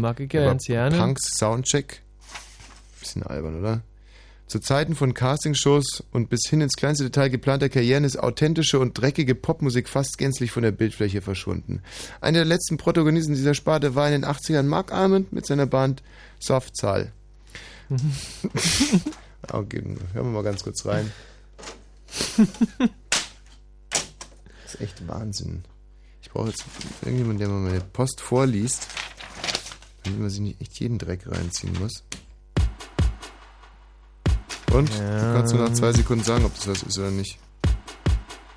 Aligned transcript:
Mag 0.00 0.20
ich 0.20 0.32
ja 0.32 0.44
ganz 0.44 0.64
gerne. 0.64 0.96
Punks 0.96 1.36
Soundcheck. 1.38 2.02
Bisschen 3.00 3.22
albern, 3.22 3.58
oder? 3.60 3.82
Zu 4.46 4.60
Zeiten 4.60 4.94
von 4.94 5.12
Castingshows 5.12 6.04
und 6.12 6.30
bis 6.30 6.42
hin 6.48 6.60
ins 6.60 6.76
kleinste 6.76 7.04
Detail 7.04 7.30
geplanter 7.30 7.68
Karrieren 7.68 8.04
ist 8.04 8.16
authentische 8.16 8.78
und 8.78 8.94
dreckige 8.94 9.34
Popmusik 9.34 9.88
fast 9.88 10.18
gänzlich 10.18 10.52
von 10.52 10.62
der 10.62 10.70
Bildfläche 10.70 11.20
verschwunden. 11.20 11.82
Einer 12.20 12.38
der 12.38 12.44
letzten 12.44 12.76
Protagonisten 12.76 13.34
dieser 13.34 13.54
Sparte 13.54 13.96
war 13.96 14.06
in 14.06 14.12
den 14.22 14.24
80ern 14.24 14.62
Mark 14.62 14.92
Armand 14.92 15.32
mit 15.32 15.46
seiner 15.46 15.66
Band 15.66 16.02
Softzahl. 16.38 17.10
okay, 19.52 19.82
hören 19.82 19.96
wir 20.12 20.22
mal 20.22 20.42
ganz 20.44 20.62
kurz 20.62 20.86
rein. 20.86 21.10
Das 24.66 24.74
ist 24.74 24.80
echt 24.80 25.06
Wahnsinn. 25.06 25.62
Ich 26.22 26.30
brauche 26.30 26.48
jetzt 26.48 26.64
irgendjemanden, 27.02 27.38
der 27.38 27.48
mal 27.48 27.60
meine 27.60 27.80
Post 27.80 28.20
vorliest, 28.20 28.88
damit 30.06 30.20
man 30.20 30.30
sich 30.30 30.40
nicht 30.40 30.60
echt 30.60 30.80
jeden 30.80 30.98
Dreck 30.98 31.20
reinziehen 31.26 31.76
muss. 31.80 32.02
Und? 34.72 34.90
Ja. 34.90 35.32
Du 35.32 35.38
kannst 35.38 35.54
nur 35.54 35.68
nach 35.68 35.74
zwei 35.74 35.92
Sekunden 35.92 36.24
sagen, 36.24 36.44
ob 36.44 36.54
das 36.54 36.68
was 36.68 36.82
ist 36.82 36.98
oder 36.98 37.10
nicht. 37.10 37.38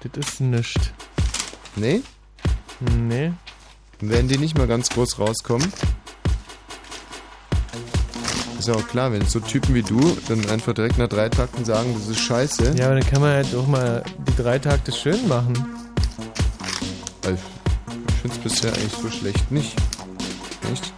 Das 0.02 0.26
ist 0.26 0.42
nichts. 0.42 0.92
Nee? 1.76 2.02
Nee. 2.80 3.34
Werden 4.00 4.28
die 4.28 4.38
nicht 4.38 4.58
mal 4.58 4.68
ganz 4.68 4.90
groß 4.90 5.20
rauskommen? 5.20 5.72
Ist 8.58 8.68
ja 8.68 8.74
auch 8.76 8.88
klar, 8.88 9.12
wenn 9.12 9.26
so 9.26 9.40
Typen 9.40 9.74
wie 9.76 9.84
du 9.84 10.18
dann 10.28 10.50
einfach 10.50 10.74
direkt 10.74 10.98
nach 10.98 11.08
drei 11.08 11.30
Takten 11.30 11.64
sagen, 11.66 11.94
das 11.94 12.08
ist 12.08 12.20
scheiße. 12.20 12.76
Ja, 12.78 12.88
aber 12.88 13.00
dann 13.00 13.10
kann 13.10 13.22
man 13.22 13.32
halt 13.32 13.56
auch 13.56 13.68
mal 13.68 14.04
die 14.28 14.36
drei 14.36 14.60
Takte 14.60 14.92
schön 14.92 15.28
machen. 15.28 15.54
Ich 17.24 18.16
finde 18.22 18.36
es 18.36 18.38
bisher 18.38 18.74
eigentlich 18.74 18.94
so 19.02 19.10
schlecht 19.10 19.52
nicht. 19.52 19.76
Echt? 20.72 20.94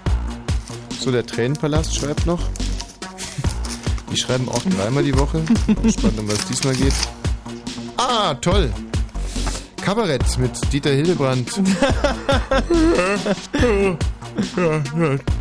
So, 1.01 1.09
der 1.09 1.25
Tränenpalast 1.25 1.95
schreibt 1.95 2.27
noch. 2.27 2.39
Die 4.11 4.17
schreiben 4.17 4.47
auch 4.49 4.61
dreimal 4.61 5.03
die 5.03 5.17
Woche. 5.17 5.41
Spannend, 5.89 6.19
um 6.19 6.27
was 6.27 6.45
diesmal 6.45 6.75
geht. 6.75 6.93
Ah, 7.97 8.35
toll. 8.35 8.71
Kabarett 9.81 10.37
mit 10.37 10.51
Dieter 10.71 10.91
Hildebrand. 10.91 11.59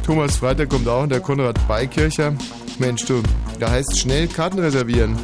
Thomas 0.03 0.37
Freitag 0.39 0.71
kommt 0.71 0.89
auch 0.89 1.03
und 1.03 1.13
der 1.13 1.21
Konrad 1.21 1.69
Beikircher. 1.69 2.33
Mensch, 2.79 3.05
du, 3.05 3.23
da 3.59 3.71
heißt 3.71 3.99
schnell 3.99 4.29
Karten 4.29 4.61
reservieren. 4.61 5.15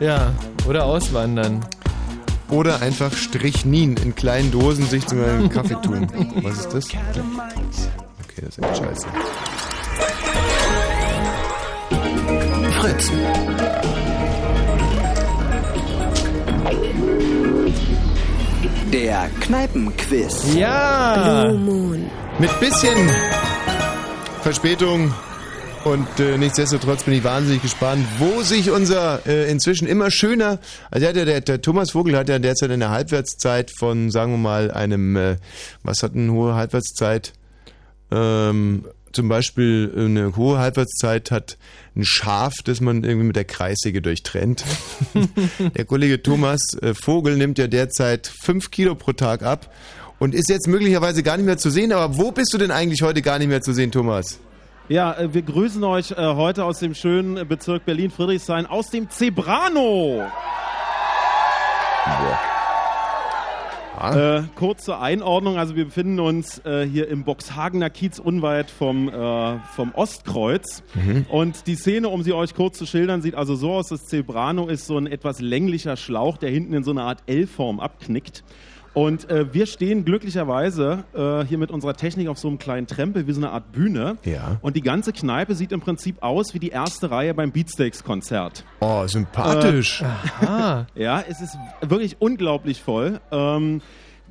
Ja, 0.00 0.32
oder 0.66 0.86
auswandern. 0.86 1.64
Oder 2.50 2.82
einfach 2.82 3.12
Strichnin 3.12 3.96
in 3.96 4.16
kleinen 4.16 4.50
Dosen 4.50 4.88
sich 4.88 5.06
zu 5.06 5.24
einem 5.24 5.48
Kaffee 5.50 5.80
tun. 5.80 6.08
Was 6.42 6.58
ist 6.58 6.74
das? 6.74 6.88
Okay, 8.36 8.46
das 8.46 8.58
ist 8.58 8.64
echt 8.64 8.76
scheiße. 8.78 9.06
Fritz. 12.80 13.12
Der 18.92 19.30
Kneipenquiz. 19.40 20.54
Ja! 20.56 21.44
Blue 21.46 21.58
Moon. 21.58 22.10
Mit 22.40 22.58
bisschen 22.58 23.10
Verspätung 24.42 25.14
und 25.84 26.08
äh, 26.18 26.36
nichtsdestotrotz 26.36 27.04
bin 27.04 27.14
ich 27.14 27.22
wahnsinnig 27.22 27.62
gespannt, 27.62 28.04
wo 28.18 28.42
sich 28.42 28.70
unser 28.70 29.20
äh, 29.26 29.48
inzwischen 29.48 29.86
immer 29.86 30.10
schöner, 30.10 30.58
also 30.90 31.12
der, 31.12 31.24
der, 31.24 31.40
der 31.40 31.62
Thomas 31.62 31.92
Vogel 31.92 32.16
hat 32.16 32.28
ja 32.28 32.38
derzeit 32.38 32.70
eine 32.70 32.90
Halbwertszeit 32.90 33.70
von, 33.78 34.10
sagen 34.10 34.32
wir 34.32 34.38
mal, 34.38 34.70
einem, 34.72 35.16
äh, 35.16 35.36
was 35.84 36.02
hat 36.02 36.14
eine 36.14 36.32
hohe 36.32 36.54
Halbwertszeit? 36.54 37.32
Ähm, 38.14 38.84
zum 39.12 39.28
Beispiel 39.28 39.92
eine 39.96 40.36
hohe 40.36 40.58
Halbwertszeit 40.58 41.30
hat 41.30 41.56
ein 41.96 42.04
Schaf, 42.04 42.54
das 42.64 42.80
man 42.80 43.04
irgendwie 43.04 43.26
mit 43.26 43.36
der 43.36 43.44
Kreissäge 43.44 44.02
durchtrennt. 44.02 44.64
der 45.76 45.84
Kollege 45.84 46.22
Thomas 46.22 46.60
äh, 46.82 46.94
Vogel 46.94 47.36
nimmt 47.36 47.58
ja 47.58 47.68
derzeit 47.68 48.26
fünf 48.42 48.70
Kilo 48.70 48.94
pro 48.94 49.12
Tag 49.12 49.42
ab 49.42 49.72
und 50.18 50.34
ist 50.34 50.50
jetzt 50.50 50.66
möglicherweise 50.66 51.22
gar 51.22 51.36
nicht 51.36 51.46
mehr 51.46 51.58
zu 51.58 51.70
sehen. 51.70 51.92
Aber 51.92 52.18
wo 52.18 52.32
bist 52.32 52.52
du 52.52 52.58
denn 52.58 52.70
eigentlich 52.70 53.02
heute 53.02 53.22
gar 53.22 53.38
nicht 53.38 53.48
mehr 53.48 53.62
zu 53.62 53.72
sehen, 53.72 53.92
Thomas? 53.92 54.40
Ja, 54.88 55.14
äh, 55.16 55.32
wir 55.32 55.42
grüßen 55.42 55.82
euch 55.84 56.10
äh, 56.10 56.16
heute 56.16 56.64
aus 56.64 56.80
dem 56.80 56.94
schönen 56.94 57.46
Bezirk 57.48 57.84
Berlin-Friedrichshain, 57.86 58.66
aus 58.66 58.90
dem 58.90 59.08
Zebrano. 59.10 60.24
Äh, 64.00 64.42
kurz 64.56 64.84
zur 64.84 65.00
Einordnung, 65.00 65.56
also 65.56 65.76
wir 65.76 65.84
befinden 65.84 66.18
uns 66.18 66.58
äh, 66.64 66.86
hier 66.86 67.08
im 67.08 67.24
Boxhagener 67.24 67.90
Kiez 67.90 68.18
unweit 68.18 68.70
vom, 68.70 69.08
äh, 69.08 69.58
vom 69.74 69.94
Ostkreuz. 69.94 70.82
Und 71.28 71.66
die 71.66 71.76
Szene, 71.76 72.08
um 72.08 72.22
sie 72.22 72.32
euch 72.32 72.54
kurz 72.54 72.78
zu 72.78 72.86
schildern, 72.86 73.22
sieht 73.22 73.34
also 73.34 73.54
so 73.54 73.72
aus, 73.72 73.88
das 73.88 74.06
Zebrano 74.06 74.66
ist 74.66 74.86
so 74.86 74.98
ein 74.98 75.06
etwas 75.06 75.40
länglicher 75.40 75.96
Schlauch, 75.96 76.38
der 76.38 76.50
hinten 76.50 76.74
in 76.74 76.82
so 76.82 76.90
eine 76.90 77.02
Art 77.02 77.22
L-Form 77.26 77.78
abknickt. 77.78 78.42
Und 78.94 79.28
äh, 79.28 79.52
wir 79.52 79.66
stehen 79.66 80.04
glücklicherweise 80.04 81.04
äh, 81.14 81.44
hier 81.44 81.58
mit 81.58 81.70
unserer 81.72 81.94
Technik 81.94 82.28
auf 82.28 82.38
so 82.38 82.46
einem 82.48 82.58
kleinen 82.58 82.86
Trempel, 82.86 83.26
wie 83.26 83.32
so 83.32 83.40
eine 83.40 83.50
Art 83.50 83.72
Bühne. 83.72 84.16
Ja. 84.24 84.58
Und 84.62 84.76
die 84.76 84.82
ganze 84.82 85.12
Kneipe 85.12 85.56
sieht 85.56 85.72
im 85.72 85.80
Prinzip 85.80 86.22
aus 86.22 86.54
wie 86.54 86.60
die 86.60 86.68
erste 86.68 87.10
Reihe 87.10 87.34
beim 87.34 87.50
Beatsteaks-Konzert. 87.50 88.64
Oh, 88.80 89.04
sympathisch. 89.06 90.02
Ah, 90.40 90.86
Ja, 90.94 91.22
es 91.28 91.40
ist 91.40 91.56
wirklich 91.80 92.16
unglaublich 92.20 92.82
voll. 92.82 93.20
Ähm, 93.32 93.82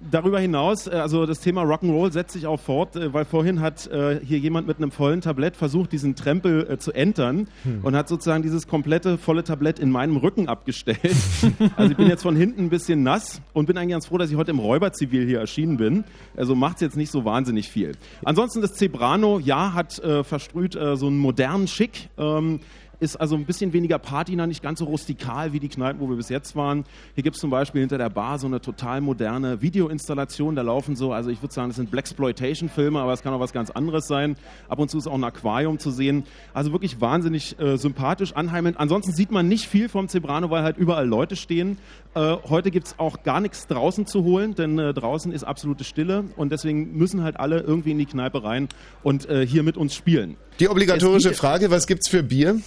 darüber 0.09 0.39
hinaus, 0.39 0.87
äh, 0.87 0.91
also 0.91 1.25
das 1.25 1.39
Thema 1.39 1.63
Rock'n'Roll 1.63 2.11
setzt 2.11 2.33
sich 2.33 2.47
auch 2.47 2.59
fort, 2.59 2.95
äh, 2.95 3.13
weil 3.13 3.25
vorhin 3.25 3.61
hat 3.61 3.87
äh, 3.87 4.19
hier 4.23 4.37
jemand 4.37 4.67
mit 4.67 4.77
einem 4.77 4.91
vollen 4.91 5.21
Tablett 5.21 5.55
versucht, 5.55 5.91
diesen 5.91 6.15
Trempel 6.15 6.77
zu 6.79 6.91
entern 6.91 7.47
und 7.81 7.95
hat 7.95 8.07
sozusagen 8.07 8.43
dieses 8.43 8.67
komplette 8.67 9.17
volle 9.17 9.43
Tablett 9.43 9.79
in 9.79 9.91
meinem 9.91 10.17
Rücken 10.17 10.47
abgestellt. 10.47 10.99
also 11.75 11.91
ich 11.91 11.97
bin 11.97 12.07
jetzt 12.07 12.23
von 12.23 12.35
hinten 12.35 12.61
ein 12.61 12.69
bisschen 12.69 13.03
nass 13.03 13.41
und 13.53 13.65
bin 13.65 13.77
eigentlich 13.77 13.91
ganz 13.91 14.07
froh, 14.07 14.17
dass 14.17 14.29
ich 14.29 14.37
heute 14.37 14.51
im 14.51 14.59
Räuberzivil 14.59 15.25
hier 15.25 15.39
erschienen 15.39 15.77
bin. 15.77 16.03
Also 16.35 16.55
macht's 16.55 16.81
jetzt 16.81 16.97
nicht 16.97 17.11
so 17.11 17.25
wahnsinnig 17.25 17.69
viel. 17.69 17.93
Ansonsten 18.23 18.61
das 18.61 18.73
Zebrano, 18.73 19.39
ja, 19.39 19.73
hat 19.73 19.99
äh, 19.99 20.23
verstrüht 20.23 20.75
äh, 20.75 20.95
so 20.95 21.07
einen 21.07 21.17
modernen 21.17 21.67
Schick. 21.67 22.09
Ähm, 22.17 22.59
ist 23.03 23.17
also 23.17 23.35
ein 23.35 23.45
bisschen 23.45 23.73
weniger 23.73 23.99
Patina, 23.99 24.47
nicht 24.47 24.63
ganz 24.63 24.79
so 24.79 24.85
rustikal 24.85 25.53
wie 25.53 25.59
die 25.59 25.69
Kneipen, 25.69 25.99
wo 26.01 26.09
wir 26.09 26.15
bis 26.15 26.29
jetzt 26.29 26.55
waren. 26.55 26.85
Hier 27.13 27.23
gibt 27.23 27.35
es 27.35 27.41
zum 27.41 27.49
Beispiel 27.51 27.81
hinter 27.81 27.97
der 27.99 28.09
Bar 28.09 28.39
so 28.39 28.47
eine 28.47 28.61
total 28.61 29.01
moderne 29.01 29.61
Videoinstallation. 29.61 30.55
Da 30.55 30.61
laufen 30.63 30.95
so, 30.95 31.13
also 31.13 31.29
ich 31.29 31.41
würde 31.41 31.53
sagen, 31.53 31.69
das 31.69 31.75
sind 31.75 31.91
Blaxploitation-Filme, 31.91 32.99
aber 32.99 33.13
es 33.13 33.21
kann 33.21 33.33
auch 33.33 33.39
was 33.39 33.53
ganz 33.53 33.69
anderes 33.69 34.07
sein. 34.07 34.35
Ab 34.69 34.79
und 34.79 34.89
zu 34.89 34.97
ist 34.97 35.07
auch 35.07 35.13
ein 35.13 35.23
Aquarium 35.23 35.77
zu 35.79 35.91
sehen. 35.91 36.23
Also 36.53 36.71
wirklich 36.71 37.01
wahnsinnig 37.01 37.59
äh, 37.59 37.77
sympathisch, 37.77 38.33
anheimend. 38.33 38.79
Ansonsten 38.79 39.11
sieht 39.13 39.31
man 39.31 39.47
nicht 39.47 39.67
viel 39.67 39.89
vom 39.89 40.07
Zebrano, 40.07 40.49
weil 40.49 40.63
halt 40.63 40.77
überall 40.77 41.07
Leute 41.07 41.35
stehen. 41.35 41.77
Äh, 42.15 42.37
heute 42.49 42.71
gibt 42.71 42.87
es 42.87 42.99
auch 42.99 43.23
gar 43.23 43.41
nichts 43.41 43.67
draußen 43.67 44.05
zu 44.05 44.23
holen, 44.23 44.55
denn 44.55 44.79
äh, 44.79 44.93
draußen 44.93 45.31
ist 45.31 45.43
absolute 45.43 45.83
Stille 45.83 46.23
und 46.37 46.51
deswegen 46.51 46.97
müssen 46.97 47.23
halt 47.23 47.39
alle 47.39 47.59
irgendwie 47.59 47.91
in 47.91 47.97
die 47.97 48.05
Kneipe 48.05 48.43
rein 48.43 48.69
und 49.03 49.27
äh, 49.29 49.45
hier 49.45 49.63
mit 49.63 49.77
uns 49.77 49.93
spielen. 49.95 50.37
Die 50.59 50.69
obligatorische 50.69 51.29
Es 51.29 51.33
gibt- 51.33 51.39
Frage, 51.39 51.71
was 51.71 51.87
gibt's 51.87 52.07
für 52.09 52.21
Bier? 52.23 52.59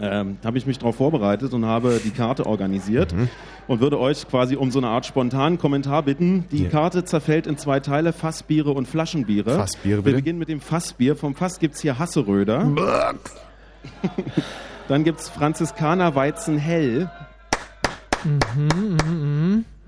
Ähm, 0.00 0.38
habe 0.44 0.58
ich 0.58 0.66
mich 0.66 0.78
darauf 0.78 0.96
vorbereitet 0.96 1.52
und 1.54 1.64
habe 1.66 2.00
die 2.04 2.10
Karte 2.10 2.46
organisiert 2.46 3.12
Mhm. 3.14 3.28
und 3.68 3.80
würde 3.80 3.98
euch 3.98 4.26
quasi 4.28 4.56
um 4.56 4.70
so 4.70 4.78
eine 4.78 4.88
Art 4.88 5.06
spontanen 5.06 5.58
Kommentar 5.58 6.02
bitten. 6.02 6.44
Die 6.52 6.64
Ja. 6.64 6.70
Karte 6.70 7.04
zerfällt 7.04 7.46
in 7.46 7.56
zwei 7.58 7.80
Teile, 7.80 8.12
Fassbiere 8.12 8.70
und 8.72 8.86
Flaschenbiere. 8.88 9.54
Fassbiere, 9.56 9.98
Wir 9.98 10.02
bitte. 10.02 10.16
beginnen 10.16 10.38
mit 10.38 10.48
dem 10.48 10.60
Fassbier. 10.60 11.16
Vom 11.16 11.34
Fass 11.34 11.58
gibt 11.58 11.74
es 11.74 11.80
hier 11.80 11.98
Hasseröder. 11.98 12.68
Dann 14.88 15.04
gibt 15.04 15.20
es 15.20 15.28
Franziskaner 15.28 16.14
Weizen 16.14 16.58
Hell. 16.58 17.10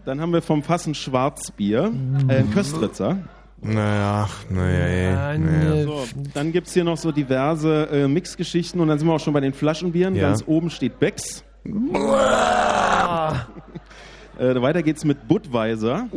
Dann 0.04 0.20
haben 0.20 0.32
wir 0.32 0.42
vom 0.42 0.62
Fass 0.62 0.86
ein 0.86 0.94
Schwarzbier, 0.94 1.92
äh, 2.28 2.36
ein 2.38 2.50
Köstritzer. 2.50 3.18
Naja, 3.64 4.28
naja, 4.50 5.16
Ah, 5.30 5.38
naja. 5.38 5.74
nee. 5.74 5.84
So, 5.84 6.04
dann 6.34 6.50
gibt 6.52 6.66
es 6.66 6.74
hier 6.74 6.82
noch 6.84 6.96
so 6.96 7.12
diverse 7.12 7.88
äh, 7.92 8.08
Mixgeschichten 8.08 8.80
und 8.80 8.88
dann 8.88 8.98
sind 8.98 9.06
wir 9.06 9.14
auch 9.14 9.20
schon 9.20 9.32
bei 9.32 9.40
den 9.40 9.52
Flaschenbieren. 9.54 10.14
Ja. 10.16 10.28
Ganz 10.28 10.42
oben 10.46 10.68
steht 10.70 10.98
Becks. 10.98 11.44
Äh, 14.38 14.60
weiter 14.62 14.82
geht's 14.82 15.04
mit 15.04 15.28
Budweiser. 15.28 16.06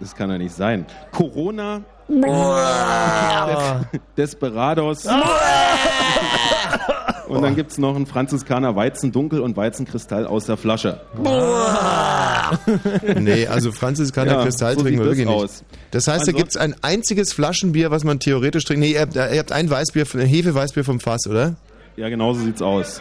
Das 0.00 0.16
kann 0.16 0.30
ja 0.30 0.38
nicht 0.38 0.54
sein. 0.54 0.84
Corona. 1.12 1.82
Des 4.16 4.34
Desperados. 4.34 5.06
Und 7.36 7.42
dann 7.42 7.56
gibt's 7.56 7.78
noch 7.78 7.94
einen 7.96 8.06
Franziskaner 8.06 8.76
Weizen 8.76 9.12
Dunkel 9.12 9.40
und 9.40 9.56
Weizenkristall 9.56 10.26
aus 10.26 10.46
der 10.46 10.56
Flasche. 10.56 11.00
Nee, 13.18 13.46
also 13.46 13.72
Franziskaner 13.72 14.32
Ja, 14.32 14.42
Kristall 14.44 14.74
so 14.74 14.82
trinken 14.82 15.00
wir 15.00 15.06
wirklich 15.06 15.26
das 15.26 15.34
nicht. 15.34 15.44
aus. 15.44 15.64
Das 15.90 16.06
heißt, 16.08 16.26
da 16.26 16.30
Also- 16.32 16.36
gibt's 16.38 16.56
ein 16.56 16.74
einziges 16.82 17.32
Flaschenbier, 17.32 17.90
was 17.90 18.04
man 18.04 18.18
theoretisch 18.18 18.64
trinkt. 18.64 18.80
Nee, 18.80 18.92
ihr 18.92 19.00
habt, 19.00 19.14
ihr 19.16 19.38
habt 19.38 19.52
ein 19.52 19.70
Weißbier, 19.70 20.04
ein 20.14 20.26
Hefeweißbier 20.26 20.84
vom 20.84 21.00
Fass, 21.00 21.26
oder? 21.26 21.54
Ja, 21.96 22.08
genau 22.08 22.34
so 22.34 22.40
sieht's 22.44 22.60
aus. 22.62 23.00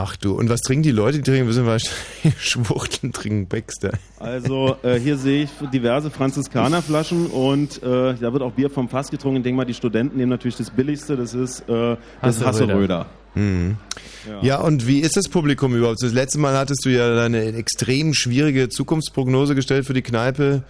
Ach 0.00 0.16
du, 0.16 0.34
und 0.38 0.48
was 0.48 0.60
trinken 0.60 0.84
die 0.84 0.92
Leute? 0.92 1.18
Die 1.18 1.24
trinken, 1.28 1.48
wissen 1.48 1.66
wir, 1.66 1.76
Schwuchteln 2.38 3.12
trinken 3.12 3.48
Baxter. 3.48 3.90
Also 4.20 4.76
äh, 4.84 4.94
hier 5.00 5.16
sehe 5.18 5.42
ich 5.44 5.50
diverse 5.72 6.08
Franziskanerflaschen 6.10 7.26
und 7.26 7.82
äh, 7.82 8.14
da 8.14 8.32
wird 8.32 8.42
auch 8.42 8.52
Bier 8.52 8.70
vom 8.70 8.88
Fass 8.88 9.10
getrunken. 9.10 9.38
Ich 9.38 9.42
denke 9.42 9.56
mal, 9.56 9.64
die 9.64 9.74
Studenten 9.74 10.16
nehmen 10.16 10.30
natürlich 10.30 10.56
das 10.56 10.70
Billigste, 10.70 11.16
das 11.16 11.34
ist 11.34 11.68
äh, 11.68 11.96
das 12.22 12.44
Hasseröder. 12.44 12.46
Hasseröder. 12.46 13.06
Ja. 14.42 14.60
und 14.60 14.86
wie 14.86 15.00
ist 15.00 15.16
das 15.16 15.28
Publikum 15.28 15.74
überhaupt? 15.74 16.02
Das 16.02 16.12
letzte 16.12 16.38
Mal 16.38 16.56
hattest 16.56 16.84
du 16.84 16.90
ja 16.90 17.22
eine 17.22 17.44
extrem 17.54 18.14
schwierige 18.14 18.68
Zukunftsprognose 18.68 19.54
gestellt 19.54 19.86
für 19.86 19.94
die 19.94 20.02
Kneipe. 20.02 20.62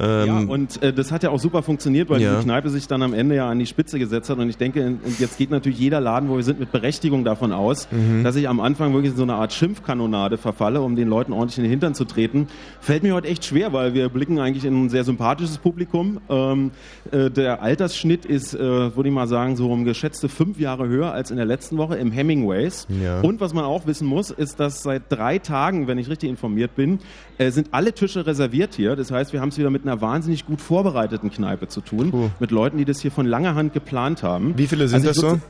Ja, 0.00 0.24
Ähm, 0.40 0.48
und 0.48 0.80
äh, 0.80 0.92
das 0.92 1.10
hat 1.10 1.24
ja 1.24 1.30
auch 1.30 1.40
super 1.40 1.62
funktioniert, 1.62 2.08
weil 2.08 2.20
Ja. 2.20 2.30
diese 2.30 2.44
Kneipe 2.44 2.70
sich 2.70 2.86
dann 2.86 3.02
am 3.02 3.12
Ende 3.12 3.34
ja 3.34 3.48
an 3.50 3.58
die 3.58 3.66
Spitze 3.66 3.98
gesetzt 3.98 4.30
hat. 4.30 4.38
Und 4.38 4.48
ich 4.48 4.56
denke, 4.56 4.86
und 4.86 5.18
jetzt 5.18 5.38
geht 5.38 5.50
natürlich 5.50 5.78
jeder 5.80 6.00
Laden, 6.00 6.28
wo 6.28 6.36
wir 6.36 6.44
sind, 6.44 6.60
mit 6.60 6.70
Berechtigung 6.70 7.24
davon 7.24 7.50
aus, 7.52 7.88
Mhm. 7.90 8.22
dass 8.22 8.36
ich 8.36 8.48
am 8.48 8.60
Anfang 8.60 8.92
wirklich 8.92 9.10
in 9.12 9.16
so 9.16 9.24
eine 9.24 9.34
Art 9.34 9.52
Schimpfkanonade 9.52 10.38
verfalle, 10.38 10.82
um 10.82 10.94
den 10.94 11.08
Leuten 11.08 11.32
ordentlich 11.32 11.58
in 11.58 11.64
den 11.64 11.70
Hintern 11.70 11.94
zu 11.94 12.04
treten. 12.04 12.46
Fällt 12.80 13.02
mir 13.02 13.12
heute 13.14 13.26
echt 13.26 13.44
schwer, 13.44 13.72
weil 13.72 13.92
wir 13.94 14.08
blicken 14.08 14.38
eigentlich 14.38 14.64
in 14.64 14.84
ein 14.84 14.88
sehr 14.88 15.02
sympathisches 15.02 15.58
Publikum. 15.58 16.20
Ähm, 16.28 16.70
äh, 17.10 17.28
der 17.30 17.60
Altersschnitt 17.62 18.24
ist, 18.24 18.54
äh, 18.54 18.60
würde 18.60 19.08
ich 19.08 19.14
mal 19.14 19.26
sagen, 19.26 19.56
so 19.56 19.68
um 19.72 19.84
geschätzte 19.84 20.28
fünf 20.28 20.60
Jahre 20.60 20.86
höher 20.88 21.12
als 21.12 21.30
in 21.32 21.36
der 21.38 21.46
letzten 21.46 21.76
Woche 21.76 21.96
im 21.96 22.12
Hemingways. 22.12 22.86
Ja. 23.02 23.20
Und 23.20 23.40
was 23.40 23.52
man 23.52 23.64
auch 23.64 23.86
wissen 23.88 24.06
muss, 24.06 24.30
ist, 24.30 24.60
dass 24.60 24.82
seit 24.82 25.02
drei 25.10 25.38
Tagen, 25.40 25.88
wenn 25.88 25.98
ich 25.98 26.08
richtig 26.08 26.30
informiert 26.30 26.76
bin, 26.76 27.00
äh, 27.38 27.50
sind 27.50 27.68
alle 27.72 27.92
Tische 27.92 28.26
reserviert 28.26 28.74
hier. 28.74 28.94
Das 28.94 29.10
heißt, 29.10 29.32
wir 29.32 29.40
haben 29.40 29.48
es 29.48 29.58
wieder 29.58 29.70
mit 29.70 29.87
einer 29.88 30.00
wahnsinnig 30.00 30.46
gut 30.46 30.60
vorbereiteten 30.60 31.30
Kneipe 31.30 31.68
zu 31.68 31.80
tun. 31.80 32.10
Puh. 32.10 32.30
Mit 32.38 32.50
Leuten, 32.50 32.78
die 32.78 32.84
das 32.84 33.00
hier 33.00 33.10
von 33.10 33.26
langer 33.26 33.54
Hand 33.54 33.72
geplant 33.72 34.22
haben. 34.22 34.56
wie 34.56 34.66
viele 34.66 34.86
sind 34.88 35.06
Also 35.06 35.22
das 35.22 35.32
so? 35.32 35.40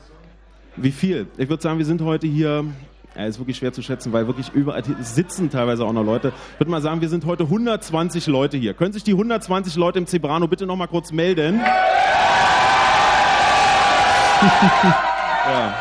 Wie 0.75 0.91
viel? 0.91 1.27
Ich 1.37 1.49
würde 1.49 1.61
sagen, 1.61 1.77
wir 1.77 1.85
sind 1.85 2.01
heute 2.01 2.27
hier. 2.27 2.63
Ja, 3.15 3.25
ist 3.25 3.39
wirklich 3.39 3.57
schwer 3.57 3.73
zu 3.73 3.81
schätzen, 3.81 4.13
weil 4.13 4.27
wirklich 4.27 4.51
überall 4.53 4.83
sitzen 5.01 5.49
teilweise 5.49 5.83
auch 5.83 5.91
noch 5.91 6.03
Leute. 6.05 6.31
Ich 6.53 6.59
würde 6.59 6.71
mal 6.71 6.81
sagen, 6.81 7.01
wir 7.01 7.09
sind 7.09 7.25
heute 7.25 7.43
120 7.45 8.27
Leute 8.27 8.55
hier. 8.55 8.73
Können 8.75 8.93
sich 8.93 9.03
die 9.03 9.11
120 9.11 9.75
Leute 9.75 9.97
im 9.99 10.05
Zebrano 10.05 10.47
bitte 10.47 10.65
noch 10.67 10.75
mal 10.77 10.87
kurz 10.87 11.11
melden? 11.11 11.59
ja. 14.39 15.75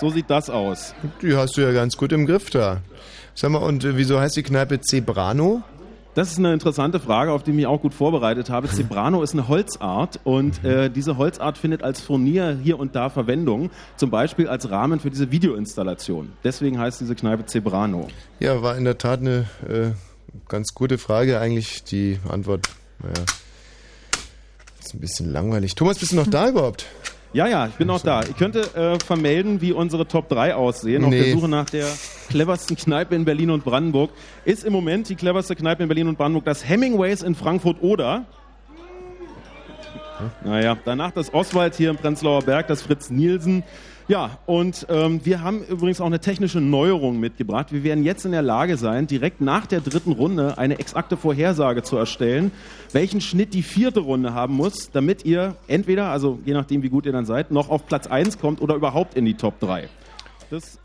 So 0.00 0.10
sieht 0.10 0.28
das 0.28 0.50
aus. 0.50 0.94
Die 1.22 1.34
hast 1.36 1.56
du 1.56 1.60
ja 1.60 1.72
ganz 1.72 1.96
gut 1.96 2.12
im 2.12 2.26
Griff 2.26 2.50
da. 2.50 2.78
Sag 3.34 3.50
mal, 3.52 3.58
und 3.58 3.84
äh, 3.84 3.96
wieso 3.96 4.18
heißt 4.18 4.36
die 4.36 4.42
Kneipe 4.42 4.80
Zebrano? 4.80 5.62
Das 6.14 6.32
ist 6.32 6.38
eine 6.38 6.52
interessante 6.52 6.98
Frage, 6.98 7.30
auf 7.30 7.44
die 7.44 7.50
ich 7.50 7.56
mich 7.56 7.66
auch 7.66 7.80
gut 7.80 7.94
vorbereitet 7.94 8.50
habe. 8.50 8.68
Zebrano 8.70 9.22
ist 9.22 9.32
eine 9.32 9.46
Holzart 9.46 10.18
und 10.24 10.64
äh, 10.64 10.90
diese 10.90 11.16
Holzart 11.16 11.56
findet 11.56 11.84
als 11.84 12.00
Furnier 12.00 12.58
hier 12.62 12.80
und 12.80 12.96
da 12.96 13.10
Verwendung, 13.10 13.70
zum 13.96 14.10
Beispiel 14.10 14.48
als 14.48 14.70
Rahmen 14.70 14.98
für 14.98 15.10
diese 15.10 15.30
Videoinstallation. 15.30 16.32
Deswegen 16.42 16.78
heißt 16.78 17.00
diese 17.00 17.14
Kneipe 17.14 17.46
Zebrano. 17.46 18.08
Ja, 18.40 18.60
war 18.62 18.76
in 18.76 18.84
der 18.84 18.98
Tat 18.98 19.20
eine 19.20 19.46
äh, 19.68 19.92
ganz 20.48 20.74
gute 20.74 20.98
Frage. 20.98 21.38
Eigentlich 21.38 21.84
die 21.84 22.18
Antwort, 22.28 22.68
naja, 23.00 23.24
ist 24.80 24.94
ein 24.94 25.00
bisschen 25.00 25.30
langweilig. 25.30 25.76
Thomas, 25.76 25.98
bist 25.98 26.12
du 26.12 26.16
noch 26.16 26.26
da 26.26 26.48
überhaupt? 26.48 26.86
Ja, 27.32 27.46
ja, 27.46 27.66
ich 27.68 27.74
bin 27.74 27.88
auch 27.90 28.00
da. 28.00 28.22
Ich 28.22 28.36
könnte 28.36 28.62
äh, 28.74 28.98
vermelden, 29.04 29.60
wie 29.60 29.72
unsere 29.72 30.06
Top 30.06 30.28
3 30.28 30.54
aussehen, 30.56 31.04
auf 31.04 31.10
Nee. 31.10 31.22
der 31.22 31.32
Suche 31.32 31.48
nach 31.48 31.70
der 31.70 31.86
cleversten 32.28 32.76
Kneipe 32.76 33.14
in 33.14 33.24
Berlin 33.24 33.50
und 33.50 33.64
Brandenburg. 33.64 34.10
Ist 34.44 34.64
im 34.64 34.72
Moment 34.72 35.08
die 35.08 35.14
cleverste 35.14 35.54
Kneipe 35.54 35.82
in 35.84 35.88
Berlin 35.88 36.08
und 36.08 36.18
Brandenburg 36.18 36.44
das 36.44 36.68
Hemingways 36.68 37.22
in 37.22 37.36
Frankfurt-Oder. 37.36 38.24
Naja, 40.44 40.76
danach 40.84 41.12
das 41.12 41.32
Oswald 41.32 41.74
hier 41.76 41.90
im 41.90 41.96
Prenzlauer 41.96 42.42
Berg, 42.42 42.66
das 42.66 42.82
Fritz 42.82 43.10
Nielsen. 43.10 43.62
Ja, 44.10 44.38
und 44.46 44.86
ähm, 44.88 45.20
wir 45.24 45.40
haben 45.40 45.62
übrigens 45.62 46.00
auch 46.00 46.06
eine 46.06 46.18
technische 46.18 46.60
Neuerung 46.60 47.20
mitgebracht. 47.20 47.70
Wir 47.70 47.84
werden 47.84 48.02
jetzt 48.02 48.24
in 48.24 48.32
der 48.32 48.42
Lage 48.42 48.76
sein, 48.76 49.06
direkt 49.06 49.40
nach 49.40 49.66
der 49.66 49.80
dritten 49.80 50.10
Runde 50.10 50.58
eine 50.58 50.80
exakte 50.80 51.16
Vorhersage 51.16 51.84
zu 51.84 51.96
erstellen, 51.96 52.50
welchen 52.90 53.20
Schnitt 53.20 53.54
die 53.54 53.62
vierte 53.62 54.00
Runde 54.00 54.34
haben 54.34 54.54
muss, 54.54 54.90
damit 54.90 55.24
ihr 55.24 55.54
entweder, 55.68 56.08
also 56.10 56.40
je 56.44 56.54
nachdem 56.54 56.82
wie 56.82 56.88
gut 56.88 57.06
ihr 57.06 57.12
dann 57.12 57.24
seid, 57.24 57.52
noch 57.52 57.70
auf 57.70 57.86
Platz 57.86 58.08
1 58.08 58.40
kommt 58.40 58.60
oder 58.60 58.74
überhaupt 58.74 59.14
in 59.14 59.24
die 59.26 59.34
Top 59.34 59.60
3. 59.60 59.88
Das, 60.50 60.80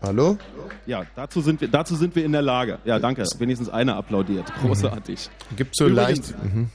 Hallo? 0.00 0.38
ja, 0.86 1.02
dazu 1.16 1.40
sind, 1.40 1.60
wir, 1.60 1.66
dazu 1.66 1.96
sind 1.96 2.14
wir 2.14 2.24
in 2.24 2.30
der 2.30 2.42
Lage. 2.42 2.78
Ja, 2.84 3.00
danke. 3.00 3.24
Wenigstens 3.40 3.68
einer 3.68 3.96
applaudiert. 3.96 4.46
Großartig. 4.62 5.28
Gibt 5.56 5.74
so 5.76 5.88
Übrigens- 5.88 6.30
leicht. 6.30 6.44
Mhm. 6.54 6.70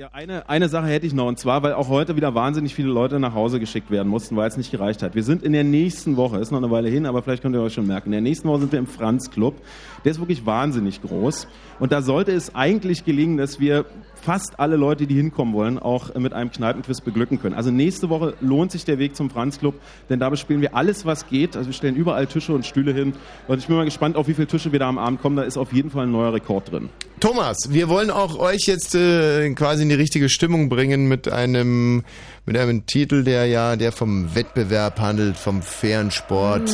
Ja, 0.00 0.08
eine, 0.14 0.48
eine 0.48 0.70
Sache 0.70 0.86
hätte 0.86 1.06
ich 1.06 1.12
noch, 1.12 1.26
und 1.26 1.38
zwar, 1.38 1.62
weil 1.62 1.74
auch 1.74 1.90
heute 1.90 2.16
wieder 2.16 2.34
wahnsinnig 2.34 2.74
viele 2.74 2.88
Leute 2.88 3.20
nach 3.20 3.34
Hause 3.34 3.60
geschickt 3.60 3.90
werden 3.90 4.08
mussten, 4.08 4.34
weil 4.34 4.48
es 4.48 4.56
nicht 4.56 4.70
gereicht 4.70 5.02
hat. 5.02 5.14
Wir 5.14 5.22
sind 5.22 5.42
in 5.42 5.52
der 5.52 5.62
nächsten 5.62 6.16
Woche, 6.16 6.38
ist 6.38 6.50
noch 6.50 6.56
eine 6.56 6.70
Weile 6.70 6.88
hin, 6.88 7.04
aber 7.04 7.20
vielleicht 7.20 7.42
könnt 7.42 7.54
ihr 7.54 7.60
euch 7.60 7.74
schon 7.74 7.86
merken, 7.86 8.06
in 8.06 8.12
der 8.12 8.20
nächsten 8.22 8.48
Woche 8.48 8.60
sind 8.60 8.72
wir 8.72 8.78
im 8.78 8.86
Franz 8.86 9.30
Club. 9.30 9.56
Der 10.02 10.12
ist 10.12 10.18
wirklich 10.18 10.46
wahnsinnig 10.46 11.02
groß. 11.02 11.46
Und 11.80 11.92
da 11.92 12.00
sollte 12.00 12.32
es 12.32 12.54
eigentlich 12.54 13.04
gelingen, 13.04 13.36
dass 13.36 13.60
wir 13.60 13.84
fast 14.22 14.58
alle 14.58 14.76
Leute, 14.76 15.06
die 15.06 15.14
hinkommen 15.14 15.54
wollen, 15.54 15.78
auch 15.78 16.14
mit 16.14 16.32
einem 16.32 16.50
Kneipenquiz 16.50 17.00
beglücken 17.00 17.40
können. 17.40 17.54
Also 17.54 17.70
nächste 17.70 18.08
Woche 18.08 18.34
lohnt 18.40 18.72
sich 18.72 18.84
der 18.84 18.98
Weg 18.98 19.16
zum 19.16 19.30
Franz 19.30 19.58
Club, 19.58 19.74
denn 20.08 20.20
da 20.20 20.30
bespielen 20.30 20.60
wir 20.60 20.74
alles, 20.74 21.06
was 21.06 21.28
geht. 21.28 21.56
Also 21.56 21.68
wir 21.68 21.74
stellen 21.74 21.96
überall 21.96 22.26
Tische 22.26 22.52
und 22.52 22.66
Stühle 22.66 22.92
hin. 22.92 23.14
Und 23.48 23.58
ich 23.58 23.66
bin 23.66 23.76
mal 23.76 23.84
gespannt, 23.84 24.16
auf 24.16 24.28
wie 24.28 24.34
viele 24.34 24.46
Tische 24.46 24.72
wir 24.72 24.78
da 24.78 24.88
am 24.88 24.98
Abend 24.98 25.20
kommen. 25.20 25.36
Da 25.36 25.42
ist 25.42 25.56
auf 25.56 25.72
jeden 25.72 25.90
Fall 25.90 26.06
ein 26.06 26.12
neuer 26.12 26.32
Rekord 26.32 26.70
drin. 26.70 26.88
Thomas, 27.20 27.58
wir 27.68 27.88
wollen 27.88 28.10
auch 28.10 28.38
euch 28.38 28.62
jetzt 28.66 28.94
äh, 28.94 29.52
quasi 29.54 29.82
in 29.82 29.90
die 29.90 29.94
richtige 29.94 30.28
Stimmung 30.28 30.68
bringen 30.68 31.06
mit 31.06 31.30
einem 31.30 32.02
mit 32.46 32.56
einem 32.56 32.86
Titel, 32.86 33.24
der 33.24 33.46
ja 33.46 33.76
der 33.76 33.92
vom 33.92 34.34
Wettbewerb 34.34 34.98
handelt, 35.00 35.36
vom 35.36 35.62
fairen 35.62 36.10
Sport. 36.10 36.70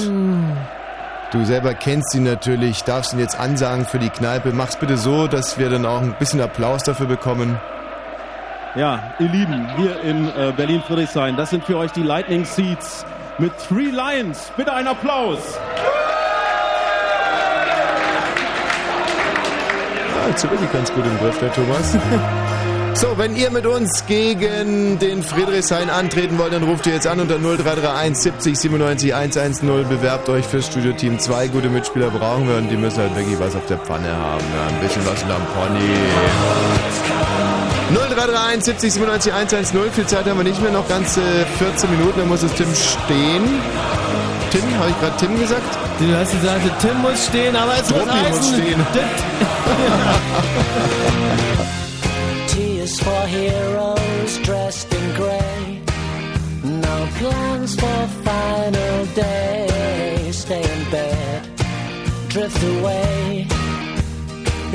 Du 1.32 1.44
selber 1.44 1.74
kennst 1.74 2.14
ihn 2.14 2.22
natürlich, 2.22 2.84
darfst 2.84 3.12
ihn 3.12 3.18
jetzt 3.18 3.38
ansagen 3.38 3.84
für 3.84 3.98
die 3.98 4.10
Kneipe. 4.10 4.52
Mach's 4.52 4.76
bitte 4.76 4.96
so, 4.96 5.26
dass 5.26 5.58
wir 5.58 5.68
dann 5.68 5.84
auch 5.84 6.00
ein 6.00 6.14
bisschen 6.18 6.40
Applaus 6.40 6.84
dafür 6.84 7.06
bekommen. 7.06 7.58
Ja, 8.76 9.14
ihr 9.18 9.28
Lieben, 9.28 9.68
hier 9.76 10.00
in 10.02 10.28
äh, 10.28 10.52
Berlin-Friedrichshain, 10.56 11.36
das 11.36 11.50
sind 11.50 11.64
für 11.64 11.78
euch 11.78 11.92
die 11.92 12.02
Lightning 12.02 12.44
Seats 12.44 13.04
mit 13.38 13.52
Three 13.58 13.90
Lions. 13.90 14.52
Bitte 14.56 14.72
einen 14.72 14.88
Applaus. 14.88 15.58
Ja, 20.14 20.28
jetzt 20.28 20.48
wirklich 20.48 20.72
ganz 20.72 20.92
gut 20.92 21.04
im 21.04 21.18
Griff, 21.18 21.38
der 21.40 21.52
Thomas. 21.52 21.96
So, 22.96 23.18
wenn 23.18 23.36
ihr 23.36 23.50
mit 23.50 23.66
uns 23.66 24.06
gegen 24.06 24.98
den 24.98 25.22
Friedrichshain 25.22 25.90
antreten 25.90 26.38
wollt, 26.38 26.54
dann 26.54 26.62
ruft 26.62 26.86
ihr 26.86 26.94
jetzt 26.94 27.06
an 27.06 27.20
unter 27.20 27.38
0331 27.38 28.16
70 28.16 28.58
97 28.58 29.14
110. 29.14 29.66
Bewerbt 29.86 30.30
euch 30.30 30.46
fürs 30.46 30.64
Studioteam. 30.66 31.18
Zwei 31.18 31.48
gute 31.48 31.68
Mitspieler 31.68 32.08
brauchen 32.08 32.48
wir 32.48 32.56
und 32.56 32.70
die 32.70 32.78
müssen 32.78 33.00
halt 33.00 33.14
wirklich 33.14 33.38
was 33.38 33.54
auf 33.54 33.66
der 33.66 33.76
Pfanne 33.76 34.10
haben. 34.10 34.42
Ja, 34.54 34.66
ein 34.74 34.80
bisschen 34.80 35.04
was 35.04 35.22
unterm 35.22 35.42
Pony. 35.52 35.90
0331 37.94 38.64
70 38.64 38.92
97 38.94 39.32
110. 39.34 39.92
Viel 39.92 40.06
Zeit 40.06 40.24
haben 40.24 40.38
wir 40.38 40.44
nicht 40.44 40.62
mehr, 40.62 40.72
noch 40.72 40.88
ganze 40.88 41.20
14 41.58 41.90
Minuten, 41.90 42.20
dann 42.20 42.28
muss 42.28 42.42
es 42.42 42.52
Tim 42.54 42.74
stehen. 42.74 43.60
Tim, 44.50 44.62
habe 44.78 44.88
ich 44.88 44.98
gerade 45.00 45.16
Tim 45.18 45.38
gesagt? 45.38 45.78
Du 45.98 46.16
hast 46.16 46.32
gesagt, 46.32 46.62
Tim 46.80 47.02
muss 47.02 47.26
stehen, 47.26 47.54
aber 47.56 47.74
es 47.74 47.90
muss 47.90 48.04
Truppi 48.04 48.30
muss 48.30 48.48
stehen. 48.48 48.86
For 53.06 53.26
heroes 53.28 54.38
dressed 54.38 54.92
in 54.92 55.14
grey. 55.14 55.80
No 56.64 57.08
plans 57.18 57.76
for 57.76 58.00
final 58.26 59.06
day. 59.14 60.30
Stay 60.32 60.64
in 60.74 60.90
bed, 60.90 61.40
drift 62.26 62.60
away. 62.64 63.46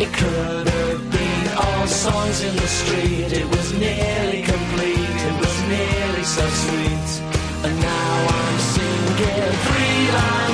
It 0.03 0.13
could 0.13 0.67
have 0.77 1.11
been 1.11 1.47
all 1.57 1.87
songs 1.87 2.41
in 2.47 2.55
the 2.55 2.71
street. 2.79 3.33
It 3.41 3.47
was 3.53 3.73
nearly 3.73 4.41
complete. 4.53 5.17
It 5.29 5.35
was 5.43 5.55
nearly 5.75 6.23
so 6.23 6.45
sweet. 6.63 7.09
And 7.65 7.75
now 7.81 8.13
I'm 8.39 8.59
singing 8.75 9.51
three 9.67 10.03
lines 10.19 10.50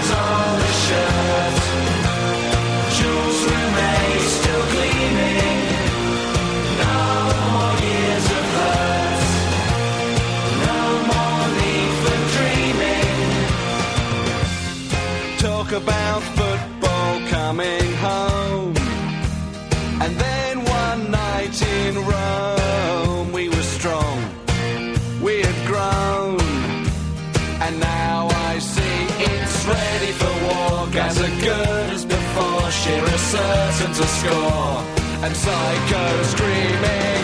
certain 33.28 33.94
to 33.94 34.08
score. 34.08 34.84
And 35.24 35.36
Psycho 35.36 36.24
screaming, 36.24 37.17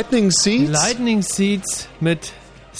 Lightning 0.00 0.30
Seeds. 0.30 0.70
Lightning 0.72 1.20
Seeds 1.20 1.86
mit 2.00 2.32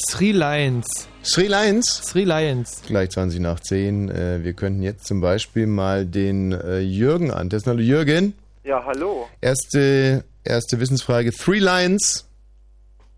Three 0.08 0.32
Lions. 0.32 1.06
Three 1.22 1.48
Lions? 1.48 2.00
Three 2.00 2.24
Lions. 2.24 2.80
Gleich 2.86 3.10
20 3.10 3.40
nach 3.40 3.60
10. 3.60 4.08
Äh, 4.08 4.42
wir 4.42 4.54
könnten 4.54 4.82
jetzt 4.82 5.06
zum 5.06 5.20
Beispiel 5.20 5.66
mal 5.66 6.06
den 6.06 6.52
äh, 6.52 6.78
Jürgen 6.78 7.30
antesten. 7.30 7.72
Hallo 7.72 7.82
Jürgen. 7.82 8.32
Ja, 8.64 8.82
hallo. 8.86 9.28
Erste, 9.42 10.24
erste 10.44 10.80
Wissensfrage. 10.80 11.30
Three 11.32 11.58
Lions. 11.58 12.26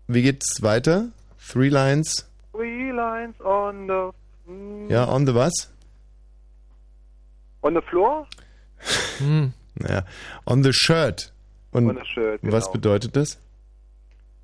Wie 0.07 0.21
geht's 0.21 0.61
weiter? 0.61 1.07
Three 1.39 1.69
Lines. 1.69 2.27
Three 2.51 2.91
lines 2.91 3.39
on 3.39 3.87
the... 3.87 4.93
Ja, 4.93 5.07
on 5.07 5.25
the 5.25 5.33
was? 5.33 5.71
On 7.61 7.73
the 7.73 7.81
floor? 7.89 8.27
Hm. 9.19 9.53
Ja, 9.87 10.03
on 10.45 10.61
the 10.61 10.73
shirt. 10.73 11.31
Und 11.71 11.89
On 11.89 11.95
the 11.95 12.05
shirt, 12.05 12.41
was 12.43 12.65
genau. 12.65 12.73
bedeutet 12.73 13.15
das? 13.15 13.39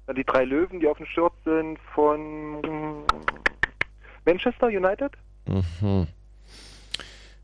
Na, 0.10 0.16
Die 0.16 0.24
drei 0.24 0.44
Löwen, 0.44 0.80
die 0.80 0.88
auf 0.88 0.98
dem 0.98 1.06
Shirt 1.06 1.34
sind 1.46 1.78
von 1.94 2.62
Manchester 4.26 4.66
United? 4.66 5.12
Mhm. 5.48 6.08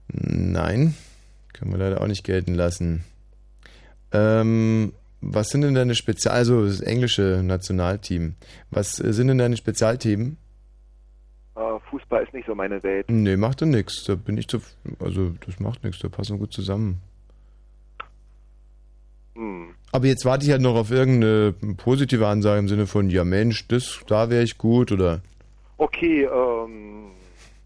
Nein, 0.07 0.95
können 1.53 1.72
wir 1.72 1.77
leider 1.77 2.01
auch 2.01 2.07
nicht 2.07 2.24
gelten 2.24 2.55
lassen. 2.55 3.03
Ähm, 4.12 4.93
was 5.22 5.50
sind 5.50 5.62
denn 5.62 5.75
deine 5.75 5.93
Spezial... 5.93 6.34
Also 6.34 6.65
das 6.65 6.81
englische 6.81 7.43
Nationalteam. 7.43 8.34
Was 8.72 8.93
sind 8.95 9.27
denn 9.27 9.38
deine 9.38 9.57
Spezialthemen? 9.57 10.38
Äh, 11.55 11.79
Fußball 11.91 12.24
ist 12.24 12.34
nicht 12.34 12.48
so 12.48 12.55
meine 12.55 12.81
Welt. 12.81 13.05
Nee, 13.12 13.38
macht 13.38 13.62
doch 13.62 13.67
nichts. 13.67 14.05
Da 14.05 14.15
bin 14.15 14.38
ich 14.39 14.48
zu... 14.48 14.60
Also 15.00 15.36
das 15.45 15.60
macht 15.60 15.84
nichts, 15.84 16.01
da 16.01 16.10
passen 16.10 16.34
wir 16.34 16.39
gut 16.39 16.53
zusammen. 16.53 17.00
Hm. 19.36 19.75
Aber 19.92 20.08
jetzt 20.08 20.25
warte 20.25 20.46
ich 20.46 20.51
halt 20.51 20.62
noch 20.62 20.75
auf 20.75 20.92
irgendeine 20.92 21.54
positive 21.77 22.27
Ansage 22.27 22.60
im 22.60 22.68
Sinne 22.68 22.88
von, 22.88 23.10
ja 23.10 23.24
Mensch, 23.24 23.68
das, 23.68 24.00
da 24.08 24.30
wäre 24.30 24.44
ich 24.44 24.58
gut 24.58 24.92
oder 24.92 25.22
Okay, 25.77 26.24
ähm... 26.24 27.12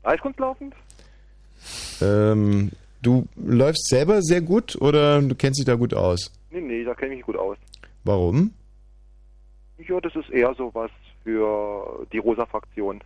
Eiskunstlaufen? 0.04 0.74
ähm, 2.02 2.72
du 3.02 3.28
läufst 3.36 3.88
selber 3.88 4.22
sehr 4.22 4.42
gut 4.42 4.76
oder 4.82 5.22
du 5.22 5.36
kennst 5.36 5.60
dich 5.60 5.66
da 5.66 5.76
gut 5.76 5.94
aus? 5.94 6.32
Nee, 6.52 6.62
nee, 6.62 6.84
da 6.84 6.94
kenne 6.96 7.12
ich 7.12 7.18
mich 7.18 7.26
gut 7.26 7.38
aus. 7.38 7.58
Warum? 8.04 8.52
Ja, 9.78 10.00
das 10.02 10.16
ist 10.16 10.30
eher 10.30 10.54
sowas 10.56 10.90
für 11.24 12.06
die 12.12 12.18
Rosa-Fraktion. 12.18 13.02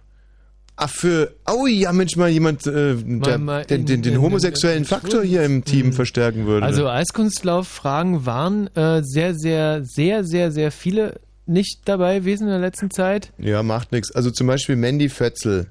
Ach, 0.75 0.89
für. 0.89 1.35
Oh 1.49 1.67
ja, 1.67 1.93
Mensch, 1.93 2.15
mal 2.15 2.29
jemand, 2.29 2.65
äh, 2.65 2.95
der, 2.95 3.37
mal 3.37 3.63
den, 3.65 3.81
in- 3.81 3.85
den, 3.85 4.01
den 4.01 4.13
in- 4.15 4.21
homosexuellen 4.21 4.79
in- 4.79 4.85
Faktor 4.85 5.21
hier 5.23 5.43
im 5.43 5.63
Team 5.63 5.93
verstärken 5.93 6.45
würde. 6.47 6.65
Also 6.65 6.87
Eiskunstlauf-Fragen 6.89 8.25
waren 8.25 8.67
äh, 8.75 9.01
sehr, 9.03 9.35
sehr, 9.35 9.83
sehr, 9.85 10.23
sehr, 10.23 10.51
sehr 10.51 10.71
viele 10.71 11.19
nicht 11.45 11.81
dabei 11.85 12.19
gewesen 12.19 12.43
in 12.43 12.49
der 12.49 12.59
letzten 12.59 12.89
Zeit. 12.89 13.31
ja, 13.37 13.61
macht 13.63 13.91
nichts. 13.91 14.11
Also 14.13 14.31
zum 14.31 14.47
Beispiel 14.47 14.75
Mandy 14.75 15.09
Fötzel. 15.09 15.67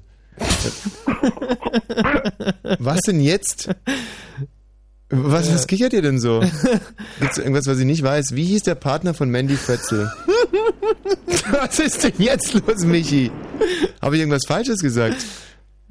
was 2.79 3.01
denn 3.01 3.19
jetzt? 3.21 3.69
Was, 5.09 5.53
was 5.53 5.67
kichert 5.67 5.93
ihr 5.93 6.01
denn 6.01 6.19
so? 6.19 6.41
Gibt's 7.19 7.37
irgendwas, 7.37 7.67
was 7.67 7.77
ich 7.79 7.85
nicht 7.85 8.01
weiß? 8.03 8.33
Wie 8.35 8.45
hieß 8.45 8.63
der 8.63 8.75
Partner 8.75 9.13
von 9.13 9.29
Mandy 9.29 9.55
Fötzel? 9.55 10.11
was 11.51 11.79
ist 11.79 12.03
denn 12.03 12.13
jetzt 12.17 12.53
los, 12.53 12.85
Michi? 12.85 13.31
Habe 14.01 14.15
ich 14.15 14.21
irgendwas 14.21 14.45
Falsches 14.47 14.79
gesagt? 14.79 15.17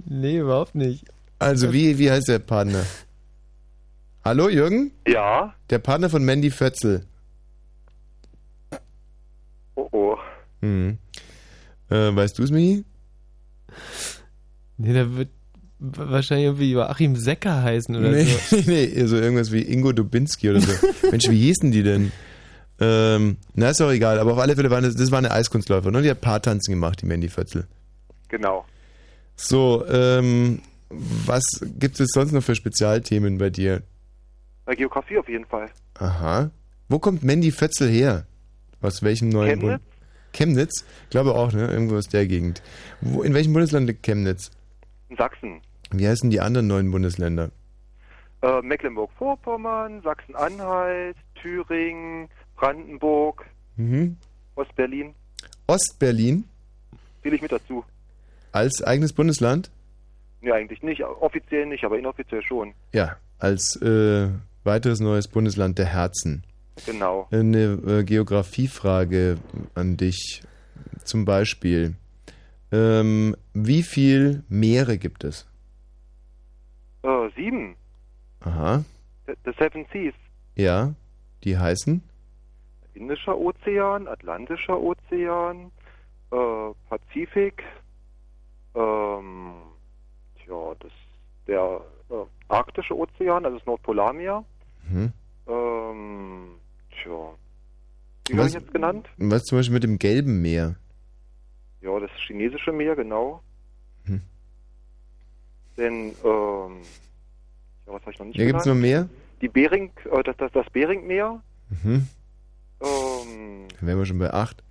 Nee, 0.05 0.39
überhaupt 0.39 0.75
nicht. 0.75 1.05
Also, 1.39 1.73
wie, 1.73 1.99
wie 1.99 2.11
heißt 2.11 2.29
der 2.29 2.39
Partner? 2.39 2.85
Hallo, 4.25 4.49
Jürgen? 4.49 4.93
Ja? 5.07 5.55
Der 5.71 5.79
Partner 5.81 6.09
von 6.09 6.25
Mandy 6.25 6.51
Fötzel. 6.51 7.05
Oh 9.75 9.89
oh. 9.93 10.17
Hm. 10.61 10.99
Äh, 11.91 12.15
weißt 12.15 12.39
du 12.39 12.45
es, 12.45 12.51
Michi? 12.51 12.85
Nee, 14.77 14.93
der 14.93 15.17
wird 15.17 15.31
wa- 15.79 16.11
wahrscheinlich 16.11 16.47
irgendwie 16.47 16.71
Joachim 16.73 17.17
Secker 17.17 17.63
heißen 17.63 17.97
oder 17.97 18.11
nee, 18.11 18.25
so. 18.25 18.57
nee, 18.67 18.93
nee, 18.95 19.07
so 19.07 19.17
irgendwas 19.17 19.51
wie 19.51 19.63
Ingo 19.63 19.93
Dubinski 19.93 20.51
oder 20.51 20.61
so. 20.61 20.73
Mensch, 21.11 21.29
wie 21.29 21.41
hießen 21.41 21.73
die 21.73 21.83
denn? 21.83 22.13
Ähm, 22.81 23.37
na, 23.55 23.71
ist 23.71 23.81
auch 23.81 23.91
egal, 23.91 24.19
aber 24.19 24.33
auf 24.33 24.39
alle 24.39 24.57
Fälle 24.57 24.71
waren 24.71 24.85
das, 24.85 24.97
das 24.97 25.11
war 25.11 25.19
eine 25.19 25.31
Eiskunstläufer, 25.31 25.91
ne? 25.91 26.03
Die 26.03 26.11
hat 26.11 26.21
Paartanzen 26.21 26.73
gemacht, 26.73 27.03
die 27.03 27.07
Mandy 27.07 27.29
Fötzel. 27.29 27.67
Genau. 28.29 28.65
So, 29.37 29.87
ähm, 29.87 30.63
was 30.91 31.45
gibt 31.79 32.01
es 32.01 32.09
sonst 32.13 32.33
noch 32.33 32.43
für 32.43 32.55
Spezialthemen 32.55 33.39
bei 33.39 33.51
dir? 33.51 33.83
Bei 34.65 34.75
Geografie 34.75 35.19
auf 35.19 35.29
jeden 35.29 35.47
Fall. 35.47 35.69
Aha. 35.95 36.51
Wo 36.89 36.99
kommt 36.99 37.23
Mandy 37.23 37.51
Fötzel 37.51 37.89
her? 37.89 38.27
Aus 38.81 39.03
welchem 39.03 39.29
neuen 39.29 39.61
Chemnitz? 39.61 39.81
Bund? 39.81 39.83
Chemnitz? 40.33 40.85
Glaube 41.11 41.35
auch, 41.35 41.53
ne? 41.53 41.69
Irgendwo 41.69 41.97
aus 41.97 42.09
der 42.09 42.27
Gegend. 42.27 42.63
Wo, 43.01 43.23
in 43.23 43.35
welchem 43.35 43.53
Bundesland 43.53 43.87
liegt 43.87 44.03
Chemnitz? 44.03 44.51
In 45.09 45.17
Sachsen. 45.17 45.61
Wie 45.91 46.09
heißen 46.09 46.31
die 46.31 46.41
anderen 46.41 46.67
neuen 46.67 46.91
Bundesländer? 46.91 47.51
Äh, 48.43 48.61
Mecklenburg-Vorpommern, 48.63 50.03
Sachsen-Anhalt, 50.03 51.17
Thüringen, 51.41 52.29
Brandenburg, 52.67 53.45
Mhm. 53.77 54.17
Ostberlin. 54.55 55.15
Ostberlin 55.67 56.45
Zähle 57.23 57.35
ich 57.35 57.43
mit 57.43 57.51
dazu. 57.51 57.85
als 58.53 58.81
eigenes 58.85 59.13
Bundesland? 59.13 59.71
Nee, 60.43 60.53
eigentlich 60.53 60.81
nicht. 60.83 61.03
Offiziell 61.03 61.67
nicht, 61.67 61.83
aber 61.85 61.99
inoffiziell 61.99 62.41
schon. 62.43 62.73
Ja, 62.93 63.17
als 63.41 63.75
äh, 63.83 64.29
weiteres 64.63 65.01
neues 65.01 65.27
Bundesland 65.27 65.77
der 65.79 65.87
Herzen. 65.87 66.45
Genau. 66.87 67.27
Eine 67.33 67.79
äh, 67.85 68.05
Geografiefrage 68.05 69.39
an 69.75 69.97
dich. 69.97 70.43
Zum 71.05 71.25
Beispiel, 71.25 71.95
ähm, 72.71 73.35
wie 73.55 73.83
viel 73.83 74.45
Meere 74.49 74.99
gibt 74.99 75.25
es? 75.25 75.49
Äh, 77.03 77.29
sieben. 77.35 77.75
Aha, 78.41 78.85
The 79.27 79.33
the 79.45 79.51
Seven 79.59 79.85
Seas. 79.93 80.15
ja, 80.55 80.95
die 81.43 81.59
heißen? 81.59 82.03
Indischer 82.95 83.37
Ozean, 83.39 84.07
Atlantischer 84.07 84.79
Ozean, 84.79 85.71
äh, 86.31 86.75
Pazifik, 86.89 87.63
ähm, 88.75 89.53
tja, 90.45 90.75
das, 90.81 90.93
der 91.47 91.81
äh, 92.11 92.15
Arktische 92.49 92.97
Ozean, 92.97 93.45
also 93.45 93.59
das 93.59 93.67
Nordpolarmeer, 93.67 94.45
Mhm. 94.91 95.13
ähm, 95.47 96.55
tja, 96.91 97.35
wie 98.29 98.39
Was, 98.39 98.49
ich 98.49 98.55
jetzt 98.61 98.73
genannt? 98.73 99.09
was 99.17 99.45
zum 99.45 99.59
Beispiel 99.59 99.75
mit 99.75 99.85
dem 99.85 99.99
gelben 99.99 100.43
Meer? 100.43 100.77
Ja, 101.81 101.99
das 101.99 102.11
chinesische 102.27 102.73
Meer, 102.73 102.95
genau. 102.95 103.43
Hm. 104.05 104.21
Denn, 105.77 106.15
ähm, 106.25 106.83
ja, 107.87 107.93
was 107.93 108.03
habe 108.03 108.13
ich 108.13 108.19
noch 108.19 108.27
nicht 108.27 108.37
Ja, 108.39 108.45
gibt 108.47 108.61
es 108.61 108.67
noch 108.67 108.75
mehr? 108.75 109.09
Die 109.41 109.49
Bering, 109.49 109.91
äh, 110.11 110.23
das, 110.23 110.37
das, 110.37 110.53
das 110.53 110.69
Beringmeer, 110.71 111.43
Mhm. 111.83 112.07
Ähm, 112.83 113.69
wären 113.81 113.99
wir 113.99 114.07
schon 114.07 114.19
bei 114.19 114.33
acht. 114.33 114.63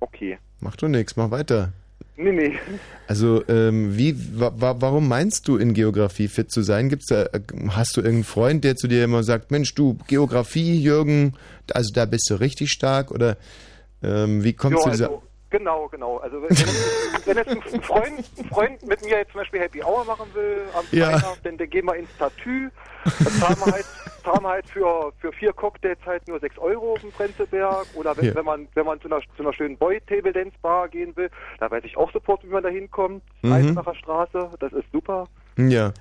okay. 0.00 0.38
Mach 0.60 0.76
doch 0.76 0.88
nichts, 0.88 1.16
mach 1.16 1.30
weiter. 1.30 1.72
Nee, 2.18 2.32
nee. 2.32 2.52
Also, 3.08 3.46
ähm, 3.46 3.96
wie, 3.98 4.16
wa, 4.38 4.50
wa, 4.56 4.76
warum 4.80 5.06
meinst 5.06 5.48
du 5.48 5.58
in 5.58 5.74
Geografie 5.74 6.28
fit 6.28 6.50
zu 6.50 6.62
sein? 6.62 6.88
Gibt's 6.88 7.08
da, 7.08 7.24
äh, 7.24 7.40
hast 7.68 7.96
du 7.96 8.00
irgendeinen 8.00 8.24
Freund, 8.24 8.64
der 8.64 8.74
zu 8.76 8.88
dir 8.88 9.04
immer 9.04 9.22
sagt, 9.22 9.50
Mensch, 9.50 9.74
du, 9.74 9.98
Geografie, 10.06 10.80
Jürgen, 10.80 11.34
also 11.72 11.92
da 11.92 12.06
bist 12.06 12.30
du 12.30 12.36
richtig 12.40 12.70
stark 12.70 13.10
oder 13.10 13.36
ähm, 14.02 14.42
wie 14.44 14.54
kommst 14.54 14.78
Ja, 14.78 14.84
du 14.84 14.90
dieser... 14.90 15.06
also, 15.10 15.22
genau, 15.58 15.88
genau. 15.88 16.18
Also 16.18 16.42
wenn, 16.42 16.50
wenn, 17.26 17.36
jetzt, 17.36 17.74
ein 17.74 17.82
Freund, 17.82 18.18
ein 18.38 18.44
Freund 18.46 18.86
mit 18.86 19.02
mir 19.02 19.18
jetzt 19.18 19.32
zum 19.32 19.40
Beispiel 19.40 19.60
Happy 19.60 19.82
Hour 19.82 20.04
machen 20.04 20.26
will 20.34 20.58
am 20.76 20.84
Ja. 20.92 21.10
Freitag, 21.10 21.42
dann, 21.44 21.56
dann 21.58 21.70
gehen 21.70 21.84
wir 21.86 21.94
ins 21.96 22.08
Tattoo. 22.18 22.68
Da 23.04 23.30
zahlen 23.30 23.56
wir 23.64 23.72
halt, 23.72 23.84
zahlen 24.24 24.42
wir 24.42 24.48
halt 24.48 24.68
für, 24.68 25.12
für 25.18 25.32
vier 25.32 25.52
Cocktails 25.52 25.98
halt 26.04 26.26
nur 26.28 26.40
6 26.40 26.58
Euro 26.58 26.92
auf 26.94 27.00
dem 27.00 27.10
Prenzlberg. 27.12 27.86
Oder 27.94 28.16
wenn, 28.16 28.24
Ja. 28.26 28.34
wenn 28.34 28.44
man 28.44 28.68
wenn 28.74 28.86
man 28.86 29.00
zu 29.00 29.08
einer, 29.08 29.20
zu 29.36 29.42
einer 29.42 29.52
schönen 29.52 29.76
Boy 29.76 30.00
Table 30.08 30.32
Dance 30.32 30.56
Bar 30.62 30.88
gehen 30.88 31.16
will, 31.16 31.30
da 31.60 31.70
weiß 31.70 31.84
ich 31.84 31.96
auch 31.96 32.12
sofort, 32.12 32.42
wie 32.44 32.48
man 32.48 32.62
da 32.62 32.68
hinkommt. 32.68 33.22
Mhm. 33.42 33.52
Eisenacher 33.52 33.94
Straße, 33.94 34.50
das 34.60 34.72
ist 34.72 34.86
super. 34.92 35.26
Ja. 35.56 35.92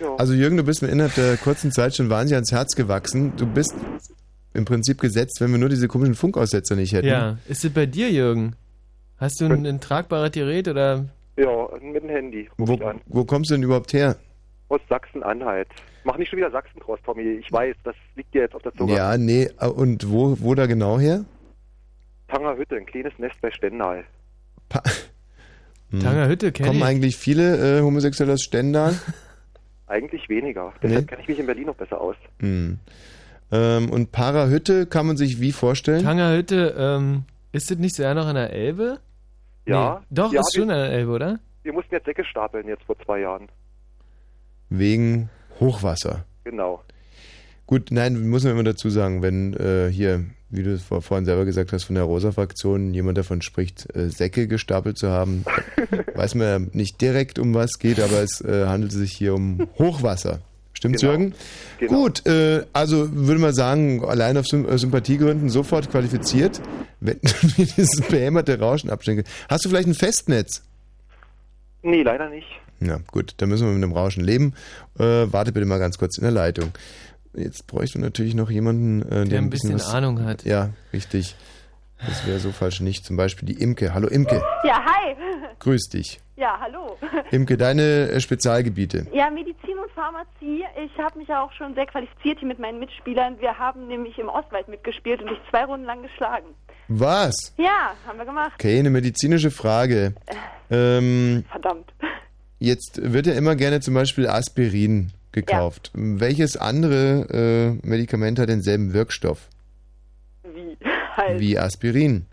Ja. 0.00 0.14
Also 0.16 0.34
Jürgen, 0.34 0.56
du 0.56 0.62
bist 0.64 0.82
mir 0.82 0.88
innerhalb 0.88 1.14
der 1.14 1.36
kurzen 1.36 1.70
Zeit 1.72 1.94
schon 1.94 2.10
wahnsinnig 2.10 2.34
ans 2.36 2.52
Herz 2.52 2.74
gewachsen. 2.74 3.34
Du 3.36 3.46
bist 3.46 3.74
im 4.52 4.64
Prinzip 4.64 5.00
gesetzt, 5.00 5.40
wenn 5.40 5.50
wir 5.52 5.58
nur 5.58 5.68
diese 5.68 5.86
komischen 5.86 6.14
Funkaussetzer 6.14 6.76
nicht 6.76 6.92
hätten. 6.94 7.08
Ja, 7.08 7.36
ist 7.46 7.64
es 7.64 7.72
bei 7.72 7.84
dir, 7.86 8.10
Jürgen? 8.10 8.56
Hast 9.18 9.40
du 9.40 9.46
ein, 9.46 9.66
ein 9.66 9.80
tragbares 9.80 10.32
Gerät 10.32 10.68
oder? 10.68 11.06
Ja, 11.36 11.68
mit 11.80 12.02
dem 12.02 12.08
Handy 12.08 12.48
Wo, 12.56 12.78
wo 13.06 13.24
kommst 13.24 13.50
du 13.50 13.54
denn 13.54 13.62
überhaupt 13.62 13.92
her? 13.92 14.16
Aus 14.68 14.80
Sachsen-Anhalt. 14.88 15.68
Mach 16.04 16.16
nicht 16.18 16.28
schon 16.28 16.38
wieder 16.38 16.50
Sachsen 16.50 16.80
draus, 16.80 16.98
Tommy. 17.04 17.22
Ich 17.22 17.50
weiß, 17.52 17.76
das 17.84 17.94
liegt 18.14 18.34
dir 18.34 18.42
jetzt 18.42 18.54
auf 18.54 18.62
der 18.62 18.74
Zunge. 18.74 18.94
Ja, 18.94 19.16
nee, 19.16 19.48
äh, 19.60 19.66
und 19.66 20.10
wo, 20.10 20.36
wo 20.40 20.54
da 20.54 20.66
genau 20.66 20.98
her? 20.98 21.24
Tangerhütte, 22.28 22.76
ein 22.76 22.86
kleines 22.86 23.12
Nest 23.18 23.40
bei 23.40 23.50
Stendal. 23.50 24.04
Hm. 25.90 26.00
Tangerhütte 26.00 26.50
kenn 26.50 26.66
Kommen 26.66 26.78
ich. 26.80 26.84
eigentlich 26.84 27.16
viele 27.16 27.78
äh, 27.78 27.80
Homosexuelle 27.80 28.32
aus 28.32 28.42
Stendal? 28.42 28.98
Eigentlich 29.86 30.28
weniger. 30.28 30.72
Nee? 30.82 30.88
Deshalb 30.88 31.08
kenne 31.08 31.22
ich 31.22 31.28
mich 31.28 31.38
in 31.38 31.46
Berlin 31.46 31.66
noch 31.66 31.76
besser 31.76 32.00
aus. 32.00 32.16
Hm. 32.40 32.80
Ähm, 33.52 33.90
und 33.90 34.10
Parahütte 34.10 34.86
kann 34.86 35.06
man 35.06 35.16
sich 35.16 35.40
wie 35.40 35.52
vorstellen? 35.52 36.02
Tangerhütte, 36.02 36.74
ähm, 36.76 37.22
ist 37.56 37.70
das 37.70 37.78
nicht 37.78 37.94
sogar 37.96 38.14
noch 38.14 38.26
an 38.26 38.34
der 38.36 38.52
Elbe? 38.52 38.98
Ja. 39.66 40.00
Nee. 40.00 40.06
Doch, 40.10 40.32
Ja, 40.32 40.40
ist 40.40 40.54
schon 40.54 40.70
an 40.70 40.78
der 40.78 40.92
Elbe, 40.92 41.10
oder? 41.12 41.40
Wir 41.62 41.72
mussten 41.72 41.94
jetzt 41.94 42.04
Säcke 42.04 42.24
stapeln, 42.24 42.68
jetzt 42.68 42.84
vor 42.84 42.96
zwei 43.04 43.20
Jahren. 43.20 43.48
Wegen 44.68 45.28
Hochwasser. 45.58 46.24
Genau. 46.44 46.82
Gut, 47.66 47.90
nein, 47.90 48.28
muss 48.28 48.44
man 48.44 48.52
immer 48.52 48.62
dazu 48.62 48.90
sagen, 48.90 49.22
wenn 49.22 49.54
äh, 49.54 49.90
hier, 49.90 50.24
wie 50.50 50.62
du 50.62 50.72
es 50.72 50.84
vor, 50.84 51.02
vorhin 51.02 51.24
selber 51.24 51.44
gesagt 51.44 51.72
hast, 51.72 51.84
von 51.84 51.96
der 51.96 52.04
Rosa-Fraktion 52.04 52.94
jemand 52.94 53.18
davon 53.18 53.42
spricht, 53.42 53.92
äh, 53.96 54.08
Säcke 54.10 54.46
gestapelt 54.46 54.98
zu 54.98 55.10
haben, 55.10 55.44
weiß 56.14 56.36
man 56.36 56.46
ja 56.46 56.58
nicht 56.72 57.00
direkt, 57.00 57.40
um 57.40 57.54
was 57.54 57.78
geht, 57.80 57.98
aber 57.98 58.22
es 58.22 58.40
äh, 58.40 58.66
handelt 58.66 58.92
sich 58.92 59.12
hier 59.12 59.34
um 59.34 59.66
Hochwasser. 59.78 60.40
Stimmt's, 60.94 61.00
Genau. 61.02 61.12
Jürgen? 61.12 61.34
Genau. 61.78 61.92
Gut, 62.02 62.26
äh, 62.26 62.64
also 62.72 63.08
würde 63.12 63.40
man 63.40 63.52
sagen, 63.54 64.04
allein 64.04 64.36
auf 64.36 64.46
äh, 64.52 64.76
Sympathiegründen 64.78 65.48
sofort 65.50 65.90
qualifiziert, 65.90 66.60
wenn 67.00 67.18
du 67.22 67.46
mir 67.58 67.66
dieses 67.66 68.00
behämmerte 68.02 68.58
Rauschen 68.58 68.90
abschenken. 68.90 69.24
Hast 69.48 69.64
du 69.64 69.68
vielleicht 69.68 69.88
ein 69.88 69.94
Festnetz? 69.94 70.62
Nee, 71.82 72.02
leider 72.02 72.28
nicht. 72.30 72.46
Ja, 72.80 72.98
gut, 73.10 73.34
dann 73.38 73.48
müssen 73.48 73.66
wir 73.66 73.72
mit 73.72 73.82
dem 73.82 73.92
Rauschen 73.92 74.22
leben. 74.24 74.54
Äh, 74.98 75.02
warte 75.32 75.52
bitte 75.52 75.66
mal 75.66 75.78
ganz 75.78 75.98
kurz 75.98 76.18
in 76.18 76.22
der 76.22 76.30
Leitung. 76.32 76.70
Jetzt 77.34 77.66
bräuchte 77.66 77.98
natürlich 78.00 78.34
noch 78.34 78.50
jemanden, 78.50 79.02
äh, 79.02 79.08
der, 79.10 79.24
Der 79.26 79.38
ein 79.40 79.50
bisschen 79.50 79.74
was, 79.74 79.88
Ahnung 79.88 80.24
hat. 80.24 80.44
Ja, 80.44 80.70
richtig. 80.92 81.36
Das 82.04 82.26
wäre 82.26 82.38
so 82.38 82.52
falsch 82.52 82.80
nicht. 82.80 83.04
Zum 83.04 83.16
Beispiel 83.16 83.46
die 83.46 83.60
Imke. 83.62 83.94
Hallo 83.94 84.08
Imke, 84.08 84.42
Ja, 84.64 84.84
hi. 84.84 85.16
grüß 85.60 85.88
dich. 85.88 86.20
Ja, 86.36 86.58
hallo. 86.60 86.98
Imke, 87.30 87.56
deine 87.56 88.10
äh, 88.10 88.20
Spezialgebiete. 88.20 89.06
Ja, 89.12 89.30
Medizin 89.30 89.78
und 89.82 89.90
Pharmazie. 89.92 90.64
Ich 90.84 90.98
habe 91.02 91.18
mich 91.18 91.28
ja 91.28 91.42
auch 91.42 91.52
schon 91.52 91.74
sehr 91.74 91.86
qualifiziert 91.86 92.38
hier 92.40 92.48
mit 92.48 92.58
meinen 92.58 92.78
Mitspielern. 92.78 93.40
Wir 93.40 93.58
haben 93.58 93.86
nämlich 93.88 94.18
im 94.18 94.28
Ostwald 94.28 94.68
mitgespielt 94.68 95.22
und 95.22 95.30
dich 95.30 95.38
zwei 95.50 95.64
Runden 95.64 95.86
lang 95.86 96.02
geschlagen. 96.02 96.48
Was? 96.88 97.54
Ja, 97.56 97.94
haben 98.06 98.18
wir 98.18 98.26
gemacht. 98.26 98.52
Okay, 98.54 98.78
eine 98.78 98.90
medizinische 98.90 99.50
Frage. 99.50 100.14
Ähm, 100.70 101.44
Verdammt. 101.50 101.90
jetzt 102.58 103.00
wird 103.02 103.26
ja 103.26 103.32
immer 103.32 103.56
gerne 103.56 103.80
zum 103.80 103.94
Beispiel 103.94 104.28
Aspirin 104.28 105.12
gekauft. 105.32 105.90
Welches 105.94 106.56
andere 106.58 107.78
äh, 107.82 107.86
Medikament 107.88 108.38
hat 108.38 108.50
denselben 108.50 108.92
Wirkstoff? 108.92 109.48
Halt, 111.16 111.40
wie 111.40 111.58
Aspirin? 111.58 112.26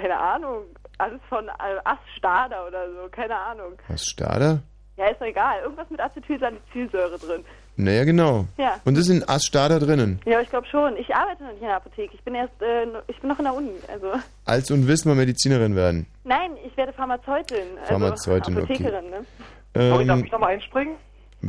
keine 0.00 0.18
Ahnung. 0.18 0.62
Alles 0.98 1.20
von 1.28 1.46
äh, 1.48 1.52
Aststarder 1.84 2.66
oder 2.66 2.86
so, 2.90 3.08
keine 3.10 3.36
Ahnung. 3.36 3.72
Was 3.88 4.06
Stader? 4.06 4.60
Ja, 4.96 5.08
ist 5.08 5.20
doch 5.20 5.26
egal. 5.26 5.60
Irgendwas 5.62 5.90
mit 5.90 6.00
Acetylsalicylsäure 6.00 7.18
drin. 7.18 7.44
Naja, 7.76 8.04
genau. 8.04 8.46
Ja. 8.56 8.80
Und 8.86 8.96
ist 8.96 9.10
in 9.10 9.22
Asstader 9.28 9.78
drinnen. 9.78 10.18
Ja, 10.24 10.40
ich 10.40 10.48
glaube 10.48 10.66
schon. 10.68 10.96
Ich 10.96 11.14
arbeite 11.14 11.42
noch 11.42 11.50
nicht 11.50 11.60
in 11.60 11.66
der 11.68 11.76
Apotheke. 11.76 12.14
Ich 12.14 12.22
bin 12.24 12.34
erst, 12.34 12.54
äh, 12.62 12.86
no- 12.86 13.00
ich 13.06 13.20
bin 13.20 13.28
noch 13.28 13.38
in 13.38 13.44
der 13.44 13.54
Uni. 13.54 13.72
Also, 13.92 14.12
Als 14.46 14.70
und 14.70 14.88
willst 14.88 15.04
mal 15.04 15.14
Medizinerin 15.14 15.76
werden. 15.76 16.06
nein, 16.24 16.52
ich 16.64 16.74
werde 16.78 16.94
Pharmazeutin. 16.94 17.58
Also 17.80 17.92
Pharmazeutin, 17.92 18.56
okay. 18.56 18.72
Apothekerin, 18.72 19.10
ne? 19.10 19.26
Sorry, 19.74 20.06
darf 20.06 20.18
Ähm, 20.18 20.24
ich 20.24 20.32
nochmal 20.32 20.54
einspringen? 20.54 20.94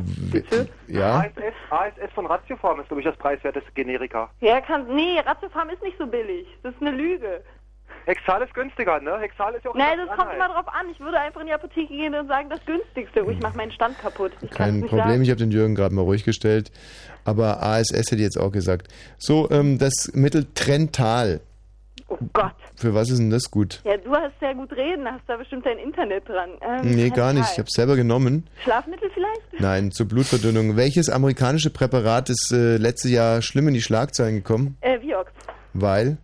W- 0.04 0.44
ja, 0.88 1.20
ASS, 1.20 1.54
ASS 1.70 2.12
von 2.14 2.26
Ratiofarm 2.26 2.80
ist, 2.80 2.88
glaube 2.88 3.02
ich, 3.02 3.08
das 3.08 3.18
preiswerteste 3.18 3.72
Generika. 3.74 4.30
Ja, 4.42 4.62
kann, 4.62 4.88
nee, 4.96 5.20
Ratiofarm 5.20 5.70
ist 5.70 5.82
nicht 5.84 5.98
so 5.98 6.08
billig. 6.08 6.48
Das 6.64 6.74
ist 6.74 6.82
eine 6.82 6.92
Lüge. 6.92 7.42
Hexal 8.06 8.42
ist 8.42 8.54
günstiger, 8.54 9.02
ne? 9.02 9.20
Hexal 9.20 9.54
ist 9.56 9.66
ja 9.66 9.72
auch 9.72 9.76
Nein, 9.76 9.98
das 9.98 10.16
kommt 10.18 10.34
immer 10.34 10.48
drauf 10.48 10.68
an. 10.70 10.86
Ich 10.90 11.00
würde 11.02 11.20
einfach 11.20 11.42
in 11.42 11.48
die 11.48 11.54
Apotheke 11.54 11.88
gehen 11.94 12.16
und 12.16 12.28
sagen, 12.28 12.50
das 12.50 12.64
günstigste. 12.66 13.26
Oh, 13.26 13.30
ich 13.30 13.40
mache 13.42 13.58
meinen 13.58 13.72
Stand 13.72 14.00
kaputt. 14.00 14.32
Ich 14.42 14.50
kein 14.50 14.80
Problem. 14.82 15.00
Sagen. 15.10 15.22
Ich 15.24 15.30
habe 15.30 15.40
den 15.40 15.52
Jürgen 15.52 15.76
gerade 15.76 15.94
mal 15.94 16.04
ruhig 16.04 16.24
gestellt. 16.24 16.72
Aber 17.26 17.62
ASS 17.62 17.92
hätte 17.94 18.16
ich 18.16 18.22
jetzt 18.22 18.40
auch 18.40 18.52
gesagt. 18.54 18.88
So, 19.18 19.50
ähm, 19.52 19.78
das 19.78 20.12
Mittel 20.14 20.48
Trental. 20.56 21.42
Oh 22.10 22.18
Gott. 22.34 22.54
Für 22.76 22.94
was 22.94 23.10
ist 23.10 23.18
denn 23.20 23.30
das 23.30 23.52
gut? 23.52 23.82
Ja, 23.84 23.98
du 23.98 24.12
hast 24.14 24.32
sehr 24.40 24.56
gut 24.56 24.72
reden, 24.72 25.06
hast 25.06 25.24
da 25.28 25.36
bestimmt 25.36 25.66
dein 25.66 25.78
Internet 25.78 26.28
dran. 26.28 26.52
Ähm, 26.62 26.96
Nee, 26.96 27.10
gar 27.10 27.34
nicht. 27.34 27.52
Ich 27.52 27.58
habe 27.58 27.68
es 27.68 27.74
selber 27.74 27.96
genommen. 27.98 28.48
Schlafmittel 28.64 29.10
vielleicht? 29.14 29.60
Nein, 29.60 29.92
zur 29.92 30.08
Blutverdünnung. 30.08 30.78
Welches 30.78 31.10
amerikanische 31.10 31.70
Präparat 31.70 32.30
ist 32.30 32.52
äh, 32.54 32.78
letztes 32.78 33.12
Jahr 33.12 33.42
schlimm 33.42 33.68
in 33.68 33.74
die 33.74 33.82
Schlagzeilen 33.82 34.36
gekommen? 34.36 34.78
Äh, 34.82 35.02
Vioxx. 35.02 35.32
Weil? 35.74 36.18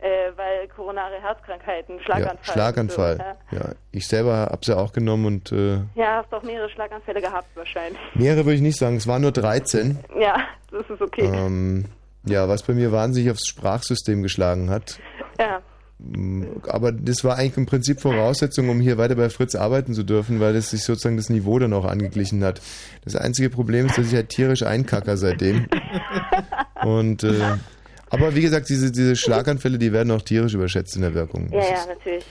Äh, 0.00 0.06
weil 0.36 0.68
koronare 0.74 1.20
Herzkrankheiten, 1.20 1.98
Schlaganfall. 2.00 2.38
Ja, 2.46 2.52
Schlaganfall. 2.52 3.36
So, 3.50 3.56
Ja, 3.56 3.64
ich 3.92 4.06
selber 4.06 4.36
habe 4.36 4.58
es 4.60 4.68
ja 4.68 4.76
auch 4.76 4.92
genommen 4.92 5.26
und 5.26 5.52
äh, 5.52 5.74
ja. 5.74 5.82
ja, 5.96 6.22
hast 6.22 6.32
auch 6.32 6.42
mehrere 6.42 6.68
Schlaganfälle 6.70 7.20
gehabt 7.20 7.48
wahrscheinlich. 7.56 7.98
mehrere 8.14 8.44
würde 8.44 8.54
ich 8.54 8.60
nicht 8.60 8.78
sagen. 8.78 8.96
Es 8.96 9.06
waren 9.06 9.22
nur 9.22 9.32
13. 9.32 9.98
Ja, 10.20 10.36
das 10.70 10.88
ist 10.88 11.00
okay. 11.00 11.24
Ähm, 11.24 11.84
ja, 12.26 12.48
was 12.48 12.62
bei 12.62 12.74
mir 12.74 12.92
wahnsinnig 12.92 13.30
aufs 13.30 13.46
Sprachsystem 13.46 14.22
geschlagen 14.22 14.70
hat. 14.70 14.98
Ja. 15.38 15.62
Mm, 15.98 16.44
Aber 16.68 16.92
das 16.92 17.24
war 17.24 17.36
eigentlich 17.36 17.56
im 17.56 17.66
Prinzip 17.66 18.00
Voraussetzung, 18.00 18.68
um 18.68 18.80
hier 18.80 18.98
weiter 18.98 19.14
bei 19.16 19.30
Fritz 19.30 19.54
arbeiten 19.54 19.94
zu 19.94 20.04
dürfen, 20.04 20.40
weil 20.40 20.54
das 20.54 20.70
sich 20.70 20.82
sozusagen 20.82 21.16
das 21.16 21.28
Niveau 21.30 21.58
dann 21.58 21.72
auch 21.72 21.84
angeglichen 21.84 22.44
hat. 22.44 22.60
Das 23.04 23.16
einzige 23.16 23.50
Problem 23.50 23.86
ist, 23.86 23.98
dass 23.98 24.06
ich 24.06 24.14
halt 24.14 24.28
tierisch 24.28 24.62
einkacker 24.62 25.16
seitdem. 25.16 25.66
Und 26.82 27.24
äh, 27.24 27.56
aber 28.10 28.34
wie 28.34 28.40
gesagt, 28.40 28.68
diese, 28.68 28.90
diese 28.90 29.16
Schlaganfälle, 29.16 29.78
die 29.78 29.92
werden 29.92 30.10
auch 30.10 30.22
tierisch 30.22 30.54
überschätzt 30.54 30.96
in 30.96 31.02
der 31.02 31.14
Wirkung. 31.14 31.50
Ja, 31.52 31.60
ja, 31.60 31.86
natürlich. 31.86 32.24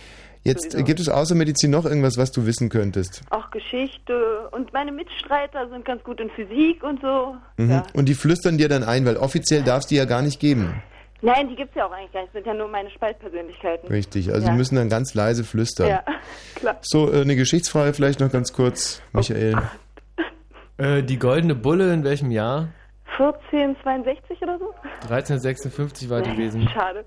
Jetzt 0.47 0.71
sowieso. 0.71 0.85
gibt 0.85 0.99
es 1.01 1.09
außer 1.09 1.35
Medizin 1.35 1.71
noch 1.71 1.83
irgendwas, 1.83 2.17
was 2.17 2.31
du 2.31 2.45
wissen 2.45 2.69
könntest. 2.69 3.21
Auch 3.31 3.51
Geschichte 3.51 4.47
und 4.51 4.71
meine 4.71 4.93
Mitstreiter 4.93 5.67
sind 5.69 5.83
ganz 5.83 6.01
gut 6.03 6.21
in 6.21 6.29
Physik 6.29 6.83
und 6.83 7.01
so. 7.01 7.35
Mhm. 7.57 7.69
Ja. 7.69 7.83
Und 7.93 8.07
die 8.07 8.13
flüstern 8.13 8.57
dir 8.57 8.69
dann 8.69 8.83
ein, 8.83 9.05
weil 9.05 9.17
offiziell 9.17 9.63
darf 9.63 9.79
es 9.79 9.87
die 9.87 9.97
ja 9.97 10.05
gar 10.05 10.21
nicht 10.21 10.39
geben. 10.39 10.81
Nein, 11.21 11.49
die 11.49 11.55
gibt's 11.55 11.75
ja 11.75 11.85
auch 11.85 11.91
eigentlich 11.91 12.13
gar 12.13 12.21
nicht. 12.21 12.33
Das 12.33 12.43
sind 12.43 12.47
ja 12.47 12.53
nur 12.53 12.69
meine 12.69 12.89
Spaltpersönlichkeiten. 12.91 13.89
Richtig, 13.89 14.31
also 14.31 14.45
ja. 14.45 14.51
die 14.51 14.57
müssen 14.57 14.75
dann 14.75 14.87
ganz 14.87 15.13
leise 15.13 15.43
flüstern. 15.43 15.89
Ja, 15.89 16.05
klar. 16.55 16.77
So, 16.81 17.11
äh, 17.11 17.21
eine 17.21 17.35
Geschichtsfrage 17.35 17.93
vielleicht 17.93 18.21
noch 18.21 18.31
ganz 18.31 18.53
kurz, 18.53 19.01
Michael. 19.11 19.57
Äh, 20.77 21.03
die 21.03 21.17
goldene 21.17 21.55
Bulle 21.55 21.93
in 21.93 22.03
welchem 22.03 22.31
Jahr? 22.31 22.69
1462 23.17 24.41
oder 24.41 24.59
so? 24.59 24.65
1356 25.03 26.09
war 26.09 26.21
gewesen. 26.21 26.67
Schade. 26.73 27.05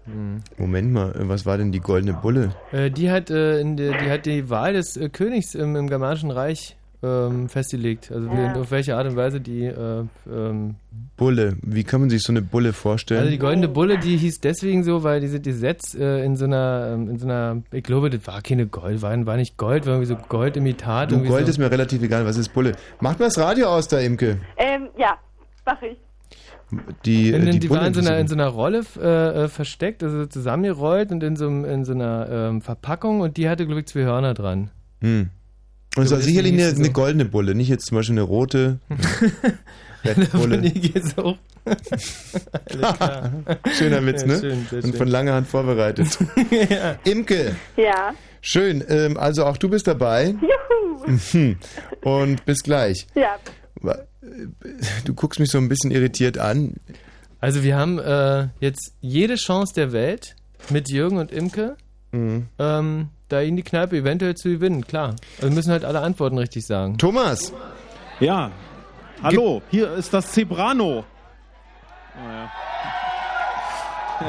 Moment 0.57 0.93
mal, 0.93 1.11
äh, 1.13 1.29
was 1.29 1.47
war 1.47 1.59
denn 1.59 1.73
die 1.73 1.81
goldene 1.81 2.15
Bulle? 2.15 2.51
Äh, 2.73 2.91
die, 2.91 3.11
hat, 3.11 3.31
äh, 3.31 3.61
in 3.61 3.77
der, 3.77 3.99
die 3.99 4.11
hat 4.11 4.27
die 4.27 4.49
Wahl 4.51 4.73
des 4.73 4.97
äh, 4.97 5.09
Königs 5.09 5.55
im, 5.55 5.77
im 5.77 5.89
Germanischen 5.89 6.31
Reich 6.31 6.77
ähm, 7.03 7.49
festgelegt. 7.49 8.11
Also 8.13 8.31
wie, 8.31 8.37
Ja. 8.37 8.55
auf 8.57 8.71
welche 8.71 8.97
Art 8.97 9.07
und 9.07 9.17
Weise 9.17 9.41
die. 9.41 9.65
Äh, 9.65 10.05
ähm, 10.31 10.75
Bulle, 11.17 11.57
wie 11.63 11.85
kann 11.85 12.01
man 12.01 12.11
sich 12.11 12.23
so 12.23 12.33
eine 12.33 12.43
Bulle 12.43 12.73
vorstellen? 12.73 13.21
also 13.21 13.31
die 13.31 13.39
goldene 13.39 13.69
Bulle, 13.69 13.99
die 13.99 14.17
hieß 14.17 14.41
deswegen 14.41 14.83
so, 14.85 15.03
weil 15.03 15.21
diese 15.21 15.41
Gesetz 15.41 15.95
äh, 15.95 16.25
in 16.25 16.37
so 16.37 16.45
einer, 16.47 16.91
ähm, 16.95 17.09
in 17.09 17.19
so 17.19 17.27
einer, 17.27 17.63
ich 17.73 17.85
glaube, 17.85 18.11
das 18.11 18.27
war 18.27 18.43
keine 18.43 18.67
Gold, 18.67 19.01
war, 19.03 19.27
war 19.27 19.37
nicht 19.37 19.57
Gold, 19.57 19.87
war 19.87 19.95
irgendwie 19.95 20.09
so 20.15 20.17
Goldimitat. 20.17 21.11
du, 21.11 21.15
irgendwie 21.17 21.31
Gold 21.31 21.47
so. 21.47 21.51
ist 21.51 21.59
mir 21.59 21.71
relativ 21.71 22.03
egal, 22.03 22.27
was 22.27 22.37
ist 22.37 22.51
Bulle? 22.53 22.73
Macht 23.01 23.19
mal 23.19 23.27
das 23.27 23.39
Radio 23.39 23.69
aus 23.69 23.89
da, 23.89 23.99
Imke. 23.99 24.39
Ähm, 24.59 24.89
ja, 24.99 25.17
mach 25.67 25.81
ich. 25.83 25.97
Die, 27.05 27.31
In, 27.31 27.35
äh, 27.35 27.45
die, 27.47 27.51
die 27.53 27.59
die 27.61 27.69
Bulle 27.69 27.81
war 27.81 27.87
in 27.89 27.95
so, 27.95 28.01
einer, 28.01 28.19
in 28.19 28.29
so 28.29 28.35
einer 28.37 28.47
Rolle 28.47 28.85
äh, 29.01 29.45
äh, 29.45 29.49
versteckt, 29.49 30.03
also 30.05 30.27
zusammengerollt 30.27 31.11
und 31.11 31.23
in 31.25 31.35
so, 31.35 31.47
einem- 31.49 31.65
in 31.65 31.85
so 31.85 31.93
einer 31.93 32.29
ähm, 32.31 32.61
Verpackung 32.63 33.21
und 33.21 33.37
die 33.37 33.49
hatte, 33.49 33.67
glaube 33.67 33.81
ich, 33.81 33.87
zwei 33.87 34.03
Hörner 34.03 34.35
dran. 34.35 34.71
hm. 35.01 35.31
Und 35.97 36.05
es 36.05 36.13
war 36.13 36.21
sicherlich 36.21 36.53
eine, 36.53 36.69
eine 36.69 36.91
goldene 36.91 37.25
Bulle, 37.25 37.57
nicht 37.57 37.69
jetzt 37.69 37.87
zum 37.87 37.97
Beispiel 37.97 38.15
eine 38.15 38.23
rote. 38.23 38.79
Alles 40.05 40.31
klar. 42.97 43.33
Schöner 43.77 44.07
Witz, 44.07 44.23
Ja, 44.23 44.27
ne? 44.29 44.39
schön, 44.41 44.67
sehr 44.71 44.79
Und 44.85 44.91
schön. 44.91 44.95
von 44.95 45.09
langer 45.09 45.35
Hand 45.35 45.47
vorbereitet. 45.49 46.17
Imke, 47.05 47.55
Ja. 47.77 48.15
schön. 48.41 48.85
Ähm, 48.89 49.17
also 49.17 49.45
auch 49.45 49.57
du 49.57 49.69
bist 49.69 49.87
dabei. 49.87 50.35
Juhu. 51.03 51.55
Und 52.03 52.45
bis 52.45 52.63
gleich. 52.63 53.07
Ja. 53.15 53.37
Du 55.05 55.15
guckst 55.15 55.41
mich 55.41 55.51
so 55.51 55.59
ein 55.59 55.69
bisschen 55.69 55.91
irritiert 55.91 56.39
an. 56.39 56.75
Also 57.41 57.63
wir 57.63 57.77
haben 57.77 57.99
äh, 57.99 58.49
jetzt 58.61 58.93
jede 59.01 59.37
Chance 59.37 59.73
der 59.75 59.93
Welt 59.93 60.37
mit 60.69 60.91
Jürgen 60.91 61.19
und 61.19 61.33
Imke, 61.33 61.77
Mhm. 62.13 62.49
ähm, 62.59 63.09
da 63.29 63.41
ihnen 63.41 63.57
die 63.57 63.63
Kneipe 63.63 63.97
eventuell 63.97 64.35
zu 64.35 64.49
gewinnen, 64.49 64.85
klar. 64.87 65.15
Also 65.37 65.49
wir 65.49 65.55
müssen 65.55 65.71
halt 65.71 65.85
alle 65.85 66.01
Antworten 66.01 66.37
richtig 66.39 66.67
sagen. 66.67 66.99
Thomas, 66.99 67.53
Ja. 68.19 68.51
Hallo, 69.23 69.63
hier 69.71 69.93
ist 69.95 70.13
das 70.13 70.33
Zebrano. 70.33 71.05
Oh, 72.17 72.29
ja. 72.29 72.51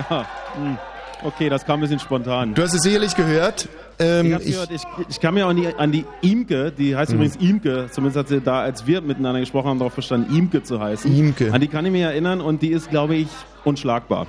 ja. 0.10 0.28
hm. 0.56 0.78
Okay, 1.24 1.50
das 1.50 1.66
kam 1.66 1.80
ein 1.80 1.82
bisschen 1.82 2.00
spontan. 2.00 2.54
du 2.54 2.62
hast 2.62 2.74
es 2.74 2.82
sicherlich 2.82 3.16
gehört. 3.16 3.70
Ähm, 4.00 4.26
Ich, 4.40 4.48
ich, 4.48 4.52
gehört, 4.54 4.72
ich, 4.72 4.82
ich 5.10 5.20
kam 5.20 5.38
ja 5.38 5.48
an 5.48 5.56
die, 5.56 5.68
an 5.68 5.92
die 5.92 6.06
Imke, 6.22 6.72
die 6.72 6.96
heißt 6.96 7.14
übrigens 7.14 7.36
Imke, 7.36 7.88
zumindest 7.92 8.18
hat 8.18 8.28
sie 8.30 8.42
da, 8.42 8.62
als 8.62 8.88
wir 8.88 9.02
miteinander 9.02 9.40
gesprochen 9.40 9.70
haben, 9.70 9.80
darauf 9.80 9.94
verstanden, 9.94 10.36
Imke 10.36 10.64
zu 10.64 10.80
heißen. 10.80 11.16
Imke. 11.16 11.54
An 11.54 11.62
die 11.62 11.68
kann 11.68 11.86
ich 11.86 11.92
mich 11.92 12.02
erinnern 12.02 12.42
und 12.42 12.62
die 12.64 12.72
ist, 12.72 12.90
glaube 12.90 13.16
ich, 13.16 13.28
unschlagbar. 13.64 14.26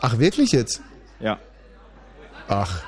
ach, 0.00 0.18
wirklich 0.18 0.52
jetzt? 0.52 0.82
Ja. 1.18 1.38
Ach, 2.48 2.82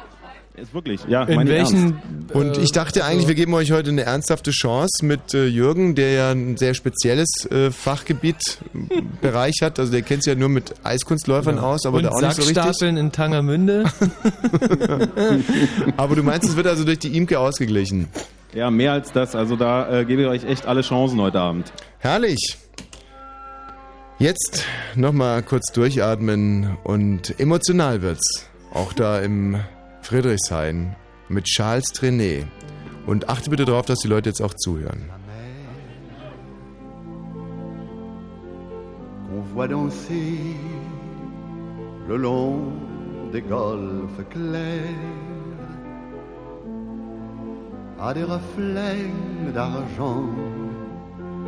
Ist 0.60 0.74
wirklich, 0.74 1.00
ja. 1.06 1.22
In 1.24 1.46
welchen. 1.46 2.00
ernst. 2.00 2.34
Und 2.34 2.58
äh, 2.58 2.62
ich 2.62 2.72
dachte 2.72 3.04
eigentlich, 3.04 3.28
wir 3.28 3.36
geben 3.36 3.54
euch 3.54 3.70
heute 3.70 3.90
eine 3.90 4.02
ernsthafte 4.02 4.50
Chance 4.50 5.04
mit 5.04 5.32
äh, 5.34 5.46
Jürgen, 5.46 5.94
der 5.94 6.12
ja 6.12 6.30
ein 6.32 6.56
sehr 6.56 6.74
spezielles 6.74 7.28
äh, 7.50 7.70
Fachgebiet 7.70 8.58
äh, 8.74 9.02
Bereich 9.20 9.62
hat. 9.62 9.78
Also 9.78 9.92
der 9.92 10.02
kennt 10.02 10.24
sich 10.24 10.32
ja 10.32 10.38
nur 10.38 10.48
mit 10.48 10.74
Eiskunstläufern 10.82 11.58
aus, 11.58 11.86
aber 11.86 11.98
und 11.98 12.04
da 12.04 12.10
auch 12.10 12.20
nicht 12.20 12.34
so 12.34 12.42
richtig. 12.42 12.56
Sackstapeln 12.56 12.96
in 12.96 13.12
Tangermünde. 13.12 13.84
Aber 15.96 16.16
du 16.16 16.22
meinst, 16.22 16.48
es 16.48 16.56
wird 16.56 16.66
also 16.66 16.84
durch 16.84 16.98
die 16.98 17.16
Imke 17.16 17.38
ausgeglichen. 17.38 18.08
Ja, 18.52 18.70
mehr 18.70 18.92
als 18.92 19.12
das. 19.12 19.36
Also 19.36 19.56
da 19.56 20.00
äh, 20.00 20.04
gebe 20.04 20.22
ich 20.22 20.28
euch 20.28 20.44
echt 20.44 20.66
alle 20.66 20.82
Chancen 20.82 21.20
heute 21.20 21.40
Abend. 21.40 21.72
Herrlich. 21.98 22.56
Jetzt 24.18 24.64
nochmal 24.96 25.42
kurz 25.42 25.72
durchatmen 25.72 26.76
und 26.82 27.38
emotional 27.38 28.02
wird's. 28.02 28.48
Auch 28.74 28.92
da 28.92 29.20
im 29.20 29.60
Friedrichshain 30.08 30.96
mit 31.28 31.44
Charles 31.44 31.92
Trenet. 31.92 32.46
Und 33.06 33.28
achte 33.28 33.50
bitte 33.50 33.66
darauf, 33.66 33.84
dass 33.84 33.98
die 33.98 34.08
Leute 34.08 34.30
jetzt 34.30 34.40
auch 34.40 34.54
zuhören. 34.54 35.10
qu'on 39.28 39.42
voit 39.54 39.68
danser 39.68 40.14
le 42.08 42.16
long 42.16 42.72
des 43.32 43.42
golfes 43.42 44.24
clairs 44.30 44.82
à 48.00 48.14
des 48.14 48.24
reflets 48.24 49.12
d'argent 49.52 50.30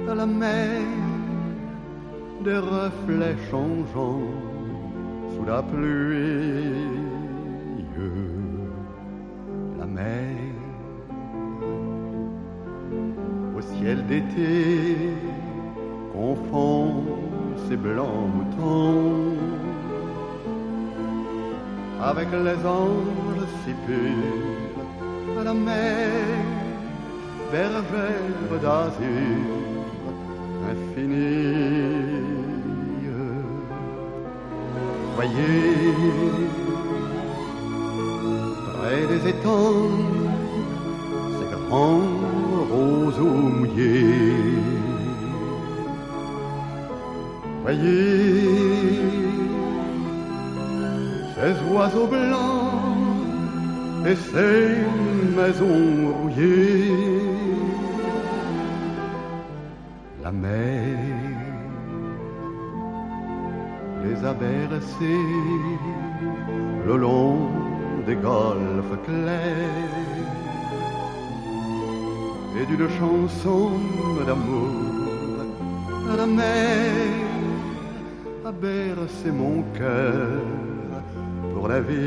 à 0.07 0.15
la 0.15 0.27
mer, 0.27 0.83
des 2.45 2.59
reflets 2.59 3.37
changeants 3.51 4.21
sous 5.35 5.45
la 5.47 5.63
pluie, 5.63 7.01
au 13.57 13.61
ciel 13.61 14.07
d'été 14.07 15.13
confond 16.13 17.05
ces 17.69 17.77
blancs 17.77 18.29
moutons. 18.35 19.37
Avec 22.03 22.29
les 22.33 22.61
anges 22.67 23.47
si 23.63 23.73
purs 23.87 25.39
à 25.41 25.45
la 25.45 25.55
mer, 25.55 26.09
bergère 27.53 28.61
d'azur 28.63 29.51
infinie. 30.71 32.21
Voyez 35.17 36.70
près 38.81 39.07
des 39.13 39.29
étangs 39.29 39.91
ces 41.37 41.51
grands 41.57 42.03
roseaux 42.73 43.39
mouillés. 43.55 44.35
Voyez 47.63 48.41
ces 51.35 51.55
oiseaux 51.73 52.07
blancs 52.07 52.87
et 54.09 54.17
ces 54.31 54.63
maisons 55.39 56.13
rouillées. 56.17 57.21
La 60.23 60.33
mer 60.33 60.97
les 64.05 64.25
a 64.25 64.33
bercés 64.33 65.27
le 66.87 66.97
long 66.97 67.60
des 68.07 68.17
golfes 68.17 68.97
clairs 69.07 70.29
et 72.61 72.67
d'une 72.67 72.89
chanson 72.99 73.71
d'amour 74.27 74.91
la 76.17 76.27
mer 76.27 76.91
a 78.45 78.53
bercé 78.53 79.31
mon 79.31 79.63
cœur 79.79 80.41
pour 81.55 81.69
la 81.69 81.81
vie. 81.81 81.99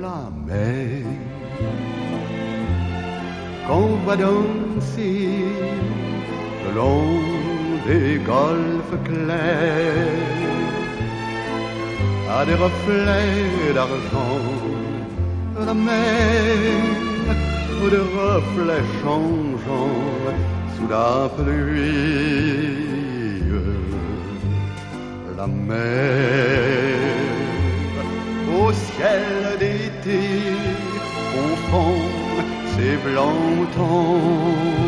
La 0.00 0.30
mer 0.46 1.04
qu'on 3.66 3.90
va 4.06 4.16
danser 4.16 5.28
le 6.64 6.74
long 6.74 7.37
des 7.88 8.18
golfes 8.32 8.96
clairs 9.08 10.36
à 12.36 12.44
des 12.44 12.58
reflets 12.66 13.72
d'argent 13.74 14.42
la 15.66 15.74
mer 15.74 16.98
de 17.94 18.00
reflets 18.20 18.88
changeants 19.02 20.04
sous 20.74 20.88
la 20.88 21.30
pluie. 21.36 22.78
La 25.36 25.46
mer 25.46 26.98
au 28.60 28.72
ciel 28.72 29.26
d'été 29.60 30.22
confond 31.32 31.98
ses 32.74 32.96
blancs 33.06 33.42
moutons 33.56 34.87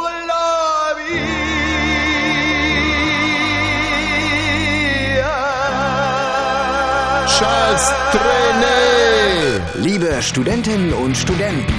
Charles 7.26 7.92
Trenet! 8.12 9.74
Liebe 9.74 10.22
Studentinnen 10.22 10.94
und 10.94 11.14
Studenten. 11.14 11.74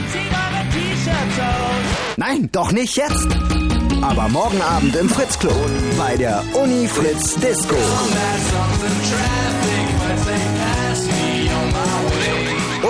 Nein, 2.17 2.49
doch 2.51 2.71
nicht 2.71 2.97
jetzt. 2.97 3.27
Aber 4.01 4.29
morgen 4.29 4.61
Abend 4.61 4.95
im 4.95 5.09
Fritz 5.09 5.39
Club 5.39 5.55
bei 5.97 6.15
der 6.17 6.43
Uni 6.53 6.87
Fritz 6.87 7.35
Disco. 7.35 7.75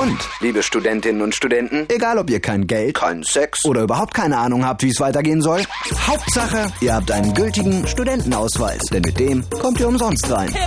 Und, 0.02 0.18
liebe 0.42 0.62
Studentinnen 0.62 1.22
und 1.22 1.34
Studenten, 1.34 1.86
egal 1.90 2.18
ob 2.18 2.30
ihr 2.30 2.42
kein 2.42 2.68
Geld, 2.68 2.96
kein 2.96 3.24
Sex 3.24 3.64
oder 3.66 3.84
überhaupt 3.84 4.14
keine 4.14 4.38
Ahnung 4.38 4.66
habt, 4.66 4.84
wie 4.84 4.90
es 4.90 5.00
weitergehen 5.00 5.42
soll, 5.42 5.62
Hauptsache, 6.06 6.72
ihr 6.82 6.94
habt 6.94 7.12
einen 7.12 7.34
gültigen 7.34 7.88
Studentenausweis, 7.88 8.82
denn 8.92 9.04
mit 9.04 9.18
dem 9.18 9.46
kommt 9.62 9.80
ihr 9.80 9.88
umsonst 9.88 10.30
rein. 10.30 10.54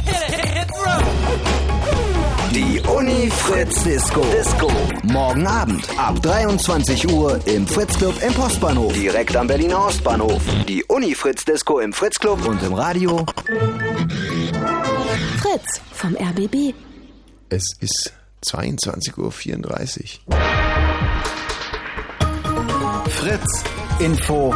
Die 2.54 2.80
Uni 2.88 3.30
Fritz 3.30 3.84
Disco. 3.84 4.22
Disco. 4.32 4.72
Morgen 5.02 5.46
Abend 5.46 5.86
ab 5.98 6.20
23 6.22 7.12
Uhr 7.12 7.38
im 7.46 7.66
Fritz 7.66 7.98
Club 7.98 8.14
im 8.26 8.32
Postbahnhof. 8.32 8.94
Direkt 8.94 9.36
am 9.36 9.46
Berliner 9.46 9.84
Ostbahnhof. 9.84 10.40
Die 10.66 10.82
Uni 10.84 11.14
Fritz 11.14 11.44
Disco 11.44 11.80
im 11.80 11.92
Fritz 11.92 12.18
Club 12.18 12.44
und 12.46 12.62
im 12.62 12.72
Radio. 12.72 13.26
Fritz 15.42 15.80
vom 15.92 16.16
RBB. 16.16 16.74
Es 17.50 17.64
ist 17.80 18.17
22.34 18.44 20.18
Uhr. 20.26 20.36
Fritz 23.10 23.64
Info. 23.98 24.54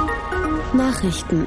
Nachrichten. 0.73 1.47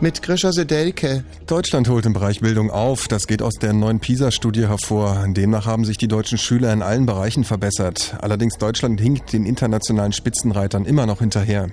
mit 0.00 0.22
Grisha 0.22 0.52
Sedelke. 0.52 1.24
Deutschland 1.46 1.88
holt 1.88 2.06
im 2.06 2.12
Bereich 2.12 2.40
Bildung 2.40 2.70
auf. 2.70 3.06
Das 3.06 3.26
geht 3.26 3.40
aus 3.40 3.54
der 3.54 3.72
neuen 3.72 4.00
PISA-Studie 4.00 4.66
hervor. 4.66 5.24
Demnach 5.28 5.66
haben 5.66 5.84
sich 5.84 5.96
die 5.96 6.08
deutschen 6.08 6.38
Schüler 6.38 6.72
in 6.72 6.82
allen 6.82 7.06
Bereichen 7.06 7.44
verbessert. 7.44 8.16
Allerdings 8.20 8.58
Deutschland 8.58 9.00
hinkt 9.00 9.32
den 9.32 9.46
internationalen 9.46 10.12
Spitzenreitern 10.12 10.84
immer 10.86 11.06
noch 11.06 11.20
hinterher. 11.20 11.68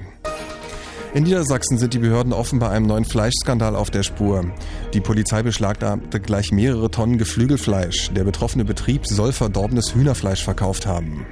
In 1.12 1.24
Niedersachsen 1.24 1.80
sind 1.80 1.96
die 1.96 2.00
Behörden 2.00 2.34
offenbar 2.34 2.70
einem 2.70 2.86
neuen 2.86 3.04
Fleischskandal 3.04 3.76
auf 3.76 3.90
der 3.90 4.04
Spur. 4.04 4.46
Die 4.94 5.02
Polizei 5.02 5.42
beschlagnahmte 5.42 6.20
gleich 6.20 6.52
mehrere 6.52 6.92
Tonnen 6.92 7.18
Geflügelfleisch. 7.18 8.12
Der 8.12 8.24
betroffene 8.24 8.64
Betrieb 8.64 9.08
soll 9.08 9.32
verdorbenes 9.32 9.96
Hühnerfleisch 9.96 10.44
verkauft 10.44 10.86
haben. 10.86 11.26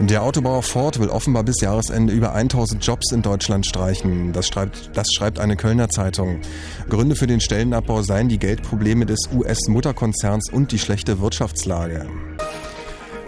Der 0.00 0.22
Autobauer 0.22 0.62
Ford 0.62 0.98
will 0.98 1.10
offenbar 1.10 1.44
bis 1.44 1.60
Jahresende 1.60 2.14
über 2.14 2.32
1000 2.32 2.82
Jobs 2.82 3.12
in 3.12 3.20
Deutschland 3.20 3.66
streichen. 3.66 4.32
Das 4.32 4.48
schreibt, 4.48 4.96
das 4.96 5.08
schreibt 5.12 5.40
eine 5.40 5.56
Kölner 5.56 5.90
Zeitung. 5.90 6.40
Gründe 6.88 7.16
für 7.16 7.26
den 7.26 7.40
Stellenabbau 7.40 8.00
seien 8.00 8.30
die 8.30 8.38
Geldprobleme 8.38 9.04
des 9.04 9.28
US-Mutterkonzerns 9.30 10.50
und 10.50 10.72
die 10.72 10.78
schlechte 10.78 11.20
Wirtschaftslage. 11.20 12.06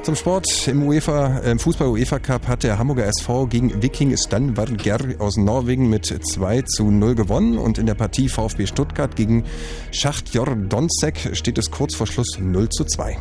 Zum 0.03 0.17
Sport 0.17 0.67
im 0.67 0.83
UEFA, 0.83 1.39
im 1.45 1.61
Fußball 1.61 1.87
UEFA 1.87 2.19
Cup 2.19 2.49
hat 2.49 2.65
der 2.65 2.77
Hamburger 2.77 3.07
SV 3.07 3.47
gegen 3.47 3.83
Viking 3.83 4.17
Stanvarger 4.17 4.99
aus 5.21 5.37
Norwegen 5.37 5.89
mit 5.89 6.07
2 6.07 6.63
zu 6.63 6.91
0 6.91 7.15
gewonnen 7.15 7.57
und 7.57 7.79
in 7.79 7.87
der 7.87 7.95
Partie 7.95 8.29
VfB 8.29 8.67
Stuttgart 8.67 9.15
gegen 9.15 9.45
Schachtjor 9.93 10.57
Donzek 10.57 11.37
steht 11.37 11.57
es 11.57 11.71
kurz 11.71 11.95
vor 11.95 12.09
Schluss 12.09 12.37
0 12.41 12.69
zu 12.71 12.85
2. 12.85 13.17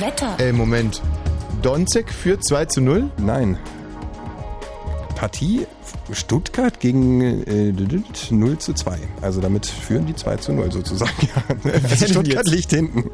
Wetter. 0.00 0.34
Ey, 0.36 0.52
Moment. 0.52 1.00
Donzek 1.62 2.12
führt 2.12 2.44
2 2.46 2.64
zu 2.66 2.82
0? 2.82 3.10
Nein. 3.16 3.58
Partie 5.20 5.66
Stuttgart 6.12 6.80
gegen 6.80 7.20
äh, 7.44 7.72
0 8.30 8.56
zu 8.58 8.72
2. 8.72 8.96
Also 9.20 9.42
damit 9.42 9.66
führen 9.66 10.06
die 10.06 10.14
2 10.16 10.36
zu 10.38 10.52
0 10.54 10.72
sozusagen. 10.72 11.10
Ja. 11.64 11.72
Also 11.82 12.06
Stuttgart 12.06 12.46
jetzt? 12.46 12.48
liegt 12.50 12.70
hinten. 12.70 13.04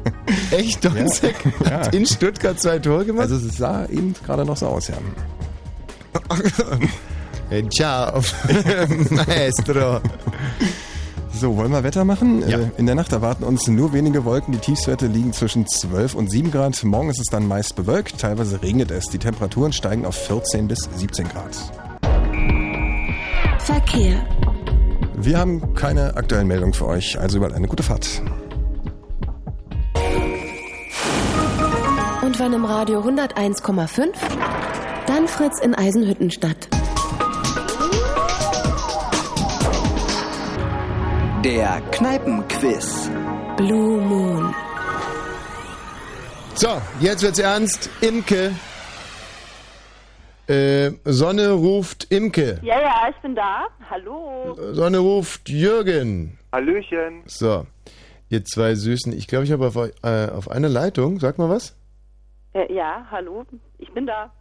Echt? 0.51 0.85
Donzek 0.85 1.35
Ja. 1.65 1.71
hat 1.81 1.93
in 1.93 2.05
Stuttgart 2.05 2.57
zwei 2.61 2.79
Tore 2.79 3.03
gemacht? 3.05 3.29
Also 3.29 3.45
es 3.45 3.57
sah 3.57 3.85
eben 3.87 4.15
gerade 4.25 4.45
noch 4.45 4.55
so 4.55 4.67
aus, 4.67 4.87
ja. 4.87 4.95
Ciao, 7.69 8.21
Maestro. 9.09 9.99
So, 11.33 11.55
wollen 11.57 11.71
wir 11.71 11.83
Wetter 11.83 12.05
machen? 12.05 12.47
Ja. 12.47 12.59
Äh, 12.59 12.69
In 12.77 12.85
der 12.85 12.95
Nacht 12.95 13.11
erwarten 13.11 13.43
uns 13.43 13.67
nur 13.67 13.91
wenige 13.93 14.23
Wolken. 14.25 14.53
Die 14.53 14.59
Tiefstwerte 14.59 15.07
liegen 15.07 15.33
zwischen 15.33 15.67
12 15.67 16.15
und 16.15 16.31
7 16.31 16.51
Grad. 16.51 16.81
Morgen 16.85 17.09
ist 17.09 17.19
es 17.19 17.27
dann 17.29 17.47
meist 17.47 17.75
bewölkt. 17.75 18.17
Teilweise 18.19 18.61
regnet 18.61 18.91
es. 18.91 19.05
Die 19.07 19.19
Temperaturen 19.19 19.73
steigen 19.73 20.05
auf 20.05 20.15
14 20.15 20.67
bis 20.69 20.79
17 20.95 21.27
Grad. 21.27 21.55
Verkehr. 23.67 24.25
Wir 25.17 25.37
haben 25.37 25.73
keine 25.73 26.15
aktuellen 26.15 26.47
Meldungen 26.47 26.73
für 26.73 26.87
euch. 26.87 27.19
Also 27.19 27.35
überall 27.35 27.53
eine 27.53 27.67
gute 27.67 27.83
Fahrt. 27.83 28.21
Und 32.23 32.39
wenn 32.39 32.53
im 32.53 32.63
Radio 32.63 33.01
101,5, 33.01 34.07
dann 35.05 35.27
Fritz 35.27 35.59
in 35.61 35.75
Eisenhüttenstadt. 35.75 36.69
Der 41.43 41.81
Kneipenquiz. 41.91 43.09
Blue 43.57 43.99
Moon. 43.99 44.55
So, 46.55 46.69
jetzt 47.01 47.21
wird's 47.21 47.39
ernst. 47.39 47.89
Imke. 47.99 48.53
Äh, 50.47 50.91
Sonne 51.03 51.51
ruft 51.51 52.09
Imke. 52.09 52.59
Ja, 52.61 52.79
ja, 52.79 53.09
ich 53.09 53.17
bin 53.17 53.35
da. 53.35 53.67
Hallo. 53.89 54.55
Sonne 54.71 54.99
ruft 54.99 55.49
Jürgen. 55.49 56.37
Hallöchen. 56.53 57.23
So, 57.25 57.65
ihr 58.29 58.45
zwei 58.45 58.75
Süßen. 58.75 59.11
Ich 59.11 59.27
glaube, 59.27 59.43
ich 59.43 59.51
habe 59.51 59.67
auf, 59.67 59.75
äh, 59.75 60.29
auf 60.31 60.49
einer 60.49 60.69
Leitung. 60.69 61.19
Sag 61.19 61.37
mal 61.37 61.49
was. 61.49 61.75
Äh, 62.53 62.73
ja, 62.73 63.05
hallo. 63.11 63.45
Ich 63.77 63.93
bin 63.93 64.07
da. 64.07 64.31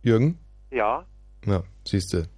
Jürgen? 0.00 0.38
Ja. 0.70 1.04
Ja, 1.44 1.62
siehste. 1.86 2.28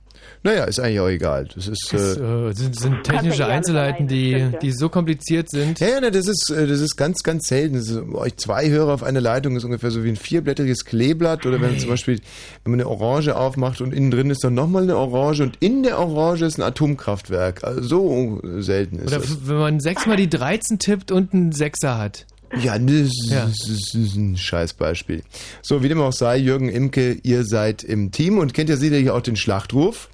Naja, 0.42 0.64
ist 0.64 0.78
eigentlich 0.78 1.00
auch 1.00 1.08
egal. 1.08 1.48
Das 1.54 1.68
ist. 1.68 1.88
Das 1.92 2.16
Äh, 2.18 2.20
äh, 2.20 2.52
sind, 2.52 2.78
sind 2.78 3.02
technische 3.04 3.46
Einzelheiten, 3.46 4.06
die, 4.08 4.50
die 4.60 4.72
so 4.72 4.88
kompliziert 4.90 5.48
sind. 5.50 5.80
ja, 5.80 5.88
ja, 5.88 6.00
ne, 6.00 6.10
das 6.10 6.26
ist, 6.28 6.50
äh, 6.50 6.66
das 6.66 6.80
ist 6.80 6.96
ganz, 6.96 7.22
ganz 7.22 7.46
selten. 7.48 7.76
Ist, 7.76 7.92
euch 8.12 8.36
zwei 8.36 8.68
Hörer 8.68 8.92
auf 8.92 9.02
einer 9.02 9.20
Leitung 9.22 9.56
ist 9.56 9.64
ungefähr 9.64 9.90
so 9.90 10.04
wie 10.04 10.08
ein 10.10 10.16
vierblättriges 10.16 10.84
Kleeblatt 10.84 11.46
oder 11.46 11.60
wenn 11.60 11.78
zum 11.78 11.88
Beispiel, 11.90 12.20
wenn 12.64 12.72
man 12.72 12.80
eine 12.80 12.88
Orange 12.90 13.34
aufmacht 13.34 13.80
und 13.80 13.94
innen 13.94 14.10
drin 14.10 14.28
ist 14.30 14.44
dann 14.44 14.54
nochmal 14.54 14.82
eine 14.82 14.96
Orange 14.96 15.42
und 15.44 15.56
in 15.60 15.82
der 15.82 15.98
Orange 15.98 16.42
ist 16.44 16.58
ein 16.58 16.62
Atomkraftwerk. 16.62 17.64
Also 17.64 17.82
so 17.82 18.40
selten 18.60 18.98
ist 18.98 19.08
Oder 19.08 19.18
das. 19.20 19.48
wenn 19.48 19.56
man 19.56 19.80
sechsmal 19.80 20.16
die 20.16 20.28
13 20.28 20.78
tippt 20.78 21.10
und 21.10 21.32
einen 21.32 21.52
Sechser 21.52 21.96
hat. 21.98 22.26
Ja, 22.62 22.78
das, 22.78 23.10
Ja. 23.30 23.46
das 23.46 23.68
ist 23.94 23.94
ein 24.14 24.36
Scheißbeispiel. 24.36 25.22
So, 25.62 25.82
wie 25.82 25.88
dem 25.88 26.00
auch 26.00 26.12
sei, 26.12 26.36
Jürgen 26.36 26.68
Imke, 26.68 27.16
ihr 27.22 27.44
seid 27.44 27.82
im 27.82 28.12
Team 28.12 28.38
und 28.38 28.54
kennt 28.54 28.68
ja 28.70 28.76
sicherlich 28.76 29.10
auch 29.10 29.22
den 29.22 29.34
Schlachtruf. 29.36 30.08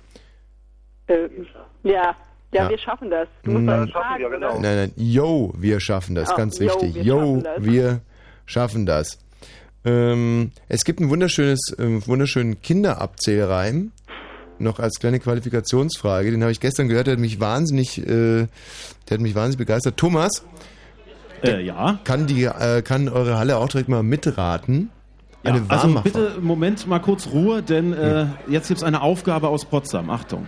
Äh, 1.11 1.29
ja. 1.83 2.15
Ja, 2.53 2.65
Ja. 2.65 2.69
wir 2.71 2.79
schaffen 2.79 3.11
das. 3.11 3.29
Du 3.45 3.53
musst 3.53 3.67
schaffen 3.67 3.89
fragen, 3.93 4.21
wir, 4.23 4.31
genau. 4.31 4.53
Nein, 4.61 4.77
nein, 4.77 4.93
yo, 4.97 5.53
wir 5.57 5.79
schaffen 5.81 6.15
das, 6.17 6.31
Ah, 6.31 6.37
ganz 6.37 6.59
yo, 6.59 6.67
wichtig. 6.67 6.95
wir 6.97 7.03
Yo, 7.05 7.19
schaffen 7.19 7.43
das. 7.45 7.65
wir 7.65 8.01
schaffen 8.47 8.87
das. 8.87 9.19
Ähm, 9.85 10.51
es 10.69 10.85
gibt 10.85 11.01
ein 11.01 11.09
wunderschönes, 11.11 11.61
ähm, 11.79 12.07
wunderschönen 12.07 12.61
Kinderabzählreim. 12.61 13.93
Noch 14.59 14.79
als 14.79 14.99
kleine 15.01 15.21
Qualifikationsfrage. 15.21 16.31
Den 16.31 16.43
habe 16.43 16.53
ich 16.53 16.61
gestern 16.61 16.89
gehört, 16.89 17.07
der 17.07 17.13
hat 17.15 17.21
mich 17.21 17.41
wahnsinnig, 17.41 17.97
äh, 17.99 18.05
der 18.09 18.49
hat 19.13 19.21
mich 19.21 19.35
wahnsinnig 19.35 19.59
begeistert. 19.59 19.97
Thomas, 19.97 20.45
Äh, 21.43 21.63
ja. 21.63 21.99
kann 22.05 22.27
die, 22.27 22.45
äh, 22.45 22.83
kann 22.83 23.09
eure 23.09 23.39
Halle 23.39 23.57
auch 23.57 23.69
direkt 23.69 23.89
mal 23.89 24.03
mitraten? 24.03 24.91
ja. 25.45 25.53
Eine 25.53 25.63
Also 25.69 25.71
Warmmacher. 25.85 26.03
bitte, 26.05 26.33
Moment, 26.43 26.87
mal 26.87 26.99
kurz 26.99 27.29
Ruhe, 27.29 27.63
denn 27.63 27.95
äh, 27.95 28.27
jetzt 28.49 28.69
gibt 28.69 28.79
es 28.79 28.85
eine 28.85 29.01
Aufgabe 29.01 29.49
aus 29.49 29.65
Potsdam. 29.65 30.11
Achtung. 30.11 30.47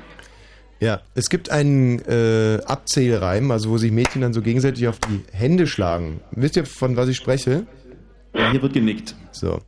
Ja, 0.82 1.00
es 1.14 1.30
gibt 1.30 1.48
einen 1.48 2.00
äh, 2.06 2.58
Abzählreim, 2.66 3.52
also 3.52 3.70
wo 3.70 3.78
sich 3.78 3.92
Mädchen 3.92 4.20
dann 4.20 4.32
so 4.32 4.42
gegenseitig 4.42 4.88
auf 4.88 4.98
die 4.98 5.20
Hände 5.30 5.68
schlagen. 5.68 6.20
Wisst 6.32 6.56
ihr, 6.56 6.66
von 6.66 6.96
was 6.96 7.08
ich 7.08 7.16
spreche? 7.16 7.66
Ja, 8.34 8.50
hier 8.50 8.60
wird 8.62 8.72
genickt. 8.72 9.14
So. 9.30 9.60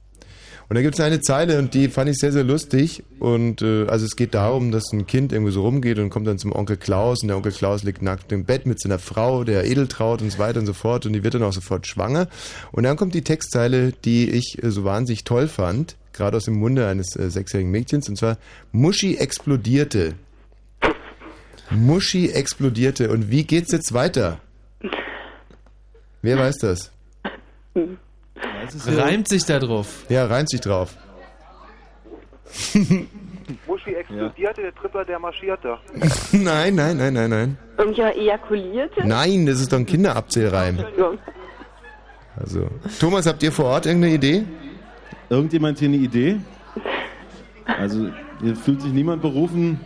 Und 0.68 0.74
da 0.74 0.82
gibt 0.82 0.94
es 0.94 1.00
eine 1.00 1.20
Zeile 1.20 1.60
und 1.60 1.72
die 1.72 1.88
fand 1.88 2.10
ich 2.10 2.18
sehr, 2.18 2.32
sehr 2.32 2.42
lustig. 2.42 3.04
Und 3.20 3.62
äh, 3.62 3.86
also 3.86 4.04
es 4.06 4.16
geht 4.16 4.34
darum, 4.34 4.72
dass 4.72 4.92
ein 4.92 5.06
Kind 5.06 5.32
irgendwie 5.32 5.52
so 5.52 5.62
rumgeht 5.62 6.00
und 6.00 6.10
kommt 6.10 6.26
dann 6.26 6.38
zum 6.38 6.50
Onkel 6.50 6.78
Klaus 6.78 7.22
und 7.22 7.28
der 7.28 7.36
Onkel 7.36 7.52
Klaus 7.52 7.84
liegt 7.84 8.02
nackt 8.02 8.32
im 8.32 8.44
Bett 8.44 8.66
mit 8.66 8.80
seiner 8.80 8.98
Frau, 8.98 9.44
der 9.44 9.66
Edeltraut 9.66 10.20
und 10.20 10.32
so 10.32 10.38
weiter 10.38 10.58
und 10.58 10.66
so 10.66 10.72
fort 10.72 11.06
und 11.06 11.12
die 11.12 11.22
wird 11.22 11.34
dann 11.34 11.44
auch 11.44 11.52
sofort 11.52 11.86
schwanger. 11.86 12.26
Und 12.72 12.82
dann 12.82 12.96
kommt 12.96 13.14
die 13.14 13.22
Textzeile, 13.22 13.92
die 14.04 14.30
ich 14.30 14.60
äh, 14.64 14.70
so 14.72 14.82
wahnsinnig 14.82 15.22
toll 15.22 15.46
fand, 15.46 15.94
gerade 16.12 16.36
aus 16.36 16.46
dem 16.46 16.54
Munde 16.54 16.88
eines 16.88 17.14
äh, 17.14 17.30
sechsjährigen 17.30 17.70
Mädchens, 17.70 18.08
und 18.08 18.16
zwar 18.16 18.36
Muschi 18.72 19.14
explodierte. 19.16 20.14
Muschi 21.70 22.30
explodierte. 22.30 23.10
Und 23.10 23.30
wie 23.30 23.44
geht's 23.44 23.72
jetzt 23.72 23.92
weiter? 23.94 24.38
Wer 26.22 26.38
weiß 26.38 26.58
das? 26.58 26.90
Reimt 28.86 29.28
sich 29.28 29.44
da 29.44 29.58
drauf. 29.58 30.06
Ja, 30.08 30.26
reimt 30.26 30.48
sich 30.50 30.60
drauf. 30.60 30.96
Muschi 33.66 33.94
explodierte, 33.94 34.62
der 34.62 34.74
Tripper, 34.74 35.04
der 35.04 35.18
marschierte. 35.18 35.78
nein, 36.32 36.74
nein, 36.74 36.96
nein, 36.96 37.12
nein, 37.12 37.30
nein. 37.30 37.58
Irgendjemand 37.76 38.16
ejakulierte? 38.16 39.06
Nein, 39.06 39.46
das 39.46 39.60
ist 39.60 39.72
doch 39.72 39.78
ein 39.78 39.86
Kinderabzählreim. 39.86 40.78
Entschuldigung. 40.78 41.18
Also, 42.36 42.68
Thomas, 42.98 43.26
habt 43.26 43.42
ihr 43.42 43.52
vor 43.52 43.66
Ort 43.66 43.86
irgendeine 43.86 44.14
Idee? 44.14 44.44
Irgendjemand 45.28 45.78
hier 45.78 45.88
eine 45.88 45.98
Idee? 45.98 46.40
Also, 47.66 48.10
hier 48.40 48.56
fühlt 48.56 48.82
sich 48.82 48.92
niemand 48.92 49.22
berufen. 49.22 49.80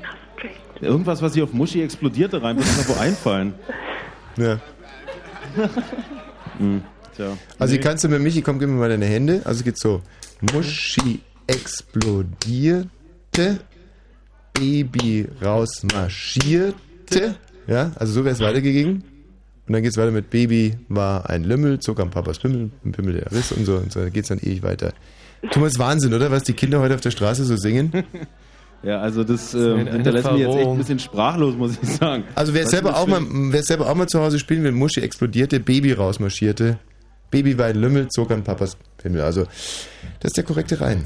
Irgendwas, 0.81 1.23
was 1.23 1.35
hier 1.35 1.45
auf 1.45 1.53
Muschi 1.53 1.83
explodierte, 1.83 2.43
rein, 2.43 2.57
uns 2.57 2.77
doch 2.79 2.89
wohl 2.95 2.99
einfallen. 3.03 3.55
Ja. 4.37 4.61
Hm, 6.59 6.83
tja. 7.17 7.37
Also, 7.59 7.75
Nee. 7.75 7.81
kannst 7.81 8.05
du 8.05 8.09
mit 8.09 8.21
Michi, 8.21 8.43
komm, 8.43 8.59
gib 8.59 8.69
mir 8.69 8.77
mal 8.77 8.89
deine 8.89 9.07
Hände. 9.07 9.43
Also, 9.45 9.59
es 9.61 9.65
geht 9.65 9.79
so. 9.79 10.03
Muschi 10.53 11.21
explodierte, 11.47 12.89
Baby 14.55 15.27
rausmarschierte. 15.43 17.37
Ja, 17.67 17.93
also 17.97 18.13
so 18.13 18.25
wäre 18.25 18.35
es 18.35 18.41
weitergegangen. 18.41 19.03
Und 19.67 19.73
dann 19.75 19.83
geht 19.83 19.93
es 19.93 19.99
weiter 19.99 20.11
mit 20.11 20.31
Baby 20.31 20.79
war 20.89 21.29
ein 21.29 21.45
Lümmel, 21.45 21.79
zog 21.81 22.01
am 22.01 22.11
Papas 22.11 22.39
Pimmel, 22.39 22.71
Pimmel 22.93 23.15
der 23.15 23.31
Riss 23.33 23.53
und 23.53 23.67
so. 23.67 23.77
Und 23.77 23.93
so 23.93 24.01
geht 24.07 24.23
es 24.25 24.29
dann 24.29 24.39
ewig 24.39 24.63
weiter. 24.63 24.93
Thomas, 25.51 25.79
Wahnsinn, 25.79 26.15
oder? 26.15 26.31
Was 26.31 26.45
die 26.45 26.55
Kinder 26.55 26.81
heute 26.81 26.95
auf 26.95 27.01
der 27.03 27.11
Straße 27.11 27.45
so 27.45 27.57
singen. 27.57 27.93
Ja, 28.83 29.01
also 29.01 29.25
das 29.25 29.55
eine- 29.55 29.81
ähm, 29.83 29.87
hinterlässt 29.89 30.31
mich 30.33 30.41
jetzt 30.41 30.55
echt 30.57 30.69
ein 30.69 30.79
bisschen 30.79 30.99
sprachlos, 31.01 31.57
muss 31.57 31.73
ich 31.83 31.89
sagen. 31.97 32.25
Also 32.35 32.55
wer 32.55 32.65
Was 32.65 32.71
selber 32.71 32.91
das 32.91 32.99
auch 32.99 33.07
mal, 33.09 33.21
wer 33.29 33.63
selber 33.63 33.91
auch 33.91 33.95
mal 33.95 34.07
zu 34.07 34.21
Hause 34.21 34.39
spielen 34.39 34.63
will, 34.63 34.73
Muschi 34.73 35.01
explodierte, 35.01 35.59
Baby 35.61 35.93
rausmarschierte, 35.93 36.79
Baby 37.31 37.59
war 37.59 37.67
ein 37.67 37.77
Lümmel, 37.77 38.09
zog 38.09 38.31
an 38.31 38.45
Papas 38.45 38.77
Pimmel. 38.97 39.23
Also 39.23 39.43
das 40.21 40.31
ist 40.31 40.37
der 40.37 40.45
korrekte 40.45 40.81
Reim. 40.81 41.05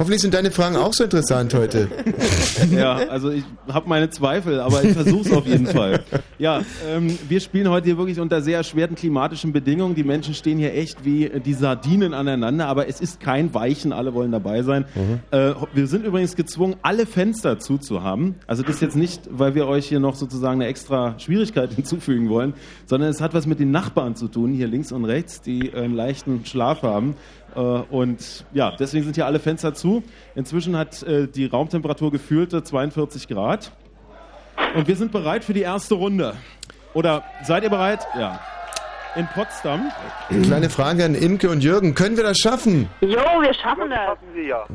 Hoffentlich 0.00 0.22
sind 0.22 0.32
deine 0.32 0.50
Fragen 0.50 0.76
auch 0.76 0.94
so 0.94 1.04
interessant 1.04 1.52
heute. 1.52 1.86
ja, 2.74 2.94
also 3.10 3.32
ich 3.32 3.44
habe 3.68 3.86
meine 3.86 4.08
Zweifel, 4.08 4.58
aber 4.58 4.82
ich 4.82 4.94
versuche 4.94 5.28
es 5.28 5.30
auf 5.30 5.46
jeden 5.46 5.66
Fall. 5.66 6.00
Ja, 6.38 6.62
ähm, 6.88 7.18
wir 7.28 7.38
spielen 7.38 7.68
heute 7.68 7.84
hier 7.84 7.98
wirklich 7.98 8.18
unter 8.18 8.40
sehr 8.40 8.56
erschwerten 8.56 8.96
klimatischen 8.96 9.52
Bedingungen. 9.52 9.94
Die 9.94 10.02
Menschen 10.02 10.32
stehen 10.32 10.56
hier 10.56 10.74
echt 10.74 11.04
wie 11.04 11.30
die 11.44 11.52
Sardinen 11.52 12.14
aneinander, 12.14 12.66
aber 12.66 12.88
es 12.88 13.02
ist 13.02 13.20
kein 13.20 13.52
Weichen, 13.52 13.92
alle 13.92 14.14
wollen 14.14 14.32
dabei 14.32 14.62
sein. 14.62 14.86
Äh, 15.32 15.52
wir 15.74 15.86
sind 15.86 16.06
übrigens 16.06 16.34
gezwungen, 16.34 16.76
alle 16.80 17.04
Fenster 17.04 17.58
zuzuhaben. 17.58 18.36
Also 18.46 18.62
das 18.62 18.76
ist 18.76 18.80
jetzt 18.80 18.96
nicht, 18.96 19.28
weil 19.30 19.54
wir 19.54 19.66
euch 19.66 19.86
hier 19.86 20.00
noch 20.00 20.14
sozusagen 20.14 20.62
eine 20.62 20.70
extra 20.70 21.18
Schwierigkeit 21.18 21.72
hinzufügen 21.76 22.30
wollen, 22.30 22.54
sondern 22.86 23.10
es 23.10 23.20
hat 23.20 23.34
was 23.34 23.46
mit 23.46 23.60
den 23.60 23.70
Nachbarn 23.70 24.16
zu 24.16 24.28
tun, 24.28 24.54
hier 24.54 24.66
links 24.66 24.92
und 24.92 25.04
rechts, 25.04 25.42
die 25.42 25.68
äh, 25.68 25.76
einen 25.76 25.94
leichten 25.94 26.46
Schlaf 26.46 26.80
haben. 26.80 27.16
Äh, 27.54 27.58
und 27.58 28.44
ja, 28.52 28.72
deswegen 28.78 29.04
sind 29.04 29.14
hier 29.14 29.26
alle 29.26 29.40
Fenster 29.40 29.74
zu. 29.74 30.02
Inzwischen 30.34 30.76
hat 30.76 31.02
äh, 31.02 31.26
die 31.28 31.46
Raumtemperatur 31.46 32.10
gefühlte 32.10 32.62
42 32.62 33.28
Grad. 33.28 33.72
Und 34.74 34.88
wir 34.88 34.96
sind 34.96 35.12
bereit 35.12 35.44
für 35.44 35.54
die 35.54 35.62
erste 35.62 35.94
Runde. 35.94 36.34
Oder 36.94 37.24
seid 37.44 37.62
ihr 37.62 37.70
bereit? 37.70 38.06
Ja. 38.18 38.40
In 39.16 39.26
Potsdam. 39.26 39.90
Kleine 40.44 40.70
Frage 40.70 41.04
an 41.04 41.14
Imke 41.16 41.50
und 41.50 41.64
Jürgen. 41.64 41.94
Können 41.94 42.16
wir 42.16 42.22
das 42.22 42.38
schaffen? 42.38 42.88
Jo, 43.00 43.08
wir 43.08 43.52
schaffen 43.54 43.90
das. 43.90 43.98
Schaffen 43.98 44.34
wir 44.34 44.44
ja. 44.44 44.66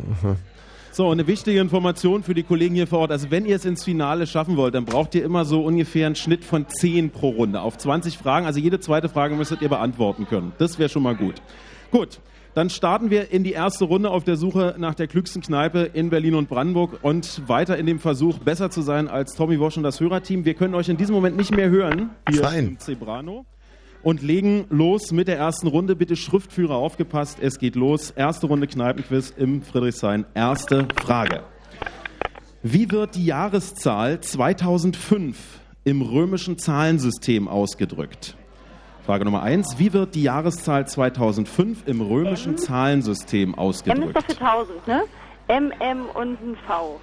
So, 0.96 1.10
eine 1.10 1.28
wichtige 1.28 1.60
Information 1.60 2.24
für 2.24 2.34
die 2.34 2.44
Kollegen 2.44 2.74
hier 2.74 2.88
vor 2.88 3.00
Ort. 3.00 3.12
Also 3.12 3.30
wenn 3.30 3.46
ihr 3.46 3.58
es 3.58 3.66
ins 3.66 3.84
Finale 3.84 4.28
schaffen 4.28 4.56
wollt, 4.56 4.76
dann 4.76 4.86
braucht 4.86 5.14
ihr 5.14 5.26
immer 5.26 5.44
so 5.44 5.62
ungefähr 5.62 6.06
einen 6.06 6.16
Schnitt 6.16 6.46
von 6.46 6.70
10 6.70 7.10
pro 7.10 7.32
Runde 7.32 7.60
auf 7.60 7.78
20 7.78 8.18
Fragen. 8.18 8.46
Also 8.46 8.62
jede 8.62 8.80
zweite 8.80 9.10
Frage 9.10 9.36
müsstet 9.36 9.62
ihr 9.62 9.68
beantworten 9.68 10.26
können. 10.26 10.54
Das 10.58 10.80
wäre 10.80 10.88
schon 10.88 11.04
mal 11.04 11.16
gut. 11.16 11.36
Gut, 11.92 12.22
dann 12.56 12.70
starten 12.70 13.10
wir 13.10 13.32
in 13.32 13.44
die 13.44 13.52
erste 13.52 13.84
Runde 13.84 14.10
auf 14.10 14.24
der 14.24 14.38
Suche 14.38 14.76
nach 14.78 14.96
der 14.96 15.08
klügsten 15.08 15.42
Kneipe 15.42 15.90
in 15.94 16.10
Berlin 16.10 16.36
und 16.36 16.48
Brandenburg 16.48 17.00
und 17.02 17.42
weiter 17.50 17.78
in 17.78 17.86
dem 17.86 18.00
Versuch, 18.00 18.40
besser 18.40 18.70
zu 18.70 18.82
sein 18.82 19.10
als 19.10 19.36
Tommy 19.36 19.60
Wosch 19.60 19.76
und 19.76 19.84
das 19.84 20.00
Hörerteam. 20.00 20.46
Wir 20.46 20.54
können 20.54 20.74
euch 20.74 20.88
in 20.88 20.96
diesem 20.96 21.14
Moment 21.14 21.36
nicht 21.36 21.54
mehr 21.54 21.70
hören. 21.70 22.12
Hier 22.30 22.44
Fein. 22.44 22.68
im 22.68 22.80
Zebrano. 22.80 23.46
Und 24.04 24.22
legen 24.22 24.68
los 24.70 25.12
mit 25.12 25.28
der 25.28 25.38
ersten 25.38 25.68
Runde. 25.68 25.98
Bitte 25.98 26.16
Schriftführer 26.16 26.76
aufgepasst. 26.76 27.40
Es 27.42 27.60
geht 27.60 27.76
los. 27.76 28.12
Erste 28.12 28.48
Runde 28.48 28.68
Kneipenquiz 28.68 29.34
im 29.36 29.62
Friedrichshain. 29.62 30.26
Erste 30.34 30.88
Frage. 30.96 31.44
Wie 32.64 32.90
wird 32.90 33.16
die 33.16 33.26
Jahreszahl 33.26 34.22
2005 34.22 35.38
im 35.84 36.02
römischen 36.02 36.58
Zahlensystem 36.58 37.50
ausgedrückt? 37.50 38.38
Frage 39.06 39.24
Nummer 39.24 39.44
eins. 39.44 39.78
Wie 39.78 39.94
wird 39.94 40.16
die 40.16 40.24
Jahreszahl 40.24 40.88
2005 40.88 41.88
im 41.88 42.02
römischen 42.02 42.58
Zahlensystem 42.58 43.50
M 43.50 43.54
ist 43.54 43.58
ausgedrückt? 43.60 44.16
doch 44.18 44.26
für 44.26 44.42
1000, 44.46 44.88
ne? 44.88 45.04
M, 45.48 45.72
M 45.80 46.06
und 46.16 46.42
ein 46.42 46.58
V. 46.68 47.00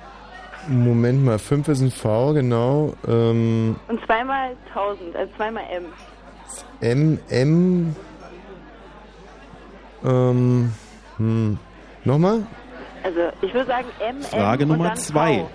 Moment 0.66 1.24
mal, 1.24 1.38
5 1.38 1.68
ist 1.68 1.80
ein 1.80 1.90
V, 1.92 2.32
genau. 2.34 2.94
Ähm, 3.06 3.76
Und 3.88 4.04
zweimal 4.04 4.56
1000, 4.74 5.14
also 5.14 5.32
zweimal 5.36 5.62
M. 5.70 5.84
M, 6.80 7.18
M. 7.28 7.96
Ähm, 10.04 10.72
hm. 11.18 11.58
Nochmal? 12.04 12.42
Also 13.04 13.20
ich 13.42 13.54
würde 13.54 13.66
sagen 13.66 13.86
M, 14.00 14.20
Frage 14.22 14.64
M 14.64 14.70
und 14.70 14.78
Nummer 14.78 14.88
dann 14.90 14.98
zwei. 14.98 15.38
V. 15.38 15.50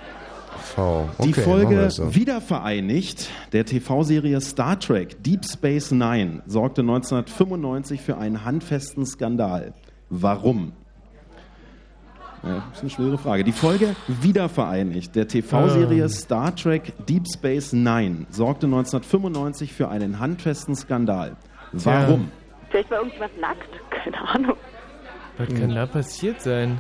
Okay, 0.76 1.08
Die 1.24 1.34
Folge 1.34 1.90
so. 1.90 2.14
Wiedervereinigt 2.14 3.30
der 3.54 3.66
TV-Serie 3.66 4.42
Star 4.42 4.80
Trek 4.80 5.22
Deep 5.24 5.46
Space 5.46 5.92
Nine 5.92 6.42
sorgte 6.46 6.82
1995 6.82 8.02
für 8.02 8.18
einen 8.18 8.44
handfesten 8.44 9.06
Skandal. 9.06 9.74
Warum? 10.10 10.74
Ja, 12.44 12.64
das 12.70 12.78
ist 12.78 12.82
eine 12.82 12.90
schwere 12.92 13.18
Frage. 13.18 13.44
Die 13.44 13.52
Folge 13.52 13.96
Wiedervereinigt 14.08 15.16
der 15.16 15.28
TV-Serie 15.28 16.04
Ähm. 16.04 16.10
Star 16.10 16.56
Trek 16.56 16.94
Deep 17.08 17.24
Space 17.28 17.74
Nine 17.74 18.26
sorgte 18.30 18.68
1995 18.68 19.74
für 19.74 19.90
einen 19.90 20.20
handfesten 20.20 20.76
Skandal. 20.76 21.36
Warum? 21.72 22.32
Vielleicht 22.70 22.92
war 22.92 23.00
irgendjemand 23.00 23.40
nackt? 23.42 23.70
Keine 23.90 24.18
Ahnung. 24.30 24.58
Was 25.38 25.48
kann 25.50 25.76
da 25.76 25.86
passiert 25.86 26.42
sein? 26.42 26.80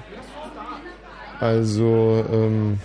Also, 1.39 2.25
ähm, 2.31 2.79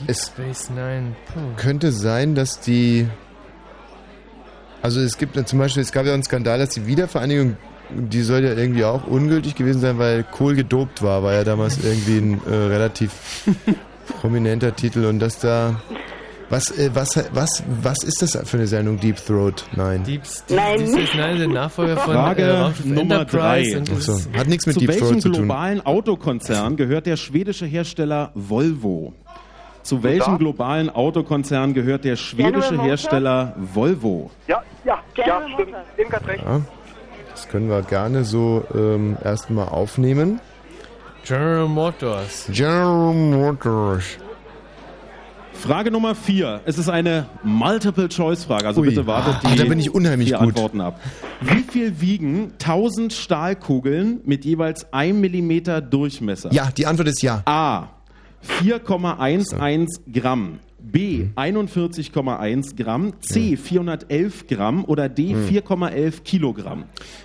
Deep 0.00 0.08
Es- 0.10 0.26
Space 0.26 0.70
Nine. 0.70 1.14
Puh. 1.32 1.40
könnte 1.56 1.92
sein, 1.92 2.34
dass 2.34 2.60
die. 2.60 3.06
Also 4.82 5.00
es 5.00 5.18
gibt 5.18 5.36
zum 5.48 5.58
Beispiel, 5.58 5.82
es 5.82 5.90
gab 5.92 6.06
ja 6.06 6.14
einen 6.14 6.22
Skandal, 6.22 6.58
dass 6.58 6.70
die 6.70 6.86
Wiedervereinigung, 6.86 7.56
die 7.90 8.22
soll 8.22 8.44
ja 8.44 8.52
irgendwie 8.54 8.84
auch 8.84 9.06
ungültig 9.06 9.54
gewesen 9.56 9.80
sein, 9.80 9.98
weil 9.98 10.22
Kohl 10.24 10.54
gedopt 10.54 11.02
war, 11.02 11.22
war 11.22 11.32
ja 11.32 11.44
damals 11.44 11.78
irgendwie 11.82 12.18
ein 12.18 12.40
äh, 12.48 12.54
relativ 12.54 13.10
prominenter 14.20 14.74
Titel 14.76 15.04
und 15.06 15.18
dass 15.18 15.38
da. 15.38 15.80
Was, 16.48 16.70
äh, 16.78 16.90
was, 16.94 17.08
was, 17.32 17.64
was 17.82 18.04
ist 18.04 18.22
das 18.22 18.38
für 18.48 18.58
eine 18.58 18.68
Sendung 18.68 19.00
Deep 19.00 19.16
Throat? 19.16 19.64
Nein. 19.74 20.04
Deep, 20.04 20.22
Deep, 20.48 20.56
Nein. 20.56 20.78
Deep 20.78 20.88
Space 21.08 21.14
Nine, 21.16 21.38
der 21.38 21.48
Nachfolger 21.52 21.96
von 21.96 22.14
Frage 22.14 22.42
äh, 22.42 22.50
Raumschiff 22.50 22.84
Nummer 22.86 23.20
Enterprise. 23.22 23.80
drei. 23.82 24.00
So. 24.00 24.20
Hat 24.38 24.46
nichts 24.46 24.64
mit 24.66 24.74
Zu 24.74 24.80
Deep 24.80 24.90
welchem 24.90 25.08
Throat 25.08 25.22
zu 25.22 25.28
tun. 25.30 25.38
globalen 25.40 25.84
Autokonzern 25.84 26.76
gehört 26.76 27.06
der 27.06 27.16
schwedische 27.16 27.66
Hersteller 27.66 28.30
Volvo? 28.36 29.12
Zu 29.86 30.02
welchem 30.02 30.38
globalen 30.38 30.90
Autokonzern 30.90 31.72
gehört 31.72 32.04
der 32.04 32.16
schwedische 32.16 32.52
General 32.52 32.72
Motors? 32.72 32.86
Hersteller 32.86 33.52
Volvo? 33.56 34.30
Ja, 34.48 34.60
ja, 34.84 34.98
ja, 35.16 35.42
stimmt. 35.54 36.28
Recht. 36.28 36.42
Ja, 36.44 36.60
das 37.30 37.48
können 37.48 37.68
wir 37.70 37.82
gerne 37.82 38.24
so 38.24 38.64
ähm, 38.74 39.16
erstmal 39.22 39.68
aufnehmen. 39.68 40.40
General 41.24 41.68
Motors. 41.68 42.48
General 42.52 43.14
Motors. 43.14 44.04
Frage 45.52 45.92
Nummer 45.92 46.16
vier. 46.16 46.60
Es 46.64 46.78
ist 46.78 46.88
eine 46.88 47.26
Multiple-Choice-Frage, 47.44 48.66
also 48.66 48.80
Ui. 48.80 48.88
bitte 48.88 49.06
wartet 49.06 49.36
die 49.44 49.46
Ah, 49.46 49.54
da 49.56 49.64
bin 49.64 49.78
ich 49.78 49.94
unheimlich 49.94 50.30
vier 50.30 50.38
gut. 50.38 50.48
Antworten 50.48 50.80
ab. 50.80 51.00
Wie 51.40 51.62
viel 51.62 52.00
wiegen 52.00 52.52
1000 52.58 53.12
Stahlkugeln 53.12 54.20
mit 54.24 54.44
jeweils 54.44 54.92
1 54.92 55.16
Millimeter 55.16 55.80
Durchmesser? 55.80 56.52
Ja, 56.52 56.70
die 56.76 56.86
Antwort 56.86 57.08
ist 57.08 57.22
ja. 57.22 57.42
A. 57.46 57.84
4,11 58.48 60.12
Gramm. 60.12 60.58
B. 60.78 61.26
41,1 61.34 62.76
Gramm. 62.76 63.12
C. 63.20 63.56
411 63.56 64.46
Gramm. 64.46 64.84
Oder 64.84 65.08
D. 65.08 65.34
4,11 65.34 66.22
Kilogramm. 66.22 66.84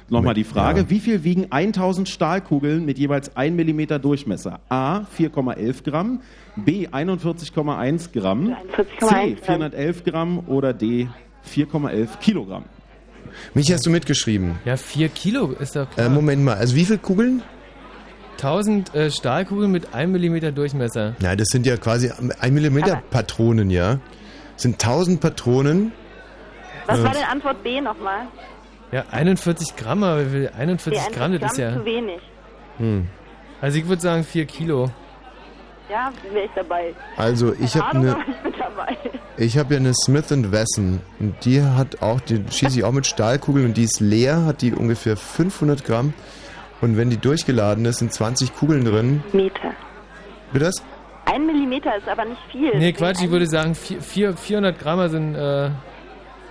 Nochmal 0.09 0.33
die 0.33 0.43
Frage. 0.43 0.81
Ja. 0.81 0.89
Wie 0.89 0.99
viel 0.99 1.23
wiegen 1.23 1.47
1000 1.51 2.09
Stahlkugeln 2.09 2.85
mit 2.85 2.97
jeweils 2.97 3.35
1 3.35 3.55
Millimeter 3.55 3.99
Durchmesser? 3.99 4.61
A. 4.69 5.01
4,11 5.17 5.83
Gramm. 5.83 6.21
B. 6.55 6.87
41,1 6.87 8.11
Gramm. 8.11 8.55
41,1 8.99 9.35
C. 9.35 9.35
411 9.41 10.03
Gramm. 10.03 10.39
Oder 10.47 10.73
D. 10.73 11.07
4,11 11.47 12.17
Kilogramm. 12.19 12.63
Mich 13.53 13.71
hast 13.71 13.85
du 13.85 13.89
mitgeschrieben. 13.89 14.55
Ja, 14.65 14.77
4 14.77 15.09
Kilo 15.09 15.51
ist 15.59 15.75
doch 15.75 15.89
klar. 15.89 16.07
Äh, 16.07 16.09
Moment 16.09 16.43
mal, 16.43 16.55
also 16.55 16.75
wie 16.75 16.85
viele 16.85 16.97
Kugeln? 16.97 17.41
1000 18.43 18.95
äh, 18.95 19.11
Stahlkugeln 19.11 19.71
mit 19.71 19.93
1 19.93 20.11
mm 20.11 20.55
Durchmesser. 20.55 21.15
Ja, 21.21 21.35
das 21.35 21.49
sind 21.49 21.65
ja 21.65 21.77
quasi 21.77 22.11
1 22.39 22.51
mm 22.51 22.79
Patronen, 23.11 23.69
ja. 23.69 23.99
Das 24.53 24.63
sind 24.63 24.83
1000 24.83 25.21
Patronen. 25.21 25.91
Was 26.87 27.03
war 27.03 27.11
denn 27.11 27.23
Antwort 27.23 27.61
B 27.63 27.79
nochmal? 27.79 28.27
Ja, 28.91 29.05
41 29.11 29.75
Gramm, 29.75 30.03
aber 30.03 30.25
wie 30.25 30.29
viel? 30.29 30.51
41 30.57 30.91
Nee, 30.91 31.15
Gramm, 31.15 31.31
das 31.33 31.39
Gramm 31.39 31.51
ist 31.51 31.57
ja. 31.57 31.73
zu 31.73 31.85
wenig. 31.85 32.19
Hm. 32.77 33.07
Also 33.61 33.77
ich 33.77 33.87
würde 33.87 34.01
sagen 34.01 34.23
4 34.23 34.45
Kilo. 34.45 34.89
Ja, 35.89 36.11
wäre 36.31 36.45
ich 36.45 36.51
dabei. 36.55 36.93
Also 37.17 37.53
ich 37.53 37.75
habe 37.75 37.97
eine, 37.97 38.11
aber 38.13 38.21
ich 38.27 38.37
bin 38.37 38.53
dabei. 38.57 38.97
ich 39.37 39.57
habe 39.57 39.73
ja 39.73 39.79
eine 39.79 39.93
Smith 39.93 40.29
Wesson 40.29 41.01
und 41.19 41.35
die 41.45 41.61
hat 41.61 42.01
auch, 42.01 42.21
die 42.21 42.43
schieße 42.49 42.79
ich 42.79 42.83
auch 42.85 42.91
mit 42.91 43.05
Stahlkugeln 43.05 43.65
und 43.67 43.77
die 43.77 43.83
ist 43.83 43.99
leer, 43.99 44.45
hat 44.45 44.61
die 44.61 44.73
ungefähr 44.73 45.15
500 45.15 45.83
Gramm 45.83 46.13
und 46.81 46.97
wenn 46.97 47.09
die 47.09 47.17
durchgeladen 47.17 47.85
ist, 47.85 47.99
sind 47.99 48.11
20 48.11 48.53
Kugeln 48.55 48.85
drin. 48.85 49.23
Meter. 49.33 49.73
Bitte 50.51 50.65
das? 50.65 50.83
Ein 51.25 51.45
Millimeter 51.45 51.95
ist 51.97 52.07
aber 52.07 52.25
nicht 52.25 52.41
viel. 52.51 52.77
Nee, 52.77 52.91
Quatsch, 52.93 53.21
ich 53.23 53.29
würde 53.31 53.47
sagen 53.47 53.75
4, 53.75 54.01
4, 54.01 54.35
400 54.35 54.79
Gramm 54.79 55.07
sind 55.09 55.35
äh, 55.35 55.69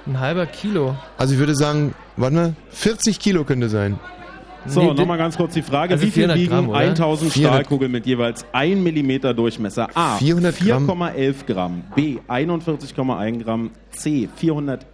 ein 0.06 0.20
halber 0.20 0.46
Kilo. 0.46 0.96
Also 1.18 1.34
ich 1.34 1.38
würde 1.40 1.54
sagen, 1.54 1.94
warte 2.16 2.34
mal, 2.34 2.54
40 2.70 3.18
Kilo 3.18 3.44
könnte 3.44 3.68
sein. 3.68 3.98
So, 4.66 4.80
Nee, 4.82 4.92
nochmal 4.94 5.16
ganz 5.18 5.36
kurz 5.36 5.54
die 5.54 5.62
Frage. 5.62 5.94
also 5.94 6.06
Wie 6.06 6.10
viel 6.10 6.24
400 6.24 6.38
wiegen 6.38 6.50
Gramm, 6.50 6.68
oder? 6.68 6.78
1000 6.78 7.32
400 7.32 7.54
Stahlkugeln 7.60 7.90
mit 7.92 8.06
jeweils 8.06 8.44
1 8.52 8.80
Millimeter 8.80 9.32
Durchmesser? 9.34 9.88
A. 9.94 10.16
400 10.16 10.58
Gramm. 10.58 10.90
4,11 10.90 11.46
Gramm. 11.46 11.82
B. 11.94 12.18
41,1 12.28 13.42
Gramm. 13.42 13.70
C. 13.90 14.28
400. 14.36 14.86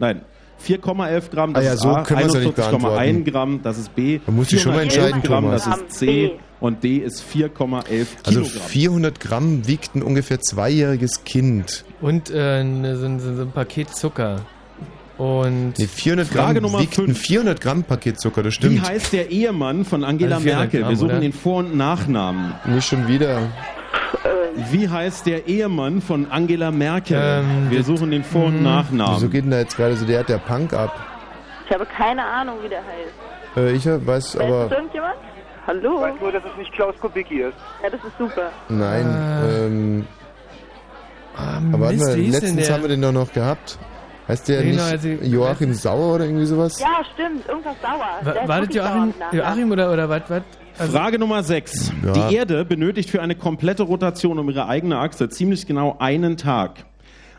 Nein. 0.00 0.22
4,11 0.66 1.30
Gramm, 1.30 1.54
das 1.54 1.62
Ah 1.62 1.66
ja, 1.66 1.72
ist 1.74 1.80
so 1.82 1.88
A. 1.90 2.02
können 2.02 2.20
wir's 2.20 2.34
ja 2.34 2.40
nicht 2.40 2.58
41,1 2.58 2.70
beantworten. 2.80 3.24
Gramm, 3.24 3.60
das 3.62 3.78
ist 3.78 3.94
B. 3.94 4.20
Da 4.24 4.32
musst 4.32 4.52
du 4.52 4.58
schon 4.58 4.72
mal 4.74 4.80
411 4.88 5.04
entscheiden, 5.04 5.22
Gramm, 5.22 5.44
Thomas. 5.44 5.64
das 5.64 5.78
ist 5.78 5.90
C. 5.92 6.32
Und 6.60 6.82
D 6.82 6.96
ist 6.98 7.22
4,11 7.22 8.06
Also 8.24 8.40
Kilogramm. 8.40 8.68
400 8.68 9.20
Gramm 9.20 9.66
wiegt 9.68 9.94
ein 9.94 10.02
ungefähr 10.02 10.40
zweijähriges 10.40 11.24
Kind. 11.24 11.84
Und 12.00 12.30
äh, 12.30 12.64
ne, 12.64 12.96
so, 12.96 13.04
ein- 13.06 13.20
so, 13.20 13.34
so 13.34 13.42
ein 13.42 13.50
Paket 13.52 13.90
Zucker. 13.94 14.40
Und 15.18 15.74
Nee, 15.78 15.86
400 15.86 16.26
Frage 16.26 16.54
Gramm 16.54 16.62
Nummer 16.64 16.80
wiegt 16.80 16.98
ein 16.98 17.14
400 17.14 17.60
Gramm 17.60 17.84
Paket 17.84 18.18
Zucker, 18.20 18.42
das 18.42 18.54
Wie 18.54 18.56
stimmt. 18.56 18.88
heißt 18.88 19.12
der 19.12 19.30
Ehemann 19.30 19.84
von 19.84 20.02
Angela 20.02 20.36
Also 20.36 20.44
400 20.48 20.62
Merkel? 20.64 20.80
Gramm, 20.80 20.90
Wir 20.90 20.96
suchen 20.96 21.10
oder? 21.10 21.20
den 21.20 21.32
Vor- 21.32 21.58
und 21.58 21.76
Nachnamen. 21.76 22.54
Nicht 22.66 22.88
schon 22.88 23.06
wieder. 23.06 23.42
Wie 24.70 24.88
heißt 24.88 25.26
der 25.26 25.46
Ehemann 25.48 26.00
von 26.00 26.30
Angela 26.30 26.70
Merkel? 26.70 27.18
Ähm, 27.20 27.70
Wir 27.70 27.82
suchen 27.84 28.10
den 28.10 28.24
Vor- 28.24 28.46
und 28.46 28.54
Wieso 28.60 28.64
Nachnamen. 28.64 29.30
geht 29.30 29.44
denn 29.44 29.50
da 29.50 29.58
jetzt 29.58 29.76
gerade 29.76 29.96
so 29.96 30.06
der, 30.06 30.22
der 30.24 30.38
Punk 30.38 30.72
ab? 30.72 30.92
Ich 31.66 31.72
habe 31.74 31.86
keine 31.86 32.24
Ahnung, 32.24 32.56
wie 32.62 32.68
der 32.68 32.78
heißt. 32.80 33.56
Äh, 33.56 33.72
ich 33.72 33.86
weiß 33.86 34.06
Weiß 34.06 34.32
das 34.32 34.40
aber. 34.40 34.70
irgendjemand? 34.70 35.14
Hallo? 35.66 35.96
Ich 36.06 36.12
weiß 36.14 36.20
nur, 36.20 36.32
dass 36.32 36.42
es 36.44 36.56
nicht 36.58 36.72
Klaus 36.72 36.94
Kubicki 37.00 37.40
ist. 37.40 37.54
Ja, 37.82 37.90
das 37.90 38.00
ist 38.04 38.16
super. 38.18 38.50
Nein. 38.68 39.06
Äh. 39.06 39.66
ähm, 39.66 40.06
Ah, 41.36 41.58
aber 41.72 41.80
warte 41.86 41.94
Mist, 41.96 42.06
mal, 42.06 42.14
hieß 42.14 42.24
denn 42.24 42.42
letztens 42.42 42.66
der? 42.66 42.74
haben 42.74 42.82
wir 42.82 42.88
den 42.90 43.02
doch 43.02 43.12
noch 43.12 43.32
gehabt. 43.32 43.78
Heißt 44.28 44.48
der 44.48 44.62
Genau, 44.62 44.82
nicht 44.84 44.92
also- 44.92 45.08
Joachim 45.08 45.74
Sauer 45.74 46.14
oder 46.14 46.24
irgendwie 46.26 46.46
sowas? 46.46 46.78
Ja, 46.80 47.02
stimmt. 47.12 47.46
Irgendwas 47.48 47.74
sauer. 47.82 47.98
Der 48.24 48.26
Wa- 48.36 48.40
ist 48.40 48.48
Wartet 48.48 48.74
wirklich 48.74 48.84
Joachim, 48.84 49.14
Joachim 49.32 49.70
oder, 49.72 49.92
oder 49.92 50.08
was? 50.08 50.22
was? 50.28 50.42
Also, 50.78 50.92
Frage 50.92 51.18
Nummer 51.18 51.42
6. 51.42 51.92
Ja. 52.04 52.12
Die 52.12 52.34
Erde 52.34 52.64
benötigt 52.64 53.10
für 53.10 53.22
eine 53.22 53.34
komplette 53.36 53.84
Rotation 53.84 54.38
um 54.38 54.48
ihre 54.50 54.66
eigene 54.66 54.98
Achse 54.98 55.28
ziemlich 55.28 55.66
genau 55.66 55.96
einen 55.98 56.36
Tag. 56.36 56.84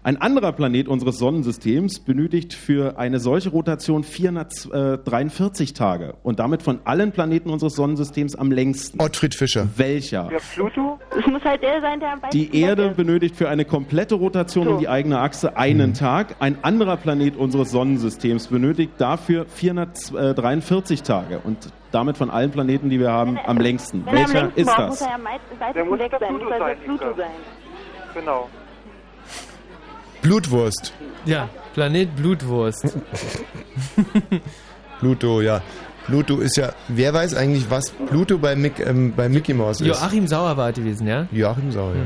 Ein 0.06 0.22
anderer 0.22 0.51
Planet 0.51 0.88
unseres 0.88 1.18
Sonnensystems 1.18 1.99
benötigt 1.99 2.53
für 2.53 2.99
eine 2.99 3.20
solche 3.20 3.49
Rotation 3.49 4.03
443 4.03 5.74
Tage 5.74 6.14
und 6.22 6.38
damit 6.38 6.62
von 6.62 6.78
allen 6.84 7.12
Planeten 7.12 7.49
unseres 7.49 7.74
Sonnensystems 7.74 8.36
am 8.36 8.51
längsten. 8.51 9.01
Ottfried 9.01 9.34
Fischer. 9.34 9.68
Welcher? 9.78 10.28
Der 10.28 10.38
Pluto? 10.53 10.99
Es 11.20 11.26
muss 11.26 11.43
halt 11.43 11.64
der 11.64 11.82
sein, 11.82 11.99
der 11.99 12.14
am 12.14 12.20
Die 12.32 12.56
Erde 12.56 12.89
ist. 12.89 12.97
benötigt 12.97 13.36
für 13.36 13.49
eine 13.49 13.66
komplette 13.66 14.14
Rotation 14.14 14.68
um 14.68 14.74
So. 14.76 14.80
die 14.80 14.88
eigene 14.89 15.18
Achse 15.22 15.58
einen 15.58 15.95
Tag. 15.95 16.36
Ein 16.38 16.58
anderer 16.64 16.97
Planet 16.97 17.36
unseres 17.36 17.72
Sonnensystems 17.72 18.45
benötigt 18.45 18.91
dafür 18.99 19.47
443 19.47 21.01
Tage 21.01 21.39
und 21.43 21.58
damit 21.91 22.16
von 22.18 22.30
allen 22.30 22.51
Planeten, 22.51 22.91
die 22.91 22.99
wir 22.99 23.12
haben, 23.12 23.39
am 23.43 23.58
längsten. 23.58 24.06
Wenn 24.06 24.18
er 24.18 24.22
am 24.26 24.28
Welcher 24.34 24.41
längsten 24.43 24.60
ist 24.62 24.68
braucht, 24.68 24.80
das? 24.82 24.88
muss 24.89 25.01
er 25.01 25.08
ja 25.08 25.16
am 25.16 25.24
meisten- 25.24 25.58
Der 25.58 25.68
weitesten 25.89 25.89
muss. 25.89 26.39
Pluto 26.41 26.60
sein, 26.60 26.78
Pluto 26.86 27.06
sein. 27.18 27.32
Genau. 28.14 28.49
Blutwurst. 30.26 30.91
ja, 31.26 31.47
Planet 31.76 32.15
Blutwurst. 32.15 32.97
Pluto, 34.99 35.41
ja. 35.41 35.61
Pluto 36.07 36.39
ist 36.39 36.57
ja. 36.57 36.71
Wer 36.88 37.13
weiß 37.13 37.36
eigentlich, 37.36 37.69
was 37.69 37.91
Pluto 37.91 38.38
bei, 38.39 38.55
Mick, 38.55 38.80
ähm, 38.80 39.13
bei 39.15 39.30
Mickey 39.30 39.53
Mouse 39.53 39.82
ist? 39.82 39.88
Joachim 39.88 40.28
Sauer 40.28 40.57
war 40.57 40.69
es 40.69 40.76
gewesen, 40.76 41.07
ja? 41.07 41.28
Joachim 41.32 41.71
Sauer. 41.71 41.95
ja. 41.95 42.01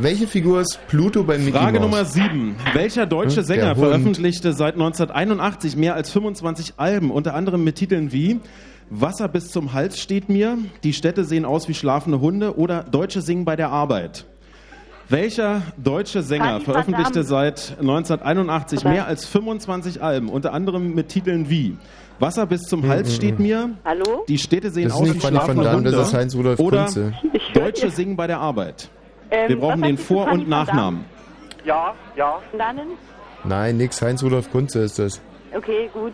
Welche 0.00 0.26
Figur 0.26 0.62
ist 0.62 0.78
Pluto 0.88 1.22
bei 1.22 1.36
Mickey 1.36 1.52
Frage 1.52 1.78
Mouse? 1.78 1.82
Nummer 1.90 2.04
7. 2.06 2.56
Welcher 2.72 3.04
deutsche 3.04 3.38
Hm, 3.40 3.44
Sänger 3.44 3.76
veröffentlichte 3.76 4.54
seit 4.54 4.74
1981 4.74 5.76
mehr 5.76 5.94
als 5.94 6.10
25 6.10 6.74
Alben, 6.78 7.10
unter 7.10 7.34
anderem 7.34 7.62
mit 7.62 7.76
Titeln 7.76 8.10
wie 8.10 8.40
Wasser 8.88 9.28
bis 9.28 9.48
zum 9.50 9.74
Hals 9.74 10.00
steht 10.00 10.30
mir, 10.30 10.56
Die 10.82 10.94
Städte 10.94 11.24
sehen 11.24 11.44
aus 11.44 11.68
wie 11.68 11.74
schlafende 11.74 12.20
Hunde 12.20 12.56
oder 12.56 12.84
Deutsche 12.84 13.20
singen 13.20 13.44
bei 13.44 13.54
der 13.56 13.70
Arbeit? 13.70 14.24
Welcher 15.08 15.62
deutsche 15.76 16.22
Sänger 16.22 16.60
veröffentlichte 16.60 17.22
seit 17.22 17.76
1981 17.80 18.80
Oder? 18.80 18.90
mehr 18.90 19.06
als 19.06 19.26
25 19.26 20.02
Alben, 20.02 20.28
unter 20.28 20.52
anderem 20.54 20.94
mit 20.94 21.08
Titeln 21.08 21.50
wie 21.50 21.76
Wasser 22.18 22.46
bis 22.46 22.62
zum 22.62 22.86
Hals 22.88 23.14
steht 23.14 23.38
mir, 23.38 23.70
Hallo? 23.84 24.24
Die 24.28 24.38
Städte 24.38 24.70
sehen 24.70 24.84
Das 24.88 24.94
aus 24.94 25.12
wie 25.14 25.20
schlafende 25.20 25.64
Damme, 25.64 25.76
Hunde 25.78 25.90
das 25.90 26.08
ist 26.08 26.14
Heinz-Rudolf 26.14 26.60
oder 26.60 26.84
Kunze. 26.84 27.12
Deutsche 27.54 27.90
singen 27.90 28.16
bei 28.16 28.26
der 28.26 28.38
Arbeit. 28.38 28.88
Ähm, 29.30 29.48
Wir 29.48 29.58
brauchen 29.58 29.82
den 29.82 29.98
Vor- 29.98 30.30
und? 30.30 30.48
Nachnamen. 30.48 31.04
Ja, 31.64 31.94
ja. 32.16 32.38
Dannen? 32.56 32.88
Nein, 33.44 33.76
nix. 33.76 34.00
Heinz-Rudolf 34.00 34.50
Kunze 34.50 34.80
ist 34.80 34.98
das. 34.98 35.20
Okay, 35.54 35.90
gut. 35.92 36.12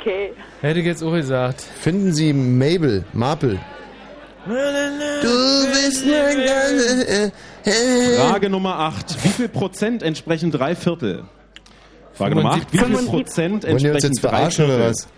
Okay. 0.00 0.32
Hätte 0.60 0.80
ich 0.80 0.86
jetzt 0.86 1.02
auch 1.02 1.12
gesagt. 1.12 1.60
Finden 1.60 2.12
Sie 2.12 2.32
Mabel, 2.32 3.04
Marple. 3.12 3.58
Du 4.46 5.66
bist 5.72 6.04
mein 6.06 7.32
Frage 8.16 8.48
Nummer 8.48 8.78
8. 8.78 9.24
Wie 9.24 9.28
viel 9.28 9.48
Prozent 9.48 10.02
entsprechen 10.04 10.52
drei 10.52 10.76
Viertel? 10.76 11.24
Frage 12.14 12.36
Nummer 12.36 12.52
8. 12.52 12.72
Wie 12.72 12.78
viel 12.78 12.86
75. 12.86 13.10
Prozent 13.10 13.64
Wollen 13.64 13.76
die 13.78 13.90
uns 13.90 14.04
entsprechen 14.04 14.12
jetzt 14.12 14.22
drei 14.22 14.28
verarschen 14.28 14.64
oder 14.66 14.74
Viertel? 14.76 14.90
was? 14.90 15.08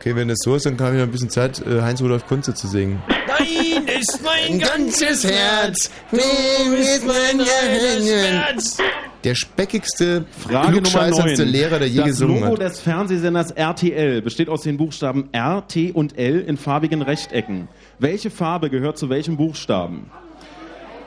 Okay, 0.00 0.16
wenn 0.16 0.28
das 0.28 0.38
so 0.42 0.54
ist, 0.54 0.66
dann 0.66 0.76
kann 0.76 0.92
ich 0.94 0.98
noch 1.00 1.06
ein 1.06 1.10
bisschen 1.10 1.30
Zeit, 1.30 1.60
äh, 1.66 1.82
Heinz-Rudolf 1.82 2.26
Kunze 2.26 2.54
zu 2.54 2.66
singen. 2.68 3.02
Nein, 3.08 3.86
ist 4.00 4.20
mein 4.22 4.58
ganzes 4.58 5.24
Herz, 5.24 5.90
nimm 6.10 6.74
ist 6.74 7.04
mein 7.06 7.40
Herz. 7.44 8.78
Der 9.26 9.34
speckigste, 9.34 10.24
klugscheißerste 10.48 11.42
9. 11.42 11.48
Lehrer, 11.52 11.78
der 11.80 11.88
je 11.88 11.96
das 11.98 12.06
gesungen 12.06 12.40
Logo 12.44 12.52
hat. 12.52 12.60
des 12.60 12.78
Fernsehsenders 12.78 13.50
RTL 13.50 14.22
besteht 14.22 14.48
aus 14.48 14.62
den 14.62 14.76
Buchstaben 14.76 15.28
R, 15.32 15.64
T 15.66 15.90
und 15.90 16.16
L 16.16 16.42
in 16.42 16.56
farbigen 16.56 17.02
Rechtecken. 17.02 17.66
Welche 17.98 18.30
Farbe 18.30 18.70
gehört 18.70 18.98
zu 18.98 19.08
welchem 19.10 19.36
Buchstaben? 19.36 20.12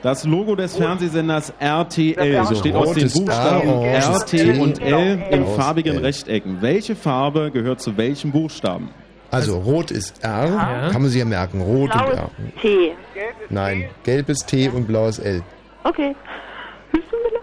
Das 0.02 0.26
Logo 0.26 0.58
des 0.58 0.76
Fernsehsenders 0.76 1.54
RTL 1.60 2.36
Also 2.36 2.50
besteht 2.56 2.76
aus 2.76 2.94
den 2.94 3.10
Buchstaben 3.10 3.70
R, 3.86 4.26
T 4.26 4.60
und 4.60 4.82
L 4.82 5.24
in 5.32 5.46
farbigen 5.56 5.96
L. 5.96 6.02
Rechtecken. 6.04 6.58
Welche 6.62 6.98
Farbe 6.98 7.52
gehört 7.52 7.80
zu 7.80 7.96
welchem 7.96 8.34
Buchstaben? 8.34 8.90
Also, 9.32 9.60
rot 9.60 9.92
ist 9.92 10.22
R, 10.26 10.46
Ja. 10.48 10.90
kann 10.92 11.04
man 11.04 11.10
sich 11.10 11.20
ja 11.20 11.26
merken. 11.26 11.62
Rot 11.62 11.94
und 11.94 12.02
Blaues 12.06 12.18
R. 12.18 12.30
T. 12.62 12.92
Nein, 13.50 13.86
gelb 14.04 14.28
ist 14.28 14.46
T 14.48 14.68
und 14.68 14.88
blau 14.88 15.08
ist 15.08 15.20
L. 15.20 15.42
Okay. 15.86 16.14
Mir 16.92 17.00
leid. 17.02 17.39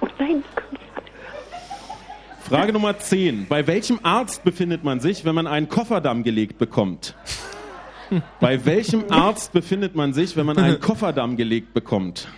Oh 0.00 0.08
nein, 0.18 0.44
Frage 2.52 2.72
Nummer 2.72 2.98
10. 2.98 3.46
Bei 3.48 3.66
welchem 3.66 4.00
Arzt 4.02 4.44
befindet 4.44 4.84
man 4.84 5.00
sich, 5.00 5.24
wenn 5.24 5.34
man 5.34 5.46
einen 5.46 5.68
Kofferdamm 5.68 6.22
gelegt 6.22 6.58
bekommt? 6.58 7.14
Bei 8.40 8.64
welchem 8.66 9.04
Arzt 9.10 9.52
befindet 9.52 9.94
man 9.94 10.12
sich, 10.12 10.36
wenn 10.36 10.44
man 10.44 10.58
einen 10.58 10.78
Kofferdamm 10.80 11.36
gelegt 11.36 11.72
bekommt? 11.72 12.28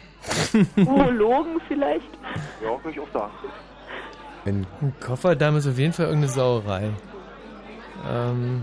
Urologen 0.76 1.60
vielleicht? 1.66 2.06
Ja, 2.62 2.70
würde 2.84 2.90
ich 2.90 3.00
auch. 3.00 3.30
Ein 4.44 4.66
Ein 4.80 4.94
Kofferdamm 5.00 5.56
ist 5.56 5.66
auf 5.66 5.78
jeden 5.78 5.92
Fall 5.92 6.06
irgendeine 6.06 6.32
Sauerei. 6.32 6.90
Ähm, 8.08 8.62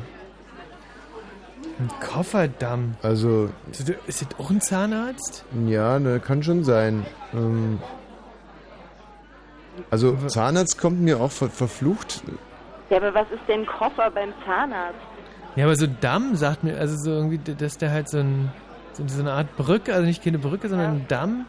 ein 1.82 1.90
Kofferdamm. 2.00 2.96
Also, 3.02 3.50
Ist 3.72 3.88
das- 3.90 3.96
Ist 4.08 4.22
das 4.22 4.40
auch 4.40 4.50
ein 4.50 4.62
Zahnarzt? 4.62 5.46
ja, 5.68 6.00
ne, 6.00 6.20
kann 6.20 6.44
schon 6.44 6.64
sein. 6.64 7.06
Ähm, 7.34 7.80
also, 9.90 10.16
Zahnarzt 10.28 10.78
kommt 10.78 11.02
mir 11.02 11.20
auch 11.20 11.32
ver 11.32 11.50
verflucht. 11.50 12.22
Ja, 12.90 12.98
aber 12.98 13.14
was 13.14 13.26
ist 13.32 13.42
denn 13.48 13.66
Koffer 13.66 14.12
beim 14.12 14.34
Zahnarzt? 14.46 15.00
Ja, 15.56 15.66
aber 15.66 15.76
so 15.76 15.88
Damm 15.88 16.36
sagt 16.36 16.64
mir, 16.64 16.78
also 16.78 16.96
so 16.98 17.12
irgendwie, 17.12 17.40
dass 17.56 17.78
der 17.78 17.92
halt 17.92 18.10
so, 18.10 18.20
ein, 18.20 18.52
so 18.94 19.20
eine 19.22 19.32
Art 19.34 19.56
Brücke, 19.58 19.94
also 19.94 20.06
nicht 20.06 20.24
keine 20.24 20.40
Brücke, 20.40 20.70
sondern 20.70 20.92
ein 20.92 21.06
Damm. 21.08 21.46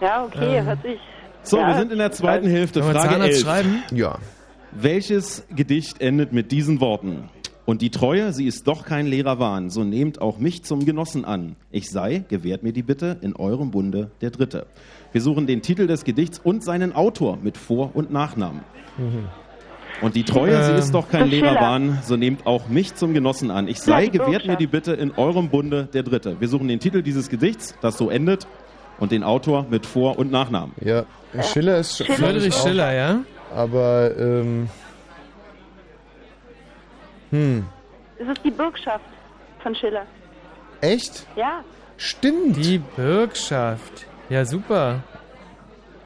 Ja, 0.00 0.24
okay, 0.24 0.58
Ähm. 0.58 0.66
hört 0.66 0.82
sich. 0.82 1.00
So, 1.42 1.58
ja, 1.58 1.68
wir 1.68 1.74
sind 1.76 1.92
in 1.92 1.98
der 1.98 2.10
zweiten 2.12 2.48
Hälfte. 2.48 2.82
Frage 2.82 2.98
Zahnarzt 3.00 3.22
11. 3.34 3.40
schreiben? 3.42 3.82
Ja. 3.90 4.18
Welches 4.72 5.46
Gedicht 5.54 6.00
endet 6.00 6.32
mit 6.32 6.50
diesen 6.52 6.80
Worten? 6.80 7.28
Und 7.66 7.80
die 7.80 7.90
Treue, 7.90 8.32
sie 8.34 8.46
ist 8.46 8.68
doch 8.68 8.84
kein 8.84 9.06
leerer 9.06 9.38
Wahn, 9.38 9.70
so 9.70 9.84
nehmt 9.84 10.20
auch 10.20 10.38
mich 10.38 10.64
zum 10.64 10.84
Genossen 10.84 11.24
an. 11.24 11.56
Ich 11.70 11.90
sei, 11.90 12.22
gewährt 12.28 12.62
mir 12.62 12.72
die 12.72 12.82
Bitte, 12.82 13.16
in 13.22 13.34
eurem 13.36 13.70
Bunde 13.70 14.10
der 14.20 14.30
Dritte. 14.30 14.66
Wir 15.12 15.22
suchen 15.22 15.46
den 15.46 15.62
Titel 15.62 15.86
des 15.86 16.04
Gedichts 16.04 16.38
und 16.42 16.62
seinen 16.62 16.94
Autor 16.94 17.38
mit 17.42 17.56
Vor- 17.56 17.92
und 17.94 18.12
Nachnamen. 18.12 18.60
Und 20.02 20.14
die 20.14 20.24
Treue, 20.24 20.62
sie 20.64 20.72
Ähm, 20.72 20.78
ist 20.78 20.92
doch 20.92 21.08
kein 21.08 21.30
leerer. 21.30 21.54
Wahn, 21.54 21.98
so 22.02 22.16
nehmt 22.16 22.46
auch 22.46 22.68
mich 22.68 22.96
zum 22.96 23.14
Genossen 23.14 23.50
an. 23.50 23.66
Ich 23.68 23.80
sei, 23.80 24.08
gewährt 24.08 24.46
mir 24.46 24.56
die 24.56 24.66
Bitte, 24.66 24.92
in 24.92 25.12
eurem 25.12 25.48
Bunde 25.48 25.88
der 25.94 26.02
Dritte. 26.02 26.36
Wir 26.40 26.48
suchen 26.48 26.68
den 26.68 26.80
Titel 26.80 27.00
dieses 27.02 27.30
Gedichts, 27.30 27.74
das 27.80 27.96
so 27.96 28.10
endet, 28.10 28.46
und 28.98 29.10
den 29.10 29.22
Autor 29.22 29.66
mit 29.70 29.86
Vor- 29.86 30.18
und 30.18 30.30
Nachnamen. 30.30 30.74
Ja, 30.84 31.04
Schiller 31.42 31.78
ist. 31.78 31.96
Schiller. 31.96 32.14
Friedrich 32.14 32.54
Schiller, 32.54 32.92
ja? 32.94 33.20
Aber, 33.54 34.10
ähm. 34.18 34.68
Hm. 37.30 37.64
Es 38.18 38.28
ist 38.28 38.44
die 38.44 38.50
Bürgschaft 38.50 39.04
von 39.62 39.74
Schiller. 39.74 40.06
Echt? 40.80 41.26
Ja. 41.36 41.64
Stimmt. 41.96 42.56
Die 42.56 42.78
Bürgschaft. 42.78 44.06
Ja, 44.28 44.44
super. 44.44 45.02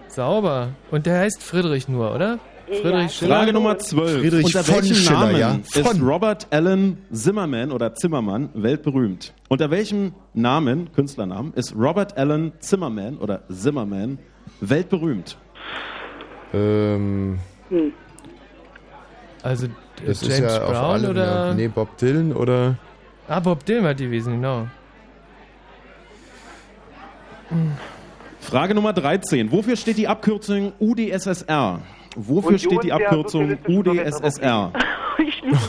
Sauber. 0.09 0.71
Und 0.91 1.07
der 1.07 1.21
heißt 1.21 1.43
Friedrich 1.43 1.89
nur, 1.89 2.14
oder? 2.14 2.39
Friedrich 2.66 2.93
Ja. 2.93 3.09
Schiller. 3.09 3.35
Frage 3.37 3.53
Nummer 3.53 3.79
12. 3.79 4.21
Friedrich 4.21 4.45
Unter 4.45 4.64
von 4.64 4.75
welchem 4.77 4.95
Schiller, 4.95 5.19
Namen 5.21 5.37
ja? 5.37 5.55
ist 5.55 5.79
Von. 5.79 6.01
Robert 6.03 6.47
Allen 6.51 6.99
Zimmerman 7.12 7.73
oder 7.73 7.95
Zimmermann 7.95 8.51
weltberühmt? 8.55 9.33
Unter 9.49 9.71
welchem 9.71 10.12
Namen, 10.35 10.93
Künstlernamen, 10.93 11.53
ist 11.55 11.75
Robert 11.75 12.16
Allen 12.19 12.53
Zimmerman 12.61 13.16
oder 13.19 13.43
Zimmerman 13.49 14.19
weltberühmt? 14.61 15.39
Ähm. 16.53 17.39
Also 19.43 19.66
äh, 19.66 19.71
Das 20.07 20.20
James 20.22 20.34
ist 20.34 20.40
ja 20.40 20.62
auf 20.64 20.70
Brown 20.72 20.90
alle. 20.90 21.11
oder. 21.11 21.46
Ja, 21.49 21.55
nee, 21.55 21.68
Bob 21.68 21.96
Dylan 21.99 22.32
oder. 22.32 22.76
Ah, 23.26 23.40
Bob 23.40 23.64
Dylan 23.64 23.84
hat 23.84 23.99
gewesen, 23.99 24.34
genau. 24.34 24.68
Frage 28.40 28.74
Nummer 28.74 28.92
13. 28.92 29.51
Wofür 29.53 29.76
steht 29.76 29.96
die 29.99 30.09
Abkürzung 30.09 30.72
UdSSR? 30.78 31.80
Wofür 32.16 32.49
Union 32.49 32.59
steht 32.59 32.82
die 32.84 32.92
Abkürzung 32.92 33.59
UdSSR? 33.66 34.72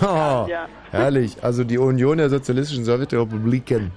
Oh, 0.01 0.47
herrlich. 0.91 1.37
Also 1.41 1.63
die 1.63 1.77
Union 1.77 2.17
der 2.17 2.29
Sozialistischen 2.29 2.85
Sowjetrepubliken. 2.85 3.91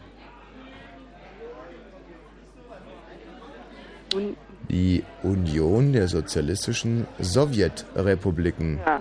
Die 4.69 5.05
Union 5.23 5.93
der 5.93 6.09
Sozialistischen 6.09 7.07
Sowjetrepubliken. 7.19 8.81
ja. 8.87 9.01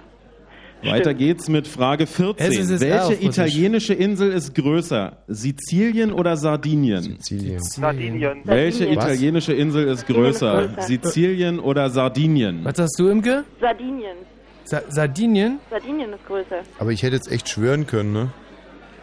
Weiter 0.83 1.13
geht's 1.13 1.47
mit 1.47 1.67
Frage 1.67 2.07
14. 2.07 2.51
SSSR 2.51 3.03
auf 3.05 3.09
Welche 3.11 3.25
italienische 3.25 3.93
Insel 3.93 4.31
ist 4.31 4.55
größer? 4.55 5.17
Sizilien 5.27 6.11
oder 6.11 6.37
Sardinien? 6.37 7.03
Sizilien. 7.03 7.59
Sardinien. 7.61 8.41
Welche 8.43 8.79
Sardinien. 8.79 8.99
italienische 8.99 9.53
Insel 9.53 9.87
ist 9.87 10.07
größer? 10.07 10.69
Sizilien 10.79 11.59
oder 11.59 11.89
Sardinien? 11.89 12.61
Was 12.63 12.77
sagst 12.77 12.99
du, 12.99 13.09
Imke? 13.09 13.43
Sardinien. 13.59 14.17
Sa 14.63 14.81
Sardinien? 14.89 15.59
Sardinien 15.69 16.13
ist 16.13 16.25
größer. 16.25 16.61
Aber 16.79 16.91
ich 16.91 17.03
hätte 17.03 17.15
jetzt 17.15 17.31
echt 17.31 17.49
schwören 17.49 17.85
können, 17.87 18.13
ne? 18.13 18.29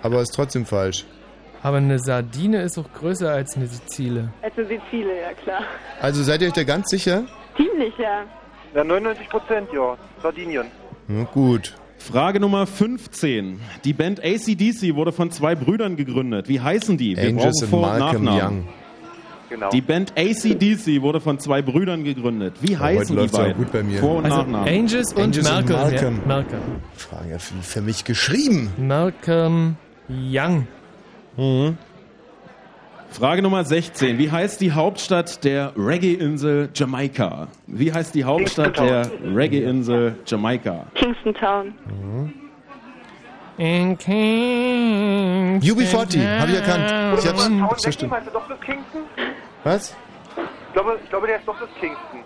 Aber 0.02 0.20
ist 0.22 0.30
trotzdem 0.34 0.64
falsch. 0.66 1.04
Aber 1.62 1.78
eine 1.78 1.98
Sardine 1.98 2.62
ist 2.62 2.78
auch 2.78 2.92
größer 2.92 3.30
als 3.30 3.56
eine 3.56 3.66
Sizile. 3.66 4.32
Also 4.42 4.62
Sizilien, 4.62 5.16
ja 5.22 5.32
klar. 5.42 5.62
Also 6.00 6.22
seid 6.22 6.40
ihr 6.42 6.48
euch 6.48 6.54
da 6.54 6.62
ganz 6.62 6.88
sicher? 6.88 7.24
Ziemlich, 7.56 7.92
ja. 7.98 8.24
Ja, 8.74 8.84
99 8.84 9.28
Prozent, 9.28 9.68
ja. 9.72 9.96
Sardinien. 10.22 10.66
Na 11.08 11.24
gut. 11.24 11.74
Frage 11.98 12.38
Nummer 12.38 12.66
15. 12.66 13.60
Die 13.84 13.92
Band 13.92 14.20
ACDC 14.22 14.94
wurde 14.94 15.10
von 15.12 15.30
zwei 15.30 15.54
Brüdern 15.54 15.96
gegründet. 15.96 16.48
Wie 16.48 16.60
heißen 16.60 16.96
die? 16.96 17.16
Wir 17.16 17.28
Angus 17.28 17.44
brauchen 17.44 17.62
und 17.64 17.68
Vor- 17.70 17.92
und 17.92 17.98
Malcolm 17.98 18.24
Nachnamen. 18.24 18.58
Young. 18.58 18.68
Genau. 19.50 19.70
Die 19.70 19.80
Band 19.80 20.12
ACDC 20.16 21.00
wurde 21.02 21.20
von 21.20 21.38
zwei 21.40 21.62
Brüdern 21.62 22.04
gegründet. 22.04 22.54
Wie 22.60 22.76
Oh, 22.76 22.80
heute 22.80 22.98
heißen 23.00 23.16
die 23.16 23.26
beiden? 23.28 23.56
gut 23.56 23.72
bei 23.72 23.82
mir. 23.82 23.98
Vor- 23.98 24.16
und 24.18 24.26
Also 24.26 24.36
Nachnamen. 24.42 24.68
Angus 24.68 25.12
und 25.14 25.22
Angus 25.22 25.38
und 25.38 25.44
Malcolm. 25.44 25.80
Malcolm. 25.80 26.14
Ja, 26.20 26.26
Malcolm. 26.28 26.60
Frage 26.94 27.30
ja 27.30 27.38
für, 27.38 27.54
für 27.62 27.80
mich 27.80 28.04
geschrieben. 28.04 28.70
Malcolm 28.76 29.76
Young. 30.08 30.66
Frage 33.10 33.42
Nummer 33.42 33.64
16. 33.64 34.18
Wie 34.18 34.30
heißt 34.30 34.60
die 34.60 34.72
Hauptstadt 34.72 35.42
der 35.42 35.72
Reggae-Insel 35.76 36.68
Jamaika? 36.74 37.48
Wie 37.66 37.92
heißt 37.92 38.14
die 38.14 38.24
Hauptstadt 38.24 38.78
der 38.78 39.10
Reggae-Insel 39.34 40.16
Jamaika? 40.26 40.86
Kingston 40.94 41.34
Town. 41.34 41.74
In 43.56 43.98
Kingston 43.98 45.60
UB40, 45.62 46.38
hab 46.40 46.48
ich 46.48 46.54
erkannt. 46.54 47.18
Ich 47.18 47.26
hab's, 47.26 47.82
Kingston? 47.82 49.02
Was? 49.64 49.96
Ich 50.36 50.72
glaube, 50.74 50.98
ich 51.02 51.10
glaube, 51.10 51.26
der 51.26 51.38
ist 51.38 51.48
doch 51.48 51.58
das 51.58 51.68
Kingston. 51.80 52.20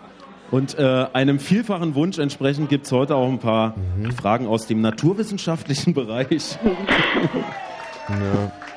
Und 0.50 0.78
äh, 0.78 1.06
einem 1.14 1.38
vielfachen 1.38 1.94
Wunsch 1.94 2.18
entsprechend 2.18 2.68
gibt 2.68 2.84
es 2.84 2.92
heute 2.92 3.14
auch 3.16 3.26
ein 3.26 3.38
paar 3.38 3.74
Fragen 4.20 4.46
aus 4.46 4.66
dem 4.66 4.82
naturwissenschaftlichen 4.82 5.94
Bereich. 5.94 6.58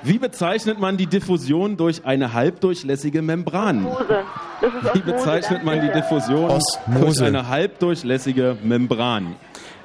Wie 0.03 0.17
bezeichnet 0.19 0.79
man 0.79 0.97
die 0.97 1.07
Diffusion 1.07 1.77
durch 1.77 2.05
eine 2.05 2.33
halbdurchlässige 2.33 3.21
Membran? 3.21 3.85
Osmose. 3.85 4.23
Das 4.61 4.73
ist 4.83 4.95
Wie 4.95 4.99
bezeichnet 5.11 5.63
man 5.63 5.81
die. 5.81 5.91
Diffusion 5.91 6.47
durch 6.49 6.63
Osmose. 6.87 7.25
eine 7.25 7.47
halbdurchlässige 7.47 8.57
Membran? 8.63 9.35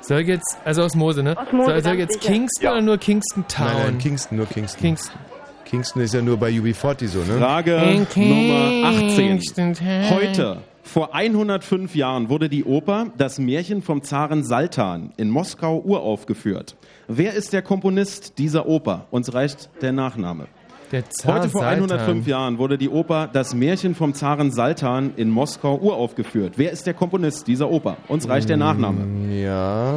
Soll 0.02 0.20
ich 0.20 0.28
jetzt, 0.28 0.56
also 0.64 0.82
Osmose, 0.82 1.22
ne? 1.22 1.36
Osmose, 1.36 1.70
soll, 1.70 1.82
soll 1.82 1.94
jetzt 1.94 2.14
sicher. 2.20 2.32
Kingston 2.32 2.64
Ja. 2.64 2.72
oder 2.72 2.82
nur 2.82 2.98
Kingston 2.98 3.44
Town? 3.48 3.66
Nein, 3.66 3.76
nein, 3.84 3.98
Kingston, 3.98 4.36
nur 4.38 4.46
Kingston. 4.46 4.80
Kingston. 4.80 5.20
Kingston 5.64 6.02
ist 6.02 6.14
ja 6.14 6.22
nur 6.22 6.36
bei 6.36 6.50
UB40 6.50 7.06
so, 7.08 7.18
ne? 7.20 7.38
Frage 7.38 8.06
Nummer 8.16 8.88
18. 8.88 9.16
Kingston 9.16 9.74
Town. 9.74 10.10
Heute, 10.10 10.56
vor 10.82 11.14
105 11.14 11.94
Jahren, 11.94 12.28
wurde 12.28 12.48
die 12.48 12.64
Oper 12.64 13.06
Das 13.16 13.38
Märchen 13.38 13.82
vom 13.82 14.02
Zaren 14.02 14.42
Saltan 14.42 15.12
in 15.16 15.30
Moskau 15.30 15.78
uraufgeführt. 15.78 16.76
Wer 17.12 17.34
ist 17.34 17.52
der 17.52 17.62
Komponist 17.62 18.38
dieser 18.38 18.66
Oper? 18.66 19.06
Uns 19.10 19.34
reicht 19.34 19.68
der 19.82 19.90
Nachname. 19.90 20.46
Der 20.92 21.10
Zar 21.10 21.34
Heute 21.38 21.48
vor 21.48 21.62
Saltan. 21.62 21.90
105 21.90 22.26
Jahren 22.28 22.58
wurde 22.58 22.78
die 22.78 22.88
Oper 22.88 23.28
Das 23.32 23.52
Märchen 23.52 23.96
vom 23.96 24.14
Zaren 24.14 24.52
Saltan 24.52 25.12
in 25.16 25.28
Moskau 25.28 25.76
uraufgeführt. 25.76 26.52
Wer 26.56 26.70
ist 26.70 26.86
der 26.86 26.94
Komponist 26.94 27.48
dieser 27.48 27.68
Oper? 27.68 27.96
Uns 28.06 28.28
reicht 28.28 28.48
der 28.48 28.58
Nachname. 28.58 29.34
Ja, 29.42 29.92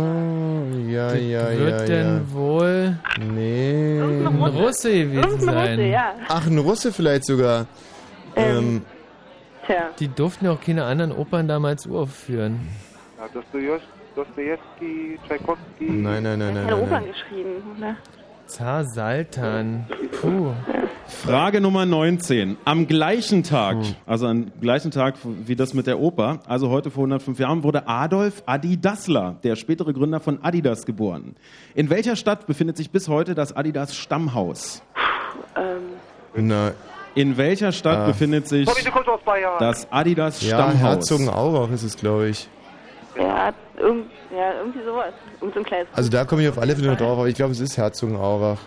ja, 0.87 1.13
ja, 1.13 1.49
Wird 1.51 1.79
ja, 1.81 1.85
denn 1.85 2.07
ja. 2.27 2.33
wohl 2.33 2.97
Nee. 3.31 4.01
ein 4.01 4.25
Russe 4.27 4.91
gewesen 4.91 5.39
sein? 5.39 5.69
Russe, 5.77 5.81
ja. 5.87 6.13
Ach, 6.27 6.47
ein 6.47 6.57
Russe 6.57 6.91
vielleicht 6.91 7.25
sogar. 7.25 7.67
Ähm, 8.35 8.81
Tja. 9.67 9.89
Die 9.99 10.07
durften 10.07 10.45
ja 10.45 10.51
auch 10.51 10.61
keine 10.61 10.83
anderen 10.85 11.11
Opern 11.11 11.47
damals 11.47 11.85
uraufführen. 11.85 12.59
Ja, 13.19 13.27
Dostoevsky, 13.33 13.87
Dostoevsky, 14.15 15.19
Tchaikovsky. 15.27 15.89
nein, 15.89 16.23
nein, 16.23 16.39
nein, 16.39 16.53
nein, 16.53 16.65
Keine 16.65 16.65
nein, 16.65 16.73
Opern 16.83 17.03
nein. 17.03 17.11
geschrieben, 17.11 17.49
ne? 17.79 17.97
Zar 18.45 18.83
Saltan. 18.83 19.85
Puh. 20.21 20.51
Frage 21.07 21.61
Nummer 21.61 21.85
19. 21.85 22.57
Am 22.65 22.87
gleichen 22.87 23.41
Tag, 23.43 23.77
Hm. 23.77 23.95
also 24.05 24.27
am 24.27 24.51
gleichen 24.61 24.91
Tag 24.91 25.15
wie 25.23 25.55
das 25.55 25.73
mit 25.73 25.87
der 25.87 25.99
Oper, 25.99 26.39
also 26.45 26.69
heute 26.69 26.91
vor 26.91 27.03
105 27.03 27.39
Jahren, 27.39 27.63
wurde 27.63 27.87
Adolf 27.87 28.43
Adi 28.45 28.79
Dassler, 28.79 29.37
der 29.43 29.55
spätere 29.55 29.93
Gründer 29.93 30.19
von 30.19 30.43
Adidas, 30.43 30.85
geboren. 30.85 31.35
In 31.73 31.89
welcher 31.89 32.15
Stadt 32.15 32.45
befindet 32.45 32.77
sich 32.77 32.91
bis 32.91 33.07
heute 33.07 33.33
das 33.33 33.55
Adidas 33.55 33.95
Stammhaus? 33.95 34.83
Ähm, 35.55 35.81
Na, 36.35 36.71
In 37.15 37.37
welcher 37.37 37.71
Stadt 37.71 37.99
Ah. 37.99 38.05
befindet 38.07 38.47
sich 38.47 38.67
Bayern. 39.23 39.53
das 39.59 39.87
Adidas 39.91 40.41
ja, 40.41 40.57
Stammhaus? 40.57 40.79
Herzogenaurach 40.81 41.69
ist 41.71 41.83
es, 41.83 41.95
glaube 41.95 42.29
ich. 42.29 42.49
Ja, 43.17 43.53
irgend, 43.77 44.05
ja, 44.35 44.53
irgendwie 44.59 44.83
sowas. 44.83 45.13
Und 45.39 45.53
so 45.53 45.59
ein 45.59 45.65
kleines. 45.65 45.87
Also 45.93 46.09
da 46.09 46.25
komme 46.25 46.41
ich 46.43 46.49
auf 46.49 46.57
alle 46.57 46.75
Fälle 46.75 46.87
noch 46.89 46.97
drauf, 46.97 47.17
aber 47.19 47.27
ich 47.27 47.35
glaube, 47.35 47.51
es 47.51 47.59
ist 47.59 47.77
Herzogenaurach. 47.77 48.57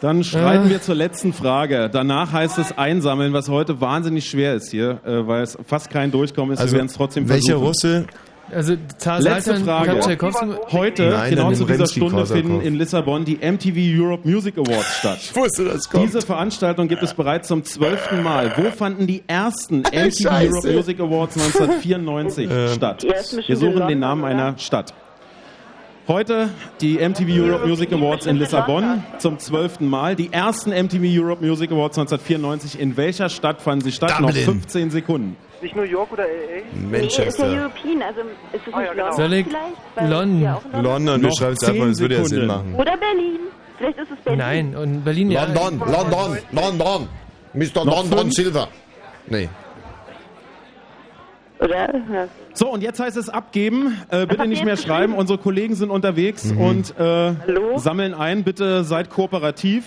Dann 0.00 0.24
schreiten 0.24 0.66
Äh. 0.66 0.70
wir 0.70 0.82
zur 0.82 0.94
letzten 0.94 1.32
Frage. 1.34 1.90
Danach 1.92 2.32
heißt 2.32 2.56
es 2.58 2.76
einsammeln, 2.78 3.32
was 3.34 3.48
heute 3.50 3.80
wahnsinnig 3.80 4.28
schwer 4.28 4.54
ist 4.54 4.70
hier, 4.70 5.00
äh, 5.04 5.26
weil 5.26 5.42
es 5.42 5.58
fast 5.66 5.90
kein 5.90 6.10
Durchkommen 6.10 6.54
ist. 6.54 6.60
Also, 6.60 6.72
wir 6.72 6.78
werden 6.78 6.86
es 6.86 6.94
trotzdem 6.94 7.28
welcher 7.28 7.58
versuchen. 7.58 7.66
Russe? 7.66 8.06
Also 8.52 8.74
Letzte 9.18 9.56
Frage. 9.56 10.00
Heute, 10.72 11.10
Nein, 11.10 11.30
genau 11.30 11.52
zu 11.52 11.64
dieser 11.64 11.86
Stunde, 11.86 12.14
Korsakow. 12.16 12.42
finden 12.42 12.60
in 12.60 12.74
Lissabon 12.74 13.24
die 13.24 13.36
MTV 13.36 13.76
Europe 14.02 14.28
Music 14.28 14.56
Awards 14.58 14.98
statt. 14.98 15.18
Ich 15.22 15.34
wusste, 15.36 15.64
das 15.64 15.88
kommt. 15.88 16.04
Diese 16.04 16.20
Veranstaltung 16.20 16.88
gibt 16.88 17.02
es 17.02 17.14
bereits 17.14 17.48
zum 17.48 17.64
zwölften 17.64 18.22
Mal. 18.22 18.52
Wo 18.56 18.70
fanden 18.70 19.06
die 19.06 19.22
ersten 19.26 19.78
MTV 19.80 20.22
Scheiße. 20.22 20.52
Europe 20.52 20.72
Music 20.72 21.00
Awards 21.00 21.36
1994 21.38 22.50
statt? 22.74 23.04
Wir 23.46 23.56
suchen 23.56 23.88
den 23.88 23.98
Namen 24.00 24.24
einer 24.24 24.58
Stadt. 24.58 24.92
Heute 26.06 26.50
die 26.82 26.98
MTV 26.98 27.28
Europe 27.30 27.66
Music 27.66 27.90
Awards 27.92 28.26
in 28.26 28.36
Lissabon 28.36 29.02
zum 29.18 29.38
zwölften 29.38 29.88
Mal. 29.88 30.14
Die 30.16 30.30
ersten 30.32 30.70
MTV 30.70 31.02
Europe 31.04 31.44
Music 31.44 31.70
Awards 31.72 31.96
1994. 31.98 32.78
In 32.78 32.96
welcher 32.98 33.30
Stadt 33.30 33.62
fanden 33.62 33.84
sie 33.86 33.92
statt? 33.92 34.20
Noch 34.20 34.28
Dublin. 34.28 34.44
15 34.44 34.90
Sekunden. 34.90 35.36
Nicht 35.62 35.74
New 35.74 35.82
York 35.82 36.12
oder 36.12 36.24
L.A.? 36.28 36.62
Nee, 36.74 37.06
ist 37.06 37.16
ja 37.16 37.24
Manchester. 37.24 37.46
European, 37.46 38.02
also 38.02 38.20
ist 38.20 38.26
es 38.52 38.66
nicht 38.66 38.76
ja, 38.76 38.80
genau. 38.92 38.94
London 39.04 39.12
Soll 39.16 39.32
ich 39.32 39.46
vielleicht? 39.46 39.76
Weil 39.94 40.10
London? 40.10 40.36
die 40.38 40.42
ja 40.44 40.54
auch 40.56 40.64
in 40.64 40.72
London- 40.72 40.84
London, 40.92 41.20
du 41.22 41.28
Noch 41.28 41.36
schreibst 41.38 41.64
einfach, 41.64 41.74
10 41.80 41.88
das 41.88 42.00
würde 42.00 42.14
ja 42.16 42.20
Sinn 42.24 42.28
Sekunden. 42.28 42.46
machen. 42.48 42.74
Oder 42.74 42.96
Berlin. 42.98 43.38
Vielleicht 43.78 43.98
ist 43.98 44.10
es 44.10 44.18
Berlin. 44.24 44.38
Nein, 44.38 44.76
und 44.76 45.04
Berlin 45.04 45.30
ja. 45.30 45.44
London, 45.44 45.78
London, 45.90 46.38
London. 46.52 47.08
Mr. 47.54 47.84
Noch 47.84 47.96
London 47.96 48.18
fünf? 48.18 48.34
Silver. 48.34 48.68
Nee. 49.26 49.48
Oder? 51.60 51.94
Ja. 52.12 52.28
So, 52.56 52.70
und 52.70 52.82
jetzt 52.82 53.00
heißt 53.00 53.16
es 53.16 53.28
abgeben. 53.28 54.00
Äh, 54.10 54.26
bitte 54.26 54.46
nicht 54.46 54.64
mehr 54.64 54.76
schreiben. 54.76 55.14
Unsere 55.14 55.38
Kollegen 55.38 55.74
sind 55.74 55.90
unterwegs 55.90 56.52
und 56.52 56.96
äh, 56.98 57.34
sammeln 57.76 58.14
ein. 58.14 58.44
Bitte 58.44 58.84
seid 58.84 59.10
kooperativ. 59.10 59.84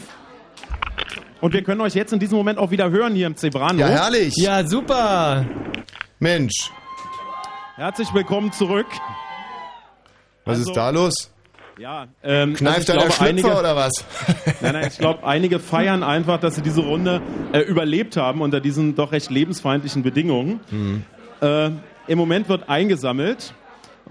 Und 1.40 1.54
wir 1.54 1.64
können 1.64 1.82
euch 1.82 1.94
jetzt 1.96 2.12
in 2.14 2.20
diesem 2.20 2.38
Moment 2.38 2.60
auch 2.60 2.72
wieder 2.72 2.90
hören 2.90 3.14
hier 3.16 3.28
im 3.28 3.36
Zebrano. 3.38 3.80
Ja, 3.80 3.88
herrlich. 3.88 4.34
Ja, 4.38 4.66
super. 4.68 5.46
Mensch, 6.20 6.72
Herzlich 7.76 8.12
willkommen 8.14 8.52
zurück. 8.52 8.88
was 10.46 10.58
Also- 10.58 10.72
ist 10.72 10.76
da 10.76 10.90
los? 10.90 11.32
Ja, 11.78 12.08
ähm, 12.24 12.56
Kneift 12.56 12.90
also 12.90 12.94
da 12.94 13.00
der 13.02 13.12
Schlüpfer 13.12 13.26
einige, 13.26 13.56
oder 13.60 13.76
was? 13.76 13.92
nein, 14.62 14.74
nein, 14.74 14.88
ich 14.92 14.98
glaube, 14.98 15.24
einige 15.28 15.60
feiern 15.60 16.02
einfach, 16.02 16.40
dass 16.40 16.56
sie 16.56 16.64
diese 16.64 16.82
Runde 16.82 17.22
äh, 17.54 17.60
überlebt 17.60 18.18
haben 18.18 18.42
unter 18.42 18.60
diesen 18.60 18.96
doch 18.96 19.12
recht 19.12 19.30
lebensfeindlichen 19.30 20.02
Bedingungen. 20.02 20.60
Mhm. 20.72 21.04
Äh, 21.40 21.70
Im 22.08 22.18
Moment 22.18 22.50
wird 22.50 22.70
eingesammelt. 22.70 23.54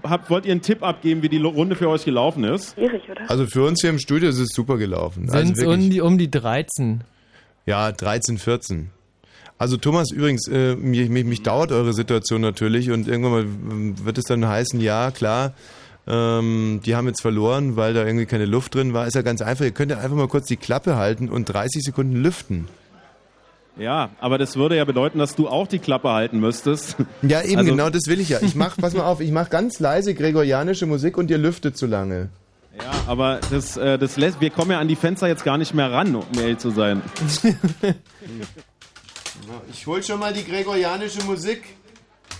Habt, 0.03 0.29
wollt 0.29 0.45
ihr 0.45 0.51
einen 0.51 0.61
Tipp 0.61 0.83
abgeben, 0.83 1.23
wie 1.23 1.29
die 1.29 1.41
Runde 1.41 1.75
für 1.75 1.89
euch 1.89 2.05
gelaufen 2.05 2.43
ist? 2.43 2.75
Schwierig, 2.75 3.09
oder? 3.09 3.29
Also 3.29 3.47
für 3.47 3.65
uns 3.65 3.81
hier 3.81 3.89
im 3.89 3.97
Studio 3.97 4.29
ist 4.29 4.37
es 4.37 4.49
super 4.49 4.77
gelaufen. 4.77 5.27
Also 5.29 5.47
Sind 5.47 5.57
wirklich. 5.57 5.85
um 5.85 5.89
die, 5.89 6.01
um 6.01 6.17
die 6.17 6.29
13. 6.29 7.03
Ja, 7.65 7.91
13, 7.91 8.37
14. 8.37 8.91
Also 9.57 9.77
Thomas, 9.77 10.11
übrigens, 10.11 10.47
äh, 10.47 10.75
mich, 10.75 11.09
mich, 11.09 11.25
mich 11.25 11.41
dauert 11.41 11.71
eure 11.71 11.93
Situation 11.93 12.41
natürlich 12.41 12.91
und 12.91 13.07
irgendwann 13.07 13.31
mal 13.31 14.05
wird 14.05 14.19
es 14.19 14.25
dann 14.25 14.47
heißen, 14.47 14.79
ja, 14.79 15.09
klar, 15.09 15.53
ähm, 16.05 16.79
die 16.85 16.95
haben 16.95 17.07
jetzt 17.07 17.21
verloren, 17.21 17.75
weil 17.75 17.93
da 17.95 18.05
irgendwie 18.05 18.27
keine 18.27 18.45
Luft 18.45 18.75
drin 18.75 18.93
war. 18.93 19.07
Ist 19.07 19.15
ja 19.15 19.23
ganz 19.23 19.41
einfach, 19.41 19.65
ihr 19.65 19.71
könnt 19.71 19.91
ja 19.91 19.97
einfach 19.97 20.15
mal 20.15 20.27
kurz 20.27 20.45
die 20.45 20.57
Klappe 20.57 20.95
halten 20.95 21.27
und 21.27 21.45
30 21.45 21.83
Sekunden 21.83 22.15
lüften. 22.15 22.67
Ja, 23.79 24.09
aber 24.19 24.37
das 24.37 24.55
würde 24.55 24.75
ja 24.75 24.85
bedeuten, 24.85 25.19
dass 25.19 25.35
du 25.35 25.47
auch 25.47 25.67
die 25.67 25.79
Klappe 25.79 26.09
halten 26.11 26.39
müsstest. 26.39 26.95
Ja, 27.21 27.41
eben, 27.43 27.59
Also- 27.59 27.71
genau 27.71 27.89
das 27.89 28.07
will 28.07 28.19
ich 28.19 28.29
ja. 28.29 28.39
Ich 28.41 28.55
mach, 28.55 28.75
pass 28.77 28.93
mal 28.93 29.03
auf, 29.05 29.19
ich 29.21 29.31
mach 29.31 29.49
ganz 29.49 29.79
leise 29.79 30.13
gregorianische 30.15 30.85
Musik 30.85 31.17
und 31.17 31.29
ihr 31.29 31.37
lüftet 31.37 31.77
zu 31.77 31.85
lange. 31.85 32.29
Ja, 32.77 32.91
aber 33.07 33.39
das, 33.49 33.75
äh, 33.77 33.97
das 33.97 34.17
lässt, 34.17 34.39
wir 34.39 34.49
kommen 34.51 34.71
ja 34.71 34.79
an 34.79 34.87
die 34.87 34.95
Fenster 34.95 35.27
jetzt 35.27 35.43
gar 35.43 35.57
nicht 35.57 35.73
mehr 35.73 35.91
ran, 35.91 36.15
um 36.15 36.25
ehrlich 36.39 36.59
zu 36.59 36.69
sein. 36.71 37.01
Ich 39.71 39.85
hol 39.85 40.01
schon 40.03 40.19
mal 40.19 40.33
die 40.33 40.43
gregorianische 40.43 41.23
Musik. 41.23 41.63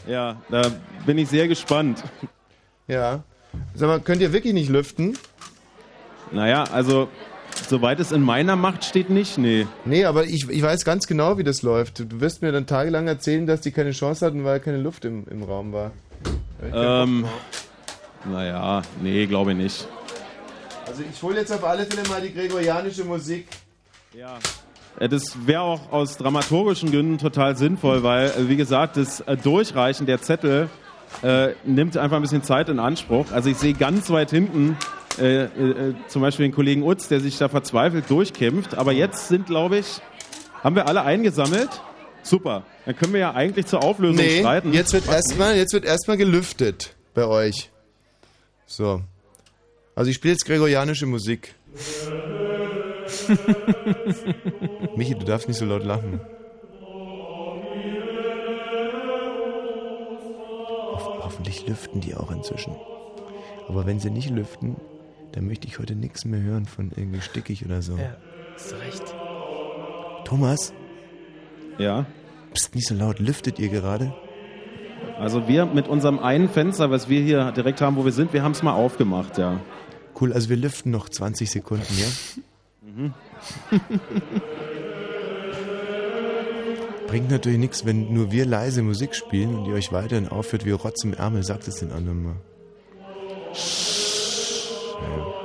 Ja, 0.07 0.41
da 0.49 0.71
bin 1.05 1.17
ich 1.17 1.29
sehr 1.29 1.47
gespannt. 1.47 2.03
Ja. 2.87 3.23
Sag 3.75 3.87
mal, 3.87 3.99
könnt 3.99 4.21
ihr 4.21 4.33
wirklich 4.33 4.53
nicht 4.53 4.69
lüften? 4.69 5.17
Naja, 6.31 6.63
also, 6.65 7.07
soweit 7.67 7.99
es 7.99 8.11
in 8.11 8.21
meiner 8.21 8.55
Macht 8.55 8.83
steht, 8.85 9.09
nicht, 9.09 9.37
nee. 9.37 9.67
Nee, 9.85 10.05
aber 10.05 10.25
ich, 10.25 10.49
ich 10.49 10.61
weiß 10.61 10.85
ganz 10.85 11.07
genau, 11.07 11.37
wie 11.37 11.43
das 11.43 11.61
läuft. 11.61 11.99
Du 11.99 12.19
wirst 12.21 12.41
mir 12.41 12.51
dann 12.51 12.65
tagelang 12.65 13.07
erzählen, 13.07 13.45
dass 13.47 13.61
die 13.61 13.71
keine 13.71 13.91
Chance 13.91 14.25
hatten, 14.25 14.43
weil 14.43 14.59
keine 14.59 14.77
Luft 14.77 15.05
im, 15.05 15.25
im 15.29 15.43
Raum 15.43 15.73
war. 15.73 15.91
Ähm, 16.73 17.25
naja, 18.31 18.81
nee, 19.01 19.25
glaube 19.25 19.51
ich 19.51 19.57
nicht. 19.57 19.87
Also 20.87 21.03
ich 21.09 21.21
hole 21.21 21.37
jetzt 21.39 21.51
auf 21.51 21.63
alle 21.63 21.85
Fälle 21.85 22.07
mal 22.07 22.21
die 22.21 22.33
gregorianische 22.33 23.03
Musik. 23.03 23.47
Ja. 24.17 24.37
Äh, 24.99 25.09
Das 25.09 25.45
wäre 25.45 25.61
auch 25.61 25.91
aus 25.91 26.17
dramaturgischen 26.17 26.91
Gründen 26.91 27.17
total 27.17 27.55
sinnvoll, 27.57 28.03
weil, 28.03 28.27
äh, 28.29 28.49
wie 28.49 28.55
gesagt, 28.55 28.97
das 28.97 29.19
äh, 29.21 29.35
Durchreichen 29.37 30.05
der 30.05 30.21
Zettel 30.21 30.69
äh, 31.23 31.49
nimmt 31.65 31.97
einfach 31.97 32.17
ein 32.17 32.21
bisschen 32.21 32.43
Zeit 32.43 32.69
in 32.69 32.79
Anspruch. 32.79 33.31
Also 33.31 33.49
ich 33.49 33.57
sehe 33.57 33.73
ganz 33.73 34.09
weit 34.09 34.29
hinten 34.29 34.77
äh, 35.19 35.43
äh, 35.45 35.95
zum 36.07 36.21
Beispiel 36.21 36.45
den 36.47 36.53
Kollegen 36.53 36.83
Utz, 36.83 37.07
der 37.07 37.19
sich 37.19 37.37
da 37.37 37.49
verzweifelt 37.49 38.09
durchkämpft. 38.09 38.75
Aber 38.77 38.91
jetzt 38.91 39.27
sind, 39.27 39.47
glaube 39.47 39.77
ich, 39.79 39.99
haben 40.63 40.75
wir 40.75 40.87
alle 40.87 41.03
eingesammelt. 41.03 41.69
Super. 42.23 42.63
Dann 42.85 42.95
können 42.95 43.13
wir 43.13 43.19
ja 43.21 43.33
eigentlich 43.33 43.65
zur 43.67 43.83
Auflösung 43.83 44.17
Nee, 44.17 44.39
streiten. 44.39 44.73
jetzt 44.73 44.93
wird 44.93 45.07
erstmal 45.07 45.55
jetzt 45.55 45.73
wird 45.73 45.85
erstmal 45.85 46.17
gelüftet 46.17 46.95
bei 47.13 47.25
euch. 47.25 47.69
So. 48.65 49.01
Also 49.95 50.09
ich 50.09 50.15
spiele 50.17 50.33
jetzt 50.33 50.45
gregorianische 50.45 51.05
Musik. 51.05 51.55
Michi, 54.95 55.15
du 55.15 55.25
darfst 55.25 55.47
nicht 55.47 55.57
so 55.57 55.65
laut 55.65 55.83
lachen. 55.83 56.19
Hoffentlich 61.37 61.67
lüften 61.67 62.01
die 62.01 62.15
auch 62.15 62.31
inzwischen. 62.31 62.75
Aber 63.67 63.85
wenn 63.85 63.99
sie 63.99 64.09
nicht 64.09 64.31
lüften, 64.31 64.75
dann 65.33 65.45
möchte 65.45 65.67
ich 65.67 65.77
heute 65.77 65.95
nichts 65.95 66.25
mehr 66.25 66.41
hören 66.41 66.65
von 66.65 66.91
irgendwie 66.95 67.21
stickig 67.21 67.63
oder 67.63 67.83
so. 67.83 67.95
Ja, 67.95 68.17
hast 68.55 68.73
recht. 68.73 69.15
Thomas? 70.23 70.73
Ja. 71.77 72.07
Psst, 72.53 72.73
nicht 72.73 72.87
so 72.87 72.95
laut. 72.95 73.19
Lüftet 73.19 73.59
ihr 73.59 73.69
gerade? 73.69 74.15
Also 75.19 75.47
wir 75.47 75.67
mit 75.67 75.87
unserem 75.87 76.17
einen 76.17 76.49
Fenster, 76.49 76.89
was 76.89 77.07
wir 77.07 77.21
hier 77.21 77.51
direkt 77.51 77.81
haben, 77.81 77.97
wo 77.97 78.05
wir 78.05 78.11
sind, 78.11 78.33
wir 78.33 78.41
haben 78.41 78.53
es 78.53 78.63
mal 78.63 78.73
aufgemacht, 78.73 79.37
ja. 79.37 79.59
Cool, 80.19 80.33
also 80.33 80.49
wir 80.49 80.57
lüften 80.57 80.91
noch 80.91 81.07
20 81.07 81.51
Sekunden, 81.51 81.93
ja? 81.99 82.07
Mhm. 82.81 83.13
Bringt 87.07 87.31
natürlich 87.31 87.57
nichts, 87.57 87.85
wenn 87.85 88.13
nur 88.13 88.31
wir 88.31 88.45
leise 88.45 88.81
Musik 88.83 89.15
spielen 89.15 89.55
und 89.55 89.65
ihr 89.65 89.75
euch 89.75 89.91
weiterhin 89.91 90.27
aufhört 90.27 90.65
wie 90.65 90.71
Rotz 90.71 91.03
im 91.03 91.13
Ärmel. 91.13 91.43
Sagt 91.43 91.67
es 91.67 91.77
den 91.77 91.91
anderen 91.91 92.23
mal. 92.23 92.35
Ja. 95.01 95.37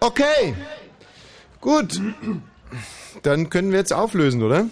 Okay, 0.00 0.54
gut. 1.60 2.00
Dann 3.22 3.50
können 3.50 3.72
wir 3.72 3.78
jetzt 3.78 3.92
auflösen, 3.92 4.42
oder? 4.42 4.66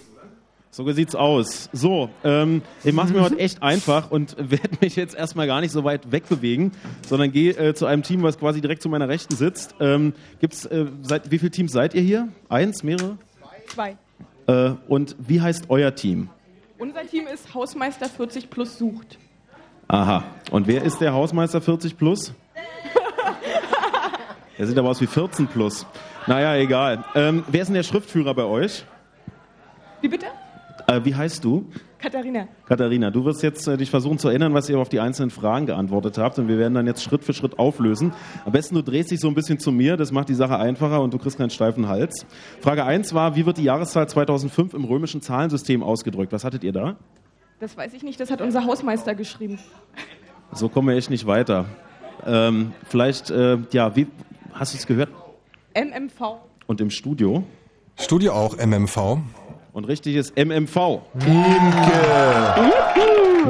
So 0.74 0.90
sieht's 0.90 1.14
aus. 1.14 1.70
So, 1.72 2.10
ähm, 2.24 2.60
ich 2.82 2.92
mach's 2.92 3.12
mir 3.12 3.20
heute 3.20 3.38
echt 3.38 3.62
einfach 3.62 4.10
und 4.10 4.34
werde 4.36 4.70
mich 4.80 4.96
jetzt 4.96 5.14
erstmal 5.14 5.46
gar 5.46 5.60
nicht 5.60 5.70
so 5.70 5.84
weit 5.84 6.10
wegbewegen, 6.10 6.72
sondern 7.06 7.30
gehe 7.30 7.52
äh, 7.52 7.74
zu 7.74 7.86
einem 7.86 8.02
Team, 8.02 8.24
was 8.24 8.40
quasi 8.40 8.60
direkt 8.60 8.82
zu 8.82 8.88
meiner 8.88 9.08
Rechten 9.08 9.36
sitzt. 9.36 9.76
Ähm, 9.78 10.14
gibt's, 10.40 10.66
äh, 10.66 10.86
seit, 11.02 11.30
wie 11.30 11.38
viele 11.38 11.52
Teams 11.52 11.70
seid 11.70 11.94
ihr 11.94 12.02
hier? 12.02 12.28
Eins, 12.48 12.82
mehrere? 12.82 13.18
Zwei. 13.68 13.96
Äh, 14.48 14.72
und 14.88 15.14
wie 15.20 15.40
heißt 15.40 15.66
euer 15.68 15.94
Team? 15.94 16.28
Unser 16.78 17.06
Team 17.06 17.28
ist 17.32 17.54
Hausmeister 17.54 18.08
40 18.08 18.50
plus 18.50 18.76
sucht. 18.76 19.16
Aha. 19.86 20.24
Und 20.50 20.66
wer 20.66 20.82
ist 20.82 21.00
der 21.00 21.12
Hausmeister 21.12 21.60
40 21.60 21.96
plus? 21.96 22.34
Der 24.58 24.66
sieht 24.66 24.76
aber 24.76 24.88
aus 24.88 25.00
wie 25.00 25.06
14 25.06 25.46
plus. 25.46 25.86
Naja, 26.26 26.56
egal. 26.56 27.04
Ähm, 27.14 27.44
wer 27.46 27.62
ist 27.62 27.68
denn 27.68 27.74
der 27.74 27.84
Schriftführer 27.84 28.34
bei 28.34 28.44
euch? 28.44 28.84
Wie 30.00 30.08
bitte? 30.08 30.26
Äh, 30.86 31.00
wie 31.04 31.14
heißt 31.14 31.44
du? 31.44 31.66
Katharina. 31.98 32.48
Katharina, 32.66 33.10
du 33.10 33.24
wirst 33.24 33.42
jetzt 33.42 33.66
äh, 33.66 33.78
dich 33.78 33.88
versuchen 33.88 34.18
zu 34.18 34.28
erinnern, 34.28 34.52
was 34.52 34.68
ihr 34.68 34.78
auf 34.78 34.90
die 34.90 35.00
einzelnen 35.00 35.30
Fragen 35.30 35.64
geantwortet 35.64 36.18
habt 36.18 36.38
und 36.38 36.48
wir 36.48 36.58
werden 36.58 36.74
dann 36.74 36.86
jetzt 36.86 37.02
Schritt 37.02 37.24
für 37.24 37.32
Schritt 37.32 37.58
auflösen. 37.58 38.12
Am 38.44 38.52
besten 38.52 38.74
du 38.74 38.82
drehst 38.82 39.10
dich 39.10 39.20
so 39.20 39.28
ein 39.28 39.34
bisschen 39.34 39.58
zu 39.58 39.72
mir, 39.72 39.96
das 39.96 40.12
macht 40.12 40.28
die 40.28 40.34
Sache 40.34 40.58
einfacher 40.58 41.00
und 41.00 41.14
du 41.14 41.18
kriegst 41.18 41.38
keinen 41.38 41.50
steifen 41.50 41.88
Hals. 41.88 42.26
Frage 42.60 42.84
1 42.84 43.14
war, 43.14 43.36
wie 43.36 43.46
wird 43.46 43.56
die 43.56 43.64
Jahreszahl 43.64 44.06
2005 44.06 44.74
im 44.74 44.84
römischen 44.84 45.22
Zahlensystem 45.22 45.82
ausgedrückt? 45.82 46.32
Was 46.32 46.44
hattet 46.44 46.62
ihr 46.62 46.72
da? 46.72 46.96
Das 47.60 47.76
weiß 47.76 47.94
ich 47.94 48.02
nicht, 48.02 48.20
das 48.20 48.30
hat 48.30 48.42
unser 48.42 48.66
Hausmeister 48.66 49.14
geschrieben. 49.14 49.58
So 50.52 50.68
kommen 50.68 50.88
wir 50.88 50.96
echt 50.96 51.08
nicht 51.08 51.26
weiter. 51.26 51.64
Ähm, 52.26 52.72
vielleicht, 52.86 53.30
äh, 53.30 53.58
ja, 53.72 53.96
wie, 53.96 54.08
hast 54.52 54.74
du 54.74 54.78
es 54.78 54.86
gehört? 54.86 55.08
MMV. 55.74 56.36
Und 56.66 56.80
im 56.82 56.90
Studio? 56.90 57.44
Studio 57.96 58.32
auch 58.34 58.58
MMV. 58.58 59.18
Und 59.74 59.86
richtig 59.86 60.14
ist 60.14 60.36
MMV. 60.38 61.00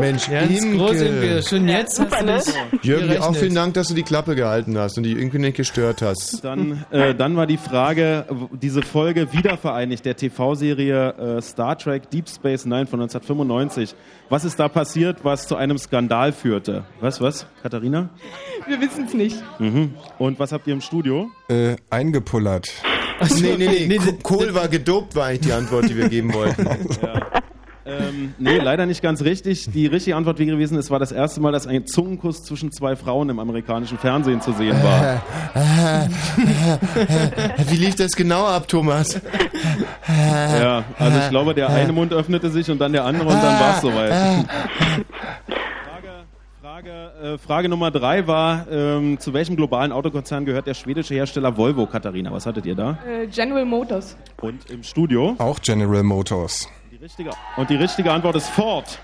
Mensch, 0.01 0.29
Ganz 0.29 0.51
Imke. 0.51 0.77
groß 0.79 0.99
sind 0.99 1.21
wir. 1.23 1.43
Schon 1.43 1.69
jetzt 1.69 2.01
hast 2.01 2.21
du 2.23 2.27
dich 2.73 2.83
Jürgen, 2.83 3.09
dir 3.09 3.21
auch 3.21 3.27
gerechnet. 3.29 3.37
vielen 3.37 3.55
Dank, 3.55 3.75
dass 3.75 3.89
du 3.89 3.95
die 3.95 4.03
Klappe 4.03 4.35
gehalten 4.35 4.77
hast 4.79 4.97
und 4.97 5.05
die 5.05 5.13
irgendwie 5.13 5.39
nicht 5.39 5.57
gestört 5.57 6.01
hast. 6.01 6.43
Dann, 6.43 6.85
äh, 6.91 7.15
dann 7.15 7.37
war 7.37 7.47
die 7.47 7.59
Frage, 7.59 8.25
diese 8.53 8.81
Folge 8.81 9.33
wiedervereinigt 9.35 10.05
der 10.07 10.17
TV-Serie 10.17 11.37
äh, 11.37 11.43
Star 11.43 11.77
Trek 11.77 12.09
Deep 12.11 12.27
Space 12.29 12.65
Nine 12.65 12.87
von 12.87 13.01
1995. 13.03 13.95
Was 14.31 14.47
ist 14.47 14.59
da 14.59 14.69
passiert, 14.69 15.19
was 15.25 15.47
zu 15.47 15.57
einem 15.57 15.77
Skandal 15.77 16.33
führte? 16.33 16.85
Was, 17.01 17.21
was, 17.21 17.47
Katharina? 17.63 18.09
Wir 18.67 18.81
wissen 18.81 19.05
es 19.07 19.13
nicht. 19.13 19.37
Mhm. 19.59 19.95
Und 20.19 20.39
was 20.39 20.53
habt 20.53 20.67
ihr 20.67 20.73
im 20.73 20.81
Studio? 20.81 21.29
Äh, 21.49 21.77
eingepullert. 21.91 22.69
Nee, 23.41 23.57
nee, 23.57 23.87
nee, 23.87 23.99
Ko- 24.23 24.37
Kohl 24.37 24.55
war 24.55 24.69
gedopt, 24.69 25.15
war 25.17 25.27
eigentlich 25.27 25.41
die 25.43 25.53
Antwort, 25.53 25.89
die 25.89 25.97
wir 25.97 26.09
geben 26.09 26.33
wollten. 26.35 26.67
Ähm, 27.87 28.33
nee, 28.39 28.57
leider 28.57 28.87
nicht 28.87 29.03
ganz 29.03 29.21
richtig. 29.21 29.71
Die 29.71 29.85
richtige 29.87 30.17
Antwort 30.17 30.39
wäre 30.39 30.51
gewesen, 30.53 30.79
es 30.79 30.91
war 30.91 30.99
das 30.99 31.13
erste 31.13 31.43
Mal, 31.43 31.53
dass 31.53 31.67
ein 31.67 31.87
Zungenkuss 31.87 32.43
zwischen 32.43 32.73
zwei 32.73 32.97
Frauen 32.97 33.29
im 33.29 33.39
amerikanischen 33.39 33.99
Fernsehen 33.99 34.41
zu 34.41 34.55
sehen 34.55 34.83
war. 34.83 35.21
Wie 37.69 37.77
lief 37.77 37.95
das 37.97 38.13
genau 38.13 38.47
ab, 38.47 38.69
Thomas? 38.69 39.21
Ja, 40.09 40.85
also 40.99 41.19
ich 41.19 41.29
glaube, 41.29 41.53
der 41.55 41.69
eine 41.69 41.93
Mund 41.93 42.15
öffnete 42.15 42.49
sich 42.49 42.71
und 42.71 42.79
dann 42.79 42.95
der 42.95 43.05
andere 43.05 43.29
und 43.29 43.35
dann 43.43 43.61
war 43.61 43.75
es 43.77 43.83
soweit. 43.83 44.13
Frage, 46.85 47.35
äh, 47.35 47.39
Frage 47.39 47.69
Nummer 47.71 47.91
drei 47.91 48.27
war, 48.27 48.67
ähm, 48.71 49.19
zu 49.19 49.33
welchem 49.33 49.57
globalen 49.57 49.91
Autokonzern 49.91 50.45
gehört 50.45 50.67
der 50.67 50.75
schwedische 50.75 51.15
Hersteller 51.15 51.57
Volvo, 51.57 51.87
Katharina? 51.87 52.31
Was 52.31 52.45
hattet 52.45 52.67
ihr 52.67 52.75
da? 52.75 52.99
Äh, 53.09 53.27
General 53.27 53.65
Motors. 53.65 54.19
Und 54.43 54.71
im 54.71 54.83
Studio? 54.83 55.35
Auch 55.39 55.59
General 55.61 56.03
Motors. 56.03 56.69
Die 56.93 56.97
richtige, 56.97 57.31
und 57.57 57.71
die 57.71 57.77
richtige 57.77 58.13
Antwort 58.13 58.37
ist 58.37 58.51
Ford. 58.51 58.99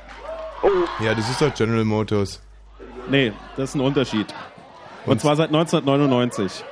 Ja, 1.03 1.15
das 1.15 1.31
ist 1.31 1.41
doch 1.41 1.55
General 1.55 1.85
Motors. 1.85 2.43
Nee, 3.09 3.33
das 3.57 3.71
ist 3.71 3.77
ein 3.77 3.81
Unterschied. 3.81 4.27
Und 5.07 5.19
zwar 5.23 5.37
seit 5.37 5.49
1999. 5.49 6.63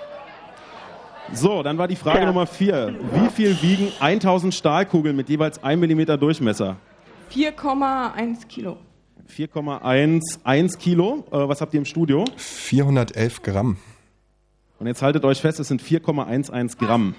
So, 1.33 1.63
dann 1.63 1.79
war 1.79 1.89
die 1.89 1.97
Frage 1.97 2.27
Nummer 2.27 2.47
vier. 2.47 2.95
Wie 3.15 3.31
viel 3.31 3.63
wiegen 3.63 3.93
1000 3.99 4.53
Stahlkugeln 4.53 5.17
mit 5.17 5.31
jeweils 5.31 5.63
1 5.63 5.81
mm 5.81 6.19
Durchmesser? 6.19 6.77
4,1 7.33 8.47
Kilo. 8.47 8.77
4,11 9.35 10.79
Kilo. 10.79 11.25
Äh, 11.31 11.49
was 11.49 11.61
habt 11.61 11.75
ihr 11.75 11.79
im 11.79 11.85
Studio? 11.85 12.25
411 12.37 13.43
Gramm. 13.43 13.77
Und 14.79 14.87
jetzt 14.87 15.03
haltet 15.03 15.25
euch 15.25 15.41
fest, 15.41 15.61
es 15.61 15.69
sind 15.69 15.83
4,11 15.83 16.79
Gramm. 16.79 17.15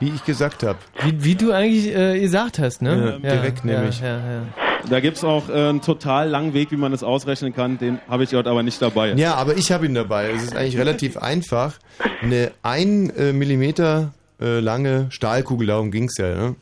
Wie 0.00 0.08
ich 0.08 0.24
gesagt 0.24 0.62
habe. 0.62 0.78
Wie, 1.02 1.24
wie 1.24 1.34
du 1.34 1.52
eigentlich 1.52 1.94
äh, 1.94 2.18
gesagt 2.18 2.58
hast, 2.58 2.80
ne? 2.80 3.20
Ja, 3.22 3.34
direkt 3.34 3.64
nämlich. 3.64 4.00
Ja, 4.00 4.18
ja. 4.18 4.42
Da 4.88 5.00
gibt 5.00 5.18
es 5.18 5.24
auch 5.24 5.48
äh, 5.50 5.52
einen 5.52 5.82
total 5.82 6.28
langen 6.28 6.54
Weg, 6.54 6.70
wie 6.70 6.76
man 6.76 6.90
das 6.90 7.02
ausrechnen 7.02 7.54
kann. 7.54 7.76
Den 7.78 7.98
habe 8.08 8.24
ich 8.24 8.32
heute 8.34 8.50
aber 8.50 8.62
nicht 8.62 8.80
dabei. 8.80 9.12
Ja, 9.12 9.34
aber 9.34 9.56
ich 9.56 9.72
habe 9.72 9.84
ihn 9.84 9.94
dabei. 9.94 10.30
Es 10.30 10.42
ist 10.42 10.56
eigentlich 10.56 10.78
relativ 10.78 11.16
einfach. 11.18 11.78
Eine 12.22 12.52
1 12.62 13.12
äh, 13.12 13.32
Millimeter 13.34 14.14
äh, 14.40 14.60
lange 14.60 15.06
Stahlkugel, 15.10 15.66
darum 15.66 15.90
ging's 15.90 16.16
ja. 16.16 16.34
Ne? 16.34 16.56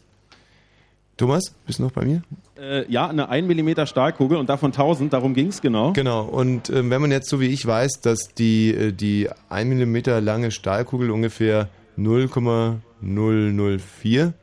Thomas, 1.17 1.55
bist 1.67 1.79
du 1.79 1.85
noch 1.85 1.93
bei 1.93 2.05
mir? 2.05 2.23
Äh, 2.59 2.91
ja, 2.91 3.09
eine 3.09 3.29
1 3.29 3.47
mm 3.47 3.87
Stahlkugel 3.87 4.37
und 4.37 4.49
davon 4.49 4.73
1000, 4.73 5.13
darum 5.13 5.35
ging 5.35 5.47
es 5.49 5.61
genau. 5.61 5.93
Genau, 5.93 6.25
und 6.25 6.71
ähm, 6.71 6.91
wenn 6.91 7.01
man 7.01 7.13
jetzt 7.13 7.29
so 7.29 7.41
wie 7.41 7.47
ich 7.47 7.65
weiß, 7.65 8.01
dass 8.01 8.35
die, 8.35 8.75
äh, 8.75 8.91
die 8.93 9.29
1 9.49 9.75
mm 9.75 9.99
lange 10.25 10.51
Stahlkugel 10.51 11.13
ungefähr 11.13 11.69
0,004 11.97 14.35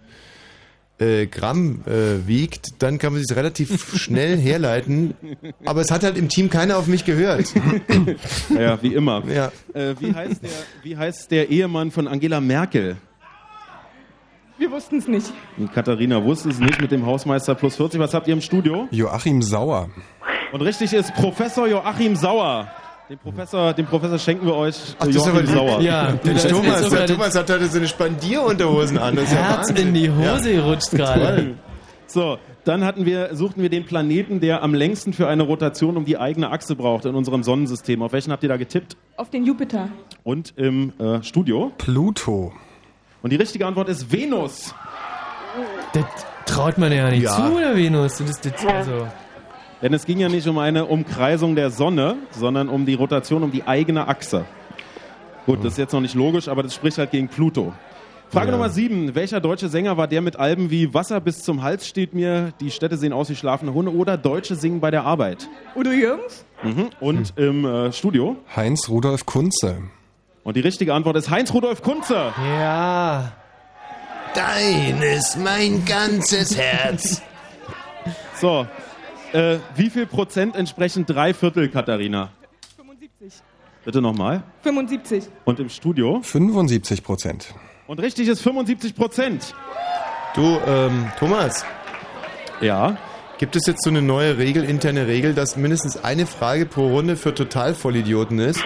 äh, 0.97 1.27
Gramm 1.27 1.81
äh, 1.85 2.25
wiegt, 2.25 2.81
dann 2.81 2.99
kann 2.99 3.11
man 3.11 3.21
sich 3.21 3.35
relativ 3.35 3.97
schnell 3.97 4.37
herleiten. 4.41 5.15
Aber 5.65 5.81
es 5.81 5.91
hat 5.91 6.03
halt 6.03 6.17
im 6.17 6.29
Team 6.29 6.49
keiner 6.49 6.77
auf 6.77 6.87
mich 6.87 7.03
gehört. 7.03 7.53
Ja, 8.57 8.81
wie 8.81 8.93
immer. 8.93 9.23
Ja. 9.27 9.51
Äh, 9.73 9.95
wie, 9.99 10.13
heißt 10.13 10.41
der, 10.41 10.51
wie 10.83 10.95
heißt 10.95 11.31
der 11.31 11.49
Ehemann 11.49 11.91
von 11.91 12.07
Angela 12.07 12.39
Merkel? 12.39 12.95
Wir 14.57 14.71
wussten 14.71 14.97
es 14.97 15.07
nicht. 15.07 15.33
Katharina 15.73 16.23
wusste 16.23 16.49
es 16.49 16.59
nicht 16.59 16.79
mit 16.81 16.91
dem 16.91 17.05
Hausmeister 17.05 17.55
plus 17.55 17.75
40. 17.75 17.99
Was 17.99 18.13
habt 18.13 18.27
ihr 18.27 18.33
im 18.33 18.41
Studio? 18.41 18.87
Joachim 18.91 19.41
Sauer. 19.41 19.89
Und 20.53 20.61
richtig 20.61 20.93
ist 20.93 21.13
Professor 21.13 21.67
Joachim 21.67 22.15
Sauer. 22.15 22.67
Den 23.09 23.19
Professor, 23.19 23.73
den 23.73 23.85
Professor 23.85 24.17
schenken 24.17 24.45
wir 24.45 24.55
euch. 24.55 24.95
Ach, 24.97 25.05
das 25.05 25.15
ist 25.17 25.27
aber 25.27 25.41
Joachim 25.41 25.53
Sauer. 25.55 25.81
Ja, 25.81 26.11
der, 26.23 26.33
das 26.33 26.45
ist 26.45 26.51
Thomas, 26.51 26.83
sogar 26.83 26.99
der 27.05 27.07
Thomas 27.15 27.35
hat 27.35 27.49
heute 27.49 27.67
so 27.67 27.77
eine 27.77 27.87
Spandierunterhosen 27.87 28.97
an. 28.97 29.15
Das 29.15 29.25
ist 29.25 29.33
ja 29.33 29.39
Herz 29.39 29.69
Wahnsinn. 29.69 29.87
in 29.89 29.93
die 29.93 30.09
Hose 30.09 30.51
Ja. 30.53 30.61
gerutscht 30.61 30.91
gerade. 30.91 31.35
Toll. 31.35 31.55
So, 32.07 32.37
dann 32.63 32.85
hatten 32.85 33.05
wir, 33.05 33.35
suchten 33.35 33.61
wir 33.61 33.69
den 33.69 33.85
Planeten, 33.85 34.39
der 34.39 34.63
am 34.63 34.73
längsten 34.73 35.11
für 35.11 35.27
eine 35.27 35.43
Rotation 35.43 35.97
um 35.97 36.05
die 36.05 36.17
eigene 36.17 36.49
Achse 36.51 36.75
braucht 36.75 37.03
in 37.05 37.13
unserem 37.15 37.43
Sonnensystem. 37.43 38.01
Auf 38.01 38.13
welchen 38.13 38.31
habt 38.31 38.43
ihr 38.43 38.49
da 38.49 38.57
getippt? 38.57 38.95
Auf 39.17 39.29
den 39.31 39.43
Jupiter. 39.43 39.89
Und 40.23 40.53
im 40.55 40.93
äh, 40.97 41.21
Studio? 41.23 41.71
Pluto. 41.77 42.53
Und 43.25 43.31
die 43.31 43.37
richtige 43.37 43.65
Antwort 43.65 43.89
ist 43.89 44.11
Venus. 44.11 44.75
Das 45.93 46.05
traut 46.45 46.77
man 46.77 46.91
ja 46.91 47.09
nicht 47.09 47.23
Ja. 47.23 47.35
zu, 47.35 47.57
der 47.57 47.75
Venus. 47.75 48.19
Das 48.19 48.29
ist, 48.29 48.45
das, 48.45 48.63
also, 48.67 49.07
Denn 49.81 49.95
es 49.95 50.05
ging 50.05 50.19
ja 50.19 50.29
nicht 50.29 50.45
um 50.47 50.59
eine 50.59 50.85
Umkreisung 50.85 51.55
der 51.55 51.71
Sonne, 51.71 52.17
sondern 52.29 52.69
um 52.69 52.85
die 52.85 52.93
Rotation 52.93 53.41
um 53.41 53.51
die 53.51 53.63
eigene 53.63 54.07
Achse. 54.07 54.45
Gut, 55.47 55.65
das 55.65 55.71
ist 55.73 55.79
jetzt 55.79 55.93
noch 55.93 56.01
nicht 56.01 56.13
logisch, 56.13 56.47
aber 56.47 56.61
das 56.61 56.75
spricht 56.75 56.99
halt 56.99 57.09
gegen 57.09 57.27
Pluto. 57.27 57.73
Frage 58.29 58.45
Ja. 58.45 58.51
Nummer 58.51 58.69
sieben. 58.69 59.15
Welcher 59.15 59.39
deutsche 59.41 59.69
Sänger 59.69 59.97
war 59.97 60.07
der 60.07 60.21
mit 60.21 60.35
Alben 60.35 60.69
wie 60.69 60.93
Wasser 60.93 61.19
bis 61.19 61.41
zum 61.41 61.63
Hals 61.63 61.87
steht 61.87 62.13
mir, 62.13 62.53
Die 62.61 62.69
Städte 62.69 62.95
sehen 62.95 63.11
aus 63.11 63.31
wie 63.31 63.35
schlafende 63.35 63.73
Hunde 63.73 63.91
oder 63.91 64.17
Deutsche 64.17 64.53
singen 64.55 64.79
bei 64.81 64.91
der 64.91 65.03
Arbeit? 65.03 65.49
Udo 65.75 65.89
Jürgens? 65.89 66.45
Mhm. 66.61 66.89
Und 66.99 67.33
im 67.37 67.65
äh, 67.65 67.91
Studio? 67.91 68.35
Heinz 68.55 68.87
Rudolf 68.87 69.25
Kunze. 69.25 69.77
Und 70.45 70.55
die 70.55 70.61
richtige 70.61 70.93
Antwort 70.93 71.17
ist 71.17 71.31
Heinz 71.31 71.51
Rudolf 71.51 71.81
Kunze. 71.81 72.31
Ja. 72.37 73.31
Dein 74.35 75.01
ist 75.01 75.37
mein 75.37 75.83
ganzes 75.85 76.55
Herz. 76.55 77.21
So, 78.39 78.67
äh, 79.31 79.57
wie 79.75 79.89
viel 79.89 80.05
Prozent 80.05 80.57
entsprechen 80.57 81.05
drei 81.05 81.33
Viertel, 81.33 81.69
Katharina? 81.69 82.31
75. 82.75 83.41
Bitte 83.85 84.01
nochmal. 84.01 84.43
75. 84.61 85.23
Und 85.45 85.59
im 85.61 85.69
Studio? 85.69 86.19
75 86.21 87.01
Prozent. 87.01 87.55
Und 87.87 88.01
richtig 88.01 88.27
ist 88.27 88.41
75 88.41 88.93
Prozent. 88.93 89.55
Du, 90.35 90.59
ähm, 90.67 91.09
Thomas. 91.17 91.65
Ja. 92.59 92.97
Gibt 93.37 93.55
es 93.55 93.65
jetzt 93.65 93.83
so 93.83 93.89
eine 93.89 94.01
neue 94.01 94.37
Regel, 94.37 94.65
interne 94.65 95.07
Regel, 95.07 95.33
dass 95.33 95.55
mindestens 95.55 96.03
eine 96.03 96.25
Frage 96.25 96.65
pro 96.65 96.89
Runde 96.89 97.15
für 97.15 97.33
Totalvollidioten 97.33 98.37
ist? 98.39 98.61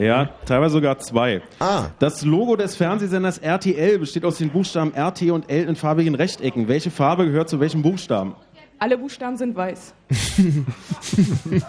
Ja, 0.00 0.30
teilweise 0.46 0.72
sogar 0.72 0.98
zwei. 0.98 1.42
Ah. 1.58 1.86
Das 1.98 2.24
Logo 2.24 2.56
des 2.56 2.74
Fernsehsenders 2.76 3.38
RTL 3.38 3.98
besteht 3.98 4.24
aus 4.24 4.38
den 4.38 4.48
Buchstaben 4.50 4.92
RT 4.96 5.30
und 5.30 5.50
L 5.50 5.64
in 5.68 5.76
farbigen 5.76 6.14
Rechtecken. 6.14 6.68
Welche 6.68 6.90
Farbe 6.90 7.26
gehört 7.26 7.48
zu 7.50 7.60
welchem 7.60 7.82
Buchstaben? 7.82 8.34
Alle 8.78 8.96
Buchstaben 8.96 9.36
sind 9.36 9.54
weiß. 9.54 9.92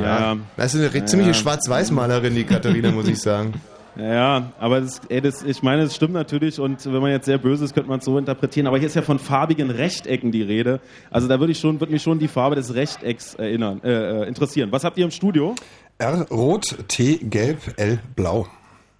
Ja. 0.00 0.36
Das 0.56 0.74
ist 0.74 0.80
eine 0.80 0.92
re- 0.94 1.04
ziemliche 1.04 1.34
Schwarz-Weiß-Malerin, 1.34 2.34
die 2.34 2.44
Katharina, 2.44 2.90
muss 2.90 3.08
ich 3.08 3.20
sagen. 3.20 3.54
Ja, 3.96 4.50
aber 4.58 4.80
das, 4.80 5.02
ey, 5.08 5.20
das, 5.20 5.44
ich 5.44 5.62
meine, 5.62 5.82
es 5.82 5.94
stimmt 5.94 6.14
natürlich 6.14 6.58
und 6.58 6.84
wenn 6.84 7.00
man 7.00 7.12
jetzt 7.12 7.26
sehr 7.26 7.38
böse 7.38 7.64
ist, 7.64 7.74
könnte 7.74 7.88
man 7.88 8.00
es 8.00 8.04
so 8.04 8.18
interpretieren. 8.18 8.66
Aber 8.66 8.76
hier 8.76 8.88
ist 8.88 8.96
ja 8.96 9.02
von 9.02 9.20
farbigen 9.20 9.70
Rechtecken 9.70 10.32
die 10.32 10.42
Rede. 10.42 10.80
Also 11.12 11.28
da 11.28 11.38
würde 11.38 11.52
ich 11.52 11.60
schon, 11.60 11.78
würde 11.78 11.92
mich 11.92 12.02
schon 12.02 12.18
die 12.18 12.26
Farbe 12.26 12.56
des 12.56 12.74
Rechtecks 12.74 13.34
erinnern, 13.36 13.80
äh, 13.84 14.22
äh, 14.22 14.26
interessieren. 14.26 14.72
Was 14.72 14.82
habt 14.82 14.98
ihr 14.98 15.04
im 15.04 15.12
Studio? 15.12 15.54
R 15.98 16.26
rot, 16.30 16.76
T 16.88 17.18
gelb, 17.18 17.58
L 17.76 18.00
blau. 18.16 18.46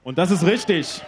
Und 0.05 0.17
das 0.17 0.31
ist 0.31 0.45
richtig. 0.45 1.03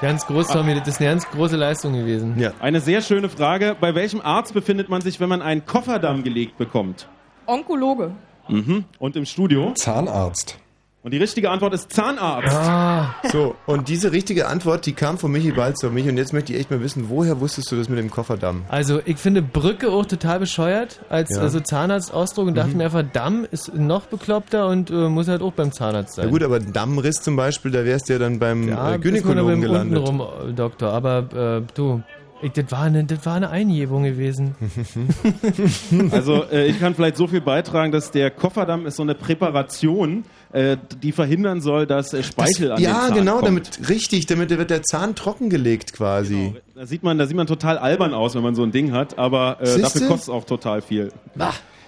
Ganz 0.00 0.26
groß, 0.26 0.48
Tommy, 0.48 0.74
das 0.74 0.88
ist 0.88 1.00
eine 1.00 1.10
ganz 1.10 1.28
große 1.28 1.56
Leistung 1.56 1.94
gewesen. 1.94 2.38
Ja. 2.38 2.52
Eine 2.60 2.80
sehr 2.80 3.00
schöne 3.00 3.28
Frage. 3.28 3.76
Bei 3.80 3.94
welchem 3.94 4.20
Arzt 4.20 4.54
befindet 4.54 4.88
man 4.88 5.00
sich, 5.00 5.18
wenn 5.20 5.28
man 5.28 5.42
einen 5.42 5.64
Kofferdamm 5.64 6.22
gelegt 6.22 6.58
bekommt? 6.58 7.08
Onkologe. 7.46 8.12
Mhm. 8.48 8.84
Und 8.98 9.16
im 9.16 9.24
Studio? 9.24 9.72
Zahnarzt. 9.74 10.58
Und 11.06 11.12
die 11.12 11.18
richtige 11.18 11.50
Antwort 11.52 11.72
ist 11.72 11.92
Zahnarzt. 11.92 12.52
Ah. 12.52 13.14
So, 13.30 13.54
und 13.66 13.88
diese 13.88 14.10
richtige 14.10 14.48
Antwort, 14.48 14.86
die 14.86 14.92
kam 14.92 15.18
von 15.18 15.30
Michi 15.30 15.52
Balz 15.52 15.84
auf 15.84 15.92
mich 15.92 16.08
und 16.08 16.16
jetzt 16.16 16.32
möchte 16.32 16.52
ich 16.52 16.58
echt 16.58 16.72
mal 16.72 16.80
wissen, 16.80 17.08
woher 17.08 17.38
wusstest 17.40 17.70
du 17.70 17.76
das 17.76 17.88
mit 17.88 18.00
dem 18.00 18.10
Kofferdamm? 18.10 18.64
Also 18.66 19.00
ich 19.04 19.18
finde 19.18 19.40
Brücke 19.40 19.88
auch 19.92 20.04
total 20.04 20.40
bescheuert 20.40 20.98
als 21.08 21.30
Ja. 21.30 21.42
also 21.42 21.60
Zahnarztausdruck 21.60 22.48
und 22.48 22.56
dachte 22.56 22.70
Mhm. 22.72 22.78
mir 22.78 22.84
einfach, 22.86 23.04
Damm 23.12 23.46
ist 23.48 23.72
noch 23.72 24.06
bekloppter 24.06 24.66
und 24.66 24.90
äh, 24.90 25.08
muss 25.08 25.28
halt 25.28 25.42
auch 25.42 25.52
beim 25.52 25.70
Zahnarzt 25.70 26.16
sein. 26.16 26.24
Ja 26.24 26.30
gut, 26.32 26.42
aber 26.42 26.58
Dammriss 26.58 27.22
zum 27.22 27.36
Beispiel, 27.36 27.70
da 27.70 27.84
wärst 27.84 28.08
du 28.08 28.14
ja 28.14 28.18
dann 28.18 28.40
beim 28.40 28.68
ja, 28.68 28.94
äh, 28.94 28.98
Gynäkologen 28.98 29.38
aber 29.38 29.56
gelandet. 29.56 29.98
Untenrum, 30.08 30.50
äh, 30.50 30.52
Doktor, 30.54 30.90
aber 30.92 31.62
äh, 31.62 31.72
du, 31.76 32.02
ich, 32.42 32.50
das, 32.50 32.64
war 32.72 32.82
eine, 32.82 33.04
das 33.04 33.24
war 33.24 33.36
eine 33.36 33.50
Eingebung 33.50 34.02
gewesen. 34.02 34.56
Also 36.10 36.42
äh, 36.50 36.66
ich 36.66 36.80
kann 36.80 36.96
vielleicht 36.96 37.16
so 37.16 37.28
viel 37.28 37.40
beitragen, 37.40 37.92
dass 37.92 38.10
der 38.10 38.30
Kofferdamm 38.32 38.86
ist 38.86 38.96
so 38.96 39.02
eine 39.04 39.14
Präparation, 39.14 40.24
äh, 40.52 40.76
die 41.02 41.12
verhindern 41.12 41.60
soll, 41.60 41.86
dass 41.86 42.12
äh, 42.14 42.22
Speichel 42.22 42.72
an 42.72 42.78
den 42.78 42.84
ja, 42.84 43.00
Zahn 43.08 43.14
genau, 43.14 43.32
kommt. 43.40 43.46
damit 43.46 43.88
richtig, 43.88 44.26
damit 44.26 44.50
wird 44.50 44.70
der 44.70 44.82
Zahn 44.82 45.14
trockengelegt 45.14 45.92
quasi. 45.92 46.54
Da 46.74 46.86
sieht 46.86 47.02
man, 47.02 47.18
da 47.18 47.26
sieht 47.26 47.36
man 47.36 47.46
total 47.46 47.78
albern 47.78 48.14
aus, 48.14 48.34
wenn 48.34 48.42
man 48.42 48.54
so 48.54 48.62
ein 48.62 48.72
Ding 48.72 48.92
hat, 48.92 49.18
aber 49.18 49.58
äh, 49.60 49.80
dafür 49.80 50.02
kostet 50.08 50.22
es 50.22 50.28
auch 50.28 50.44
total 50.44 50.82
viel. 50.82 51.10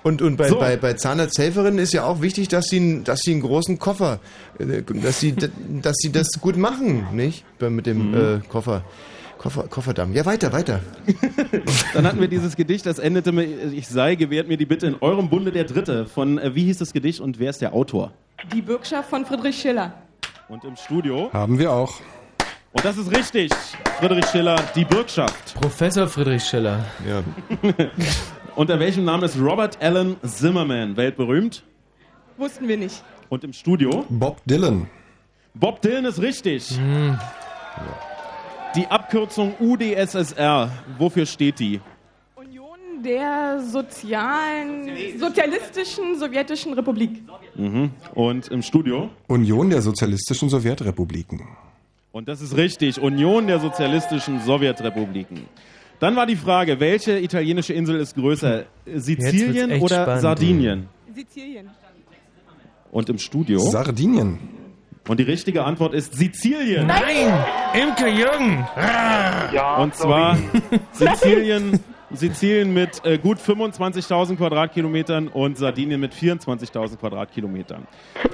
Und, 0.04 0.22
und 0.22 0.36
bei, 0.36 0.48
So. 0.48 0.58
bei, 0.58 0.76
bei 0.76 0.94
Zahnarzthelferinnen 0.94 1.78
ist 1.78 1.92
ja 1.92 2.04
auch 2.04 2.22
wichtig, 2.22 2.48
dass 2.48 2.66
sie, 2.66 2.76
einen- 2.76 3.04
dass 3.04 3.20
sie 3.20 3.32
einen 3.32 3.40
großen 3.42 3.78
Koffer, 3.78 4.20
äh, 4.58 4.82
dass 5.02 5.20
sie, 5.20 5.34
dass 5.34 5.96
sie 5.98 6.12
das 6.12 6.28
gut 6.40 6.56
machen, 6.56 7.08
nicht? 7.12 7.44
Mit 7.60 7.86
dem 7.86 8.10
Mhm. 8.10 8.14
äh, 8.14 8.40
Koffer, 8.48 8.84
Koffer, 9.38 9.64
Kofferdamm. 9.68 10.12
Ja, 10.12 10.26
weiter, 10.26 10.52
weiter. 10.52 10.80
Dann 11.94 12.06
hatten 12.06 12.20
wir 12.20 12.28
dieses 12.28 12.56
Gedicht, 12.56 12.84
das 12.86 12.98
endete 12.98 13.32
mit 13.32 13.72
Ich 13.72 13.86
sei, 13.86 14.16
gewährt 14.16 14.48
mir 14.48 14.56
die 14.56 14.66
Bitte 14.66 14.86
in 14.86 14.96
eurem 15.00 15.30
Bunde 15.30 15.52
der 15.52 15.64
Dritte. 15.64 16.06
Von, 16.06 16.38
äh, 16.38 16.54
wie 16.54 16.64
hieß 16.64 16.78
das 16.78 16.92
Gedicht 16.92 17.20
und 17.20 17.38
wer 17.38 17.50
ist 17.50 17.62
der 17.62 17.72
Autor? 17.72 18.12
Die 18.52 18.62
Bürgschaft 18.62 19.08
von 19.08 19.24
Friedrich 19.24 19.56
Schiller. 19.60 19.94
Und 20.48 20.64
im 20.64 20.76
Studio? 20.76 21.30
Haben 21.32 21.58
wir 21.58 21.72
auch. 21.72 21.92
Und 22.72 22.84
das 22.84 22.98
ist 22.98 23.10
richtig. 23.16 23.50
Friedrich 23.98 24.26
Schiller, 24.26 24.56
die 24.74 24.84
Bürgschaft. 24.84 25.54
Professor 25.54 26.06
Friedrich 26.06 26.42
Schiller. 26.42 26.84
Ja. 27.08 27.22
Unter 28.56 28.78
welchem 28.80 29.04
Namen 29.04 29.22
ist 29.22 29.38
Robert 29.38 29.80
Allen 29.80 30.16
Zimmerman 30.22 30.96
weltberühmt? 30.96 31.62
Wussten 32.36 32.66
wir 32.66 32.76
nicht. 32.76 33.02
Und 33.28 33.44
im 33.44 33.52
Studio? 33.52 34.04
Bob 34.08 34.40
Dylan. 34.46 34.88
Bob 35.54 35.80
Dylan 35.80 36.04
ist 36.04 36.20
richtig. 36.20 36.78
Die 38.78 38.86
Abkürzung 38.86 39.54
UdSSR, 39.58 40.70
wofür 40.98 41.26
steht 41.26 41.58
die? 41.58 41.80
Union 42.36 43.02
der 43.04 43.60
sozialen, 43.60 44.88
sozialistischen 45.18 46.16
sowjetischen 46.16 46.74
Republik. 46.74 47.22
Mhm. 47.56 47.90
Und 48.14 48.46
im 48.46 48.62
Studio? 48.62 49.10
Union 49.26 49.70
der 49.70 49.82
Sozialistischen 49.82 50.48
Sowjetrepubliken. 50.48 51.40
Und 52.12 52.28
das 52.28 52.40
ist 52.40 52.56
richtig. 52.56 53.00
Union 53.00 53.48
der 53.48 53.58
Sozialistischen 53.58 54.42
Sowjetrepubliken. 54.42 55.46
Dann 55.98 56.14
war 56.14 56.26
die 56.26 56.36
Frage, 56.36 56.78
welche 56.78 57.18
italienische 57.18 57.72
Insel 57.72 57.98
ist 57.98 58.14
größer? 58.14 58.66
Sizilien 58.86 59.80
oder 59.80 60.02
spannend. 60.02 60.22
Sardinien? 60.22 60.88
Sizilien. 61.12 61.68
Und 62.92 63.08
im 63.08 63.18
Studio? 63.18 63.58
Sardinien. 63.58 64.38
Und 65.08 65.18
die 65.18 65.24
richtige 65.24 65.64
Antwort 65.64 65.94
ist 65.94 66.14
Sizilien. 66.14 66.86
Nein! 66.86 67.32
Imke 67.74 68.08
Jürgen! 68.08 68.66
Ja, 68.76 69.76
Und 69.78 69.94
sorry. 69.96 70.36
zwar 70.92 71.08
Sizilien, 71.16 71.80
Sizilien 72.12 72.72
mit 72.74 73.04
äh, 73.04 73.18
gut 73.18 73.38
25.000 73.38 74.36
Quadratkilometern 74.36 75.28
und 75.28 75.56
Sardinien 75.58 75.98
mit 76.00 76.12
24.000 76.14 76.96
Quadratkilometern. 76.98 77.86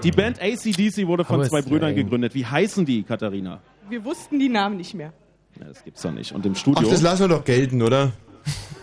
Die 0.02 0.10
Band 0.10 0.40
ACDC 0.42 1.06
wurde 1.06 1.24
von 1.24 1.36
Aber 1.40 1.48
zwei 1.48 1.62
Brüdern 1.62 1.90
lame. 1.90 1.94
gegründet. 1.94 2.34
Wie 2.34 2.44
heißen 2.44 2.84
die, 2.84 3.04
Katharina? 3.04 3.60
Wir 3.88 4.04
wussten 4.04 4.38
die 4.38 4.48
Namen 4.48 4.76
nicht 4.76 4.94
mehr. 4.94 5.12
Ja, 5.60 5.66
das 5.68 5.84
gibt's 5.84 6.02
doch 6.02 6.10
nicht. 6.12 6.32
Und 6.32 6.44
im 6.44 6.52
Ach, 6.54 6.58
Studio? 6.58 6.90
das 6.90 7.02
lassen 7.02 7.22
wir 7.30 7.36
doch 7.36 7.44
gelten, 7.44 7.82
oder? 7.82 8.12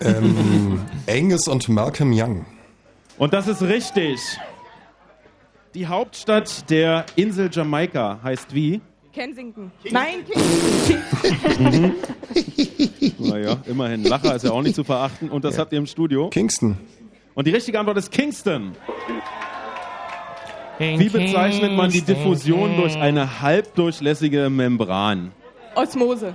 Ähm, 0.03 0.81
Angus 1.07 1.47
und 1.47 1.69
Malcolm 1.69 2.11
Young. 2.11 2.43
Und 3.19 3.33
das 3.33 3.47
ist 3.47 3.61
richtig. 3.61 4.19
Die 5.73 5.87
Hauptstadt 5.87 6.69
der 6.69 7.05
Insel 7.15 7.49
Jamaika 7.51 8.19
heißt 8.21 8.53
wie? 8.53 8.81
Kensington. 9.13 9.71
Nein, 9.89 10.25
Kingston. 10.25 11.95
Naja, 13.19 13.57
immerhin. 13.65 14.03
Lacher 14.03 14.35
ist 14.35 14.43
ja 14.43 14.51
auch 14.51 14.61
nicht 14.61 14.75
zu 14.75 14.83
verachten. 14.83 15.29
Und 15.29 15.45
das 15.45 15.57
habt 15.57 15.71
ihr 15.71 15.77
im 15.77 15.85
Studio? 15.85 16.29
Kingston. 16.29 16.77
Und 17.35 17.45
die 17.47 17.51
richtige 17.51 17.79
Antwort 17.79 17.97
ist 17.97 18.11
Kingston. 18.11 18.71
Wie 20.79 21.09
bezeichnet 21.09 21.73
man 21.73 21.91
die 21.91 22.01
Diffusion 22.01 22.75
durch 22.77 22.97
eine 22.97 23.41
halbdurchlässige 23.41 24.49
Membran? 24.49 25.31
Osmose. 25.75 26.33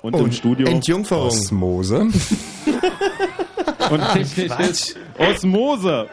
Und 0.00 0.16
im 0.16 0.32
Studio? 0.32 0.66
Entjungferung. 0.68 1.26
Osmose. 1.26 2.06
Und 3.90 4.14
richtig 4.14 4.50
ist 4.60 4.96
Osmose. 5.18 6.08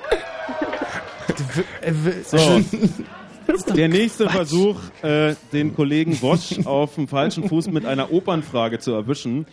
So. 2.25 2.37
Der 3.75 3.89
nächste 3.89 4.29
Versuch, 4.29 4.77
äh, 5.01 5.33
den 5.51 5.75
Kollegen 5.75 6.21
Wosch 6.21 6.59
auf 6.65 6.95
dem 6.95 7.07
falschen 7.07 7.47
Fuß 7.49 7.71
mit 7.71 7.85
einer 7.85 8.11
Opernfrage 8.11 8.77
zu 8.79 8.91
erwischen. 8.91 9.47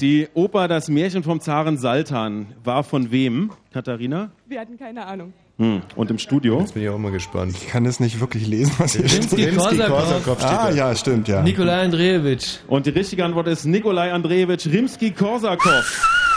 Die 0.00 0.28
Oper 0.34 0.68
Das 0.68 0.88
Märchen 0.88 1.22
vom 1.22 1.40
Zaren 1.40 1.76
Saltan 1.76 2.54
war 2.64 2.84
von 2.84 3.10
wem, 3.10 3.50
Katharina? 3.72 4.30
Wir 4.46 4.60
hatten 4.60 4.78
keine 4.78 5.04
Ahnung. 5.06 5.32
Hm. 5.58 5.82
Und 5.94 6.10
im 6.10 6.16
Studio? 6.16 6.60
Jetzt 6.60 6.72
bin 6.72 6.82
ich 6.82 6.88
auch 6.88 6.96
mal 6.96 7.12
gespannt. 7.12 7.54
Ich 7.54 7.68
kann 7.68 7.84
das 7.84 8.00
nicht 8.00 8.18
wirklich 8.18 8.46
lesen, 8.46 8.72
was 8.78 8.94
hier 8.94 9.06
steht. 9.06 9.30
Rimsky-Korsakow. 9.30 10.42
Ah, 10.42 10.70
ja, 10.70 10.94
stimmt, 10.94 11.28
ja. 11.28 11.42
Nikolai 11.42 11.82
Andrejewitsch. 11.82 12.60
Und 12.66 12.86
die 12.86 12.90
richtige 12.90 13.26
Antwort 13.26 13.46
ist 13.46 13.66
Nikolai 13.66 14.10
Andrejewitsch 14.10 14.66
Rimski-Korsakow. 14.66 16.29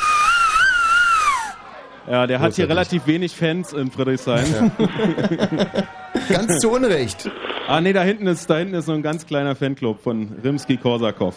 Ja, 2.09 2.27
der 2.27 2.39
hat 2.39 2.55
hier 2.55 2.67
relativ 2.67 3.07
wenig 3.07 3.35
Fans 3.35 3.71
in 3.73 3.89
Friedrichshain. 3.89 4.71
Ganz 6.29 6.59
zu 6.59 6.69
Unrecht. 6.71 7.29
Ah, 7.67 7.79
nee, 7.79 7.93
da 7.93 8.03
hinten 8.03 8.27
ist, 8.27 8.49
da 8.49 8.57
hinten 8.57 8.73
ist 8.73 8.87
so 8.87 8.91
ein 8.91 9.01
ganz 9.01 9.25
kleiner 9.25 9.55
Fanclub 9.55 10.01
von 10.01 10.35
Rimski-Korsakow. 10.43 11.33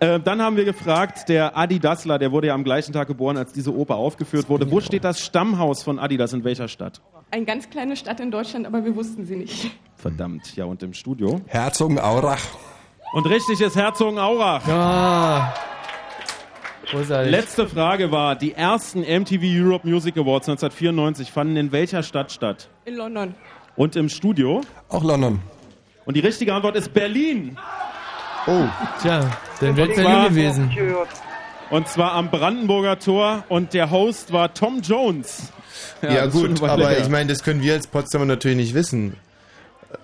Äh, 0.00 0.18
dann 0.18 0.42
haben 0.42 0.56
wir 0.56 0.64
gefragt, 0.64 1.28
der 1.28 1.56
Adi 1.56 1.78
Dassler, 1.78 2.18
der 2.18 2.32
wurde 2.32 2.48
ja 2.48 2.54
am 2.54 2.64
gleichen 2.64 2.92
Tag 2.92 3.06
geboren, 3.06 3.36
als 3.36 3.52
diese 3.52 3.72
Oper 3.72 3.94
aufgeführt 3.94 4.48
wurde. 4.48 4.70
Wo 4.72 4.80
steht 4.80 5.04
das 5.04 5.20
Stammhaus 5.20 5.84
von 5.84 6.00
Adidas, 6.00 6.32
in 6.32 6.42
welcher 6.42 6.66
Stadt? 6.66 7.00
Eine 7.30 7.44
ganz 7.44 7.70
kleine 7.70 7.94
Stadt 7.94 8.18
in 8.18 8.32
Deutschland, 8.32 8.66
aber 8.66 8.84
wir 8.84 8.96
wussten 8.96 9.24
sie 9.24 9.36
nicht. 9.36 9.70
Verdammt, 9.96 10.56
ja, 10.56 10.64
und 10.64 10.82
im 10.82 10.94
Studio? 10.94 11.40
Herzogenaurach. 11.46 12.42
Und 13.12 13.26
richtig 13.26 13.60
ist 13.60 13.76
Herzogenaurach. 13.76 14.66
Ja. 14.66 15.54
Großartig. 16.90 17.30
Letzte 17.30 17.68
Frage 17.68 18.10
war, 18.10 18.34
die 18.36 18.54
ersten 18.54 19.00
MTV 19.00 19.42
Europe 19.42 19.86
Music 19.86 20.16
Awards 20.16 20.48
1994 20.48 21.30
fanden 21.30 21.56
in 21.56 21.72
welcher 21.72 22.02
Stadt 22.02 22.32
statt? 22.32 22.68
In 22.84 22.96
London. 22.96 23.34
Und 23.76 23.94
im 23.96 24.08
Studio? 24.08 24.62
Auch 24.88 25.04
London. 25.04 25.40
Und 26.06 26.16
die 26.16 26.20
richtige 26.20 26.54
Antwort 26.54 26.76
ist 26.76 26.92
Berlin. 26.94 27.56
Oh. 28.46 28.64
Tja, 29.02 29.30
dann 29.60 29.76
wird 29.76 29.90
Und 29.90 29.94
Berlin 29.96 30.04
zwar- 30.12 30.28
gewesen. 30.30 30.70
Und 31.70 31.86
zwar 31.88 32.12
am 32.12 32.30
Brandenburger 32.30 32.98
Tor 32.98 33.44
und 33.50 33.74
der 33.74 33.90
Host 33.90 34.32
war 34.32 34.54
Tom 34.54 34.80
Jones. 34.80 35.52
Ja, 36.00 36.30
schon 36.30 36.54
gut, 36.54 36.62
aber 36.62 36.96
ich 36.98 37.10
meine, 37.10 37.28
das 37.28 37.42
können 37.44 37.60
wir 37.62 37.74
als 37.74 37.86
Potsdamer 37.86 38.24
natürlich 38.24 38.56
nicht 38.56 38.74
wissen. 38.74 39.14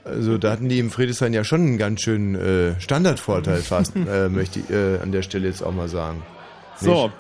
Also 0.05 0.37
da 0.37 0.51
hatten 0.51 0.68
die 0.68 0.78
im 0.78 0.91
Friedrichshain 0.91 1.32
ja 1.32 1.43
schon 1.45 1.61
einen 1.62 1.78
ganz 1.78 2.03
schönen 2.03 2.35
äh, 2.35 2.80
Standardvorteil 2.80 3.59
fast, 3.62 3.97
äh, 4.09 4.28
möchte 4.28 4.61
ich 4.61 4.68
äh, 4.70 4.99
an 5.03 5.11
der 5.12 5.22
Stelle 5.22 5.47
jetzt 5.49 5.62
auch 5.62 5.72
mal 5.72 5.89
sagen. 5.89 6.22
So, 6.81 7.11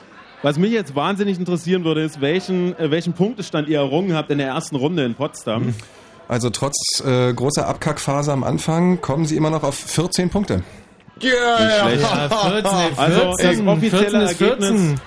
was 0.42 0.58
mich 0.58 0.72
jetzt 0.72 0.94
wahnsinnig 0.94 1.38
interessieren 1.38 1.84
würde, 1.84 2.02
ist, 2.02 2.20
welchen, 2.20 2.78
äh, 2.78 2.90
welchen 2.90 3.12
Punktestand 3.14 3.68
ihr 3.68 3.78
errungen 3.78 4.14
habt 4.14 4.30
in 4.30 4.38
der 4.38 4.48
ersten 4.48 4.76
Runde 4.76 5.04
in 5.04 5.14
Potsdam. 5.14 5.74
Also 6.28 6.50
trotz 6.50 7.02
äh, 7.04 7.32
großer 7.32 7.66
Abkackphase 7.66 8.32
am 8.32 8.44
Anfang 8.44 9.00
kommen 9.00 9.26
sie 9.26 9.36
immer 9.36 9.50
noch 9.50 9.62
auf 9.62 9.74
14 9.74 10.30
Punkte. 10.30 10.62
Nicht 11.20 11.32
schlecht. 11.32 12.02
Ja, 12.02 12.28
14, 12.28 12.98
Also 12.98 13.20
das 13.24 13.40
14, 13.40 13.68
offizielle 13.68 14.28
14 14.28 14.48
Ergebnis 14.48 14.70
14. 14.70 15.00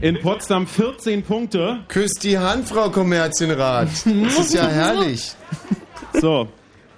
in 0.00 0.20
Potsdam 0.20 0.66
14 0.66 1.22
Punkte. 1.22 1.78
Küsst 1.88 2.24
die 2.24 2.38
Hand, 2.38 2.68
Frau 2.68 2.90
Kommerzienrat. 2.90 3.88
Das 4.04 4.38
ist 4.38 4.54
ja 4.54 4.66
herrlich. 4.68 5.32
So, 6.20 6.48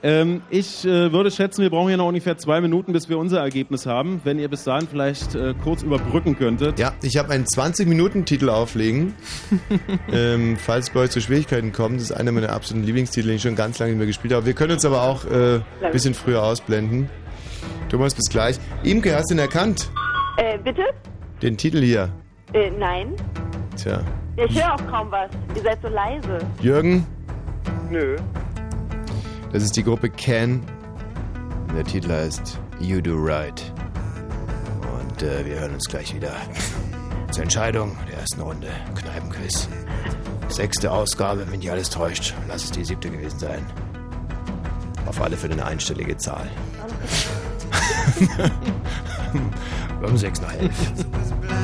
ähm, 0.04 0.42
ich 0.50 0.84
äh, 0.84 1.12
würde 1.12 1.30
schätzen, 1.30 1.62
wir 1.62 1.70
brauchen 1.70 1.88
hier 1.88 1.96
noch 1.96 2.08
ungefähr 2.08 2.36
zwei 2.36 2.60
Minuten, 2.60 2.92
bis 2.92 3.08
wir 3.08 3.16
unser 3.16 3.40
Ergebnis 3.40 3.86
haben. 3.86 4.20
Wenn 4.22 4.38
ihr 4.38 4.48
bis 4.48 4.64
dahin 4.64 4.86
vielleicht 4.86 5.34
äh, 5.34 5.54
kurz 5.64 5.82
überbrücken 5.82 6.36
könntet. 6.36 6.78
Ja, 6.78 6.92
ich 7.02 7.16
habe 7.16 7.32
einen 7.32 7.46
20-Minuten-Titel 7.46 8.50
auflegen. 8.50 9.14
ähm, 10.12 10.58
falls 10.58 10.90
bei 10.90 11.00
euch 11.00 11.10
zu 11.10 11.22
Schwierigkeiten 11.22 11.72
kommt, 11.72 11.96
das 11.96 12.04
ist 12.04 12.12
einer 12.12 12.32
meiner 12.32 12.50
absoluten 12.50 12.86
Lieblingstitel, 12.86 13.28
den 13.28 13.36
ich 13.36 13.42
schon 13.42 13.56
ganz 13.56 13.78
lange 13.78 13.92
nicht 13.92 13.98
mehr 13.98 14.06
gespielt 14.06 14.34
habe. 14.34 14.44
Wir 14.44 14.52
können 14.52 14.72
uns 14.72 14.84
aber 14.84 15.02
auch 15.02 15.24
äh, 15.24 15.60
ein 15.82 15.92
bisschen 15.92 16.12
früher 16.12 16.42
ausblenden. 16.42 17.08
Thomas, 17.88 18.14
bis 18.14 18.28
gleich. 18.28 18.58
Imke, 18.82 19.16
hast 19.16 19.30
du 19.30 19.34
ihn 19.34 19.40
erkannt? 19.40 19.90
Äh, 20.36 20.58
bitte? 20.58 20.82
Den 21.40 21.56
Titel 21.56 21.80
hier. 21.80 22.10
Äh, 22.52 22.70
nein. 22.70 23.14
Tja. 23.76 24.02
Ja, 24.36 24.44
ich 24.44 24.62
höre 24.62 24.74
auch 24.74 24.86
kaum 24.86 25.10
was. 25.10 25.30
Ihr 25.56 25.62
seid 25.62 25.80
so 25.80 25.88
leise. 25.88 26.38
Jürgen, 26.60 27.06
Nö. 27.90 28.16
Das 29.54 29.62
ist 29.62 29.76
die 29.76 29.84
Gruppe 29.84 30.10
Can. 30.10 30.60
Der 31.76 31.84
Titel 31.84 32.10
heißt 32.10 32.58
You 32.80 33.00
Do 33.00 33.14
Right. 33.14 33.72
Und 34.98 35.22
äh, 35.22 35.46
wir 35.46 35.60
hören 35.60 35.74
uns 35.74 35.84
gleich 35.86 36.12
wieder 36.12 36.32
zur 37.30 37.44
Entscheidung 37.44 37.96
der 38.10 38.18
ersten 38.18 38.40
Runde. 38.40 38.66
Kneipenquiz. 38.96 39.68
Sechste 40.48 40.90
Ausgabe, 40.90 41.46
wenn 41.48 41.60
nicht 41.60 41.70
alles 41.70 41.88
täuscht. 41.88 42.34
Lass 42.48 42.64
es 42.64 42.72
die 42.72 42.84
siebte 42.84 43.08
gewesen 43.08 43.38
sein. 43.38 43.64
Auf 45.06 45.20
alle 45.20 45.36
Fälle 45.36 45.52
eine 45.52 45.66
einstellige 45.66 46.16
Zahl. 46.16 46.50
um 50.02 50.18
sechs 50.18 50.40
nach 50.40 50.54
elf. 50.54 50.74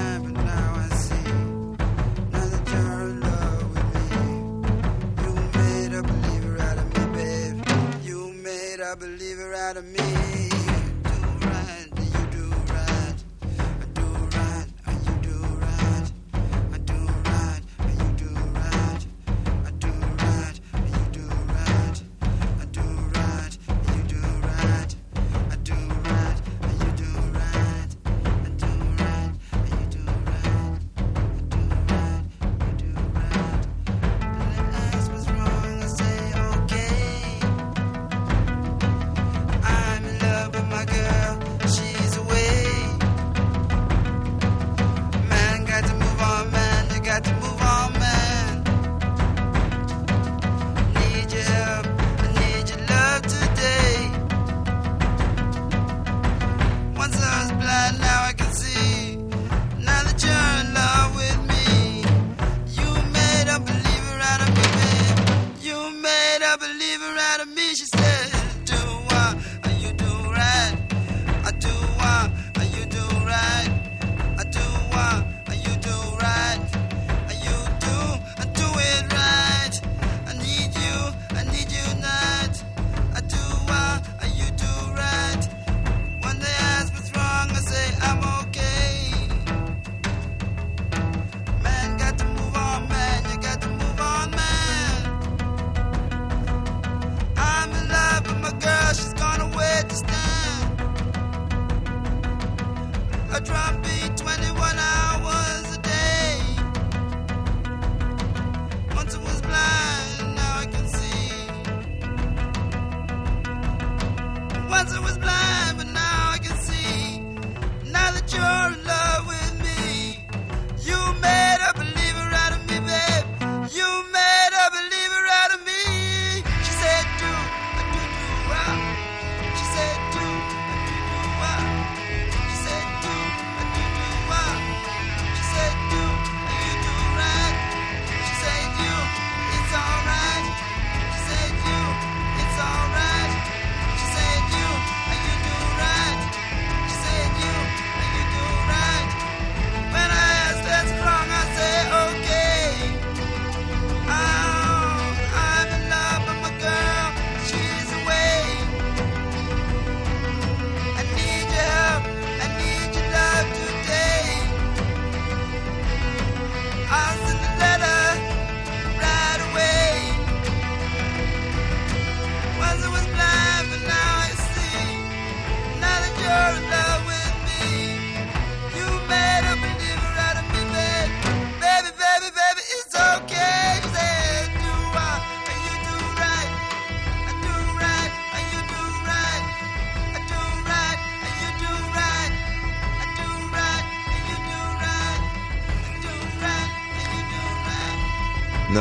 me. 9.83 10.09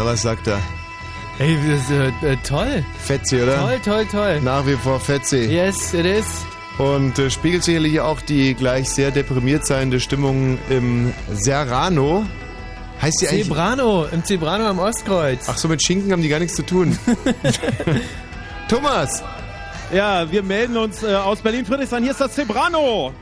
Was 0.10 0.24
sagt 0.24 0.48
er? 0.48 0.60
Ey, 1.38 1.56
das 1.68 1.82
ist 1.82 1.92
äh, 1.92 2.32
äh, 2.32 2.38
toll. 2.44 2.84
Fetzi, 2.98 3.44
oder? 3.44 3.60
Toll, 3.60 3.80
toll, 3.86 4.06
toll. 4.12 4.42
Nach 4.42 4.66
wie 4.66 4.74
vor 4.74 5.00
Fetzi. 5.00 5.46
Yes, 5.46 5.94
it 5.94 6.06
is. 6.06 6.26
Und 6.80 7.20
äh, 7.20 7.30
spiegelt 7.30 7.64
sicherlich 7.64 8.00
auch 8.00 8.20
die 8.22 8.56
gleich 8.56 8.90
sehr 8.90 9.12
deprimiert 9.12 9.68
seiende 9.68 10.00
Stimmung 10.00 10.58
im 10.70 11.14
Serrano. 11.32 12.26
Heißt 13.02 13.22
die 13.22 13.28
eigentlich... 13.28 13.44
Zebrano, 13.44 14.06
im 14.06 14.24
Zebrano 14.24 14.66
am 14.66 14.80
Ostkreuz. 14.80 15.46
Ach 15.48 15.58
so, 15.58 15.68
mit 15.68 15.86
Schinken 15.86 16.12
haben 16.12 16.24
die 16.24 16.30
gar 16.30 16.40
nichts 16.40 16.56
zu 16.56 16.66
tun. 16.66 16.98
Thomas! 18.68 19.24
Ja, 19.94 20.32
wir 20.32 20.42
melden 20.42 20.76
uns 20.76 21.04
äh, 21.04 21.14
aus 21.14 21.40
Berlin-Friedrichshain. 21.42 22.02
Hier 22.02 22.12
ist 22.12 22.22
das 22.22 22.34
Zebrano. 22.34 23.14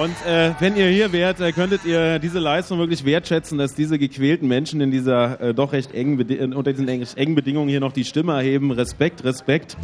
Und 0.00 0.16
äh, 0.26 0.54
wenn 0.60 0.76
ihr 0.76 0.86
hier 0.86 1.12
wärt, 1.12 1.40
äh, 1.40 1.52
könntet 1.52 1.84
ihr 1.84 2.18
diese 2.20 2.38
Leistung 2.38 2.78
wirklich 2.78 3.04
wertschätzen, 3.04 3.58
dass 3.58 3.74
diese 3.74 3.98
gequälten 3.98 4.48
Menschen 4.48 4.80
in 4.80 4.90
dieser 4.90 5.38
äh, 5.42 5.52
doch 5.52 5.74
recht 5.74 5.92
engen 5.92 6.16
Bedi 6.16 6.38
äh, 6.38 6.44
unter 6.44 6.72
diesen 6.72 6.88
eng 6.88 7.04
engen 7.16 7.34
Bedingungen 7.34 7.68
hier 7.68 7.80
noch 7.80 7.92
die 7.92 8.04
Stimme 8.06 8.32
erheben. 8.32 8.70
Respekt, 8.70 9.24
Respekt. 9.24 9.76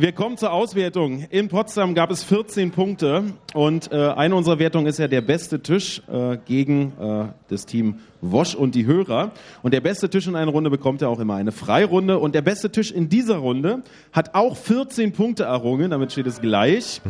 Wir 0.00 0.12
kommen 0.12 0.36
zur 0.36 0.52
Auswertung. 0.52 1.26
In 1.30 1.48
Potsdam 1.48 1.92
gab 1.92 2.12
es 2.12 2.22
14 2.22 2.70
Punkte 2.70 3.24
und 3.52 3.90
äh, 3.90 3.96
eine 3.96 4.36
unserer 4.36 4.60
Wertungen 4.60 4.86
ist 4.86 5.00
ja 5.00 5.08
der 5.08 5.22
beste 5.22 5.60
Tisch 5.60 6.02
äh, 6.06 6.38
gegen 6.44 6.92
äh, 7.00 7.24
das 7.48 7.66
Team 7.66 7.98
Wosch 8.20 8.54
und 8.54 8.76
die 8.76 8.86
Hörer. 8.86 9.32
Und 9.60 9.74
der 9.74 9.80
beste 9.80 10.08
Tisch 10.08 10.28
in 10.28 10.36
einer 10.36 10.52
Runde 10.52 10.70
bekommt 10.70 11.00
ja 11.00 11.08
auch 11.08 11.18
immer 11.18 11.34
eine 11.34 11.50
Freirunde. 11.50 12.20
Und 12.20 12.36
der 12.36 12.42
beste 12.42 12.70
Tisch 12.70 12.92
in 12.92 13.08
dieser 13.08 13.38
Runde 13.38 13.82
hat 14.12 14.36
auch 14.36 14.56
14 14.56 15.10
Punkte 15.14 15.44
errungen. 15.44 15.90
Damit 15.90 16.12
steht 16.12 16.28
es 16.28 16.40
gleich. 16.40 17.00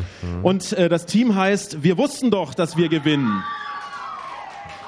Und 0.43 0.72
äh, 0.72 0.89
das 0.89 1.05
Team 1.05 1.34
heißt, 1.34 1.82
wir 1.82 1.99
wussten 1.99 2.30
doch, 2.30 2.55
dass 2.55 2.78
wir 2.78 2.89
gewinnen. 2.89 3.43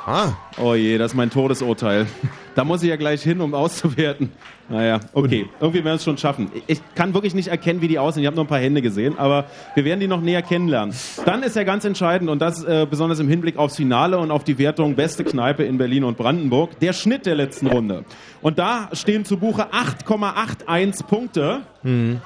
Ah. 0.07 0.33
Oh 0.61 0.75
je, 0.75 0.99
das 0.99 1.13
ist 1.13 1.17
mein 1.17 1.31
Todesurteil. 1.31 2.07
Da 2.55 2.65
muss 2.65 2.83
ich 2.83 2.89
ja 2.89 2.97
gleich 2.97 3.23
hin, 3.23 3.41
um 3.41 3.55
auszuwerten. 3.55 4.33
Naja, 4.69 5.01
okay. 5.13 5.47
Irgendwie 5.61 5.79
werden 5.79 5.93
wir 5.93 5.95
es 5.97 6.05
schon 6.05 6.17
schaffen. 6.19 6.51
Ich 6.67 6.81
kann 6.95 7.13
wirklich 7.15 7.35
nicht 7.35 7.49
erkennen, 7.49 7.81
wie 7.81 7.89
die 7.89 7.99
aussehen. 7.99 8.23
Ich 8.23 8.27
habe 8.27 8.37
nur 8.37 8.45
ein 8.45 8.49
paar 8.49 8.59
Hände 8.59 8.83
gesehen, 8.83 9.19
aber 9.19 9.45
wir 9.75 9.85
werden 9.85 10.01
die 10.01 10.09
noch 10.09 10.21
näher 10.21 10.43
kennenlernen. 10.43 10.95
Dann 11.25 11.43
ist 11.43 11.55
ja 11.57 11.65
ganz 11.65 11.85
entscheidend, 11.85 12.31
und 12.31 12.41
das 12.41 12.63
äh, 12.65 12.87
besonders 12.89 13.19
im 13.21 13.29
Hinblick 13.29 13.57
aufs 13.57 13.77
Finale 13.77 14.19
und 14.19 14.31
auf 14.31 14.43
die 14.45 14.59
Wertung 14.59 14.95
beste 14.97 15.23
Kneipe 15.25 15.65
in 15.65 15.77
Berlin 15.79 16.05
und 16.05 16.17
Brandenburg, 16.17 16.79
der 16.81 16.93
Schnitt 16.93 17.27
der 17.27 17.35
letzten 17.35 17.67
Runde. 17.69 18.05
Und 18.43 18.59
da 18.59 18.89
stehen 18.93 19.25
zu 19.25 19.37
Buche 19.37 19.67
8,81 19.73 21.05
Punkte. 21.05 21.61
Hm. 21.83 22.21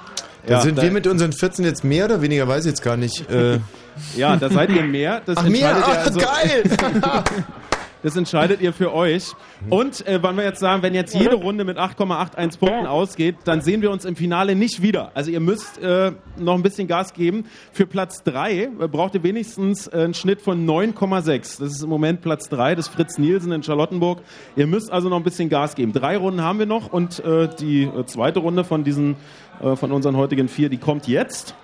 Da 0.46 0.54
Ja, 0.54 0.60
sind 0.60 0.76
da- 0.78 0.82
wir 0.82 0.90
mit 0.90 1.06
unseren 1.06 1.32
14 1.32 1.64
jetzt 1.64 1.84
mehr 1.84 2.04
oder 2.04 2.20
weniger, 2.22 2.46
weiß 2.46 2.64
ich 2.66 2.70
jetzt 2.70 2.82
gar 2.82 2.96
nicht. 2.96 3.28
Äh, 3.30 3.58
Ja, 4.16 4.34
da 4.34 4.50
seid 4.50 4.70
ihr 4.70 4.82
mehr. 4.82 5.22
Das 5.24 5.36
Ach, 5.36 5.44
mehr? 5.48 5.72
Ah, 5.72 5.92
also, 6.04 6.18
geil! 6.18 6.64
Das 8.04 8.16
entscheidet 8.16 8.60
ihr 8.60 8.74
für 8.74 8.92
euch. 8.92 9.32
Und 9.70 10.06
äh, 10.06 10.22
wollen 10.22 10.36
wir 10.36 10.44
jetzt 10.44 10.60
sagen, 10.60 10.82
wenn 10.82 10.92
jetzt 10.92 11.14
jede 11.14 11.36
Runde 11.36 11.64
mit 11.64 11.78
8,81 11.78 12.58
Punkten 12.58 12.86
ausgeht, 12.86 13.36
dann 13.44 13.62
sehen 13.62 13.80
wir 13.80 13.90
uns 13.90 14.04
im 14.04 14.14
Finale 14.14 14.54
nicht 14.54 14.82
wieder. 14.82 15.10
Also 15.14 15.30
ihr 15.30 15.40
müsst 15.40 15.78
äh, 15.78 16.12
noch 16.38 16.54
ein 16.54 16.62
bisschen 16.62 16.86
Gas 16.86 17.14
geben. 17.14 17.46
Für 17.72 17.86
Platz 17.86 18.22
3 18.22 18.52
äh, 18.52 18.68
braucht 18.88 19.14
ihr 19.14 19.22
wenigstens 19.22 19.86
äh, 19.86 20.02
einen 20.04 20.12
Schnitt 20.12 20.42
von 20.42 20.66
9,6. 20.66 21.60
Das 21.60 21.72
ist 21.72 21.82
im 21.82 21.88
Moment 21.88 22.20
Platz 22.20 22.50
3 22.50 22.74
des 22.74 22.88
Fritz 22.88 23.16
Nielsen 23.16 23.52
in 23.52 23.62
Charlottenburg. 23.62 24.20
Ihr 24.54 24.66
müsst 24.66 24.92
also 24.92 25.08
noch 25.08 25.16
ein 25.16 25.24
bisschen 25.24 25.48
Gas 25.48 25.74
geben. 25.74 25.94
Drei 25.94 26.18
Runden 26.18 26.42
haben 26.42 26.58
wir 26.58 26.66
noch 26.66 26.92
und 26.92 27.24
äh, 27.24 27.48
die 27.58 27.84
äh, 27.84 28.04
zweite 28.04 28.40
Runde 28.40 28.64
von 28.64 28.84
diesen, 28.84 29.16
äh, 29.62 29.76
von 29.76 29.92
unseren 29.92 30.18
heutigen 30.18 30.48
vier, 30.48 30.68
die 30.68 30.76
kommt 30.76 31.08
jetzt. 31.08 31.54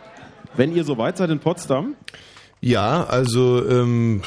Wenn 0.57 0.75
ihr 0.75 0.85
soweit 0.85 1.19
seid 1.19 1.29
in 1.29 1.39
Potsdam. 1.39 1.97
ja, 2.63 3.05
also 3.05 3.63
ähm, 3.69 4.23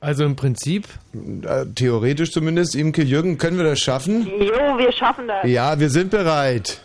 Also 0.00 0.24
im 0.24 0.34
Prinzip. 0.34 0.88
äh, 1.14 1.66
theoretisch 1.74 2.32
zumindest, 2.32 2.74
Imke 2.74 3.02
Jürgen, 3.02 3.36
können 3.36 3.58
wir 3.58 3.64
das 3.64 3.80
schaffen? 3.80 4.26
Jo, 4.26 4.78
wir 4.78 4.92
schaffen 4.92 5.28
das. 5.28 5.44
Ja, 5.44 5.78
wir 5.78 5.90
sind 5.90 6.10
bereit. 6.10 6.80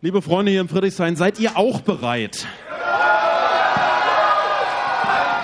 Liebe 0.00 0.22
Freunde 0.22 0.50
hier 0.50 0.62
in 0.62 0.68
Friedrichshain, 0.68 1.16
seid 1.16 1.38
ihr 1.38 1.58
auch 1.58 1.82
bereit? 1.82 2.46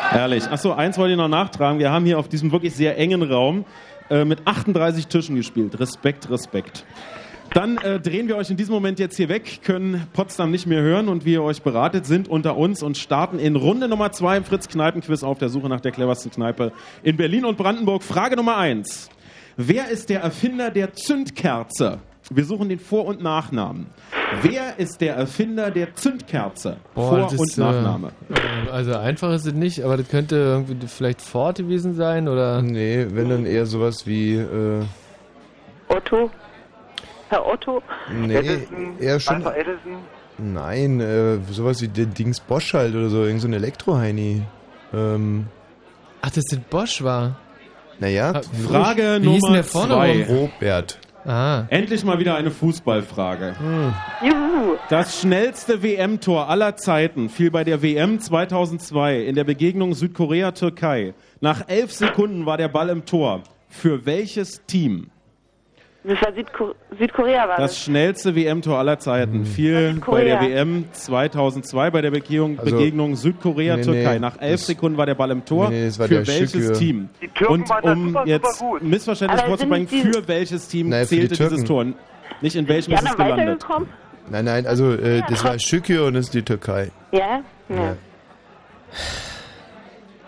Herrlich. 0.08 0.48
Achso, 0.48 0.72
eins 0.72 0.96
wollte 0.96 1.12
ich 1.12 1.18
noch 1.18 1.28
nachtragen. 1.28 1.78
Wir 1.78 1.90
haben 1.90 2.06
hier 2.06 2.18
auf 2.18 2.28
diesem 2.28 2.50
wirklich 2.50 2.74
sehr 2.74 2.96
engen 2.96 3.22
Raum 3.22 3.66
äh, 4.08 4.24
mit 4.24 4.46
38 4.46 5.08
Tischen 5.08 5.36
gespielt. 5.36 5.78
Respekt, 5.78 6.30
Respekt. 6.30 6.86
Dann 7.56 7.78
äh, 7.78 7.98
drehen 7.98 8.28
wir 8.28 8.36
euch 8.36 8.50
in 8.50 8.58
diesem 8.58 8.74
Moment 8.74 8.98
jetzt 8.98 9.16
hier 9.16 9.30
weg, 9.30 9.60
können 9.64 10.06
Potsdam 10.12 10.50
nicht 10.50 10.66
mehr 10.66 10.82
hören 10.82 11.08
und 11.08 11.24
wie 11.24 11.32
ihr 11.32 11.42
euch 11.42 11.62
beratet, 11.62 12.04
sind 12.04 12.28
unter 12.28 12.54
uns 12.54 12.82
und 12.82 12.98
starten 12.98 13.38
in 13.38 13.56
Runde 13.56 13.88
Nummer 13.88 14.12
zwei 14.12 14.36
im 14.36 14.44
Fritz-Kneipen-Quiz 14.44 15.22
auf 15.22 15.38
der 15.38 15.48
Suche 15.48 15.70
nach 15.70 15.80
der 15.80 15.92
cleversten 15.92 16.30
Kneipe 16.30 16.72
in 17.02 17.16
Berlin 17.16 17.46
und 17.46 17.56
Brandenburg. 17.56 18.02
Frage 18.02 18.36
Nummer 18.36 18.58
eins. 18.58 19.08
Wer 19.56 19.88
ist 19.88 20.10
der 20.10 20.20
Erfinder 20.20 20.70
der 20.70 20.92
Zündkerze? 20.92 22.00
Wir 22.28 22.44
suchen 22.44 22.68
den 22.68 22.78
Vor- 22.78 23.06
und 23.06 23.22
Nachnamen. 23.22 23.86
Wer 24.42 24.78
ist 24.78 25.00
der 25.00 25.14
Erfinder 25.16 25.70
der 25.70 25.94
Zündkerze? 25.94 26.76
Vor- 26.92 27.20
das, 27.30 27.40
und 27.40 27.56
Nachname. 27.56 28.08
Äh, 28.28 28.70
also 28.70 28.96
einfach 28.96 29.32
ist 29.32 29.46
es 29.46 29.54
nicht, 29.54 29.82
aber 29.82 29.96
das 29.96 30.08
könnte 30.10 30.36
irgendwie 30.36 30.86
vielleicht 30.88 31.22
Ford 31.22 31.56
gewesen 31.56 31.94
sein 31.94 32.28
oder. 32.28 32.60
Nee, 32.60 33.06
wenn 33.12 33.30
dann 33.30 33.46
eher 33.46 33.64
sowas 33.64 34.06
wie. 34.06 34.34
Äh, 34.34 34.82
Otto. 35.88 36.30
Herr 37.28 37.46
Otto. 37.46 37.82
nee, 38.12 38.66
eher 39.00 39.20
schon. 39.20 39.36
Alpha 39.36 39.52
Edison. 39.52 39.96
Nein, 40.38 41.00
äh, 41.00 41.38
sowas 41.50 41.80
wie 41.80 41.88
der 41.88 42.06
Dings 42.06 42.40
Bosch 42.40 42.74
halt 42.74 42.94
oder 42.94 43.08
so, 43.08 43.24
irgend 43.24 43.40
so 43.40 43.48
ein 43.48 43.54
Elektroheini. 43.54 44.42
Ähm, 44.92 45.46
Ach, 46.20 46.30
das 46.30 46.44
Bosch 46.70 47.02
war. 47.02 47.36
naja, 47.98 48.40
Frage 48.68 49.18
Wie 49.20 49.26
Nummer 49.26 49.62
zwei. 49.62 50.26
Robert. 50.28 50.98
Ah. 51.24 51.64
Endlich 51.70 52.04
mal 52.04 52.20
wieder 52.20 52.36
eine 52.36 52.52
Fußballfrage. 52.52 53.56
Juhu. 54.22 54.76
Das 54.88 55.20
schnellste 55.20 55.82
WM-Tor 55.82 56.48
aller 56.48 56.76
Zeiten 56.76 57.28
fiel 57.28 57.50
bei 57.50 57.64
der 57.64 57.82
WM 57.82 58.20
2002 58.20 59.22
in 59.22 59.34
der 59.34 59.42
Begegnung 59.42 59.94
Südkorea-Türkei. 59.94 61.14
Nach 61.40 61.68
elf 61.68 61.92
Sekunden 61.92 62.46
war 62.46 62.58
der 62.58 62.68
Ball 62.68 62.90
im 62.90 63.04
Tor. 63.06 63.42
Für 63.68 64.06
welches 64.06 64.64
Team? 64.66 65.10
Das 66.08 66.22
war 66.22 66.32
Südko 66.34 66.74
Südkorea, 66.98 67.48
war 67.48 67.56
Das 67.56 67.72
das. 67.72 67.80
schnellste 67.80 68.34
WM-Tor 68.36 68.78
aller 68.78 68.98
Zeiten 69.00 69.44
fiel 69.44 70.00
bei 70.06 70.22
der. 70.24 70.40
WM 70.40 70.84
2002 70.92 71.90
bei 71.90 72.00
der 72.00 72.12
Begegnung, 72.12 72.58
Also- 72.60 72.76
Begegnung 72.76 73.16
Südkorea-Türkei. 73.16 74.02
Nee, 74.04 74.12
nee, 74.14 74.18
Nach 74.20 74.40
elf 74.40 74.62
Sekunden 74.62 74.96
war 74.98 75.06
der 75.06 75.16
Ball 75.16 75.32
im 75.32 75.44
Tor. 75.44 75.68
Nee, 75.70 75.90
für 75.90 76.08
welches 76.08 76.52
Schücke. 76.52 76.72
Team? 76.74 77.08
Die 77.20 77.28
Türken 77.28 77.52
Und 77.54 77.68
waren 77.68 77.82
da 77.84 77.92
um 77.92 78.06
super, 78.08 78.26
jetzt 78.26 78.58
super 78.58 78.84
Missverständnis 78.84 79.42
vorzubringen, 79.42 79.88
für 79.88 80.28
welches 80.28 80.68
Team 80.68 80.90
Naja, 80.90 81.06
für 81.06 81.16
die 81.16 81.28
zählte 81.28 81.48
dieses. 81.48 81.64
Tor? 81.64 81.84
Nicht 82.40 82.54
in 82.56 82.68
welchem 82.68 82.92
ist 82.94 83.02
es 83.02 83.16
gelandet. 83.16 83.64
Nein, 84.30 84.44
nein, 84.44 84.66
also 84.66 84.92
äh, 84.92 85.22
das 85.28 85.42
war 85.44 85.58
Schükür 85.58 86.06
und 86.06 86.14
das 86.14 86.26
ist 86.26 86.34
die 86.34 86.42
Türkei. 86.42 86.90
Ja? 87.12 87.40
Ja. 87.68 87.96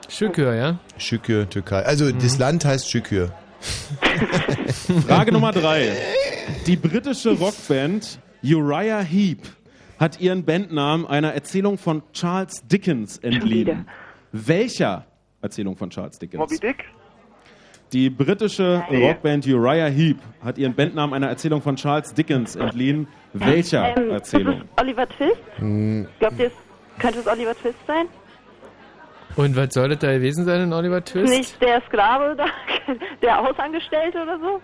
Schükür, 0.09 0.55
ja? 0.55 0.79
Schükür, 0.97 1.49
Türkei. 1.49 1.83
Also 1.85 2.11
das 2.11 2.39
Land 2.39 2.65
heißt 2.65 2.91
Schükür. 2.91 3.31
Frage 5.07 5.33
Nummer 5.33 5.53
drei. 5.53 5.93
Die 6.67 6.77
britische 6.77 7.31
Rockband 7.39 8.19
Uriah 8.43 9.01
Heep 9.01 9.41
hat 9.99 10.21
ihren 10.21 10.45
Bandnamen 10.45 11.07
einer 11.07 11.33
Erzählung 11.35 11.77
von 11.79 12.03
Charles 12.13 12.63
Dickens 12.67 13.19
entliehen. 13.19 13.87
Welcher 14.33 15.07
Erzählung 15.43 15.77
von 15.77 15.91
Charles 15.91 16.19
Dickens? 16.19 16.39
Moby 16.41 16.59
Dick. 16.59 16.85
Die 17.93 18.11
britische 18.11 18.83
Rockband 18.91 19.47
Uriah 19.47 19.87
Heep 19.89 20.19
hat 20.45 20.59
ihren 20.59 20.75
Bandnamen 20.75 21.15
einer 21.15 21.29
Erzählung 21.29 21.63
von 21.63 21.75
Charles 21.77 22.13
Dickens 22.15 22.55
entliehen. 22.55 23.09
Welcher 23.33 23.97
Ähm, 23.97 24.11
Erzählung? 24.11 24.63
Oliver 24.79 25.09
Twist? 25.09 25.37
Hm, 25.57 26.07
Glaubt 26.19 26.39
ihr, 26.39 26.51
könnte 26.99 27.21
es 27.21 27.27
Oliver 27.27 27.55
Twist 27.57 27.79
sein? 27.87 28.07
Und 29.39 29.57
was 29.57 29.73
soll 29.73 29.89
das 29.91 29.99
da 30.01 30.13
gewesen 30.13 30.45
sein 30.45 30.63
in 30.63 30.73
Oliver 30.73 31.03
Twist? 31.05 31.33
Nicht 31.33 31.63
der 31.63 31.81
Sklave 31.87 32.35
da, 32.37 32.47
der 33.23 33.37
Hausangestellte 33.37 34.21
oder 34.23 34.39
so? 34.39 34.61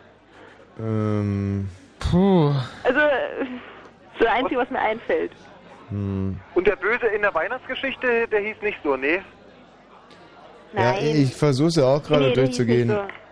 ähm, 0.82 1.68
Puh. 2.00 2.52
Also, 2.82 2.98
äh, 2.98 3.46
das 4.18 4.28
Einzige, 4.28 4.58
was 4.60 4.70
mir 4.70 4.80
einfällt. 4.80 5.30
hm. 5.90 6.38
Und 6.54 6.66
der 6.66 6.76
Böse 6.76 7.06
in 7.06 7.22
der 7.22 7.32
Weihnachtsgeschichte, 7.34 8.26
der 8.28 8.40
hieß 8.40 8.56
nicht 8.62 8.78
so, 8.82 8.96
nee. 8.96 9.20
Ja, 10.76 10.92
Nein. 10.92 10.98
ich 11.22 11.34
versuche 11.34 11.68
es 11.68 11.76
ja 11.76 11.84
auch 11.84 12.02
gerade 12.02 12.28
Nee, 12.28 12.34
durchzugehen. 12.34 12.88
nicht 12.88 12.96
so. 12.98 13.23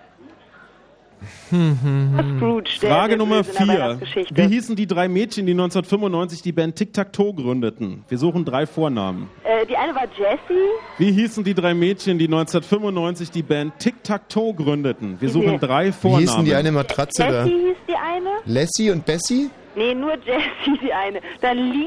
Hm, 1.51 1.79
hm, 1.83 2.19
hm. 2.19 2.39
Scrooge, 2.39 2.71
der, 2.83 2.91
Frage 2.91 3.09
der 3.11 3.19
Nummer 3.19 3.45
vier. 3.45 3.99
Wie 4.33 4.43
hießen 4.49 4.77
die 4.77 4.87
drei 4.87 5.09
Mädchen, 5.09 5.47
die 5.47 5.53
1995 5.53 6.43
die 6.43 6.53
Band 6.53 6.77
Tic 6.77 6.93
Tac 6.93 7.13
Toe 7.13 7.35
gründeten? 7.35 8.05
Wir 8.09 8.19
suchen 8.19 8.45
drei 8.45 8.67
Vornamen. 8.67 9.29
Äh, 9.45 9.67
die 9.67 9.77
eine 9.77 9.95
war 9.95 10.05
Jessie. 10.17 10.63
Wie 10.99 11.13
hießen 11.13 11.45
die 11.45 11.55
drei 11.55 11.75
Mädchen, 11.75 12.19
die 12.19 12.25
1995 12.27 13.31
die 13.31 13.43
Band 13.43 13.79
Tic 13.79 14.03
Tac 14.05 14.29
Toe 14.29 14.55
gründeten? 14.55 15.17
Wir 15.21 15.29
suchen 15.29 15.53
Nee. 15.53 15.59
drei 15.59 15.87
Wie 15.89 15.93
Vornamen. 15.93 16.21
hießen 16.23 16.45
die 16.45 16.55
eine 16.55 16.73
Matratze 16.73 17.23
da? 17.23 17.45
Jessie 17.45 17.59
hieß 17.67 17.77
die 17.89 17.95
eine. 17.95 18.31
Lassie 18.47 18.91
und 18.91 19.05
Bessie? 19.07 19.51
Nee, 19.75 19.95
nur 19.95 20.13
Jessie 20.25 20.79
die 20.83 20.93
eine. 20.93 21.21
Dann 21.41 21.57
Lee, 21.73 21.87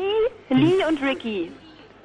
Lee 0.49 0.83
und 0.89 1.01
Ricky. 1.03 1.51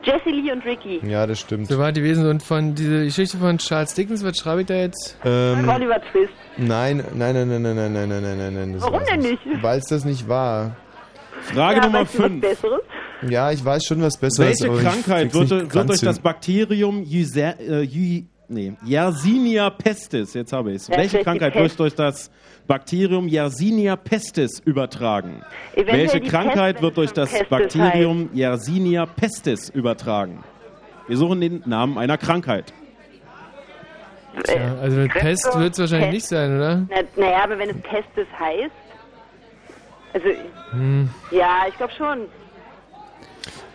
Jesse 0.02 0.30
Lee 0.30 0.50
und 0.50 0.64
Ricky. 0.64 1.00
Ja, 1.06 1.26
das 1.26 1.40
stimmt. 1.40 1.68
So 1.68 1.78
war 1.78 1.92
die 1.92 2.02
Wesen 2.02 2.26
und 2.26 2.42
von 2.42 2.74
dieser 2.74 3.04
Geschichte 3.04 3.36
von 3.36 3.58
Charles 3.58 3.92
Dickens, 3.94 4.24
was 4.24 4.38
schreibe 4.38 4.62
ich 4.62 4.66
da 4.66 4.74
jetzt? 4.74 5.16
Ähm, 5.26 5.68
Oliver 5.68 6.00
Twist. 6.10 6.32
Nein, 6.56 7.04
nein, 7.14 7.34
nein, 7.34 7.48
nein, 7.48 7.62
nein, 7.62 7.74
nein, 7.74 7.92
nein, 7.92 8.08
nein, 8.08 8.22
nein, 8.22 8.36
nein, 8.38 8.54
nein. 8.54 8.72
das 8.74 8.82
Warum 8.82 9.02
denn 9.04 9.20
nicht? 9.20 9.40
Weil 9.62 9.78
es 9.78 9.84
das 9.86 10.04
nicht 10.04 10.28
war. 10.28 10.76
Frage 11.42 11.78
ja, 11.80 11.86
Nummer 11.86 12.00
weißt 12.00 12.14
du 12.14 12.18
was 12.22 12.26
5. 12.30 12.40
Besseres? 12.40 12.80
Ja, 13.28 13.50
ich 13.50 13.64
weiß 13.64 13.84
schon 13.84 14.02
was 14.02 14.16
Besseres. 14.18 14.60
Welche 14.62 14.82
Krankheit 14.82 15.34
wird, 15.34 15.50
wird 15.50 15.62
durch 15.62 15.68
krank 15.70 15.88
das 15.88 16.00
hin. 16.16 16.22
Bakterium 16.22 17.02
Yser- 17.02 17.58
äh, 17.60 17.82
Yu- 17.82 18.24
nee, 18.48 18.72
Yersinia 18.84 19.70
pestis, 19.70 20.34
jetzt 20.34 20.52
habe 20.52 20.70
ich 20.70 20.76
es. 20.76 20.88
Ja, 20.88 20.98
Welche 20.98 21.20
Krankheit 21.22 21.54
wird 21.54 21.78
durch 21.78 21.94
das 21.94 22.30
Bakterium 22.66 23.26
Yersinia 23.26 23.96
pestis 23.96 24.60
übertragen? 24.64 25.42
Eventuell 25.74 25.98
Welche 25.98 26.20
Krankheit 26.20 26.74
Pest, 26.76 26.82
wird 26.82 26.96
durch 26.98 27.12
das 27.12 27.30
Pestis 27.30 27.48
Bakterium 27.48 28.30
Yersinia 28.34 29.06
pestis 29.06 29.70
übertragen? 29.70 30.44
Wir 31.08 31.16
suchen 31.16 31.40
den 31.40 31.62
Namen 31.66 31.96
einer 31.98 32.18
Krankheit. 32.18 32.72
Ja, 34.48 34.76
also 34.80 34.96
mit 34.98 35.10
Krebs 35.12 35.42
Pest 35.42 35.58
wird 35.58 35.72
es 35.74 35.78
wahrscheinlich 35.78 36.10
Pest? 36.10 36.14
nicht 36.14 36.26
sein, 36.26 36.56
oder? 36.56 36.86
Na, 36.88 36.96
naja, 37.16 37.44
aber 37.44 37.58
wenn 37.58 37.70
es 37.70 37.76
Pestis 37.82 38.26
heißt. 38.38 38.70
Also, 40.12 40.26
Hm. 40.72 41.08
ja, 41.30 41.64
ich 41.68 41.76
glaube 41.76 41.92
schon. 41.96 42.18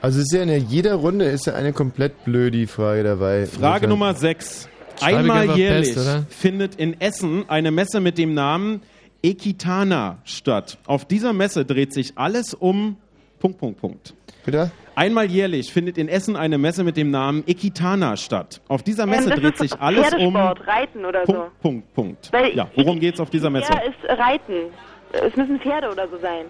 Also 0.01 0.19
es 0.19 0.25
ist 0.25 0.33
ja 0.33 0.43
in 0.43 0.67
jeder 0.69 0.95
Runde 0.95 1.25
ist 1.25 1.47
ja 1.47 1.53
eine 1.55 1.73
komplett 1.73 2.23
blöde 2.25 2.67
Frage 2.67 3.03
dabei. 3.03 3.45
Frage 3.47 3.87
Nummer 3.87 4.13
6. 4.13 4.69
Schreibe 4.99 5.17
Einmal 5.17 5.57
jährlich 5.57 5.93
Pest, 5.93 6.25
findet 6.29 6.75
in 6.75 6.99
Essen 7.01 7.49
eine 7.49 7.71
Messe 7.71 7.99
mit 7.99 8.17
dem 8.17 8.33
Namen 8.33 8.81
Ekitana 9.23 10.19
statt. 10.23 10.77
Auf 10.85 11.05
dieser 11.05 11.33
Messe 11.33 11.65
dreht 11.65 11.93
sich 11.93 12.13
alles 12.17 12.53
um 12.53 12.97
Punkt, 13.39 13.57
Punkt, 13.57 13.79
Punkt. 13.81 14.13
Bitte? 14.45 14.71
Einmal 14.95 15.25
jährlich 15.29 15.73
findet 15.73 15.97
in 15.97 16.07
Essen 16.07 16.35
eine 16.35 16.57
Messe 16.57 16.83
mit 16.83 16.95
dem 16.97 17.11
Namen 17.11 17.43
Ekitana 17.47 18.15
statt. 18.15 18.61
Auf 18.69 18.81
dieser 18.81 19.05
Messe 19.05 19.31
Ähm, 19.33 19.39
dreht 19.41 19.57
sich 19.57 19.73
alles 19.79 20.13
um 20.13 20.35
Reiten 20.35 21.05
oder 21.05 21.25
so. 21.25 21.47
Punkt, 21.61 21.93
Punkt, 21.93 22.31
Punkt. 22.31 22.55
Ja, 22.55 22.67
worum 22.75 22.99
geht's 22.99 23.19
auf 23.19 23.29
dieser 23.29 23.49
Messe? 23.49 23.73
Ja, 23.73 23.79
ist 23.79 24.19
Reiten. 24.19 24.71
Es 25.11 25.35
müssen 25.35 25.59
Pferde 25.59 25.91
oder 25.91 26.07
so 26.07 26.17
sein. 26.17 26.45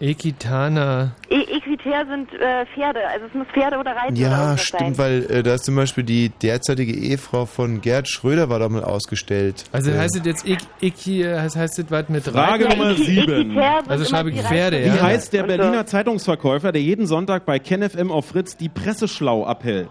Ekitana. 0.00 1.12
E 1.30 1.40
Equitär 1.56 2.04
sind 2.06 2.32
äh, 2.34 2.66
Pferde, 2.74 3.00
also 3.08 3.26
es 3.26 3.34
muss 3.34 3.46
Pferde 3.52 3.78
oder 3.78 3.92
Reiten 3.92 4.12
oder 4.14 4.20
Ja, 4.22 4.40
irgendwas 4.42 4.62
stimmt, 4.62 4.96
sein. 4.96 4.98
weil 4.98 5.24
äh, 5.30 5.42
da 5.42 5.54
ist 5.54 5.64
zum 5.64 5.76
Beispiel 5.76 6.04
die 6.04 6.30
derzeitige 6.30 6.92
Ehefrau 6.92 7.46
von 7.46 7.80
Gerd 7.80 8.08
Schröder 8.08 8.48
war 8.48 8.58
da 8.58 8.68
mal 8.68 8.84
ausgestellt. 8.84 9.64
Also 9.72 9.90
äh, 9.90 9.98
heißt 9.98 10.16
es 10.16 10.26
jetzt 10.26 10.46
äh, 10.46 11.38
heißt, 11.38 11.56
heißt 11.56 11.78
es 11.78 11.86
was 11.90 12.08
mit 12.08 12.24
Frage? 12.24 12.68
Nummer 12.68 12.94
sieben. 12.94 13.58
Also 13.88 14.04
schreibe 14.04 14.30
ich 14.30 14.40
Pferde, 14.42 14.82
Wie 14.84 14.88
ja. 14.88 15.02
heißt 15.02 15.32
der 15.32 15.44
Berliner 15.44 15.86
Zeitungsverkäufer, 15.86 16.72
der 16.72 16.82
jeden 16.82 17.06
Sonntag 17.06 17.46
bei 17.46 17.58
KenFM 17.58 18.10
auf 18.10 18.26
Fritz 18.26 18.56
die 18.56 18.68
Presseschlau 18.68 19.44
abhält? 19.46 19.90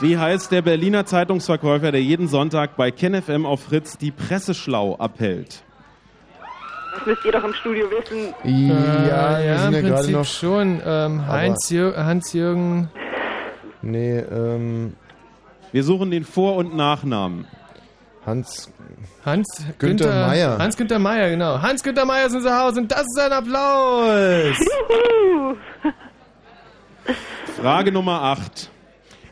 Wie 0.00 0.16
heißt 0.16 0.52
der 0.52 0.62
Berliner 0.62 1.06
Zeitungsverkäufer, 1.06 1.90
der 1.90 2.02
jeden 2.02 2.28
Sonntag 2.28 2.76
bei 2.76 2.92
KenFM 2.92 3.44
auf 3.44 3.64
Fritz 3.64 3.98
die 3.98 4.12
Presseschlau 4.12 4.94
abhält? 4.96 5.64
Das 6.98 7.06
müsst 7.06 7.24
ihr 7.24 7.32
doch 7.32 7.44
im 7.44 7.54
Studio 7.54 7.86
wissen. 7.90 8.34
Ja, 8.44 9.38
Äh, 9.38 9.42
wir 9.42 9.44
ja, 9.52 9.58
sind 9.58 9.68
im 9.68 9.74
ja 9.74 9.80
gerade 9.80 9.94
Prinzip 9.94 10.16
noch. 10.16 10.24
schon. 10.24 10.82
Ähm, 10.84 11.26
Hans-Jürgen. 11.26 12.88
Nee, 13.82 14.18
ähm. 14.18 14.94
Wir 15.70 15.84
suchen 15.84 16.10
den 16.10 16.24
Vor- 16.24 16.56
und 16.56 16.74
Nachnamen. 16.74 17.46
Hans. 18.26 18.72
Hans 19.24 19.46
Günther 19.78 20.06
Günther 20.06 20.26
Meier. 20.26 20.58
Hans 20.58 20.76
Günther 20.76 20.98
Meier, 20.98 21.30
genau. 21.30 21.60
Hans 21.62 21.82
Günther 21.82 22.04
Meier 22.04 22.26
ist 22.26 22.34
unser 22.34 22.58
Haus 22.58 22.76
und 22.76 22.90
das 22.90 23.02
ist 23.02 23.18
ein 23.20 23.32
Applaus. 23.32 24.56
Frage 27.60 27.92
Nummer 27.92 28.22
8. 28.22 28.70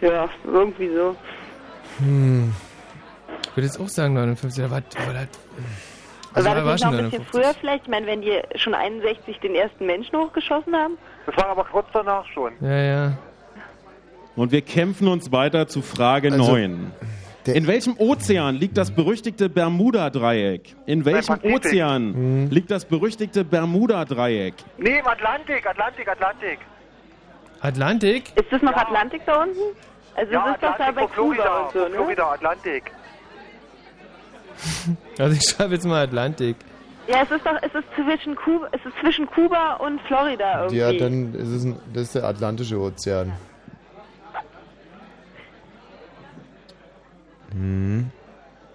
Ja, 0.00 0.28
irgendwie 0.44 0.90
so. 0.94 1.16
Hm. 1.98 2.52
Ich 3.42 3.56
würde 3.56 3.66
jetzt 3.66 3.80
auch 3.80 3.88
sagen 3.88 4.14
59. 4.14 4.64
Aber, 4.64 4.80
das, 4.80 4.84
also, 6.34 6.48
war 6.48 6.54
das 6.54 6.64
war 6.64 6.74
nicht 6.74 6.84
noch 6.84 6.92
ein 6.92 7.10
bisschen 7.10 7.24
59. 7.24 7.26
früher 7.32 7.52
vielleicht? 7.58 7.82
Ich 7.82 7.90
meine, 7.90 8.06
wenn 8.06 8.22
die 8.22 8.40
schon 8.54 8.74
61 8.74 9.40
den 9.40 9.56
ersten 9.56 9.86
Menschen 9.86 10.16
hochgeschossen 10.16 10.76
haben? 10.76 10.96
Das 11.26 11.36
war 11.36 11.46
aber 11.48 11.64
kurz 11.64 11.86
danach 11.92 12.24
schon. 12.26 12.52
Ja, 12.60 12.76
ja. 12.76 13.18
Und 14.36 14.52
wir 14.52 14.62
kämpfen 14.62 15.08
uns 15.08 15.32
weiter 15.32 15.66
zu 15.66 15.82
Frage 15.82 16.30
Also, 16.32 16.52
9. 16.52 16.92
In 17.46 17.66
welchem 17.66 17.96
Ozean 17.98 18.56
liegt 18.56 18.76
das 18.76 18.90
berüchtigte 18.90 19.48
Bermuda-Dreieck? 19.48 20.74
In 20.86 21.04
welchem. 21.04 21.38
Ozean 21.44 22.48
liegt 22.50 22.70
das 22.70 22.84
berüchtigte 22.84 23.44
Bermuda-Dreieck? 23.44 24.54
Nee, 24.78 24.98
im 24.98 25.06
Atlantik, 25.06 25.64
Atlantik, 25.66 26.08
Atlantik. 26.08 26.58
Atlantik? 27.60 28.32
Ist 28.36 28.50
das 28.52 28.62
noch 28.62 28.74
Atlantik 28.74 29.22
da 29.26 29.42
unten? 29.42 29.58
Also 30.16 30.32
ja, 30.32 30.44
das 30.44 30.54
ist 30.54 30.62
doch 30.62 30.76
da 30.76 30.84
Atlantik 30.86 30.94
bei 30.96 31.00
vor 31.02 31.10
Florida, 31.10 31.42
Kuba 31.42 31.60
und 31.60 31.72
so, 31.72 31.78
ne? 31.88 31.94
Florida, 31.94 32.32
Atlantik. 32.32 32.92
Also 35.18 35.36
ich 35.36 35.42
schreibe 35.42 35.74
jetzt 35.74 35.86
mal 35.86 36.02
Atlantik. 36.04 36.56
Ja, 37.08 37.22
es 37.22 37.30
ist 37.30 37.46
doch, 37.46 37.56
es 37.62 37.72
ist 37.74 37.86
zwischen 37.94 38.34
Kuba, 38.34 38.68
es 38.72 38.84
ist 38.84 38.98
zwischen 39.00 39.26
Kuba 39.26 39.74
und 39.74 40.00
Florida 40.02 40.62
irgendwie. 40.62 40.78
Ja, 40.78 40.92
dann 40.92 41.34
ist 41.34 41.48
es 41.48 41.64
ein, 41.64 41.76
das 41.92 42.02
ist 42.04 42.14
der 42.16 42.24
Atlantische 42.24 42.78
Ozean. 42.80 43.32
Hm. 47.52 48.10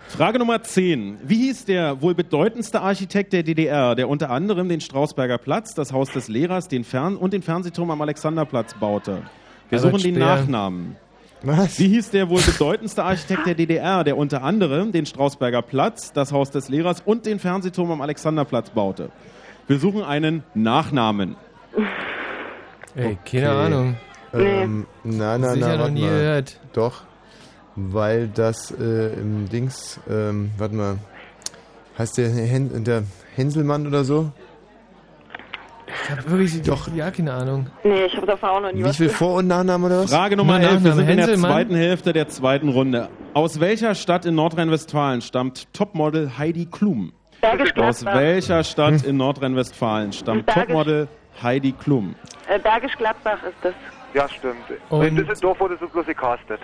Frage 0.07 0.39
Nummer 0.39 0.61
10. 0.61 1.19
Wie 1.23 1.47
hieß 1.47 1.65
der 1.65 2.01
wohl 2.01 2.15
bedeutendste 2.15 2.81
Architekt 2.81 3.33
der 3.33 3.43
DDR, 3.43 3.95
der 3.95 4.09
unter 4.09 4.29
anderem 4.29 4.67
den 4.67 4.81
Strausberger 4.81 5.37
Platz, 5.37 5.73
das 5.73 5.93
Haus 5.93 6.11
des 6.11 6.27
Lehrers 6.27 6.67
den 6.67 6.83
Fern 6.83 7.15
und 7.15 7.33
den 7.33 7.41
Fernsehturm 7.41 7.91
am 7.91 8.01
Alexanderplatz 8.01 8.73
baute? 8.73 9.23
Wir 9.69 9.79
Albert 9.79 9.91
suchen 9.91 10.03
den 10.03 10.15
Speer. 10.15 10.25
Nachnamen. 10.25 10.95
Was? 11.43 11.79
Wie 11.79 11.87
hieß 11.87 12.11
der 12.11 12.29
wohl 12.29 12.41
bedeutendste 12.41 13.03
Architekt 13.03 13.47
der 13.47 13.55
DDR, 13.55 14.03
der 14.03 14.15
unter 14.17 14.43
anderem 14.43 14.91
den 14.91 15.05
Strausberger 15.07 15.61
Platz, 15.63 16.13
das 16.13 16.31
Haus 16.31 16.51
des 16.51 16.69
Lehrers 16.69 17.01
und 17.03 17.25
den 17.25 17.39
Fernsehturm 17.39 17.91
am 17.91 18.01
Alexanderplatz 18.01 18.69
baute? 18.69 19.09
Wir 19.67 19.79
suchen 19.79 20.03
einen 20.03 20.43
Nachnamen. 20.53 21.35
Ey, 22.95 23.17
keine 23.25 23.51
Ahnung. 23.51 23.97
Ähm, 24.33 24.85
na, 25.03 25.37
na, 25.37 25.53
Sicher 25.53 25.77
na, 25.77 25.77
noch 25.77 25.89
nie 25.89 26.01
mal. 26.01 26.09
gehört. 26.09 26.59
Doch, 26.73 27.03
weil 27.75 28.27
das 28.27 28.71
äh, 28.71 29.13
im 29.13 29.49
Dings, 29.49 29.99
ähm, 30.09 30.51
warte 30.57 30.75
mal, 30.75 30.97
heißt 31.97 32.17
der, 32.17 32.29
Hen 32.29 32.83
der 32.83 33.03
Hänselmann 33.35 33.87
oder 33.87 34.03
so? 34.03 34.31
Ich 36.03 36.09
habe 36.11 36.29
wirklich 36.29 36.61
doch 36.63 36.87
ja 36.93 37.11
keine 37.11 37.33
Ahnung. 37.33 37.67
Nee, 37.83 38.05
ich 38.05 38.15
habe 38.15 38.25
davon 38.27 38.49
auch 38.49 38.61
noch 38.61 38.71
nie 38.71 38.79
Wie 38.79 38.83
was 38.85 38.97
viel. 38.97 39.09
Vor- 39.09 39.35
und 39.39 39.47
Nachname 39.47 39.85
oder 39.87 40.03
was? 40.03 40.11
Frage 40.13 40.35
Nummer 40.37 40.59
Nur 40.59 40.69
11. 40.69 40.83
Wir 40.83 40.91
sind 40.93 41.09
in 41.09 41.17
der 41.17 41.27
Hänselmann? 41.27 41.51
zweiten 41.51 41.75
Hälfte 41.75 42.13
der 42.13 42.27
zweiten 42.29 42.69
Runde. 42.69 43.09
Aus 43.33 43.59
welcher 43.59 43.95
Stadt 43.95 44.25
in 44.25 44.35
Nordrhein-Westfalen 44.35 45.21
stammt 45.21 45.71
Topmodel 45.73 46.37
Heidi 46.37 46.65
Klum? 46.65 47.13
Bergisch 47.41 47.75
Aus 47.77 48.01
Gladbach. 48.01 48.21
welcher 48.21 48.63
Stadt 48.63 49.03
in 49.03 49.17
Nordrhein-Westfalen 49.17 50.13
stammt 50.13 50.45
Bergisch- 50.45 50.65
Topmodel 50.67 51.07
Heidi 51.41 51.71
Klum? 51.71 52.15
Äh, 52.47 52.59
Bergisch 52.59 52.95
Gladbach 52.97 53.37
ist 53.43 53.55
das. 53.63 53.73
Ja, 54.13 54.27
stimmt. 54.29 54.55
Und- 54.89 55.05
In 55.05 55.15
Düsseldorf 55.15 55.59
wurde 55.59 55.77
so 55.79 55.87
bloß 55.87 56.05
gecastet. 56.05 56.59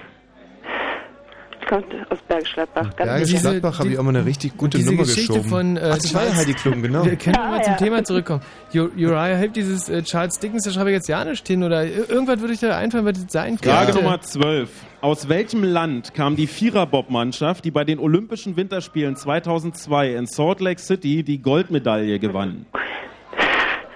Kommt 1.67 1.85
aus 2.09 2.19
Bergisch 2.27 2.53
Gladbach. 2.53 2.95
Ganz 2.95 3.11
Bergisch 3.11 3.29
Diese- 3.31 3.49
Gladbach 3.51 3.79
habe 3.79 3.89
die- 3.89 3.93
ich 3.95 3.99
auch 3.99 4.03
mal 4.03 4.15
eine 4.15 4.25
richtig 4.25 4.55
gute 4.55 4.77
Diese 4.77 4.91
Nummer 4.91 5.03
Geschichte 5.03 5.33
geschoben. 5.33 5.49
von 5.49 5.77
äh, 5.77 5.81
Ach, 5.83 5.95
das 5.95 6.13
war 6.13 6.25
ja 6.25 6.33
Heidi 6.35 6.53
Klum, 6.53 6.81
genau. 6.81 7.03
Wir 7.03 7.15
können 7.17 7.35
Ja, 7.35 7.49
mal 7.49 7.61
zum 7.63 7.73
ja. 7.73 7.77
Thema 7.77 8.03
zurückkommen. 8.05 8.41
Uriah 8.73 9.35
Heep, 9.35 9.53
dieses 9.53 9.89
äh, 9.89 10.01
Charles 10.03 10.39
Dickens, 10.39 10.63
da 10.63 10.71
schreibe 10.71 10.91
ich 10.91 10.95
jetzt 10.95 11.09
ja 11.09 11.25
nicht 11.25 11.45
hin 11.45 11.63
oder 11.63 11.83
ir- 11.83 12.09
irgendwas 12.09 12.39
würde 12.39 12.53
ich 12.53 12.59
da 12.61 12.77
einfallen, 12.77 13.05
was 13.05 13.13
das 13.21 13.31
sein 13.33 13.57
Frage 13.57 13.87
könnte. 13.91 14.03
Nummer 14.03 14.21
12. 14.21 14.69
Aus 15.01 15.27
welchem 15.29 15.63
Land 15.63 16.13
kam 16.13 16.35
die 16.37 16.47
Viererbob-Mannschaft, 16.47 17.65
die 17.65 17.71
bei 17.71 17.83
den 17.83 17.99
Olympischen 17.99 18.55
Winterspielen 18.55 19.15
2002 19.15 20.13
in 20.15 20.25
Salt 20.25 20.61
Lake 20.61 20.79
City 20.79 21.23
die 21.23 21.41
Goldmedaille 21.41 22.17
gewann? 22.19 22.65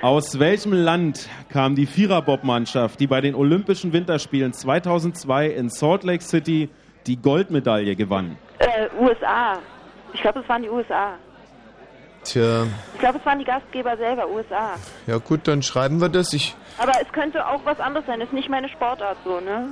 Aus 0.02 0.40
welchem 0.40 0.74
Land 0.74 1.30
kam 1.50 1.76
die 1.76 1.86
Viererbob-Mannschaft, 1.86 3.00
die 3.00 3.08
bei 3.08 3.22
den 3.22 3.36
Olympischen 3.36 3.94
Winterspielen 3.94 4.52
2002 4.52 5.48
in 5.50 5.70
Salt 5.70 6.04
Lake 6.04 6.24
City 6.24 6.70
die 7.08 7.18
Goldmedaille 7.18 7.96
gewann? 7.96 8.38
Äh, 8.60 8.88
USA. 9.00 9.58
Ich 10.14 10.22
glaube, 10.22 10.40
es 10.40 10.50
waren 10.50 10.62
die 10.62 10.70
USA. 10.70 11.14
Tja, 12.24 12.66
Ich 12.94 13.00
glaube, 13.00 13.18
es 13.18 13.26
waren 13.26 13.40
die 13.40 13.46
Gastgeber 13.46 13.98
selber, 13.98 14.28
USA. 14.30 14.76
ja 15.08 15.18
gut, 15.18 15.48
dann 15.48 15.64
schreiben 15.64 16.00
wir 16.02 16.10
das. 16.10 16.34
Ich, 16.34 16.56
Aber 16.78 16.92
es 17.02 17.12
könnte 17.14 17.48
auch 17.48 17.62
was 17.66 17.80
anderes 17.80 18.06
sein. 18.06 18.22
Ist 18.22 18.32
nicht 18.34 18.48
meine 18.50 18.70
Sportart 18.70 19.18
so, 19.26 19.40
ne? 19.40 19.68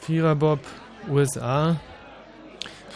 Viererbob, 0.00 0.58
USA. 1.08 1.76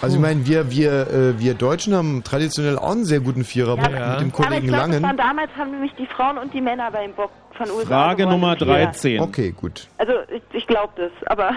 also 0.02 0.16
ich 0.16 0.20
meine, 0.22 0.44
wir, 0.44 0.70
wir, 0.72 1.06
äh, 1.08 1.38
wir 1.38 1.54
Deutschen 1.54 1.94
haben 1.94 2.24
traditionell 2.24 2.76
auch 2.78 2.90
einen 2.90 3.04
sehr 3.04 3.20
guten 3.20 3.44
Viererbob 3.44 3.92
Ja. 3.92 3.92
mit 3.92 3.98
dem 4.00 4.06
Aber 4.08 4.24
ich 4.26 4.32
Kollegen 4.32 4.66
glaube, 4.66 4.82
das 4.82 4.88
Langen. 4.90 5.02
waren 5.04 5.16
damals 5.16 5.50
haben 5.56 5.70
nämlich 5.70 5.94
die 5.94 6.06
Frauen 6.06 6.38
und 6.38 6.52
die 6.52 6.60
Männer 6.60 6.90
beim 6.90 7.12
Bock 7.12 7.30
von 7.56 7.70
USA 7.70 7.86
Frage 7.86 8.24
gewonnen. 8.24 8.40
Nummer 8.40 8.56
Ja. 8.58 8.64
13. 8.86 9.20
Okay, 9.20 9.52
gut. 9.52 9.86
Also 9.98 10.14
ich, 10.34 10.42
ich 10.52 10.66
glaube 10.66 10.92
das, 10.96 11.12
aber 11.30 11.52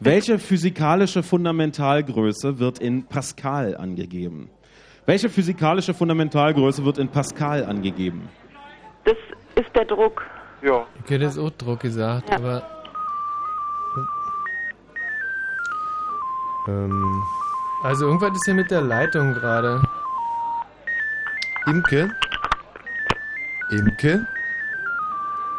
Welche 0.00 0.38
physikalische 0.38 1.22
Fundamentalgröße 1.22 2.58
wird 2.58 2.78
in 2.80 3.06
Pascal 3.06 3.76
angegeben? 3.76 4.50
Welche 5.06 5.28
physikalische 5.30 5.94
Fundamentalgröße 5.94 6.84
wird 6.84 6.98
in 6.98 7.08
Pascal 7.08 7.64
angegeben? 7.64 8.28
das 9.04 9.16
ist 9.54 9.74
der 9.74 9.84
Druck. 9.84 10.22
Ja. 10.62 10.84
Ich 11.04 11.10
hätte 11.10 11.24
es 11.26 11.38
auch 11.38 11.50
Druck 11.50 11.80
gesagt, 11.80 12.28
Ja. 12.30 12.36
aber 12.36 12.62
Ähm, 16.68 17.22
also 17.84 18.06
irgendwas 18.06 18.32
ist 18.32 18.44
hier 18.44 18.54
mit 18.54 18.70
der 18.72 18.80
Leitung 18.80 19.32
gerade. 19.32 19.80
Imke? 21.66 22.10
Imke? 23.70 24.26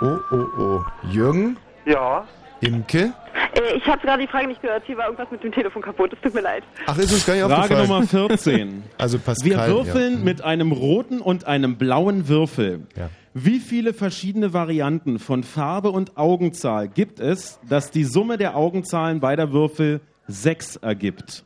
Oh, 0.01 0.18
oh, 0.31 0.45
oh. 0.59 0.85
Jürgen? 1.09 1.55
Ja. 1.85 2.26
Imke? 2.61 3.13
Äh, 3.53 3.77
ich 3.77 3.85
habe 3.88 3.99
gerade 3.99 4.21
die 4.21 4.27
Frage 4.27 4.47
nicht 4.47 4.61
gehört. 4.61 4.84
Hier 4.85 4.97
war 4.97 5.05
irgendwas 5.05 5.31
mit 5.31 5.43
dem 5.43 5.51
Telefon 5.51 5.81
kaputt. 5.81 6.13
Es 6.13 6.21
tut 6.21 6.34
mir 6.34 6.41
leid. 6.41 6.63
Ach, 6.85 6.97
ist 6.97 7.13
uns 7.13 7.25
gar 7.25 7.34
nicht 7.34 7.43
Frage 7.43 7.55
aufgefallen. 7.55 7.88
Nummer 7.88 8.07
14. 8.07 8.84
Also 8.97 9.19
Pascal. 9.19 9.49
Wir 9.49 9.67
würfeln 9.67 10.13
ja. 10.19 10.23
mit 10.23 10.43
einem 10.43 10.71
roten 10.71 11.21
und 11.21 11.45
einem 11.45 11.77
blauen 11.77 12.27
Würfel. 12.27 12.88
Ja. 12.95 13.09
Wie 13.34 13.59
viele 13.59 13.93
verschiedene 13.93 14.53
Varianten 14.53 15.19
von 15.19 15.43
Farbe 15.43 15.91
und 15.91 16.17
Augenzahl 16.17 16.88
gibt 16.88 17.19
es, 17.19 17.59
dass 17.67 17.91
die 17.91 18.03
Summe 18.03 18.38
der 18.38 18.55
Augenzahlen 18.55 19.19
beider 19.19 19.51
Würfel 19.51 20.01
6 20.27 20.77
ergibt? 20.77 21.45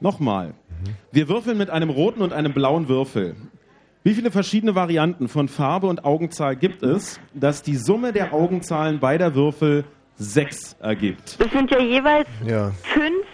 Nochmal. 0.00 0.54
Wir 1.12 1.28
würfeln 1.28 1.58
mit 1.58 1.70
einem 1.70 1.90
roten 1.90 2.22
und 2.22 2.32
einem 2.32 2.54
blauen 2.54 2.88
Würfel. 2.88 3.34
Wie 4.04 4.14
viele 4.14 4.30
verschiedene 4.30 4.74
Varianten 4.74 5.28
von 5.28 5.48
Farbe 5.48 5.88
und 5.88 6.04
Augenzahl 6.04 6.56
gibt 6.56 6.82
es, 6.82 7.20
dass 7.34 7.62
die 7.62 7.76
Summe 7.76 8.12
der 8.12 8.32
Augenzahlen 8.32 9.00
beider 9.00 9.34
Würfel 9.34 9.82
6 9.82 9.97
ergibt? 10.80 11.40
Das 11.40 11.50
sind 11.52 11.70
ja 11.70 11.78
jeweils 11.78 12.26
Ja, 12.44 12.72
fünf. 12.82 13.24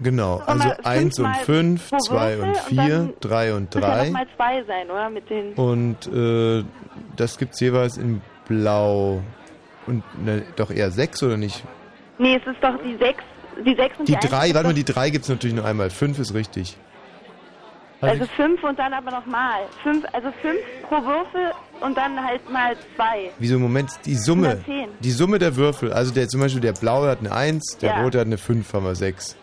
genau. 0.00 0.38
Mal, 0.38 0.46
Also 0.46 0.68
1 0.84 1.18
und 1.20 1.36
fünfmal 1.36 1.44
5, 1.44 1.90
pro 1.90 1.98
2 1.98 2.38
Würfel 2.38 2.42
und 2.42 2.48
und 2.48 2.58
4, 2.68 2.88
dann 2.88 3.12
3 3.20 3.54
und 3.54 3.74
Muss 3.74 3.82
ja 3.84 3.90
3. 3.96 4.04
nochmal 4.06 4.26
zwei 4.36 4.64
sein, 4.64 4.90
oder? 4.90 5.10
Mit 5.10 5.30
den. 5.30 5.52
Und 5.54 6.06
äh, 6.08 6.64
das 7.16 7.38
gibt's 7.38 7.60
jeweils 7.60 7.96
in 7.96 8.20
Blau. 8.48 9.22
Und 9.86 10.02
ne, 10.24 10.42
doch 10.56 10.70
eher 10.70 10.90
6 10.90 11.22
oder 11.22 11.36
nicht? 11.36 11.62
Nee, 12.18 12.36
es 12.36 12.46
ist 12.52 12.62
doch 12.62 12.74
die 12.82 12.96
sechs. 12.96 13.22
Die 13.64 13.74
sechs 13.74 13.98
und 13.98 14.06
Die 14.08 14.12
die, 14.12 14.16
eins 14.16 14.26
3, 14.28 14.48
ist 14.48 14.54
warte 14.54 14.68
mal, 14.68 14.74
die 14.74 14.84
3 14.84 15.10
gibt's 15.10 15.28
natürlich 15.28 15.54
nur 15.56 15.64
einmal. 15.64 15.90
5 15.90 16.18
ist 16.18 16.34
richtig. 16.34 16.76
Also 18.00 18.24
fünf 18.36 18.62
und 18.62 18.78
dann 18.78 18.92
aber 18.92 19.10
nochmal. 19.10 19.60
Fünf, 19.82 20.04
also 20.12 20.28
fünf 20.42 20.58
pro 20.88 20.96
Würfel 20.96 21.52
und 21.80 21.96
dann 21.96 22.22
halt 22.22 22.48
mal 22.50 22.76
zwei. 22.94 23.30
Wieso, 23.38 23.58
Moment, 23.58 23.90
die 24.04 24.14
Summe. 24.14 24.48
110. 24.50 24.88
Die 25.00 25.10
Summe 25.10 25.38
der 25.38 25.56
Würfel. 25.56 25.92
Also 25.92 26.12
der, 26.12 26.28
zum 26.28 26.40
Beispiel 26.40 26.60
der 26.60 26.72
blaue 26.72 27.08
hat 27.08 27.20
eine 27.20 27.32
1, 27.32 27.78
der 27.80 27.90
Ja. 27.96 28.02
rote 28.02 28.18
hat 28.20 28.26
eine 28.26 28.38
5, 28.38 28.72
haben 28.74 28.84
wir 28.84 28.94
6. 28.94 29.36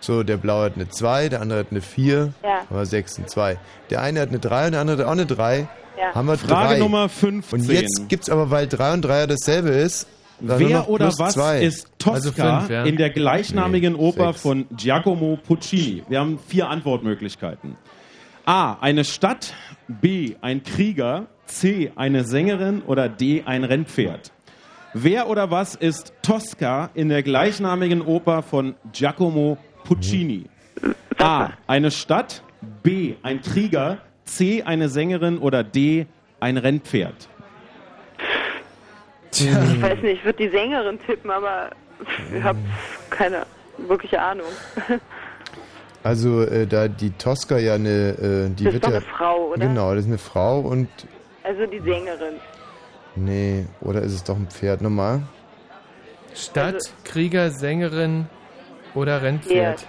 So, 0.00 0.24
der 0.24 0.36
blaue 0.36 0.64
hat 0.64 0.74
eine 0.74 0.88
2, 0.88 1.28
der 1.28 1.40
andere 1.40 1.60
hat 1.60 1.68
eine 1.70 1.80
4, 1.80 2.32
Ja. 2.42 2.48
haben 2.68 2.76
wir 2.76 2.86
6 2.86 3.18
und 3.18 3.30
2. 3.30 3.56
Der 3.90 4.02
eine 4.02 4.20
hat 4.20 4.30
eine 4.30 4.40
3 4.40 4.66
und 4.66 4.72
der 4.72 4.80
andere 4.80 4.98
hat 4.98 5.06
auch 5.06 5.12
eine 5.12 5.26
3, 5.26 5.68
Ja. 5.96 6.14
haben 6.14 6.26
wir 6.26 6.36
3. 6.36 6.46
Frage 6.48 6.80
Nummer 6.80 7.08
15. 7.08 7.60
Und 7.60 7.70
jetzt 7.70 8.08
gibt's 8.08 8.28
aber, 8.28 8.50
weil 8.50 8.66
3 8.66 8.94
und 8.94 9.02
3 9.02 9.20
ja 9.20 9.26
dasselbe 9.28 9.68
ist, 9.68 10.08
Wer 10.44 10.88
oder 10.88 11.06
was 11.18 11.34
zwei. 11.34 11.62
ist 11.62 11.86
Tosca 12.00 12.14
Also 12.14 12.32
fünf, 12.32 12.68
ja. 12.68 12.82
in 12.82 12.96
der 12.96 13.10
gleichnamigen 13.10 13.92
Nee, 13.92 13.98
Oper 14.00 14.32
sechs. 14.32 14.42
von 14.42 14.66
Giacomo 14.76 15.38
Puccini? 15.46 16.02
Wir 16.08 16.18
haben 16.18 16.40
vier 16.48 16.68
Antwortmöglichkeiten. 16.68 17.76
A. 18.44 18.76
Eine 18.80 19.04
Stadt. 19.04 19.54
B. 19.88 20.34
Ein 20.40 20.62
Krieger. 20.64 21.26
C. 21.46 21.92
Eine 21.94 22.24
Sängerin. 22.24 22.82
Oder 22.82 23.08
D. 23.08 23.44
Ein 23.46 23.64
Rennpferd. 23.64 24.32
Wer 24.94 25.28
oder 25.28 25.50
was 25.50 25.74
ist 25.74 26.12
Tosca 26.22 26.90
in 26.94 27.08
der 27.08 27.22
gleichnamigen 27.22 28.02
Oper 28.02 28.42
von 28.42 28.74
Giacomo 28.92 29.58
Puccini? 29.84 30.46
A. 31.18 31.50
Eine 31.66 31.90
Stadt. 31.90 32.42
B. 32.82 33.14
Ein 33.22 33.42
Krieger. 33.42 33.98
C. 34.24 34.64
Eine 34.64 34.88
Sängerin. 34.88 35.38
Oder 35.38 35.62
D. 35.62 36.06
Ein 36.40 36.56
Rennpferd. 36.56 37.28
Ich 39.32 39.80
weiß 39.82 40.02
nicht, 40.02 40.18
ich 40.18 40.24
würde 40.24 40.44
die 40.44 40.50
Sängerin 40.50 40.98
tippen, 41.06 41.30
aber 41.30 41.70
ich 42.36 42.42
habe 42.42 42.58
keine 43.08 43.46
wirkliche 43.78 44.20
Ahnung. 44.20 44.48
Also 46.04 46.42
äh, 46.42 46.66
da 46.66 46.88
die 46.88 47.10
Tosca 47.12 47.58
ja 47.58 47.74
eine, 47.74 47.88
äh, 47.88 48.48
die 48.50 48.64
Das 48.64 48.74
ist 48.74 48.82
wird 48.82 48.84
doch 48.84 48.90
ja, 48.90 48.96
eine 48.96 49.04
Frau, 49.06 49.48
oder? 49.50 49.66
Genau, 49.66 49.90
das 49.94 50.00
ist 50.04 50.08
eine 50.08 50.18
Frau 50.18 50.60
und 50.60 50.88
Also 51.44 51.66
die 51.66 51.78
Sängerin. 51.80 52.34
nee, 53.14 53.66
oder 53.80 54.02
ist 54.02 54.12
es 54.12 54.24
doch 54.24 54.36
ein 54.36 54.48
Pferd 54.48 54.80
nochmal? 54.80 55.22
Stadt, 56.34 56.74
Also- 56.74 56.90
Krieger, 57.04 57.50
Sängerin 57.50 58.26
oder 58.94 59.22
Rennpferd. 59.22 59.80
Pferd. 59.80 59.86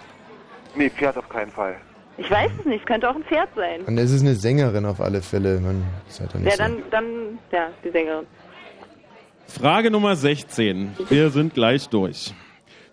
Nee, 0.75 0.89
Pferd 0.89 1.17
auf 1.17 1.29
keinen 1.29 1.51
Fall. 1.51 1.75
Ich 2.17 2.29
weiß 2.29 2.51
es 2.59 2.65
nicht, 2.65 2.81
es 2.81 2.85
könnte 2.85 3.09
auch 3.09 3.15
ein 3.15 3.23
Pferd 3.23 3.49
sein. 3.55 3.81
Und 3.87 3.97
es 3.97 4.11
ist 4.11 4.21
eine 4.21 4.35
Sängerin 4.35 4.85
auf 4.85 5.01
alle 5.01 5.21
Fälle. 5.23 5.59
Man 5.59 5.83
ist 6.07 6.19
halt 6.19 6.35
nicht 6.35 6.45
Ja, 6.45 6.51
so. 6.51 6.57
dann, 6.57 6.83
dann, 6.91 7.05
ja, 7.51 7.69
die 7.83 7.89
Sängerin. 7.89 8.25
Frage 9.47 9.89
Nummer 9.89 10.15
16. 10.15 10.91
Wir 11.09 11.29
sind 11.31 11.53
gleich 11.55 11.89
durch. 11.89 12.33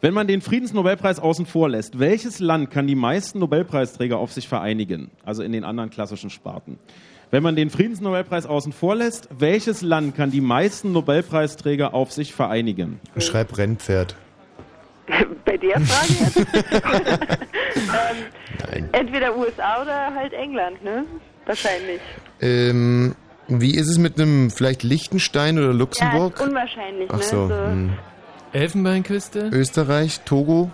Wenn 0.03 0.15
man 0.15 0.27
den 0.27 0.41
Friedensnobelpreis 0.41 1.19
außen 1.21 1.45
vor 1.45 1.69
lässt, 1.69 1.99
welches 1.99 2.39
Land 2.39 2.71
kann 2.71 2.87
die 2.87 2.95
meisten 2.95 3.39
Nobelpreisträger 3.39 4.17
auf 4.17 4.33
sich 4.33 4.49
vereinigen? 4.49 5.11
Also 5.25 5.43
in 5.43 5.53
den 5.53 5.63
anderen 5.65 5.91
klassischen 5.91 6.31
Sparten. 6.31 6.79
Wenn 7.31 7.43
man 7.43 7.55
den 7.55 7.69
Friedensnobelpreis 7.71 8.47
außen 8.47 8.73
vor 8.73 8.97
lässt, 8.97 9.29
welches 9.39 9.83
Land 9.83 10.17
kann 10.17 10.31
die 10.31 10.41
meisten 10.41 10.93
Nobelpreisträger 10.93 11.93
auf 11.95 12.13
sich 12.13 12.33
vereinigen? 12.35 12.99
Schreib 13.19 13.57
Rennpferd. 13.59 14.17
Bei 15.45 15.57
der 15.57 15.81
Frage 15.81 16.13
jetzt? 16.25 16.37
ähm, 18.73 18.85
entweder 18.93 19.37
USA 19.37 19.83
oder 19.83 20.15
halt 20.15 20.33
England, 20.33 20.83
ne? 20.83 21.05
Wahrscheinlich. 21.47 22.01
Ähm, 22.41 23.15
wie 23.49 23.75
ist 23.75 23.89
es 23.89 23.99
mit 23.99 24.19
einem 24.19 24.51
vielleicht 24.51 24.83
Liechtenstein 24.83 25.59
oder 25.59 25.69
Ja, 25.69 25.73
Luxemburg? 25.73 26.35
ist 26.37 26.47
unwahrscheinlich, 26.49 27.11
Ach 27.13 27.19
ne? 27.19 27.23
so. 27.25 27.49
hm. 27.51 27.93
Elfenbeinküste? 28.53 29.51
Österreich, 29.53 30.21
Togo? 30.21 30.71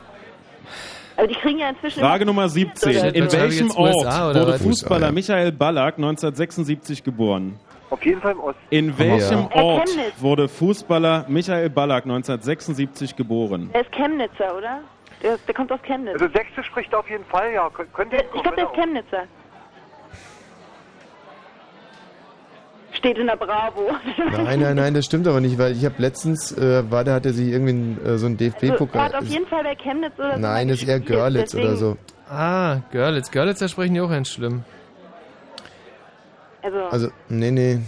Aber 1.17 1.27
die 1.27 1.35
kriegen 1.35 1.59
ja 1.59 1.71
inzwischen. 1.71 2.01
Frage 2.01 2.27
Nummer 2.27 2.49
17. 2.49 2.91
Oder- 2.91 3.15
In 3.15 3.33
welchem 3.33 3.71
Ort 3.71 3.95
USA 3.97 4.29
wurde 4.29 4.47
was? 4.49 4.63
Fußballer. 4.63 5.13
Michael 5.13 5.53
Ballack 5.53 5.97
1976 5.97 7.03
geboren? 7.03 7.59
Auf 7.89 8.05
jeden 8.05 8.21
Fall 8.21 8.33
im 8.33 8.41
Osten. 8.41 8.61
In 8.71 8.99
welchem 8.99 9.49
Ja. 9.55 9.63
Ort 9.63 9.89
wurde 10.19 10.49
Fußballer 10.49 11.25
Michael 11.29 11.71
Ballack 11.71 12.05
1976 12.05 13.15
geboren? 13.17 13.71
Der 13.73 13.83
ist 13.83 13.93
Chemnitzer, 13.93 14.57
oder? 14.57 14.81
Der, 15.23 15.39
der 15.47 15.55
kommt 15.55 15.73
aus 15.73 15.81
Chemnitz. 15.83 16.15
Also 16.21 16.27
Sächsisch 16.35 16.67
spricht 16.67 16.93
er 16.93 16.99
auf 16.99 17.09
jeden 17.09 17.25
Fall, 17.25 17.53
ja. 17.55 17.67
Kön- 17.69 17.87
Könnte 17.95 18.17
Der, 18.17 18.25
ich 18.35 18.43
glaube, 18.43 18.57
der 18.57 18.67
ist 18.67 18.75
Chemnitzer. 18.75 19.23
Steht 22.97 23.19
in 23.19 23.27
der 23.27 23.37
Bravo. 23.37 23.91
Nein, 24.45 24.61
nein, 24.61 24.77
nein, 24.77 24.95
das 24.95 25.05
stimmt 25.05 25.27
aber 25.27 25.41
nicht, 25.41 25.59
weil 25.59 25.73
ich 25.73 25.85
habe 25.85 25.97
letztens, 25.99 26.53
äh, 26.57 26.91
war, 26.91 27.05
da 27.05 27.15
hatte 27.15 27.33
sie 27.33 27.51
irgendwie 27.53 28.01
äh, 28.01 28.17
so 28.17 28.27
Also, 28.27 28.29
DFB-Pokal. 28.31 29.03
hat 29.05 29.15
auf 29.15 29.25
jeden 29.25 29.47
Fall 29.47 29.63
bei 29.65 29.75
Chemnitz 29.75 30.13
oder 30.19 30.35
so. 30.35 30.41
Nein, 30.41 30.69
das 30.69 30.83
ist 30.83 30.89
eher 30.89 31.01
Görlitz 31.01 31.55
oder 31.55 31.63
deswegen- 31.73 31.79
so. 31.79 31.97
Ah, 32.33 32.79
Görlitz. 32.93 33.31
Görlitzer 33.31 33.69
sprechen 33.69 33.95
die 33.95 34.01
auch 34.01 34.09
ganz 34.11 34.29
schlimm. 34.31 34.65
Also, 36.63 36.79
Also, 36.91 37.09
nee, 37.29 37.51
nee. 37.51 37.79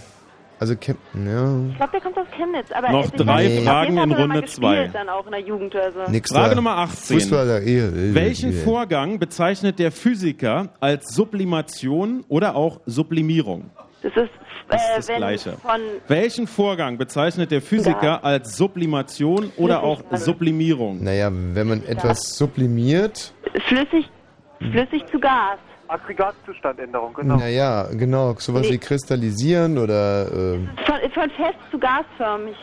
Also, 0.61 0.75
Chem 0.75 0.97
ja. 1.15 1.57
ich 1.71 1.77
glaube, 1.77 1.93
der 1.93 2.01
kommt 2.01 2.19
aus 2.19 2.27
Chemnitz. 2.37 2.73
Aber 2.73 2.91
Noch 2.91 3.11
drei 3.11 3.45
jeden 3.47 3.65
Fragen 3.65 3.97
in 3.97 4.11
er 4.11 4.19
Runde 4.19 4.41
gespielt 4.43 4.51
zwei. 4.51 4.89
Dann 4.89 5.09
auch 5.09 5.25
in 5.27 5.31
der 5.33 5.41
Jugend 5.41 5.75
also. 5.77 6.01
Nix 6.11 6.33
Frage 6.33 6.51
da. 6.51 6.55
Nummer 6.57 6.77
18. 6.79 7.17
Fußballer, 7.21 7.63
eh, 7.63 7.79
eh, 7.79 8.15
Welchen 8.15 8.51
eh. 8.51 8.55
Vorgang 8.65 9.19
bezeichnet 9.21 9.79
der 9.79 9.93
Physiker 9.93 10.71
als 10.81 11.15
Sublimation 11.15 12.25
oder 12.29 12.57
auch 12.57 12.81
Sublimierung? 12.87 13.71
Das 14.03 14.13
ist, 14.17 14.31
Das 14.71 14.83
äh, 14.83 14.85
ist 14.91 14.97
das 14.99 15.09
wenn 15.09 15.17
Gleiche. 15.19 15.53
von 15.63 15.81
Welchen 16.09 16.47
Vorgang 16.47 16.99
bezeichnet 16.99 17.51
der 17.51 17.63
Physiker 17.63 18.03
Ja. 18.03 18.21
als 18.23 18.57
Sublimation 18.57 19.51
oder 19.57 19.83
auch 19.83 20.03
Sublimierung? 20.13 21.03
Naja, 21.03 21.31
wenn 21.33 21.69
man 21.69 21.85
etwas 21.87 22.37
sublimiert, 22.37 23.33
flüssig, 23.67 24.11
flüssig 24.59 25.07
zu 25.11 25.19
Gas. 25.19 25.59
Aggregatzustandänderung, 25.91 27.15
genau. 27.15 27.37
naja, 27.37 27.85
genau, 27.95 28.35
sowas 28.39 28.63
Nee. 28.67 28.73
wie 28.73 28.79
kristallisieren 28.79 29.79
oder 29.79 30.27
äh, 30.27 30.59
Von, 30.85 31.11
von 31.15 31.31
fest 31.31 31.59
zu 31.71 31.79
gasförmig. 31.79 32.57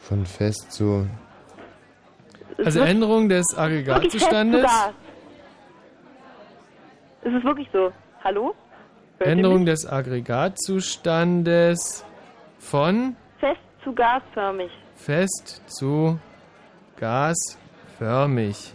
von 0.00 0.24
fest 0.24 0.72
zu. 0.72 1.06
Es 2.56 2.66
Also 2.66 2.80
Änderung 2.80 3.28
des 3.28 3.44
wirklich 3.54 3.84
fest 3.84 3.90
zu 3.90 3.90
Aggregatzustandes. 3.90 4.62
Gas. 4.62 4.90
Ist 7.24 7.34
es 7.34 7.44
wirklich 7.44 7.68
so? 7.70 7.92
Hallo? 8.22 8.54
Änderung 9.20 9.64
des 9.66 9.86
Aggregatzustandes 9.86 12.04
von 12.58 13.14
Fest 13.38 13.60
zu 13.82 13.92
gasförmig. 13.94 14.70
fest 14.96 15.62
zu 15.66 16.18
gasförmig. 16.96 18.72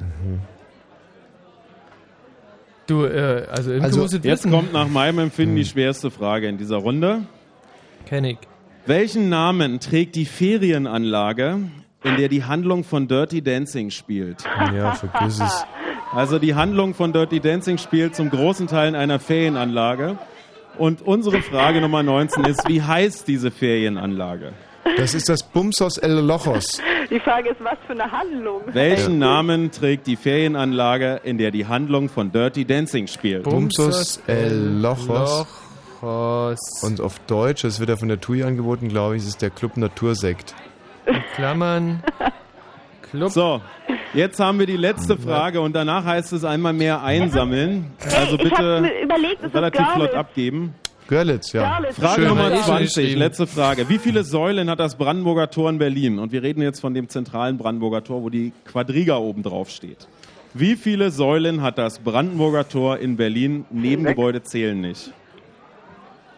Du, 2.88 3.06
äh, 3.06 3.45
also 3.49 3.72
Also 3.74 4.02
jetzt 4.06 4.24
wissen. 4.24 4.52
kommt 4.52 4.74
nach 4.74 4.88
meinem 4.88 5.20
Empfinden 5.20 5.56
die 5.56 5.66
schwerste 5.66 6.10
Frage 6.10 6.48
in 6.48 6.57
dieser 6.57 6.78
Runde. 6.78 7.22
Kenn 8.06 8.24
ich. 8.24 8.40
Welchen 8.88 9.30
Namen 9.30 9.80
trägt 9.80 10.16
die 10.16 10.26
Ferienanlage, 10.26 11.60
in 12.03 12.18
der 12.18 12.30
die 12.30 12.44
Handlung 12.45 12.84
von 12.84 13.07
Dirty 13.07 13.44
Dancing 13.44 13.91
spielt? 13.91 14.44
Ja, 14.74 14.94
vergiss 14.94 15.40
es. 15.40 15.66
Also 16.14 16.40
die 16.40 16.56
Handlung 16.56 16.95
von 16.95 17.14
Dirty 17.14 17.40
Dancing 17.40 17.77
spielt 17.77 18.15
zum 18.15 18.30
großen 18.30 18.68
Teil 18.68 18.90
in 18.90 18.95
einer 18.95 19.19
Ferienanlage. 19.19 20.18
Und 20.77 21.02
unsere 21.02 21.41
Frage 21.41 21.81
Nummer 21.81 22.03
19 22.03 22.45
ist, 22.45 22.68
wie 22.68 22.81
heißt 22.81 23.27
diese 23.27 23.52
Ferienanlage? 23.52 24.53
Das 24.98 25.14
ist 25.14 25.30
das 25.30 25.44
Bumsos 25.44 25.98
El 25.98 26.19
Lochos. 26.19 26.81
Die 27.11 27.19
Frage 27.19 27.49
ist, 27.49 27.64
was 27.64 27.77
für 27.86 27.94
eine 27.94 28.11
Handlung? 28.11 28.61
Welchen 28.68 29.19
Namen 29.19 29.72
trägt 29.72 30.07
die 30.07 30.15
Ferienanlage, 30.15 31.22
in 31.23 31.38
der 31.38 31.52
die 31.52 31.68
Handlung 31.68 32.10
von 32.10 32.31
Dirty 32.31 32.65
Dancing 32.65 33.07
spielt? 33.07 33.44
Bumsos 33.44 34.22
El 34.26 34.80
Lochos. 34.81 35.48
Lochos. 36.02 36.60
Und 36.81 37.02
auf 37.02 37.19
Deutsch, 37.27 37.64
das 37.64 37.80
wird 37.80 37.90
ja 37.90 37.98
von 37.98 38.07
der 38.07 38.19
TUI 38.19 38.44
angeboten, 38.44 38.90
glaube 38.90 39.18
ich, 39.18 39.27
ist 39.27 39.41
der 39.41 39.49
Club 39.52 39.77
Natursekt. 39.77 40.56
In 41.06 41.22
Klammern. 41.36 42.03
Club. 43.11 43.31
So, 43.31 43.61
jetzt 44.14 44.40
haben 44.40 44.60
wir 44.60 44.65
die 44.65 44.77
letzte 44.77 45.18
Frage 45.18 45.61
und 45.61 45.76
danach 45.76 46.06
heißt 46.06 46.34
es 46.34 46.44
einmal 46.44 46.73
mehr 46.73 47.03
einsammeln. 47.03 47.91
Also 48.15 48.38
bitte 48.38 48.91
überlegt, 49.03 49.53
relativ 49.53 49.88
flott 49.90 50.14
abgeben. 50.14 50.76
Görlitz, 51.07 51.53
ja. 51.53 51.80
Görlitz. 51.80 51.95
Frage 51.99 52.22
Schön. 52.22 52.27
Nummer 52.27 52.49
Schön 52.52 52.64
20, 52.64 52.95
geschrieben. 52.95 53.19
letzte 53.19 53.48
Frage. 53.48 53.90
Wie 53.90 53.98
viele 53.98 54.23
Säulen 54.23 54.69
hat 54.69 54.80
das 54.80 54.95
Brandenburger 54.95 55.49
Tor 55.49 55.69
in 55.72 55.80
Berlin? 55.80 56.19
Und 56.19 56.31
wir 56.31 56.44
reden 56.44 56.61
jetzt 56.61 56.80
von 56.80 56.94
dem 56.94 57.10
zentralen 57.10 57.57
Brandenburger 57.57 58.03
Tor, 58.03 58.22
wo 58.22 58.30
die 58.30 58.53
Quadriga 58.65 59.18
oben 59.18 59.41
drauf 59.41 59.72
steht. 59.72 60.07
Wie 60.53 60.76
viele 60.76 61.10
Säulen 61.10 61.61
hat 61.64 61.77
das 61.80 61.99
Brandenburger 61.99 62.68
Tor 62.69 62.99
in 62.99 63.18
Berlin? 63.18 63.65
Nebengebäude 63.72 64.44
zählen 64.44 64.80
nicht. 64.80 65.11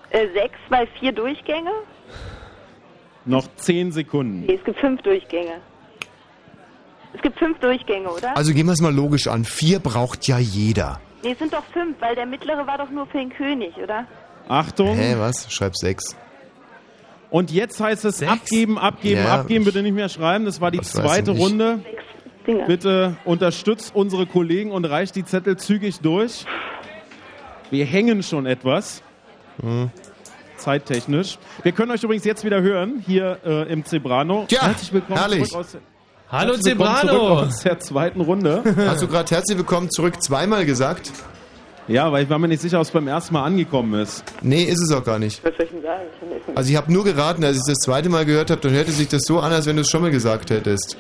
Äh, 0.10 0.28
sechs, 0.34 0.58
weil 0.70 0.88
vier 1.00 1.12
Durchgänge? 1.12 1.72
Noch 3.26 3.48
zehn 3.56 3.92
Sekunden. 3.92 4.46
Nee, 4.46 4.56
es 4.56 4.64
gibt 4.64 4.80
fünf 4.80 5.02
Durchgänge. 5.02 5.62
Es 7.14 7.22
gibt 7.22 7.38
fünf 7.40 7.60
Durchgänge, 7.60 8.10
oder? 8.10 8.36
Also 8.38 8.54
gehen 8.54 8.66
wir 8.66 8.74
es 8.74 8.82
mal 8.82 8.94
logisch 8.94 9.28
an. 9.28 9.44
Vier 9.46 9.80
braucht 9.80 10.28
ja 10.28 10.38
jeder. 10.40 11.00
nee, 11.24 11.32
es 11.32 11.40
sind 11.40 11.54
doch 11.54 11.64
fünf, 11.74 12.00
weil 12.00 12.16
der 12.16 12.26
mittlere 12.26 12.66
war 12.66 12.78
doch 12.78 12.90
nur 12.90 13.06
für 13.08 13.18
den 13.18 13.30
König, 13.32 13.76
oder? 13.78 14.06
Achtung. 14.48 14.96
Hä, 14.96 15.16
was? 15.18 15.52
Schreib 15.52 15.76
sechs. 15.76 16.16
Und 17.30 17.52
jetzt 17.52 17.80
heißt 17.80 18.04
es 18.06 18.22
abgeben, 18.24 18.78
abgeben, 18.78 19.24
Ja. 19.24 19.36
abgeben. 19.40 19.64
Bitte 19.66 19.82
nicht 19.84 19.94
mehr 19.94 20.10
schreiben. 20.10 20.46
Das 20.46 20.60
war 20.60 20.72
die 20.72 20.80
weiß 20.80 20.92
zweite 20.92 21.32
ich. 21.32 21.40
Runde. 21.40 21.80
Dinge. 22.48 22.66
Bitte 22.66 23.16
unterstützt 23.24 23.94
unsere 23.96 24.26
Kollegen 24.26 24.72
und 24.72 24.86
reicht 24.86 25.16
die 25.16 25.24
Zettel 25.24 25.58
zügig 25.58 26.00
durch. 26.02 26.46
Wir 27.70 27.86
hängen 27.86 28.24
schon 28.24 28.46
etwas. 28.48 29.04
Hm. 29.62 29.92
Zeittechnisch. 30.58 31.38
Wir 31.64 31.72
können 31.72 31.92
euch 31.92 32.04
übrigens 32.04 32.26
jetzt 32.26 32.44
wieder 32.44 32.62
hören, 32.62 33.04
hier 33.06 33.40
äh, 33.46 33.72
im 33.72 33.86
Zebrano. 33.86 34.46
Ja, 34.50 34.64
herzlich 34.64 34.92
willkommen 34.94 35.20
herrlich. 35.20 35.50
zurück 35.50 35.66
aus, 35.66 35.78
Hallo 36.32 36.54
herzlich 36.54 36.80
willkommen 36.80 36.96
Zebrano. 37.02 37.40
Aus 37.42 37.60
der 37.60 37.80
zweiten 37.82 38.22
Runde. 38.22 38.64
Hast 38.88 39.02
du 39.02 39.08
gerade 39.10 39.30
herzlich 39.36 39.58
willkommen 39.58 39.92
zurück 39.92 40.24
zweimal 40.24 40.66
gesagt? 40.66 41.12
ja, 41.90 42.10
weil 42.10 42.24
ich 42.24 42.30
war 42.30 42.40
mir 42.40 42.48
nicht 42.48 42.62
sicher, 42.62 42.78
ob 42.78 42.84
es 42.84 42.92
beim 42.92 43.10
ersten 43.10 43.34
Mal 43.34 43.44
angekommen 43.44 44.00
ist. 44.02 44.24
Nee, 44.42 44.64
ist 44.64 44.80
es 44.80 44.94
auch 44.94 45.04
gar 45.04 45.20
nicht. 45.20 45.44
Was 45.44 45.54
soll 45.58 45.66
ich 45.66 45.72
denn 45.72 45.82
sagen? 45.82 46.04
Also 46.56 46.70
ich 46.70 46.78
habe 46.78 46.90
nur 46.90 47.04
geraten, 47.04 47.44
als 47.44 47.58
ich 47.58 47.64
das 47.68 47.80
zweite 47.80 48.08
Mal 48.08 48.24
gehört 48.24 48.50
habe, 48.50 48.62
dann 48.62 48.72
hörte 48.72 48.92
sich 48.94 49.10
das 49.10 49.24
so 49.24 49.42
an, 49.42 49.52
als 49.52 49.66
wenn 49.66 49.76
du 49.76 49.82
es 49.82 49.90
schon 49.90 50.04
mal 50.04 50.10
gesagt 50.10 50.52
hättest. 50.52 50.96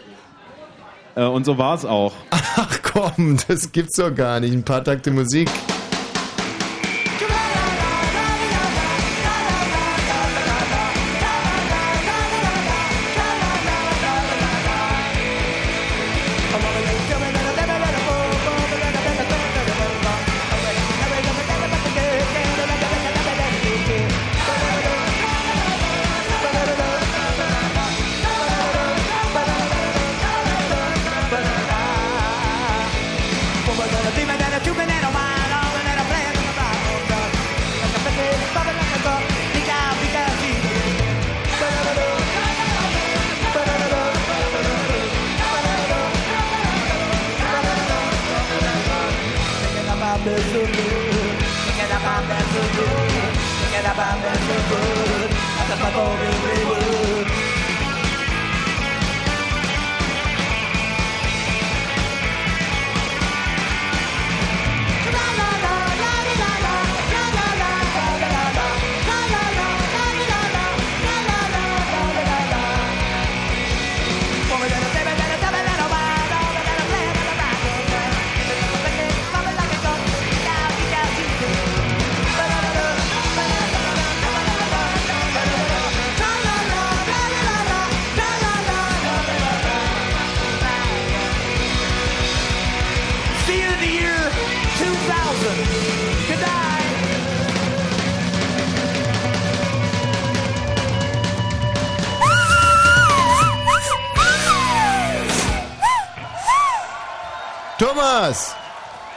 Äh, 1.15 1.23
und 1.23 1.45
so 1.45 1.57
war 1.57 1.75
es 1.75 1.85
auch. 1.85 2.11
Ach 2.31 2.79
komm, 2.83 3.37
das 3.47 3.71
gibt's 3.71 3.95
doch 3.95 4.13
gar 4.13 4.41
nicht. 4.41 4.51
Ein 4.53 4.63
paar 4.63 4.83
Takte 4.83 5.11
Musik. 5.11 5.49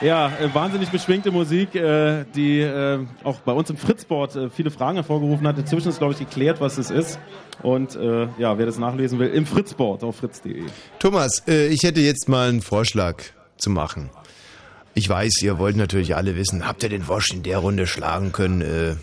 Ja, 0.05 0.31
äh, 0.39 0.55
wahnsinnig 0.55 0.91
beschwingte 0.91 1.31
Musik, 1.31 1.75
äh, 1.75 2.27
die 2.35 2.61
äh, 2.61 2.99
auch 3.23 3.41
bei 3.41 3.53
uns 3.53 3.71
im 3.71 3.79
Fritzboard 3.79 4.53
viele 4.55 4.71
Fragen 4.71 4.97
hervorgerufen 4.97 5.47
hat. 5.47 5.57
Inzwischen 5.57 5.89
ist, 5.89 5.97
glaube 5.97 6.13
ich, 6.13 6.19
geklärt, 6.19 6.61
was 6.61 6.77
es 6.77 6.91
ist. 6.91 7.19
Und 7.63 7.95
ja, 7.95 8.59
wer 8.59 8.67
das 8.67 8.79
nachlesen 8.79 9.19
will, 9.19 9.29
im 9.29 9.47
Fritzboard 9.47 10.03
auf 10.03 10.17
fritz.de. 10.17 10.65
Thomas, 10.99 11.43
ich 11.47 11.83
hätte 11.83 12.01
jetzt 12.01 12.29
mal 12.29 12.49
einen 12.49 12.61
Vorschlag 12.61 13.23
zu 13.57 13.71
machen. 13.71 14.11
Ich 14.93 15.09
weiß, 15.09 15.41
ihr 15.41 15.59
wollt 15.59 15.77
natürlich 15.77 16.17
alle 16.17 16.37
wissen, 16.37 16.67
habt 16.67 16.83
ihr 16.83 16.89
den 16.89 17.09
Wosch 17.09 17.33
in 17.33 17.43
der 17.43 17.59
Runde 17.59 17.87
schlagen 17.87 18.33
können? 18.33 18.99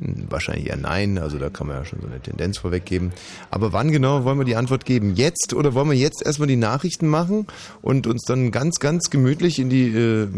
Wahrscheinlich 0.00 0.68
eher 0.68 0.76
nein, 0.76 1.18
also 1.18 1.38
da 1.38 1.50
kann 1.50 1.66
man 1.66 1.76
ja 1.76 1.84
schon 1.84 2.00
so 2.00 2.06
eine 2.06 2.20
Tendenz 2.20 2.58
vorweggeben. 2.58 3.12
Aber 3.50 3.72
wann 3.72 3.90
genau 3.90 4.24
wollen 4.24 4.38
wir 4.38 4.44
die 4.44 4.54
Antwort 4.54 4.84
geben? 4.84 5.14
Jetzt 5.16 5.54
oder 5.54 5.74
wollen 5.74 5.90
wir 5.90 5.96
jetzt 5.96 6.24
erstmal 6.24 6.46
die 6.46 6.56
Nachrichten 6.56 7.08
machen 7.08 7.48
und 7.82 8.06
uns 8.06 8.22
dann 8.22 8.52
ganz, 8.52 8.78
ganz 8.78 9.10
gemütlich 9.10 9.58
in 9.58 9.70
die 9.70 9.88
äh, 9.88 10.28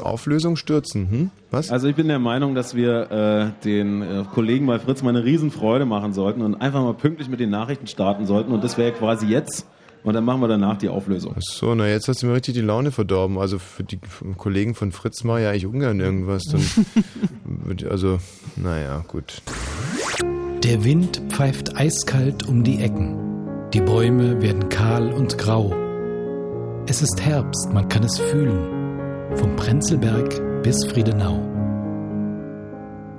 Auflösung 0.00 0.54
stürzen? 0.54 1.10
Hm? 1.10 1.30
Was? 1.50 1.70
Also 1.70 1.88
ich 1.88 1.96
bin 1.96 2.06
der 2.06 2.20
Meinung, 2.20 2.54
dass 2.54 2.76
wir 2.76 3.10
äh, 3.10 3.64
den 3.64 4.02
äh, 4.02 4.24
Kollegen 4.32 4.66
bei 4.66 4.78
Fritz 4.78 5.02
mal 5.02 5.10
eine 5.10 5.24
Riesenfreude 5.24 5.84
machen 5.84 6.12
sollten 6.12 6.42
und 6.42 6.54
einfach 6.54 6.82
mal 6.82 6.94
pünktlich 6.94 7.28
mit 7.28 7.40
den 7.40 7.50
Nachrichten 7.50 7.88
starten 7.88 8.24
sollten. 8.26 8.52
Und 8.52 8.62
das 8.62 8.78
wäre 8.78 8.92
quasi 8.92 9.26
jetzt. 9.26 9.66
Und 10.04 10.14
dann 10.14 10.24
machen 10.24 10.40
wir 10.40 10.48
danach 10.48 10.78
die 10.78 10.88
Auflösung. 10.88 11.34
So, 11.38 11.74
na 11.74 11.88
jetzt 11.88 12.08
hast 12.08 12.22
du 12.22 12.26
mir 12.26 12.34
richtig 12.34 12.54
die 12.54 12.60
Laune 12.60 12.92
verdorben. 12.92 13.38
Also 13.38 13.58
für 13.58 13.82
die 13.84 13.98
Kollegen 14.36 14.74
von 14.74 14.92
Fritz 14.92 15.24
mache 15.24 15.42
ja 15.42 15.50
eigentlich 15.50 15.66
ungern 15.66 16.00
irgendwas. 16.00 16.44
Dann, 16.44 16.62
wird- 17.64 17.84
also, 17.84 18.18
naja, 18.56 19.04
gut. 19.08 19.42
Der 20.64 20.84
Wind 20.84 21.20
pfeift 21.30 21.76
eiskalt 21.76 22.48
um 22.48 22.62
die 22.64 22.80
Ecken. 22.80 23.16
Die 23.74 23.80
Bäume 23.80 24.40
werden 24.40 24.68
kahl 24.68 25.12
und 25.12 25.36
grau. 25.36 25.74
Es 26.86 27.02
ist 27.02 27.20
Herbst, 27.20 27.68
man 27.74 27.88
kann 27.88 28.02
es 28.04 28.18
fühlen. 28.18 29.36
Vom 29.36 29.56
Prenzlberg 29.56 30.62
bis 30.62 30.86
Friedenau. 30.86 31.38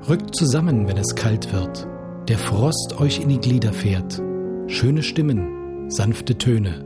Rückt 0.09 0.35
zusammen, 0.35 0.87
wenn 0.87 0.97
es 0.97 1.13
kalt 1.15 1.51
wird. 1.53 1.87
Der 2.27 2.37
Frost 2.37 2.95
euch 2.99 3.19
in 3.21 3.29
die 3.29 3.39
Glieder 3.39 3.73
fährt. 3.73 4.21
Schöne 4.67 5.03
Stimmen, 5.03 5.58
sanfte 5.89 6.37
Töne. 6.37 6.85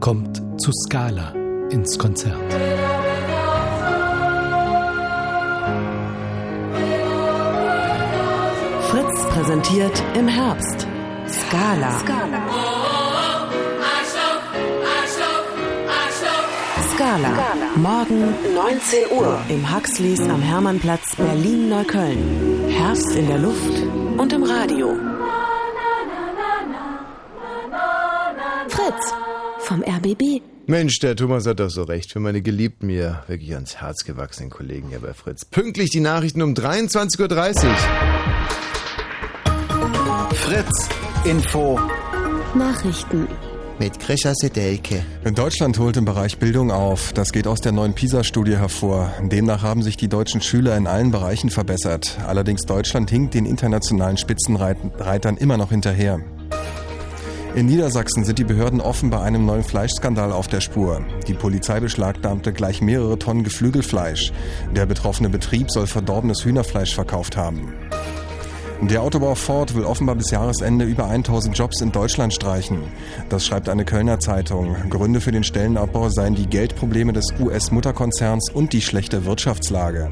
Kommt 0.00 0.40
zu 0.60 0.72
Scala 0.72 1.34
ins 1.70 1.98
Konzert. 1.98 2.36
Fritz 8.88 9.26
präsentiert 9.30 10.02
im 10.16 10.28
Herbst. 10.28 10.86
Scala. 11.28 11.98
Scala. 11.98 12.40
Morgen 17.76 18.34
19 18.54 19.18
Uhr 19.18 19.40
im 19.48 19.74
Huxleys 19.74 20.20
am 20.28 20.42
Hermannplatz 20.42 21.16
Berlin-Neukölln. 21.16 22.68
Herbst 22.68 23.14
in 23.16 23.26
der 23.26 23.38
Luft 23.38 23.82
und 24.18 24.32
im 24.32 24.42
Radio. 24.42 25.19
Vom 29.70 29.84
RBB. 29.84 30.42
Mensch, 30.66 30.98
der 30.98 31.14
Thomas 31.14 31.46
hat 31.46 31.60
doch 31.60 31.70
so 31.70 31.84
recht. 31.84 32.10
Für 32.12 32.18
meine 32.18 32.42
geliebten, 32.42 32.88
mir 32.88 33.22
wirklich 33.28 33.54
ans 33.54 33.76
Herz 33.76 34.02
gewachsenen 34.04 34.50
Kollegen 34.50 34.88
hier 34.88 34.98
bei 34.98 35.14
Fritz. 35.14 35.44
Pünktlich 35.44 35.90
die 35.90 36.00
Nachrichten 36.00 36.42
um 36.42 36.54
23.30 36.54 37.66
Uhr. 37.66 37.76
Fritz, 40.34 40.88
Info. 41.24 41.78
Nachrichten. 42.56 43.28
Mit 43.78 44.00
Grisha 44.00 44.32
Sedelke. 44.34 45.04
Deutschland 45.36 45.78
holt 45.78 45.96
im 45.96 46.04
Bereich 46.04 46.38
Bildung 46.38 46.72
auf. 46.72 47.12
Das 47.12 47.30
geht 47.30 47.46
aus 47.46 47.60
der 47.60 47.70
neuen 47.70 47.94
PISA-Studie 47.94 48.56
hervor. 48.56 49.14
Demnach 49.22 49.62
haben 49.62 49.84
sich 49.84 49.96
die 49.96 50.08
deutschen 50.08 50.40
Schüler 50.40 50.76
in 50.76 50.88
allen 50.88 51.12
Bereichen 51.12 51.48
verbessert. 51.48 52.18
Allerdings 52.26 52.62
Deutschland 52.62 53.08
hinkt 53.08 53.34
den 53.34 53.46
internationalen 53.46 54.16
Spitzenreitern 54.16 55.36
immer 55.36 55.56
noch 55.56 55.70
hinterher. 55.70 56.18
In 57.56 57.66
Niedersachsen 57.66 58.24
sind 58.24 58.38
die 58.38 58.44
Behörden 58.44 58.80
offen 58.80 59.10
bei 59.10 59.20
einem 59.20 59.44
neuen 59.44 59.64
Fleischskandal 59.64 60.30
auf 60.30 60.46
der 60.46 60.60
Spur. 60.60 61.04
Die 61.26 61.34
Polizei 61.34 61.80
beschlagnahmte 61.80 62.52
gleich 62.52 62.80
mehrere 62.80 63.18
Tonnen 63.18 63.42
Geflügelfleisch. 63.42 64.32
Der 64.72 64.86
betroffene 64.86 65.28
Betrieb 65.30 65.68
soll 65.68 65.88
verdorbenes 65.88 66.44
Hühnerfleisch 66.44 66.94
verkauft 66.94 67.36
haben. 67.36 67.74
Der 68.82 69.02
Autobau 69.02 69.34
Ford 69.34 69.74
will 69.74 69.84
offenbar 69.84 70.14
bis 70.14 70.30
Jahresende 70.30 70.84
über 70.84 71.06
1000 71.06 71.58
Jobs 71.58 71.80
in 71.80 71.90
Deutschland 71.90 72.32
streichen. 72.32 72.84
Das 73.28 73.44
schreibt 73.44 73.68
eine 73.68 73.84
Kölner 73.84 74.20
Zeitung. 74.20 74.76
Gründe 74.88 75.20
für 75.20 75.32
den 75.32 75.44
Stellenabbau 75.44 76.08
seien 76.08 76.36
die 76.36 76.46
Geldprobleme 76.46 77.12
des 77.12 77.26
US-Mutterkonzerns 77.40 78.48
und 78.54 78.72
die 78.72 78.80
schlechte 78.80 79.26
Wirtschaftslage. 79.26 80.08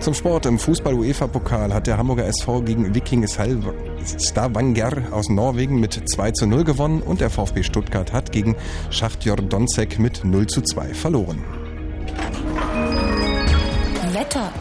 Zum 0.00 0.14
Sport 0.14 0.46
im 0.46 0.58
Fußball-UEFA-Pokal 0.58 1.74
hat 1.74 1.88
der 1.88 1.98
Hamburger 1.98 2.24
SV 2.26 2.62
gegen 2.62 2.94
Viking 2.94 3.26
Stavanger 3.26 5.02
aus 5.12 5.28
Norwegen 5.28 5.80
mit 5.80 6.00
2 6.08 6.30
zu 6.30 6.46
0 6.46 6.62
gewonnen 6.62 7.02
und 7.02 7.20
der 7.20 7.30
VfB 7.30 7.64
Stuttgart 7.64 8.12
hat 8.12 8.30
gegen 8.30 8.54
Schachtjor 8.90 9.36
Donzek 9.36 9.98
mit 9.98 10.24
0 10.24 10.46
zu 10.46 10.62
2 10.62 10.94
verloren. 10.94 11.42
Wetter. 14.12 14.52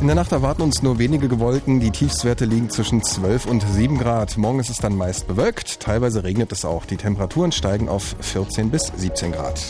In 0.00 0.06
der 0.06 0.16
Nacht 0.16 0.32
erwarten 0.32 0.62
uns 0.62 0.82
nur 0.82 0.98
wenige 0.98 1.38
Wolken. 1.40 1.80
Die 1.80 1.90
Tiefstwerte 1.90 2.44
liegen 2.44 2.70
zwischen 2.70 3.02
12 3.02 3.46
und 3.46 3.62
7 3.62 3.98
Grad. 3.98 4.38
Morgen 4.38 4.60
ist 4.60 4.70
es 4.70 4.78
dann 4.78 4.96
meist 4.96 5.26
bewölkt. 5.26 5.80
Teilweise 5.80 6.24
regnet 6.24 6.52
es 6.52 6.64
auch. 6.64 6.86
Die 6.86 6.96
Temperaturen 6.96 7.52
steigen 7.52 7.88
auf 7.88 8.16
14 8.20 8.70
bis 8.70 8.90
17 8.96 9.32
Grad. 9.32 9.60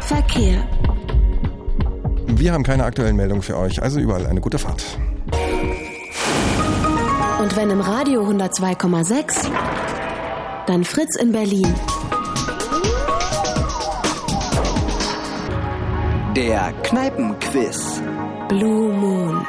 Verkehr. 0.00 0.68
Wir 2.26 2.52
haben 2.52 2.62
keine 2.62 2.84
aktuellen 2.84 3.16
Meldungen 3.16 3.42
für 3.42 3.56
euch, 3.56 3.82
also 3.82 4.00
überall 4.00 4.26
eine 4.26 4.40
gute 4.40 4.58
Fahrt. 4.58 4.84
Und 7.40 7.56
wenn 7.56 7.70
im 7.70 7.80
Radio 7.80 8.22
102,6, 8.28 9.50
dann 10.66 10.84
Fritz 10.84 11.16
in 11.16 11.32
Berlin. 11.32 11.74
Der 16.36 16.72
Kneipenquiz. 16.82 18.00
Blue 18.48 18.92
Moon. 18.92 19.46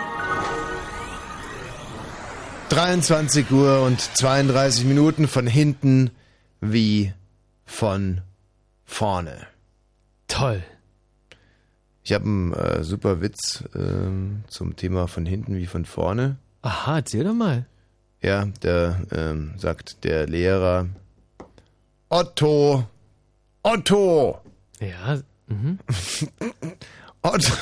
23 2.70 3.52
Uhr 3.52 3.84
und 3.84 4.02
32 4.02 4.86
Minuten 4.86 5.28
von 5.28 5.45
hinten 5.45 6.10
wie 6.60 7.14
von 7.66 8.22
vorne. 8.86 9.48
Toll. 10.28 10.64
Ich 12.04 12.12
habe 12.14 12.26
einen 12.26 12.54
äh, 12.54 12.84
super 12.84 13.22
Witz 13.22 13.64
ähm, 13.76 14.44
zum 14.48 14.76
Thema 14.76 15.08
von 15.08 15.26
hinten 15.26 15.56
wie 15.58 15.66
von 15.68 15.86
vorne. 15.86 16.38
Aha, 16.62 16.98
erzähl 16.98 17.24
doch 17.24 17.34
mal. 17.34 17.66
Ja, 18.22 18.46
da 18.62 19.00
ähm, 19.12 19.54
sagt 19.58 20.04
der 20.04 20.28
Lehrer 20.28 20.88
Otto, 22.10 22.86
Otto, 23.64 24.38
Ja, 24.80 25.20
mhm. 25.48 25.80
Otto, 27.22 27.54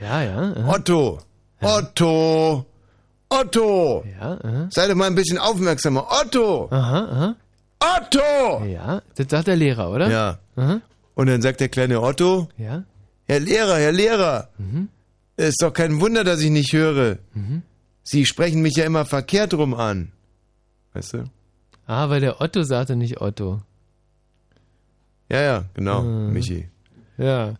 ja, 0.00 0.22
ja. 0.22 0.52
aha. 0.54 0.72
Otto, 0.74 1.18
Otto, 1.60 2.66
Otto. 3.28 4.04
Ja, 4.20 4.38
aha. 4.42 4.68
Sei 4.70 4.88
doch 4.88 4.94
mal 4.94 5.06
ein 5.06 5.14
bisschen 5.14 5.38
aufmerksamer. 5.38 6.06
Otto, 6.10 6.68
Aha, 6.70 7.36
Otto. 7.78 8.20
aha. 8.58 8.64
Ja, 8.64 9.02
das 9.16 9.26
sagt 9.28 9.46
der 9.48 9.56
Lehrer, 9.56 9.90
oder? 9.90 10.10
Ja. 10.10 10.38
Aha. 10.56 10.80
Und 11.14 11.26
dann 11.26 11.42
sagt 11.42 11.60
der 11.60 11.68
kleine 11.68 12.00
Otto, 12.02 12.48
Ja. 12.56 12.84
Herr 13.26 13.40
Lehrer, 13.40 13.76
Herr 13.78 13.92
Lehrer, 13.92 14.48
Mhm. 14.58 14.88
es 15.36 15.50
ist 15.50 15.62
doch 15.62 15.72
kein 15.72 16.00
Wunder, 16.00 16.24
dass 16.24 16.40
ich 16.40 16.50
nicht 16.50 16.72
höre. 16.72 17.18
Mhm. 17.34 17.62
Sie 18.02 18.26
sprechen 18.26 18.62
mich 18.62 18.74
ja 18.76 18.84
immer 18.84 19.04
verkehrt 19.04 19.54
rum 19.54 19.74
an. 19.74 20.12
Weißt 20.92 21.14
du? 21.14 21.24
Ah, 21.86 22.08
weil 22.10 22.20
der 22.20 22.40
Otto 22.40 22.62
sagte 22.62 22.96
nicht 22.96 23.20
Otto. 23.20 23.62
Ja, 25.30 25.40
ja, 25.40 25.64
genau, 25.74 26.00
Ah. 26.00 26.30
Michi. 26.30 26.68
Ja. 27.16 27.54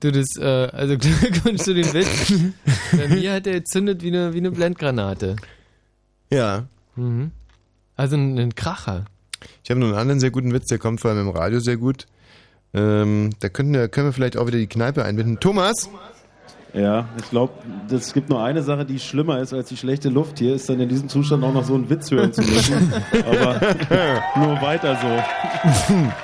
Du, 0.00 0.10
das, 0.12 0.26
äh, 0.38 0.44
also 0.72 0.98
Glückwunsch 0.98 1.62
zu 1.62 1.74
den 1.74 1.90
Witz. 1.94 2.32
Bei 2.92 3.08
mir 3.08 3.32
hat 3.34 3.46
der 3.46 3.54
gezündet 3.60 4.02
wie 4.02 4.08
eine, 4.08 4.34
wie 4.34 4.38
eine 4.38 4.50
Blendgranate. 4.50 5.36
Ja. 6.30 6.66
Mhm. 6.96 7.30
Also 7.96 8.16
ein, 8.16 8.38
ein 8.38 8.54
Kracher. 8.54 9.04
Ich 9.62 9.70
habe 9.70 9.80
noch 9.80 9.88
einen 9.88 9.96
anderen 9.96 10.20
sehr 10.20 10.30
guten 10.30 10.52
Witz, 10.52 10.66
der 10.66 10.78
kommt 10.78 11.00
vor 11.00 11.10
allem 11.10 11.28
im 11.28 11.30
Radio 11.30 11.60
sehr 11.60 11.76
gut. 11.76 12.06
Ähm, 12.74 13.30
da 13.40 13.48
könnten 13.48 13.72
wir, 13.72 13.88
können 13.88 14.08
wir 14.08 14.12
vielleicht 14.12 14.36
auch 14.36 14.46
wieder 14.46 14.58
die 14.58 14.66
Kneipe 14.66 15.04
einbinden. 15.04 15.38
Thomas? 15.40 15.88
Ja, 16.74 17.08
ich 17.16 17.30
glaube, 17.30 17.52
es 17.88 18.12
gibt 18.12 18.28
nur 18.28 18.42
eine 18.42 18.64
Sache, 18.64 18.84
die 18.84 18.98
schlimmer 18.98 19.38
ist 19.40 19.52
als 19.52 19.68
die 19.68 19.76
schlechte 19.76 20.08
Luft 20.08 20.40
hier, 20.40 20.56
ist 20.56 20.68
dann 20.68 20.80
in 20.80 20.88
diesem 20.88 21.08
Zustand 21.08 21.44
auch 21.44 21.52
noch 21.52 21.64
so 21.64 21.74
einen 21.74 21.88
Witz 21.88 22.10
hören 22.10 22.32
zu 22.32 22.42
müssen. 22.42 22.92
Aber 23.24 23.60
nur 24.36 24.60
weiter 24.60 24.98
so. 25.00 25.94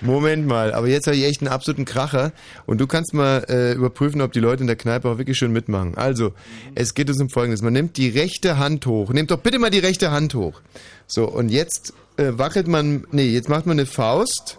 Moment 0.00 0.46
mal, 0.46 0.72
aber 0.72 0.88
jetzt 0.88 1.06
habe 1.06 1.16
ich 1.16 1.24
echt 1.24 1.42
einen 1.42 1.52
absoluten 1.52 1.84
Kracher 1.84 2.32
und 2.66 2.80
du 2.80 2.88
kannst 2.88 3.14
mal 3.14 3.44
äh, 3.48 3.72
überprüfen, 3.72 4.20
ob 4.20 4.32
die 4.32 4.40
Leute 4.40 4.62
in 4.62 4.66
der 4.66 4.76
Kneipe 4.76 5.08
auch 5.08 5.18
wirklich 5.18 5.38
schön 5.38 5.52
mitmachen. 5.52 5.96
Also, 5.96 6.32
es 6.74 6.94
geht 6.94 7.08
uns 7.08 7.20
um 7.20 7.28
Folgendes. 7.28 7.62
Man 7.62 7.72
nimmt 7.72 7.96
die 7.96 8.08
rechte 8.08 8.58
Hand 8.58 8.86
hoch. 8.86 9.12
Nehmt 9.12 9.30
doch 9.30 9.38
bitte 9.38 9.60
mal 9.60 9.70
die 9.70 9.78
rechte 9.78 10.10
Hand 10.10 10.34
hoch. 10.34 10.60
So, 11.06 11.28
und 11.28 11.50
jetzt 11.50 11.92
äh, 12.16 12.32
wackelt 12.32 12.66
man, 12.66 13.06
nee, 13.12 13.28
jetzt 13.28 13.48
macht 13.48 13.66
man 13.66 13.78
eine 13.78 13.86
Faust 13.86 14.58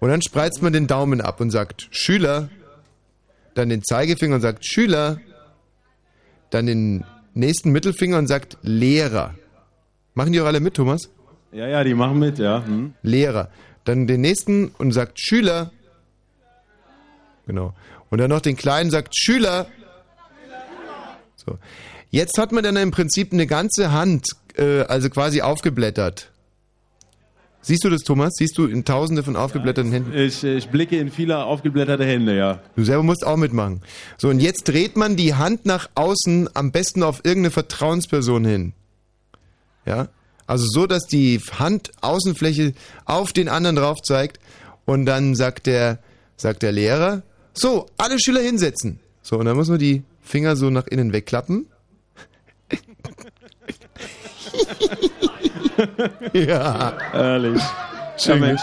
und 0.00 0.08
dann 0.10 0.22
spreizt 0.22 0.62
man 0.62 0.72
den 0.72 0.86
Daumen 0.86 1.20
ab 1.20 1.40
und 1.40 1.50
sagt 1.50 1.88
Schüler, 1.90 2.48
dann 3.54 3.68
den 3.68 3.82
Zeigefinger 3.82 4.36
und 4.36 4.40
sagt 4.42 4.66
Schüler, 4.66 5.18
dann 6.50 6.66
den 6.66 7.04
nächsten 7.34 7.70
Mittelfinger 7.70 8.18
und 8.18 8.26
sagt 8.26 8.58
Lehrer. 8.62 9.34
Machen 10.14 10.32
die 10.32 10.40
auch 10.40 10.46
alle 10.46 10.60
mit, 10.60 10.74
Thomas? 10.74 11.10
Ja, 11.52 11.66
ja, 11.66 11.84
die 11.84 11.94
machen 11.94 12.18
mit, 12.18 12.38
ja. 12.38 12.64
Hm. 12.64 12.94
Lehrer. 13.02 13.50
Dann 13.84 14.06
den 14.06 14.20
nächsten 14.20 14.68
und 14.78 14.92
sagt 14.92 15.20
Schüler. 15.20 15.70
Genau. 17.46 17.74
Und 18.10 18.18
dann 18.18 18.30
noch 18.30 18.40
den 18.40 18.56
kleinen 18.56 18.90
sagt 18.90 19.16
Schüler. 19.16 19.66
So. 21.36 21.58
Jetzt 22.10 22.38
hat 22.38 22.52
man 22.52 22.64
dann 22.64 22.76
im 22.76 22.90
Prinzip 22.90 23.32
eine 23.32 23.46
ganze 23.46 23.92
Hand, 23.92 24.28
äh, 24.56 24.82
also 24.82 25.08
quasi 25.10 25.42
aufgeblättert. 25.42 26.30
Siehst 27.66 27.82
du 27.82 27.90
das, 27.90 28.02
Thomas? 28.02 28.34
Siehst 28.38 28.56
du 28.58 28.66
in 28.66 28.84
tausende 28.84 29.24
von 29.24 29.34
aufgeblätterten 29.34 29.90
Händen? 29.90 30.16
Ich, 30.16 30.44
ich 30.44 30.68
blicke 30.68 31.00
in 31.00 31.10
viele 31.10 31.42
aufgeblätterte 31.42 32.04
Hände, 32.04 32.36
ja. 32.36 32.60
Du 32.76 32.84
selber 32.84 33.02
musst 33.02 33.26
auch 33.26 33.36
mitmachen. 33.36 33.82
So, 34.18 34.28
und 34.28 34.38
jetzt 34.38 34.68
dreht 34.68 34.96
man 34.96 35.16
die 35.16 35.34
Hand 35.34 35.66
nach 35.66 35.90
außen, 35.96 36.48
am 36.54 36.70
besten 36.70 37.02
auf 37.02 37.24
irgendeine 37.24 37.50
Vertrauensperson 37.50 38.44
hin. 38.44 38.72
Ja? 39.84 40.06
Also 40.46 40.68
so, 40.68 40.86
dass 40.86 41.08
die 41.08 41.40
Handaußenfläche 41.40 42.72
auf 43.04 43.32
den 43.32 43.48
anderen 43.48 43.74
drauf 43.74 44.00
zeigt 44.00 44.38
und 44.84 45.04
dann 45.04 45.34
sagt 45.34 45.66
der, 45.66 45.98
sagt 46.36 46.62
der 46.62 46.70
Lehrer, 46.70 47.22
so, 47.52 47.86
alle 47.98 48.20
Schüler 48.20 48.42
hinsetzen. 48.42 49.00
So, 49.22 49.38
und 49.38 49.46
dann 49.46 49.56
muss 49.56 49.68
man 49.68 49.80
die 49.80 50.04
Finger 50.22 50.54
so 50.54 50.70
nach 50.70 50.86
innen 50.86 51.12
wegklappen. 51.12 51.66
ja. 56.32 56.92
Ehrlich. 57.12 57.62
Schön, 58.16 58.40
ja, 58.40 58.46
Mensch. 58.46 58.62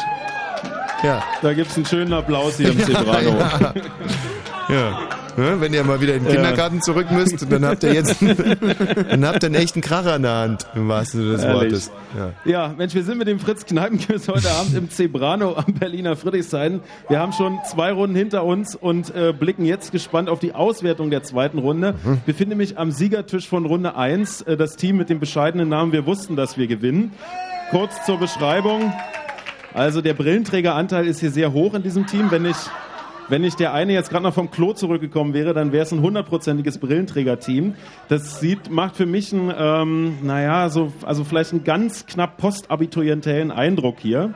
Ja. 1.03 1.23
Da 1.41 1.53
gibt's 1.53 1.75
einen 1.75 1.85
schönen 1.85 2.13
Applaus 2.13 2.57
hier 2.57 2.69
im 2.69 2.79
Zebrano. 2.79 3.37
Ja. 3.37 3.73
ja. 4.69 4.99
Ja, 5.37 5.59
wenn 5.59 5.73
ihr 5.73 5.83
mal 5.83 5.99
wieder 6.01 6.15
in 6.15 6.23
den. 6.23 6.33
Kindergarten 6.33 6.81
zurück 6.81 7.11
müsst, 7.11 7.51
dann 7.51 7.65
habt 7.65 7.83
ihr 7.83 7.93
jetzt 7.93 8.17
dann 9.09 9.25
habt 9.25 9.43
ihr 9.43 9.47
einen 9.47 9.55
echten 9.55 9.81
Kracher 9.81 10.15
in 10.15 10.23
der 10.23 10.35
Hand, 10.35 10.67
im 10.75 10.87
wahrsten 10.87 11.21
Sinne 11.21 11.33
des. 11.33 11.43
Wortes. 11.43 11.91
Ja. 12.17 12.33
Ja, 12.45 12.73
Mensch, 12.77 12.93
wir 12.93 13.03
sind 13.03 13.17
mit 13.17 13.27
dem 13.27 13.39
Fritz 13.39 13.65
Kneipenquiz 13.65 14.27
heute 14.27 14.49
Abend 14.51 14.75
im 14.75 14.89
Zebrano 14.89 15.55
am 15.55 15.73
Berliner 15.73 16.15
Friedrichshain. 16.15 16.81
Wir 17.09 17.19
haben 17.19 17.33
schon 17.33 17.59
zwei 17.69 17.91
Runden 17.91 18.15
hinter 18.15 18.43
uns 18.43 18.75
und 18.75 19.13
äh, 19.15 19.33
blicken 19.33 19.65
jetzt 19.65 19.91
gespannt 19.91 20.29
auf 20.29 20.39
die 20.39 20.53
Auswertung 20.53 21.09
der 21.09 21.23
zweiten 21.23 21.57
Runde. 21.57 21.95
Mhm. 22.03 22.13
Ich 22.15 22.21
befinde 22.21 22.55
mich 22.55 22.77
am 22.77 22.91
Siegertisch 22.91 23.47
von 23.47 23.65
Runde 23.65 23.95
1. 23.95 24.41
Äh, 24.41 24.57
das 24.57 24.75
Team 24.75 24.97
mit 24.97 25.09
dem 25.09 25.19
bescheidenen 25.19 25.69
Namen 25.69 25.91
Wir 25.91 26.05
wussten, 26.05 26.35
dass 26.35 26.57
wir 26.57 26.67
gewinnen. 26.67 27.11
Kurz 27.71 28.05
zur 28.05 28.19
Beschreibung. 28.19 28.93
Also 29.73 30.01
der 30.01 30.13
Brillenträgeranteil 30.13 31.07
ist 31.07 31.19
hier 31.19 31.31
sehr 31.31 31.51
hoch 31.53 31.73
in 31.73 31.81
diesem 31.81 32.05
Team. 32.05 32.29
Wenn 32.29 32.45
ich, 32.45 32.57
wenn 33.29 33.41
nicht 33.41 33.59
der 33.59 33.73
eine 33.73 33.93
jetzt 33.93 34.09
gerade 34.09 34.23
noch 34.23 34.33
vom 34.33 34.51
Klo 34.51 34.73
zurückgekommen 34.73 35.33
wäre, 35.33 35.53
dann 35.53 35.71
wäre 35.71 35.83
es 35.83 35.91
ein 35.91 36.01
hundertprozentiges 36.01 36.77
Brillenträger-Team. 36.77 37.75
Das 38.09 38.39
sieht, 38.39 38.69
macht 38.69 38.95
für 38.95 39.05
mich 39.05 39.33
einen, 39.33 39.53
ähm, 39.57 40.17
naja, 40.21 40.69
so, 40.69 40.91
also 41.03 41.23
vielleicht 41.23 41.51
einen 41.51 41.63
ganz 41.63 42.05
knapp 42.05 42.37
postabiturientellen 42.37 43.51
Eindruck 43.51 43.99
hier. 43.99 44.33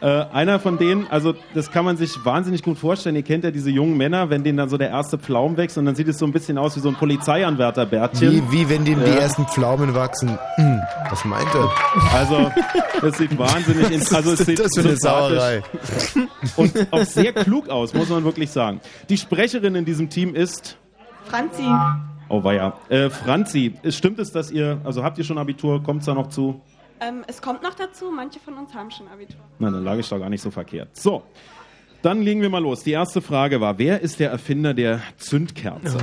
Äh, 0.00 0.06
einer 0.32 0.60
von 0.60 0.78
denen, 0.78 1.08
also 1.10 1.34
das 1.54 1.72
kann 1.72 1.84
man 1.84 1.96
sich 1.96 2.24
wahnsinnig 2.24 2.62
gut 2.62 2.78
vorstellen. 2.78 3.16
Ihr 3.16 3.22
kennt 3.24 3.42
ja 3.42 3.50
diese 3.50 3.68
jungen 3.70 3.96
Männer, 3.96 4.30
wenn 4.30 4.44
denen 4.44 4.56
dann 4.58 4.68
so 4.68 4.76
der 4.78 4.90
erste 4.90 5.18
Pflaum 5.18 5.56
wächst 5.56 5.76
und 5.76 5.86
dann 5.86 5.96
sieht 5.96 6.06
es 6.06 6.18
so 6.18 6.24
ein 6.24 6.30
bisschen 6.32 6.56
aus 6.56 6.76
wie 6.76 6.80
so 6.80 6.88
ein 6.88 6.94
Polizeianwärterbärtchen. 6.94 8.30
Wie, 8.30 8.52
wie 8.52 8.68
wenn 8.68 8.84
denen 8.84 9.04
die 9.04 9.10
Ja. 9.10 9.16
ersten 9.16 9.44
Pflaumen 9.48 9.94
wachsen. 9.94 10.38
Hm, 10.54 10.80
Was 11.10 11.24
meint 11.24 11.48
er? 11.54 11.68
Also, 12.14 12.50
das 13.00 13.18
sieht 13.18 13.36
wahnsinnig, 13.36 13.90
in, 13.90 14.00
also 14.14 14.16
es 14.16 14.24
Was 14.26 14.40
ist 14.40 14.46
sieht 14.46 14.58
das 14.60 14.70
für 14.74 14.88
eine 14.88 14.96
Sauerei? 14.96 15.62
und 16.56 16.92
auch 16.92 17.04
sehr 17.04 17.32
klug 17.32 17.68
aus, 17.68 17.92
muss 17.94 18.08
man 18.08 18.22
wirklich 18.24 18.50
sagen. 18.50 18.80
Die 19.08 19.16
Sprecherin 19.16 19.74
in 19.74 19.84
diesem 19.84 20.08
Team 20.10 20.34
ist, 20.34 20.76
Franzi. 21.24 21.64
oh 22.28 22.44
weia, 22.44 22.74
äh, 22.88 23.10
Franzi. 23.10 23.74
Es 23.82 23.96
Stimmt 23.96 24.18
es, 24.20 24.30
dass 24.32 24.50
ihr, 24.52 24.80
also 24.84 25.02
habt 25.02 25.18
ihr 25.18 25.24
schon 25.24 25.38
Abitur, 25.38 25.82
kommt 25.82 26.00
es 26.00 26.06
da 26.06 26.14
noch 26.14 26.28
zu? 26.28 26.60
Ähm, 27.00 27.24
es 27.26 27.40
kommt 27.42 27.62
noch 27.62 27.74
dazu, 27.74 28.10
manche 28.14 28.40
von 28.40 28.54
uns 28.54 28.74
haben 28.74 28.90
schon 28.90 29.08
Abitur. 29.08 29.40
Nein, 29.58 29.72
dann 29.72 29.84
lag 29.84 29.96
ich 29.96 30.08
doch 30.08 30.18
gar 30.18 30.28
nicht 30.30 30.42
so 30.42 30.50
verkehrt. 30.50 30.96
So, 30.96 31.22
dann 32.02 32.22
legen 32.22 32.42
wir 32.42 32.50
mal 32.50 32.62
los. 32.62 32.82
Die 32.82 32.92
erste 32.92 33.20
Frage 33.20 33.60
war, 33.60 33.78
wer 33.78 34.00
ist 34.00 34.20
der 34.20 34.30
Erfinder 34.30 34.74
der 34.74 35.00
Zündkerze? 35.16 35.98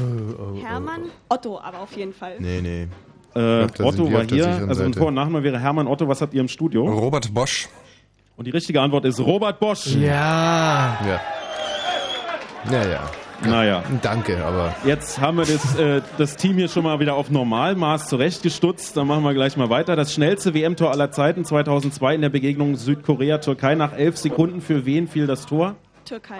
Hermann, 0.61 1.03
Otto 1.29 1.59
aber 1.59 1.79
auf 1.81 1.95
jeden 1.95 2.13
Fall. 2.13 2.35
Nee, 2.39 2.61
nee. 2.61 2.87
Äh, 3.33 3.67
glaub, 3.67 3.93
Otto 3.93 4.11
war 4.11 4.23
hier, 4.23 4.65
also 4.67 4.83
ein. 4.83 4.93
Vor- 4.93 5.07
und 5.07 5.15
Nachname 5.15 5.43
wäre 5.43 5.59
Hermann 5.59 5.87
Otto. 5.87 6.07
Was 6.07 6.21
habt 6.21 6.33
ihr 6.33 6.41
im 6.41 6.47
Studio? 6.47 6.85
Robert 6.85 7.33
Bosch. 7.33 7.67
Und 8.37 8.45
die 8.47 8.51
richtige 8.51 8.81
Antwort 8.81 9.05
ist 9.05 9.19
Robert 9.19 9.59
Bosch. 9.59 9.87
Ja. 9.87 10.97
Ja. 11.05 11.21
Naja. 12.69 13.09
Naja. 13.47 13.83
Danke, 14.01 14.43
aber. 14.43 14.75
Jetzt 14.85 15.19
haben 15.19 15.37
wir 15.37 15.45
das, 15.45 15.75
äh, 15.77 16.01
das 16.17 16.35
Team 16.35 16.57
hier 16.57 16.67
schon 16.67 16.83
mal 16.83 16.99
wieder 16.99 17.15
auf 17.15 17.29
Normalmaß 17.29 18.07
zurechtgestutzt. 18.07 18.97
Dann 18.97 19.07
machen 19.07 19.23
wir 19.23 19.33
gleich 19.33 19.57
mal 19.57 19.69
weiter. 19.69 19.95
Das 19.95 20.13
schnellste 20.13 20.53
WM-Tor 20.53 20.91
aller 20.91 21.11
Zeiten 21.11 21.45
2002 21.45 22.15
in 22.15 22.21
der 22.21 22.29
Begegnung 22.29 22.75
Südkorea-Türkei. 22.75 23.75
Nach 23.75 23.93
elf 23.93 24.17
Sekunden 24.17 24.61
für 24.61 24.85
wen 24.85 25.07
fiel 25.07 25.27
das 25.27 25.45
Tor? 25.45 25.75
Türkei. 26.05 26.39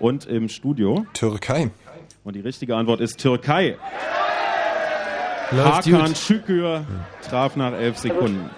Und 0.00 0.26
im 0.26 0.48
Studio? 0.48 1.06
Türkei. 1.14 1.70
Und 2.24 2.34
die 2.34 2.40
richtige 2.40 2.76
Antwort 2.76 3.00
ist 3.00 3.18
Türkei. 3.20 3.76
Läuft 5.50 5.86
Hakan 5.86 6.06
gut. 6.08 6.18
Şükür 6.18 6.80
traf 7.28 7.56
nach 7.56 7.72
elf 7.72 7.96
Sekunden. 7.96 8.50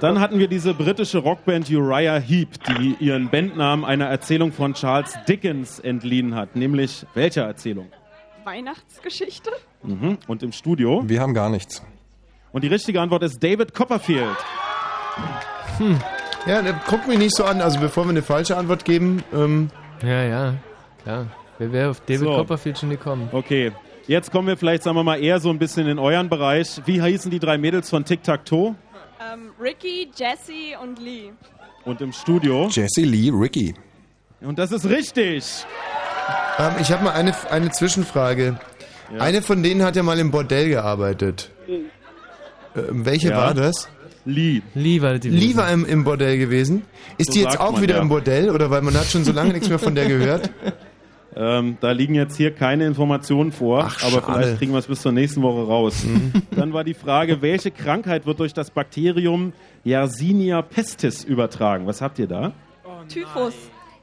Dann 0.00 0.20
hatten 0.20 0.38
wir 0.38 0.48
diese 0.48 0.74
britische 0.74 1.18
Rockband 1.18 1.70
Uriah 1.70 2.18
Heep, 2.18 2.48
die 2.64 2.96
ihren 3.00 3.28
Bandnamen 3.30 3.84
einer 3.84 4.06
Erzählung 4.06 4.52
von 4.52 4.74
Charles 4.74 5.16
Dickens 5.28 5.78
entliehen 5.78 6.34
hat. 6.34 6.56
Nämlich 6.56 7.06
welcher 7.14 7.44
Erzählung? 7.46 7.88
Weihnachtsgeschichte? 8.44 9.50
Mhm. 9.82 10.18
Und 10.26 10.42
im 10.42 10.52
Studio? 10.52 11.02
Wir 11.06 11.20
haben 11.20 11.34
gar 11.34 11.50
nichts. 11.50 11.82
Und 12.52 12.64
die 12.64 12.68
richtige 12.68 13.00
Antwort 13.00 13.22
ist 13.22 13.42
David 13.42 13.74
Copperfield. 13.74 14.36
Hm. 15.78 15.98
Ja, 16.46 16.62
ne, 16.62 16.78
guck 16.88 17.06
mich 17.06 17.18
nicht 17.18 17.34
so 17.36 17.44
an. 17.44 17.60
Also 17.60 17.78
bevor 17.80 18.04
wir 18.04 18.10
eine 18.10 18.22
falsche 18.22 18.56
Antwort 18.56 18.84
geben, 18.84 19.22
ähm, 19.32 19.70
Ja, 20.02 20.24
ja. 20.24 20.54
Ja. 21.06 21.26
Wer 21.58 21.72
wäre 21.72 21.90
auf 21.90 22.00
David 22.00 22.20
So. 22.20 22.34
Copperfield 22.36 22.78
schon 22.78 22.90
gekommen? 22.90 23.28
Okay, 23.32 23.72
jetzt 24.06 24.32
kommen 24.32 24.48
wir 24.48 24.56
vielleicht, 24.56 24.82
sagen 24.82 24.96
wir 24.96 25.04
mal, 25.04 25.22
eher 25.22 25.38
so 25.40 25.50
ein 25.50 25.58
bisschen 25.58 25.86
in 25.86 25.98
euren 25.98 26.28
Bereich. 26.30 26.80
Wie 26.86 27.02
hießen 27.02 27.30
die 27.30 27.38
drei 27.38 27.58
Mädels 27.58 27.90
von 27.90 28.04
Tic 28.04 28.22
Tac 28.22 28.44
Toe? 28.46 28.74
Ähm, 29.32 29.50
Ricky, 29.60 30.10
Jessie 30.16 30.74
und 30.82 30.98
Lee. 30.98 31.30
Und 31.84 32.00
im 32.00 32.12
Studio? 32.12 32.68
Jesse 32.70 33.02
Lee 33.02 33.30
Ricky. 33.32 33.74
Und 34.40 34.58
das 34.58 34.72
ist 34.72 34.86
richtig. 34.86 35.44
ähm, 36.58 36.72
ich 36.80 36.90
habe 36.90 37.04
mal 37.04 37.12
eine, 37.12 37.34
eine 37.50 37.70
Zwischenfrage. 37.70 38.58
Eine 39.18 39.42
von 39.42 39.62
denen 39.62 39.82
hat 39.82 39.96
ja 39.96 40.02
mal 40.02 40.18
im 40.18 40.30
Bordell 40.30 40.68
gearbeitet. 40.68 41.50
Ähm, 41.68 43.04
welche 43.04 43.30
Ja. 43.30 43.36
war 43.38 43.54
das? 43.54 43.88
Lee. 44.24 44.62
Lee 44.74 45.00
war 45.02 45.18
die 45.18 45.30
Lee 45.30 45.56
war 45.56 45.70
im, 45.70 45.84
im 45.84 46.04
Bordell 46.04 46.38
gewesen. 46.38 46.84
Ist 47.18 47.28
So 47.28 47.32
die 47.34 47.40
jetzt 47.40 47.58
auch 47.58 47.72
man, 47.72 47.82
wieder 47.82 47.96
ja. 47.96 48.02
im 48.02 48.08
Bordell 48.08 48.50
oder 48.50 48.70
weil 48.70 48.82
man 48.82 48.94
hat 48.94 49.06
schon 49.06 49.24
so 49.24 49.32
lange 49.32 49.52
nichts 49.52 49.68
mehr 49.68 49.78
von 49.78 49.94
der 49.94 50.06
gehört? 50.06 50.50
Ähm, 51.36 51.76
da 51.80 51.92
liegen 51.92 52.14
jetzt 52.14 52.36
hier 52.36 52.52
keine 52.52 52.86
Informationen 52.86 53.52
vor, 53.52 53.84
Ach, 53.86 54.02
aber 54.02 54.20
schade. 54.20 54.26
Mhm. 54.26 54.34
vielleicht 54.34 54.58
kriegen 54.58 54.72
wir 54.72 54.78
es 54.78 54.86
bis 54.86 55.02
zur 55.02 55.12
nächsten 55.12 55.42
Woche 55.42 55.66
raus. 55.66 56.04
Dann 56.50 56.72
war 56.72 56.84
die 56.84 56.94
Frage, 56.94 57.40
welche 57.42 57.70
Krankheit 57.70 58.26
wird 58.26 58.40
durch 58.40 58.52
das 58.52 58.70
Bakterium 58.70 59.52
Yersinia 59.84 60.62
pestis 60.62 61.24
übertragen? 61.24 61.86
Was 61.86 62.00
habt 62.02 62.18
ihr 62.18 62.26
da? 62.26 62.52
Typhus. 63.08 63.54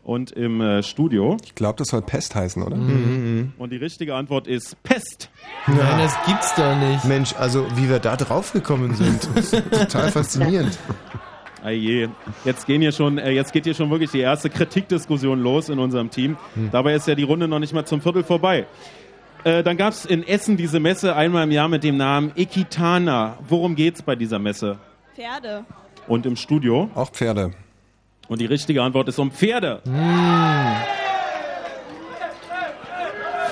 Und 0.03 0.31
im 0.31 0.61
äh, 0.61 0.83
Studio? 0.83 1.35
Ich 1.43 1.53
glaube, 1.53 1.75
das 1.77 1.89
soll 1.89 2.01
Pest 2.01 2.33
heißen, 2.33 2.63
oder? 2.63 2.77
Mhm. 2.77 3.51
Und 3.57 3.71
die 3.71 3.77
richtige 3.77 4.15
Antwort 4.15 4.47
ist 4.47 4.81
Pest. 4.83 5.29
Nein, 5.67 5.99
das 5.99 6.15
gibt's 6.25 6.55
doch 6.55 6.75
nicht. 6.77 7.03
Mensch, 7.03 7.35
also 7.37 7.65
wie 7.75 7.89
wir 7.89 7.99
da 7.99 8.15
drauf 8.15 8.53
gekommen 8.53 8.95
sind. 8.95 9.27
Total 9.71 10.09
faszinierend. 10.09 10.77
Aje, 11.67 12.09
jetzt 12.45 12.65
gehen 12.65 12.81
hier 12.81 12.93
schon, 12.93 13.17
äh, 13.17 13.31
jetzt 13.31 13.51
geht 13.51 13.65
hier 13.65 13.73
schon 13.73 13.89
wirklich 13.89 14.11
die 14.11 14.21
erste 14.21 14.49
Kritikdiskussion 14.49 15.41
los 15.41 15.67
in 15.67 15.79
unserem 15.79 16.09
Team. 16.09 16.37
Hm. 16.53 16.69
Dabei 16.71 16.93
ist 16.93 17.07
ja 17.07 17.15
die 17.15 17.23
Runde 17.23 17.47
noch 17.49 17.59
nicht 17.59 17.73
mal 17.73 17.85
zum 17.85 18.01
Viertel 18.01 18.23
vorbei. 18.23 18.65
Äh, 19.43 19.63
dann 19.63 19.75
gab 19.75 19.91
es 19.91 20.05
in 20.05 20.25
Essen 20.25 20.55
diese 20.55 20.79
Messe 20.79 21.15
einmal 21.15 21.43
im 21.43 21.51
Jahr 21.51 21.67
mit 21.67 21.83
dem 21.83 21.97
Namen 21.97 22.31
Ekitana. 22.37 23.37
Worum 23.49 23.75
geht's 23.75 24.01
bei 24.01 24.15
dieser 24.15 24.39
Messe? 24.39 24.77
Pferde. 25.13 25.65
Und 26.07 26.25
im 26.25 26.37
Studio? 26.37 26.89
Auch 26.95 27.11
Pferde. 27.11 27.51
Und 28.29 28.39
die 28.39 28.45
richtige 28.45 28.81
Antwort 28.81 29.09
ist 29.09 29.19
um 29.19 29.31
Pferde. 29.31 29.81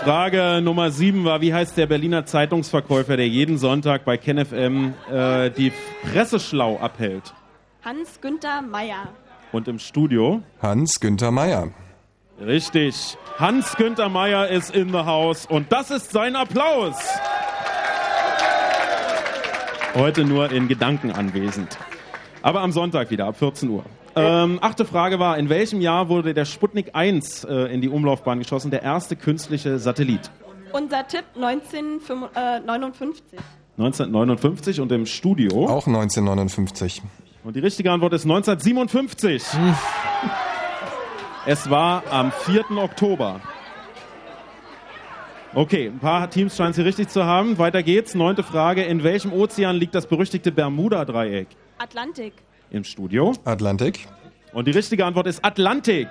Frage 0.04 0.62
Nummer 0.62 0.92
sieben 0.92 1.26
war, 1.26 1.42
wie 1.42 1.54
heißt 1.54 1.78
der 1.78 1.88
Berliner 1.88 2.26
Zeitungsverkäufer, 2.26 3.18
der 3.18 3.28
jeden 3.28 3.58
Sonntag 3.58 4.06
bei 4.06 4.18
KenFM 4.18 4.94
äh, 5.12 5.50
die 5.50 5.74
Presseschlau 6.04 6.78
abhält? 6.78 7.34
Hans-Günther 7.86 8.64
Meyer. 8.64 9.10
Und 9.52 9.68
im 9.68 9.78
Studio? 9.78 10.42
Hans-Günther 10.60 11.30
Meyer. 11.30 11.70
Richtig. 12.44 13.16
Hans-Günther 13.38 14.10
Meyer 14.10 14.48
ist 14.48 14.74
in 14.74 14.90
the 14.90 15.06
house 15.06 15.46
und 15.46 15.72
das 15.72 15.92
ist 15.92 16.12
sein 16.12 16.36
Applaus. 16.36 16.96
Heute 19.94 20.26
nur 20.26 20.52
in 20.52 20.68
Gedanken 20.68 21.12
anwesend. 21.12 21.78
Aber 22.42 22.62
am 22.62 22.72
Sonntag 22.72 23.12
wieder, 23.12 23.28
ab 23.28 23.38
14 23.38 23.70
Uhr. 23.70 23.84
Ähm, 24.16 24.58
achte 24.62 24.86
Frage 24.86 25.20
war, 25.20 25.38
in 25.38 25.50
welchem 25.50 25.80
Jahr 25.80 26.10
wurde 26.10 26.34
der 26.34 26.46
Sputnik 26.46 26.90
1 26.94 27.44
äh, 27.44 27.72
in 27.72 27.82
die 27.82 27.90
Umlaufbahn 27.90 28.40
geschossen, 28.40 28.72
der 28.72 28.82
erste 28.82 29.16
künstliche 29.16 29.78
Satellit? 29.78 30.32
Unser 30.74 31.08
Tipp 31.08 31.26
1959. 31.36 33.38
1959 33.78 34.82
und 34.82 34.92
im 34.92 35.06
Studio? 35.06 35.68
Auch 35.68 35.86
1959. 35.86 37.04
Und 37.46 37.56
die 37.56 37.60
richtige 37.60 37.92
Antwort 37.92 38.12
ist 38.14 38.24
1957. 38.24 39.44
Es 41.46 41.70
war 41.70 42.02
am 42.10 42.32
4. 42.32 42.72
Oktober. 42.72 43.40
Okay, 45.54 45.86
ein 45.86 46.00
paar 46.00 46.28
Teams 46.28 46.58
scheinen 46.58 46.72
es 46.72 46.78
hier 46.78 46.86
richtig 46.86 47.10
zu 47.10 47.24
haben. 47.24 47.60
Weiter 47.60 47.84
geht's. 47.84 48.16
Neunte 48.16 48.42
Frage. 48.42 48.82
In 48.82 49.04
welchem 49.04 49.32
Ozean 49.32 49.76
liegt 49.76 49.94
das 49.94 50.08
berüchtigte 50.08 50.52
Bermuda-Dreieck? 50.52 51.50
Atlantik. 51.78 52.34
Im 52.72 52.84
Studio. 52.84 53.34
Atlantik. 53.46 54.08
Und 54.52 54.68
die 54.68 54.72
richtige 54.72 55.06
Antwort 55.06 55.28
ist 55.28 55.46
Atlantik. 55.46 56.08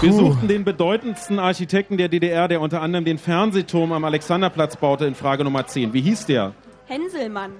Wir 0.00 0.12
suchten 0.12 0.46
den 0.46 0.62
bedeutendsten 0.62 1.40
Architekten 1.40 1.96
der 1.96 2.08
DDR, 2.08 2.46
der 2.46 2.60
unter 2.60 2.80
anderem 2.80 3.04
den 3.04 3.18
Fernsehturm 3.18 3.90
am 3.90 4.04
Alexanderplatz 4.04 4.76
baute, 4.76 5.04
in 5.04 5.16
Frage 5.16 5.42
Nummer 5.42 5.66
10. 5.66 5.92
Wie 5.92 6.02
hieß 6.02 6.26
der? 6.26 6.54
Henselmann. 6.84 7.50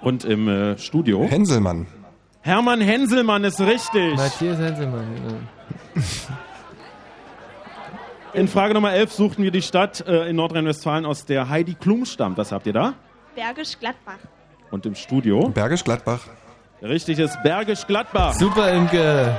Und 0.00 0.24
im 0.24 0.48
äh, 0.48 0.78
Studio? 0.78 1.24
Henselmann. 1.24 1.86
Hermann 2.42 2.80
Henselmann 2.80 3.44
ist 3.44 3.60
richtig. 3.60 4.16
Matthias 4.16 4.58
Henselmann. 4.58 5.06
genau. 5.14 6.04
In 8.32 8.48
Frage 8.48 8.74
Nummer 8.74 8.92
11 8.92 9.12
suchten 9.12 9.42
wir 9.42 9.50
die 9.50 9.62
Stadt 9.62 10.06
äh, 10.06 10.28
in 10.28 10.36
Nordrhein-Westfalen, 10.36 11.06
aus 11.06 11.24
der 11.24 11.48
Heidi 11.48 11.74
Klum 11.74 12.04
stammt. 12.04 12.36
Was 12.36 12.52
habt 12.52 12.66
ihr 12.66 12.74
da? 12.74 12.94
Bergisch 13.34 13.78
Gladbach. 13.78 14.18
Und 14.70 14.84
im 14.84 14.94
Studio? 14.94 15.48
Bergisch 15.48 15.82
Gladbach. 15.82 16.20
Richtig 16.82 17.18
ist 17.18 17.42
Bergisch 17.42 17.86
Gladbach. 17.86 18.34
Super, 18.34 18.74
Imke. 18.74 19.34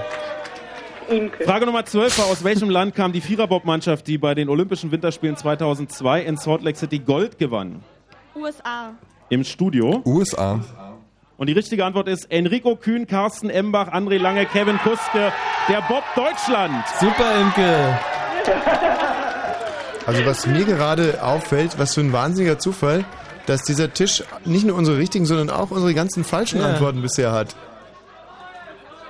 Imke. 1.10 1.44
Frage 1.44 1.68
Nummer 1.68 1.86
12 1.86 2.18
war, 2.18 2.26
aus 2.26 2.44
welchem 2.44 2.72
Land 2.72 2.96
kam 2.96 3.14
die 3.14 3.22
Viererbob-Mannschaft, 3.22 4.08
die 4.08 4.18
bei 4.18 4.34
den 4.34 4.50
Olympischen 4.50 4.92
Winterspielen 4.92 5.38
2002 5.38 6.24
in 6.24 6.36
Salt 6.38 6.64
Lake 6.64 6.78
City 6.78 6.98
Gold 6.98 7.38
gewann? 7.38 7.84
USA. 8.36 8.96
Im 9.30 9.44
Studio. 9.44 10.02
USA. 10.06 10.60
Und 11.38 11.48
die 11.48 11.54
richtige 11.54 11.86
Antwort 11.86 12.08
ist 12.08 12.32
Enrico 12.32 12.76
Kühn, 12.76 13.06
Carsten 13.06 13.50
Embach, 13.50 13.90
André 13.94 14.18
Lange, 14.18 14.46
Kevin 14.46 14.78
Kuske, 14.80 15.32
der 15.70 15.82
Bob 15.88 16.04
Deutschland. 16.16 16.84
Super, 17.00 17.40
Imke. 17.42 18.00
Also 20.06 20.26
was 20.26 20.48
mir 20.48 20.64
gerade 20.64 21.22
auffällt, 21.22 21.78
was 21.78 21.94
für 21.94 22.02
ein 22.02 22.14
wahnsinniger 22.14 22.58
Zufall, 22.58 23.04
dass 23.46 23.64
dieser 23.64 23.94
Tisch 23.94 24.24
nicht 24.46 24.66
nur 24.66 24.76
unsere 24.78 24.98
richtigen, 24.98 25.26
sondern 25.26 25.50
auch 25.50 25.70
unsere 25.72 25.94
ganzen 25.94 26.24
falschen 26.24 26.60
Ja. 26.62 26.68
Antworten 26.68 27.02
bisher 27.02 27.32
hat. 27.34 27.56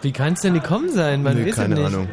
Wie 0.01 0.11
kann 0.11 0.33
es 0.33 0.41
denn 0.41 0.53
gekommen 0.53 0.89
sein? 0.89 1.23
Man 1.23 1.37
Nee, 1.37 1.49
weiß 1.49 1.55
keine 1.55 1.75
nicht. 1.75 1.85
Ahnung. 1.85 2.07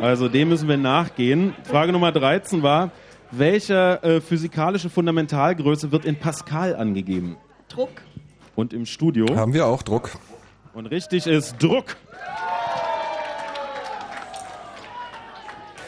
Also 0.00 0.28
dem 0.28 0.48
müssen 0.48 0.68
wir 0.68 0.76
nachgehen. 0.76 1.54
Frage 1.64 1.92
Nummer 1.92 2.12
13 2.12 2.62
war, 2.62 2.90
welche 3.38 4.02
äh, 4.02 4.20
physikalische 4.20 4.90
Fundamentalgröße 4.90 5.92
wird 5.92 6.04
in 6.04 6.16
Pascal 6.16 6.76
angegeben? 6.76 7.36
Druck. 7.68 7.90
Und 8.54 8.72
im 8.72 8.86
Studio? 8.86 9.26
Haben 9.34 9.52
wir 9.52 9.66
auch 9.66 9.82
Druck. 9.82 10.10
Und 10.74 10.86
richtig 10.86 11.26
ist 11.26 11.62
Druck. 11.62 11.96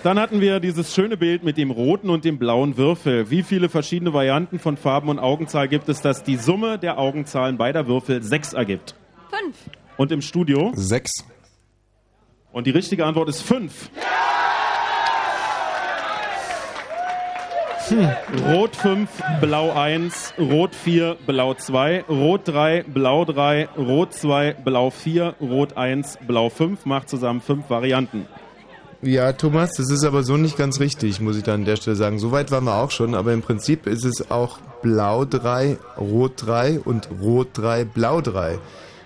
Dann 0.03 0.21
hatten 0.21 0.41
wir 0.41 0.61
dieses 0.61 0.95
schöne 0.95 1.17
Bild 1.17 1.43
mit 1.43 1.57
dem 1.57 1.73
roten 1.73 2.11
und 2.11 2.25
dem 2.25 2.39
blauen 2.39 2.77
Würfel. 2.77 3.29
Wie 3.31 3.43
viele 3.43 3.69
verschiedene 3.69 4.13
Varianten 4.13 4.61
von 4.61 4.77
Farben 4.77 5.09
und 5.09 5.19
Augenzahl 5.19 5.67
gibt 5.67 5.89
es, 5.89 6.01
dass 6.01 6.23
die 6.23 6.37
Summe 6.37 6.79
der 6.79 6.99
Augenzahlen 6.99 7.57
beider 7.57 7.89
Würfel 7.89 8.23
6 8.23 8.53
ergibt? 8.53 8.95
Fünf. 9.31 9.57
Und 9.97 10.13
im 10.13 10.23
Studio? 10.23 10.73
Sechs. 10.77 11.11
Und 12.53 12.69
die 12.69 12.71
richtige 12.71 13.05
Antwort 13.05 13.29
ist 13.29 13.43
5. 17.89 18.09
Rot 18.53 18.77
5, 18.77 19.09
Blau 19.41 19.73
1, 19.73 20.35
Rot 20.39 20.75
4, 20.75 21.17
Blau 21.27 21.55
2, 21.55 22.05
Rot 22.09 22.43
3, 22.49 22.85
Blau 22.85 23.25
3, 23.25 23.69
Rot 23.77 24.13
2, 24.13 24.55
Blau 24.65 24.91
4, 24.91 25.35
Rot 25.41 25.77
1, 25.77 26.19
Blau 26.27 26.49
5. 26.49 26.85
Macht 26.87 27.09
zusammen 27.09 27.41
fünf 27.41 27.71
Varianten. 27.71 28.27
Ja, 29.03 29.33
Thomas, 29.33 29.73
das 29.77 29.91
ist 29.91 30.05
aber 30.05 30.23
so 30.23 30.37
nicht 30.37 30.57
ganz 30.57 30.81
richtig, 30.81 31.21
muss 31.21 31.37
ich 31.37 31.43
da 31.45 31.55
an 31.55 31.65
der 31.65 31.77
Stelle 31.77 31.97
sagen. 31.97 32.19
So 32.19 32.33
weit 32.33 32.51
waren 32.51 32.65
wir 32.65 32.75
auch 32.77 32.91
schon, 32.91 33.15
aber 33.15 33.33
im 33.33 33.43
Prinzip 33.43 33.87
ist 33.87 34.05
es 34.05 34.31
auch 34.31 34.59
Blau 34.83 35.25
3, 35.25 35.77
Rot 35.99 36.33
3 36.45 36.81
und 36.81 37.09
Rot 37.23 37.49
3, 37.55 37.85
Blau 37.85 38.21
3. 38.21 38.59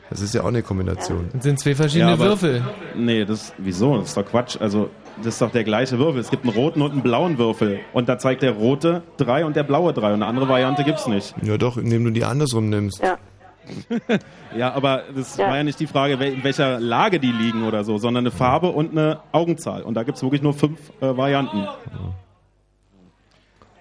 Das 0.09 0.20
ist 0.23 0.35
ja 0.35 0.43
auch 0.43 0.47
eine 0.48 0.62
Kombination. 0.62 1.28
Das 1.32 1.44
sind 1.44 1.61
zwei 1.61 1.74
verschiedene 1.74 2.12
aber- 2.12 2.24
Würfel. 2.24 2.65
Nee, 2.97 3.24
das, 3.24 3.52
wieso? 3.59 3.98
Das 3.98 4.09
ist 4.09 4.16
doch 4.16 4.24
Quatsch. 4.27 4.57
Also, 4.61 4.90
das 5.20 5.34
ist 5.34 5.42
doch 5.42 5.51
der 5.52 5.64
gleiche 5.64 5.98
Würfel. 5.98 6.20
Es 6.20 6.30
gibt 6.30 6.44
einen 6.44 6.55
roten 6.55 6.82
und 6.82 6.92
einen 6.92 7.02
blauen 7.02 7.38
Würfel. 7.38 7.80
Und 7.92 8.09
da 8.09 8.18
zeigt 8.18 8.42
der 8.42 8.52
rote 8.52 9.02
3 9.18 9.44
und 9.44 9.56
der 9.56 9.62
blaue 9.62 9.92
3. 9.92 10.09
Und 10.09 10.14
eine 10.14 10.26
andere 10.26 10.48
Variante 10.48 10.84
gibt's 10.84 11.06
nicht. 11.06 11.34
Ja 11.42 11.56
doch, 11.59 11.76
indem 11.76 12.05
du 12.05 12.10
die 12.10 12.24
andersrum 12.24 12.68
nimmst. 12.68 13.02
Ja. 13.02 13.18
Ja, 14.56 14.72
aber 14.74 15.05
das 15.14 15.36
Ja. 15.36 15.47
war 15.48 15.56
ja 15.59 15.62
nicht 15.62 15.78
die 15.78 15.86
Frage, 15.86 16.14
in 16.14 16.42
welcher 16.42 16.80
Lage 16.80 17.20
die 17.20 17.30
liegen 17.30 17.62
oder 17.68 17.84
so, 17.84 17.98
sondern 17.98 18.24
eine 18.24 18.32
Farbe 18.32 18.70
und 18.70 18.90
eine 18.90 19.20
Augenzahl. 19.30 19.82
Und 19.82 19.94
da 19.94 20.02
gibt's 20.02 20.22
wirklich 20.24 20.42
nur 20.42 20.55
fünf 20.55 20.80
äh, 21.01 21.16
Varianten. 21.16 21.68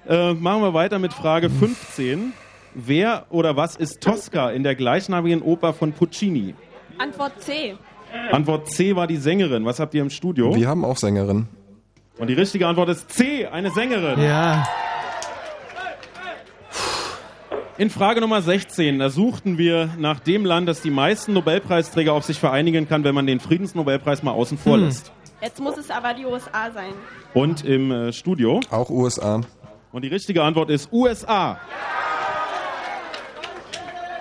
Äh, 0.07 0.33
machen 0.35 0.61
wir 0.61 0.73
weiter 0.73 0.99
mit 0.99 1.13
Frage 1.13 1.49
15. 1.49 2.33
Wer 2.75 3.25
oder 3.31 3.55
was 3.55 3.75
ist 3.75 4.01
Tosca 4.01 4.51
in 4.51 4.63
der 4.63 4.75
gleichnamigen 4.75 5.41
Oper 5.41 5.73
von 5.73 5.91
Puccini? 5.91 6.53
Antwort 6.99 7.41
C. 7.41 7.75
Antwort 8.31 8.69
C 8.69 8.95
war 8.95 9.07
die 9.07 9.17
Sängerin. 9.17 9.65
Was 9.65 9.79
habt 9.79 9.93
ihr 9.93 10.01
im 10.01 10.09
Studio? 10.09 10.55
Wir 10.55 10.67
haben 10.67 10.85
auch 10.85 10.97
Sängerin. 10.97 11.47
Und 12.17 12.27
die 12.27 12.33
richtige 12.33 12.67
Antwort 12.67 12.89
ist 12.89 13.09
C, 13.11 13.47
eine 13.47 13.71
Sängerin. 13.71 14.21
Ja. 14.21 14.67
In 17.77 17.89
Frage 17.89 18.19
Nummer 18.19 18.41
16, 18.41 18.99
da 18.99 19.09
suchten 19.09 19.57
wir 19.57 19.89
nach 19.97 20.19
dem 20.19 20.43
Land, 20.43 20.67
das 20.67 20.81
die 20.81 20.89
meisten 20.91 21.31
Nobelpreisträger 21.31 22.11
auf 22.11 22.25
sich 22.25 22.37
vereinigen 22.37 22.89
kann, 22.89 23.05
wenn 23.05 23.15
man 23.15 23.25
den 23.25 23.39
Friedensnobelpreis 23.39 24.21
mal 24.21 24.31
außen 24.31 24.57
vor 24.57 24.73
Hm. 24.75 24.83
lässt. 24.85 25.13
Jetzt 25.41 25.61
muss 25.61 25.77
es 25.77 25.89
aber 25.89 26.13
die 26.13 26.25
USA 26.25 26.69
sein. 26.73 26.91
Und 27.33 27.63
im 27.63 27.89
äh, 27.91 28.11
Studio? 28.11 28.59
Auch 28.69 28.89
USA. 28.89 29.39
Und 29.93 30.01
die 30.03 30.09
richtige 30.09 30.43
Antwort 30.43 30.69
ist 30.69 30.91
USA. 30.91 31.57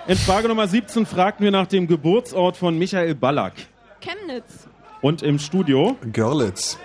In 0.07 0.17
Frage 0.17 0.47
Nummer 0.47 0.69
17 0.69 1.05
fragten 1.05 1.43
wir 1.43 1.51
nach 1.51 1.67
dem 1.67 1.89
Geburtsort 1.89 2.57
von 2.57 2.79
Michael 2.79 3.17
Ballack. 3.17 3.55
Chemnitz. 4.01 4.69
Und 5.01 5.23
im 5.23 5.39
Studio? 5.39 5.97
Görlitz. 6.13 6.79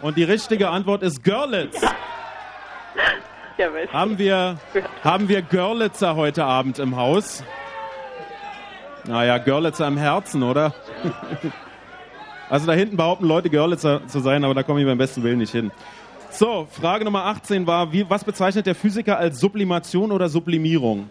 Und 0.00 0.16
die 0.16 0.24
richtige 0.24 0.68
Antwort 0.70 1.02
ist 1.02 1.22
Görlitz. 1.24 1.80
Ja, 3.58 3.72
weiß 3.72 3.92
Haben 3.92 4.18
wir, 4.18 4.58
haben 5.02 5.28
wir 5.28 5.42
Görlitzer 5.42 6.14
heute 6.14 6.44
Abend 6.44 6.78
im 6.78 6.96
Haus? 6.96 7.42
Naja, 9.04 9.38
Görlitzer 9.38 9.86
im 9.88 9.96
Herzen, 9.96 10.42
oder? 10.42 10.74
Also 12.50 12.66
da 12.66 12.72
hinten 12.72 12.96
behaupten 12.96 13.26
Leute, 13.26 13.50
Görlitzer 13.50 14.06
zu 14.06 14.20
sein, 14.20 14.42
aber 14.42 14.54
da 14.54 14.62
komme 14.62 14.80
ich 14.80 14.86
beim 14.86 14.96
besten 14.96 15.22
Willen 15.22 15.36
nicht 15.36 15.52
hin. 15.52 15.70
So, 16.30 16.66
Frage 16.70 17.04
Nummer 17.04 17.26
18 17.26 17.66
war, 17.66 17.92
wie, 17.92 18.08
was 18.08 18.24
bezeichnet 18.24 18.64
der 18.64 18.74
Physiker 18.74 19.18
als 19.18 19.38
Sublimation 19.38 20.12
oder 20.12 20.30
Sublimierung? 20.30 21.10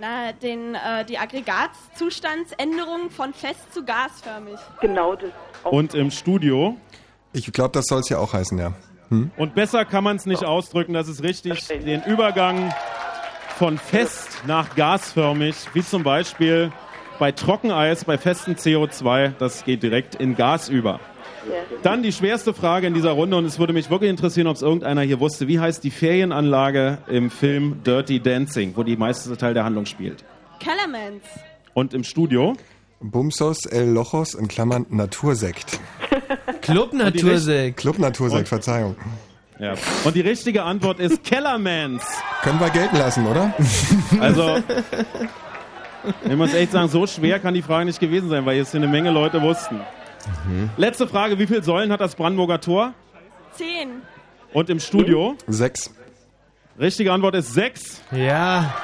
Na, 0.00 0.32
den, 0.32 0.74
äh, 0.74 1.04
die 1.04 1.18
Aggregatzustandsänderung 1.18 3.10
von 3.10 3.34
fest 3.34 3.72
zu 3.72 3.84
gasförmig. 3.84 4.58
Genau 4.80 5.16
das. 5.16 5.30
Und 5.64 5.94
im 5.94 6.10
Studio? 6.10 6.76
Ich 7.32 7.52
glaube, 7.52 7.70
das 7.72 7.86
soll 7.86 8.00
es 8.00 8.08
ja 8.08 8.18
auch 8.18 8.32
heißen, 8.32 8.58
ja. 8.58 8.72
Hm? 9.08 9.30
Und 9.36 9.54
besser 9.54 9.84
kann 9.84 10.04
man 10.04 10.16
es 10.16 10.26
nicht 10.26 10.44
ausdrücken, 10.44 10.92
das 10.92 11.08
ist 11.08 11.22
richtig. 11.22 11.66
Den 11.66 12.02
Übergang 12.04 12.72
von 13.56 13.76
fest 13.78 14.42
nach 14.46 14.76
gasförmig, 14.76 15.56
wie 15.74 15.82
zum 15.82 16.04
Beispiel 16.04 16.70
bei 17.18 17.32
Trockeneis, 17.32 18.04
bei 18.04 18.16
festem 18.16 18.54
CO2, 18.54 19.32
das 19.38 19.64
geht 19.64 19.82
direkt 19.82 20.14
in 20.14 20.36
Gas 20.36 20.68
über. 20.68 21.00
Dann 21.82 22.02
die 22.02 22.12
schwerste 22.12 22.54
Frage 22.54 22.86
in 22.86 22.94
dieser 22.94 23.12
Runde 23.12 23.36
und 23.36 23.44
es 23.44 23.58
würde 23.58 23.72
mich 23.72 23.90
wirklich 23.90 24.10
interessieren, 24.10 24.46
ob 24.46 24.56
es 24.56 24.62
irgendeiner 24.62 25.02
hier 25.02 25.20
wusste. 25.20 25.48
Wie 25.48 25.60
heißt 25.60 25.84
die 25.84 25.90
Ferienanlage 25.90 26.98
im 27.08 27.30
Film 27.30 27.82
Dirty 27.84 28.20
Dancing, 28.20 28.72
wo 28.76 28.82
die 28.82 28.96
meiste 28.96 29.36
Teil 29.36 29.54
der 29.54 29.64
Handlung 29.64 29.86
spielt? 29.86 30.24
Kellermans. 30.60 31.22
Und 31.74 31.94
im 31.94 32.04
Studio? 32.04 32.56
Bumsos 33.00 33.64
El 33.66 33.90
Lochos 33.90 34.34
in 34.34 34.48
Klammern 34.48 34.86
Natursekt. 34.90 35.78
Club 36.62 36.92
Natursekt. 36.92 37.78
Club 37.78 37.98
Natursekt, 37.98 38.48
Verzeihung. 38.48 38.96
Ja. 39.60 39.74
Und 40.04 40.14
die 40.14 40.20
richtige 40.20 40.62
Antwort 40.62 41.00
ist 41.00 41.24
Kellermans. 41.24 42.02
Können 42.42 42.60
wir 42.60 42.70
gelten 42.70 42.96
lassen, 42.96 43.26
oder? 43.26 43.54
Also, 44.20 44.58
ich 46.24 46.36
muss 46.36 46.54
echt 46.54 46.72
sagen, 46.72 46.88
so 46.88 47.06
schwer 47.06 47.38
kann 47.38 47.54
die 47.54 47.62
Frage 47.62 47.84
nicht 47.84 48.00
gewesen 48.00 48.28
sein, 48.28 48.46
weil 48.46 48.56
jetzt 48.56 48.74
eine 48.74 48.88
Menge 48.88 49.10
Leute 49.10 49.42
wussten. 49.42 49.80
Letzte 50.76 51.06
Frage, 51.06 51.38
wie 51.38 51.46
viele 51.46 51.62
Säulen 51.62 51.92
hat 51.92 52.00
das 52.00 52.14
Brandenburger 52.14 52.60
Tor? 52.60 52.94
Zehn. 53.52 54.02
Und 54.52 54.70
im 54.70 54.80
Studio? 54.80 55.36
Sechs. 55.46 55.92
Richtige 56.78 57.12
Antwort 57.12 57.34
ist 57.34 57.52
sechs. 57.52 58.00
Ja. 58.12 58.74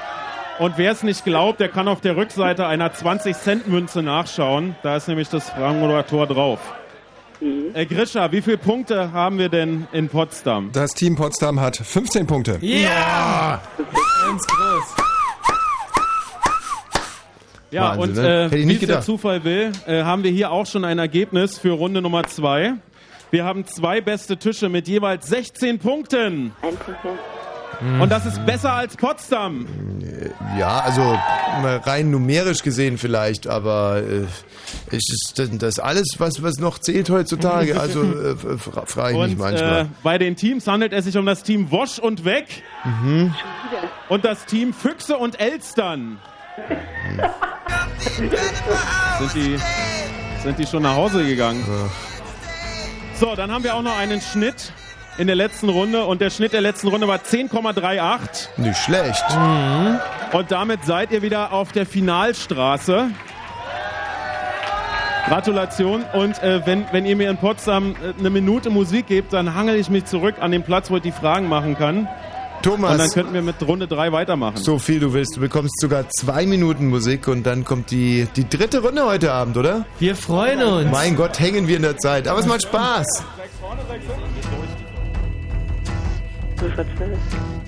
Und 0.59 0.79
wer 0.79 0.93
es 0.93 1.03
nicht 1.03 1.25
glaubt, 1.25 1.61
der 1.61 1.69
kann 1.69 1.89
auf 1.89 2.01
der 2.01 2.17
Rückseite 2.17 2.67
einer 2.67 2.93
20-Cent-Münze 2.93 4.03
nachschauen. 4.03 4.77
Da 4.83 4.97
ist 4.97 5.09
nämlich 5.09 5.29
das 5.29 5.51
Brandenburger 5.53 6.07
Tor 6.07 6.27
drauf. 6.27 6.61
Äh, 7.75 7.87
Grisha, 7.87 8.31
wie 8.33 8.41
viele 8.41 8.59
Punkte 8.59 9.13
haben 9.13 9.39
wir 9.39 9.49
denn 9.49 9.87
in 9.93 10.09
Potsdam? 10.09 10.71
Das 10.73 10.93
Team 10.93 11.17
Potsdam 11.17 11.61
hat 11.61 11.77
15 11.77 12.27
Punkte. 12.27 12.59
Ja! 12.61 13.61
Ganz 14.27 14.47
groß. 14.47 15.04
Ja, 17.75 17.99
Wahnsinn, 17.99 18.19
und 18.19 18.23
ne? 18.23 18.45
äh, 18.45 18.53
wie 18.53 18.67
nicht 18.67 18.83
es 18.83 18.89
der. 18.89 19.01
Zufall 19.01 19.43
will, 19.43 19.73
äh, 19.87 20.05
haben 20.05 20.23
wir 20.23 20.31
hier 20.31 20.53
auch 20.53 20.65
schon 20.65 20.85
ein 20.85 21.01
Ergebnis 21.01 21.59
für 21.59 21.73
Runde 21.73 22.01
Nummer 22.01 22.23
zwei. 22.23 22.75
Wir 23.33 23.45
haben 23.45 23.67
zwei 23.67 24.01
beste 24.01 24.37
Tische 24.37 24.69
mit 24.69 24.87
jeweils 24.87 25.27
16 25.27 25.81
Punkten. 25.81 26.53
Und 28.01 28.13
das 28.13 28.27
ist 28.27 28.47
besser 28.47 28.75
als 28.75 28.97
Potsdam. 28.97 29.67
Ja, 30.57 30.79
also 30.79 31.19
rein 31.59 32.13
numerisch 32.13 32.63
gesehen 32.63 32.97
vielleicht, 32.97 33.49
aber 33.49 34.01
äh, 34.03 34.95
ist 34.97 35.35
denn 35.37 35.59
das 35.59 35.81
alles, 35.81 36.07
was, 36.19 36.45
was 36.45 36.59
noch 36.59 36.79
zählt 36.79 37.11
heutzutage? 37.11 37.75
Also 37.81 38.03
äh, 38.05 38.37
fra 38.57 38.87
frage 38.87 39.15
ich 39.15 39.21
mich 39.21 39.33
Und 39.33 39.39
manchmal. 39.39 39.83
äh, 39.83 39.87
bei 40.05 40.17
den 40.19 40.37
Teams 40.37 40.69
handelt 40.69 40.93
es 40.93 41.07
sich 41.07 41.17
um 41.17 41.27
das 41.27 41.43
Team 41.43 41.73
Wosch 41.73 41.99
und 41.99 42.25
Weg 42.25 42.63
mhm. 42.85 43.35
und 44.09 44.25
das 44.25 44.47
Team 44.47 44.73
Füchse 44.73 45.17
und 45.17 45.41
Elstern. 45.41 46.21
Sind 49.19 49.35
die, 49.35 49.59
sind 50.43 50.59
die 50.59 50.67
schon 50.67 50.83
nach 50.83 50.95
Hause 50.95 51.25
gegangen? 51.25 51.65
So, 53.19 53.35
dann 53.35 53.51
haben 53.51 53.65
wir 53.65 53.75
auch 53.75 53.83
noch 53.83 53.97
einen 53.97 54.21
Schnitt 54.21 54.73
in 55.19 55.27
der 55.27 55.37
letzten 55.37 55.69
Runde 55.69 56.05
und 56.05 56.21
der 56.21 56.31
Schnitt 56.31 56.53
der 56.53 56.61
letzten 56.61 56.89
Runde 56.89 57.09
war 57.09 57.19
10,38. 57.19 58.49
Nicht 58.57 58.79
schlecht. 58.79 59.25
Und 60.33 60.51
damit 60.51 60.85
seid 60.85 61.13
ihr 61.13 61.23
wieder 61.23 61.53
auf 61.53 61.73
der 61.73 61.87
Finalstraße. 61.87 63.11
Gratulation. 65.27 66.05
Und 66.13 66.43
äh, 66.43 66.67
wenn, 66.67 66.87
wenn 66.93 67.07
ihr 67.07 67.17
mir 67.17 67.31
in 67.31 67.39
Potsdam 67.39 67.97
äh, 68.03 68.19
eine 68.19 68.31
Minute 68.31 68.69
Musik 68.69 69.07
gebt, 69.07 69.33
dann 69.33 69.55
hangel 69.55 69.77
ich 69.77 69.89
mich 69.89 70.05
zurück 70.05 70.35
an 70.41 70.53
den 70.53 70.63
Platz, 70.63 70.91
wo 70.91 70.97
ich 70.97 71.03
die 71.03 71.13
Fragen 71.13 71.49
machen 71.49 71.79
kann. 71.79 72.09
Thomas. 72.65 72.93
Und 72.93 72.99
dann 72.99 73.11
könnten 73.11 73.35
wir 73.35 73.43
mit 73.43 73.63
Runde 73.63 73.87
3 73.87 74.11
weitermachen. 74.13 74.57
So 74.57 74.79
viel 74.79 74.99
du 75.01 75.13
willst. 75.13 75.37
Du 75.37 75.41
bekommst 75.41 75.79
sogar 75.81 76.09
zwei 76.09 76.47
Minuten 76.47 76.89
Musik 76.89 77.29
und 77.29 77.45
dann 77.45 77.65
kommt 77.65 77.91
die, 77.91 78.27
die 78.37 78.49
dritte 78.49 78.83
Runde 78.83 79.05
heute 79.05 79.33
Abend, 79.33 79.57
oder? 79.57 79.85
Wir 79.99 80.17
freuen 80.17 80.63
uns. 80.63 80.91
Mein 80.91 81.15
Gott, 81.15 81.39
hängen 81.39 81.69
wir 81.69 81.77
in 81.77 81.83
der 81.83 81.99
Zeit. 81.99 82.27
Aber 82.27 82.41
es 82.41 82.47
macht 82.47 82.63
Spaß. 82.63 83.07
Du 86.59 86.71
verzögerst. 86.71 87.64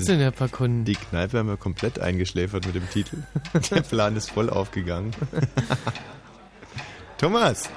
Gibt's 0.00 0.18
denn 0.18 0.26
ein 0.26 0.32
paar 0.32 0.48
Kunden? 0.48 0.84
Die 0.86 0.94
Kneipe 0.94 1.38
haben 1.38 1.48
wir 1.48 1.58
komplett 1.58 1.98
eingeschläfert 1.98 2.64
mit 2.64 2.74
dem 2.74 2.88
Titel. 2.88 3.18
Der 3.70 3.82
Plan 3.82 4.16
ist 4.16 4.30
voll 4.30 4.48
aufgegangen. 4.48 5.10
Thomas, 7.18 7.68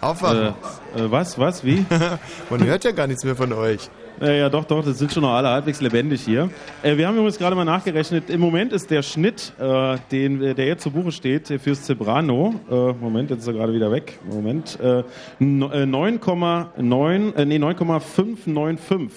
aufwachen. 0.00 0.54
Äh, 0.94 1.00
äh, 1.00 1.10
was, 1.10 1.38
was, 1.38 1.64
wie? 1.64 1.84
Man 2.50 2.64
hört 2.64 2.84
ja 2.84 2.92
gar 2.92 3.06
nichts 3.06 3.24
mehr 3.24 3.36
von 3.36 3.52
euch. 3.52 3.90
Äh, 4.22 4.38
ja, 4.38 4.48
doch, 4.48 4.64
doch, 4.64 4.82
das 4.82 4.98
sind 4.98 5.12
schon 5.12 5.22
noch 5.22 5.34
alle 5.34 5.50
halbwegs 5.50 5.82
lebendig 5.82 6.22
hier. 6.22 6.48
Äh, 6.82 6.96
wir 6.98 7.06
haben 7.08 7.14
übrigens 7.16 7.38
gerade 7.38 7.56
mal 7.56 7.64
nachgerechnet. 7.64 8.28
Im 8.30 8.40
Moment 8.40 8.72
ist 8.72 8.90
der 8.90 9.02
Schnitt, 9.02 9.52
äh, 9.58 9.96
den, 10.10 10.40
der 10.40 10.66
jetzt 10.66 10.82
zu 10.82 10.90
Buche 10.90 11.10
steht, 11.10 11.50
äh, 11.50 11.58
fürs 11.58 11.82
Zebrano, 11.82 12.54
äh, 12.70 12.92
Moment, 12.92 13.30
jetzt 13.30 13.40
ist 13.40 13.46
er 13.48 13.54
gerade 13.54 13.72
wieder 13.72 13.90
weg. 13.90 14.18
Moment, 14.30 14.78
äh, 14.80 15.02
no- 15.38 15.70
äh, 15.72 15.86
9,9, 15.86 17.34
äh, 17.34 17.44
nee, 17.44 17.58
9,595. 17.58 19.10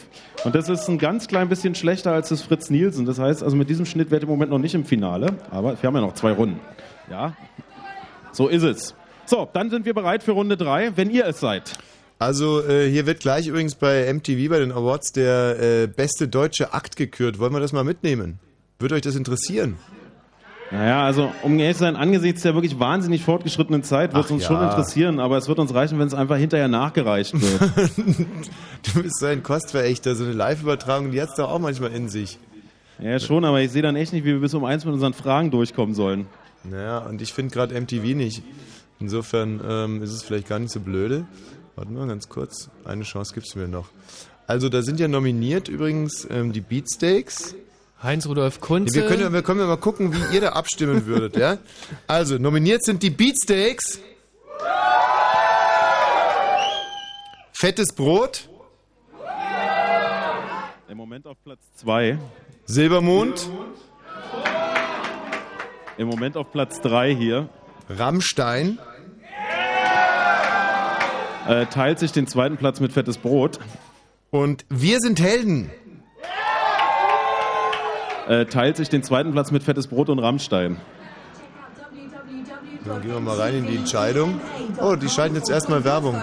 Und 0.45 0.55
das 0.55 0.69
ist 0.69 0.87
ein 0.87 0.97
ganz 0.97 1.27
klein 1.27 1.49
bisschen 1.49 1.75
schlechter 1.75 2.13
als 2.13 2.29
das 2.29 2.41
Fritz 2.41 2.69
Nielsen. 2.69 3.05
Das 3.05 3.19
heißt, 3.19 3.43
also 3.43 3.55
mit 3.57 3.69
diesem 3.69 3.85
Schnitt 3.85 4.09
wird 4.09 4.23
im 4.23 4.29
Moment 4.29 4.51
noch 4.51 4.59
nicht 4.59 4.73
im 4.73 4.85
Finale, 4.85 5.33
aber 5.51 5.75
wir 5.81 5.87
haben 5.87 5.95
ja 5.95 6.01
noch 6.01 6.13
zwei 6.13 6.31
Runden. 6.31 6.59
Ja, 7.11 7.33
so 8.31 8.47
ist 8.47 8.63
es. 8.63 8.95
So, 9.25 9.47
dann 9.51 9.69
sind 9.69 9.85
wir 9.85 9.93
bereit 9.93 10.23
für 10.23 10.31
Runde 10.31 10.57
drei, 10.57 10.91
wenn 10.95 11.09
ihr 11.11 11.25
es 11.27 11.39
seid. 11.39 11.73
Also 12.19 12.61
äh, 12.67 12.89
hier 12.89 13.05
wird 13.05 13.21
gleich 13.21 13.47
übrigens 13.47 13.75
bei 13.75 14.13
MTV 14.13 14.49
bei 14.49 14.59
den 14.59 14.73
Awards 14.73 15.13
der 15.13 15.57
äh, 15.59 15.87
beste 15.87 16.27
deutsche 16.27 16.73
Akt 16.73 16.97
gekürt. 16.97 17.39
Wollen 17.39 17.53
wir 17.53 17.61
das 17.61 17.71
mal 17.71 17.85
mitnehmen? 17.85 18.39
Würde 18.77 18.95
euch 18.95 19.01
das 19.01 19.15
interessieren? 19.15 19.77
Naja, 20.69 21.03
also 21.03 21.31
um 21.43 21.57
ehrlich 21.57 21.77
zu 21.77 21.83
sein, 21.83 21.95
angesichts 21.95 22.41
der 22.41 22.53
wirklich 22.55 22.77
wahnsinnig 22.77 23.23
fortgeschrittenen 23.23 23.83
Zeit 23.83 24.13
wird 24.13 24.25
es 24.25 24.31
uns 24.31 24.43
ja. 24.43 24.49
schon 24.49 24.63
interessieren, 24.63 25.19
aber 25.19 25.37
es 25.37 25.47
wird 25.47 25.59
uns 25.59 25.73
reichen, 25.73 25.97
wenn 25.97 26.07
es 26.07 26.13
einfach 26.13 26.35
hinterher 26.37 26.67
nachgereicht 26.67 27.33
wird. 27.33 27.91
Du 28.93 29.01
bist 29.01 29.19
so 29.19 29.25
ein 29.25 29.43
Kostverächter, 29.43 30.15
so 30.15 30.23
eine 30.23 30.31
Live-Übertragung, 30.31 31.11
die 31.11 31.21
hat's 31.21 31.35
doch 31.35 31.49
auch 31.49 31.59
manchmal 31.59 31.91
in 31.91 32.07
sich. 32.07 32.37
ja, 32.99 33.19
schon, 33.19 33.43
aber 33.43 33.61
ich 33.61 33.71
sehe 33.71 33.81
dann 33.81 33.97
echt 33.97 34.13
nicht, 34.13 34.23
wie 34.23 34.33
wir 34.33 34.39
bis 34.39 34.53
um 34.53 34.63
eins 34.63 34.85
mit 34.85 34.93
unseren 34.93 35.13
Fragen 35.13 35.51
durchkommen 35.51 35.95
sollen. 35.95 36.27
Naja, 36.63 36.99
und 36.99 37.21
ich 37.21 37.33
finde 37.33 37.53
gerade 37.53 37.79
MTV 37.79 38.15
nicht. 38.15 38.43
Insofern 38.99 39.59
ähm, 39.67 40.01
ist 40.01 40.11
es 40.11 40.23
vielleicht 40.23 40.47
gar 40.47 40.59
nicht 40.59 40.71
so 40.71 40.79
blöde. 40.79 41.25
Warte 41.79 41.93
mal 41.93 42.07
ganz 42.07 42.27
kurz, 42.27 42.69
eine 42.83 43.03
Chance 43.03 43.33
gibt's 43.33 43.55
mir 43.55 43.69
noch. 43.69 43.87
Also 44.47 44.67
da 44.67 44.81
sind 44.81 44.99
ja 44.99 45.07
nominiert 45.07 45.69
übrigens 45.69 46.27
ähm, 46.29 46.51
die 46.51 46.59
Beatsteaks. 46.59 47.55
Heinz-Rudolf 48.03 48.59
Kunze. 48.59 48.93
Wir 48.95 49.07
können, 49.07 49.31
wir 49.31 49.41
können 49.43 49.61
ja 49.61 49.65
mal 49.65 49.77
gucken, 49.77 50.13
wie 50.13 50.35
ihr 50.35 50.41
da 50.41 50.49
abstimmen 50.49 51.05
würdet, 51.05 51.37
ja? 51.37 51.57
Also, 52.05 52.37
nominiert 52.37 52.83
sind 52.83 53.01
die 53.01 53.09
Beatsteaks. 53.09 54.01
Fettes 57.53 57.93
Brot. 57.95 58.49
Im 60.89 60.97
Moment 60.97 61.27
auf 61.27 61.37
Platz 61.45 61.61
2. 61.77 62.19
Silbermond. 62.65 63.49
Im 65.97 66.09
Moment 66.09 66.35
auf 66.35 66.51
Platz 66.51 66.81
3 66.81 67.15
hier. 67.15 67.47
Rammstein. 67.87 68.79
Äh, 71.49 71.65
teilt 71.65 71.97
sich 71.97 72.11
den 72.11 72.27
zweiten 72.27 72.57
Platz 72.57 72.79
mit 72.79 72.93
Fettes 72.93 73.17
Brot. 73.17 73.59
Und 74.29 74.65
wir 74.69 74.99
sind 74.99 75.19
Helden. 75.19 75.71
Äh, 78.27 78.45
teilt 78.45 78.77
sich 78.77 78.89
den 78.89 79.01
zweiten 79.01 79.31
Platz 79.31 79.49
mit 79.49 79.63
Fettes 79.63 79.87
Brot 79.87 80.09
und 80.09 80.19
Rammstein. 80.19 80.77
Dann 82.85 83.01
gehen 83.01 83.11
wir 83.11 83.19
mal 83.19 83.35
rein 83.35 83.55
in 83.55 83.65
die 83.65 83.77
Entscheidung. 83.77 84.39
Oh, 84.79 84.95
die 84.95 85.09
schalten 85.09 85.33
jetzt 85.35 85.49
erstmal 85.49 85.83
Werbung. 85.83 86.15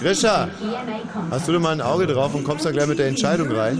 Grisha, 0.00 0.48
hast 1.30 1.48
du 1.48 1.52
da 1.52 1.58
mal 1.58 1.72
ein 1.72 1.82
Auge 1.82 2.06
drauf 2.06 2.34
und 2.34 2.44
kommst 2.44 2.64
da 2.64 2.70
gleich 2.70 2.86
mit 2.86 2.98
der 2.98 3.08
Entscheidung 3.08 3.52
rein? 3.52 3.78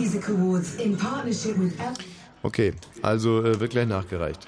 Okay, 2.42 2.74
also 3.00 3.42
äh, 3.42 3.58
wird 3.58 3.70
gleich 3.70 3.88
nachgereicht. 3.88 4.46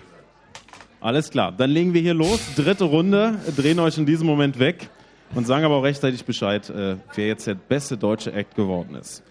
Alles 1.04 1.28
klar, 1.28 1.52
dann 1.52 1.68
legen 1.68 1.92
wir 1.92 2.00
hier 2.00 2.14
los. 2.14 2.40
Dritte 2.56 2.84
Runde, 2.84 3.38
drehen 3.54 3.78
euch 3.78 3.98
in 3.98 4.06
diesem 4.06 4.26
Moment 4.26 4.58
weg 4.58 4.88
und 5.34 5.46
sagen 5.46 5.62
aber 5.62 5.74
auch 5.74 5.84
rechtzeitig 5.84 6.24
Bescheid, 6.24 6.70
äh, 6.70 6.96
wer 7.14 7.26
jetzt 7.26 7.46
der 7.46 7.56
beste 7.56 7.98
deutsche 7.98 8.32
Act 8.32 8.54
geworden 8.54 8.94
ist. 8.94 9.22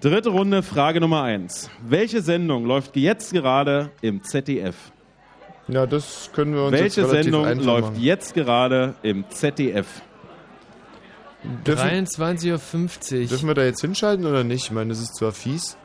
Dritte 0.00 0.28
Runde, 0.28 0.62
Frage 0.62 1.00
Nummer 1.00 1.24
eins. 1.24 1.68
Welche 1.84 2.22
Sendung 2.22 2.64
läuft 2.64 2.94
jetzt 2.96 3.32
gerade 3.32 3.90
im 4.02 4.22
ZDF? 4.22 4.76
Ja, 5.66 5.84
das 5.84 6.30
können 6.32 6.54
wir 6.54 6.62
uns 6.62 6.72
Welche 6.74 6.84
jetzt 6.84 6.98
relativ 6.98 7.24
Sendung 7.24 7.44
einfach 7.44 7.64
läuft 7.64 7.90
machen. 7.90 8.02
jetzt 8.02 8.34
gerade 8.34 8.94
im 9.02 9.28
ZDF? 9.30 10.02
23.50 11.64 12.52
Uhr. 13.22 13.26
Dürfen 13.26 13.48
wir 13.48 13.54
da 13.54 13.64
jetzt 13.64 13.80
hinschalten 13.80 14.26
oder 14.26 14.44
nicht? 14.44 14.66
Ich 14.66 14.70
meine, 14.70 14.90
das 14.90 15.00
ist 15.00 15.16
zwar 15.16 15.32
fies, 15.32 15.76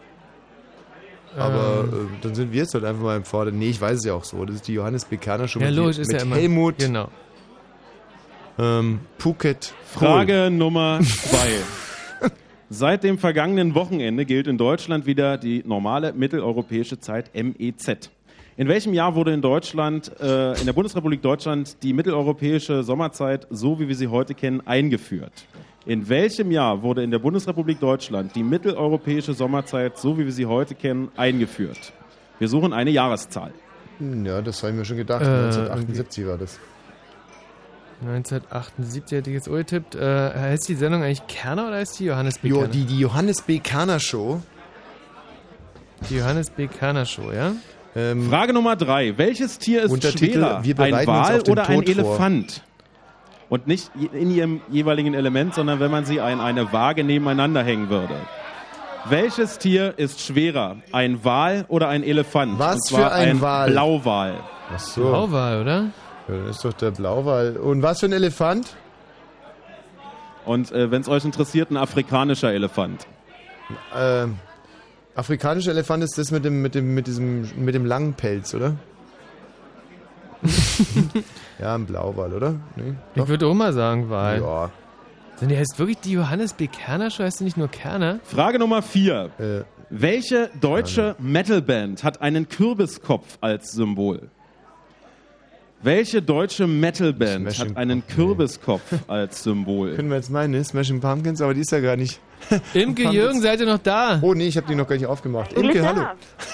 aber 1.37 1.85
Ähm. 1.91 1.93
äh, 1.93 2.23
dann 2.23 2.35
sind 2.35 2.51
wir 2.51 2.61
jetzt 2.61 2.73
halt 2.73 2.83
einfach 2.85 3.03
mal 3.03 3.17
im 3.17 3.23
Vorder. 3.25 3.51
Nee, 3.51 3.69
ich 3.69 3.79
weiß 3.81 3.99
es 3.99 4.05
ja 4.05 4.13
auch 4.13 4.23
so. 4.23 4.43
Das 4.45 4.55
ist 4.55 4.67
die 4.67 4.73
Johannes 4.73 5.05
Bekerner 5.05 5.47
schon 5.47 5.61
Ja, 5.61 5.67
mit, 5.69 5.77
logisch, 5.77 5.97
ist 5.99 6.07
mit 6.11 6.17
ja 6.17 6.23
immer. 6.25 6.35
Helmut, 6.35 6.77
Genau. 6.79 7.09
ähm, 8.57 8.99
Phuket, 9.17 9.73
Frage 9.93 10.49
Nummer 10.51 10.99
zwei. 11.01 12.29
Seit 12.69 13.03
dem 13.03 13.17
vergangenen 13.19 13.75
Wochenende 13.75 14.25
gilt 14.25 14.47
in 14.47 14.57
Deutschland 14.57 15.05
wieder 15.05 15.37
die 15.37 15.63
normale 15.65 16.13
mitteleuropäische 16.13 16.99
Zeit 16.99 17.29
MEZ. 17.35 18.09
In 18.57 18.67
welchem 18.69 18.93
Jahr 18.93 19.15
wurde 19.15 19.33
in 19.33 19.41
Deutschland, 19.41 20.11
äh, 20.19 20.57
in 20.59 20.65
der 20.65 20.73
Bundesrepublik 20.73 21.21
Deutschland, 21.21 21.83
die 21.83 21.93
mitteleuropäische 21.93 22.83
Sommerzeit, 22.83 23.45
so 23.49 23.79
wie 23.79 23.87
wir 23.87 23.95
sie 23.95 24.07
heute 24.07 24.33
kennen, 24.33 24.65
eingeführt? 24.65 25.45
In 25.85 26.09
welchem 26.09 26.51
Jahr 26.51 26.81
wurde 26.81 27.03
in 27.03 27.11
der 27.11 27.19
Bundesrepublik 27.19 27.79
Deutschland 27.79 28.35
die 28.35 28.43
mitteleuropäische 28.43 29.33
Sommerzeit, 29.33 29.97
so 29.99 30.17
wie 30.17 30.25
wir 30.25 30.31
sie 30.31 30.47
heute 30.47 30.73
kennen, 30.73 31.09
eingeführt? 31.15 31.93
Wir 32.39 32.47
suchen 32.47 32.73
eine 32.73 32.89
Jahreszahl. 32.89 33.51
Hm, 33.99 34.25
Ja, 34.25 34.41
das 34.41 34.61
habe 34.63 34.73
ich 34.73 34.79
mir 34.79 34.85
schon 34.85 34.97
gedacht. 34.97 35.21
Äh, 35.21 35.25
1978 35.25 36.25
war 36.27 36.37
das. 36.37 36.59
1978 38.01 39.17
hätte 39.17 39.29
ich 39.29 39.35
jetzt 39.35 39.47
auch 39.47 39.55
getippt. 39.55 39.95
Äh, 39.95 40.33
heißt 40.33 40.67
die 40.67 40.75
Sendung 40.75 41.03
eigentlich 41.03 41.25
Kerner 41.27 41.67
oder 41.67 41.77
heißt 41.77 41.99
die 41.99 42.05
Johannes 42.05 42.39
B. 42.39 42.49
Jo, 42.49 42.55
Kerner? 42.57 42.73
die, 42.73 42.85
die 42.85 42.99
Johannes 42.99 43.41
B. 43.43 43.59
Kerner 43.59 43.99
Show. 43.99 44.41
Die 46.09 46.17
Johannes 46.17 46.49
B. 46.49 46.67
Kerner 46.67 47.05
Show, 47.05 47.31
ja? 47.31 47.53
Frage 47.93 48.51
Nummer 48.51 48.75
drei. 48.75 49.17
Welches 49.17 49.57
Tier 49.57 49.83
ist 49.83 50.03
schwerer? 50.17 50.61
wir 50.63 50.79
ein 50.79 51.07
Wal 51.07 51.41
oder 51.49 51.69
ein 51.69 51.85
Tod 51.85 51.95
vor. 51.95 52.17
Und 53.49 53.67
nicht 53.67 53.91
in 53.95 54.31
ihrem 54.31 54.61
jeweiligen 54.69 55.13
Element, 55.13 55.53
sondern 55.53 55.79
wenn 55.79 55.91
man 55.91 56.05
sie 56.05 56.19
an 56.19 56.41
eine 56.41 56.73
Waage 56.73 57.03
nebeneinander 57.03 57.63
hängen 57.63 57.89
würde. 57.89 58.15
Welches 59.07 59.59
Tier 59.59 59.93
ist 59.97 60.19
schwerer? 60.19 60.77
Ein 60.91 61.23
Wal 61.23 61.65
oder 61.67 61.89
ein 61.89 62.03
Elefant? 62.03 62.57
Was 62.57 62.75
Und 62.75 62.85
zwar 62.85 63.09
für 63.11 63.15
ein 63.15 63.39
Wal? 63.39 63.69
Blauwal. 63.69 64.33
Ach 64.73 64.79
so. 64.79 65.09
Blauwal, 65.09 65.61
oder? 65.61 65.85
Ja, 66.27 66.47
das 66.47 66.55
ist 66.55 66.65
doch 66.65 66.73
der 66.73 66.89
Blauwal. 66.89 67.55
Und 67.57 67.83
was 67.83 67.99
für 67.99 68.07
ein 68.07 68.13
Elefant? 68.13 68.75
Und 70.45 70.71
äh, 70.71 70.89
wenn 70.89 71.01
es 71.01 71.07
euch 71.07 71.23
interessiert, 71.23 71.69
ein 71.69 71.77
afrikanischer 71.77 72.51
Elefant. 72.51 73.05
Ähm, 73.95 74.39
afrikanischer 75.15 75.71
Elefant 75.71 76.03
ist 76.03 76.17
das 76.17 76.31
mit 76.31 76.43
dem, 76.43 76.63
mit 76.63 76.73
dem, 76.73 76.95
mit 76.95 77.05
diesem, 77.05 77.47
mit 77.63 77.75
dem 77.75 77.85
langen 77.85 78.13
Pelz, 78.15 78.55
oder? 78.55 78.75
ja, 81.59 81.75
ein 81.75 81.85
Blauwal, 81.85 82.33
oder? 82.33 82.55
Nee, 82.75 82.93
Ich 83.15 83.27
würde 83.27 83.47
auch 83.47 83.53
mal 83.53 83.73
sagen 83.73 84.09
Wal. 84.09 84.41
Ja. 84.41 84.69
Denn 85.41 85.49
die 85.49 85.57
heißt 85.57 85.77
wirklich 85.79 85.97
die 85.99 86.11
Johannes 86.13 86.53
B. 86.53 86.67
Kerner 86.67 87.09
Show? 87.11 87.23
Heißt 87.23 87.39
die 87.39 87.43
nicht 87.43 87.57
nur 87.57 87.67
Kerner? 87.67 88.19
Frage 88.23 88.57
Nummer 88.59 88.81
vier. 88.81 89.31
Äh, 89.37 89.63
Welche 89.89 90.49
deutsche 90.61 91.15
Metalband 91.19 92.03
hat 92.03 92.21
einen 92.21 92.47
Kürbiskopf 92.47 93.37
als 93.41 93.71
Symbol? 93.73 94.29
Welche 95.81 96.21
deutsche 96.21 96.65
Metalband 96.67 97.51
Smashing 97.51 97.69
hat 97.71 97.77
einen 97.77 98.07
Kürbiskopf 98.07 98.81
als 99.07 99.43
Symbol? 99.43 99.93
Können 99.95 100.09
wir 100.09 100.15
jetzt 100.15 100.31
meinen, 100.31 100.51
ne? 100.51 100.63
Smashing 100.63 100.99
Pumpkins, 100.99 101.41
aber 101.41 101.53
die 101.53 101.61
ist 101.61 101.71
ja 101.71 101.79
gar 101.79 101.95
nicht. 101.95 102.19
Imke 102.73 103.03
Jürgen, 103.09 103.39
seid 103.41 103.59
ihr 103.59 103.65
noch 103.65 103.77
da? 103.79 104.19
Oh 104.21 104.33
nee, 104.33 104.47
ich 104.47 104.57
habe 104.57 104.67
die 104.67 104.75
noch 104.75 104.87
gar 104.87 104.95
nicht 104.95 105.05
aufgemacht. 105.05 105.53
Bist 105.53 105.63
Imke, 105.63 105.85
hallo. 105.85 106.05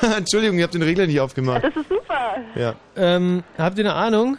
Entschuldigung, 0.18 0.58
ich 0.58 0.64
habe 0.64 0.74
den 0.74 0.82
Regler 0.82 1.06
nicht 1.08 1.20
aufgemacht. 1.20 1.64
Das 1.64 1.76
ist 1.76 1.88
super. 1.88 2.36
Ja. 2.56 2.74
Ähm, 2.98 3.44
habt 3.58 3.78
ihr 3.78 3.86
eine 3.86 3.94
Ahnung? 3.94 4.38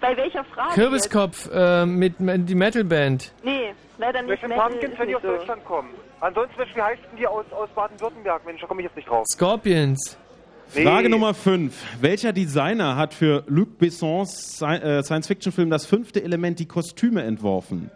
Bei 0.00 0.16
welcher 0.16 0.44
Frage? 0.44 0.74
Kürbiskopf 0.74 1.50
äh, 1.52 1.84
mit, 1.84 2.20
mit 2.20 2.48
die 2.48 2.54
Metalband. 2.54 3.32
Nee, 3.42 3.74
leider 3.98 4.22
nicht. 4.22 4.42
Welche 4.42 4.54
Pumpkins, 4.54 4.92
ist 4.92 4.98
wenn 4.98 5.08
die 5.08 5.16
aus 5.16 5.22
so. 5.22 5.28
Deutschland 5.28 5.64
kommen? 5.64 5.88
Ansonsten, 6.20 6.62
wie 6.74 6.82
heißen 6.82 7.04
die 7.18 7.26
aus, 7.26 7.44
aus 7.52 7.68
Baden-Württemberg? 7.74 8.46
Mensch, 8.46 8.60
da 8.62 8.66
komme 8.66 8.80
ich 8.80 8.86
jetzt 8.86 8.96
nicht 8.96 9.08
drauf. 9.08 9.26
Scorpions. 9.30 10.16
Frage 10.68 11.04
Nee. 11.04 11.08
Nummer 11.10 11.34
5. 11.34 11.74
Welcher 12.00 12.32
Designer 12.32 12.96
hat 12.96 13.14
für 13.14 13.44
Luc 13.46 13.78
Bessons 13.78 14.60
äh, 14.60 15.02
Science-Fiction-Film 15.02 15.70
Das 15.70 15.86
fünfte 15.86 16.22
Element 16.22 16.58
die 16.58 16.66
Kostüme 16.66 17.22
entworfen? 17.22 17.90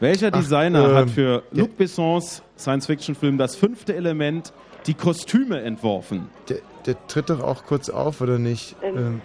Welcher 0.00 0.28
Ach, 0.32 0.38
Designer 0.38 0.88
ähm, 0.88 0.94
hat 0.94 1.10
für 1.10 1.42
Luc 1.52 1.76
Bessons 1.76 2.42
Science-Fiction-Film 2.58 3.38
Das 3.38 3.56
fünfte 3.56 3.94
Element 3.94 4.52
die 4.86 4.94
Kostüme 4.94 5.60
entworfen? 5.60 6.30
Der, 6.48 6.58
der 6.86 7.06
tritt 7.06 7.28
doch 7.28 7.42
auch 7.42 7.64
kurz 7.64 7.90
auf, 7.90 8.20
oder 8.20 8.38
nicht? 8.38 8.76
Ähm. 8.82 8.96
Ähm, 8.96 9.22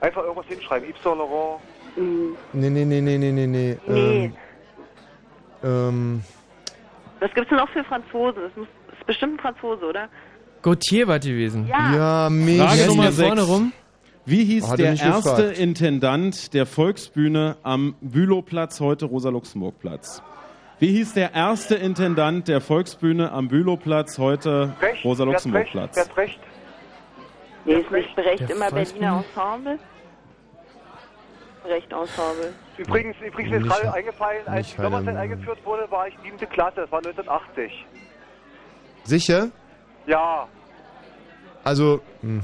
Einfach 0.00 0.22
irgendwas 0.22 0.46
hinschreiben. 0.46 0.88
Yves 0.88 1.02
Saint 1.02 1.18
Laurent. 1.18 1.60
nee, 2.52 2.70
nee, 2.70 2.84
nee, 2.84 3.00
nee, 3.00 3.18
nee, 3.18 3.32
nee, 3.32 3.46
nee. 3.46 3.78
Nee. 3.86 4.24
Ähm, 4.24 4.32
ähm, 5.62 6.22
Was 7.20 7.32
gibt's 7.34 7.50
denn 7.50 7.58
noch 7.58 7.68
für 7.68 7.84
Franzosen? 7.84 8.42
Das 8.42 8.56
muss, 8.56 8.68
ist 8.98 9.06
bestimmt 9.06 9.34
ein 9.34 9.40
Franzose, 9.40 9.84
oder? 9.84 10.08
Gautier 10.62 11.06
war 11.08 11.18
die 11.18 11.30
gewesen. 11.30 11.66
Ja. 11.66 11.94
ja, 11.94 12.30
mega. 12.30 12.66
Frage 12.68 12.86
Nummer 12.86 13.02
hier 13.04 13.12
vorne 13.12 13.42
6. 13.42 13.48
rum? 13.48 13.72
Wie 14.26 14.44
hieß 14.44 14.64
Hat 14.64 14.72
er 14.72 14.76
der 14.76 14.90
nicht 14.92 15.04
erste 15.04 15.30
gefragt. 15.30 15.58
Intendant 15.58 16.54
der 16.54 16.66
Volksbühne 16.66 17.56
am 17.62 17.94
Bülowplatz, 18.00 18.80
heute 18.80 19.06
Rosa-Luxemburg-Platz? 19.06 20.22
Wie 20.78 20.88
hieß 20.88 21.14
der 21.14 21.34
erste 21.34 21.74
Intendant 21.74 22.48
der 22.48 22.60
Volksbühne 22.60 23.32
am 23.32 23.48
Bülowplatz, 23.48 24.18
heute 24.18 24.74
Rosa-Luxemburg-Platz? 25.04 25.96
recht? 25.96 26.16
recht? 26.16 26.40
Nee, 27.70 27.76
ist 27.82 27.90
nicht 27.92 28.16
Brecht 28.16 28.40
Der 28.40 28.50
immer? 28.50 28.68
Berliner 28.68 29.24
Ensemble? 29.36 29.78
Brecht 31.62 31.92
Ensemble. 31.92 32.52
Übrigens, 32.78 33.16
übrigens 33.24 33.50
mir 33.52 33.58
ist 33.58 33.68
gerade 33.68 33.94
eingefallen, 33.94 34.42
als 34.46 34.74
die 34.74 34.82
Sommerzeit 34.82 35.16
eingeführt 35.16 35.58
wurde, 35.64 35.88
war 35.88 36.08
ich 36.08 36.14
siebte 36.24 36.46
Klasse. 36.46 36.80
Das 36.80 36.90
war 36.90 36.98
1980. 36.98 37.86
sicher? 39.04 39.50
Ja. 40.06 40.48
Also, 41.62 42.00
hm. 42.22 42.42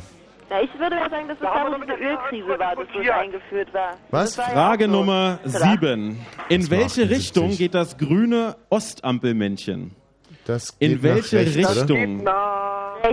Ja, 0.49 0.61
ich 0.61 0.79
würde 0.79 0.95
mal 0.95 1.11
sagen, 1.11 1.27
dass 1.27 1.39
es 1.39 1.43
Da 1.43 1.65
da, 1.65 1.77
wo 1.77 1.85
der 1.85 2.01
Ölkrise 2.01 2.49
war, 2.59 2.77
dass 2.77 2.87
das 2.95 3.11
eingeführt 3.11 3.75
war. 3.75 3.97
Was? 4.11 4.39
War 4.39 4.47
ja 4.47 4.53
Frage 4.53 4.85
auch 4.85 4.89
so. 4.91 4.97
Nummer 4.97 5.39
Verdacht. 5.43 5.81
7. 5.81 6.27
In 6.51 6.61
Das 6.61 6.71
welche 6.71 7.03
78. 7.03 7.11
Richtung 7.11 7.51
geht 7.57 7.75
das 7.75 7.99
grüne 7.99 8.55
Ostampelmännchen? 8.71 9.97
das 10.45 10.71
In 10.79 10.93
geht 10.93 11.03
welche 11.03 11.37
nach 11.37 11.43
rechts, 11.43 11.63
Das 11.63 11.83
Oder? 11.83 11.87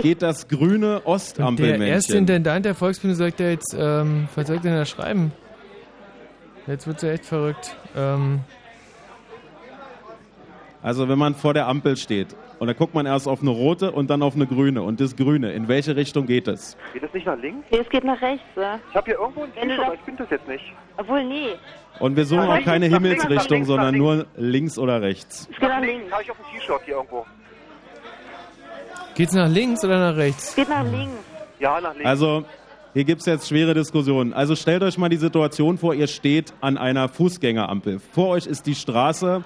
Geht 0.02 0.22
das 0.22 0.48
grüne 0.48 1.00
Und 1.00 1.04
der 1.06 1.12
erste 1.12 1.42
Ostampelmännchen? 1.42 2.16
Intendant 2.16 2.64
der 2.66 2.74
Volksbühne 2.74 3.14
sagt 3.14 3.40
ja 3.40 3.48
jetzt, 3.50 3.74
ähm, 3.78 4.28
was 4.34 4.46
soll 4.46 4.56
ich 4.56 4.62
denn 4.62 4.74
da 4.74 4.84
schreiben? 4.84 5.32
Jetzt 6.66 6.86
wird's 6.86 7.02
ja 7.02 7.10
echt 7.10 7.24
verrückt. 7.26 7.76
Ähm, 7.96 8.40
Also 10.82 11.08
wenn 11.08 11.18
man 11.18 11.34
vor 11.34 11.54
der 11.54 11.66
Ampel 11.66 11.96
steht 11.96 12.36
und 12.58 12.66
dann 12.66 12.76
guckt 12.76 12.92
man 12.94 13.06
erst 13.06 13.26
auf 13.26 13.40
eine 13.40 13.48
rote 13.50 13.90
und 13.92 14.10
dann 14.10 14.22
auf 14.22 14.34
eine 14.34 14.46
grüne 14.46 14.82
und 14.82 15.00
das 15.00 15.16
grüne, 15.16 15.52
in 15.52 15.66
welche 15.66 15.96
Richtung 15.96 16.26
geht 16.26 16.46
es? 16.46 16.76
Geht 16.92 17.02
das 17.02 17.14
nicht 17.14 17.26
nach 17.26 17.38
links? 17.38 17.66
Nee, 17.70 17.78
es 17.78 17.88
geht 17.88 18.04
nach 18.04 18.20
rechts, 18.20 18.44
ja. 18.54 18.78
Ich 18.90 18.94
habe 18.94 19.06
hier 19.06 19.18
irgendwo 19.18 19.44
ein 19.44 19.50
Wenn 19.58 19.68
das- 19.70 19.78
aber 19.78 19.94
ich 19.94 20.00
bin 20.00 20.16
das 20.18 20.28
jetzt 20.30 20.46
nicht. 20.46 20.64
Obwohl, 20.98 21.24
nee. 21.24 21.54
Und 22.00 22.16
wir 22.16 22.26
suchen 22.26 22.40
Nach 22.42 22.48
auch 22.48 22.54
links, 22.56 22.70
keine 22.70 22.86
Himmelsrichtung, 22.86 23.56
links, 23.56 23.68
sondern 23.68 23.94
links. 23.94 23.98
nur 24.04 24.26
links 24.36 24.78
oder 24.78 25.00
rechts. 25.00 25.48
Es 25.50 25.58
geht 25.58 25.68
nach 25.68 25.80
links. 25.80 25.94
links. 25.96 26.12
Habe 26.12 26.22
ich 26.22 26.30
auf 26.30 26.36
dem 26.36 26.58
T-Shirt 26.60 26.80
hier 26.84 26.94
irgendwo. 26.96 27.26
Geht's 29.14 29.32
nach 29.32 29.48
links 29.48 29.84
oder 29.84 29.98
nach 30.10 30.16
rechts? 30.16 30.54
Geht 30.54 30.68
nach 30.68 30.84
links. 30.84 31.14
Ja, 31.58 31.80
nach 31.80 31.92
links. 31.94 32.06
Also 32.06 32.44
Hier 32.92 33.04
gibt 33.04 33.20
es 33.20 33.26
jetzt 33.26 33.48
schwere 33.48 33.74
Diskussionen. 33.74 34.32
Also 34.32 34.54
stellt 34.56 34.82
euch 34.82 34.98
mal 34.98 35.08
die 35.08 35.16
Situation 35.16 35.78
vor, 35.78 35.94
ihr 35.94 36.06
steht 36.06 36.52
an 36.60 36.78
einer 36.78 37.08
Fußgängerampel. 37.08 38.00
Vor 38.12 38.28
euch 38.28 38.46
ist 38.46 38.66
die 38.66 38.74
Straße. 38.74 39.42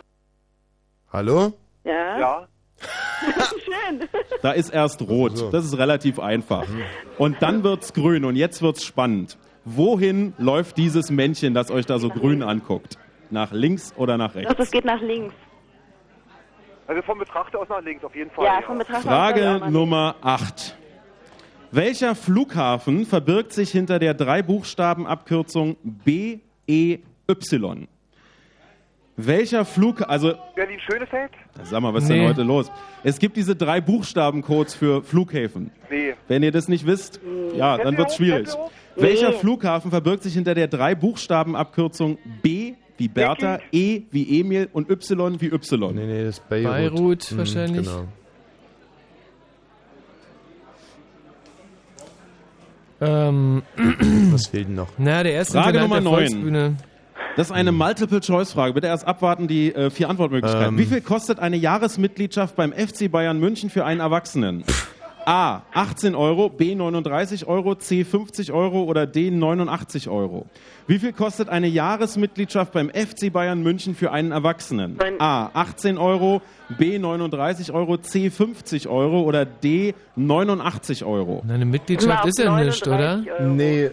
Hallo? 1.13 1.53
Ja. 1.85 2.19
Ja. 2.19 2.49
Schön. 2.79 4.09
Da 4.43 4.53
ist 4.53 4.71
erst 4.71 5.03
rot. 5.03 5.53
Das 5.53 5.65
ist 5.65 5.77
relativ 5.79 6.21
einfach. 6.21 6.65
Und 7.17 7.43
dann 7.43 7.65
wird's 7.65 7.93
grün 7.93 8.25
und 8.25 8.37
jetzt 8.37 8.63
wird's 8.63 8.85
spannend. 8.85 9.37
Wohin 9.65 10.33
läuft 10.39 10.77
dieses 10.77 11.11
Männchen, 11.11 11.55
das 11.55 11.73
euch 11.73 11.87
da 11.87 11.99
so 11.99 12.09
grün 12.09 12.45
anguckt? 12.45 12.99
Nach 13.31 13.51
links 13.51 13.93
oder 13.97 14.17
nach 14.17 14.37
rechts? 14.37 14.55
es 14.57 14.71
geht 14.71 14.85
nach 14.85 15.01
links. 15.01 15.35
Also 16.89 17.03
vom 17.03 17.19
Betrachter 17.19 17.59
aus 17.61 17.69
nach 17.69 17.83
links 17.83 18.03
auf 18.03 18.17
jeden 18.17 18.31
Fall. 18.31 18.47
Ja, 18.47 18.61
vom 18.63 18.79
Betrachter 18.79 18.99
aus 19.01 19.05
Frage 19.05 19.41
nach 19.61 19.69
Nummer 19.71 20.17
8. 20.23 20.75
Welcher 21.71 22.15
Flughafen 22.15 23.05
verbirgt 23.05 23.53
sich 23.53 23.71
hinter 23.71 23.99
der 23.99 24.15
drei 24.15 24.43
Buchstabenabkürzung 24.43 25.77
BEY? 25.85 27.01
Welcher 29.21 29.65
Flug, 29.65 30.09
also 30.09 30.33
Berlin 30.55 30.79
Schönefeld? 30.81 31.33
Sag 31.65 31.81
mal, 31.83 31.93
was 31.93 32.05
ist 32.05 32.09
Nee. 32.09 32.21
denn 32.21 32.29
heute 32.29 32.43
los? 32.43 32.71
Es 33.03 33.19
gibt 33.19 33.37
diese 33.37 33.55
drei 33.57 33.81
Buchstabencodes 33.81 34.75
für 34.75 35.03
Flughäfen. 35.03 35.71
Nee. 35.91 36.15
Wenn 36.29 36.43
ihr 36.43 36.53
das 36.53 36.69
nicht 36.69 36.87
wisst, 36.87 37.21
ja, 37.55 37.77
dann 37.77 37.99
wird's 37.99 38.17
schwierig. 38.17 38.49
Auch? 38.55 38.71
Welcher 38.97 39.31
Nee. 39.31 39.37
Flughafen 39.39 39.91
verbirgt 39.91 40.23
sich 40.23 40.35
hinter 40.35 40.55
der 40.55 40.69
drei 40.69 40.95
Buchstabenabkürzung 40.95 42.17
B 42.43 42.75
wie 42.99 43.09
Bertha, 43.09 43.61
E 43.73 44.03
wie 44.11 44.41
Emil 44.41 44.69
und 44.73 44.91
Y 44.91 45.41
wie 45.41 45.47
Y? 45.47 45.95
Nee, 45.95 46.07
nee, 46.07 46.25
das 46.25 46.39
ist 46.39 46.49
Beirut. 46.49 46.73
Beirut 46.95 47.33
Mhm, 47.33 47.39
wahrscheinlich. 47.39 47.87
Genau. 47.87 48.05
Ähm, 53.01 53.63
Was 54.33 54.49
fehlt 54.49 54.69
denn 54.69 54.75
noch? 54.75 54.89
na, 54.99 55.23
der 55.23 55.33
erste 55.33 55.61
Frage 55.61 55.81
Nummer 55.81 55.97
der 55.97 56.05
9. 56.05 56.15
Volksbühne. 56.15 56.77
Das 57.37 57.49
ist 57.49 57.53
eine 57.53 57.71
Multiple-Choice-Frage. 57.71 58.75
Bitte 58.75 58.89
erst 58.89 59.07
abwarten 59.07 59.47
die 59.47 59.73
äh, 59.73 59.91
vier 59.91 60.09
Antwortmöglichkeiten. 60.11 60.75
Ähm. 60.75 60.79
Wie 60.79 60.87
viel 60.87 61.01
kostet 61.01 61.39
eine 61.39 61.57
Jahresmitgliedschaft 61.57 62.57
beim 62.57 62.73
FC 62.73 63.09
Bayern 63.11 63.39
München 63.39 63.71
für 63.71 63.85
einen 63.85 64.01
Erwachsenen? 64.01 64.65
A. 65.29 65.61
18 65.75 66.15
Euro, 66.15 66.49
B. 66.49 66.75
39 66.75 67.47
Euro, 67.47 67.75
C. 67.75 68.05
50 68.05 68.51
Euro 68.51 68.85
oder 68.85 69.07
D. 69.07 69.31
89 69.31 70.09
Euro. 70.09 70.47
Wie 70.87 70.99
viel 70.99 71.13
kostet 71.13 71.51
eine 71.51 71.67
Jahresmitgliedschaft 71.67 72.73
beim 72.73 72.89
FC 72.89 73.31
Bayern 73.31 73.63
München 73.63 73.95
für 73.95 74.11
einen 74.11 74.33
Erwachsenen? 74.33 74.99
A. 75.19 75.51
18 75.53 75.99
Euro, 75.99 76.41
B. 76.79 76.99
39 76.99 77.73
Euro, 77.73 77.99
C. 77.99 78.31
50 78.31 78.89
Euro 78.89 79.21
oder 79.21 79.45
D. 79.45 79.93
89 80.17 81.05
Euro. 81.05 81.43
Na, 81.47 81.55
eine 81.55 81.67
Mitgliedschaft 81.67 82.25
ist 82.25 82.39
ja 82.39 82.59
nicht, 82.59 82.87
oder? 82.87 83.23
Nee. 83.41 83.91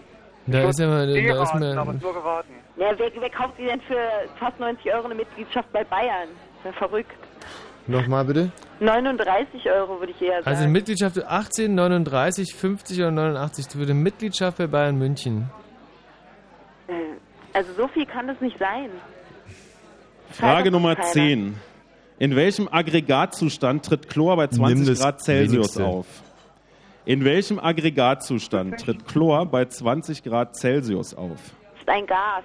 Da 0.47 0.69
ist 0.69 0.79
ja 0.79 0.87
mal, 0.87 1.05
da 1.05 1.13
ist 1.15 1.25
geraten. 1.25 2.49
Ja, 2.77 2.93
wer, 2.97 3.11
wer 3.19 3.29
kauft 3.29 3.57
sich 3.57 3.65
denn 3.65 3.81
für 3.81 3.97
fast 4.39 4.57
90 4.57 4.93
Euro 4.93 5.05
eine 5.05 5.15
Mitgliedschaft 5.15 5.69
bei 5.73 5.83
Bayern? 5.83 6.29
Ja 6.63 6.71
verrückt. 6.71 7.11
Nochmal 7.87 8.25
bitte? 8.25 8.51
39 8.79 9.69
Euro 9.69 9.99
würde 9.99 10.11
ich 10.11 10.21
eher 10.21 10.41
sagen. 10.43 10.55
also 10.55 10.67
Mitgliedschaft 10.67 11.23
18, 11.23 11.73
39, 11.75 12.55
50 12.55 12.99
oder 12.99 13.11
89 13.11 13.65
für 13.71 13.83
eine 13.83 13.93
Mitgliedschaft 13.93 14.57
bei 14.57 14.67
Bayern 14.67 14.97
München. 14.97 15.49
Äh, 16.87 16.93
also 17.53 17.71
so 17.73 17.87
viel 17.87 18.05
kann 18.05 18.27
das 18.27 18.41
nicht 18.41 18.57
sein. 18.57 18.89
Frage 20.31 20.71
Nummer 20.71 20.95
keiner. 20.95 21.07
10. 21.09 21.55
In 22.17 22.35
welchem 22.35 22.67
Aggregatzustand 22.71 23.85
tritt 23.85 24.09
Chlor 24.09 24.35
bei 24.37 24.45
Nimm 24.47 24.53
20 24.53 24.87
das 24.87 24.99
Grad 24.99 25.21
Celsius 25.21 25.75
wenigste. 25.77 25.85
auf? 25.85 26.07
In 27.05 27.23
welchem 27.23 27.59
Aggregatzustand 27.59 28.79
tritt 28.79 29.05
Chlor 29.05 29.45
bei 29.45 29.65
20 29.65 30.23
Grad 30.23 30.55
Celsius 30.55 31.13
auf? 31.13 31.37
Das 31.73 31.81
ist 31.81 31.89
ein 31.89 32.07
Gas. 32.07 32.43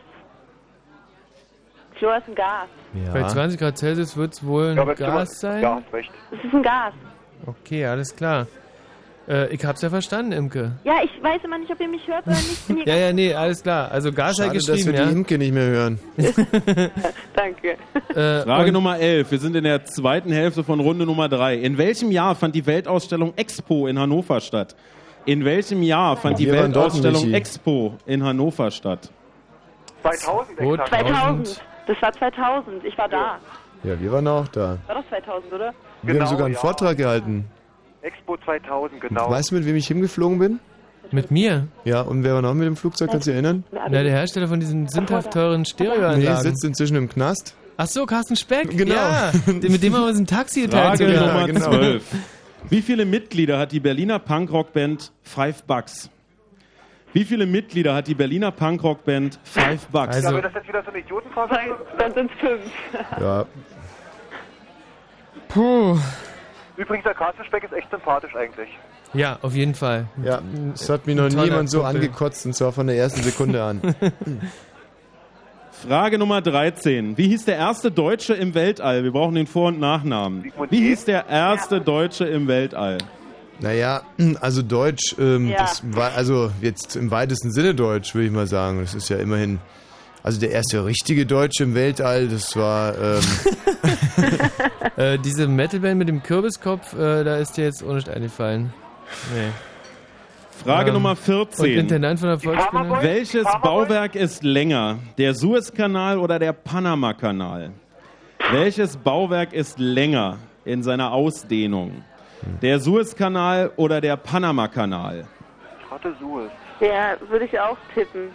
Chlor 2.01 2.17
ist 2.17 2.29
ein 2.29 2.35
Gas. 2.35 2.69
Bei 3.13 3.23
20 3.25 3.61
Grad 3.61 3.77
Celsius 3.77 4.17
wird 4.17 4.33
es 4.33 4.45
wohl 4.45 4.71
ein 4.71 4.77
Ja, 4.77 4.85
Gas 4.95 5.39
sein? 5.39 5.63
Ja, 5.63 5.83
hast 5.85 5.93
recht. 5.93 6.11
Das 6.31 6.43
ist 6.43 6.55
ein 6.55 6.63
Gas. 6.63 6.95
Okay, 7.45 7.85
alles 7.85 8.17
klar. 8.17 8.47
Äh, 9.29 9.55
ich 9.55 9.63
hab's 9.63 9.83
ja 9.83 9.91
verstanden, 9.91 10.33
Imke. 10.33 10.73
Ja, 10.83 10.95
ich 11.05 11.23
weiß 11.23 11.45
immer 11.45 11.59
nicht, 11.59 11.71
ob 11.71 11.79
ihr 11.79 11.89
mich 11.89 12.09
hört 12.09 12.27
oder 12.27 12.37
nicht. 12.37 12.89
Ja, 12.89 12.97
ja, 12.97 13.13
nee, 13.13 13.35
alles 13.35 13.63
klar. 13.63 13.91
Also 13.93 14.13
Gas 14.13 14.37
Schade, 14.37 14.49
hat 14.49 14.57
dass 14.57 14.67
wir 14.67 14.75
geschrieben, 14.77 14.97
die 14.97 15.03
ja. 15.03 15.11
Imke 15.11 15.37
nicht 15.39 15.53
mehr 15.53 15.67
hören. 15.67 16.01
Danke. 17.35 17.77
Äh, 18.15 18.45
Frage 18.45 18.73
Nummer 18.73 18.99
11. 18.99 19.31
Wir 19.31 19.39
sind 19.39 19.55
in 19.55 19.65
der 19.65 19.85
zweiten 19.85 20.33
Hälfte 20.33 20.65
von 20.65 20.81
Runde 20.81 21.05
Nummer 21.05 21.29
3. 21.29 21.57
In 21.57 21.77
welchem 21.77 22.11
Jahr 22.11 22.35
fand 22.35 22.55
die 22.55 22.65
Weltausstellung 22.65 23.35
Expo 23.37 23.87
in 23.89 23.99
Hannover 23.99 24.41
statt? 24.41 24.75
In 25.27 25.45
welchem 25.45 25.83
Jahr 25.83 26.17
fand 26.17 26.39
die 26.39 26.51
Weltausstellung. 26.51 27.35
Expo 27.35 27.99
in 28.07 28.25
Hannover 28.25 28.71
statt? 28.71 29.11
2000 30.01 30.61
Rot. 30.63 30.81
exakt. 30.81 31.05
2000. 31.05 31.61
Das 31.93 32.03
war 32.03 32.13
2000. 32.13 32.85
Ich 32.85 32.97
war 32.97 33.09
da. 33.09 33.39
Ja, 33.83 33.99
wir 34.01 34.13
waren 34.13 34.27
auch 34.29 34.47
da. 34.49 34.79
War 34.87 34.97
doch 34.97 35.09
2000, 35.09 35.53
oder? 35.53 35.75
Wir 36.03 36.13
Genau, 36.15 36.25
haben 36.27 36.31
sogar 36.31 36.47
einen 36.47 36.55
ja. 36.55 36.61
Vortrag 36.61 36.97
gehalten. 36.97 37.47
Expo 38.03 38.37
2000, 38.45 39.01
genau. 39.01 39.29
Weißt 39.31 39.51
du, 39.51 39.57
mit 39.57 39.67
wem 39.67 39.77
ich 39.77 39.87
hingeflogen 39.89 40.39
bin? 40.39 40.61
Mit 41.11 41.31
mir? 41.33 41.67
Ja, 41.85 42.03
und 42.03 42.23
wer 42.23 42.35
war 42.35 42.43
noch 42.43 42.55
mit 42.55 42.67
dem 42.67 42.77
Flugzeug? 42.77 43.11
Kannst 43.11 43.27
du 43.27 43.31
dich 43.33 43.35
erinnern? 43.43 43.65
Na, 43.73 43.89
der 43.89 44.05
Hersteller 44.11 44.47
von 44.47 44.61
diesen 44.61 44.87
sündhaft 44.87 45.33
teuren 45.33 45.63
Nee, 45.63 45.67
Stereoanlagen. 45.67 46.43
sitzt 46.43 46.65
inzwischen 46.65 46.97
im 46.97 47.09
Knast. 47.09 47.57
Ach 47.77 47.87
so, 47.87 48.07
Carsten 48.07 48.37
Speck. 48.37 48.71
Genau. 48.77 48.95
Ja, 48.95 49.33
den- 49.47 49.73
mit 49.73 49.83
dem 49.83 49.95
haben 49.95 50.03
wir 50.03 50.09
uns 50.09 50.19
ein 50.21 50.27
Taxi 50.27 50.63
geteilt. 50.63 50.99
Frage. 50.99 51.13
Nummer 51.19 51.47
genau. 51.47 51.61
12. 51.71 52.05
Wie 52.69 52.83
viele 52.83 53.05
Mitglieder 53.07 53.59
hat 53.59 53.73
die 53.73 53.81
Berliner 53.81 54.19
Punkrock-Band 54.21 55.11
Five 55.23 55.65
Bucks? 55.65 56.11
Wie 57.13 57.25
viele 57.25 57.47
Mitglieder 57.47 57.95
hat 57.95 58.07
die 58.07 58.15
Berliner 58.15 58.51
Punkrock-Band 58.53 59.39
Five 59.43 59.87
Bucks? 59.89 60.17
Also- 60.17 60.29
ja, 60.29 60.35
wenn 60.37 60.43
das 60.43 60.55
jetzt 60.55 60.69
wieder 60.69 60.83
so 60.83 60.91
eine 60.91 60.99
Idiotenfrage. 61.01 61.77
Dann 61.99 62.15
sind 62.15 62.31
es 62.33 62.39
fünf. 62.41 62.63
Ja, 63.21 63.45
Puh. 65.49 65.99
Übrigens, 66.77 67.05
der 67.05 67.15
Carsten 67.15 67.45
Speck 67.45 67.65
ist 67.65 67.73
echt 67.73 67.91
sympathisch 67.91 68.35
eigentlich. 68.37 68.69
Ja, 69.13 69.39
auf 69.43 69.55
jeden 69.55 69.75
Fall. 69.75 70.07
ja. 70.25 70.41
Es 70.73 70.89
hat 70.89 71.07
mich 71.07 71.17
noch 71.17 71.29
niemand 71.29 71.69
so 71.69 71.83
angekotzt 71.83 72.47
und 72.47 72.55
zwar 72.55 72.71
von 72.73 72.87
der 72.87 72.97
ersten 72.97 73.23
Sekunde 73.23 73.63
an. 73.63 73.81
Frage 75.73 76.19
Nummer 76.19 76.41
13. 76.43 77.17
Wie 77.19 77.29
hieß 77.29 77.47
der 77.47 77.57
erste 77.57 77.91
Deutsche 77.91 78.35
im 78.35 78.55
Weltall? 78.55 79.03
Wir 79.03 79.11
brauchen 79.13 79.35
den 79.35 79.47
Vor- 79.47 79.69
und 79.69 79.81
Nachnamen. 79.81 80.53
Wie 80.69 80.79
hieß 80.89 81.07
der 81.07 81.27
erste 81.27 81.81
Deutsche 81.81 82.27
im 82.27 82.47
Weltall? 82.49 82.99
Naja, 83.61 84.03
also 84.41 84.63
Deutsch, 84.63 85.15
ähm, 85.19 85.49
Ja. 85.49 85.59
das 85.59 85.83
war 85.95 86.13
also 86.15 86.51
jetzt 86.61 86.97
im 86.97 87.11
weitesten 87.11 87.51
Sinne 87.53 87.75
Deutsch, 87.75 88.15
würde 88.15 88.27
ich 88.27 88.33
mal 88.33 88.47
sagen. 88.47 88.81
Das 88.81 88.95
ist 88.95 89.09
ja 89.11 89.17
immerhin, 89.19 89.59
also 90.23 90.41
der 90.41 90.51
erste 90.51 90.85
richtige 90.85 91.27
Deutsche 91.27 91.65
im 91.65 91.75
Weltall, 91.75 92.29
das 92.29 92.57
war, 92.57 92.95
ähm, 92.99 93.21
Äh, 94.97 95.19
diese 95.19 95.47
Metalband 95.49 95.99
mit 95.99 96.09
dem 96.09 96.23
Kürbiskopf, 96.23 96.93
äh, 96.95 97.25
da 97.25 97.37
ist 97.37 97.57
dir 97.57 97.65
jetzt 97.65 97.83
auch 97.83 97.95
nicht 97.95 98.09
eingefallen. 98.09 98.73
Nee. 99.35 99.49
Frage 100.63 100.89
Ähm, 100.89 100.95
Nummer 100.95 101.11
Und 101.11 101.19
14. 101.19 101.79
Intendant 101.79 102.21
von 102.21 102.29
der 102.29 102.39
Volksbühne? 102.39 102.99
Welches? 103.01 103.47
Bauwerk 103.63 104.15
ist 104.15 104.43
länger? 104.43 104.99
Der 105.17 105.35
Suezkanal 105.35 106.19
oder 106.19 106.39
der 106.39 106.53
Panamakanal? 106.53 107.71
Welches 108.53 108.97
Bauwerk 108.99 109.53
ist 109.55 109.79
länger 109.79 110.37
in 110.67 110.83
seiner 110.83 111.13
Ausdehnung? 111.13 112.05
Der 112.63 112.79
Suezkanal 112.81 113.71
oder 113.77 114.01
der 114.01 114.17
Panamakanal? 114.17 115.27
Ich 115.85 115.91
hatte 115.91 116.15
Suez. 116.21 116.51
Ja, 116.81 117.17
würde 117.29 117.45
ich 117.45 117.59
auch 117.61 117.77
tippen. 117.95 118.29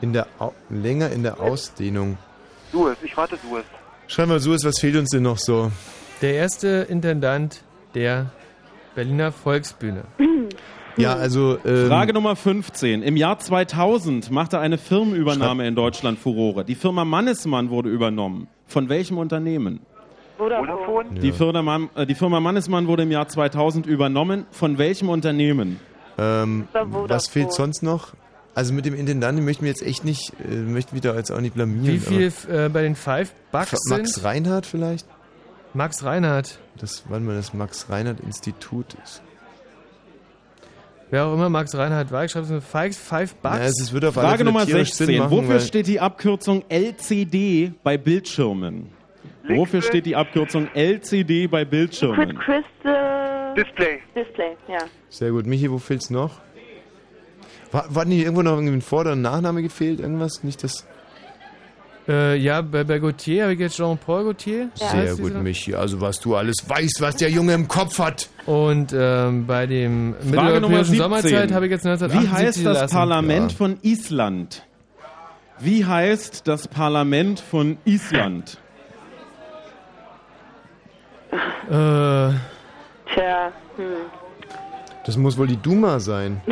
in 0.00 0.12
der 0.12 0.26
Au 0.38 0.52
länger 0.68 1.10
in 1.10 1.22
der 1.22 1.40
Ausdehnung. 1.40 2.18
Suez, 2.70 2.96
ich 3.02 3.16
rate 3.16 3.36
Suez. 3.36 3.64
Schreib 4.06 4.28
mal 4.28 4.40
so, 4.40 4.52
was 4.52 4.78
fehlt 4.78 4.96
uns 4.96 5.10
denn 5.10 5.22
noch 5.22 5.38
so? 5.38 5.70
Der 6.20 6.34
erste 6.34 6.86
Intendant 6.88 7.62
der 7.94 8.26
Berliner 8.94 9.32
Volksbühne. 9.32 10.04
Ja, 10.98 11.14
also, 11.14 11.56
ähm, 11.64 11.86
Frage 11.88 12.12
Nummer 12.12 12.36
15. 12.36 13.02
Im 13.02 13.16
Jahr 13.16 13.38
2000 13.38 14.30
machte 14.30 14.58
eine 14.58 14.76
Firmenübernahme 14.76 15.66
in 15.66 15.74
Deutschland 15.74 16.18
Furore. 16.18 16.66
Die 16.66 16.74
Firma 16.74 17.06
Mannesmann 17.06 17.70
wurde 17.70 17.88
übernommen. 17.88 18.46
Von 18.66 18.90
welchem 18.90 19.16
Unternehmen? 19.16 19.80
Vodafone? 20.42 21.20
Die, 21.20 21.32
Firma, 21.32 21.88
äh, 21.94 22.06
die 22.06 22.14
Firma 22.14 22.40
Mannesmann 22.40 22.86
wurde 22.86 23.04
im 23.04 23.10
Jahr 23.10 23.28
2000 23.28 23.86
übernommen. 23.86 24.46
Von 24.50 24.78
welchem 24.78 25.08
Unternehmen? 25.08 25.80
ähm, 26.18 26.68
was 26.72 27.28
fehlt 27.28 27.52
sonst 27.52 27.82
noch? 27.82 28.14
Also 28.54 28.74
mit 28.74 28.84
dem 28.84 28.94
Intendanten 28.94 29.44
möchten 29.44 29.62
wir 29.64 29.70
jetzt 29.70 29.82
echt 29.82 30.04
nicht, 30.04 30.32
äh, 30.44 30.54
möchten 30.54 30.94
wir 30.94 31.00
da 31.00 31.14
jetzt 31.16 31.30
auch 31.30 31.40
nicht 31.40 31.54
blamieren. 31.54 31.86
Wie 31.86 31.98
viel 31.98 32.32
äh, 32.50 32.68
bei 32.68 32.82
den 32.82 32.96
Five 32.96 33.32
Bucks 33.50 33.88
Max 33.88 34.14
sind? 34.14 34.24
Reinhardt 34.24 34.66
vielleicht? 34.66 35.06
Max 35.74 36.04
Reinhardt. 36.04 36.58
Das, 36.76 37.04
wann 37.08 37.24
mal 37.24 37.34
das 37.34 37.54
Max 37.54 37.86
Reinhardt 37.88 38.20
Institut 38.20 38.94
ist. 39.02 39.22
Wer 41.10 41.26
auch 41.26 41.34
immer 41.34 41.48
Max 41.48 41.74
Reinhardt 41.74 42.10
war, 42.10 42.24
ich 42.24 42.32
schreibe 42.32 42.46
es 42.46 42.52
mit 42.52 42.62
Five, 42.62 42.96
Five 42.96 43.34
Bucks. 43.36 43.58
Ja, 43.58 43.64
es 43.64 43.92
wird 43.92 44.04
auf 44.04 44.14
Frage 44.14 44.44
Nummer 44.44 44.66
tierisch 44.66 44.92
Sinn 44.92 45.06
16. 45.06 45.18
machen, 45.18 45.30
Wofür 45.30 45.60
steht 45.60 45.86
die 45.86 46.00
Abkürzung 46.00 46.64
LCD 46.68 47.72
bei 47.82 47.96
Bildschirmen? 47.96 48.90
Wofür 49.48 49.82
steht 49.82 50.06
die 50.06 50.16
Abkürzung 50.16 50.68
LCD 50.74 51.46
bei 51.48 51.64
Bildschirmen? 51.64 52.38
Crystal 52.38 53.54
Display. 53.56 53.98
Display, 54.16 54.56
ja. 54.68 54.78
Sehr 55.10 55.30
gut. 55.30 55.46
Michi, 55.46 55.70
wo 55.70 55.78
fehlt's 55.78 56.10
noch? 56.10 56.40
War, 57.70 57.86
war 57.94 58.04
nicht 58.04 58.20
irgendwo 58.22 58.42
noch 58.42 58.52
irgendwie 58.52 58.74
ein 58.76 58.82
Vor- 58.82 59.00
oder 59.00 59.12
ein 59.12 59.22
Nachname 59.22 59.62
gefehlt? 59.62 60.00
Irgendwas? 60.00 60.42
Nicht 60.44 60.62
das. 60.62 60.86
Äh, 62.08 62.36
ja, 62.36 62.62
bei, 62.62 62.82
bei 62.84 62.98
Gauthier 62.98 63.44
habe 63.44 63.54
ich 63.54 63.60
jetzt 63.60 63.76
Jean-Paul 63.76 64.24
Gauthier. 64.24 64.70
Sehr 64.74 64.90
Heißt 64.90 65.20
gut? 65.22 65.34
Michi. 65.42 65.74
Also, 65.74 66.00
was 66.00 66.18
du 66.20 66.34
alles 66.34 66.56
weißt, 66.66 67.00
was 67.00 67.16
der 67.16 67.30
Junge 67.30 67.54
im 67.54 67.68
Kopf 67.68 67.98
hat. 67.98 68.28
Und 68.46 68.92
ähm, 68.96 69.46
bei 69.46 69.66
dem 69.66 70.10
mitteleuropäischen 70.24 70.84
17. 70.96 70.96
Sommerzeit 70.98 71.52
habe 71.52 71.66
ich 71.66 71.70
jetzt 71.72 71.86
1978 71.86 72.10
Wie 72.22 72.28
heißt 72.46 72.56
das 72.58 72.62
gelassen. 72.78 72.94
Parlament 72.94 73.52
Ja. 73.52 73.56
von 73.56 73.78
Island? 73.82 74.62
Wie 75.60 75.84
heißt 75.84 76.48
das 76.48 76.66
Parlament 76.66 77.38
von 77.38 77.78
Island? 77.84 78.58
Äh, 81.70 82.34
Tja, 83.14 83.52
hm. 83.76 83.84
Das 85.04 85.16
muss 85.16 85.36
wohl 85.36 85.46
die 85.48 85.56
Duma 85.56 85.98
sein. 86.00 86.40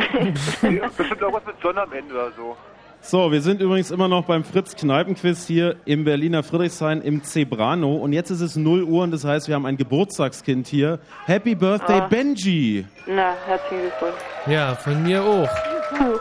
Ja, 0.61 0.87
bestimmt 0.95 1.21
irgendwas 1.21 1.45
mit 1.45 1.55
Sonne 1.63 1.81
am 1.81 1.91
Ende 1.93 2.13
oder 2.13 2.31
so. 2.37 2.55
So, 3.03 3.31
wir 3.31 3.41
sind 3.41 3.61
übrigens 3.61 3.89
immer 3.89 4.07
noch 4.07 4.25
beim 4.25 4.43
Fritz 4.43 4.75
Kneipenquiz 4.75 5.47
hier 5.47 5.75
im 5.85 6.03
Berliner 6.03 6.43
Friedrichshain 6.43 7.01
im 7.01 7.23
Zebrano 7.23 7.95
und 7.95 8.13
jetzt 8.13 8.29
ist 8.29 8.41
es 8.41 8.55
0 8.55 8.83
Uhr 8.83 9.03
und 9.03 9.09
das 9.11 9.25
heißt, 9.25 9.47
wir 9.47 9.55
haben 9.55 9.65
ein 9.65 9.75
Geburtstagskind 9.77 10.67
hier. 10.67 10.99
Happy 11.25 11.55
Birthday 11.55 11.99
Ah. 12.01 12.07
Benji! 12.07 12.85
Na, 13.07 13.33
herzlichen 13.47 13.81
Glückwunsch. 13.89 14.21
Ja, 14.45 14.75
von 14.75 15.01
mir 15.01 15.23
auch. 15.23 15.49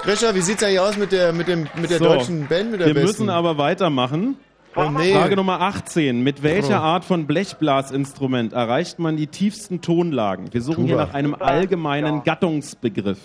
Grisha, 0.02 0.34
wie 0.34 0.40
sieht's 0.40 0.62
eigentlich 0.64 0.80
aus 0.80 0.96
mit 0.96 1.12
der, 1.12 1.32
mit 1.34 1.48
dem, 1.48 1.66
mit 1.76 1.90
der 1.90 1.98
So, 1.98 2.04
deutschen 2.06 2.46
Band? 2.48 2.70
Mit 2.70 2.80
der 2.80 2.86
wir 2.86 2.94
besten? 2.94 3.08
müssen 3.08 3.30
aber 3.30 3.58
weitermachen. 3.58 4.36
Oh, 4.76 4.88
nee. 4.90 5.12
Frage 5.14 5.36
Nummer 5.36 5.60
18. 5.60 6.22
Mit 6.22 6.42
welcher. 6.42 6.80
Art 6.80 7.04
von 7.04 7.26
Blechblasinstrument 7.26 8.52
erreicht 8.52 8.98
man 8.98 9.16
die 9.16 9.26
tiefsten 9.26 9.80
Tonlagen? 9.80 10.52
Wir 10.52 10.62
suchen 10.62 10.84
hier 10.84 10.94
Tuba. 10.94 11.06
nach 11.06 11.14
einem 11.14 11.34
allgemeinen 11.34 12.22
Gattungsbegriff. 12.22 13.18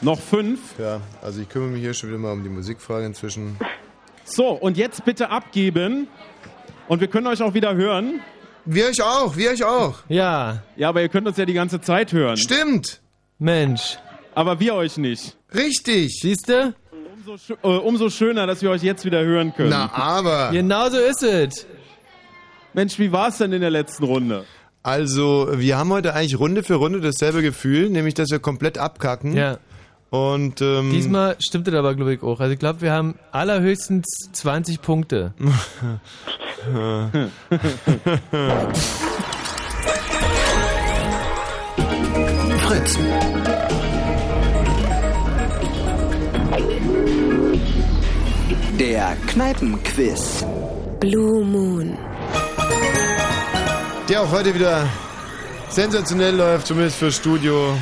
Noch 0.00 0.18
5. 0.18 0.78
Ja, 0.78 1.00
also 1.22 1.40
ich 1.40 1.48
kümmere 1.48 1.70
mich 1.70 1.82
hier 1.82 1.94
schon 1.94 2.10
wieder 2.10 2.18
mal 2.18 2.32
um 2.32 2.42
die 2.42 2.48
Musikfrage 2.48 3.06
inzwischen. 3.06 3.56
So, 4.24 4.48
und 4.48 4.76
jetzt 4.76 5.04
bitte 5.04 5.30
abgeben. 5.30 6.08
Und 6.88 7.00
wir 7.00 7.08
können 7.08 7.26
euch 7.26 7.42
auch 7.42 7.54
wieder 7.54 7.74
hören. 7.74 8.20
Wir 8.64 8.88
euch 8.88 9.02
auch, 9.02 9.36
wir 9.36 9.50
euch 9.50 9.64
auch. 9.64 10.00
Ja. 10.08 10.62
Ja, 10.76 10.88
aber 10.88 11.02
ihr 11.02 11.08
könnt 11.08 11.26
uns 11.26 11.36
ja 11.36 11.44
die 11.44 11.54
ganze 11.54 11.80
Zeit 11.80 12.12
hören. 12.12 12.36
Stimmt. 12.36 13.00
Mensch. 13.38 13.98
Aber 14.34 14.60
wir 14.60 14.74
euch 14.74 14.96
nicht. 14.96 15.36
Richtig. 15.54 16.18
Siehst 16.20 16.48
du? 16.48 16.74
Umso, 17.16 17.34
schö- 17.34 17.56
äh, 17.62 17.66
umso 17.78 18.08
schöner, 18.10 18.46
dass 18.46 18.62
wir 18.62 18.70
euch 18.70 18.82
jetzt 18.82 19.04
wieder 19.04 19.22
hören 19.24 19.52
können. 19.54 19.70
Na, 19.70 19.90
aber. 19.92 20.50
Genau 20.52 20.88
so 20.88 20.96
ist 20.98 21.22
es. 21.22 21.66
Mensch, 22.72 22.98
wie 22.98 23.10
war 23.12 23.28
es 23.28 23.38
denn 23.38 23.52
in 23.52 23.60
der 23.60 23.70
letzten 23.70 24.04
Runde? 24.04 24.44
Also, 24.82 25.48
wir 25.56 25.76
haben 25.76 25.90
heute 25.90 26.14
eigentlich 26.14 26.38
Runde 26.38 26.62
für 26.62 26.76
Runde 26.76 27.00
dasselbe 27.00 27.42
Gefühl, 27.42 27.90
nämlich, 27.90 28.14
dass 28.14 28.30
wir 28.30 28.38
komplett 28.38 28.78
abkacken. 28.78 29.34
Ja. 29.36 29.58
Und 30.08 30.60
ähm, 30.62 30.90
Diesmal 30.92 31.36
stimmt 31.38 31.68
es 31.68 31.74
aber, 31.74 31.94
glaube 31.94 32.14
ich, 32.14 32.22
auch. 32.22 32.40
Also 32.40 32.52
ich 32.52 32.58
glaube, 32.58 32.80
wir 32.80 32.92
haben 32.92 33.16
allerhöchstens 33.30 34.06
20 34.32 34.80
Punkte. 34.82 35.34
Fritz. 42.66 42.98
Der 48.78 49.16
Kneipenquiz. 49.26 50.44
Blue 51.00 51.44
Moon. 51.44 51.96
der 54.08 54.22
auch 54.22 54.32
heute 54.32 54.54
wieder 54.54 54.88
sensationell 55.68 56.34
läuft, 56.34 56.66
zumindest 56.66 56.96
fürs 56.96 57.16
Studio. 57.16 57.74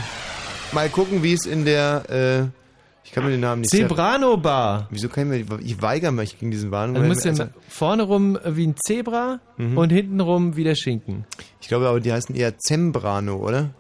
Mal 0.72 0.88
gucken, 0.90 1.22
wie 1.22 1.32
es 1.32 1.46
in 1.46 1.64
der, 1.64 2.02
äh, 2.10 2.48
ich 3.04 3.12
kann 3.12 3.24
mir 3.24 3.30
den 3.30 3.40
Namen 3.40 3.62
nicht 3.62 3.70
Zebrano 3.70 4.36
Bar. 4.36 4.86
Wieso 4.90 5.08
kann 5.08 5.32
ich 5.32 5.48
mir, 5.48 5.58
ich 5.60 5.80
weigere 5.80 6.12
mich 6.12 6.38
gegen 6.38 6.50
diesen 6.50 6.70
Warnung. 6.70 6.96
Also 6.96 7.08
musst 7.08 7.24
du 7.24 7.30
ich 7.30 7.38
mir- 7.38 7.44
ja 7.44 7.50
vorne 7.68 8.02
rum 8.02 8.38
wie 8.44 8.66
ein 8.66 8.74
Zebra 8.76 9.40
Mhm. 9.56 9.78
und 9.78 9.90
hinten 9.90 10.20
rum 10.20 10.56
wie 10.56 10.64
der 10.64 10.74
Schinken. 10.74 11.24
Ich 11.62 11.68
glaube 11.68 11.88
aber, 11.88 12.00
die 12.00 12.12
heißen 12.12 12.34
eher 12.34 12.58
Zembrano, 12.58 13.36
oder? 13.36 13.70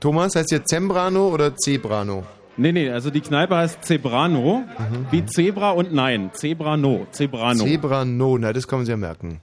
Thomas, 0.00 0.36
heißt 0.36 0.50
hier 0.50 0.64
Zembrano 0.64 1.28
oder 1.28 1.56
Zebrano? 1.56 2.24
Nee, 2.58 2.72
nee, 2.72 2.90
also 2.90 3.10
die 3.10 3.20
Kneipe 3.20 3.56
heißt 3.56 3.84
Zebrano, 3.84 4.64
wie 5.12 5.24
Zebra 5.24 5.70
und 5.70 5.92
nein, 5.92 6.30
Zebrano, 6.32 7.06
Zebrano. 7.12 7.64
Zebrano, 7.64 8.36
na, 8.36 8.52
das 8.52 8.66
kann 8.66 8.80
man 8.80 8.86
sich 8.86 8.90
ja 8.90 8.96
merken. 8.96 9.40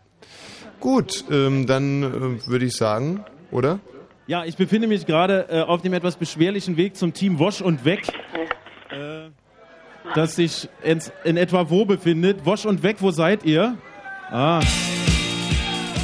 Gut, 0.82 1.24
ähm, 1.32 1.66
dann 1.66 2.04
äh, 2.04 2.48
würde 2.48 2.66
ich 2.66 2.76
sagen, 2.76 3.24
oder? 3.52 3.80
Ja, 4.28 4.44
ich 4.44 4.58
befinde 4.58 4.88
mich 4.88 5.06
gerade 5.06 5.46
äh, 5.50 5.62
auf 5.62 5.82
dem 5.82 5.94
etwas 5.94 6.18
beschwerlichen 6.18 6.76
Weg 6.76 6.98
zum 6.98 7.14
Team 7.14 7.40
Wosch 7.40 7.62
und 7.62 7.86
Weg, 7.86 8.02
äh, 8.92 9.30
das 10.14 10.36
sich 10.36 10.68
in, 10.84 11.00
in 11.24 11.38
etwa 11.38 11.70
wo 11.70 11.86
befindet. 11.86 12.46
Wosch 12.46 12.66
und 12.66 12.84
Weg, 12.84 12.98
wo 13.00 13.12
seid 13.12 13.46
ihr? 13.46 13.78
Ah, 14.30 14.60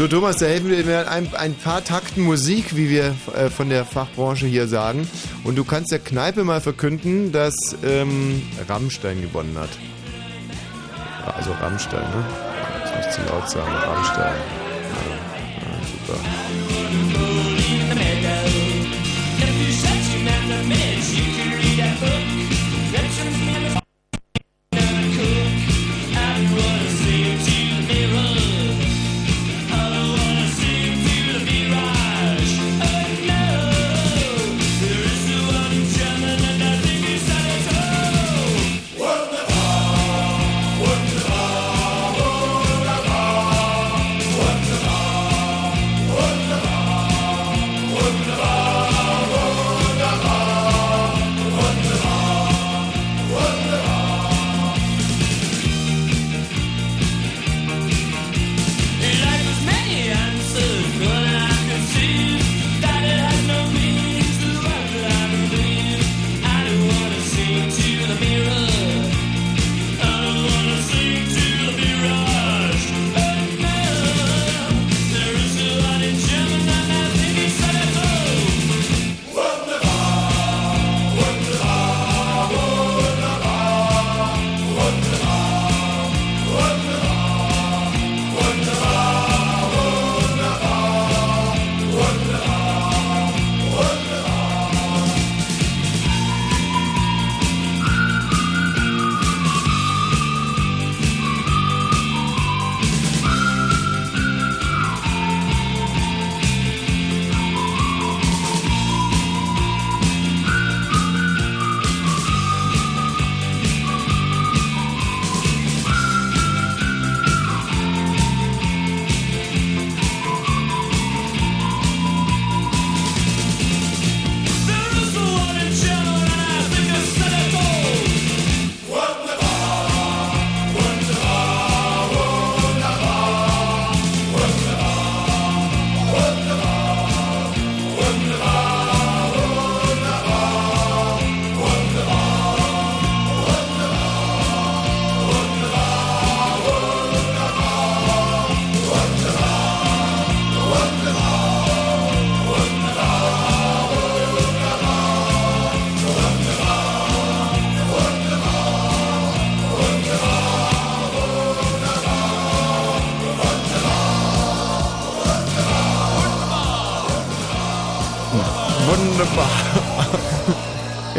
So, 0.02 0.08
Thomas, 0.08 0.38
da 0.38 0.48
helfen 0.48 0.72
wir 0.72 0.84
mir 0.84 1.12
ein, 1.12 1.32
ein 1.36 1.54
paar 1.54 1.84
Takten 1.84 2.24
Musik, 2.24 2.76
wie 2.76 2.90
wir 2.90 3.14
äh, 3.36 3.52
von 3.52 3.70
der 3.70 3.86
Fachbranche 3.86 4.48
hier 4.48 4.68
sagen. 4.68 5.08
Und 5.44 5.60
du 5.60 5.64
kannst 5.64 5.92
der 5.92 6.00
Kneipe 6.00 6.44
mal 6.44 6.60
verkünden, 6.60 7.32
dass 7.32 7.54
ähm, 7.84 8.42
Rammstein 8.68 9.22
gewonnen 9.22 9.56
hat. 9.60 9.70
Ja, 11.24 11.36
Also 11.36 11.52
Rammstein, 11.52 12.02
ne? 12.02 12.26
Das 12.82 12.96
muss 12.96 13.06
ich 13.06 13.12
zu 13.12 13.32
laut 13.32 13.48
sagen, 13.48 13.72
Rammstein. 13.72 14.34
Ja, 14.98 15.12
ja, 15.62 16.18
super. 16.18 17.31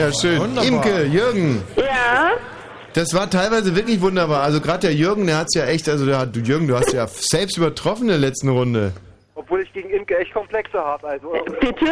Ja, 0.03 0.13
schön. 0.13 0.41
Wunderbar. 0.41 0.65
Imke, 0.65 1.05
Jürgen. 1.05 1.63
Ja? 1.77 2.33
Das 2.95 3.15
war 3.15 3.31
teilweise 3.31 3.75
wirklich 3.77 4.01
wunderbar. 4.01 4.43
Also 4.43 4.61
gerade 4.61 4.81
der 4.89 4.95
Jürgen, 4.95 5.27
der 5.27 5.39
hat's 5.39 5.55
ja 5.55 5.65
echt, 5.67 5.89
also 5.89 6.05
der, 6.07 6.19
hat- 6.19 6.35
du 6.35 6.41
Jürgen, 6.41 6.67
du 6.69 6.77
hast 6.77 6.93
ja 6.93 7.07
selbst 7.07 7.57
übertroffen 7.57 8.03
in 8.03 8.09
der 8.09 8.19
letzten 8.19 8.49
Runde. 8.49 8.93
Obwohl 9.35 9.63
ich 9.63 9.73
gegen 9.73 9.91
Imke 9.91 10.19
echt 10.19 10.33
Komplexe 10.35 10.79
habe. 10.79 11.07
Also, 11.09 11.33
Bitte? 11.61 11.87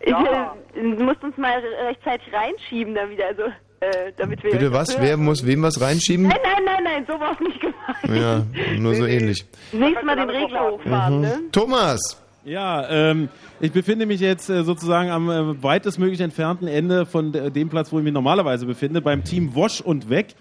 Ich 0.00 0.08
Ja. 0.10 0.54
äh, 0.76 0.82
muss 0.82 1.16
uns 1.22 1.36
mal 1.38 1.54
rechtzeitig 1.86 2.32
reinschieben 2.32 2.94
da 2.94 3.08
wieder, 3.08 3.26
also 3.28 3.42
äh, 3.80 4.12
damit 4.16 4.42
wir. 4.44 4.52
Bitte 4.52 4.72
was? 4.72 5.00
Wer 5.00 5.16
muss 5.16 5.44
wem 5.46 5.62
was 5.62 5.80
reinschieben? 5.80 6.28
Nein, 6.28 6.38
nein, 6.44 6.64
nein, 6.64 6.84
nein, 6.84 7.04
so 7.08 7.18
war 7.18 7.32
es 7.32 7.40
nicht 7.40 7.60
gemeint. 7.60 8.20
Ja, 8.22 8.78
nur 8.78 8.94
so 8.94 9.06
ähnlich. 9.06 9.44
Nächstes 9.72 10.04
Mal 10.04 10.16
den 10.16 10.30
Regler 10.30 10.70
hochfahren, 10.70 11.16
Mhm. 11.16 11.20
ne? 11.22 11.40
Thomas. 11.50 12.21
Ja, 12.44 12.88
ähm, 12.90 13.28
ich 13.60 13.70
befinde 13.70 14.04
mich 14.04 14.20
jetzt 14.20 14.50
äh, 14.50 14.64
sozusagen 14.64 15.10
am 15.10 15.30
äh, 15.30 15.62
weitestmöglich 15.62 16.20
entfernten 16.20 16.66
Ende 16.66 17.06
von 17.06 17.30
de 17.30 17.50
dem 17.50 17.68
Platz, 17.68 17.92
wo 17.92 17.98
ich 17.98 18.04
mich 18.04 18.12
normalerweise 18.12 18.66
befinde, 18.66 19.00
beim 19.00 19.22
Team 19.22 19.54
Wosch 19.54 19.80
und 19.80 20.10
Weg. 20.10 20.34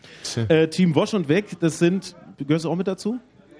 Äh, 0.47 0.67
Team 0.69 0.95
Wosch 0.95 1.13
und 1.13 1.29
Weg, 1.29 1.59
das 1.59 1.77
sind, 1.77 2.15
gehörst 2.39 2.65
du 2.65 2.71
auch 2.71 2.75
mit 2.75 2.87
dazu? 2.87 3.19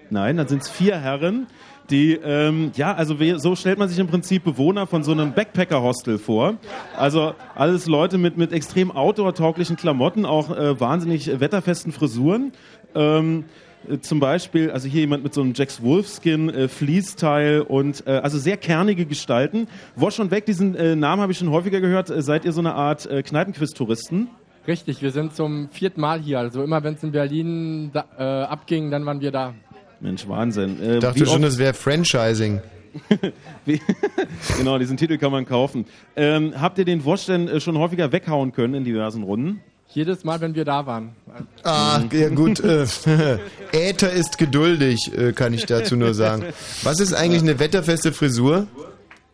Nein, 0.09 0.38
dann 0.38 0.47
sind 0.47 0.63
es 0.63 0.69
vier 0.69 0.97
Herren, 0.97 1.45
die, 1.91 2.13
ähm, 2.13 2.72
ja, 2.76 2.93
also 2.93 3.15
so 3.38 3.55
stellt 3.55 3.77
man 3.77 3.89
sich 3.89 3.99
im 3.99 4.07
Prinzip 4.07 4.43
Bewohner 4.43 4.88
von 4.88 5.03
so 5.03 5.11
einem 5.11 5.34
Backpacker-Hostel 5.34 6.18
vor. 6.18 6.55
Also 6.97 7.34
alles 7.53 7.85
Leute 7.85 8.18
mit, 8.18 8.38
mit 8.38 8.53
extrem 8.53 8.91
outdoor-tauglichen 8.91 9.76
Klamotten, 9.76 10.26
auch 10.26 10.49
äh, 10.55 10.80
wahnsinnig 10.80 11.39
wetterfesten 11.39 11.91
Frisuren. 11.91 12.53
Ähm, 12.95 13.39
äh, 13.39 13.70
zum 14.01 14.19
Beispiel, 14.19 14.71
also 14.71 14.87
hier 14.87 15.01
jemand 15.01 15.23
mit 15.23 15.33
so 15.33 15.41
einem 15.41 15.53
Jax 15.55 15.81
Wolfskin, 15.81 16.49
äh, 16.49 16.67
Fleece-Teil 16.67 17.61
und 17.61 18.05
äh, 18.07 18.11
also 18.11 18.37
sehr 18.37 18.57
kernige 18.57 19.05
Gestalten. 19.05 19.67
Wosch 19.95 20.19
und 20.19 20.31
weg, 20.31 20.45
diesen 20.45 20.75
äh, 20.75 20.95
Namen 20.95 21.21
habe 21.21 21.31
ich 21.31 21.37
schon 21.37 21.49
häufiger 21.51 21.81
gehört. 21.81 22.09
Äh, 22.09 22.21
seid 22.21 22.45
ihr 22.45 22.51
so 22.51 22.61
eine 22.61 22.73
Art 22.73 23.05
äh, 23.05 23.23
Kneipenquiz-Touristen? 23.23 24.27
Richtig, 24.67 25.01
wir 25.01 25.11
sind 25.11 25.35
zum 25.35 25.69
vierten 25.69 26.01
Mal 26.01 26.19
hier. 26.19 26.39
Also 26.39 26.63
immer 26.63 26.83
wenn 26.83 26.93
es 26.93 27.03
in 27.03 27.11
Berlin 27.11 27.91
da, 27.93 28.05
äh, 28.17 28.23
abging, 28.45 28.91
dann 28.91 29.05
waren 29.05 29.19
wir 29.19 29.31
da. 29.31 29.53
Mensch, 29.99 30.27
Wahnsinn. 30.27 30.79
Äh, 30.81 30.95
Ich 30.95 30.99
dachte 30.99 31.25
schon, 31.25 31.41
das 31.41 31.57
wäre 31.57 31.73
Franchising. 31.73 32.61
genau, 34.57 34.77
diesen 34.77 34.97
Titel 34.97 35.17
kann 35.17 35.31
man 35.31 35.45
kaufen. 35.45 35.85
Ähm, 36.15 36.53
habt 36.59 36.77
ihr 36.77 36.85
den 36.85 37.05
Wosch 37.05 37.25
denn 37.25 37.47
äh, 37.47 37.59
schon 37.59 37.77
häufiger 37.77 38.11
weghauen 38.11 38.51
können 38.51 38.73
in 38.73 38.83
diversen 38.83 39.23
Runden? 39.23 39.61
Jedes 39.93 40.23
Mal, 40.23 40.39
wenn 40.39 40.55
wir 40.55 40.63
da 40.63 40.85
waren. 40.85 41.15
Ah, 41.63 42.01
ja 42.11 42.30
gut. 42.30 42.61
Äh, 42.61 42.85
Äther 43.73 44.11
ist 44.11 44.38
geduldig, 44.38 45.11
äh, 45.18 45.34
kann 45.34 45.53
ich 45.53 45.65
dazu 45.65 45.97
nur 45.97 46.13
sagen. 46.13 46.45
Was 46.84 46.99
ist 46.99 47.13
eigentlich 47.13 47.41
eine 47.41 47.59
wetterfeste 47.59 48.13
Frisur? 48.13 48.68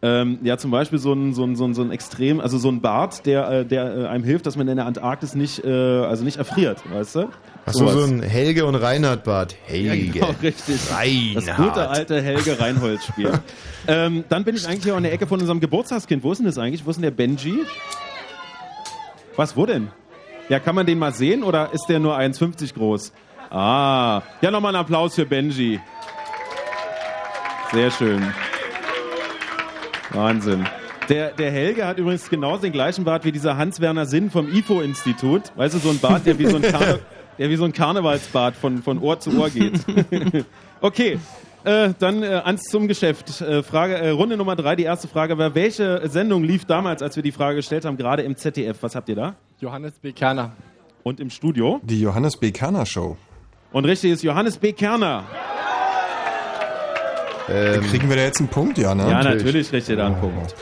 Ähm, 0.01 0.39
ja, 0.43 0.57
zum 0.57 0.69
Beispiel 0.69 0.99
so 0.99 1.13
ein, 1.13 1.33
so 1.33 1.43
ein, 1.43 1.55
so 1.55 1.65
ein, 1.65 1.73
so 1.73 1.81
ein 1.81 1.91
extrem, 1.91 2.39
also 2.39 2.59
so 2.59 2.69
ein 2.69 2.81
Bart, 2.81 3.25
der, 3.25 3.49
äh, 3.49 3.65
der 3.65 4.09
einem 4.09 4.23
hilft, 4.23 4.45
dass 4.45 4.55
man 4.55 4.67
in 4.67 4.77
der 4.77 4.85
Antarktis 4.85 5.33
nicht, 5.33 5.63
äh, 5.65 5.69
also 5.69 6.23
nicht 6.23 6.37
erfriert, 6.37 6.79
weißt 6.91 7.15
du? 7.15 7.29
Achso, 7.65 7.87
so 7.87 8.03
ein 8.03 8.21
Helge 8.21 8.65
und 8.65 8.75
Reinhard 8.75 9.23
Bart. 9.23 9.55
Helge. 9.65 9.95
Ja, 9.95 10.13
genau, 10.27 10.35
richtig. 10.41 10.77
Das 10.87 11.47
Reinhard. 11.47 11.57
gute 11.57 11.89
alte 11.89 12.21
Helge 12.21 12.59
Reinhold-Spiel. 12.59 13.31
ähm, 13.87 14.23
dann 14.29 14.43
bin 14.43 14.55
ich 14.55 14.67
eigentlich 14.67 14.83
hier 14.83 14.95
an 14.95 15.03
der 15.03 15.13
Ecke 15.13 15.25
von 15.25 15.39
unserem 15.39 15.59
Geburtstagskind. 15.59 16.23
Wo 16.23 16.31
ist 16.31 16.37
denn 16.37 16.45
das 16.45 16.59
eigentlich? 16.59 16.85
Wo 16.85 16.91
ist 16.91 16.97
denn 16.97 17.03
der 17.03 17.11
Benji? 17.11 17.55
Was, 19.35 19.57
wo 19.57 19.65
denn? 19.65 19.89
Ja, 20.49 20.59
kann 20.59 20.75
man 20.75 20.85
den 20.85 20.97
mal 20.97 21.13
sehen 21.13 21.43
oder 21.43 21.73
ist 21.73 21.87
der 21.87 21.99
nur 21.99 22.17
1,50 22.17 22.73
groß? 22.73 23.11
Ah, 23.49 24.21
ja, 24.41 24.51
nochmal 24.51 24.75
einen 24.75 24.81
Applaus 24.81 25.15
für 25.15 25.25
Benji. 25.25 25.79
Sehr 27.71 27.91
schön. 27.91 28.33
Wahnsinn. 30.11 30.65
Der, 31.09 31.31
der 31.31 31.51
Helge 31.51 31.85
hat 31.85 31.97
übrigens 31.97 32.29
genauso 32.29 32.63
den 32.63 32.71
gleichen 32.71 33.03
Bart 33.03 33.23
wie 33.25 33.31
dieser 33.31 33.57
Hans-Werner 33.57 34.05
Sinn 34.05 34.29
vom 34.29 34.49
IFO-Institut. 34.49 35.43
Weißt 35.55 35.75
du, 35.75 35.79
so 35.79 35.89
ein 35.89 35.99
Bart, 35.99 36.25
der 36.25 36.37
wie 36.39 36.47
so 36.47 36.57
ein, 36.57 36.61
Karne 36.71 36.99
der 37.37 37.49
wie 37.49 37.55
so 37.55 37.65
ein 37.65 37.73
Karnevalsbart 37.73 38.55
von, 38.55 38.81
von 38.81 38.99
Ohr 38.99 39.19
zu 39.19 39.37
Ohr 39.39 39.49
geht. 39.49 39.79
okay, 40.81 41.19
äh, 41.67 41.93
dann 41.99 42.23
äh, 42.23 42.27
ans 42.27 42.63
zum 42.63 42.87
Geschäft. 42.87 43.41
Äh, 43.41 43.61
Frage, 43.61 43.95
äh, 43.95 44.09
Runde 44.09 44.37
Nummer 44.37 44.55
drei, 44.55 44.75
die 44.75 44.83
erste 44.83 45.07
Frage 45.07 45.37
war, 45.37 45.53
welche 45.53 46.07
Sendung 46.07 46.43
lief 46.43 46.65
damals, 46.65 47.01
als 47.01 47.15
wir 47.17 47.23
die 47.23 47.33
Frage 47.33 47.57
gestellt 47.57 47.83
haben, 47.85 47.97
gerade 47.97 48.23
im 48.23 48.37
ZDF? 48.37 48.81
Was 48.81 48.95
habt 48.95 49.09
ihr 49.09 49.15
da? 49.15 49.35
Johannes 49.59 49.99
B. 49.99 50.13
Kerner. 50.13 50.53
Und 51.03 51.19
im 51.19 51.29
Studio? 51.29 51.81
Die 51.83 52.01
Johannes 52.01 52.37
B. 52.37 52.51
Kerner 52.51 52.85
Show. 52.85 53.17
Und 53.73 53.85
richtig 53.85 54.11
ist 54.11 54.23
Johannes 54.23 54.57
B. 54.57 54.71
Kerner. 54.71 55.25
Kriegen 57.47 58.09
wir 58.09 58.17
da 58.17 58.23
jetzt 58.23 58.39
einen 58.39 58.49
Punkt, 58.49 58.77
ja, 58.77 58.93
ne? 58.93 59.03
Ja, 59.09 59.23
natürlich 59.23 59.69
kriegt 59.69 59.87
ihr 59.87 59.95
da 59.95 60.07
einen 60.07 60.19
Punkt. 60.19 60.53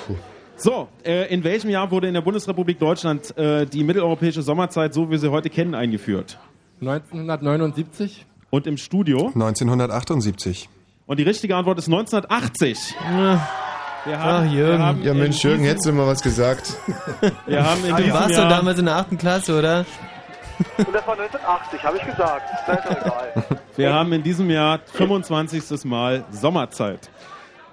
So, 0.56 0.88
äh, 1.04 1.34
in 1.34 1.44
welchem 1.44 1.70
Jahr 1.70 1.90
wurde 1.90 2.08
in 2.08 2.14
der 2.14 2.22
Bundesrepublik 2.22 2.80
Deutschland 2.80 3.36
äh, 3.38 3.66
die 3.66 3.84
mitteleuropäische 3.84 4.42
Sommerzeit, 4.42 4.94
so 4.94 5.08
wie 5.08 5.12
wir 5.12 5.20
sie 5.20 5.32
heute 5.32 5.50
kennen, 5.50 5.76
eingeführt? 5.76 6.38
1979. 6.82 8.26
Und 8.52 8.68
im 8.68 8.78
Studio? 8.78 9.32
1978. 9.34 10.70
Und 11.08 11.18
die 11.20 11.24
richtige 11.24 11.56
Antwort 11.56 11.78
ist 11.78 11.88
1980. 11.88 12.96
Wir 14.06 14.20
Ach, 14.20 14.44
wir 14.44 14.52
Jürgen. 14.52 14.84
haben 14.84 15.04
Ja, 15.04 15.14
Mensch, 15.14 15.44
Jürgen, 15.44 15.64
hättest 15.64 15.86
du 15.88 15.92
mal 15.94 16.08
was 16.08 16.22
gesagt. 16.22 16.74
Wir 17.48 17.64
haben 17.64 17.84
in 17.86 17.96
Du 17.96 18.04
diesem 18.04 18.14
warst 18.14 18.32
Jahr 18.38 18.50
damals 18.50 18.80
in 18.80 18.86
der 18.86 18.96
achten 18.98 19.18
Klasse, 19.18 19.58
oder? 19.58 19.86
Und 20.78 20.94
das 20.94 21.06
war 21.08 21.20
1980, 21.20 21.84
habe 21.84 21.98
ich 21.98 22.04
gesagt. 22.06 22.44
Das 22.68 22.86
ist 22.86 22.92
egal. 22.92 23.60
Wir 23.76 23.94
haben 23.94 24.14
in 24.14 24.24
diesem 24.24 24.50
Jahr 24.50 24.80
25. 24.94 25.84
Mal 25.86 26.24
Sommerzeit. 26.32 27.10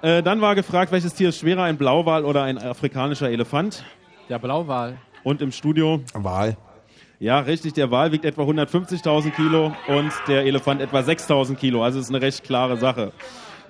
Äh, 0.02 0.22
dann 0.22 0.40
war 0.40 0.54
gefragt, 0.54 0.90
welches 0.90 1.14
Tier 1.14 1.28
ist 1.28 1.38
schwerer, 1.38 1.62
ein 1.62 1.76
Blauwal 1.78 2.24
oder 2.24 2.42
ein 2.42 2.58
afrikanischer 2.58 3.30
Elefant? 3.30 3.84
Der 4.28 4.38
Blauwal. 4.38 4.96
Und 5.22 5.40
im 5.42 5.52
Studio? 5.52 6.00
Wal. 6.14 6.56
Ja, 7.22 7.38
richtig, 7.38 7.74
der 7.74 7.92
Wal 7.92 8.10
wiegt 8.10 8.24
etwa 8.24 8.42
150.000 8.42 9.30
Kilo 9.30 9.72
und 9.86 10.10
der 10.26 10.44
Elefant 10.44 10.80
etwa 10.80 10.98
6.000 10.98 11.54
Kilo. 11.54 11.84
Also 11.84 12.00
ist 12.00 12.08
eine 12.08 12.20
recht 12.20 12.42
klare 12.42 12.76
Sache. 12.76 13.12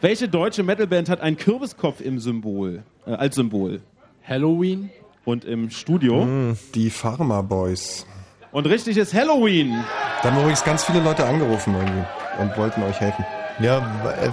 Welche 0.00 0.26
deutsche 0.26 0.62
Metalband 0.62 1.10
hat 1.10 1.20
einen 1.20 1.36
Kürbiskopf 1.36 2.00
im 2.00 2.18
Symbol, 2.18 2.82
äh, 3.06 3.10
als 3.10 3.34
Symbol? 3.34 3.82
Halloween. 4.26 4.88
Und 5.26 5.44
im 5.44 5.68
Studio? 5.68 6.22
Hm, 6.22 6.56
Die 6.74 6.88
Pharma 6.88 7.42
Boys. 7.42 8.06
Und 8.52 8.64
richtig 8.68 8.96
ist 8.96 9.12
Halloween. 9.12 9.84
Da 10.22 10.30
haben 10.30 10.38
übrigens 10.38 10.64
ganz 10.64 10.84
viele 10.84 11.00
Leute 11.00 11.26
angerufen 11.26 11.74
irgendwie 11.78 12.04
und 12.40 12.56
wollten 12.56 12.82
euch 12.84 12.98
helfen. 13.00 13.22
Ja, 13.62 13.78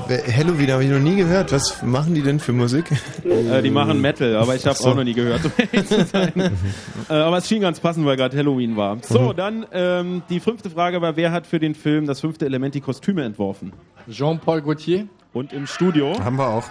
äh, 0.10 0.32
Halloween 0.32 0.72
habe 0.72 0.84
ich 0.84 0.90
noch 0.90 1.00
nie 1.00 1.16
gehört. 1.18 1.52
Was 1.52 1.84
machen 1.84 2.16
die 2.16 2.22
denn 2.22 2.40
für 2.40 2.52
Musik? 2.54 2.86
Äh, 3.24 3.62
die 3.62 3.70
machen 3.70 4.02
Metal, 4.02 4.36
aber 4.36 4.56
ich 4.56 4.66
habe 4.66 4.76
so. 4.76 4.90
auch 4.90 4.96
noch 4.96 5.04
nie 5.04 5.14
gehört, 5.14 5.46
um 5.46 5.52
ehrlich 5.58 5.88
zu 5.88 6.04
sein. 6.06 6.34
äh, 7.10 7.14
aber 7.14 7.38
es 7.38 7.48
schien 7.48 7.62
ganz 7.62 7.80
passend, 7.80 8.06
weil 8.06 8.18
gerade 8.18 8.36
Halloween 8.38 8.76
war. 8.76 8.98
So, 9.04 9.20
Mhm. 9.32 9.36
dann 9.36 9.66
ähm, 9.72 10.22
die 10.30 10.40
fünfte 10.40 10.70
Frage 10.70 11.02
war, 11.02 11.16
wer 11.16 11.32
hat 11.32 11.46
für 11.46 11.60
den 11.60 11.76
Film 11.76 12.08
das 12.08 12.22
fünfte 12.22 12.46
Element 12.46 12.74
die 12.76 12.82
Kostüme 12.82 13.24
entworfen? 13.24 13.72
Jean-Paul 14.10 14.62
Gaultier. 14.62 15.08
Und 15.32 15.54
im 15.54 15.68
Studio? 15.68 16.14
Haben 16.24 16.38
wir 16.38 16.48
auch. 16.48 16.64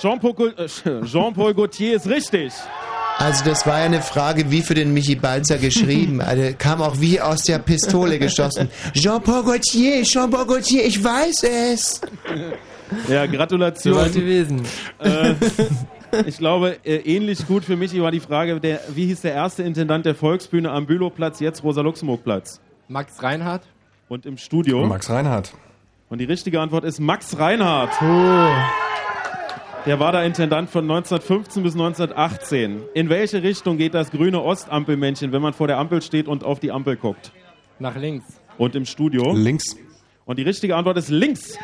Jean-Paul 0.00 0.54
äh, 0.56 0.66
Jean-Paul 1.06 1.54
Gaultier 1.54 1.94
ist 1.96 2.08
richtig. 2.08 2.52
Also 3.20 3.44
das 3.44 3.66
war 3.66 3.80
ja 3.80 3.84
eine 3.84 4.00
Frage 4.00 4.50
wie 4.50 4.62
für 4.62 4.72
den 4.72 4.94
Michi 4.94 5.14
Balzer 5.14 5.58
geschrieben. 5.58 6.22
Also 6.30 6.54
kam 6.56 6.80
auch 6.80 7.00
wie 7.00 7.20
aus 7.20 7.42
der 7.42 7.58
Pistole 7.58 8.18
geschossen. 8.18 8.70
Jean-Paul 8.94 9.42
Gaultier, 9.42 10.02
Jean-Paul 10.04 10.46
Gaultier, 10.46 10.86
ich 10.86 11.02
weiß 11.02 11.42
es. 11.42 12.00
Ja, 13.08 13.26
Gratulation. 13.26 13.96
Weit 13.96 14.14
gewesen. 14.14 14.62
Äh, 15.00 15.34
ich 16.26 16.38
glaube, 16.38 16.78
äh, 16.84 16.96
ähnlich 16.96 17.46
gut 17.46 17.64
für 17.64 17.76
mich 17.76 17.98
war 18.00 18.10
die 18.10 18.20
Frage, 18.20 18.60
der, 18.60 18.80
wie 18.94 19.06
hieß 19.06 19.22
der 19.22 19.34
erste 19.34 19.64
Intendant 19.64 20.06
der 20.06 20.14
Volksbühne 20.14 20.70
am 20.70 20.86
Bülowplatz, 20.86 21.40
jetzt 21.40 21.62
Rosa-Luxemburg-Platz? 21.62 22.60
Max 22.88 23.22
Reinhardt. 23.22 23.62
Und 24.08 24.24
im 24.24 24.38
Studio? 24.38 24.86
Max 24.86 25.10
Reinhardt. 25.10 25.52
Und 26.08 26.18
die 26.18 26.24
richtige 26.24 26.60
Antwort 26.60 26.84
ist 26.84 27.00
Max 27.00 27.38
Reinhardt. 27.38 27.92
Der 29.86 29.98
war 29.98 30.12
der 30.12 30.24
Intendant 30.24 30.68
von 30.68 30.84
1915 30.84 31.62
bis 31.62 31.72
1918. 31.72 32.82
In 32.92 33.08
welche 33.08 33.42
Richtung 33.42 33.78
geht 33.78 33.94
das 33.94 34.10
grüne 34.10 34.42
Ostampelmännchen, 34.42 35.32
wenn 35.32 35.40
man 35.40 35.54
vor 35.54 35.68
der 35.68 35.78
Ampel 35.78 36.02
steht 36.02 36.28
und 36.28 36.44
auf 36.44 36.60
die 36.60 36.70
Ampel 36.70 36.96
guckt? 36.96 37.32
Nach 37.78 37.96
links. 37.96 38.26
Und 38.58 38.74
im 38.74 38.84
Studio? 38.84 39.32
Links. 39.32 39.76
Und 40.26 40.38
die 40.38 40.42
richtige 40.42 40.76
Antwort 40.76 40.98
ist 40.98 41.08
links. 41.08 41.56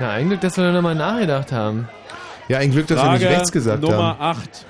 Na, 0.00 0.10
ein 0.10 0.26
Glück, 0.28 0.40
dass 0.40 0.56
wir 0.56 0.64
da 0.64 0.72
nochmal 0.72 0.96
nachgedacht 0.96 1.52
haben. 1.52 1.88
Ja, 2.48 2.58
ein 2.58 2.72
Glück, 2.72 2.88
dass 2.88 3.00
wir 3.00 3.12
nicht 3.12 3.22
Frage 3.22 3.36
rechts 3.36 3.52
gesagt 3.52 3.80
Nummer 3.80 4.18
haben. 4.18 4.40
8. 4.40 4.66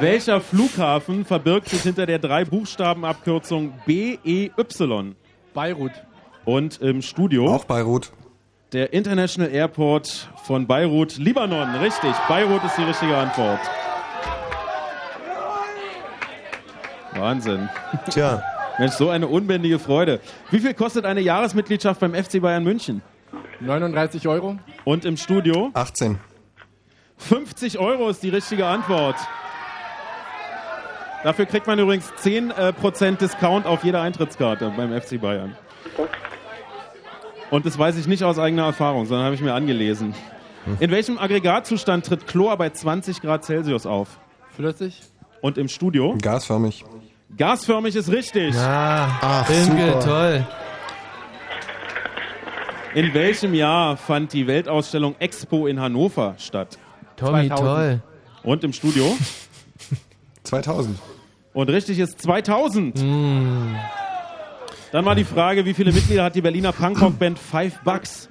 Welcher 0.00 0.40
Flughafen 0.40 1.24
verbirgt 1.24 1.68
sich 1.68 1.82
hinter 1.82 2.06
der 2.06 2.18
drei 2.18 2.44
Buchstabenabkürzung 2.44 3.72
BEY? 3.86 4.50
Beirut. 5.54 5.92
Und 6.44 6.80
im 6.82 7.00
Studio? 7.00 7.46
Auch 7.46 7.64
Beirut. 7.64 8.10
Der 8.76 8.92
International 8.92 9.50
Airport 9.50 10.28
von 10.44 10.66
Beirut, 10.66 11.16
Libanon. 11.16 11.76
Richtig, 11.76 12.14
Beirut 12.28 12.62
ist 12.62 12.76
die 12.76 12.82
richtige 12.82 13.16
Antwort. 13.16 13.60
Wahnsinn. 17.14 17.70
Tja. 18.10 18.42
Mensch, 18.78 18.92
so 18.92 19.08
eine 19.08 19.28
unbändige 19.28 19.78
Freude. 19.78 20.20
Wie 20.50 20.58
viel 20.58 20.74
kostet 20.74 21.06
eine 21.06 21.22
Jahresmitgliedschaft 21.22 22.00
beim 22.00 22.12
FC 22.12 22.42
Bayern 22.42 22.64
München? 22.64 23.00
39 23.60 24.28
Euro. 24.28 24.58
Und 24.84 25.06
im 25.06 25.16
Studio? 25.16 25.70
18. 25.72 26.18
50 27.16 27.78
Euro 27.78 28.10
ist 28.10 28.22
die 28.22 28.28
richtige 28.28 28.66
Antwort. 28.66 29.16
Dafür 31.24 31.46
kriegt 31.46 31.66
man 31.66 31.78
übrigens 31.78 32.12
10% 32.22 32.52
äh, 32.52 32.72
Prozent 32.74 33.22
Discount 33.22 33.64
auf 33.64 33.84
jede 33.84 34.02
Eintrittskarte 34.02 34.70
beim 34.76 34.92
FC 35.00 35.18
Bayern. 35.18 35.56
Und 37.50 37.64
das 37.66 37.78
weiß 37.78 37.96
ich 37.96 38.06
nicht 38.06 38.22
aus 38.24 38.38
eigener 38.38 38.64
Erfahrung, 38.64 39.06
sondern 39.06 39.24
habe 39.26 39.34
ich 39.34 39.40
mir 39.40 39.54
angelesen. 39.54 40.14
In 40.80 40.90
welchem 40.90 41.16
Aggregatzustand 41.16 42.04
tritt 42.06 42.26
Chlor 42.26 42.56
bei 42.56 42.70
20 42.70 43.20
Grad 43.22 43.44
Celsius 43.44 43.86
auf? 43.86 44.18
Flüssig. 44.50 45.00
Und 45.40 45.58
im 45.58 45.68
Studio? 45.68 46.16
Gasförmig. 46.20 46.84
Gasförmig 47.36 47.94
ist 47.94 48.10
richtig. 48.10 48.56
Ah, 48.56 49.08
Ach, 49.20 49.48
Imke, 49.50 49.86
super. 49.92 50.00
toll. 50.00 50.46
In 52.94 53.14
welchem 53.14 53.54
Jahr 53.54 53.96
fand 53.96 54.32
die 54.32 54.46
Weltausstellung 54.46 55.14
Expo 55.18 55.66
in 55.66 55.78
Hannover 55.80 56.34
statt? 56.38 56.78
Tommy, 57.16 57.46
2000. 57.48 57.58
toll. 57.58 58.02
Und 58.42 58.64
im 58.64 58.72
Studio? 58.72 59.16
2000. 60.44 60.98
Und 61.52 61.68
richtig 61.70 61.98
ist 61.98 62.20
2000. 62.22 62.98
Hm. 62.98 63.76
Dann 64.96 65.04
war 65.04 65.14
die 65.14 65.24
Frage, 65.24 65.66
wie 65.66 65.74
viele 65.74 65.92
Mitglieder 65.92 66.24
hat 66.24 66.34
die 66.36 66.40
Berliner 66.40 66.72
Punkrock-Band 66.72 67.38
Five 67.38 67.80
Bucks? 67.84 68.30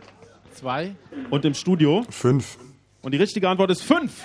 Zwei. 0.55 0.95
Und 1.29 1.45
im 1.45 1.53
Studio? 1.53 2.03
Fünf. 2.09 2.57
Und 3.03 3.11
die 3.11 3.19
richtige 3.19 3.47
Antwort 3.47 3.69
ist 3.69 3.83
fünf. 3.83 4.23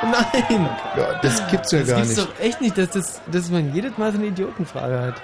Nein. 0.00 0.68
Ja, 0.96 1.18
das 1.20 1.44
gibt's 1.50 1.72
ja 1.72 1.80
Das 1.80 1.88
gar 1.88 1.96
gibt's 2.02 2.16
nicht. 2.16 2.28
doch 2.28 2.38
echt 2.40 2.60
nicht, 2.60 2.78
dass, 2.78 2.90
das, 2.90 3.20
dass 3.32 3.50
man 3.50 3.74
jedes 3.74 3.98
Mal 3.98 4.12
so 4.12 4.18
eine 4.18 4.28
Idiotenfrage 4.28 5.00
hat. 5.00 5.20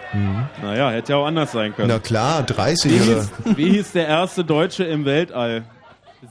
Naja, 0.60 0.90
hätte 0.90 1.12
ja 1.12 1.18
auch 1.18 1.26
anders 1.26 1.52
sein 1.52 1.76
können. 1.76 1.90
Na 1.90 2.01
klar, 2.01 2.43
30 2.43 2.90
Wie 2.90 3.09
oder. 3.09 3.20
hieß, 3.20 3.56
wie 3.56 3.70
hieß 3.70 3.93
der 3.93 4.09
erste 4.09 4.44
Deutsche 4.44 4.82
im 4.82 5.05
Weltall? 5.05 5.62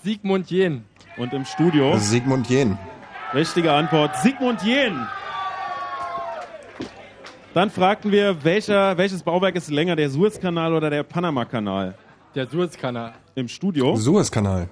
Sigmund 0.03 0.51
Jähn. 0.51 0.83
Und 1.15 1.31
im 1.31 1.45
Studio? 1.45 1.97
Sigmund 1.99 2.49
Jähn. 2.49 2.77
Richtige 3.33 3.71
Antwort, 3.71 4.17
Sigmund 4.17 4.61
Jähn. 4.61 5.07
Dann 7.53 7.69
fragten 7.71 8.11
wir, 8.11 8.43
welcher, 8.43 8.97
welches 8.97 9.23
Bauwerk 9.23 9.55
ist 9.55 9.69
länger, 9.69 9.95
der 9.95 10.09
Suezkanal 10.09 10.73
oder 10.73 10.89
der 10.89 11.03
Panamakanal? 11.03 11.95
Der 12.35 12.47
Suezkanal. 12.47 13.13
Im 13.35 13.47
Studio? 13.47 13.95
Suezkanal. 13.95 14.67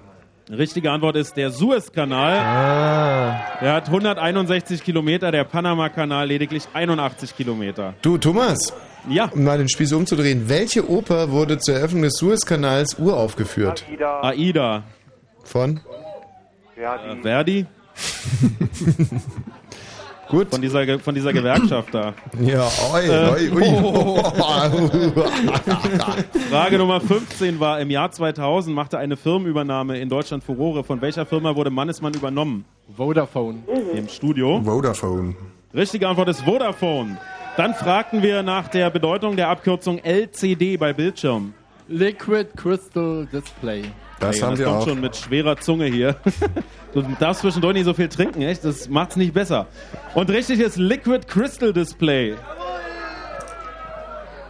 Richtige 0.48 0.92
Antwort 0.92 1.16
ist 1.16 1.36
der 1.36 1.50
Suezkanal. 1.50 2.38
Ah. 2.38 3.58
Der 3.60 3.72
hat 3.72 3.88
161 3.88 4.84
Kilometer, 4.84 5.32
der 5.32 5.42
Panamakanal 5.42 6.28
lediglich 6.28 6.68
81 6.72 7.36
Kilometer. 7.36 7.94
Du, 8.02 8.16
Thomas. 8.18 8.72
Ja. 9.08 9.28
Um 9.32 9.42
mal 9.42 9.58
den 9.58 9.68
Spieß 9.68 9.92
umzudrehen. 9.92 10.48
Welche 10.48 10.88
Oper 10.88 11.32
wurde 11.32 11.58
zur 11.58 11.74
Eröffnung 11.74 12.02
des 12.02 12.14
Suezkanals 12.14 12.96
uraufgeführt? 12.98 13.84
Aida. 13.90 14.22
Aida. 14.22 14.82
Von? 15.42 15.80
Die. 16.76 17.22
Verdi? 17.22 17.66
Gut. 20.28 20.48
Von 20.50 20.60
dieser, 20.60 20.98
von 20.98 21.14
dieser 21.14 21.32
Gewerkschaft 21.32 21.94
da. 21.94 22.12
Ja, 22.40 22.68
oi, 22.92 23.06
Äh, 23.06 23.30
oi, 23.30 23.50
ui. 23.54 23.64
Frage 26.50 26.78
Nummer 26.78 27.00
15 27.00 27.60
war, 27.60 27.80
im 27.80 27.90
Jahr 27.90 28.10
2000 28.10 28.74
machte 28.74 28.98
eine 28.98 29.16
Firmenübernahme 29.16 29.98
in 29.98 30.08
Deutschland 30.08 30.44
Furore. 30.44 30.84
Von 30.84 31.00
welcher 31.00 31.26
Firma 31.26 31.54
wurde 31.54 31.70
Mannesmann 31.70 32.14
übernommen? 32.14 32.64
Vodafone. 32.96 33.58
Im 33.94 34.08
Studio. 34.08 34.60
Vodafone. 34.64 35.34
Richtige 35.74 36.08
Antwort 36.08 36.28
ist 36.28 36.42
Vodafone. 36.42 37.18
Dann 37.56 37.74
fragten 37.74 38.22
wir 38.22 38.42
nach 38.42 38.68
der 38.68 38.90
Bedeutung 38.90 39.36
der 39.36 39.48
Abkürzung 39.48 39.98
LCD 39.98 40.76
bei 40.76 40.92
Bildschirm. 40.92 41.54
Liquid 41.88 42.48
Crystal 42.56 43.26
Display. 43.32 43.82
Das 44.20 44.36
Ey, 44.36 44.42
haben 44.42 44.50
das 44.52 44.58
wir 44.60 44.66
kommt 44.66 44.78
auch. 44.78 44.88
schon 44.88 45.00
mit 45.00 45.16
schwerer 45.16 45.56
Zunge 45.56 45.86
hier. 45.86 46.16
Du 46.94 47.02
darfst 47.20 47.42
zwischendurch 47.42 47.74
nicht 47.74 47.84
so 47.84 47.92
viel 47.92 48.08
trinken, 48.08 48.40
echt? 48.40 48.64
Das 48.64 48.88
macht's 48.88 49.16
nicht 49.16 49.34
besser. 49.34 49.66
Und 50.14 50.30
richtig 50.30 50.60
ist 50.60 50.78
Liquid 50.78 51.26
Crystal 51.26 51.70
Display. 51.74 52.36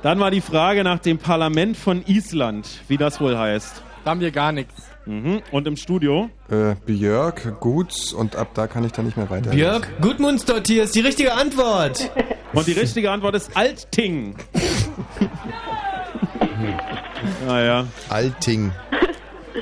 Dann 0.02 0.20
war 0.20 0.30
die 0.30 0.40
Frage 0.40 0.84
nach 0.84 1.00
dem 1.00 1.18
Parlament 1.18 1.76
von 1.76 2.04
Island, 2.06 2.68
wie 2.86 2.98
das 2.98 3.20
wohl 3.20 3.36
heißt. 3.36 3.82
Da 4.04 4.10
haben 4.12 4.20
wir 4.20 4.30
gar 4.30 4.52
nichts. 4.52 4.74
Mhm. 5.06 5.42
Und 5.50 5.66
im 5.66 5.76
Studio? 5.76 6.30
Äh, 6.48 6.76
Björk, 6.86 7.58
Guts 7.58 8.12
und 8.12 8.36
ab 8.36 8.50
da 8.54 8.68
kann 8.68 8.84
ich 8.84 8.92
dann 8.92 9.06
nicht 9.06 9.16
mehr 9.16 9.28
weiter. 9.28 9.50
Björk 9.50 9.88
Gudmundsdottir 10.00 10.84
ist 10.84 10.94
die 10.94 11.00
richtige 11.00 11.32
Antwort. 11.34 12.08
Und 12.52 12.68
die 12.68 12.72
richtige 12.72 13.10
Antwort 13.10 13.34
ist 13.34 13.56
Alting. 13.56 14.36
naja. 17.46 17.86
Alting. 18.08 18.72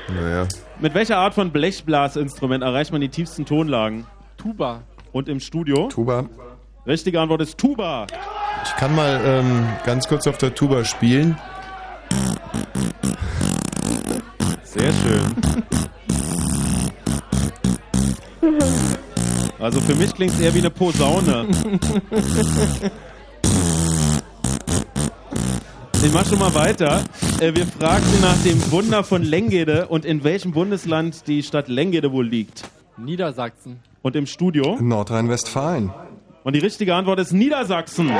Naja. 0.09 0.47
Mit 0.81 0.95
welcher 0.95 1.19
Art 1.19 1.35
von 1.35 1.51
Blechblasinstrument 1.51 2.63
erreicht 2.63 2.93
man 2.93 3.01
die 3.01 3.09
tiefsten 3.09 3.45
Tonlagen? 3.45 4.07
Tuba. 4.37 4.83
Und 5.13 5.29
im 5.29 5.41
Studio? 5.41 5.89
Tuba. 5.89 6.29
Richtige 6.87 7.21
Antwort 7.21 7.41
ist 7.43 7.59
Tuba. 7.59 8.07
Ich 8.65 8.77
kann 8.77 8.95
mal 8.95 9.21
ähm, 9.25 9.67
ganz 9.85 10.09
kurz 10.09 10.27
auf 10.27 10.39
der 10.39 10.55
Tuba 10.55 10.85
spielen. 10.85 11.39
Sehr 14.63 14.93
schön. 14.93 15.35
Also 19.65 19.81
für 19.81 19.95
mich 19.95 20.13
klingt 20.15 20.35
es 20.35 20.41
eher 20.41 20.53
wie 20.53 20.59
eine 20.59 20.69
Posaune. 20.69 21.47
Ich 26.05 26.13
mach 26.13 26.27
schon 26.27 26.39
mal 26.39 26.55
weiter. 26.55 27.03
Äh, 27.41 27.55
wir 27.55 27.67
fragten 27.67 28.21
nach 28.21 28.37
dem 28.45 28.71
Wunder 28.71 29.05
von 29.05 29.23
Lengede 29.23 29.87
und 29.87 30.05
in 30.05 30.23
welchem 30.23 30.53
Bundesland 30.53 31.27
die 31.27 31.43
Stadt 31.43 31.69
Lengede 31.69 32.13
wohl 32.13 32.27
liegt. 32.27 32.65
Niedersachsen. 32.99 33.81
Und 34.03 34.15
im 34.15 34.27
Studio? 34.27 34.77
Nordrhein-Westfalen. 34.79 35.91
Und 36.43 36.55
die 36.55 36.59
richtige 36.61 36.95
Antwort 36.95 37.21
ist 37.21 37.33
Niedersachsen. 37.33 38.11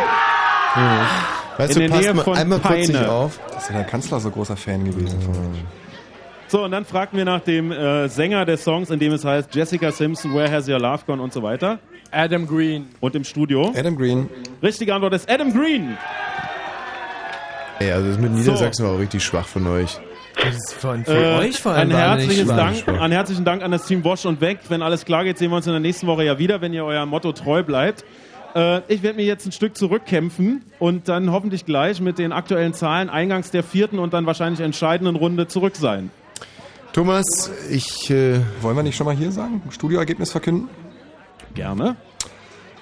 Weißt 1.59 1.77
in 1.77 1.83
du, 1.83 1.89
der 1.89 1.89
passt 1.89 2.15
Nähe 2.15 2.25
von 2.25 2.37
einmal 2.39 2.59
Peine. 2.59 3.11
auf. 3.11 3.39
Ist 3.59 3.69
ja 3.69 3.77
der 3.77 3.85
Kanzler 3.85 4.19
so 4.19 4.31
großer 4.31 4.57
Fan 4.57 4.87
gewesen 4.87 5.21
von 5.21 5.35
euch. 5.35 5.59
So, 6.49 6.65
und 6.65 6.71
dann 6.71 6.87
fragten 6.87 7.19
wir 7.19 7.27
nach 7.27 7.41
dem 7.41 7.71
äh, 7.71 8.09
Sänger 8.09 8.47
des 8.47 8.65
Songs, 8.65 8.89
in 8.89 8.99
dem 8.99 9.13
es 9.13 9.27
heißt 9.27 9.55
Jessica 9.55 9.93
Simpson, 9.93 10.35
Where 10.35 10.51
Has 10.51 10.69
Your 10.69 10.79
Love 10.79 11.03
Gone 11.07 11.21
und 11.21 11.35
so 11.35 11.43
weiter. 11.43 11.79
Adam 12.11 12.47
Green. 12.47 12.87
Und 13.01 13.15
im 13.15 13.25
Studio? 13.25 13.73
Adam 13.77 13.97
Green. 13.97 14.31
Richtige 14.63 14.95
Antwort 14.95 15.13
ist 15.13 15.29
Adam 15.31 15.53
Green. 15.53 15.99
Ey, 17.85 17.93
also 17.93 18.09
das 18.09 18.19
mit 18.19 18.33
Niedersachsen 18.33 18.87
war 18.87 18.93
auch 18.93 18.99
richtig 18.99 19.23
schwach 19.23 19.47
von 19.47 19.67
euch. 19.67 20.01
Das 20.43 20.55
ist 20.55 20.73
von, 20.73 21.05
von 21.05 21.15
Äh, 21.15 21.37
euch 21.37 21.61
vor 21.61 21.73
allem 21.73 21.91
ein 21.91 21.97
herzliches 21.97 22.47
schwach. 22.47 22.57
Dank, 22.57 22.89
einen 22.89 23.13
herzlichen 23.13 23.45
Dank 23.45 23.63
an 23.63 23.71
das 23.73 23.85
Team 23.87 24.01
Bosch 24.03 24.25
und 24.25 24.41
Weg. 24.41 24.59
Wenn 24.69 24.81
alles 24.81 25.05
klar 25.05 25.25
geht, 25.25 25.37
sehen 25.37 25.51
wir 25.51 25.57
uns 25.57 25.67
in 25.67 25.73
der 25.73 25.81
nächsten 25.81 26.07
Woche 26.07 26.25
ja 26.25 26.39
wieder, 26.39 26.61
wenn 26.63 26.73
ihr 26.73 26.85
eurem 26.85 27.11
Motto 27.11 27.33
treu 27.33 27.63
bleibt. 27.63 28.05
Äh, 28.55 28.81
ich 28.89 29.03
werde 29.03 29.17
mir 29.17 29.27
jetzt 29.27 29.45
ein 29.47 29.53
Stück 29.53 29.77
zurückkämpfen 29.77 30.63
und 30.79 31.09
dann 31.09 31.31
hoffentlich 31.31 31.67
gleich 31.67 32.01
mit 32.01 32.19
den 32.19 32.33
aktuellen 32.33 32.73
Zahlen 32.73 33.11
eingangs 33.11 33.51
der 33.51 33.63
vierten 33.63 33.99
und 33.99 34.15
dann 34.15 34.25
wahrscheinlich 34.25 34.61
entscheidenden 34.61 35.17
Runde 35.17 35.47
zurück 35.47 35.77
sein. 35.77 36.11
Thomas, 36.95 37.51
ich. 37.71 38.09
Äh, 38.11 38.41
Wollen 38.63 38.77
wir 38.77 38.83
nicht 38.83 38.97
schon 38.97 39.07
mal 39.07 39.15
hier 39.15 39.31
sagen? 39.31 39.63
Studioergebnis 39.71 40.31
verkünden? 40.31 40.69
Gerne. 41.55 41.97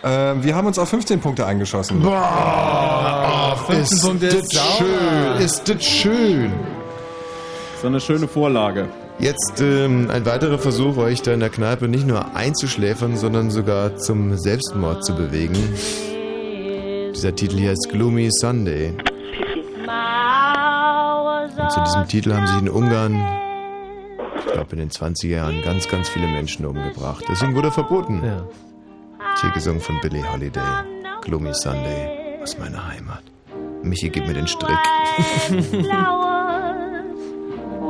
Äh, 0.02 0.34
wir 0.42 0.54
haben 0.54 0.66
uns 0.66 0.78
auf 0.78 0.88
15 0.88 1.20
Punkte 1.20 1.46
eingeschossen. 1.46 2.00
Boah, 2.00 3.56
15 3.66 3.82
ist 3.82 4.02
Punkte 4.04 4.26
das 4.26 4.34
ist 4.36 4.52
sauber. 4.52 4.74
schön. 4.78 5.44
Ist 5.44 5.68
das 5.68 5.84
schön. 5.84 6.52
So 7.80 7.86
eine 7.88 8.00
schöne 8.00 8.28
Vorlage. 8.28 8.88
Jetzt 9.18 9.60
ähm, 9.60 10.08
ein 10.10 10.24
weiterer 10.26 10.58
Versuch, 10.58 10.96
euch 10.96 11.22
da 11.22 11.32
in 11.32 11.40
der 11.40 11.50
Kneipe 11.50 11.86
nicht 11.86 12.06
nur 12.06 12.34
einzuschläfern, 12.34 13.16
sondern 13.16 13.50
sogar 13.50 13.96
zum 13.96 14.36
Selbstmord 14.36 15.04
zu 15.04 15.14
bewegen. 15.14 15.54
Dieser 17.14 17.34
Titel 17.34 17.58
hier 17.58 17.72
ist 17.72 17.88
Gloomy 17.90 18.30
Sunday. 18.32 18.94
Und 21.58 21.70
zu 21.70 21.80
diesem 21.84 22.08
Titel 22.08 22.34
haben 22.34 22.46
sich 22.46 22.58
in 22.58 22.68
Ungarn, 22.68 23.22
ich 24.38 24.52
glaube 24.52 24.72
in 24.72 24.78
den 24.78 24.90
20er 24.90 25.28
Jahren, 25.28 25.62
ganz, 25.62 25.88
ganz 25.88 26.08
viele 26.08 26.26
Menschen 26.26 26.64
umgebracht. 26.66 27.24
Deswegen 27.28 27.54
wurde 27.54 27.68
er 27.68 27.72
verboten. 27.72 28.22
Ja. 28.24 28.44
Hier 29.40 29.50
gesungen 29.50 29.80
von 29.80 30.00
Billie 30.00 30.22
Holiday. 30.22 30.84
Gloomy 31.22 31.54
Sunday 31.54 32.38
aus 32.42 32.58
meiner 32.58 32.86
Heimat. 32.88 33.22
Michi, 33.82 34.08
gib 34.10 34.26
mir 34.26 34.34
den 34.34 34.46
Strick. 34.46 34.78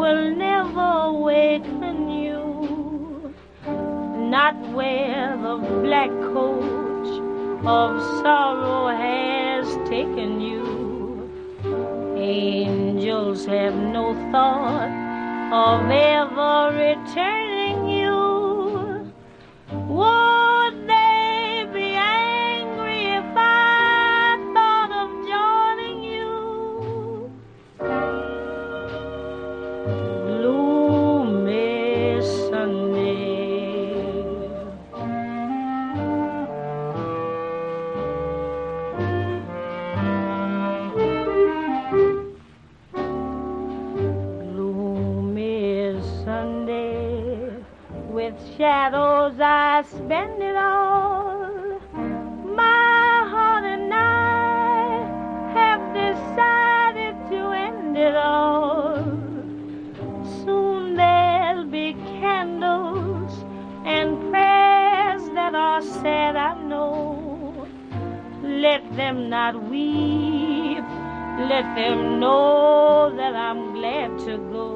will 0.03 0.35
never 0.35 0.89
awaken 1.15 2.11
you. 2.11 3.35
Not 4.35 4.57
where 4.73 5.37
the 5.37 5.57
black 5.83 6.11
coach 6.35 7.11
of 7.65 7.91
sorrow 8.21 8.89
has 8.89 9.67
taken 9.89 10.41
you. 10.41 10.65
Angels 12.17 13.47
have 13.47 13.75
no 13.75 14.15
thought 14.33 14.91
of 15.53 15.91
ever 15.91 16.77
returning 16.77 17.52
I 49.83 49.85
spend 49.85 50.41
it 50.41 50.55
all. 50.55 51.81
My 52.55 53.27
heart 53.33 53.65
and 53.65 53.93
I 53.93 55.03
have 55.59 55.83
decided 55.93 57.17
to 57.31 57.41
end 57.51 57.99
it 57.99 58.15
all. 58.15 59.03
Soon 60.45 60.95
there'll 60.95 61.65
be 61.65 61.95
candles 62.21 63.45
and 63.85 64.31
prayers 64.31 65.29
that 65.35 65.57
are 65.57 65.83
said, 65.83 66.37
I 66.37 66.55
know. 66.63 67.67
Let 68.41 68.83
them 68.95 69.29
not 69.29 69.65
weep, 69.65 70.87
let 71.51 71.67
them 71.75 72.21
know 72.21 73.13
that 73.17 73.35
I'm 73.35 73.73
glad 73.73 74.17
to 74.27 74.39
go. 74.57 74.69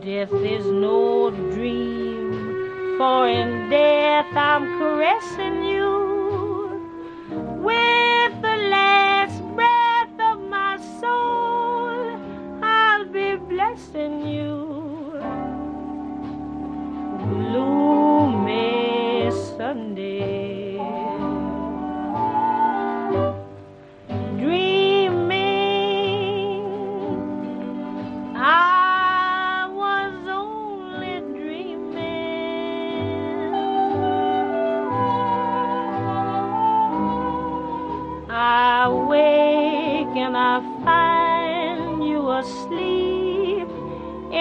Death 0.00 0.32
is 0.32 0.64
no 0.66 1.30
dream, 1.30 2.05
for 2.96 3.28
in 3.28 3.68
death 3.68 4.26
I'm 4.34 4.78
caressing 4.78 5.64
you. 5.64 6.80
With 7.62 8.15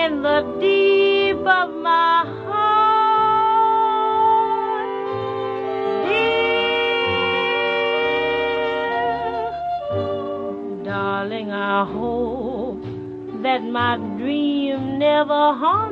in 0.06 0.22
the 0.22 0.42
deep 0.60 1.38
of 1.38 1.70
my 1.82 2.24
heart. 2.46 2.86
Dear 10.76 10.84
darling, 10.84 11.50
I 11.52 11.86
hope 11.86 12.84
that 13.42 13.64
my 13.64 13.98
dream 14.20 15.00
never 15.00 15.54
haunted 15.64 15.85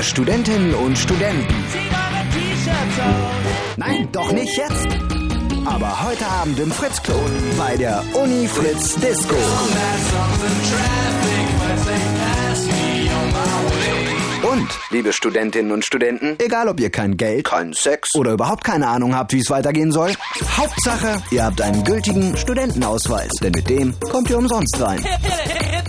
Liebe 0.00 0.08
Studentinnen 0.08 0.74
und 0.76 0.96
Studenten. 0.96 1.54
Nein, 3.76 4.08
doch 4.12 4.32
nicht 4.32 4.56
jetzt. 4.56 4.88
Aber 5.66 6.02
heute 6.02 6.26
Abend 6.26 6.58
im 6.58 6.70
Fritz 6.72 7.02
Club 7.02 7.20
bei 7.58 7.76
der 7.76 8.02
Uni 8.14 8.48
Fritz 8.48 8.94
Disco. 8.94 9.34
Und, 14.50 14.68
liebe 14.88 15.12
Studentinnen 15.12 15.70
und 15.70 15.84
Studenten, 15.84 16.36
egal 16.38 16.68
ob 16.68 16.80
ihr 16.80 16.88
kein 16.88 17.18
Geld, 17.18 17.44
keinen 17.44 17.74
Sex 17.74 18.14
oder 18.14 18.32
überhaupt 18.32 18.64
keine 18.64 18.88
Ahnung 18.88 19.14
habt, 19.14 19.34
wie 19.34 19.40
es 19.40 19.50
weitergehen 19.50 19.92
soll, 19.92 20.14
Hauptsache, 20.56 21.22
ihr 21.30 21.44
habt 21.44 21.60
einen 21.60 21.84
gültigen 21.84 22.38
Studentenausweis, 22.38 23.32
denn 23.42 23.52
mit 23.52 23.68
dem 23.68 23.94
kommt 24.00 24.30
ihr 24.30 24.38
umsonst 24.38 24.80
rein. 24.80 25.04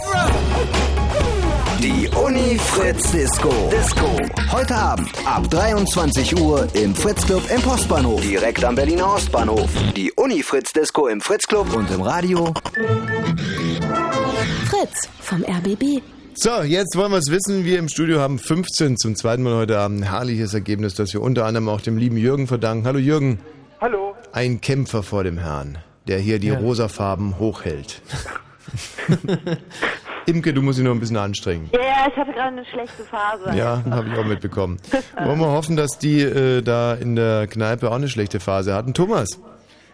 Uni 2.26 2.57
Fritz 2.57 3.11
Disco. 3.11 3.49
Disco. 3.72 4.06
Heute 4.52 4.76
Abend 4.76 5.10
ab 5.26 5.49
23 5.49 6.38
Uhr 6.39 6.68
im 6.73 6.93
Fritz 6.95 7.26
Club 7.26 7.43
im 7.53 7.61
Postbahnhof. 7.61 8.22
Direkt 8.22 8.64
am 8.64 8.76
Berliner 8.76 9.14
Ostbahnhof. 9.15 9.69
Die 9.95 10.11
Uni 10.14 10.43
Fritz 10.43 10.72
Disco 10.73 11.07
im 11.07 11.22
Fritz 11.22 11.48
Club 11.48 11.73
und 11.73 11.89
im 11.91 12.02
Radio. 12.02 12.53
Fritz 14.69 15.10
vom 15.22 15.43
RBB. 15.43 16.02
So, 16.34 16.61
jetzt 16.64 16.95
wollen 16.98 17.11
wir 17.11 17.18
es 17.19 17.30
wissen. 17.30 17.65
Wir 17.65 17.80
im 17.80 17.89
Studio 17.89 18.19
haben 18.19 18.39
15 18.39 18.98
zum 18.98 19.15
zweiten 19.15 19.43
Mal 19.43 19.56
heute 19.56 19.77
Abend. 19.80 20.02
Ein 20.03 20.10
herrliches 20.10 20.53
Ergebnis, 20.53 20.93
das 20.95 21.14
wir 21.14 21.22
unter 21.22 21.45
anderem 21.45 21.69
auch 21.69 21.81
dem 21.81 21.98
lieben 21.98 22.18
Jürgen 22.18 22.48
verdanken. 22.48 22.85
Hallo 22.88 22.99
Jürgen. 22.99 23.39
Hallo. 23.80 24.15
Ein 24.31 24.61
Kämpfer 24.61 25.03
vor 25.03 25.23
dem 25.23 25.38
Herrn, 25.38 25.77
der 26.07 26.19
hier 26.19 26.39
die 26.39 26.48
Ja. 26.48 26.60
rosafarben 26.60 27.39
hochhält. 27.39 28.02
Imke, 30.26 30.53
du 30.53 30.61
musst 30.61 30.77
dich 30.77 30.85
noch 30.85 30.91
ein 30.91 30.99
bisschen 30.99 31.18
anstrengen. 31.18 31.69
Ja, 31.73 31.80
ja, 31.80 32.07
ich 32.10 32.15
hatte 32.15 32.31
gerade 32.31 32.48
eine 32.49 32.65
schlechte 32.65 33.03
Phase. 33.03 33.57
Ja, 33.57 33.84
habe 33.89 34.10
ich 34.10 34.18
auch 34.18 34.26
mitbekommen. 34.26 34.77
Wollen 35.18 35.39
wir 35.39 35.48
hoffen, 35.48 35.76
dass 35.76 35.98
die 35.98 36.22
äh, 36.22 36.61
da 36.61 36.93
in 36.93 37.15
der 37.15 37.48
Kneipe 37.48 37.89
auch 37.89 37.95
eine 37.95 38.10
schlechte 38.10 38.39
Phase 38.39 38.73
hatten. 38.73 38.93
Thomas. 38.93 39.39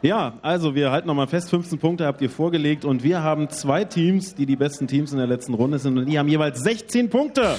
Ja, 0.01 0.33
also 0.43 0.75
wir 0.75 0.91
halten 0.91 1.07
nochmal 1.07 1.27
fest, 1.27 1.49
15 1.49 1.79
Punkte 1.79 2.05
habt 2.05 2.21
ihr 2.21 2.29
vorgelegt 2.29 2.85
und 2.85 3.03
wir 3.03 3.23
haben 3.23 3.49
zwei 3.49 3.83
Teams, 3.83 4.35
die 4.35 4.45
die 4.45 4.55
besten 4.55 4.87
Teams 4.87 5.11
in 5.11 5.17
der 5.17 5.25
letzten 5.25 5.55
Runde 5.55 5.79
sind 5.79 5.97
und 5.97 6.05
die 6.05 6.19
haben 6.19 6.27
jeweils 6.27 6.61
16 6.61 7.09
Punkte. 7.09 7.55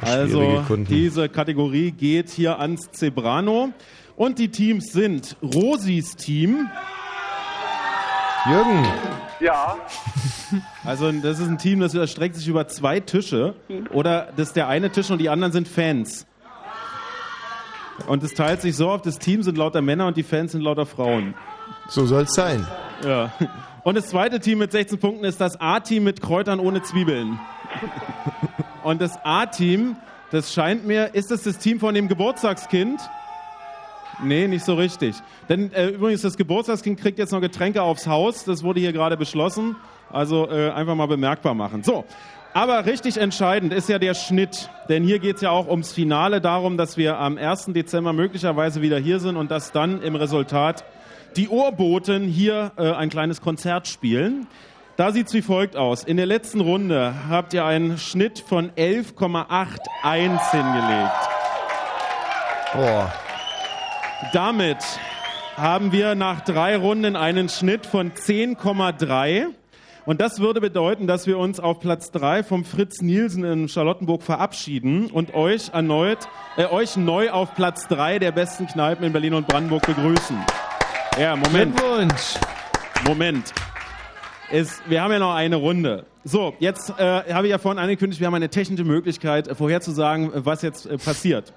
Also 0.00 0.40
schwierige 0.40 0.62
Kunden. 0.62 0.86
diese 0.86 1.28
Kategorie 1.28 1.92
geht 1.92 2.30
hier 2.30 2.58
ans 2.58 2.90
Zebrano 2.90 3.70
und 4.16 4.40
die 4.40 4.48
Teams 4.48 4.92
sind 4.92 5.36
Rosis 5.42 6.16
Team. 6.16 6.68
Jürgen. 8.48 8.86
Ja. 9.40 9.76
Also 10.84 11.10
das 11.10 11.38
ist 11.38 11.48
ein 11.48 11.56
Team, 11.56 11.80
das 11.80 11.94
erstreckt 11.94 12.36
sich 12.36 12.46
über 12.46 12.68
zwei 12.68 13.00
Tische 13.00 13.54
oder 13.90 14.28
das 14.36 14.48
ist 14.48 14.56
der 14.56 14.68
eine 14.68 14.90
Tisch 14.90 15.10
und 15.10 15.16
die 15.16 15.30
anderen 15.30 15.50
sind 15.50 15.66
Fans. 15.66 16.26
Und 18.06 18.22
es 18.22 18.34
teilt 18.34 18.60
sich 18.60 18.76
so 18.76 18.90
auf, 18.90 19.00
das 19.00 19.18
Team 19.18 19.42
sind 19.42 19.56
lauter 19.56 19.80
Männer 19.80 20.06
und 20.08 20.18
die 20.18 20.22
Fans 20.22 20.52
sind 20.52 20.60
lauter 20.60 20.84
Frauen. 20.84 21.34
So 21.88 22.04
soll 22.04 22.24
es 22.24 22.34
sein. 22.34 22.66
Ja. 23.02 23.32
Und 23.82 23.96
das 23.96 24.08
zweite 24.08 24.40
Team 24.40 24.58
mit 24.58 24.72
16 24.72 24.98
Punkten 24.98 25.24
ist 25.24 25.40
das 25.40 25.58
A-Team 25.58 26.04
mit 26.04 26.20
Kräutern 26.20 26.60
ohne 26.60 26.82
Zwiebeln. 26.82 27.40
Und 28.82 29.00
das 29.00 29.18
A-Team, 29.24 29.96
das 30.30 30.52
scheint 30.52 30.86
mir, 30.86 31.14
ist 31.14 31.30
das 31.30 31.44
das 31.44 31.58
Team 31.58 31.80
von 31.80 31.94
dem 31.94 32.08
Geburtstagskind? 32.08 33.00
Nee, 34.22 34.48
nicht 34.48 34.64
so 34.64 34.74
richtig. 34.74 35.16
Denn 35.48 35.72
äh, 35.72 35.88
übrigens, 35.88 36.22
das 36.22 36.36
Geburtstagskind 36.36 37.00
kriegt 37.00 37.18
jetzt 37.18 37.32
noch 37.32 37.40
Getränke 37.40 37.82
aufs 37.82 38.06
Haus. 38.06 38.44
Das 38.44 38.62
wurde 38.62 38.80
hier 38.80 38.92
gerade 38.92 39.16
beschlossen. 39.16 39.76
Also 40.10 40.48
äh, 40.48 40.70
einfach 40.70 40.94
mal 40.94 41.06
bemerkbar 41.06 41.54
machen. 41.54 41.82
So, 41.82 42.04
aber 42.54 42.84
richtig 42.84 43.16
entscheidend 43.16 43.72
ist 43.72 43.88
ja 43.88 43.98
der 43.98 44.14
Schnitt. 44.14 44.68
Denn 44.88 45.04
hier 45.04 45.18
geht 45.18 45.36
es 45.36 45.42
ja 45.42 45.50
auch 45.50 45.68
ums 45.68 45.92
Finale, 45.92 46.40
darum, 46.40 46.76
dass 46.76 46.96
wir 46.96 47.18
am 47.18 47.38
1. 47.38 47.66
Dezember 47.68 48.12
möglicherweise 48.12 48.82
wieder 48.82 48.98
hier 48.98 49.20
sind 49.20 49.36
und 49.36 49.50
dass 49.50 49.72
dann 49.72 50.02
im 50.02 50.16
Resultat 50.16 50.84
die 51.36 51.48
Ohrboten 51.48 52.24
hier 52.24 52.72
äh, 52.76 52.92
ein 52.92 53.08
kleines 53.08 53.40
Konzert 53.40 53.88
spielen. 53.88 54.46
Da 54.96 55.12
sieht 55.12 55.28
es 55.28 55.34
wie 55.34 55.40
folgt 55.40 55.76
aus. 55.76 56.04
In 56.04 56.18
der 56.18 56.26
letzten 56.26 56.60
Runde 56.60 57.14
habt 57.30 57.54
ihr 57.54 57.64
einen 57.64 57.96
Schnitt 57.96 58.38
von 58.38 58.70
11,81 58.72 60.50
hingelegt. 60.50 61.10
Boah. 62.74 63.12
Damit 64.32 64.78
haben 65.56 65.92
wir 65.92 66.14
nach 66.14 66.40
drei 66.40 66.76
Runden 66.76 67.16
einen 67.16 67.48
Schnitt 67.48 67.86
von 67.86 68.12
10,3. 68.12 69.46
Und 70.04 70.20
das 70.20 70.40
würde 70.40 70.60
bedeuten, 70.60 71.06
dass 71.06 71.26
wir 71.26 71.38
uns 71.38 71.60
auf 71.60 71.80
Platz 71.80 72.10
3 72.12 72.42
vom 72.42 72.64
Fritz 72.64 73.02
Nielsen 73.02 73.44
in 73.44 73.68
Charlottenburg 73.68 74.22
verabschieden 74.22 75.10
und 75.10 75.34
euch 75.34 75.70
erneut, 75.72 76.28
äh, 76.56 76.66
euch 76.66 76.96
neu 76.96 77.30
auf 77.30 77.54
Platz 77.54 77.86
3 77.88 78.18
der 78.18 78.32
besten 78.32 78.66
Kneipen 78.66 79.04
in 79.04 79.12
Berlin 79.12 79.34
und 79.34 79.46
Brandenburg 79.46 79.86
begrüßen. 79.86 80.38
Ja, 81.18 81.36
Moment. 81.36 81.76
Glückwunsch. 81.76 82.34
Moment. 83.06 83.52
Es, 84.50 84.82
wir 84.86 85.02
haben 85.02 85.12
ja 85.12 85.18
noch 85.18 85.34
eine 85.34 85.56
Runde. 85.56 86.06
So, 86.24 86.54
jetzt 86.58 86.90
äh, 86.98 87.32
habe 87.32 87.46
ich 87.46 87.50
ja 87.50 87.58
vorhin 87.58 87.78
angekündigt, 87.78 88.20
wir 88.20 88.26
haben 88.26 88.34
eine 88.34 88.48
technische 88.48 88.84
Möglichkeit, 88.84 89.48
äh, 89.48 89.54
vorherzusagen, 89.54 90.30
was 90.34 90.62
jetzt 90.62 90.86
äh, 90.86 90.96
passiert. 90.96 91.52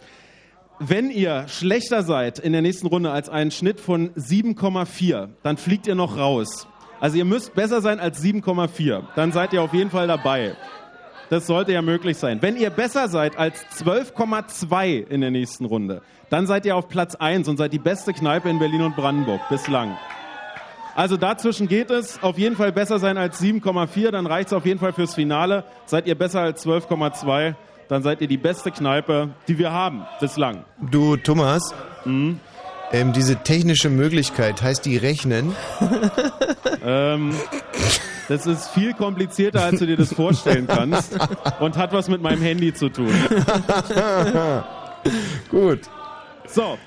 Wenn 0.80 1.10
ihr 1.10 1.48
schlechter 1.48 2.04
seid 2.04 2.38
in 2.38 2.52
der 2.52 2.62
nächsten 2.62 2.88
Runde 2.88 3.12
als 3.12 3.30
einen 3.30 3.52
Schnitt 3.52 3.80
von 3.80 4.10
7,4, 4.16 5.30
dann 5.42 5.56
fliegt 5.56 5.88
ihr 5.88 5.96
noch 5.96 6.18
raus. 6.18 6.68
Also 7.00 7.18
ihr 7.18 7.24
müsst 7.24 7.54
besser 7.54 7.82
sein 7.82 8.00
als 8.02 8.22
7,4. 8.22 9.04
Dann 9.16 9.32
seid 9.32 9.54
ihr 9.54 9.62
auf 9.62 9.74
jeden 9.74 9.90
Fall 9.90 10.08
dabei. 10.08 10.56
Das 11.30 11.48
sollte 11.48 11.72
ja 11.72 11.82
möglich 11.82 12.18
sein. 12.18 12.42
Wenn 12.42 12.58
ihr 12.58 12.70
besser 12.70 13.08
seid 13.08 13.38
als 13.38 13.66
12,2 13.78 15.08
in 15.08 15.22
der 15.22 15.32
nächsten 15.32 15.66
Runde, 15.66 16.02
dann 16.30 16.46
seid 16.46 16.66
ihr 16.66 16.76
auf 16.76 16.90
Platz 16.90 17.16
1 17.16 17.48
und 17.48 17.58
seid 17.58 17.72
die 17.72 17.80
beste 17.80 18.12
Kneipe 18.12 18.50
in 18.50 18.60
Berlin 18.60 18.82
und 18.82 18.98
Brandenburg 18.98 19.42
bislang. 19.50 19.98
Also 20.94 21.18
dazwischen 21.18 21.68
geht 21.68 21.90
es. 21.90 22.22
Auf 22.22 22.38
jeden 22.38 22.56
Fall 22.56 22.72
besser 22.72 23.00
sein 23.00 23.18
als 23.18 23.42
7,4. 23.42 24.12
Dann 24.12 24.28
reicht 24.28 24.48
es 24.48 24.54
auf 24.54 24.66
jeden 24.66 24.80
Fall 24.80 24.94
fürs 24.94 25.16
Finale. 25.16 25.64
Seid 25.86 26.06
ihr 26.08 26.16
besser 26.16 26.42
als 26.42 26.66
12,2, 26.66 27.56
dann 27.88 28.03
seid 28.03 28.22
ihr 28.22 28.28
die 28.28 28.38
beste 28.38 28.72
Kneipe, 28.72 29.30
die 29.48 29.57
wir 29.57 29.72
haben 29.72 30.06
bislang. 30.20 30.66
Du, 30.91 31.18
Thomas, 31.18 31.74
Mhm. 32.06 32.40
ähm, 32.91 33.14
diese 33.14 33.38
technische 33.38 33.90
Möglichkeit, 33.90 34.62
heißt 34.62 34.86
die 34.86 34.98
rechnen? 34.98 35.56
Ähm, 36.88 37.34
das 38.28 38.45
ist 38.45 38.68
viel 38.70 38.94
komplizierter, 38.94 39.64
als 39.64 39.80
du 39.80 39.88
dir 39.88 39.98
das 39.98 40.14
vorstellen 40.14 40.68
kannst 40.68 41.18
und 41.60 41.78
hat 41.78 41.94
was 41.94 42.10
mit 42.10 42.22
meinem 42.22 42.44
Handy 42.44 42.72
zu 42.76 42.90
tun. 42.90 43.10
Gut. 45.49 45.80
So. 46.48 46.78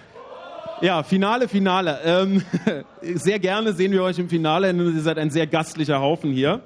Ja, 0.80 1.02
Finale, 1.02 1.48
Finale. 1.48 1.98
Ähm, 2.04 2.42
sehr 3.02 3.40
gerne 3.40 3.72
sehen 3.72 3.90
wir 3.90 4.02
euch 4.04 4.18
im 4.18 4.28
Finale, 4.28 4.68
denn 4.72 4.94
ihr 4.94 5.02
seid 5.02 5.18
ein 5.18 5.30
sehr 5.30 5.48
gastlicher 5.48 6.00
Haufen 6.00 6.32
hier. 6.32 6.60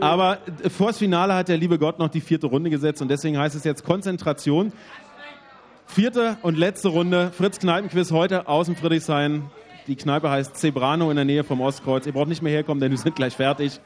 Aber 0.00 0.38
äh, 0.62 0.68
vors 0.68 0.98
Finale 0.98 1.34
hat 1.34 1.48
der 1.48 1.58
liebe 1.58 1.78
Gott 1.78 1.98
noch 2.00 2.08
die 2.08 2.20
vierte 2.20 2.48
Runde 2.48 2.70
gesetzt 2.70 3.02
und 3.02 3.08
deswegen 3.08 3.38
heißt 3.38 3.54
es 3.54 3.62
jetzt 3.62 3.84
Konzentration. 3.84 4.72
Vierte 5.86 6.38
und 6.42 6.58
letzte 6.58 6.88
Runde. 6.88 7.30
Fritz 7.36 7.60
Kneipenquiz 7.60 8.10
heute 8.10 8.48
aus 8.48 8.66
dem 8.66 8.74
Friedrichshain. 8.74 9.44
Die 9.86 9.94
Kneipe 9.94 10.28
heißt 10.28 10.56
Zebrano 10.56 11.10
in 11.10 11.16
der 11.16 11.24
Nähe 11.24 11.44
vom 11.44 11.60
Ostkreuz. 11.60 12.06
Ihr 12.06 12.12
braucht 12.12 12.28
nicht 12.28 12.42
mehr 12.42 12.52
herkommen, 12.52 12.80
denn 12.80 12.90
wir 12.90 12.98
sind 12.98 13.14
gleich 13.14 13.34
fertig. 13.34 13.80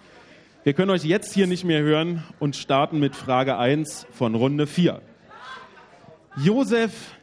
Wir 0.64 0.72
können 0.72 0.90
euch 0.90 1.04
jetzt 1.04 1.34
hier 1.34 1.46
nicht 1.46 1.64
mehr 1.64 1.82
hören 1.82 2.24
und 2.38 2.56
starten 2.56 2.98
mit 2.98 3.14
Frage 3.14 3.58
1 3.58 4.06
von 4.10 4.34
Runde 4.34 4.66
4. 4.66 5.00
Josef 6.36 7.15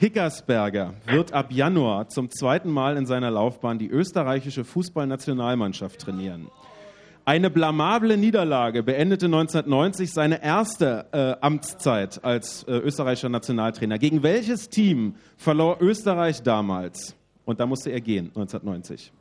Hickersberger 0.00 0.94
wird 1.08 1.34
ab 1.34 1.52
Januar 1.52 2.08
zum 2.08 2.30
zweiten 2.30 2.70
Mal 2.70 2.96
in 2.96 3.04
seiner 3.04 3.30
Laufbahn 3.30 3.78
die 3.78 3.90
österreichische 3.90 4.64
Fußballnationalmannschaft 4.64 6.00
trainieren. 6.00 6.48
Eine 7.26 7.50
blamable 7.50 8.16
Niederlage 8.16 8.82
beendete 8.82 9.26
1990 9.26 10.10
seine 10.10 10.42
erste 10.42 11.04
äh, 11.12 11.44
Amtszeit 11.44 12.24
als 12.24 12.62
äh, 12.62 12.78
österreichischer 12.78 13.28
Nationaltrainer. 13.28 13.98
Gegen 13.98 14.22
welches 14.22 14.70
Team 14.70 15.16
verlor 15.36 15.76
Österreich 15.82 16.42
damals? 16.42 17.14
Und 17.44 17.60
da 17.60 17.66
musste 17.66 17.90
er 17.90 18.00
gehen, 18.00 18.28
1990. 18.28 19.12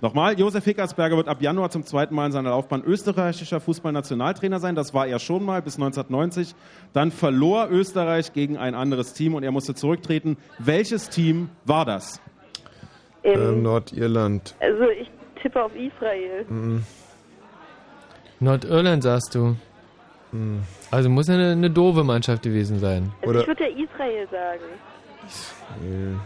Nochmal, 0.00 0.38
Josef 0.38 0.64
Hickersberger 0.64 1.16
wird 1.16 1.28
ab 1.28 1.40
Januar 1.40 1.70
zum 1.70 1.84
zweiten 1.84 2.14
Mal 2.14 2.26
in 2.26 2.32
seiner 2.32 2.50
Laufbahn 2.50 2.82
österreichischer 2.84 3.60
Fußballnationaltrainer 3.60 4.58
sein. 4.58 4.74
Das 4.74 4.94
war 4.94 5.06
er 5.06 5.18
schon 5.18 5.44
mal 5.44 5.62
bis 5.62 5.76
1990. 5.76 6.54
Dann 6.92 7.12
verlor 7.12 7.68
Österreich 7.70 8.32
gegen 8.32 8.56
ein 8.58 8.74
anderes 8.74 9.12
Team 9.12 9.34
und 9.34 9.42
er 9.42 9.52
musste 9.52 9.74
zurücktreten. 9.74 10.36
Welches 10.58 11.08
Team 11.08 11.50
war 11.64 11.84
das? 11.84 12.20
Ähm, 13.22 13.62
Nordirland. 13.62 14.54
Also 14.60 14.88
ich 14.88 15.10
tippe 15.40 15.62
auf 15.62 15.72
Israel. 15.74 16.44
Mhm. 16.48 16.84
Nordirland 18.40 19.02
sagst 19.02 19.34
du. 19.34 19.56
Mhm. 20.32 20.62
Also 20.90 21.10
muss 21.10 21.28
ja 21.28 21.34
eine, 21.34 21.52
eine 21.52 21.70
doofe 21.70 22.02
Mannschaft 22.02 22.42
gewesen 22.42 22.78
sein. 22.78 23.12
Also 23.22 23.40
ich 23.40 23.46
würde 23.46 23.64
ja 23.64 23.84
Israel 23.84 24.28
sagen. 24.30 26.20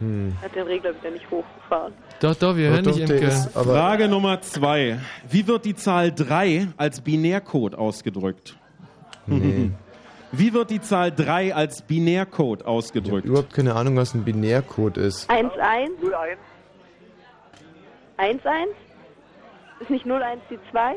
Hm. 0.00 0.36
Hat 0.42 0.54
den 0.54 0.66
Regler 0.66 0.94
wieder 0.94 1.10
nicht 1.10 1.30
hochgefahren. 1.30 1.92
Doch, 2.20 2.34
doch, 2.34 2.56
wir 2.56 2.68
Doch, 2.68 2.74
hören 2.74 2.84
doch, 2.84 2.92
dich, 2.92 3.02
Imke. 3.02 3.26
ist- 3.26 3.52
Frage 3.52 4.08
Nummer 4.08 4.40
zwei. 4.40 4.98
Wie 5.28 5.46
wird 5.46 5.64
die 5.64 5.74
Zahl 5.74 6.12
3 6.12 6.68
als 6.76 7.00
Binärcode 7.00 7.74
ausgedrückt? 7.76 8.56
Nee. 9.26 9.70
Wie 10.32 10.52
wird 10.52 10.70
die 10.70 10.80
Zahl 10.80 11.12
3 11.12 11.54
als 11.54 11.82
Binärcode 11.82 12.64
ausgedrückt? 12.66 13.24
Überhaupt 13.26 13.54
keine 13.54 13.76
Ahnung, 13.76 13.96
was 13.96 14.14
ein 14.14 14.24
Binärcode 14.24 14.96
ist. 14.96 15.30
1-1? 15.30 15.90
1-1? 18.18 18.66
Ist 19.80 19.90
nicht 19.90 20.06
0-1 20.06 20.38
die 20.50 20.58
2? 20.72 20.96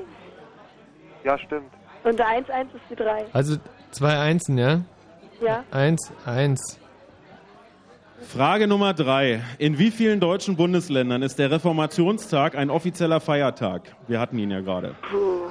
Ja, 1.23 1.37
stimmt. 1.37 1.71
Und 2.03 2.17
der 2.17 2.27
1-1 2.27 2.63
ist 2.73 2.81
die 2.89 2.95
3. 2.95 3.25
Also 3.33 3.57
zwei 3.91 4.17
Einsen, 4.19 4.57
ja? 4.57 4.81
Ja. 5.41 5.63
Eins, 5.71 6.11
eins. 6.25 6.79
Frage 8.21 8.67
Nummer 8.67 8.93
drei. 8.93 9.41
In 9.57 9.77
wie 9.77 9.91
vielen 9.91 10.19
deutschen 10.19 10.55
Bundesländern 10.55 11.21
ist 11.21 11.37
der 11.39 11.51
Reformationstag 11.51 12.55
ein 12.55 12.69
offizieller 12.69 13.19
Feiertag? 13.19 13.95
Wir 14.07 14.19
hatten 14.19 14.37
ihn 14.39 14.49
ja 14.51 14.61
gerade. 14.61 14.95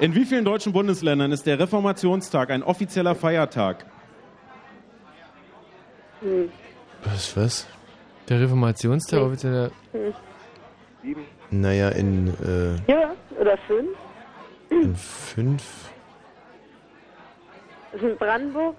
In 0.01 0.15
wie 0.15 0.25
vielen 0.25 0.45
deutschen 0.45 0.73
Bundesländern 0.73 1.33
ist 1.33 1.47
der 1.47 1.59
Reformationstag 1.59 2.51
ein 2.51 2.63
offizieller 2.63 3.15
Feiertag? 3.15 3.87
Hm. 6.21 6.51
Was, 7.05 7.37
was? 7.37 7.67
Der 8.29 8.41
Reformationstag, 8.41 9.21
offizieller. 9.21 9.71
Hm. 9.93 10.15
Sieben. 11.03 11.25
Naja, 11.51 11.91
in, 11.91 12.29
äh, 12.45 12.91
Ja, 12.93 13.13
oder 13.41 13.57
5? 13.69 13.89
in 14.71 14.97
fünf. 14.97 15.63
Ist 17.93 18.03
in 18.03 18.17
Brandenburg? 18.17 18.75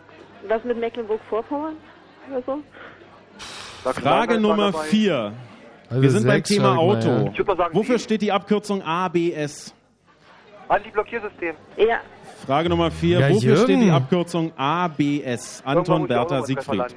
Was 0.47 0.63
mit 0.65 0.77
Mecklenburg-Vorpommern? 0.77 1.77
Oder 2.29 2.43
so? 2.45 2.59
Frage 3.93 4.39
Nummer 4.39 4.73
vier. 4.73 5.33
Also 5.89 6.01
Wir 6.01 6.11
sind 6.11 6.27
beim 6.27 6.43
Thema 6.43 6.73
mal, 6.75 6.79
Auto. 6.79 7.07
ja. 7.35 7.55
Sagen, 7.55 7.75
Wofür 7.75 7.97
steht 7.99 8.21
die 8.21 8.31
Abkürzung 8.31 8.81
ABS? 8.81 9.73
Anti-Blockiersystem. 10.67 11.55
Ja. 11.77 11.99
Frage 12.45 12.67
Nummer 12.69 12.91
vier. 12.91 13.19
Ja, 13.19 13.29
Wofür 13.29 13.53
Jürgen. 13.53 13.63
steht 13.63 13.81
die 13.81 13.91
Abkürzung 13.91 14.51
ABS? 14.57 15.61
Anton 15.65 16.07
Bertha 16.07 16.41
Siegfried. 16.43 16.95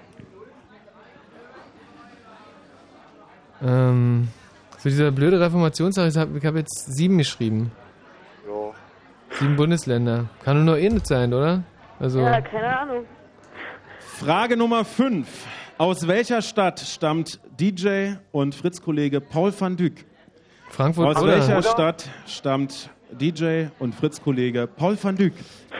Ähm, 3.63 4.29
so 4.79 4.89
dieser 4.89 5.11
blöde 5.11 5.39
Reformationstag, 5.41 6.09
ich 6.09 6.17
habe 6.17 6.41
hab 6.43 6.55
jetzt 6.57 6.95
sieben 6.97 7.19
geschrieben. 7.19 7.71
Jo. 8.47 8.75
Sieben 9.39 9.57
Bundesländer. 9.57 10.27
Kann 10.45 10.65
nur 10.65 10.75
noch 10.75 10.81
eh 10.81 10.89
nicht 10.89 11.07
sein, 11.07 11.33
oder? 11.33 11.63
Also, 11.99 12.21
Ja, 12.21 12.41
keine 12.41 12.79
Ahnung. 12.79 13.05
Frage 14.19 14.57
Nummer 14.57 14.85
5. 14.85 15.27
Aus 15.81 16.07
welcher 16.07 16.43
Stadt 16.43 16.79
stammt 16.79 17.41
DJ 17.59 18.11
und 18.33 18.55
Fritz-Kollege 18.55 19.23
Paul 19.23 19.51
van 19.59 19.79
Dyck? 19.79 20.05
Frankfurt 20.69 21.17
Aus 21.17 21.23
oder? 21.23 21.33
welcher 21.33 21.63
Stadt 21.63 22.07
stammt 22.27 22.91
DJ 23.19 23.69
und 23.79 23.95
Fritz-Kollege 23.95 24.67
Paul 24.67 24.99
van 25.03 25.17
Dyck? 25.17 25.33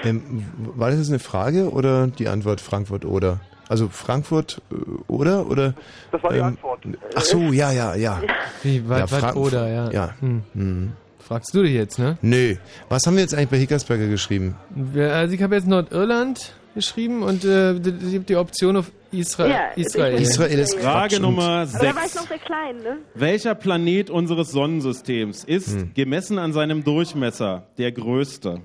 Ähm, 0.03 0.47
war 0.57 0.89
das 0.89 1.01
jetzt 1.01 1.11
eine 1.11 1.19
Frage 1.19 1.71
oder 1.71 2.07
die 2.07 2.29
Antwort 2.29 2.63
Frankfurt 2.63 3.05
oder? 3.05 3.41
Also 3.69 3.91
Frankfurt 3.91 4.63
äh, 4.73 4.77
oder 5.07 5.47
oder? 5.47 5.75
Das 6.13 6.23
war 6.23 6.33
die 6.33 6.39
ähm, 6.39 6.45
Antwort. 6.45 6.81
Ach 7.15 7.21
so, 7.21 7.39
ja, 7.53 7.71
ja, 7.71 7.95
ja. 7.95 8.23
Wie, 8.63 8.89
was, 8.89 9.13
was 9.13 9.21
Frank- 9.21 9.37
oder, 9.37 9.69
ja. 9.69 9.91
Ja. 9.91 10.15
Hm. 10.21 10.43
Hm. 10.55 10.93
Fragst 11.19 11.55
du 11.55 11.63
dich 11.63 11.75
jetzt, 11.75 11.99
ne? 11.99 12.17
Nö. 12.23 12.57
Was 12.89 13.03
haben 13.07 13.17
wir 13.17 13.23
jetzt 13.23 13.35
eigentlich 13.35 13.51
bei 13.51 13.59
Hickersberger 13.59 14.09
geschrieben? 14.09 14.57
Also 14.97 15.35
ich 15.35 15.43
habe 15.43 15.57
jetzt 15.57 15.67
Nordirland 15.67 16.55
geschrieben 16.75 17.23
und 17.23 17.45
äh, 17.45 17.79
die, 17.79 18.19
die, 18.21 18.37
Option 18.37 18.77
auf 18.77 18.91
Isra 19.13 19.47
Ja, 19.47 19.69
Israel. 19.77 20.21
Israel 20.21 20.59
ist 20.59 20.75
Frage 20.79 21.17
Quatsch 21.17 21.21
Nummer 21.21 21.43
Aber 21.43 21.67
da 21.67 21.95
war 21.95 22.05
ich 22.05 22.13
6. 22.13 22.15
noch 22.17 22.29
sehr 22.29 22.39
klein, 22.39 22.77
ne? 22.79 22.97
Welcher 23.15 23.55
Planet 23.55 24.11
unseres 24.11 24.51
Sonnensystems 24.53 25.45
ist, 25.45 25.75
Hm. 25.75 25.91
gemessen 25.95 26.39
an 26.39 26.53
seinem 26.53 26.85
Durchmesser, 26.85 27.67
der 27.79 27.93
größte? 27.93 28.61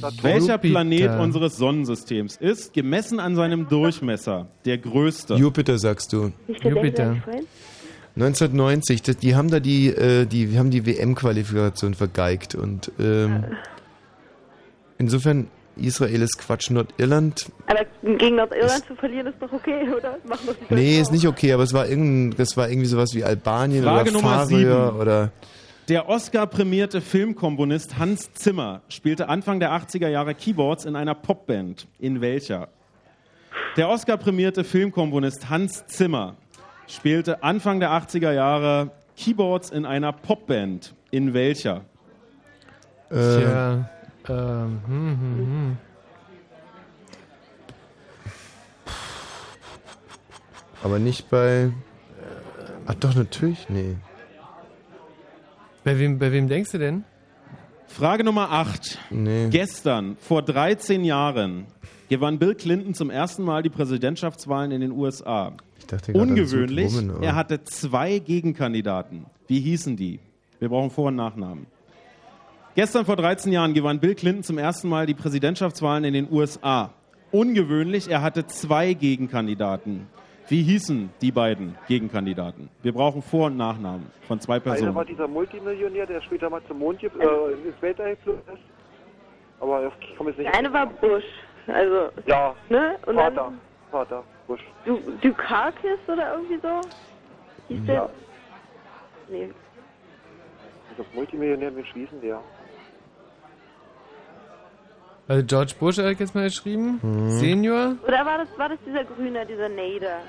Saturn. 0.00 0.22
Welcher 0.22 0.54
Jupiter. 0.54 0.58
Planet 0.72 1.20
unseres 1.20 1.56
Sonnensystems 1.56 2.36
ist, 2.36 2.72
gemessen 2.74 3.20
an 3.20 3.36
seinem 3.36 3.68
Durchmesser, 3.68 4.48
der 4.64 4.78
größte? 4.78 5.34
Jupiter 5.34 5.78
sagst 5.78 6.12
du. 6.12 6.32
Nicht 6.46 6.64
der 6.64 6.72
Jupiter. 6.72 7.04
Denker, 7.10 7.22
Freund? 7.30 7.46
1990, 8.16 9.02
das, 9.02 9.16
die 9.18 9.36
haben 9.36 9.48
da 9.50 9.60
die, 9.60 9.88
äh, 9.88 10.26
die 10.26 10.58
haben 10.58 10.70
die 10.70 10.84
WM-Qualifikation 10.86 11.94
vergeigt 11.94 12.56
und 12.56 12.90
ähm, 12.98 13.44
insofern 14.98 15.46
Israel 15.78 16.22
ist 16.22 16.38
Quatsch, 16.38 16.70
Nordirland. 16.70 17.50
Aber 17.66 17.80
gegen 18.02 18.36
Nordirland 18.36 18.84
zu 18.86 18.94
verlieren 18.96 19.26
ist 19.28 19.36
doch 19.40 19.52
okay, 19.52 19.88
oder? 19.96 20.18
Machen 20.24 20.56
Nee, 20.70 21.00
ist 21.00 21.12
nicht 21.12 21.26
okay, 21.26 21.52
aber 21.52 21.62
es 21.62 21.72
war 21.72 21.86
das 21.86 22.56
war 22.56 22.68
irgendwie 22.68 22.86
sowas 22.88 23.14
wie 23.14 23.24
Albanien 23.24 23.84
Frage 23.84 24.16
oder 24.16 24.46
sieben. 24.46 24.90
oder 24.98 25.32
Der 25.88 26.08
Oscar-prämierte 26.08 27.00
Filmkomponist 27.00 27.98
Hans 27.98 28.32
Zimmer 28.34 28.82
spielte 28.88 29.28
Anfang 29.28 29.60
der 29.60 29.72
80er 29.72 30.08
Jahre 30.08 30.34
Keyboards 30.34 30.84
in 30.84 30.96
einer 30.96 31.14
Popband. 31.14 31.86
In 31.98 32.20
welcher? 32.20 32.68
Der 33.76 33.88
Oscar-prämierte 33.88 34.64
Filmkomponist 34.64 35.48
Hans 35.48 35.86
Zimmer 35.86 36.36
spielte 36.86 37.42
Anfang 37.42 37.80
der 37.80 37.90
80er 37.90 38.32
Jahre 38.32 38.90
Keyboards 39.16 39.70
in 39.70 39.84
einer 39.84 40.12
Popband. 40.12 40.94
In 41.10 41.34
welcher? 41.34 41.84
äh, 43.10 43.14
Tja, 43.14 43.90
ähm, 44.28 44.80
hm, 44.86 45.20
hm, 45.20 45.36
hm. 45.36 45.76
aber 50.82 50.98
nicht 50.98 51.28
bei. 51.30 51.70
Ach 52.86 52.94
doch, 52.94 53.14
natürlich, 53.14 53.68
nee. 53.68 53.96
Bei 55.84 55.98
wem, 55.98 56.18
bei 56.18 56.32
wem 56.32 56.48
denkst 56.48 56.72
du 56.72 56.78
denn? 56.78 57.04
Frage 57.86 58.24
Nummer 58.24 58.50
8. 58.50 58.98
Nee. 59.10 59.48
Gestern, 59.50 60.16
vor 60.20 60.42
13 60.42 61.04
Jahren, 61.04 61.66
gewann 62.08 62.38
Bill 62.38 62.54
Clinton 62.54 62.94
zum 62.94 63.10
ersten 63.10 63.42
Mal 63.42 63.62
die 63.62 63.70
Präsidentschaftswahlen 63.70 64.70
in 64.70 64.80
den 64.80 64.92
USA. 64.92 65.52
Ich 65.78 65.86
dachte 65.86 66.12
Ungewöhnlich, 66.12 66.92
er 67.20 67.34
hatte 67.34 67.64
zwei 67.64 68.18
Gegenkandidaten. 68.18 69.26
Wie 69.46 69.60
hießen 69.60 69.96
die? 69.96 70.20
Wir 70.58 70.68
brauchen 70.68 70.90
Vor- 70.90 71.08
und 71.08 71.16
Nachnamen. 71.16 71.66
Gestern 72.74 73.04
vor 73.04 73.16
13 73.16 73.52
Jahren 73.52 73.74
gewann 73.74 73.98
Bill 73.98 74.14
Clinton 74.14 74.42
zum 74.44 74.58
ersten 74.58 74.88
Mal 74.88 75.06
die 75.06 75.14
Präsidentschaftswahlen 75.14 76.04
in 76.04 76.14
den 76.14 76.28
USA. 76.30 76.90
Ungewöhnlich, 77.32 78.08
er 78.08 78.22
hatte 78.22 78.46
zwei 78.46 78.94
Gegenkandidaten. 78.94 80.06
Wie 80.48 80.62
hießen 80.62 81.10
die 81.20 81.30
beiden 81.32 81.76
Gegenkandidaten? 81.88 82.70
Wir 82.82 82.92
brauchen 82.92 83.20
Vor- 83.20 83.46
und 83.46 83.56
Nachnamen 83.58 84.06
von 84.26 84.40
zwei 84.40 84.54
Einer 84.56 84.64
war 84.66 84.72
Personen. 84.74 85.06
dieser 85.06 85.28
Multimillionär, 85.28 86.06
der 86.06 86.22
später 86.22 86.48
mal 86.48 86.62
zum 86.66 86.78
Mond 86.78 87.02
äh, 87.02 87.06
ins 87.06 87.82
Weltall 87.82 88.14
geflogen 88.16 88.40
ist. 88.54 88.62
Aber 89.60 89.92
ich 90.00 90.16
komme 90.16 90.30
jetzt 90.30 90.38
nicht. 90.38 90.50
Der 90.50 90.58
eine 90.58 90.72
war 90.72 90.86
Bush. 90.86 91.24
Also, 91.66 92.08
Ja, 92.26 92.54
ne? 92.70 92.96
Und 93.04 93.16
Vater. 93.16 93.30
dann 93.36 93.60
Vater, 93.90 94.24
Bush. 94.46 94.60
du, 94.86 94.98
Dukakis 95.20 95.98
oder 96.06 96.34
irgendwie 96.34 96.58
so? 96.62 96.80
Hieß 97.68 97.84
der? 97.84 97.94
Ja. 97.94 98.08
Nee. 99.28 99.50
Das 100.96 101.06
Multimillionär 101.14 101.70
mit 101.72 101.86
Schließen, 101.88 102.20
der. 102.22 102.40
Also 105.28 105.44
George 105.44 105.74
Bush 105.78 105.98
hat 105.98 106.18
jetzt 106.18 106.34
mal 106.34 106.44
geschrieben. 106.44 106.98
Mhm. 107.02 107.30
Senior. 107.30 107.96
Oder 108.06 108.24
war 108.24 108.38
das, 108.38 108.48
war 108.56 108.70
das 108.70 108.78
dieser 108.86 109.04
Grüne, 109.04 109.44
dieser 109.44 109.68
Nader? 109.68 110.22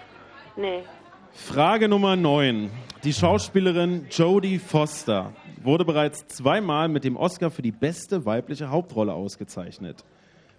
Nee. 0.57 0.83
Frage 1.31 1.87
Nummer 1.87 2.17
9. 2.17 2.69
Die 3.05 3.13
Schauspielerin 3.13 4.07
Jodie 4.11 4.59
Foster 4.59 5.31
wurde 5.63 5.85
bereits 5.85 6.27
zweimal 6.27 6.89
mit 6.89 7.05
dem 7.05 7.15
Oscar 7.15 7.49
für 7.49 7.61
die 7.61 7.71
beste 7.71 8.25
weibliche 8.25 8.69
Hauptrolle 8.69 9.13
ausgezeichnet. 9.13 10.03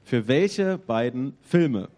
Für 0.04 0.26
welche 0.26 0.78
beiden 0.78 1.36
Filme? 1.42 1.88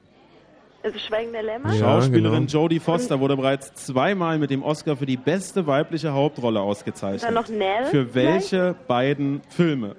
Also 0.83 0.99
Schweigen 0.99 1.33
der 1.33 1.45
Lämmer? 1.45 1.71
Die 1.71 1.79
Schauspielerin 1.79 2.49
Jodie 2.49 2.81
Foster 2.81 3.21
wurde 3.21 3.37
bereits 3.37 3.73
zweimal 3.75 4.39
mit 4.39 4.51
dem 4.51 4.65
Oscar 4.65 4.97
für 4.97 5.07
die 5.07 5.17
beste 5.17 5.65
weibliche 5.69 6.13
Hauptrolle 6.13 6.61
ausgezeichnet. 6.61 7.23
Dann 7.23 7.35
noch 7.35 7.49
Nell 7.49 7.85
Für 7.85 8.13
welche 8.17 8.75
beiden 8.89 9.43
Filme? 9.49 9.95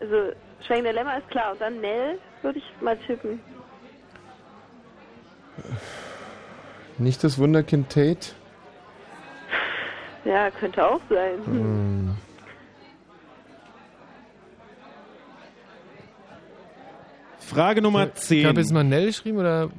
Also 0.00 0.32
Schweigen 0.66 0.84
der 0.84 0.92
Lämmer 0.92 1.18
ist 1.18 1.28
klar. 1.30 1.52
Und 1.52 1.60
dann 1.60 1.80
Nell 1.80 2.18
würde 2.42 2.58
ich 2.58 2.64
mal 2.80 2.96
tippen. 3.06 3.40
Nicht 6.98 7.22
das 7.22 7.38
Wunderkind 7.38 7.90
Tate? 7.90 8.32
Ja, 10.24 10.50
könnte 10.50 10.84
auch 10.86 11.00
sein. 11.08 11.44
Hm. 11.44 11.54
Hm. 11.54 12.16
Frage 17.38 17.80
Nummer 17.80 18.12
10. 18.14 18.38
Ich 18.40 18.44
habe 18.44 18.60
jetzt 18.60 18.72
mal 18.72 18.84
Nell 18.84 19.06
geschrieben 19.06 19.38
oder. 19.38 19.70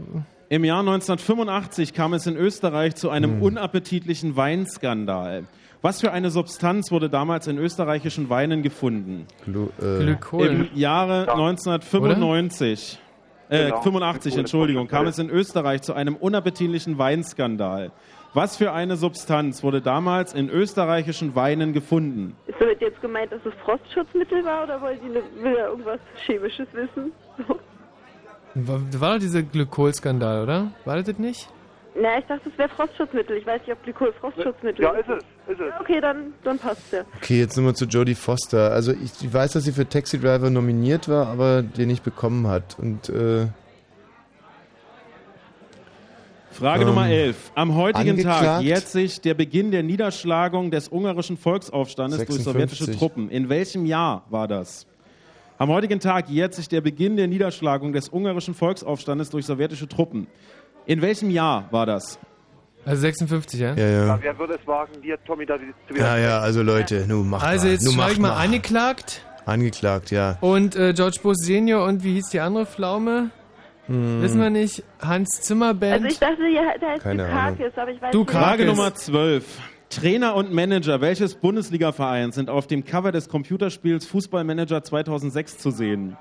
Im 0.51 0.63
Jahr 0.63 0.79
1985 0.79 1.93
kam 1.93 2.15
es 2.15 2.25
in 2.25 2.35
Österreich 2.35 2.95
zu 2.95 3.11
einem 3.11 3.43
unappetitlichen 3.43 4.35
Weinskandal. 4.35 5.43
Was 5.81 6.01
für 6.01 6.11
eine 6.11 6.29
Substanz 6.29 6.91
wurde 6.91 7.09
damals 7.09 7.47
in 7.47 7.57
österreichischen 7.57 8.29
Weinen 8.29 8.63
gefunden? 8.63 9.25
Glu 9.45 9.69
äh, 9.81 9.99
Glykol. 10.03 10.45
Im 10.47 10.69
Jahre 10.73 11.31
1995, 11.31 12.99
äh, 13.49 13.65
Genau. 13.65 13.81
85, 13.81 14.37
Entschuldigung, 14.37 14.87
kam 14.87 15.07
es 15.07 15.19
in 15.19 15.29
Österreich 15.29 15.81
zu 15.81 15.93
einem 15.93 16.15
unappetitlichen 16.17 16.97
Weinskandal. 16.97 17.91
Was 18.33 18.57
für 18.57 18.73
eine 18.73 18.95
Substanz 18.97 19.63
wurde 19.63 19.81
damals 19.81 20.33
in 20.33 20.49
österreichischen 20.49 21.33
Weinen 21.35 21.71
gefunden? 21.73 22.35
Ist 22.45 22.59
damit 22.59 22.81
jetzt 22.81 23.01
gemeint, 23.01 23.31
dass 23.31 23.41
es 23.45 23.53
Frostschutzmittel 23.63 24.43
war 24.43 24.65
oder 24.65 24.81
wollen 24.81 24.99
will 25.41 25.55
er 25.55 25.69
irgendwas 25.69 25.99
Chemisches 26.25 26.67
wissen? 26.73 27.11
War, 28.53 28.81
war 28.99 29.13
doch 29.13 29.19
dieser 29.19 29.43
Glykolskandal, 29.43 30.43
oder? 30.43 30.71
War 30.85 31.01
das 31.01 31.17
nicht? 31.17 31.49
Na, 31.95 32.19
ich 32.19 32.25
dachte, 32.25 32.49
es 32.49 32.57
wäre 32.57 32.69
Frostschutzmittel. 32.69 33.37
Ich 33.37 33.45
weiß 33.45 33.61
nicht, 33.61 33.71
ob 33.71 33.83
Glykol 33.83 34.13
Frostschutzmittel 34.13 34.83
Ja, 34.83 34.91
ist 34.91 35.09
es. 35.09 35.23
Ist 35.51 35.59
es. 35.59 35.67
Ja, 35.67 35.81
okay, 35.81 35.99
dann, 35.99 36.33
dann 36.43 36.59
passt's 36.59 36.91
ja. 36.91 37.01
Okay, 37.17 37.39
jetzt 37.39 37.57
nochmal 37.57 37.75
zu 37.75 37.85
Jodie 37.85 38.15
Foster. 38.15 38.71
Also 38.71 38.91
ich, 38.91 39.11
ich 39.21 39.33
weiß, 39.33 39.53
dass 39.53 39.63
sie 39.63 39.71
für 39.71 39.87
Taxi 39.87 40.19
Driver 40.19 40.49
nominiert 40.49 41.09
war, 41.09 41.27
aber 41.27 41.63
den 41.63 41.87
nicht 41.87 42.03
bekommen 42.03 42.47
hat. 42.47 42.77
Und 42.79 43.09
äh, 43.09 43.47
Frage 46.51 46.81
Ähm, 46.81 46.87
Nummer 46.89 47.09
11. 47.09 47.51
Am 47.55 47.75
heutigen 47.75 48.17
Tag 48.17 48.33
angeklagt? 48.37 48.63
jährt 48.63 48.87
sich 48.87 49.21
der 49.21 49.33
Beginn 49.33 49.71
der 49.71 49.83
Niederschlagung 49.83 50.71
des 50.71 50.89
ungarischen 50.89 51.37
Volksaufstandes 51.37 52.17
durch 52.19 52.43
56. 52.43 52.43
sowjetische 52.77 52.97
Truppen. 52.99 53.29
In 53.29 53.49
welchem 53.49 53.85
Jahr 53.85 54.25
war 54.29 54.47
das? 54.47 54.85
Am 55.57 55.69
heutigen 55.69 55.99
Tag 55.99 56.29
jährt 56.29 56.53
sich 56.53 56.69
der 56.69 56.81
Beginn 56.81 57.17
der 57.17 57.27
Niederschlagung 57.27 57.91
des 57.93 58.09
ungarischen 58.09 58.53
Volksaufstandes 58.53 59.29
durch 59.29 59.45
sowjetische 59.45 59.87
Truppen. 59.87 60.27
In 60.89 61.03
welchem 61.03 61.29
Jahr 61.29 61.65
war 61.69 61.85
das? 61.85 62.17
Also 62.83 63.01
56, 63.01 63.59
ja? 63.59 63.75
ja, 63.75 63.87
Ja, 64.07 64.19
wer 64.19 64.39
würde 64.39 64.57
es 64.59 64.65
wagen, 64.67 64.99
dir, 65.03 65.19
Tommy, 65.23 65.45
da 65.45 65.55
zu 65.87 65.93
Ja, 65.95 66.17
ja, 66.17 66.39
also 66.39 66.63
Leute, 66.63 67.05
nu 67.07 67.23
macht 67.23 67.45
Also 67.45 67.67
mal. 67.67 67.73
jetzt 67.73 67.95
macht 67.95 68.11
ich 68.13 68.19
mal 68.19 68.33
angeklagt. 68.33 69.23
Angeklagt, 69.45 70.09
ja. 70.09 70.39
Und 70.41 70.75
äh, 70.75 70.93
George 70.93 71.19
Bush 71.21 71.37
Senior 71.41 71.85
und 71.85 72.03
wie 72.03 72.13
hieß 72.15 72.29
die 72.29 72.39
andere 72.39 72.65
Pflaume? 72.65 73.29
Hm. 73.85 74.23
Wissen 74.23 74.41
wir 74.41 74.49
nicht. 74.49 74.83
Hans 74.99 75.29
Zimmerband. 75.41 75.93
Also 75.93 76.07
ich 76.07 76.17
dachte, 76.19 76.47
ja, 76.47 76.63
da 76.81 76.87
heißt 76.87 77.03
Keine 77.03 77.23
Dukakis, 77.25 77.77
aber 77.77 77.91
ich 77.91 78.01
weiß 78.01 78.11
Du 78.11 78.19
nicht. 78.21 78.31
Frage. 78.31 78.65
Nummer 78.65 78.95
12. 78.95 79.45
Trainer 79.91 80.33
und 80.33 80.51
Manager 80.51 81.01
welches 81.01 81.35
Bundesliga-Vereins 81.35 82.33
sind 82.33 82.49
auf 82.49 82.65
dem 82.65 82.83
Cover 82.83 83.11
des 83.11 83.29
Computerspiels 83.29 84.07
Fußballmanager 84.07 84.83
2006 84.83 85.59
zu 85.59 85.69
sehen? 85.69 86.17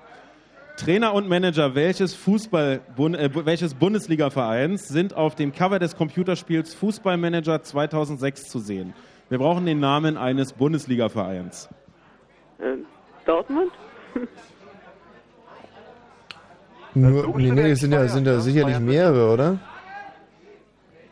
Trainer 0.79 1.13
und 1.13 1.29
Manager 1.29 1.75
welches, 1.75 2.15
Fußball, 2.15 2.81
äh, 2.97 3.31
welches 3.45 3.75
Bundesliga-Vereins 3.75 4.87
sind 4.89 5.13
auf 5.13 5.35
dem 5.35 5.53
Cover 5.53 5.79
des 5.79 5.97
Computerspiels 5.97 6.73
Fußballmanager 6.75 7.63
2006 7.63 8.49
zu 8.49 8.61
sehen? 8.61 8.95
Wir 9.29 9.39
brauchen 9.39 9.67
den 9.67 9.81
Namen 9.81 10.17
eines 10.17 10.53
Bundesliga-Vereins. 10.53 11.69
Ähm, 12.61 12.87
Dortmund? 13.27 13.73
Nur, 16.95 17.37
nee, 17.37 17.51
nee, 17.51 17.71
es 17.73 17.81
sind 17.81 17.93
ja, 17.93 18.07
sind 18.09 18.27
ja 18.27 18.41
sicherlich 18.41 18.79
mehrere, 18.79 19.33
oder? 19.33 19.59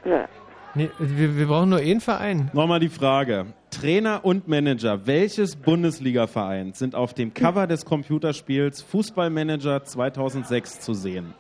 Ja. 0.05 0.29
Nee, 0.77 0.91
wir, 0.99 1.37
wir 1.39 1.47
brauchen 1.47 1.71
nur 1.71 1.79
einen 1.79 2.01
Verein. 2.03 2.51
Nochmal 2.53 2.81
die 2.81 2.91
Frage. 2.91 3.47
Trainer 3.71 4.25
und 4.25 4.47
Manager 4.47 5.07
welches 5.07 5.57
Bundesliga-Vereins 5.57 6.79
sind 6.79 6.95
auf 6.95 7.15
dem 7.15 7.33
Cover 7.33 7.67
des 7.67 7.87
Computerspiels 7.87 8.83
Fußballmanager 8.83 9.85
2006 9.85 10.81
zu 10.81 10.93
sehen? 10.93 11.33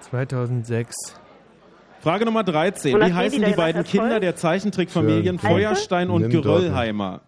2006. 0.00 0.94
Frage 2.00 2.24
Nummer 2.24 2.44
13. 2.44 2.94
Wonach 2.94 3.08
Wie 3.08 3.12
heißen 3.12 3.44
die 3.44 3.52
beiden? 3.52 3.82
Kinder 3.84 4.20
der 4.20 4.36
Zeichentrickfamilien 4.36 5.38
Für- 5.40 5.48
Feuerstein 5.48 6.10
und 6.10 6.30
Geröllheimer? 6.30 7.20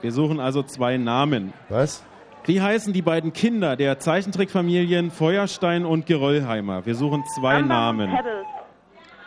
Wir 0.00 0.12
suchen 0.12 0.40
also 0.40 0.62
zwei 0.64 0.96
Namen. 0.96 1.52
Was? 1.68 2.04
Wie 2.44 2.60
heißen 2.60 2.92
die 2.92 3.02
beiden 3.02 3.32
Kinder 3.32 3.76
der 3.76 3.98
Zeichentrickfamilien 3.98 5.10
Feuerstein 5.10 5.84
und 5.84 6.06
Geröllheimer? 6.06 6.86
Wir 6.86 6.94
suchen 6.94 7.22
zwei 7.36 7.60
Namen. 7.62 8.10
Pebbles. 8.10 8.46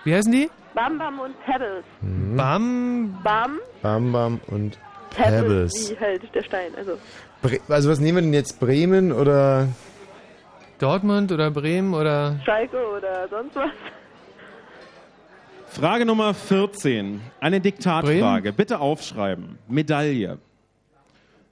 Wie 0.03 0.15
heißen 0.15 0.31
die? 0.31 0.49
Bam 0.73 0.97
Bam 0.97 1.19
und 1.19 1.35
Pebbles. 1.45 1.83
Hm. 2.01 2.35
Bam. 2.37 3.19
Bam, 3.23 3.59
Bam 3.81 4.11
Bam 4.11 4.39
und 4.47 4.77
Pebbles, 5.09 5.41
Pebbles. 5.41 5.91
wie 5.91 5.99
halt 5.99 6.35
der 6.35 6.43
Stein. 6.43 6.71
Also 6.77 6.97
Bre 7.41 7.59
also 7.67 7.89
was 7.89 7.99
nehmen 7.99 8.17
wir 8.17 8.21
denn 8.21 8.33
jetzt? 8.33 8.59
Bremen 8.59 9.11
oder 9.11 9.67
Dortmund 10.79 11.31
oder 11.31 11.51
Bremen 11.51 11.93
oder. 11.93 12.39
Schalke 12.45 12.77
oder 12.97 13.27
sonst 13.29 13.55
was. 13.55 13.69
Frage 15.67 16.05
Nummer 16.05 16.33
14. 16.33 17.21
Eine 17.39 17.61
Diktatfrage. 17.61 18.51
Bitte 18.53 18.79
aufschreiben. 18.79 19.57
Medaille. 19.67 20.37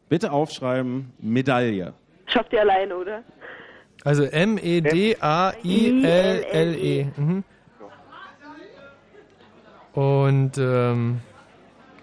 Bitte 0.09 0.31
aufschreiben. 0.31 1.13
Medaille. 1.19 1.93
Schafft 2.25 2.51
ihr 2.53 2.61
alleine, 2.61 2.95
oder? 2.97 3.23
Also 4.03 4.23
M-E-D-A-I-L-L-E. 4.23 5.19
Mhm. 7.15 7.43
Und, 9.93 10.51
ähm. 10.57 11.19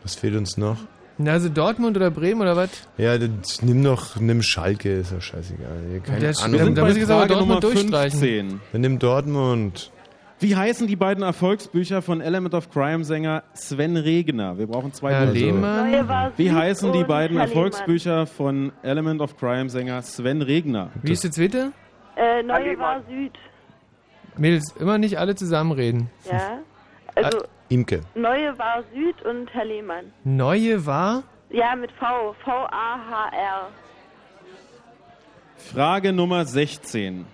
was 0.03 0.15
fehlt 0.17 0.35
uns 0.37 0.57
noch? 0.57 0.77
na, 1.19 1.33
Also 1.33 1.49
Dortmund 1.49 1.97
oder 1.97 2.11
Bremen 2.11 2.41
oder 2.43 2.57
was? 2.57 2.71
Ja, 2.99 3.17
das, 3.17 3.63
nimm 3.63 3.83
doch, 3.83 4.17
nimm 4.21 4.43
Schalke, 4.43 4.93
ist 4.93 5.13
doch 5.13 5.21
scheißegal. 5.23 6.01
Keine 6.05 6.19
Der 6.21 6.39
Ahnung. 6.41 6.53
wir 6.59 6.65
sind 6.65 6.79
Da 6.79 6.83
muss 6.85 6.93
ich 6.93 6.99
jetzt 6.99 7.11
aber 7.11 7.21
Frage 7.21 7.35
Dortmund 7.35 7.63
Nummer 7.63 7.75
durchstreichen. 7.75 8.19
15. 8.21 8.61
Dann 8.73 8.81
nimm 8.81 8.99
Dortmund. 8.99 9.91
Wie 10.39 10.55
heißen 10.55 10.87
die 10.87 10.97
beiden 10.97 11.23
Erfolgsbücher 11.23 12.03
von 12.03 12.21
Element 12.21 12.53
of 12.55 12.71
Crime-Sänger 12.71 13.43
Sven 13.55 13.97
Regner? 13.97 14.59
Wir 14.59 14.67
brauchen 14.67 14.93
zwei 14.93 15.15
Herr. 15.15 15.25
Lehmann. 15.27 16.33
Wie 16.37 16.53
heißen 16.53 16.93
die 16.93 17.05
beiden 17.05 17.39
Erfolgsbücher 17.39 18.27
von 18.27 18.71
Element 18.83 19.23
of 19.23 19.39
Crime-Sänger 19.39 20.03
Sven 20.03 20.43
Regner? 20.43 20.91
Wie 21.03 21.13
ist 21.13 21.25
der 21.25 21.31
zweite? 21.31 21.73
Äh, 22.17 22.43
Neue 22.43 22.79
war 22.79 23.01
Süd. 23.09 23.33
Mädels, 24.37 24.75
immer 24.79 24.99
nicht 24.99 25.19
alle 25.19 25.35
zusammenreden. 25.35 26.11
Ja. 26.31 26.59
Also 27.15 27.39
Imke. 27.69 28.01
Neue 28.15 28.59
war 28.59 28.83
Süd 28.95 29.23
und 29.23 29.53
Herr 29.53 29.65
Lehmann. 29.65 30.13
Neue 30.25 30.87
war? 30.87 31.23
Ja, 31.51 31.77
mit 31.77 31.91
V. 31.93 32.35
V-A-H-R. 32.45 33.69
Frage 35.57 36.13
Nummer 36.13 36.45
16. 36.45 37.27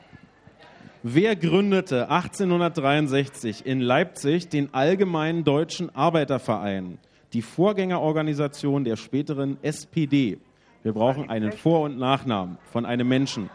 Wer 1.03 1.35
gründete 1.37 2.11
1863 2.11 3.67
in 3.67 3.81
Leipzig 3.81 4.49
den 4.49 4.73
Allgemeinen 4.73 5.45
Deutschen 5.45 5.95
Arbeiterverein? 5.95 6.99
die 7.33 7.43
Vorgängerorganisation 7.43 8.85
der 8.85 8.97
späteren 8.97 9.59
SPD? 9.63 10.39
Wir 10.83 10.93
brauchen 10.93 11.31
einen 11.31 11.53
Vor- 11.53 11.83
und 11.83 11.99
Nachnamen 11.99 12.59
von 12.73 12.85
einem 12.85 13.09
Menschen. 13.09 13.51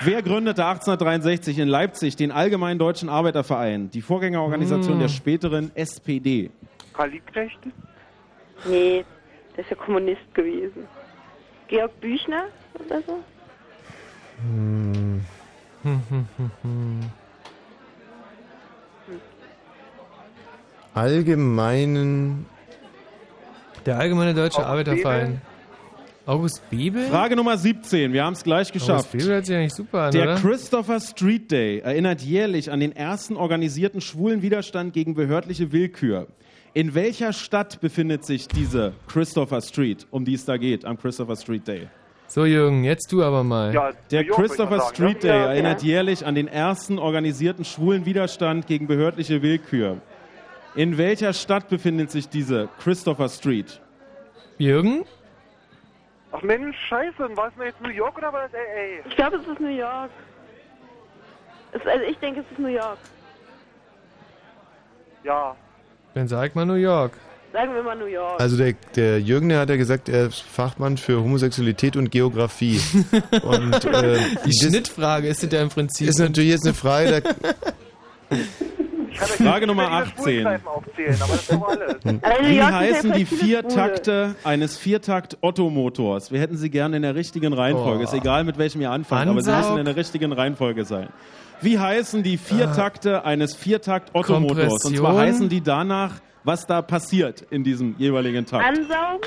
Wer 0.00 0.22
gründete 0.22 0.64
1863 0.64 1.58
in 1.58 1.68
Leipzig 1.68 2.16
den 2.16 2.32
Allgemeinen 2.32 2.78
Deutschen 2.78 3.08
Arbeiterverein, 3.08 3.90
die 3.90 4.02
Vorgängerorganisation 4.02 4.94
Hm. 4.94 5.00
der 5.00 5.08
späteren 5.08 5.70
SPD? 5.76 6.50
Karl 6.92 7.10
Liebknecht? 7.10 7.58
Nee, 8.64 9.04
der 9.56 9.64
ist 9.64 9.70
ja 9.70 9.76
Kommunist 9.76 10.34
gewesen. 10.34 10.88
Georg 11.68 11.98
Büchner 12.00 12.44
oder 12.74 13.02
so? 13.06 13.18
Hm. 14.42 15.20
Hm, 15.82 16.02
hm, 16.08 16.28
hm, 16.36 16.50
hm. 16.62 17.00
Allgemeinen. 20.94 22.46
Der 23.86 23.98
Allgemeine 23.98 24.34
Deutsche 24.34 24.64
Arbeiterverein. 24.64 25.40
August 26.32 26.62
Bebel? 26.70 27.06
Frage 27.08 27.36
Nummer 27.36 27.58
17, 27.58 28.12
wir 28.14 28.24
haben 28.24 28.32
es 28.32 28.42
gleich 28.42 28.72
geschafft. 28.72 29.08
August 29.08 29.12
Bebel 29.12 29.28
hört 29.28 29.46
sich 29.46 29.54
eigentlich 29.54 29.74
super 29.74 30.00
an, 30.04 30.12
Der 30.12 30.22
oder? 30.22 30.34
Christopher 30.36 30.98
Street 30.98 31.50
Day 31.50 31.80
erinnert 31.80 32.22
jährlich 32.22 32.70
an 32.70 32.80
den 32.80 32.96
ersten 32.96 33.36
organisierten 33.36 34.00
schwulen 34.00 34.40
Widerstand 34.40 34.94
gegen 34.94 35.14
behördliche 35.14 35.72
Willkür. 35.72 36.28
In 36.72 36.94
welcher 36.94 37.34
Stadt 37.34 37.82
befindet 37.82 38.24
sich 38.24 38.48
diese 38.48 38.94
Christopher 39.06 39.60
Street, 39.60 40.06
um 40.10 40.24
die 40.24 40.32
es 40.32 40.46
da 40.46 40.56
geht, 40.56 40.86
am 40.86 40.98
Christopher 40.98 41.36
Street 41.36 41.68
Day? 41.68 41.88
So, 42.28 42.46
Jürgen, 42.46 42.82
jetzt 42.84 43.12
du 43.12 43.22
aber 43.22 43.44
mal. 43.44 43.72
Der 44.10 44.22
York, 44.22 44.38
würde 44.38 44.48
Christopher 44.48 44.78
sagen, 44.78 44.94
Street? 44.94 45.22
Day 45.22 45.28
Ja, 45.28 45.52
erinnert 45.52 45.82
ja. 45.82 45.88
jährlich 45.88 46.24
an 46.24 46.34
den 46.34 46.48
ersten 46.48 46.98
organisierten 46.98 47.66
schwulen 47.66 48.06
Widerstand 48.06 48.66
gegen 48.66 48.86
behördliche 48.86 49.42
Willkür. 49.42 49.98
In 50.74 50.96
welcher 50.96 51.34
Stadt 51.34 51.68
befindet 51.68 52.10
sich 52.10 52.30
diese 52.30 52.70
Christopher 52.82 53.28
Street? 53.28 53.82
Jürgen? 54.56 55.04
Ach 56.32 56.42
Mensch, 56.42 56.76
scheiße, 56.88 57.36
war 57.36 57.48
es 57.48 57.54
denn 57.54 57.66
jetzt 57.66 57.80
New 57.82 57.90
York 57.90 58.16
oder 58.16 58.32
war 58.32 58.42
das 58.42 58.52
L.A.? 58.54 59.06
Ich 59.06 59.16
glaube, 59.16 59.36
es 59.36 59.46
ist 59.46 59.60
New 59.60 59.68
York. 59.68 60.10
Es, 61.72 61.86
also 61.86 62.04
ich 62.04 62.18
denke, 62.18 62.40
es 62.40 62.50
ist 62.50 62.58
New 62.58 62.68
York. 62.68 62.98
Ja. 65.24 65.54
Dann 66.14 66.28
sag 66.28 66.54
mal 66.54 66.66
New 66.66 66.74
York. 66.74 67.12
Sagen 67.52 67.74
wir 67.74 67.82
mal 67.82 67.94
New 67.96 68.06
York. 68.06 68.40
Also 68.40 68.56
der, 68.56 68.74
der 68.96 69.20
Jürgen, 69.20 69.50
der 69.50 69.60
hat 69.60 69.68
ja 69.68 69.76
gesagt, 69.76 70.08
er 70.08 70.28
ist 70.28 70.40
Fachmann 70.40 70.96
für 70.96 71.20
Homosexualität 71.22 71.96
und 71.96 72.10
Geografie. 72.10 72.80
und 73.42 73.84
äh, 73.84 74.18
Die 74.46 74.54
Schnittfrage 74.58 75.28
ist 75.28 75.42
ja 75.52 75.60
im 75.60 75.68
Prinzip. 75.68 76.08
ist 76.08 76.18
natürlich 76.18 76.50
jetzt 76.50 76.64
eine 76.64 76.74
Frage, 76.74 77.20
da, 77.20 78.36
Frage 79.16 79.66
Nummer 79.66 79.90
18. 79.90 80.46
Aufzählen, 80.64 81.22
aber 81.22 81.32
das 81.32 81.42
ist 81.42 81.52
doch 81.52 81.68
alles. 81.68 81.96
Also 82.22 82.44
Wie 82.48 82.62
heißen 82.62 83.12
die 83.12 83.24
vier. 83.24 83.68
Takte 83.68 84.34
eines 84.44 84.76
Viertakt-Otto-Motors? 84.76 86.32
Wir 86.32 86.40
hätten 86.40 86.56
sie 86.56 86.70
gerne 86.70 86.96
in 86.96 87.02
der 87.02 87.14
richtigen 87.14 87.52
Reihenfolge. 87.52 88.00
Oh. 88.00 88.04
Ist 88.04 88.14
egal, 88.14 88.44
mit 88.44 88.58
welchem 88.58 88.80
ihr 88.80 88.90
anfangt, 88.90 89.28
aber 89.28 89.42
sie 89.42 89.50
müssen 89.50 89.78
in 89.78 89.84
der 89.84 89.96
richtigen 89.96 90.32
Reihenfolge 90.32 90.84
sein. 90.84 91.08
Wie 91.60 91.78
heißen 91.78 92.22
die 92.22 92.38
vier 92.38 92.72
Takte 92.72 93.24
eines 93.24 93.54
Viertakt-Otto-Motors? 93.54 94.84
Und 94.84 94.96
zwar 94.96 95.16
heißen 95.16 95.48
die 95.48 95.60
danach, 95.60 96.14
was 96.44 96.66
da 96.66 96.82
passiert 96.82 97.42
in 97.50 97.62
diesem 97.62 97.94
jeweiligen 97.98 98.46
Takt. 98.46 98.66
Ansaugen. 98.66 99.20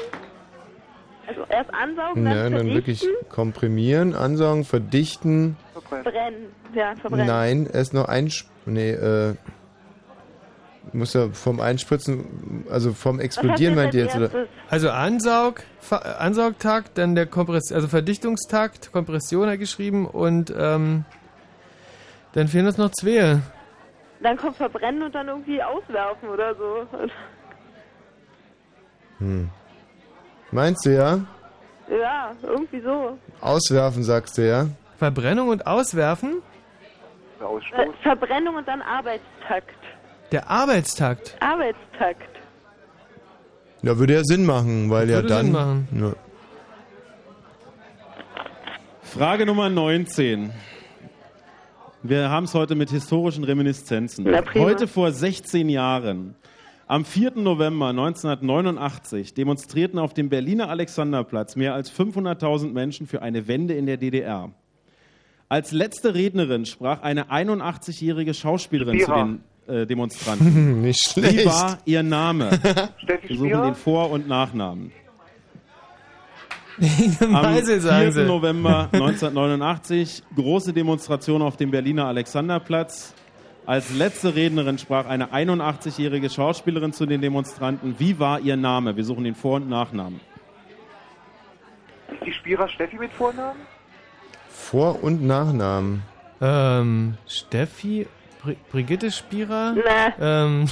Also 1.28 1.42
erst 1.50 1.74
ansaugen, 1.74 2.26
dann 2.26 2.38
ja, 2.38 2.50
dann 2.50 2.68
wirklich 2.68 3.00
verdichten, 3.00 3.30
komprimieren, 3.30 4.14
ansaugen, 4.14 4.64
verdichten. 4.64 5.58
brennen. 5.90 6.52
Ja, 6.76 6.94
verbrennen. 6.96 7.26
Nein, 7.26 7.70
erst 7.72 7.94
noch 7.94 8.08
einsp... 8.08 8.48
Nee, 8.68 8.92
äh... 8.92 9.36
Muss 10.95 11.14
ja 11.14 11.30
vom 11.30 11.59
Einspritzen, 11.59 12.65
also 12.69 12.93
vom 12.93 13.19
Explodieren 13.19 13.75
meint 13.75 13.93
ihr 13.93 14.06
jetzt, 14.06 14.15
oder? 14.15 14.30
Also 14.69 14.90
Ansaug, 14.90 15.61
Ansaugtakt, 15.90 16.98
dann 16.98 17.15
der 17.15 17.25
Kompress 17.25 17.72
also 17.72 17.88
Verdichtungstakt, 17.88 18.91
Kompression 18.91 19.49
hat 19.49 19.59
geschrieben 19.59 20.07
und 20.07 20.53
ähm, 20.57 21.06
dann 22.33 22.48
fehlen 22.48 22.65
uns 22.65 22.77
noch 22.77 22.91
zwei. 22.91 23.40
Dann 24.22 24.38
kommt 24.38 24.56
verbrennen 24.56 25.03
und 25.03 25.14
dann 25.14 25.27
irgendwie 25.27 25.61
auswerfen 25.61 26.30
oder 26.30 26.56
so. 26.56 26.88
Hm. 29.19 29.49
Meinst 30.51 30.85
du 30.85 30.95
ja? 30.95 31.19
Ja, 31.90 32.32
irgendwie 32.41 32.82
so. 32.82 33.17
Auswerfen, 33.41 34.03
sagst 34.03 34.38
du 34.38 34.48
ja? 34.48 34.67
Verbrennung 34.98 35.49
und 35.49 35.67
Auswerfen? 35.67 36.41
Äh, 37.40 37.88
Verbrennung 38.01 38.56
und 38.56 38.67
dann 38.67 38.82
Arbeitstakt. 38.82 39.75
Der 40.36 40.50
Arbeitstakt. 40.50 41.38
Arbeitstakt. 41.40 42.28
Ja, 43.84 43.98
würde 43.98 44.16
ja 44.16 44.24
Sinn 44.26 44.46
machen, 44.46 44.90
weil 44.90 45.10
ja 45.10 45.20
Würde 45.20 45.30
dann... 45.30 45.46
Sinn 45.46 45.54
machen. 45.54 45.88
Ja. 45.98 46.14
Frage 49.02 49.46
Nummer 49.46 49.70
19. 49.70 50.52
Wir 52.04 52.30
haben 52.30 52.44
es 52.44 52.54
heute 52.54 52.76
mit 52.76 52.90
historischen 52.90 53.46
Reminiszenzen. 53.46 54.26
Na. 54.30 54.44
Heute 54.56 54.90
vor 54.90 55.14
16 55.14 55.70
Jahren, 55.70 56.36
am 56.86 57.06
4. 57.06 57.36
November 57.36 57.88
1989, 57.88 59.36
demonstrierten 59.36 60.00
auf 60.00 60.14
dem 60.14 60.28
Berliner 60.28 60.70
Alexanderplatz 60.70 61.56
mehr 61.56 61.74
als 61.74 61.90
500.000 61.98 62.74
Menschen 62.74 63.08
für 63.08 63.22
eine 63.22 63.48
Wende 63.48 63.74
in 63.74 63.86
der 63.86 63.96
DDR. 63.96 64.52
Als 65.48 65.72
letzte 65.72 66.14
Rednerin 66.14 66.66
sprach 66.66 67.04
eine 67.04 67.32
81-jährige 67.32 68.34
Schauspielerin 68.34 69.00
Spira. 69.00 69.14
zu 69.14 69.26
den 69.28 69.55
äh, 69.68 69.85
Demonstranten. 69.85 70.82
Nicht 70.82 71.00
schlecht. 71.10 71.40
Wie 71.40 71.45
war 71.45 71.77
ihr 71.85 72.03
Name? 72.03 72.60
Steffi 72.98 73.30
Wir 73.30 73.38
suchen 73.38 73.61
den 73.64 73.76
Vor- 73.76 74.11
und 74.11 74.27
Nachnamen. 74.27 74.92
Am 77.22 77.32
Meisel, 77.32 77.80
sagen 77.80 78.11
4. 78.11 78.11
sie. 78.11 78.26
November 78.26 78.90
1989, 78.92 80.24
große 80.35 80.74
Demonstration 80.74 81.42
auf 81.42 81.56
dem 81.58 81.72
Berliner 81.72 82.06
Alexanderplatz. 82.06 83.14
Als 83.66 83.92
letzte 83.94 84.35
Rednerin 84.35 84.77
sprach 84.77 85.08
eine 85.08 85.34
81-jährige 85.34 86.30
Schauspielerin 86.30 86.94
zu 86.94 87.06
den 87.06 87.22
Demonstranten. 87.22 87.95
Wie 87.98 88.19
war 88.19 88.40
ihr 88.40 88.58
Name? 88.58 88.95
Wir 88.95 89.03
suchen 89.03 89.24
den 89.24 89.34
Vor- 89.35 89.56
und 89.56 89.69
Nachnamen. 89.69 90.19
Ist 92.11 92.26
die 92.26 92.34
Spira 92.34 92.68
Steffi 92.68 92.98
mit 92.98 93.11
Vornamen? 93.14 93.60
Vor- 94.50 95.02
und 95.03 95.24
Nachnamen. 95.26 96.03
Ähm, 96.42 97.16
Steffi, 97.26 98.06
Bri 98.45 98.57
Brigitte 98.72 99.11
Spierer? 99.11 99.74
Nee. 99.74 99.82
Ähm. 100.22 100.67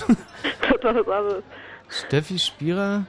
Steffi 1.90 2.38
Spierer? 2.38 3.06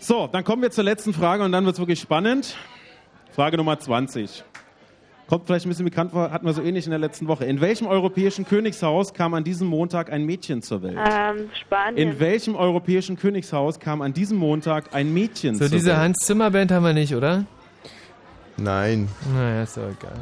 So, 0.00 0.26
dann 0.26 0.44
kommen 0.44 0.62
wir 0.62 0.70
zur 0.70 0.84
letzten 0.84 1.12
Frage 1.12 1.44
und 1.44 1.52
dann 1.52 1.64
wird 1.66 1.74
es 1.74 1.78
wirklich 1.78 2.00
spannend. 2.00 2.56
Frage 3.32 3.56
Nummer 3.58 3.78
20. 3.78 4.44
Kommt 5.26 5.46
vielleicht 5.46 5.64
ein 5.64 5.70
bisschen 5.70 5.86
bekannt 5.86 6.12
vor, 6.12 6.30
hatten 6.30 6.44
wir 6.44 6.52
so 6.52 6.62
ähnlich 6.62 6.84
in 6.84 6.90
der 6.90 6.98
letzten 6.98 7.28
Woche. 7.28 7.44
In 7.46 7.60
welchem 7.60 7.86
europäischen 7.86 8.44
Königshaus 8.44 9.14
kam 9.14 9.32
an 9.32 9.44
diesem 9.44 9.68
Montag 9.68 10.12
ein 10.12 10.24
Mädchen 10.24 10.62
zur 10.62 10.82
Welt? 10.82 10.98
Ähm, 10.98 11.48
Spanien. 11.58 11.96
In 11.96 12.20
welchem 12.20 12.56
europäischen 12.56 13.16
Königshaus 13.16 13.80
kam 13.80 14.02
an 14.02 14.12
diesem 14.12 14.36
Montag 14.38 14.94
ein 14.94 15.12
Mädchen 15.14 15.54
So, 15.54 15.64
zur 15.64 15.70
diese 15.70 15.88
Welt? 15.88 15.98
Hans 15.98 16.18
Zimmer 16.18 16.50
Band 16.50 16.70
haben 16.72 16.84
wir 16.84 16.92
nicht, 16.92 17.14
oder? 17.14 17.44
Nein. 18.58 19.08
Naja, 19.34 19.62
ist 19.62 19.76
doch 19.76 19.84
egal. 19.84 20.20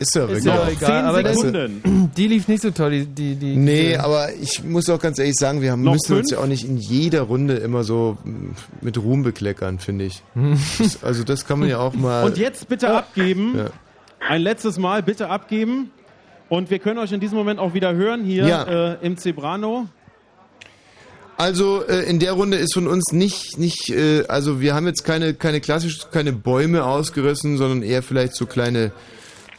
Ist 0.00 0.14
ja 0.14 0.24
Ist 0.24 0.46
doch 0.46 0.66
egal, 0.66 1.04
aber 1.04 1.34
Sekunden. 1.34 2.10
die 2.16 2.26
lief 2.26 2.48
nicht 2.48 2.62
so 2.62 2.70
toll, 2.70 2.90
die, 2.90 3.04
die, 3.06 3.34
die 3.36 3.54
Nee, 3.56 3.96
aber 3.96 4.32
ich 4.34 4.64
muss 4.64 4.88
auch 4.88 4.98
ganz 4.98 5.18
ehrlich 5.18 5.36
sagen, 5.36 5.60
wir 5.60 5.72
haben, 5.72 5.82
müssen 5.82 5.94
uns 5.94 6.06
fünf? 6.06 6.30
ja 6.30 6.38
auch 6.38 6.46
nicht 6.46 6.64
in 6.64 6.78
jeder 6.78 7.20
Runde 7.20 7.56
immer 7.56 7.84
so 7.84 8.16
mm, 8.24 8.52
mit 8.80 8.96
Ruhm 8.96 9.22
bekleckern, 9.22 9.78
finde 9.78 10.06
ich. 10.06 10.22
Das, 10.78 11.04
also 11.04 11.22
das 11.22 11.46
kann 11.46 11.58
man 11.60 11.68
ja 11.68 11.78
auch 11.78 11.92
mal... 11.92 12.24
Und 12.24 12.38
jetzt 12.38 12.66
bitte 12.68 12.90
abgeben. 12.90 13.54
Ja. 13.58 13.66
Ein 14.26 14.40
letztes 14.42 14.78
Mal 14.78 15.02
bitte 15.02 15.28
abgeben. 15.28 15.90
Und 16.48 16.70
wir 16.70 16.78
können 16.78 16.98
euch 16.98 17.12
in 17.12 17.20
diesem 17.20 17.36
Moment 17.36 17.60
auch 17.60 17.74
wieder 17.74 17.94
hören 17.94 18.24
hier 18.24 18.46
Ja. 18.48 18.92
äh, 18.94 18.96
im 19.06 19.18
Zebrano. 19.18 19.86
Also 21.36 21.82
äh, 21.86 22.02
in 22.08 22.18
der 22.18 22.32
Runde 22.32 22.56
ist 22.58 22.74
von 22.74 22.86
uns 22.86 23.12
nicht, 23.12 23.56
nicht 23.58 23.88
äh, 23.90 24.24
also 24.28 24.60
wir 24.60 24.74
haben 24.74 24.86
jetzt 24.86 25.04
keine, 25.04 25.32
keine 25.34 25.60
klassisch, 25.60 26.00
keine 26.10 26.32
Bäume 26.32 26.84
ausgerissen, 26.84 27.56
sondern 27.56 27.82
eher 27.82 28.02
vielleicht 28.02 28.34
so 28.34 28.44
kleine, 28.46 28.92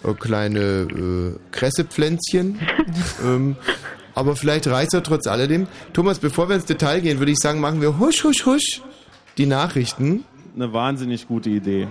äh, 0.04 0.14
kleine 0.14 0.60
äh, 0.60 1.40
Kressepflänzchen. 1.52 2.60
ähm, 3.24 3.56
aber 4.14 4.36
vielleicht 4.36 4.68
reicht 4.68 4.94
er 4.94 5.04
trotz 5.04 5.28
alledem. 5.28 5.68
Thomas, 5.94 6.20
bevor 6.20 6.50
wir 6.50 6.56
ins 6.56 6.66
Detail 6.66 7.00
gehen, 7.02 7.20
würde 7.20 7.32
ich 7.32 7.40
sagen, 7.40 7.60
machen 7.60 7.82
wir 7.82 7.98
husch, 8.00 8.24
husch, 8.24 8.46
husch 8.46 8.82
die 9.38 9.46
Nachrichten. 9.46 10.26
Eine 10.56 10.74
wahnsinnig 10.74 11.28
gute 11.28 11.50
Idee. 11.50 11.88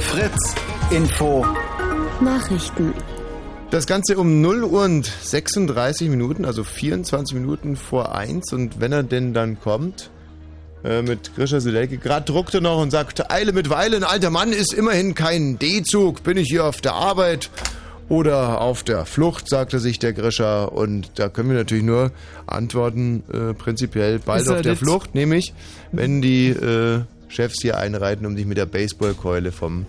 Fritz, 0.00 0.54
Info. 0.90 1.46
Nachrichten. 2.20 2.92
Das 3.70 3.86
Ganze 3.86 4.18
um 4.18 4.40
0 4.40 4.64
Uhr 4.64 4.84
und 4.84 5.06
36 5.06 6.08
Minuten, 6.08 6.44
also 6.44 6.64
24 6.64 7.38
Minuten 7.38 7.76
vor 7.76 8.14
1. 8.14 8.52
Und 8.52 8.80
wenn 8.80 8.92
er 8.92 9.04
denn 9.04 9.32
dann 9.32 9.60
kommt, 9.60 10.10
äh, 10.84 11.02
mit 11.02 11.34
Grisha 11.36 11.60
Sedelke, 11.60 11.98
gerade 11.98 12.24
druckt 12.24 12.54
er 12.54 12.60
noch 12.60 12.80
und 12.80 12.90
sagt, 12.90 13.30
Eile 13.30 13.52
mit 13.52 13.70
Weile, 13.70 13.96
ein 13.96 14.04
alter 14.04 14.30
Mann 14.30 14.52
ist 14.52 14.72
immerhin 14.72 15.14
kein 15.14 15.58
D-Zug, 15.58 16.22
bin 16.22 16.36
ich 16.36 16.48
hier 16.48 16.64
auf 16.64 16.80
der 16.80 16.94
Arbeit 16.94 17.50
oder 18.08 18.60
auf 18.60 18.82
der 18.82 19.06
Flucht, 19.06 19.48
sagte 19.48 19.78
sich 19.78 19.98
der 19.98 20.12
Grischer. 20.12 20.72
Und 20.72 21.12
da 21.14 21.28
können 21.28 21.50
wir 21.50 21.56
natürlich 21.56 21.84
nur 21.84 22.10
antworten, 22.46 23.22
äh, 23.32 23.54
prinzipiell 23.54 24.18
bald 24.18 24.48
auf 24.48 24.62
der 24.62 24.76
Flucht, 24.76 25.14
nämlich 25.14 25.54
wenn 25.92 26.20
die 26.20 26.48
äh, 26.48 27.02
Chefs 27.28 27.62
hier 27.62 27.78
einreiten, 27.78 28.26
um 28.26 28.34
dich 28.34 28.46
mit 28.46 28.58
der 28.58 28.66
Baseballkeule 28.66 29.52
vom 29.52 29.86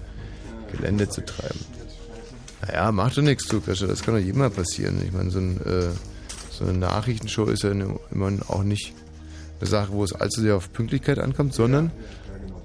Gelände 0.71 1.09
zu 1.09 1.25
treiben. 1.25 1.59
Naja, 2.61 2.91
macht 2.91 3.17
doch 3.17 3.23
nichts 3.23 3.47
zu, 3.47 3.59
Grischer, 3.59 3.87
das 3.87 4.03
kann 4.03 4.13
doch 4.13 4.21
jedem 4.21 4.39
mal 4.39 4.51
passieren. 4.51 5.01
Ich 5.03 5.11
meine, 5.11 5.31
so, 5.31 5.39
ein, 5.39 5.57
äh, 5.65 5.89
so 6.51 6.65
eine 6.65 6.77
Nachrichtenshow 6.77 7.45
ist 7.45 7.63
ja 7.63 7.71
immer 7.71 8.31
auch 8.47 8.63
nicht 8.63 8.93
eine 9.61 9.69
Sache, 9.69 9.91
wo 9.91 10.03
es 10.03 10.13
allzu 10.13 10.41
sehr 10.41 10.55
auf 10.55 10.73
Pünktlichkeit 10.73 11.19
ankommt, 11.19 11.53
sondern 11.53 11.91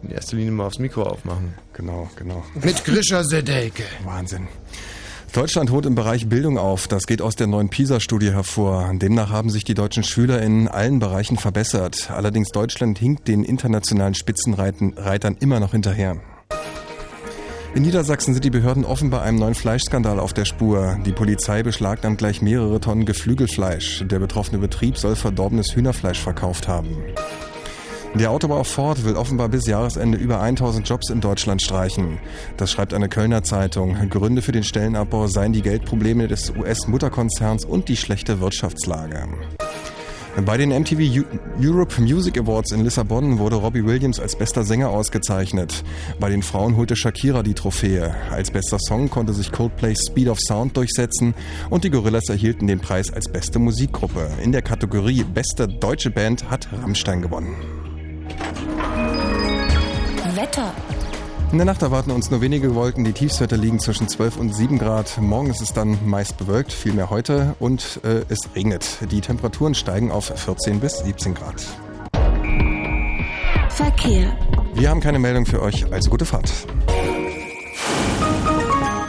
in 0.03 0.11
erster 0.11 0.37
Linie 0.37 0.53
mal 0.53 0.67
aufs 0.67 0.79
Mikro 0.79 1.03
aufmachen. 1.03 1.55
Genau, 1.73 2.09
genau. 2.17 2.45
Mit 2.55 2.85
Grischer 2.85 3.25
Sedelke. 3.25 3.85
Wahnsinn. 4.05 4.49
Deutschland 5.33 5.71
holt 5.71 5.85
im 5.85 5.95
Bereich 5.95 6.29
Bildung 6.29 6.57
auf. 6.57 6.89
Das 6.89 7.07
geht 7.07 7.21
aus 7.21 7.37
der 7.37 7.47
neuen 7.47 7.69
PISA-Studie 7.69 8.33
hervor. 8.33 8.91
Demnach 8.95 9.29
haben 9.31 9.51
sich 9.51 9.65
die 9.65 9.75
deutschen 9.75 10.03
Schüler 10.03 10.41
in 10.41 10.67
allen 10.69 10.99
Bereichen 10.99 11.37
verbessert. 11.37 12.11
Allerdings 12.11 12.49
Deutschland 12.51 12.99
hinkt 12.99 13.29
den 13.29 13.45
internationalen 13.45 14.15
Spitzenreitern 14.15 15.37
immer 15.39 15.61
noch 15.61 15.73
hinterher. 15.73 16.17
In 17.77 17.83
Niedersachsen 17.83 18.33
sind 18.33 18.43
die 18.43 18.49
Behörden 18.49 18.87
offenbar 18.87 19.21
einem 19.21 19.39
neuen 19.39 19.55
Fleischskandal 19.55 20.19
auf 20.19 20.33
der 20.33 20.47
Spur. 20.47 20.99
Die 21.05 21.13
Polizei 21.13 21.63
beschlagnahmt 21.63 22.17
gleich 22.17 22.41
mehrere 22.41 22.81
Tonnen 22.81 23.05
Geflügelfleisch. 23.05 24.03
Der 24.07 24.19
betroffene 24.19 24.57
Betrieb 24.57 24.97
soll 24.97 25.15
verdorbenes 25.15 25.77
Hühnerfleisch 25.77 26.19
verkauft 26.19 26.69
haben. 26.69 26.97
Der 28.15 28.31
Autobauer 28.31 28.65
Ford 28.65 29.05
will 29.05 29.15
offenbar 29.15 29.51
bis 29.51 29.67
Jahresende 29.67 30.17
über 30.17 30.41
1000 30.41 30.89
Jobs 30.89 31.11
in 31.11 31.21
Deutschland 31.21 31.61
streichen. 31.61 32.19
Das 32.57 32.73
schreibt 32.73 32.95
eine 32.95 33.11
Kölner 33.11 33.43
Zeitung. 33.43 33.95
Gründe 34.09 34.41
für 34.41 34.53
den 34.53 34.65
Stellenabbau 34.65 35.27
seien 35.27 35.53
die 35.53 35.61
Geldprobleme 35.61 36.29
des 36.29 36.57
US-Mutterkonzerns 36.57 37.67
und 37.67 37.91
die 37.91 37.99
schlechte 37.99 38.41
Wirtschaftslage. 38.41 39.29
Bei 40.45 40.57
den 40.59 40.69
MTV 40.71 41.01
Eu- 41.01 41.25
Europe 41.61 42.01
Music 42.01 42.39
Awards 42.39 42.71
in 42.73 42.85
Lissabon 42.85 43.39
wurde 43.39 43.57
Robbie 43.57 43.85
Williams 43.85 44.21
als 44.21 44.37
bester 44.37 44.65
Sänger 44.65 44.91
ausgezeichnet. 44.91 45.83
Bei 46.21 46.29
den 46.29 46.43
Frauen 46.43 46.77
holte 46.77 46.95
Shakira 46.95 47.43
die 47.43 47.55
Trophäe. 47.55 48.15
Als 48.31 48.51
bester 48.51 48.79
Song 48.79 49.09
konnte 49.09 49.33
sich 49.33 49.51
Coldplays 49.51 49.99
Speed 50.09 50.29
of 50.29 50.39
Sound 50.39 50.77
durchsetzen 50.77 51.35
und 51.71 51.85
die 51.85 51.91
Gorillas 51.91 52.29
erhielten 52.29 52.67
den 52.67 52.81
Preis 52.81 53.11
als 53.13 53.31
beste 53.33 53.59
Musikgruppe. 53.59 54.29
In 54.43 54.53
der 54.53 54.63
Kategorie 54.63 55.25
Beste 55.25 55.67
deutsche 55.69 56.11
Band 56.11 56.49
hat 56.51 56.69
Rammstein 56.83 57.23
gewonnen. 57.23 57.57
Wetter. 60.35 60.73
In 61.53 61.59
der 61.59 61.65
Nacht 61.65 61.83
erwarten 61.83 62.11
uns 62.11 62.31
nur 62.31 62.41
wenige 62.41 62.75
Wolken. 62.75 63.05
Die 63.05 63.13
Tiefstwerte 63.13 63.55
liegen 63.55 63.79
zwischen 63.79 64.09
12 64.09 64.37
und 64.37 64.53
7 64.53 64.79
Grad. 64.79 65.19
Morgen 65.21 65.49
ist 65.49 65.61
es 65.61 65.73
dann 65.73 65.97
meist 66.05 66.37
bewölkt, 66.37 66.73
viel 66.73 66.93
mehr 66.93 67.09
heute 67.09 67.55
und 67.61 68.01
äh, 68.03 68.25
es 68.29 68.41
regnet. 68.55 68.99
Die 69.11 69.21
Temperaturen 69.21 69.75
steigen 69.75 70.11
auf 70.11 70.27
14 70.27 70.81
bis 70.81 70.99
17 70.99 71.35
Grad. 71.35 71.65
Verkehr. 73.71 74.37
Wir 74.75 74.91
haben 74.91 75.01
keine 75.01 75.19
Meldung 75.19 75.47
für 75.47 75.63
euch, 75.63 75.91
also 75.93 76.11
gute 76.11 76.27
Fahrt. 76.27 76.51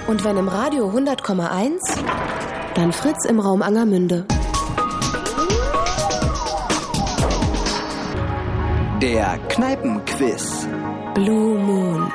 Und 0.07 0.23
wenn 0.23 0.37
im 0.37 0.47
Radio 0.47 0.89
100,1, 0.89 1.79
dann 2.75 2.93
Fritz 2.93 3.25
im 3.25 3.39
Raum 3.39 3.61
Angermünde. 3.61 4.25
Der 9.01 9.37
Kneipenquiz. 9.49 10.67
Blue 11.13 11.57
Moon. 11.57 12.11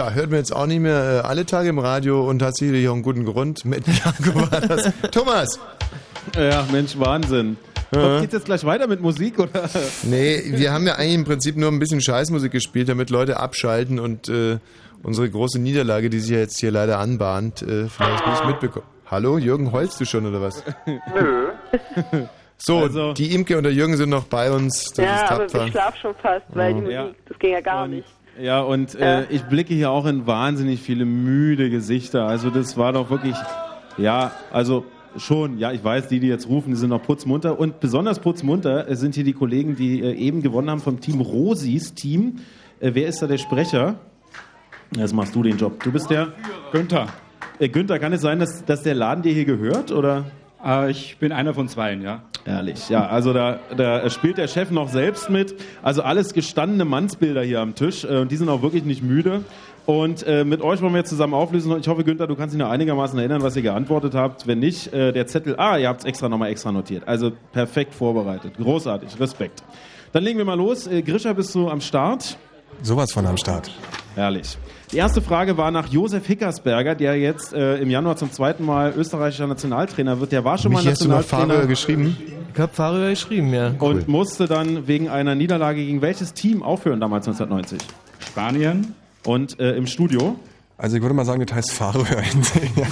Ja, 0.00 0.12
hört 0.12 0.30
mir 0.30 0.38
jetzt 0.38 0.56
auch 0.56 0.64
nicht 0.64 0.80
mehr 0.80 1.22
äh, 1.22 1.28
alle 1.28 1.44
Tage 1.44 1.68
im 1.68 1.78
Radio 1.78 2.26
und 2.26 2.40
hat 2.42 2.56
sicherlich 2.56 2.88
auch 2.88 2.94
einen 2.94 3.02
guten 3.02 3.26
Grund. 3.26 3.66
Mit 3.66 3.86
war 4.34 4.60
das. 4.62 4.90
Thomas! 5.12 5.60
Ja, 6.34 6.66
Mensch, 6.72 6.98
Wahnsinn. 6.98 7.58
Ja. 7.94 8.20
Geht's 8.20 8.32
jetzt 8.32 8.46
gleich 8.46 8.64
weiter 8.64 8.86
mit 8.86 9.02
Musik 9.02 9.38
oder? 9.38 9.68
Nee, 10.04 10.42
wir 10.54 10.72
haben 10.72 10.86
ja 10.86 10.94
eigentlich 10.94 11.14
im 11.16 11.24
Prinzip 11.26 11.58
nur 11.58 11.68
ein 11.70 11.78
bisschen 11.78 12.00
Scheißmusik 12.00 12.50
gespielt, 12.50 12.88
damit 12.88 13.10
Leute 13.10 13.38
abschalten 13.40 13.98
und 14.00 14.30
äh, 14.30 14.56
unsere 15.02 15.28
große 15.28 15.58
Niederlage, 15.58 16.08
die 16.08 16.20
sich 16.20 16.30
ja 16.30 16.38
jetzt 16.38 16.58
hier 16.60 16.70
leider 16.70 16.98
anbahnt, 16.98 17.60
äh, 17.60 17.86
vielleicht 17.88 18.26
nicht 18.26 18.46
mitbekommen. 18.46 18.86
Hallo, 19.10 19.36
Jürgen, 19.36 19.70
heulst 19.70 20.00
du 20.00 20.06
schon 20.06 20.24
oder 20.24 20.40
was? 20.40 20.64
Nö. 20.86 21.48
So, 22.56 22.78
Also- 22.78 23.12
die 23.12 23.34
Imke 23.34 23.58
und 23.58 23.64
der 23.64 23.74
Jürgen 23.74 23.98
sind 23.98 24.08
noch 24.08 24.24
bei 24.24 24.50
uns. 24.50 24.84
Das 24.96 25.04
ja, 25.04 25.14
ist 25.24 25.30
aber 25.30 25.46
tapfer. 25.46 25.66
ich 25.66 25.72
schlaf 25.72 25.96
schon 25.96 26.14
fast, 26.22 26.46
weil 26.54 26.72
die 26.72 26.80
Musik, 26.80 26.94
Ja. 26.94 27.08
das 27.28 27.38
ging 27.38 27.52
ja 27.52 27.60
gar 27.60 27.86
nicht. 27.86 28.06
Ja, 28.38 28.60
und 28.60 28.94
äh, 28.94 29.26
ich 29.30 29.42
blicke 29.42 29.74
hier 29.74 29.90
auch 29.90 30.06
in 30.06 30.26
wahnsinnig 30.26 30.80
viele 30.80 31.04
müde 31.04 31.70
Gesichter. 31.70 32.26
Also 32.26 32.50
das 32.50 32.76
war 32.76 32.92
doch 32.92 33.10
wirklich, 33.10 33.36
ja, 33.98 34.32
also 34.52 34.84
schon, 35.16 35.58
ja, 35.58 35.72
ich 35.72 35.82
weiß, 35.82 36.08
die, 36.08 36.20
die 36.20 36.28
jetzt 36.28 36.48
rufen, 36.48 36.70
die 36.70 36.76
sind 36.76 36.90
noch 36.90 37.02
putzmunter. 37.02 37.58
Und 37.58 37.80
besonders 37.80 38.20
putzmunter 38.20 38.94
sind 38.96 39.14
hier 39.14 39.24
die 39.24 39.32
Kollegen, 39.32 39.76
die 39.76 40.00
äh, 40.00 40.14
eben 40.14 40.42
gewonnen 40.42 40.70
haben 40.70 40.80
vom 40.80 41.00
Team 41.00 41.20
Rosis 41.20 41.94
Team. 41.94 42.36
Äh, 42.80 42.92
wer 42.94 43.08
ist 43.08 43.20
da 43.20 43.26
der 43.26 43.38
Sprecher? 43.38 43.96
Jetzt 44.96 45.14
machst 45.14 45.34
du 45.34 45.42
den 45.42 45.56
Job. 45.56 45.82
Du 45.82 45.92
bist 45.92 46.10
der? 46.10 46.32
Günther. 46.72 47.08
Äh, 47.58 47.68
Günther, 47.68 47.98
kann 47.98 48.12
es 48.12 48.22
sein, 48.22 48.38
dass, 48.38 48.64
dass 48.64 48.82
der 48.82 48.94
Laden 48.94 49.22
dir 49.22 49.32
hier 49.32 49.44
gehört, 49.44 49.92
oder? 49.92 50.24
Ich 50.88 51.16
bin 51.18 51.32
einer 51.32 51.54
von 51.54 51.68
zweien, 51.68 52.02
ja. 52.02 52.22
Ehrlich, 52.46 52.88
ja. 52.88 53.06
Also 53.06 53.32
da, 53.32 53.60
da 53.76 54.08
spielt 54.10 54.38
der 54.38 54.48
Chef 54.48 54.70
noch 54.70 54.88
selbst 54.88 55.30
mit. 55.30 55.54
Also 55.82 56.02
alles 56.02 56.32
gestandene 56.32 56.84
Mannsbilder 56.84 57.42
hier 57.42 57.60
am 57.60 57.74
Tisch. 57.74 58.04
Äh, 58.04 58.18
Und 58.18 58.30
die 58.30 58.36
sind 58.36 58.48
auch 58.48 58.62
wirklich 58.62 58.84
nicht 58.84 59.02
müde. 59.02 59.44
Und 59.86 60.22
äh, 60.26 60.44
mit 60.44 60.62
euch 60.62 60.80
wollen 60.82 60.92
wir 60.92 60.98
jetzt 60.98 61.10
zusammen 61.10 61.34
auflösen. 61.34 61.72
Und 61.72 61.80
ich 61.80 61.88
hoffe, 61.88 62.04
Günther, 62.04 62.26
du 62.26 62.36
kannst 62.36 62.54
dich 62.54 62.58
noch 62.60 62.70
einigermaßen 62.70 63.18
erinnern, 63.18 63.42
was 63.42 63.56
ihr 63.56 63.62
geantwortet 63.62 64.14
habt. 64.14 64.46
Wenn 64.46 64.58
nicht, 64.58 64.92
äh, 64.92 65.12
der 65.12 65.26
Zettel. 65.26 65.56
Ah, 65.58 65.76
ihr 65.78 65.88
habt 65.88 66.00
es 66.00 66.06
extra 66.06 66.28
nochmal 66.28 66.50
extra 66.50 66.72
notiert. 66.72 67.06
Also 67.08 67.32
perfekt 67.52 67.94
vorbereitet. 67.94 68.54
Großartig. 68.56 69.18
Respekt. 69.18 69.62
Dann 70.12 70.24
legen 70.24 70.38
wir 70.38 70.44
mal 70.44 70.54
los. 70.58 70.86
Äh, 70.86 71.02
Grisha, 71.02 71.32
bist 71.32 71.54
du 71.54 71.68
am 71.68 71.80
Start? 71.80 72.36
Sowas 72.82 73.12
von 73.12 73.26
am 73.26 73.36
Start. 73.36 73.70
Herrlich. 74.14 74.56
Die 74.92 74.96
erste 74.96 75.22
Frage 75.22 75.56
war 75.56 75.70
nach 75.70 75.86
Josef 75.86 76.26
Hickersberger, 76.26 76.96
der 76.96 77.16
jetzt 77.16 77.52
äh, 77.52 77.76
im 77.76 77.90
Januar 77.90 78.16
zum 78.16 78.32
zweiten 78.32 78.64
Mal 78.64 78.92
österreichischer 78.96 79.46
Nationaltrainer 79.46 80.18
wird. 80.18 80.32
Der 80.32 80.44
war 80.44 80.58
schon 80.58 80.72
mal 80.72 80.82
Mich 80.82 80.90
hast 80.90 81.04
du 81.04 81.08
mal 81.08 81.18
Nationaltrainer. 81.18 81.54
Fahrer 81.54 81.66
geschrieben? 81.68 82.16
Ich 82.52 82.60
habe 82.60 82.72
Fahrer 82.74 83.10
geschrieben, 83.10 83.54
ja. 83.54 83.72
Und 83.78 84.08
musste 84.08 84.46
dann 84.48 84.88
wegen 84.88 85.08
einer 85.08 85.36
Niederlage 85.36 85.84
gegen 85.84 86.02
welches 86.02 86.34
Team 86.34 86.64
aufhören 86.64 86.98
damals 86.98 87.28
1990? 87.28 87.78
Spanien. 88.18 88.94
Und 89.24 89.60
äh, 89.60 89.76
im 89.76 89.86
Studio? 89.86 90.36
Also 90.76 90.96
ich 90.96 91.02
würde 91.02 91.14
mal 91.14 91.24
sagen, 91.24 91.44
das 91.46 91.54
heißt 91.54 91.72
Färöerinsel. 91.72 92.62
Ja. 92.74 92.86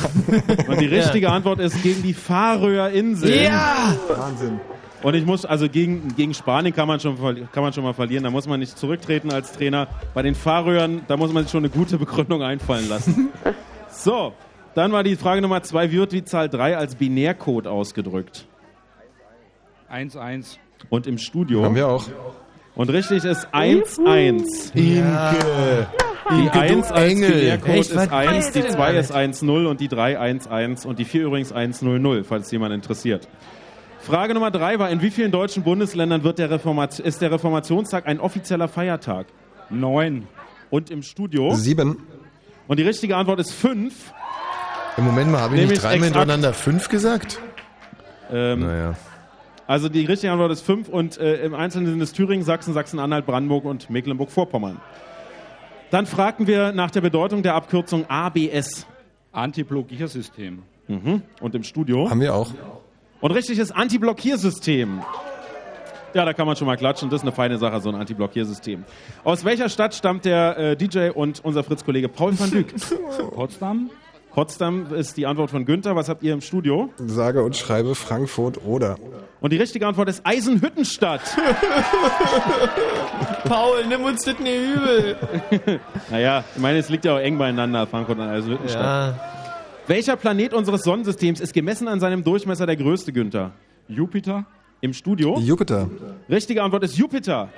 Und 0.68 0.80
die 0.80 0.86
richtige 0.94 1.30
Antwort 1.30 1.58
ist 1.58 1.82
gegen 1.82 2.02
die 2.02 2.14
Färöer 2.14 2.90
Inseln. 2.90 3.42
Ja! 3.44 3.96
Wahnsinn. 4.08 4.60
Und 5.02 5.14
ich 5.14 5.24
muss, 5.24 5.44
also 5.44 5.68
gegen, 5.68 6.14
gegen 6.16 6.34
Spanien 6.34 6.74
kann 6.74 6.88
man, 6.88 6.98
schon, 6.98 7.16
kann 7.52 7.62
man 7.62 7.72
schon 7.72 7.84
mal 7.84 7.94
verlieren, 7.94 8.24
da 8.24 8.30
muss 8.30 8.48
man 8.48 8.58
nicht 8.58 8.76
zurücktreten 8.76 9.32
als 9.32 9.52
Trainer. 9.52 9.86
Bei 10.12 10.22
den 10.22 10.34
Färöern, 10.34 11.02
da 11.06 11.16
muss 11.16 11.32
man 11.32 11.44
sich 11.44 11.52
schon 11.52 11.64
eine 11.64 11.70
gute 11.70 11.98
Begründung 11.98 12.42
einfallen 12.42 12.88
lassen. 12.88 13.28
so, 13.90 14.32
dann 14.74 14.92
war 14.92 15.04
die 15.04 15.16
Frage 15.16 15.40
Nummer 15.40 15.62
zwei, 15.62 15.90
wie 15.92 15.98
wird 15.98 16.12
die 16.12 16.24
Zahl 16.24 16.48
3 16.48 16.76
als 16.76 16.96
Binärcode 16.96 17.66
ausgedrückt? 17.66 18.46
1-1. 19.90 20.58
Und 20.90 21.06
im 21.06 21.18
Studio? 21.18 21.64
Haben 21.64 21.74
wir 21.74 21.88
auch. 21.88 22.04
Und 22.74 22.90
richtig 22.90 23.24
ist 23.24 23.48
1-1. 23.48 24.74
Imke. 24.74 25.88
Die 26.30 26.42
Imke, 26.42 26.60
1 26.60 26.88
du 26.88 26.94
als. 26.94 27.14
Binärcode 27.14 27.76
ist 27.76 27.96
was 27.96 28.10
1, 28.10 28.30
weißt 28.30 28.54
die 28.54 28.60
du 28.60 28.66
denn 28.66 28.76
2 28.76 28.84
alles? 28.84 29.10
ist 29.10 29.16
1-0 29.16 29.66
und 29.66 29.80
die 29.80 29.88
3 29.88 30.20
1-1 30.20 30.86
und 30.86 30.98
die 30.98 31.04
4 31.04 31.24
übrigens 31.24 31.54
1-0-0, 31.54 32.24
falls 32.24 32.50
jemand 32.50 32.74
interessiert. 32.74 33.28
Frage 34.08 34.32
Nummer 34.32 34.50
3 34.50 34.78
war, 34.78 34.88
in 34.88 35.02
wie 35.02 35.10
vielen 35.10 35.30
deutschen 35.30 35.64
Bundesländern 35.64 36.24
wird 36.24 36.38
der 36.38 36.48
Reformat 36.50 36.98
ist 36.98 37.20
der 37.20 37.30
Reformationstag 37.30 38.06
ein 38.06 38.20
offizieller 38.20 38.66
Feiertag? 38.66 39.26
Neun. 39.68 40.26
Und 40.70 40.90
im 40.90 41.02
Studio? 41.02 41.54
Sieben. 41.54 41.98
Und 42.68 42.78
die 42.78 42.84
richtige 42.84 43.16
Antwort 43.16 43.38
ist 43.38 43.52
5. 43.52 44.14
Im 44.96 45.04
Moment 45.04 45.30
mal, 45.30 45.42
habe 45.42 45.56
ich 45.56 45.60
Nämlich 45.60 45.78
nicht 45.78 45.84
dreimal 45.84 46.04
hintereinander 46.06 46.54
fünf 46.54 46.88
gesagt? 46.88 47.38
Ähm, 48.32 48.60
Naja. 48.60 48.94
Also 49.66 49.90
die 49.90 50.06
richtige 50.06 50.32
Antwort 50.32 50.52
ist 50.52 50.62
5 50.62 50.88
und 50.88 51.18
äh, 51.18 51.44
im 51.44 51.54
Einzelnen 51.54 51.88
sind 51.88 52.00
es 52.00 52.14
Thüringen, 52.14 52.46
Sachsen, 52.46 52.72
Sachsen-Anhalt, 52.72 53.26
Brandenburg 53.26 53.66
und 53.66 53.90
Mecklenburg-Vorpommern. 53.90 54.80
Dann 55.90 56.06
fragten 56.06 56.46
wir 56.46 56.72
nach 56.72 56.90
der 56.90 57.02
Bedeutung 57.02 57.42
der 57.42 57.54
Abkürzung 57.54 58.06
ABS. 58.08 58.86
Antiblockiersystem. 59.32 60.62
Mhm. 60.86 61.22
Und 61.42 61.54
im 61.54 61.62
Studio? 61.62 62.08
Haben 62.08 62.22
wir 62.22 62.34
auch. 62.34 62.54
Und 63.20 63.32
richtig 63.32 63.58
ist 63.58 63.72
Anti-Blockiersystem. 63.72 65.02
Ja, 66.14 66.24
da 66.24 66.32
kann 66.32 66.46
man 66.46 66.56
schon 66.56 66.66
mal 66.66 66.76
klatschen. 66.76 67.10
Das 67.10 67.20
ist 67.20 67.22
eine 67.22 67.32
feine 67.32 67.58
Sache, 67.58 67.80
so 67.80 67.90
ein 67.90 67.94
Anti-Blockiersystem. 67.94 68.84
Aus 69.24 69.44
welcher 69.44 69.68
Stadt 69.68 69.94
stammt 69.94 70.24
der 70.24 70.56
äh, 70.56 70.76
DJ 70.76 71.10
und 71.10 71.44
unser 71.44 71.64
Fritz-Kollege 71.64 72.08
Paul 72.08 72.38
van 72.38 72.50
Dyk? 72.50 72.74
Potsdam. 73.34 73.90
Potsdam 74.32 74.94
ist 74.94 75.16
die 75.16 75.26
Antwort 75.26 75.50
von 75.50 75.64
Günther. 75.64 75.96
Was 75.96 76.08
habt 76.08 76.22
ihr 76.22 76.32
im 76.32 76.40
Studio? 76.40 76.90
Sage 76.98 77.42
und 77.42 77.56
schreibe 77.56 77.94
Frankfurt 77.94 78.64
oder. 78.64 78.96
Und 79.40 79.52
die 79.52 79.56
richtige 79.56 79.86
Antwort 79.86 80.08
ist 80.08 80.24
Eisenhüttenstadt. 80.24 81.22
Paul, 83.44 83.86
nimm 83.88 84.04
uns 84.04 84.24
das 84.24 84.38
nicht 84.38 84.60
übel. 84.76 85.16
naja, 86.10 86.44
ich 86.54 86.62
meine, 86.62 86.78
es 86.78 86.88
liegt 86.88 87.04
ja 87.04 87.16
auch 87.16 87.20
eng 87.20 87.36
beieinander, 87.36 87.86
Frankfurt 87.86 88.18
und 88.18 88.28
Eisenhüttenstadt. 88.28 89.16
Ja. 89.16 89.47
Welcher 89.88 90.16
Planet 90.16 90.52
unseres 90.52 90.82
Sonnensystems 90.82 91.40
ist 91.40 91.54
gemessen 91.54 91.88
an 91.88 91.98
seinem 91.98 92.22
Durchmesser 92.22 92.66
der 92.66 92.76
größte, 92.76 93.10
Günther? 93.10 93.52
Jupiter. 93.88 94.44
Im 94.82 94.92
Studio? 94.92 95.38
Jupiter. 95.38 95.88
Richtige 96.28 96.62
Antwort 96.62 96.84
ist 96.84 96.98
Jupiter. 96.98 97.48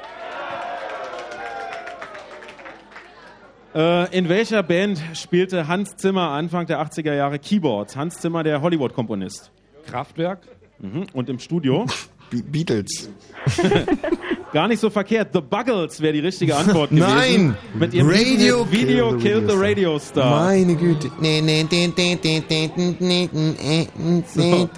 Äh, 3.75 4.17
in 4.17 4.29
welcher 4.29 4.63
Band 4.63 5.03
spielte 5.15 5.67
Hans 5.67 5.97
Zimmer 5.97 6.31
Anfang 6.31 6.67
der 6.67 6.81
80er 6.81 7.15
Jahre 7.15 7.41
Keyboards? 7.41 7.97
Hans 7.97 8.19
Zimmer, 8.21 8.45
der 8.45 8.63
Hollywood-Komponist. 8.63 9.51
Kraftwerk. 9.87 10.47
Mhm. 10.79 11.07
Und 11.13 11.29
im 11.29 11.41
Studio? 11.41 11.85
Be 12.31 12.45
Beatles. 12.45 13.11
Gar 14.53 14.67
nicht 14.67 14.81
so 14.81 14.91
verkehrt. 14.91 15.29
The 15.33 15.41
Buggles 15.41 16.01
wäre 16.01 16.13
die 16.13 16.21
richtige 16.21 16.57
Antwort 16.57 16.91
gewesen. 16.91 17.07
Nein! 17.09 17.57
Mit 17.75 17.95
ihrem 17.95 18.09
Radio 18.09 18.67
Video, 18.69 18.73
Video 18.73 19.09
Killed, 19.11 19.23
Killed 19.23 19.51
the 19.51 19.57
Radio 19.57 19.99
Star. 19.99 20.45
Meine 20.47 20.75
Güte. 20.75 21.09
So. 24.27 24.69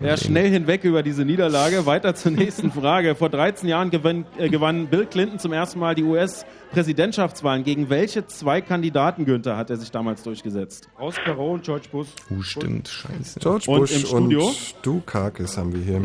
Ja, 0.00 0.16
schnell 0.16 0.50
hinweg 0.50 0.82
über 0.82 1.04
diese 1.04 1.24
Niederlage. 1.24 1.86
Weiter 1.86 2.16
zur 2.16 2.32
nächsten 2.32 2.72
Frage. 2.72 3.14
Vor 3.14 3.30
13 3.30 3.68
Jahren 3.68 3.90
gewinn, 3.90 4.26
äh, 4.36 4.48
gewann 4.48 4.88
Bill 4.88 5.06
Clinton 5.06 5.38
zum 5.38 5.52
ersten 5.52 5.78
Mal 5.78 5.94
die 5.94 6.02
US-Präsidentschaftswahlen. 6.02 7.62
Gegen 7.62 7.90
welche 7.90 8.26
zwei 8.26 8.60
Kandidaten, 8.60 9.24
Günther, 9.24 9.56
hat 9.56 9.70
er 9.70 9.76
sich 9.76 9.92
damals 9.92 10.24
durchgesetzt? 10.24 10.88
Aus 10.98 11.14
Caro 11.24 11.52
und 11.54 11.62
George 11.62 11.86
Bush. 11.92 12.08
Oh, 12.30 12.42
stimmt, 12.42 12.88
scheiße. 12.88 13.38
George 13.38 13.66
Bush 13.66 13.92
und, 13.92 14.00
im 14.00 14.06
Studio? 14.06 14.46
und 14.48 14.54
Stu 14.56 15.00
Karkis 15.06 15.56
haben 15.56 15.72
wir 15.72 15.80
hier. 15.80 16.02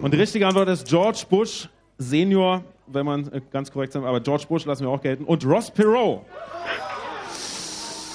Und 0.00 0.14
die 0.14 0.18
richtige 0.18 0.46
Antwort 0.46 0.68
ist 0.68 0.86
George 0.86 1.24
Bush 1.28 1.68
Senior, 2.02 2.62
wenn 2.86 3.06
man 3.06 3.32
äh, 3.32 3.40
ganz 3.50 3.72
korrekt 3.72 3.92
sein 3.92 4.04
aber 4.04 4.20
George 4.20 4.44
Bush 4.48 4.64
lassen 4.64 4.84
wir 4.84 4.90
auch 4.90 5.00
gelten. 5.00 5.24
Und 5.24 5.44
Ross 5.46 5.70
Perot. 5.70 6.22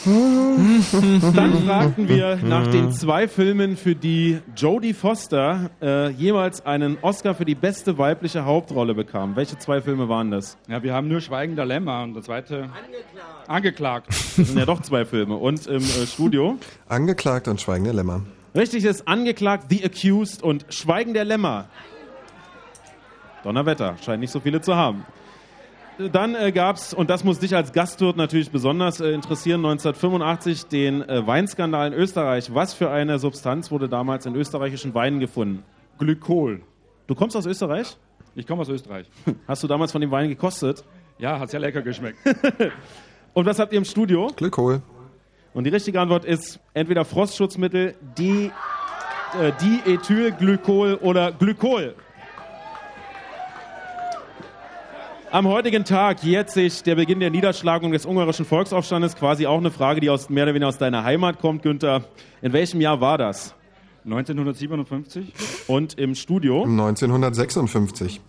Dann 0.05 1.63
fragten 1.65 2.07
wir 2.07 2.37
nach 2.37 2.67
den 2.67 2.93
zwei 2.93 3.27
Filmen, 3.27 3.75
für 3.75 3.93
die 3.93 4.39
Jodie 4.55 4.93
Foster 4.93 5.69
äh, 5.81 6.11
jemals 6.11 6.65
einen 6.65 6.97
Oscar 7.01 7.35
für 7.35 7.43
die 7.43 7.55
beste 7.55 7.97
weibliche 7.97 8.45
Hauptrolle 8.45 8.93
bekam. 8.93 9.35
Welche 9.35 9.57
zwei 9.57 9.81
Filme 9.81 10.07
waren 10.07 10.31
das? 10.31 10.57
Ja, 10.69 10.81
wir 10.81 10.93
haben 10.93 11.09
nur 11.09 11.19
Schweigender 11.19 11.65
Lämmer 11.65 12.03
und 12.03 12.13
der 12.13 12.23
zweite 12.23 12.69
angeklagt. 13.47 14.07
Das 14.09 14.47
sind 14.47 14.57
ja 14.57 14.65
doch 14.65 14.81
zwei 14.81 15.03
Filme. 15.03 15.35
Und 15.35 15.67
im 15.67 15.81
äh, 15.81 16.07
Studio? 16.07 16.57
Angeklagt 16.87 17.49
und 17.49 17.59
Schweigende 17.59 17.91
Lämmer. 17.91 18.21
Richtig 18.55 18.85
ist 18.85 19.07
angeklagt, 19.07 19.65
The 19.69 19.83
Accused 19.83 20.41
und 20.41 20.65
Schweigen 20.69 21.13
der 21.13 21.25
Lämmer. 21.25 21.65
Donnerwetter, 23.47 23.95
scheint 24.03 24.19
nicht 24.19 24.31
so 24.31 24.41
viele 24.41 24.59
zu 24.59 24.75
haben. 24.75 25.05
Dann 26.11 26.35
äh, 26.35 26.51
gab 26.51 26.75
es, 26.75 26.93
und 26.93 27.09
das 27.09 27.23
muss 27.23 27.39
dich 27.39 27.55
als 27.55 27.71
Gastwirt 27.71 28.17
natürlich 28.17 28.51
besonders 28.51 28.99
äh, 28.99 29.11
interessieren, 29.11 29.65
1985 29.65 30.65
den 30.65 31.01
äh, 31.01 31.25
Weinskandal 31.25 31.87
in 31.87 31.93
Österreich. 31.93 32.53
Was 32.53 32.73
für 32.73 32.91
eine 32.91 33.19
Substanz 33.19 33.71
wurde 33.71 33.87
damals 33.87 34.25
in 34.25 34.35
österreichischen 34.35 34.93
Weinen 34.93 35.21
gefunden? 35.21 35.63
Glykol. 35.97 36.61
Du 37.07 37.15
kommst 37.15 37.37
aus 37.37 37.45
Österreich? 37.45 37.95
Ich 38.35 38.45
komme 38.45 38.63
aus 38.63 38.69
Österreich. 38.69 39.07
Hast 39.47 39.63
du 39.63 39.67
damals 39.67 39.93
von 39.93 40.01
dem 40.01 40.11
Wein 40.11 40.27
gekostet? 40.27 40.83
Ja, 41.19 41.39
hat 41.39 41.49
sehr 41.49 41.61
lecker 41.61 41.81
geschmeckt. 41.81 42.19
Und 43.33 43.45
was 43.45 43.57
habt 43.57 43.71
ihr 43.71 43.77
im 43.77 43.85
Studio? 43.85 44.27
Glykol. 44.35 44.81
Und 45.53 45.63
die 45.63 45.69
richtige 45.69 46.01
Antwort 46.01 46.25
ist 46.25 46.59
entweder 46.73 47.05
Frostschutzmittel, 47.05 47.95
Di, 48.17 48.51
äh, 49.39 49.51
Diethylglykol 49.61 50.95
oder 50.95 51.31
Glykol. 51.31 51.95
Am 55.29 55.45
heutigen 55.45 55.83
Tag 55.83 56.23
jährt 56.23 56.49
sich 56.49 56.83
der 56.83 56.95
Beginn 56.95 57.19
der 57.19 57.29
Niederschlagung 57.29 57.91
des 57.91 58.05
ungarischen 58.05 58.45
Volksaufstandes. 58.45 59.17
Quasi 59.17 59.45
auch 59.45 59.57
eine 59.57 59.71
Frage, 59.71 59.99
die 59.99 60.09
aus, 60.09 60.29
mehr 60.29 60.43
oder 60.45 60.53
weniger 60.53 60.69
aus 60.69 60.77
deiner 60.77 61.03
Heimat 61.03 61.39
kommt, 61.39 61.63
Günther. 61.63 62.05
In 62.41 62.53
welchem 62.53 62.79
Jahr 62.79 63.01
war 63.01 63.17
das? 63.17 63.53
1957. 64.05 65.33
Und 65.67 65.99
im 65.99 66.15
Studio? 66.15 66.63
1956. 66.63 68.21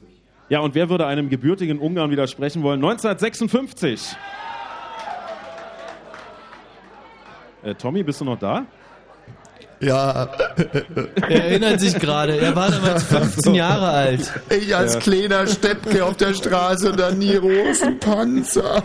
Ja, 0.48 0.58
und 0.58 0.74
wer 0.74 0.90
würde 0.90 1.06
einem 1.06 1.28
gebürtigen 1.28 1.78
Ungarn 1.78 2.10
widersprechen 2.10 2.64
wollen? 2.64 2.84
1956. 2.84 4.16
Äh, 7.62 7.74
Tommy, 7.76 8.02
bist 8.02 8.20
du 8.20 8.24
noch 8.24 8.40
da? 8.40 8.66
Ja. 9.80 10.28
Er 11.28 11.44
erinnert 11.44 11.80
sich 11.80 11.94
gerade, 11.94 12.36
er 12.38 12.54
war 12.56 12.70
damals 12.70 13.04
15 13.04 13.54
Jahre 13.54 13.88
alt. 13.88 14.32
Ich 14.50 14.74
als 14.74 14.94
Ja. 14.94 15.00
kleiner 15.00 15.46
Steppke 15.46 16.04
auf 16.04 16.16
der 16.16 16.32
Straße 16.34 16.90
und 16.90 16.98
dann 16.98 17.18
nie 17.18 17.36
Rosenpanzer. 17.36 18.82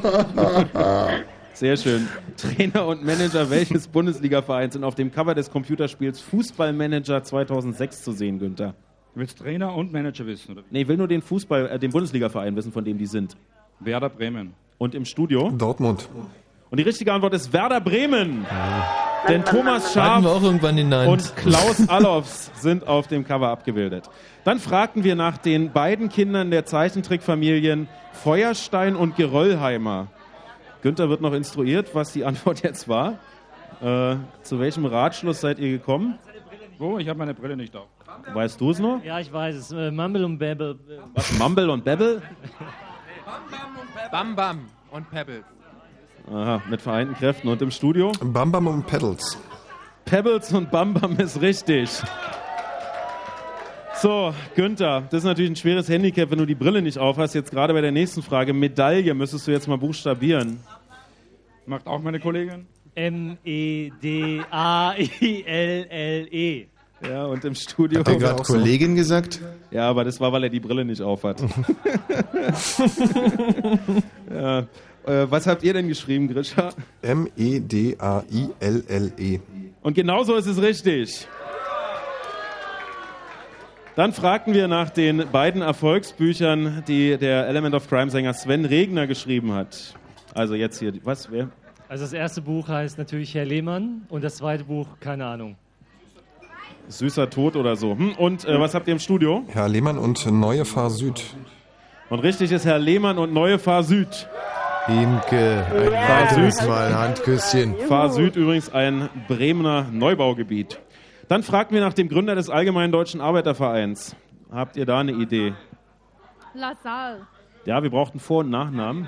Sehr 1.53 1.77
schön. 1.77 2.07
Trainer 2.38 2.85
und 2.88 3.05
Manager 3.05 3.49
welches 3.49 3.88
Bundesligavereins 3.88 4.73
sind 4.73 4.83
auf 4.83 4.95
dem 4.95 5.11
Cover 5.11 5.35
des 5.35 5.49
Computerspiels 5.51 6.19
Fußballmanager 6.22 7.23
2006 7.23 8.03
zu 8.03 8.11
sehen, 8.11 8.39
Günther? 8.39 8.73
Du 9.13 9.19
willst 9.19 9.38
Trainer 9.39 9.75
und 9.75 9.93
Manager 9.93 10.25
wissen, 10.25 10.51
oder? 10.53 10.63
Nee, 10.72 10.81
ich 10.81 10.88
will 10.88 10.97
nur 10.97 11.07
den 11.07 11.22
Fußball, 11.22 11.69
äh, 11.69 11.80
den 11.80 11.91
Bundesligaverein 11.91 12.55
wissen, 12.55 12.72
von 12.72 12.83
dem 12.83 12.97
die 12.97 13.05
sind. 13.05 13.38
Werder 13.80 14.09
Bremen. 14.09 14.53
Und 14.80 14.95
im 14.95 15.05
Studio? 15.05 15.51
Dortmund. 15.51 16.09
Und 16.74 16.77
die 16.77 16.85
richtige 16.85 17.14
Antwort 17.14 17.35
ist 17.35 17.53
Werder 17.53 17.80
Bremen. 17.80 18.48
Denn 19.27 19.45
Thomas 19.45 19.93
Schaaf 19.93 20.26
auch 20.26 20.42
irgendwann 20.42 20.76
genannt. 20.76 21.08
und 21.08 21.35
Klaus 21.35 21.88
Allofs 21.88 22.50
sind 22.56 22.88
auf 22.88 23.06
dem 23.06 23.24
Cover 23.24 23.50
abgebildet. 23.50 24.10
Dann 24.43 24.58
fragten 24.58 25.03
wir 25.03 25.14
nach 25.14 25.38
den 25.38 25.72
beiden 25.72 26.10
Kindern 26.10 26.50
der 26.50 26.66
Zeichentrickfamilien 26.66 27.88
Feuerstein 28.14 28.95
und 28.95 29.16
Geröllheimer. 29.18 30.08
Günther 30.82 31.10
wird 31.10 31.22
noch 31.22 31.34
instruiert, 31.34 31.93
was 31.93 32.11
die 32.11 32.26
Antwort 32.26 32.64
jetzt 32.64 32.90
war. 32.90 33.19
Äh, 33.80 34.16
zu 34.42 34.60
welchem 34.60 34.88
Ratschluss 34.88 35.42
seid 35.42 35.60
ihr 35.60 35.69
gekommen? 35.69 36.18
Wo? 36.80 36.98
Ich 36.98 37.08
habe 37.08 37.19
meine 37.19 37.35
Brille 37.35 37.56
nicht 37.56 37.76
auf. 37.76 37.90
Weißt 38.34 38.60
du 38.60 38.72
es 38.72 38.80
noch? 38.80 39.03
Ja, 39.03 39.19
ich 39.19 39.32
weiß 39.32 39.56
es. 39.58 39.72
Äh, 39.72 39.92
Mumble 39.92 40.26
und 40.26 40.40
Babble. 40.40 40.80
Was? 41.14 41.38
Mumble 41.38 41.69
und 41.69 41.85
Babble? 41.85 42.24
Bam 44.11 44.35
Bam 44.35 44.66
und 44.90 45.08
Pebbles. 45.11 45.43
Aha, 46.32 46.61
mit 46.69 46.82
vereinten 46.82 47.16
Kräften. 47.16 47.50
Und 47.50 47.61
im 47.61 47.72
Studio? 47.72 48.11
Bam 48.22 48.52
Bam 48.52 48.68
und 48.68 48.88
Pedals. 48.88 49.38
Pebbles 50.06 50.52
und 50.53 50.72
Bam 50.72 50.93
Bam 50.93 51.18
ist 51.18 51.42
richtig. 51.42 51.90
So, 54.02 54.34
Günther, 54.56 55.03
das 55.10 55.19
ist 55.19 55.26
natürlich 55.26 55.52
ein 55.52 55.56
schweres 55.56 55.88
Handicap, 55.88 56.30
wenn 56.32 56.40
du 56.40 56.45
die 56.45 56.56
Brille 56.56 56.82
nicht 56.82 56.98
aufhast. 56.98 57.35
Jetzt 57.35 57.52
gerade 57.52 57.74
bei 57.74 57.82
der 57.82 57.92
nächsten 57.92 58.22
Frage. 58.22 58.53
Medaille 58.53 59.14
müsstest 59.14 59.48
du 59.48 59.52
jetzt 59.52 59.68
mal 59.68 59.77
buchstabieren. 59.77 60.60
Macht 61.66 61.88
auch 61.88 62.02
meine 62.02 62.19
Kollegin? 62.19 62.66
E 62.95 63.08
M-E-D-A-I-L-L-E. 63.08 64.43
Ja, 67.08 67.26
und 67.26 67.43
im 67.43 67.56
Studio. 67.56 68.00
Hat 68.00 68.08
er 68.08 68.16
gerade 68.16 68.43
Kollegin 68.43 68.95
gesagt? 68.95 69.42
Ja, 69.72 69.90
aber 69.90 70.03
das 70.03 70.19
war, 70.19 70.32
weil 70.32 70.43
er 70.43 70.50
die 70.50 70.60
Brille 70.60 70.85
nicht 70.85 71.02
aufhat. 71.02 71.42
ja. 74.34 74.66
Äh, 75.06 75.25
was 75.30 75.48
habt 75.48 75.64
ihr 75.64 75.73
denn 75.73 75.88
geschrieben, 75.88 76.27
Grisha? 76.27 76.69
E 77.01 77.07
M-E-D-A-I-L-L-E. 77.07 77.99
Und 79.82 79.93
genauso 79.95 80.35
ist 80.35 80.45
es 80.48 80.61
richtig. 80.61 81.27
Dann 83.95 84.11
fragten 84.11 84.53
wir 84.56 84.67
nach 84.67 84.90
den 84.90 85.30
beiden 85.32 85.61
Erfolgsbüchern, 85.61 86.83
die 86.88 87.15
der 87.17 87.48
Element 87.48 87.75
of 87.75 87.88
Crime-Sänger 87.88 88.33
Sven 88.33 88.65
Regner 88.65 89.06
geschrieben 89.06 89.53
hat. 89.53 89.93
Also 90.33 90.56
jetzt 90.56 90.80
hier, 90.80 90.93
was, 91.03 91.32
wer? 91.32 91.49
Also 91.90 92.06
das 92.06 92.14
erste 92.14 92.41
Buch 92.41 92.69
heißt 92.69 92.98
natürlich 92.98 93.35
Herr 93.35 93.45
Lehmann 93.45 94.07
und 94.09 94.23
das 94.23 94.38
zweite 94.38 94.64
Buch, 94.64 94.88
keine 94.99 95.27
Ahnung. 95.27 95.57
Süßer 96.88 97.30
Tod 97.30 97.56
oder 97.56 97.75
so. 97.75 97.91
Hm, 97.91 98.14
und 98.15 98.45
äh, 98.45 98.59
was 98.59 98.73
habt 98.73 98.88
ihr 98.88 98.93
im 98.93 98.99
Studio? 98.99 99.43
Herr 99.49 99.69
Lehmann 99.69 99.99
und 99.99 100.25
Neue 100.32 100.65
Fahr 100.65 100.90
Süd. 100.90 101.23
Und 102.09 102.19
richtig 102.19 102.51
ist 102.51 102.65
Herr 102.65 102.80
Lehmann 102.80 103.19
und 103.19 103.32
Neue 103.32 103.59
Fahr 103.59 103.83
Süd. 103.83 104.27
Imke, 104.87 105.65
ein 105.65 105.91
Fahr 105.91 106.21
weiteres. 106.21 106.67
Mal 106.67 106.87
ein 106.87 106.97
Handküsschen. 106.97 107.75
Fahr 107.87 108.09
Süd 108.09 108.35
übrigens 108.35 108.69
ein 108.73 109.09
Bremener 109.27 109.87
Neubaugebiet. 109.91 110.79
Dann 111.29 111.41
fragten 111.43 111.73
wir 111.75 111.81
nach 111.81 111.93
dem 111.93 112.09
Gründer 112.09 112.35
des 112.35 112.49
Allgemeinen 112.49 112.91
Deutschen 112.91 113.21
Arbeitervereins. 113.21 114.15
Habt 114.51 114.75
ihr 114.75 114.85
da 114.85 114.99
eine 114.99 115.13
Idee? 115.13 115.53
Lassalle. 116.53 117.25
Ja, 117.65 117.81
wir 117.81 117.89
brauchten 117.89 118.19
Vor- 118.19 118.41
und 118.41 118.49
Nachnamen. 118.49 119.07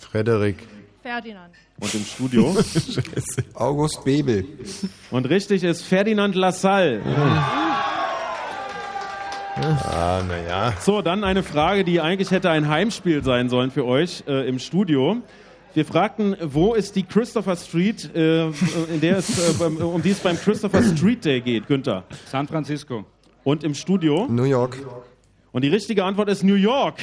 Frederik. 0.00 0.58
Ferdinand. 1.02 1.54
Und 1.80 1.94
im 1.94 2.04
Studio? 2.04 2.56
August 3.54 4.04
Bebel. 4.04 4.44
Und 5.10 5.28
richtig 5.28 5.64
ist 5.64 5.82
Ferdinand 5.82 6.34
Lassalle. 6.36 7.02
Ah, 9.56 10.22
naja. 10.26 10.74
So, 10.80 11.00
dann 11.02 11.24
eine 11.24 11.42
Frage, 11.42 11.82
die 11.84 12.00
eigentlich 12.00 12.30
hätte 12.30 12.50
ein 12.50 12.68
Heimspiel 12.68 13.24
sein 13.24 13.48
sollen 13.48 13.70
für 13.70 13.86
euch 13.86 14.22
äh, 14.28 14.46
im 14.48 14.58
Studio. 14.58 15.16
Wir 15.72 15.84
fragten, 15.84 16.36
wo 16.42 16.74
ist 16.74 16.94
die 16.96 17.02
Christopher 17.04 17.56
Street, 17.56 18.14
äh, 18.14 18.46
in 18.46 19.00
der 19.00 19.18
es, 19.18 19.38
äh, 19.38 19.52
beim, 19.58 19.76
um 19.78 20.02
die 20.02 20.10
es 20.10 20.18
beim 20.20 20.38
Christopher 20.38 20.82
Street 20.82 21.24
Day 21.24 21.40
geht, 21.40 21.66
Günther? 21.66 22.04
San 22.26 22.46
Francisco. 22.46 23.04
Und 23.44 23.64
im 23.64 23.74
Studio? 23.74 24.26
New 24.28 24.44
York. 24.44 24.78
Und 25.52 25.62
die 25.62 25.68
richtige 25.68 26.04
Antwort 26.04 26.28
ist 26.28 26.42
New 26.42 26.54
York. 26.54 26.96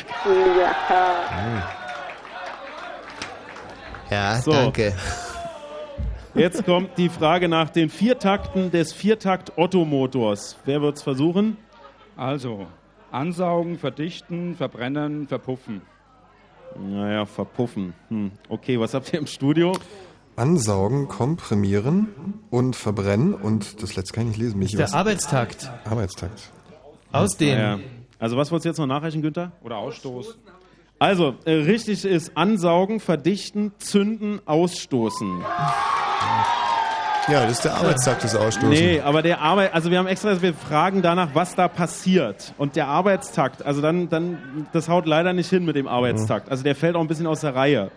Ja, 4.12 4.36
So. 4.42 4.52
danke. 4.52 4.94
Jetzt 6.36 6.66
kommt 6.66 6.98
die 6.98 7.10
Frage 7.10 7.48
nach 7.48 7.70
den 7.70 7.90
Viertakten 7.90 8.72
des 8.72 8.92
Viertakt-Otto-Motors. 8.94 10.58
Wer 10.66 10.82
wird's 10.82 11.02
versuchen? 11.04 11.58
Also, 12.16 12.68
ansaugen, 13.12 13.78
verdichten, 13.78 14.56
verbrennen, 14.56 15.28
verpuffen. 15.28 15.82
Naja, 16.80 17.26
verpuffen. 17.26 17.94
Hm. 18.10 18.32
Okay, 18.50 18.80
was 18.80 18.94
habt 18.94 19.14
ihr 19.14 19.20
im 19.20 19.28
Studio? 19.28 19.74
Ansaugen, 20.36 21.08
komprimieren 21.08 22.08
und 22.50 22.76
verbrennen 22.76 23.36
und 23.36 23.84
das 23.84 23.96
letzte 23.96 24.14
kann 24.14 24.24
ich 24.24 24.30
nicht 24.30 24.40
lesen. 24.40 24.60
Michi, 24.60 24.78
Der 24.78 24.86
was? 24.86 24.94
Arbeitstakt. 24.94 25.70
Arbeitstakt. 25.86 26.52
Ausdehnen. 27.12 27.60
Ja. 27.60 27.80
Also 28.18 28.38
was 28.38 28.50
wolltest 28.50 28.66
du 28.66 28.70
jetzt 28.70 28.78
noch 28.80 28.88
nachreichen, 28.88 29.22
Günther? 29.22 29.52
Oder 29.64 29.78
ausstoßen. 29.78 30.34
Also, 30.98 31.36
äh, 31.46 31.52
richtig 31.52 32.06
ist 32.06 32.36
ansaugen, 32.38 33.00
verdichten, 33.00 33.74
zünden, 33.78 34.40
ausstoßen. 34.48 35.44
Ja, 37.32 37.44
das 37.44 37.54
ist 37.54 37.66
der 37.66 37.74
Arbeitstag 37.76 38.20
des 38.20 38.36
Ausstoßen. 38.36 38.70
Nee, 38.70 39.00
aber 39.00 39.22
der 39.22 39.40
Arbeit, 39.40 39.74
also 39.74 39.90
wir 39.90 39.98
haben 39.98 40.08
extra, 40.08 40.42
wir 40.42 40.54
fragen 40.54 41.02
danach, 41.02 41.30
was 41.34 41.56
da 41.56 41.68
passiert. 41.70 42.54
Und 42.58 42.76
der 42.76 42.88
Arbeitstakt, 42.88 43.66
also 43.66 43.82
dann, 43.82 44.10
dann, 44.10 44.68
das 44.74 44.90
haut 44.90 45.06
leider 45.06 45.32
nicht 45.32 45.50
hin 45.50 45.64
mit 45.64 45.76
dem 45.78 45.88
Arbeitstakt. 45.88 46.50
Also 46.52 46.64
der 46.64 46.76
fällt 46.76 46.96
auch 46.96 47.02
ein 47.02 47.08
bisschen 47.08 47.28
aus 47.28 47.40
der 47.42 47.56
Reihe. 47.56 47.92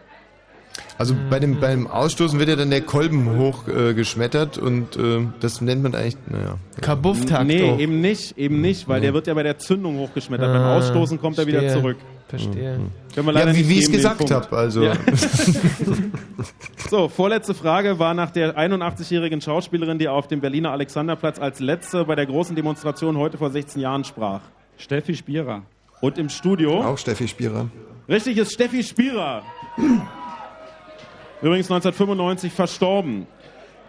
Also 0.99 1.15
bei 1.31 1.41
dem, 1.41 1.59
beim 1.59 1.87
Ausstoßen 1.87 2.39
wird 2.39 2.51
ja 2.51 2.57
dann 2.57 2.71
der 2.71 2.83
Kolben 2.83 3.37
hochgeschmettert 3.39 3.91
äh, 3.91 3.95
geschmettert 3.95 4.59
und 4.59 4.97
äh, 4.97 5.27
das 5.41 5.61
nennt 5.61 5.83
man 5.83 5.95
eigentlich, 5.95 6.17
naja. 6.29 6.57
Kabuftakt. 6.81 7.47
Nee, 7.47 7.71
auch. 7.71 7.79
eben 7.79 8.01
nicht, 8.01 8.37
eben 8.39 8.61
nicht, 8.61 8.87
weil 8.87 9.01
Nee. 9.01 9.07
der 9.07 9.15
wird 9.15 9.27
ja 9.27 9.35
bei 9.35 9.43
der 9.43 9.59
Zündung 9.59 9.99
hochgeschmettert. 9.99 10.53
Beim 10.53 10.63
Ah, 10.63 10.77
Ausstoßen 10.77 11.21
kommt 11.21 11.39
er 11.39 11.47
wieder 11.47 11.69
zurück. 11.71 11.97
Verstehe. 12.29 12.81
Können 13.15 13.27
wir 13.27 13.33
leider 13.33 13.53
Ja, 13.53 13.57
wie- 13.57 13.69
wie 13.69 13.75
geben, 13.75 13.87
den 13.87 13.93
gesagt 13.93 14.19
Punkt. 14.19 14.33
hab, 14.33 14.53
also. 14.53 14.83
Ja. 14.83 14.95
so, 16.91 17.09
vorletzte 17.09 17.55
Frage 17.55 17.99
war 17.99 18.15
nach 18.15 18.31
der 18.31 18.57
81-jährigen 18.59 19.41
Schauspielerin, 19.41 19.99
die 19.99 20.09
auf 20.09 20.27
dem 20.27 20.41
Berliner 20.41 20.73
Alexanderplatz 20.73 21.39
als 21.39 21.61
letzte 21.61 22.05
bei 22.05 22.15
der 22.17 22.27
großen 22.27 22.57
Demonstration 22.57 23.17
heute 23.17 23.39
vor 23.39 23.51
16 23.51 23.81
Jahren 23.81 24.03
sprach. 24.05 24.41
Steffi 24.77 25.15
Spierer. 25.15 25.63
Und 26.01 26.19
im 26.19 26.29
Studio? 26.29 26.83
Auch 26.83 26.99
Steffi 26.99 27.29
Spierer. 27.29 27.69
Richtig 28.09 28.39
ist 28.39 28.53
Steffi 28.53 28.83
Spierer. 28.83 29.43
Übrigens 31.43 31.71
1995 31.71 32.53
verstorben. 32.53 33.27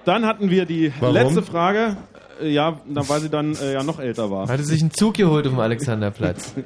Dann 0.05 0.25
hatten 0.25 0.49
wir 0.49 0.65
die 0.65 0.91
Warum? 0.99 1.15
letzte 1.15 1.41
Frage. 1.41 1.97
Äh, 2.41 2.49
Ja, 2.53 2.79
weil 2.85 3.19
sie 3.21 3.29
dann 3.29 3.55
äh, 3.55 3.73
ja 3.73 3.83
noch 3.83 3.99
älter 3.99 4.29
war. 4.29 4.47
Hatte 4.47 4.63
sich 4.63 4.81
einen 4.81 4.91
Zug 4.91 5.15
geholt 5.15 5.45
auf 5.47 5.53
dem 5.53 5.59
Alexanderplatz. 5.59 6.53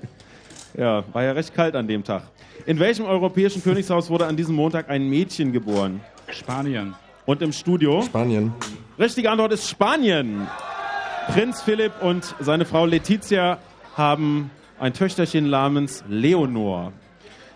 Ja, 0.78 1.04
war 1.14 1.24
ja 1.24 1.32
recht 1.34 1.54
kalt 1.54 1.76
an 1.76 1.88
dem 1.88 2.04
Tag. 2.04 2.24
In 2.66 2.80
welchem 2.80 3.06
europäischen 3.06 3.64
Königshaus 3.64 4.10
wurde 4.10 4.26
an 4.26 4.38
diesem 4.38 4.56
Montag 4.56 4.90
ein 4.90 5.10
Mädchen 5.10 5.52
geboren? 5.52 6.02
Spanien. 6.30 6.94
Und 7.26 7.42
im 7.42 7.52
Studio? 7.52 8.02
Spanien. 8.04 8.54
Richtige 8.98 9.30
Antwort 9.30 9.54
ist 9.54 9.70
Spanien. 9.70 10.48
Prinz 11.28 11.62
Philipp 11.62 11.94
und 12.02 12.36
seine 12.40 12.66
Frau 12.66 12.86
Letizia 12.86 13.60
haben 13.96 14.52
ein 14.80 14.94
Töchterchen 14.94 15.50
namens 15.50 16.04
Leonor. 16.08 16.92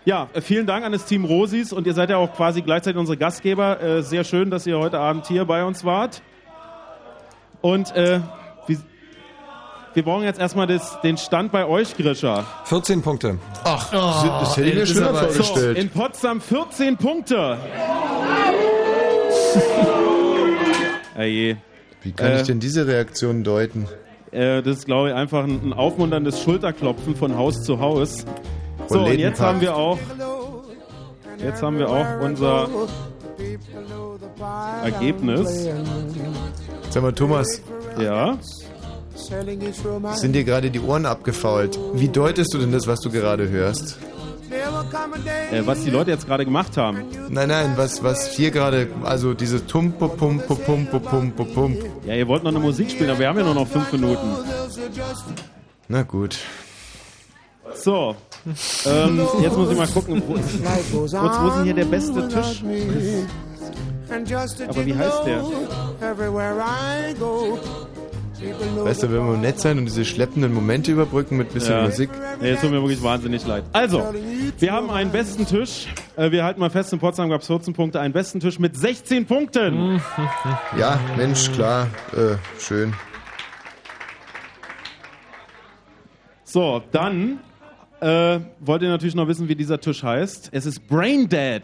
Ja, 0.04 0.28
äh, 0.34 0.40
vielen 0.40 0.66
Dank 0.66 0.84
an 0.84 0.92
das 0.92 1.04
Team 1.04 1.24
Rosis 1.24 1.72
und 1.72 1.86
ihr 1.86 1.94
seid 1.94 2.10
ja 2.10 2.16
auch 2.16 2.32
quasi 2.34 2.62
gleichzeitig 2.62 2.98
unsere 2.98 3.16
Gastgeber. 3.16 3.80
Äh, 3.82 4.02
sehr 4.02 4.22
schön, 4.22 4.50
dass 4.50 4.66
ihr 4.66 4.78
heute 4.78 5.00
Abend 5.00 5.26
hier 5.26 5.44
bei 5.44 5.64
uns 5.64 5.84
wart. 5.84 6.22
Und 7.60 7.94
äh, 7.96 8.20
wir 9.96 10.02
brauchen 10.02 10.24
jetzt 10.24 10.38
erstmal 10.38 10.66
das, 10.66 11.00
den 11.00 11.16
Stand 11.16 11.52
bei 11.52 11.64
euch, 11.66 11.96
Grisha. 11.96 12.44
14 12.64 13.00
Punkte. 13.00 13.38
Ach, 13.64 13.90
das 13.90 14.54
hätte 14.58 14.68
ich 14.68 14.74
mir 14.74 14.86
schöner 14.86 15.14
So, 15.14 15.28
vorgestellt. 15.42 15.78
in 15.78 15.88
Potsdam 15.88 16.42
14 16.42 16.98
Punkte. 16.98 17.56
Herrje. 21.14 21.56
Wie 22.02 22.12
kann 22.12 22.36
ich 22.36 22.42
denn 22.42 22.60
diese 22.60 22.86
Reaktion 22.86 23.42
deuten? 23.42 23.88
Äh, 24.32 24.60
das 24.62 24.80
ist, 24.80 24.84
glaube 24.84 25.08
ich, 25.08 25.14
einfach 25.14 25.44
ein, 25.44 25.62
ein 25.64 25.72
aufmunterndes 25.72 26.42
Schulterklopfen 26.42 27.16
von 27.16 27.38
Haus 27.38 27.62
zu 27.62 27.80
Haus. 27.80 28.26
So, 28.88 29.00
und 29.00 29.18
jetzt 29.18 29.40
haben 29.40 29.62
wir 29.62 29.74
auch, 29.74 29.98
jetzt 31.38 31.62
haben 31.62 31.78
wir 31.78 31.88
auch 31.88 32.20
unser 32.20 32.68
Ergebnis. 34.84 35.70
Sag 36.90 37.02
mal, 37.02 37.14
Thomas. 37.14 37.62
Ja? 37.98 38.36
Sind 40.14 40.32
dir 40.32 40.44
gerade 40.44 40.70
die 40.70 40.80
Ohren 40.80 41.06
abgefault? 41.06 41.78
Wie 41.94 42.08
deutest 42.08 42.52
du 42.54 42.58
denn 42.58 42.72
das, 42.72 42.86
was 42.86 43.00
du 43.00 43.10
gerade 43.10 43.48
hörst? 43.48 43.98
Äh, 45.50 45.66
was 45.66 45.82
die 45.84 45.90
Leute 45.90 46.10
jetzt 46.10 46.26
gerade 46.26 46.44
gemacht 46.44 46.76
haben. 46.76 46.98
Nein, 47.28 47.48
nein, 47.48 47.72
was, 47.76 48.02
was 48.02 48.28
hier 48.28 48.50
gerade, 48.50 48.88
also 49.02 49.34
diese 49.34 49.66
Tum, 49.66 49.92
pum, 49.92 50.16
pum, 50.16 50.40
pum, 50.40 50.86
pum, 50.86 51.32
pum, 51.32 51.76
Ja, 52.06 52.14
ihr 52.14 52.28
wollt 52.28 52.44
noch 52.44 52.50
eine 52.50 52.60
Musik 52.60 52.90
spielen, 52.90 53.10
aber 53.10 53.18
wir 53.18 53.28
haben 53.28 53.38
ja 53.38 53.44
nur 53.44 53.54
noch 53.54 53.66
fünf 53.66 53.90
Minuten. 53.92 54.28
Na 55.88 56.02
gut. 56.02 56.38
So, 57.74 58.14
ähm, 58.86 59.20
jetzt 59.42 59.56
muss 59.56 59.70
ich 59.70 59.76
mal 59.76 59.88
gucken, 59.88 60.22
wo, 60.26 60.34
wo, 60.34 61.00
wo 61.00 61.04
ist 61.04 61.56
denn 61.56 61.64
hier 61.64 61.74
der 61.74 61.84
beste 61.84 62.28
Tisch? 62.28 62.62
Aber 64.68 64.86
wie 64.86 64.94
heißt 64.94 65.26
der? 65.26 65.44
Weißt 68.76 69.02
du, 69.02 69.10
wenn 69.12 69.26
wir 69.26 69.36
nett 69.36 69.58
sein 69.60 69.78
und 69.78 69.86
diese 69.86 70.04
schleppenden 70.04 70.52
Momente 70.52 70.92
überbrücken 70.92 71.36
mit 71.36 71.52
bisschen 71.52 71.72
Ja. 71.76 71.82
Musik. 71.84 72.10
Nee, 72.40 72.50
es 72.50 72.60
tut 72.60 72.70
mir 72.70 72.80
wirklich 72.82 73.02
wahnsinnig 73.02 73.46
leid. 73.46 73.64
Also, 73.72 74.12
wir 74.58 74.72
haben 74.72 74.90
einen 74.90 75.10
besten 75.10 75.46
Tisch. 75.46 75.86
Äh, 76.16 76.30
Wir 76.30 76.44
halten 76.44 76.60
mal 76.60 76.70
fest, 76.70 76.92
in 76.92 76.98
Potsdam 76.98 77.28
gab 77.30 77.40
es 77.40 77.46
14 77.46 77.72
Punkte. 77.74 78.00
Einen 78.00 78.12
besten 78.12 78.40
Tisch 78.40 78.58
mit 78.58 78.76
16 78.76 79.26
Punkten. 79.26 80.00
Ja, 80.78 80.98
Mensch, 81.16 81.50
klar, 81.52 81.86
äh, 82.12 82.36
schön. 82.60 82.92
So, 86.44 86.82
dann 86.92 87.40
äh, 88.00 88.38
wollt 88.60 88.82
ihr 88.82 88.88
natürlich 88.88 89.14
noch 89.14 89.26
wissen, 89.28 89.48
wie 89.48 89.54
dieser 89.56 89.80
Tisch 89.80 90.02
heißt. 90.02 90.50
Es 90.52 90.66
ist 90.66 90.86
Brain 90.86 91.28
Dead. 91.28 91.62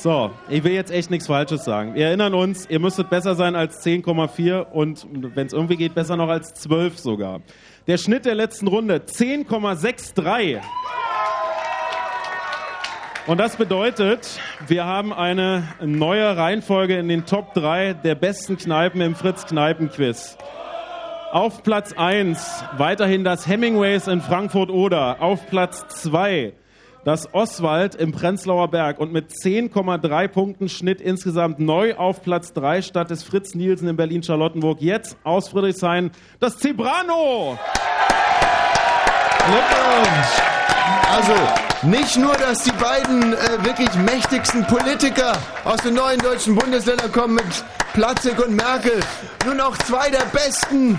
So, 0.00 0.30
ich 0.48 0.62
will 0.62 0.74
jetzt 0.74 0.92
echt 0.92 1.10
nichts 1.10 1.26
Falsches 1.26 1.64
sagen. 1.64 1.96
Wir 1.96 2.06
erinnern 2.06 2.32
uns, 2.32 2.70
ihr 2.70 2.78
müsstet 2.78 3.10
besser 3.10 3.34
sein 3.34 3.56
als 3.56 3.84
10,4 3.84 4.60
und 4.70 5.04
wenn 5.10 5.48
es 5.48 5.52
irgendwie 5.52 5.74
geht, 5.74 5.96
besser 5.96 6.16
noch 6.16 6.28
als 6.28 6.54
12 6.54 7.00
sogar. 7.00 7.40
Der 7.88 7.98
Schnitt 7.98 8.24
der 8.24 8.36
letzten 8.36 8.68
Runde 8.68 8.98
10,63. 9.04 10.60
Und 13.26 13.38
das 13.38 13.56
bedeutet, 13.56 14.38
wir 14.68 14.84
haben 14.84 15.12
eine 15.12 15.64
neue 15.80 16.36
Reihenfolge 16.36 16.96
in 16.96 17.08
den 17.08 17.26
Top 17.26 17.52
3 17.54 17.94
der 17.94 18.14
besten 18.14 18.56
Kneipen 18.56 19.00
im 19.00 19.16
Fritz-Kneipen-Quiz. 19.16 20.38
Auf 21.32 21.64
Platz 21.64 21.92
1 21.92 22.62
weiterhin 22.76 23.24
das 23.24 23.48
Hemingways 23.48 24.06
in 24.06 24.20
Frankfurt-Oder. 24.20 25.20
Auf 25.20 25.48
Platz 25.48 25.88
2 25.88 26.52
das 27.08 27.32
Oswald 27.32 27.94
im 27.94 28.12
Prenzlauer 28.12 28.68
Berg 28.68 28.98
und 28.98 29.14
mit 29.14 29.30
10,3 29.30 30.28
Punkten 30.28 30.68
Schnitt 30.68 31.00
insgesamt 31.00 31.58
neu 31.58 31.94
auf 31.94 32.20
Platz 32.20 32.52
3 32.52 32.82
statt 32.82 33.08
des 33.08 33.22
Fritz 33.22 33.54
Nielsen 33.54 33.88
in 33.88 33.96
Berlin-Charlottenburg. 33.96 34.82
Jetzt 34.82 35.16
aus 35.24 35.48
Friedrichshain 35.48 36.10
das 36.38 36.58
Zebrano. 36.58 37.58
Glückwunsch! 39.46 40.28
Also, 41.10 41.32
nicht 41.80 42.18
nur, 42.18 42.34
dass 42.34 42.64
die 42.64 42.72
beiden 42.72 43.32
äh, 43.32 43.64
wirklich 43.64 43.88
mächtigsten 43.94 44.66
Politiker 44.66 45.32
aus 45.64 45.78
den 45.78 45.94
neuen 45.94 46.18
deutschen 46.18 46.56
Bundesländern 46.56 47.10
kommen 47.10 47.36
mit 47.36 47.64
Platzig 47.94 48.38
und 48.38 48.54
Merkel, 48.54 49.00
nur 49.46 49.54
noch 49.54 49.78
zwei 49.78 50.10
der 50.10 50.26
besten. 50.30 50.98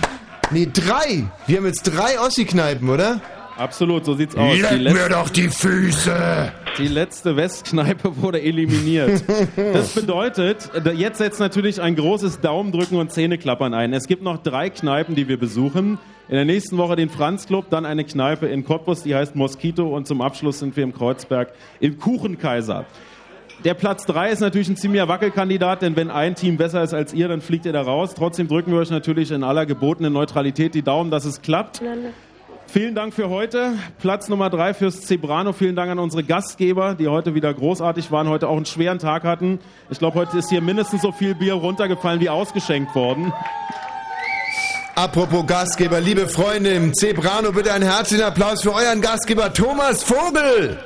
Nee, 0.50 0.68
drei. 0.74 1.26
Wir 1.46 1.58
haben 1.58 1.68
jetzt 1.68 1.84
drei 1.84 2.20
Ossi-Kneipen, 2.20 2.90
oder? 2.90 3.22
Absolut, 3.60 4.06
so 4.06 4.14
sieht's 4.16 4.36
aus. 4.36 4.58
Leck 4.58 4.70
Die 4.70 4.76
mir 4.78 4.82
letzte- 4.94 5.10
doch 5.10 5.30
die 5.30 5.50
Füße! 5.50 6.52
Die 6.78 6.88
letzte 6.88 7.36
Westkneipe 7.36 8.18
wurde 8.22 8.42
eliminiert. 8.42 9.24
Das 9.74 9.90
bedeutet, 9.94 10.70
jetzt 10.96 11.18
setzt 11.18 11.40
natürlich 11.40 11.82
ein 11.82 11.96
großes 11.96 12.40
Daumendrücken 12.40 12.98
und 12.98 13.12
Zähneklappern 13.12 13.74
ein. 13.74 13.94
Es 13.94 14.08
gibt 14.08 14.24
noch 14.24 14.38
drei 14.42 14.70
Kneipen, 14.70 15.16
die 15.16 15.28
wir 15.28 15.38
besuchen. 15.38 15.98
In 16.30 16.36
der 16.36 16.46
nächsten 16.46 16.78
Woche 16.78 16.96
den 16.96 17.10
Franz 17.10 17.48
Club, 17.48 17.66
dann 17.70 17.86
eine 17.86 18.06
Kneipe 18.06 18.48
in 18.48 18.64
Cottbus, 18.64 19.04
die 19.04 19.16
heißt 19.16 19.36
Mosquito 19.36 19.88
und 19.96 20.08
zum 20.08 20.22
Abschluss 20.22 20.60
sind 20.60 20.76
wir 20.78 20.84
im 20.84 20.94
Kreuzberg 20.94 21.52
im 21.80 21.98
Kuchenkaiser. 22.00 22.86
Der 23.66 23.74
Platz 23.74 24.06
3 24.06 24.30
ist 24.30 24.40
natürlich 24.40 24.70
ein 24.70 24.78
ziemlicher 24.78 25.10
Wackelkandidat, 25.10 25.82
denn 25.82 25.98
wenn 25.98 26.10
ein 26.10 26.36
Team 26.36 26.56
besser 26.56 26.82
ist 26.82 26.94
als 26.94 27.14
ihr, 27.14 27.28
dann 27.28 27.42
fliegt 27.42 27.66
ihr 27.66 27.74
da 27.74 27.82
raus. 27.82 28.14
Trotzdem 28.16 28.48
drücken 28.48 28.72
wir 28.72 28.80
euch 28.80 28.90
natürlich 28.90 29.32
in 29.32 29.44
aller 29.44 29.66
gebotenen 29.66 30.14
Neutralität 30.14 30.74
die 30.76 30.82
Daumen, 30.82 31.12
dass 31.12 31.26
es 31.26 31.42
klappt. 31.42 31.82
Vielen 32.72 32.94
Dank 32.94 33.16
für 33.16 33.30
heute. 33.30 33.74
Platz 34.00 34.30
Nummer 34.30 34.52
drei 34.52 34.76
fürs 34.76 35.02
Zebrano. 35.02 35.54
Vielen 35.54 35.76
Dank 35.76 35.90
an 35.90 35.98
unsere 35.98 36.24
Gastgeber, 36.24 36.94
die 36.94 37.08
heute 37.08 37.34
wieder 37.34 37.52
großartig 37.52 38.12
waren, 38.12 38.28
heute 38.28 38.48
auch 38.48 38.58
einen 38.58 38.68
schweren 38.68 39.00
Tag 39.00 39.24
hatten. 39.24 39.60
Ich 39.90 39.98
glaube, 39.98 40.20
heute 40.20 40.38
ist 40.38 40.50
hier 40.50 40.62
mindestens 40.62 41.02
so 41.02 41.12
viel 41.12 41.34
Bier 41.34 41.56
runtergefallen 41.56 42.20
wie 42.22 42.30
ausgeschenkt 42.30 42.94
worden. 42.94 43.34
Apropos 44.94 45.48
Gastgeber, 45.48 46.00
liebe 46.00 46.28
Freunde 46.28 46.70
im 46.70 46.94
Zebrano, 46.94 47.52
bitte 47.52 47.74
einen 47.74 47.90
herzlichen 47.90 48.24
Applaus 48.24 48.62
für 48.62 48.76
euren 48.76 49.02
Gastgeber 49.02 49.52
Thomas 49.52 50.04
Vogel. 50.04 50.78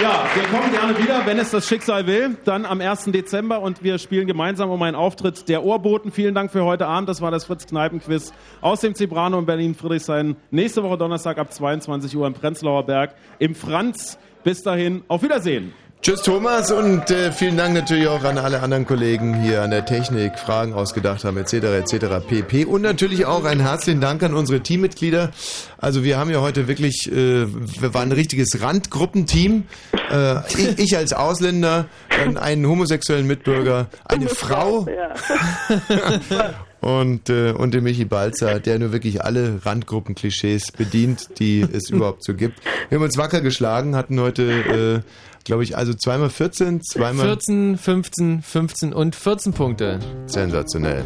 Ja, 0.00 0.24
wir 0.34 0.44
kommen 0.44 0.72
gerne 0.72 0.98
wieder, 0.98 1.26
wenn 1.26 1.38
es 1.38 1.50
das 1.50 1.68
Schicksal 1.68 2.06
will. 2.06 2.38
Dann 2.46 2.64
am 2.64 2.80
1. 2.80 3.04
Dezember 3.06 3.60
und 3.60 3.82
wir 3.82 3.98
spielen 3.98 4.26
gemeinsam 4.26 4.70
um 4.70 4.80
einen 4.82 4.96
Auftritt 4.96 5.46
der 5.50 5.62
Ohrboten. 5.62 6.10
Vielen 6.10 6.34
Dank 6.34 6.50
für 6.50 6.64
heute 6.64 6.86
Abend. 6.86 7.10
Das 7.10 7.20
war 7.20 7.30
das 7.30 7.44
Fritz-Kneipen-Quiz 7.44 8.32
aus 8.62 8.80
dem 8.80 8.94
Zebrano 8.94 9.38
in 9.38 9.44
Berlin-Friedrichshain. 9.44 10.36
Nächste 10.50 10.82
Woche 10.82 10.96
Donnerstag 10.96 11.36
ab 11.36 11.52
22 11.52 12.16
Uhr 12.16 12.26
im 12.26 12.32
Prenzlauer 12.32 12.86
Berg 12.86 13.14
im 13.38 13.54
Franz. 13.54 14.18
Bis 14.42 14.62
dahin, 14.62 15.02
auf 15.06 15.22
Wiedersehen. 15.22 15.74
Tschüss 16.02 16.22
Thomas 16.22 16.72
und 16.72 17.10
äh, 17.10 17.30
vielen 17.30 17.58
Dank 17.58 17.74
natürlich 17.74 18.08
auch 18.08 18.24
an 18.24 18.38
alle 18.38 18.62
anderen 18.62 18.86
Kollegen 18.86 19.34
hier 19.34 19.60
an 19.60 19.70
der 19.70 19.84
Technik, 19.84 20.38
Fragen 20.38 20.72
ausgedacht 20.72 21.24
haben 21.24 21.36
etc. 21.36 21.52
etc. 21.52 22.26
pp. 22.26 22.64
Und 22.64 22.80
natürlich 22.80 23.26
auch 23.26 23.44
einen 23.44 23.60
herzlichen 23.60 24.00
Dank 24.00 24.22
an 24.22 24.32
unsere 24.32 24.60
Teammitglieder. 24.62 25.30
Also 25.76 26.02
wir 26.02 26.16
haben 26.16 26.30
ja 26.30 26.40
heute 26.40 26.68
wirklich, 26.68 27.06
äh, 27.12 27.46
wir 27.46 27.92
waren 27.92 28.08
ein 28.08 28.12
richtiges 28.12 28.62
Randgruppenteam. 28.62 29.64
Äh, 30.10 30.38
ich, 30.48 30.78
ich 30.78 30.96
als 30.96 31.12
Ausländer, 31.12 31.84
dann 32.08 32.38
einen 32.38 32.66
homosexuellen 32.66 33.26
Mitbürger, 33.26 33.90
eine 34.06 34.30
Frau 34.30 34.86
und, 36.80 37.28
äh, 37.28 37.52
und 37.52 37.74
den 37.74 37.84
Michi 37.84 38.06
Balzer, 38.06 38.58
der 38.58 38.78
nur 38.78 38.92
wirklich 38.92 39.22
alle 39.22 39.60
Randgruppen-Klischees 39.66 40.72
bedient, 40.72 41.38
die 41.38 41.60
es 41.60 41.90
überhaupt 41.90 42.24
so 42.24 42.32
gibt. 42.32 42.58
Wir 42.88 42.96
haben 42.96 43.04
uns 43.04 43.18
wacker 43.18 43.42
geschlagen, 43.42 43.96
hatten 43.96 44.18
heute, 44.18 45.02
äh, 45.04 45.10
glaube 45.44 45.62
ich, 45.64 45.76
also 45.76 45.94
zweimal 45.94 46.30
14, 46.30 46.82
zweimal 46.82 47.26
14, 47.26 47.76
15, 47.78 48.42
15 48.42 48.92
und 48.92 49.16
14 49.16 49.52
Punkte. 49.52 49.98
sensationell. 50.26 51.02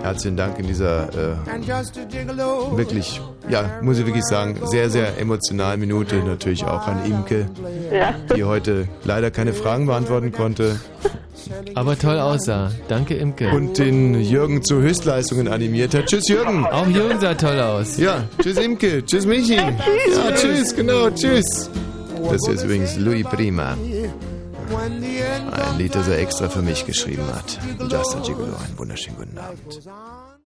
Herzlichen 0.00 0.36
Dank 0.36 0.60
in 0.60 0.66
dieser 0.68 1.08
äh, 1.08 2.76
wirklich, 2.76 3.20
ja, 3.50 3.80
muss 3.82 3.98
ich 3.98 4.06
wirklich 4.06 4.24
sagen, 4.24 4.56
sehr, 4.66 4.90
sehr 4.90 5.18
emotionalen 5.18 5.80
Minute. 5.80 6.16
Natürlich 6.22 6.64
auch 6.64 6.86
an 6.86 7.04
Imke, 7.04 7.46
Ja. 7.92 8.14
die 8.36 8.44
heute 8.44 8.86
leider 9.04 9.32
keine 9.32 9.52
Fragen 9.52 9.86
beantworten 9.86 10.30
konnte. 10.30 10.78
Aber 11.74 11.98
toll 11.98 12.18
aussah. 12.20 12.70
Danke, 12.88 13.14
Imke. 13.14 13.50
Und 13.50 13.78
den 13.78 14.20
Jürgen 14.20 14.62
zu 14.62 14.76
Höchstleistungen 14.80 15.48
animiert 15.48 15.94
hat. 15.94 16.06
Tschüss, 16.06 16.28
Jürgen. 16.28 16.64
Auch 16.64 16.86
Jürgen 16.86 17.18
sah 17.20 17.34
toll 17.34 17.58
aus. 17.60 17.96
Ja, 17.98 18.22
tschüss, 18.40 18.56
Imke. 18.58 19.04
Tschüss, 19.04 19.26
Michi. 19.26 19.54
Ja, 19.56 19.72
tschüss, 20.36 20.76
genau, 20.76 21.10
tschüss. 21.10 21.70
Das 22.30 22.44
hier 22.44 22.54
ist 22.54 22.64
übrigens 22.64 22.96
Louis 22.96 23.24
Prima. 23.24 23.76
Ein 24.70 25.78
Lied, 25.78 25.94
das 25.94 26.08
er 26.08 26.18
extra 26.18 26.48
für 26.48 26.62
mich 26.62 26.84
geschrieben 26.84 27.26
hat. 27.34 27.58
Just 27.90 28.16
a 28.16 28.20
Gigolo. 28.20 28.54
Einen 28.56 28.78
wunderschönen 28.78 29.16
guten 29.16 29.38
Abend. 29.38 29.80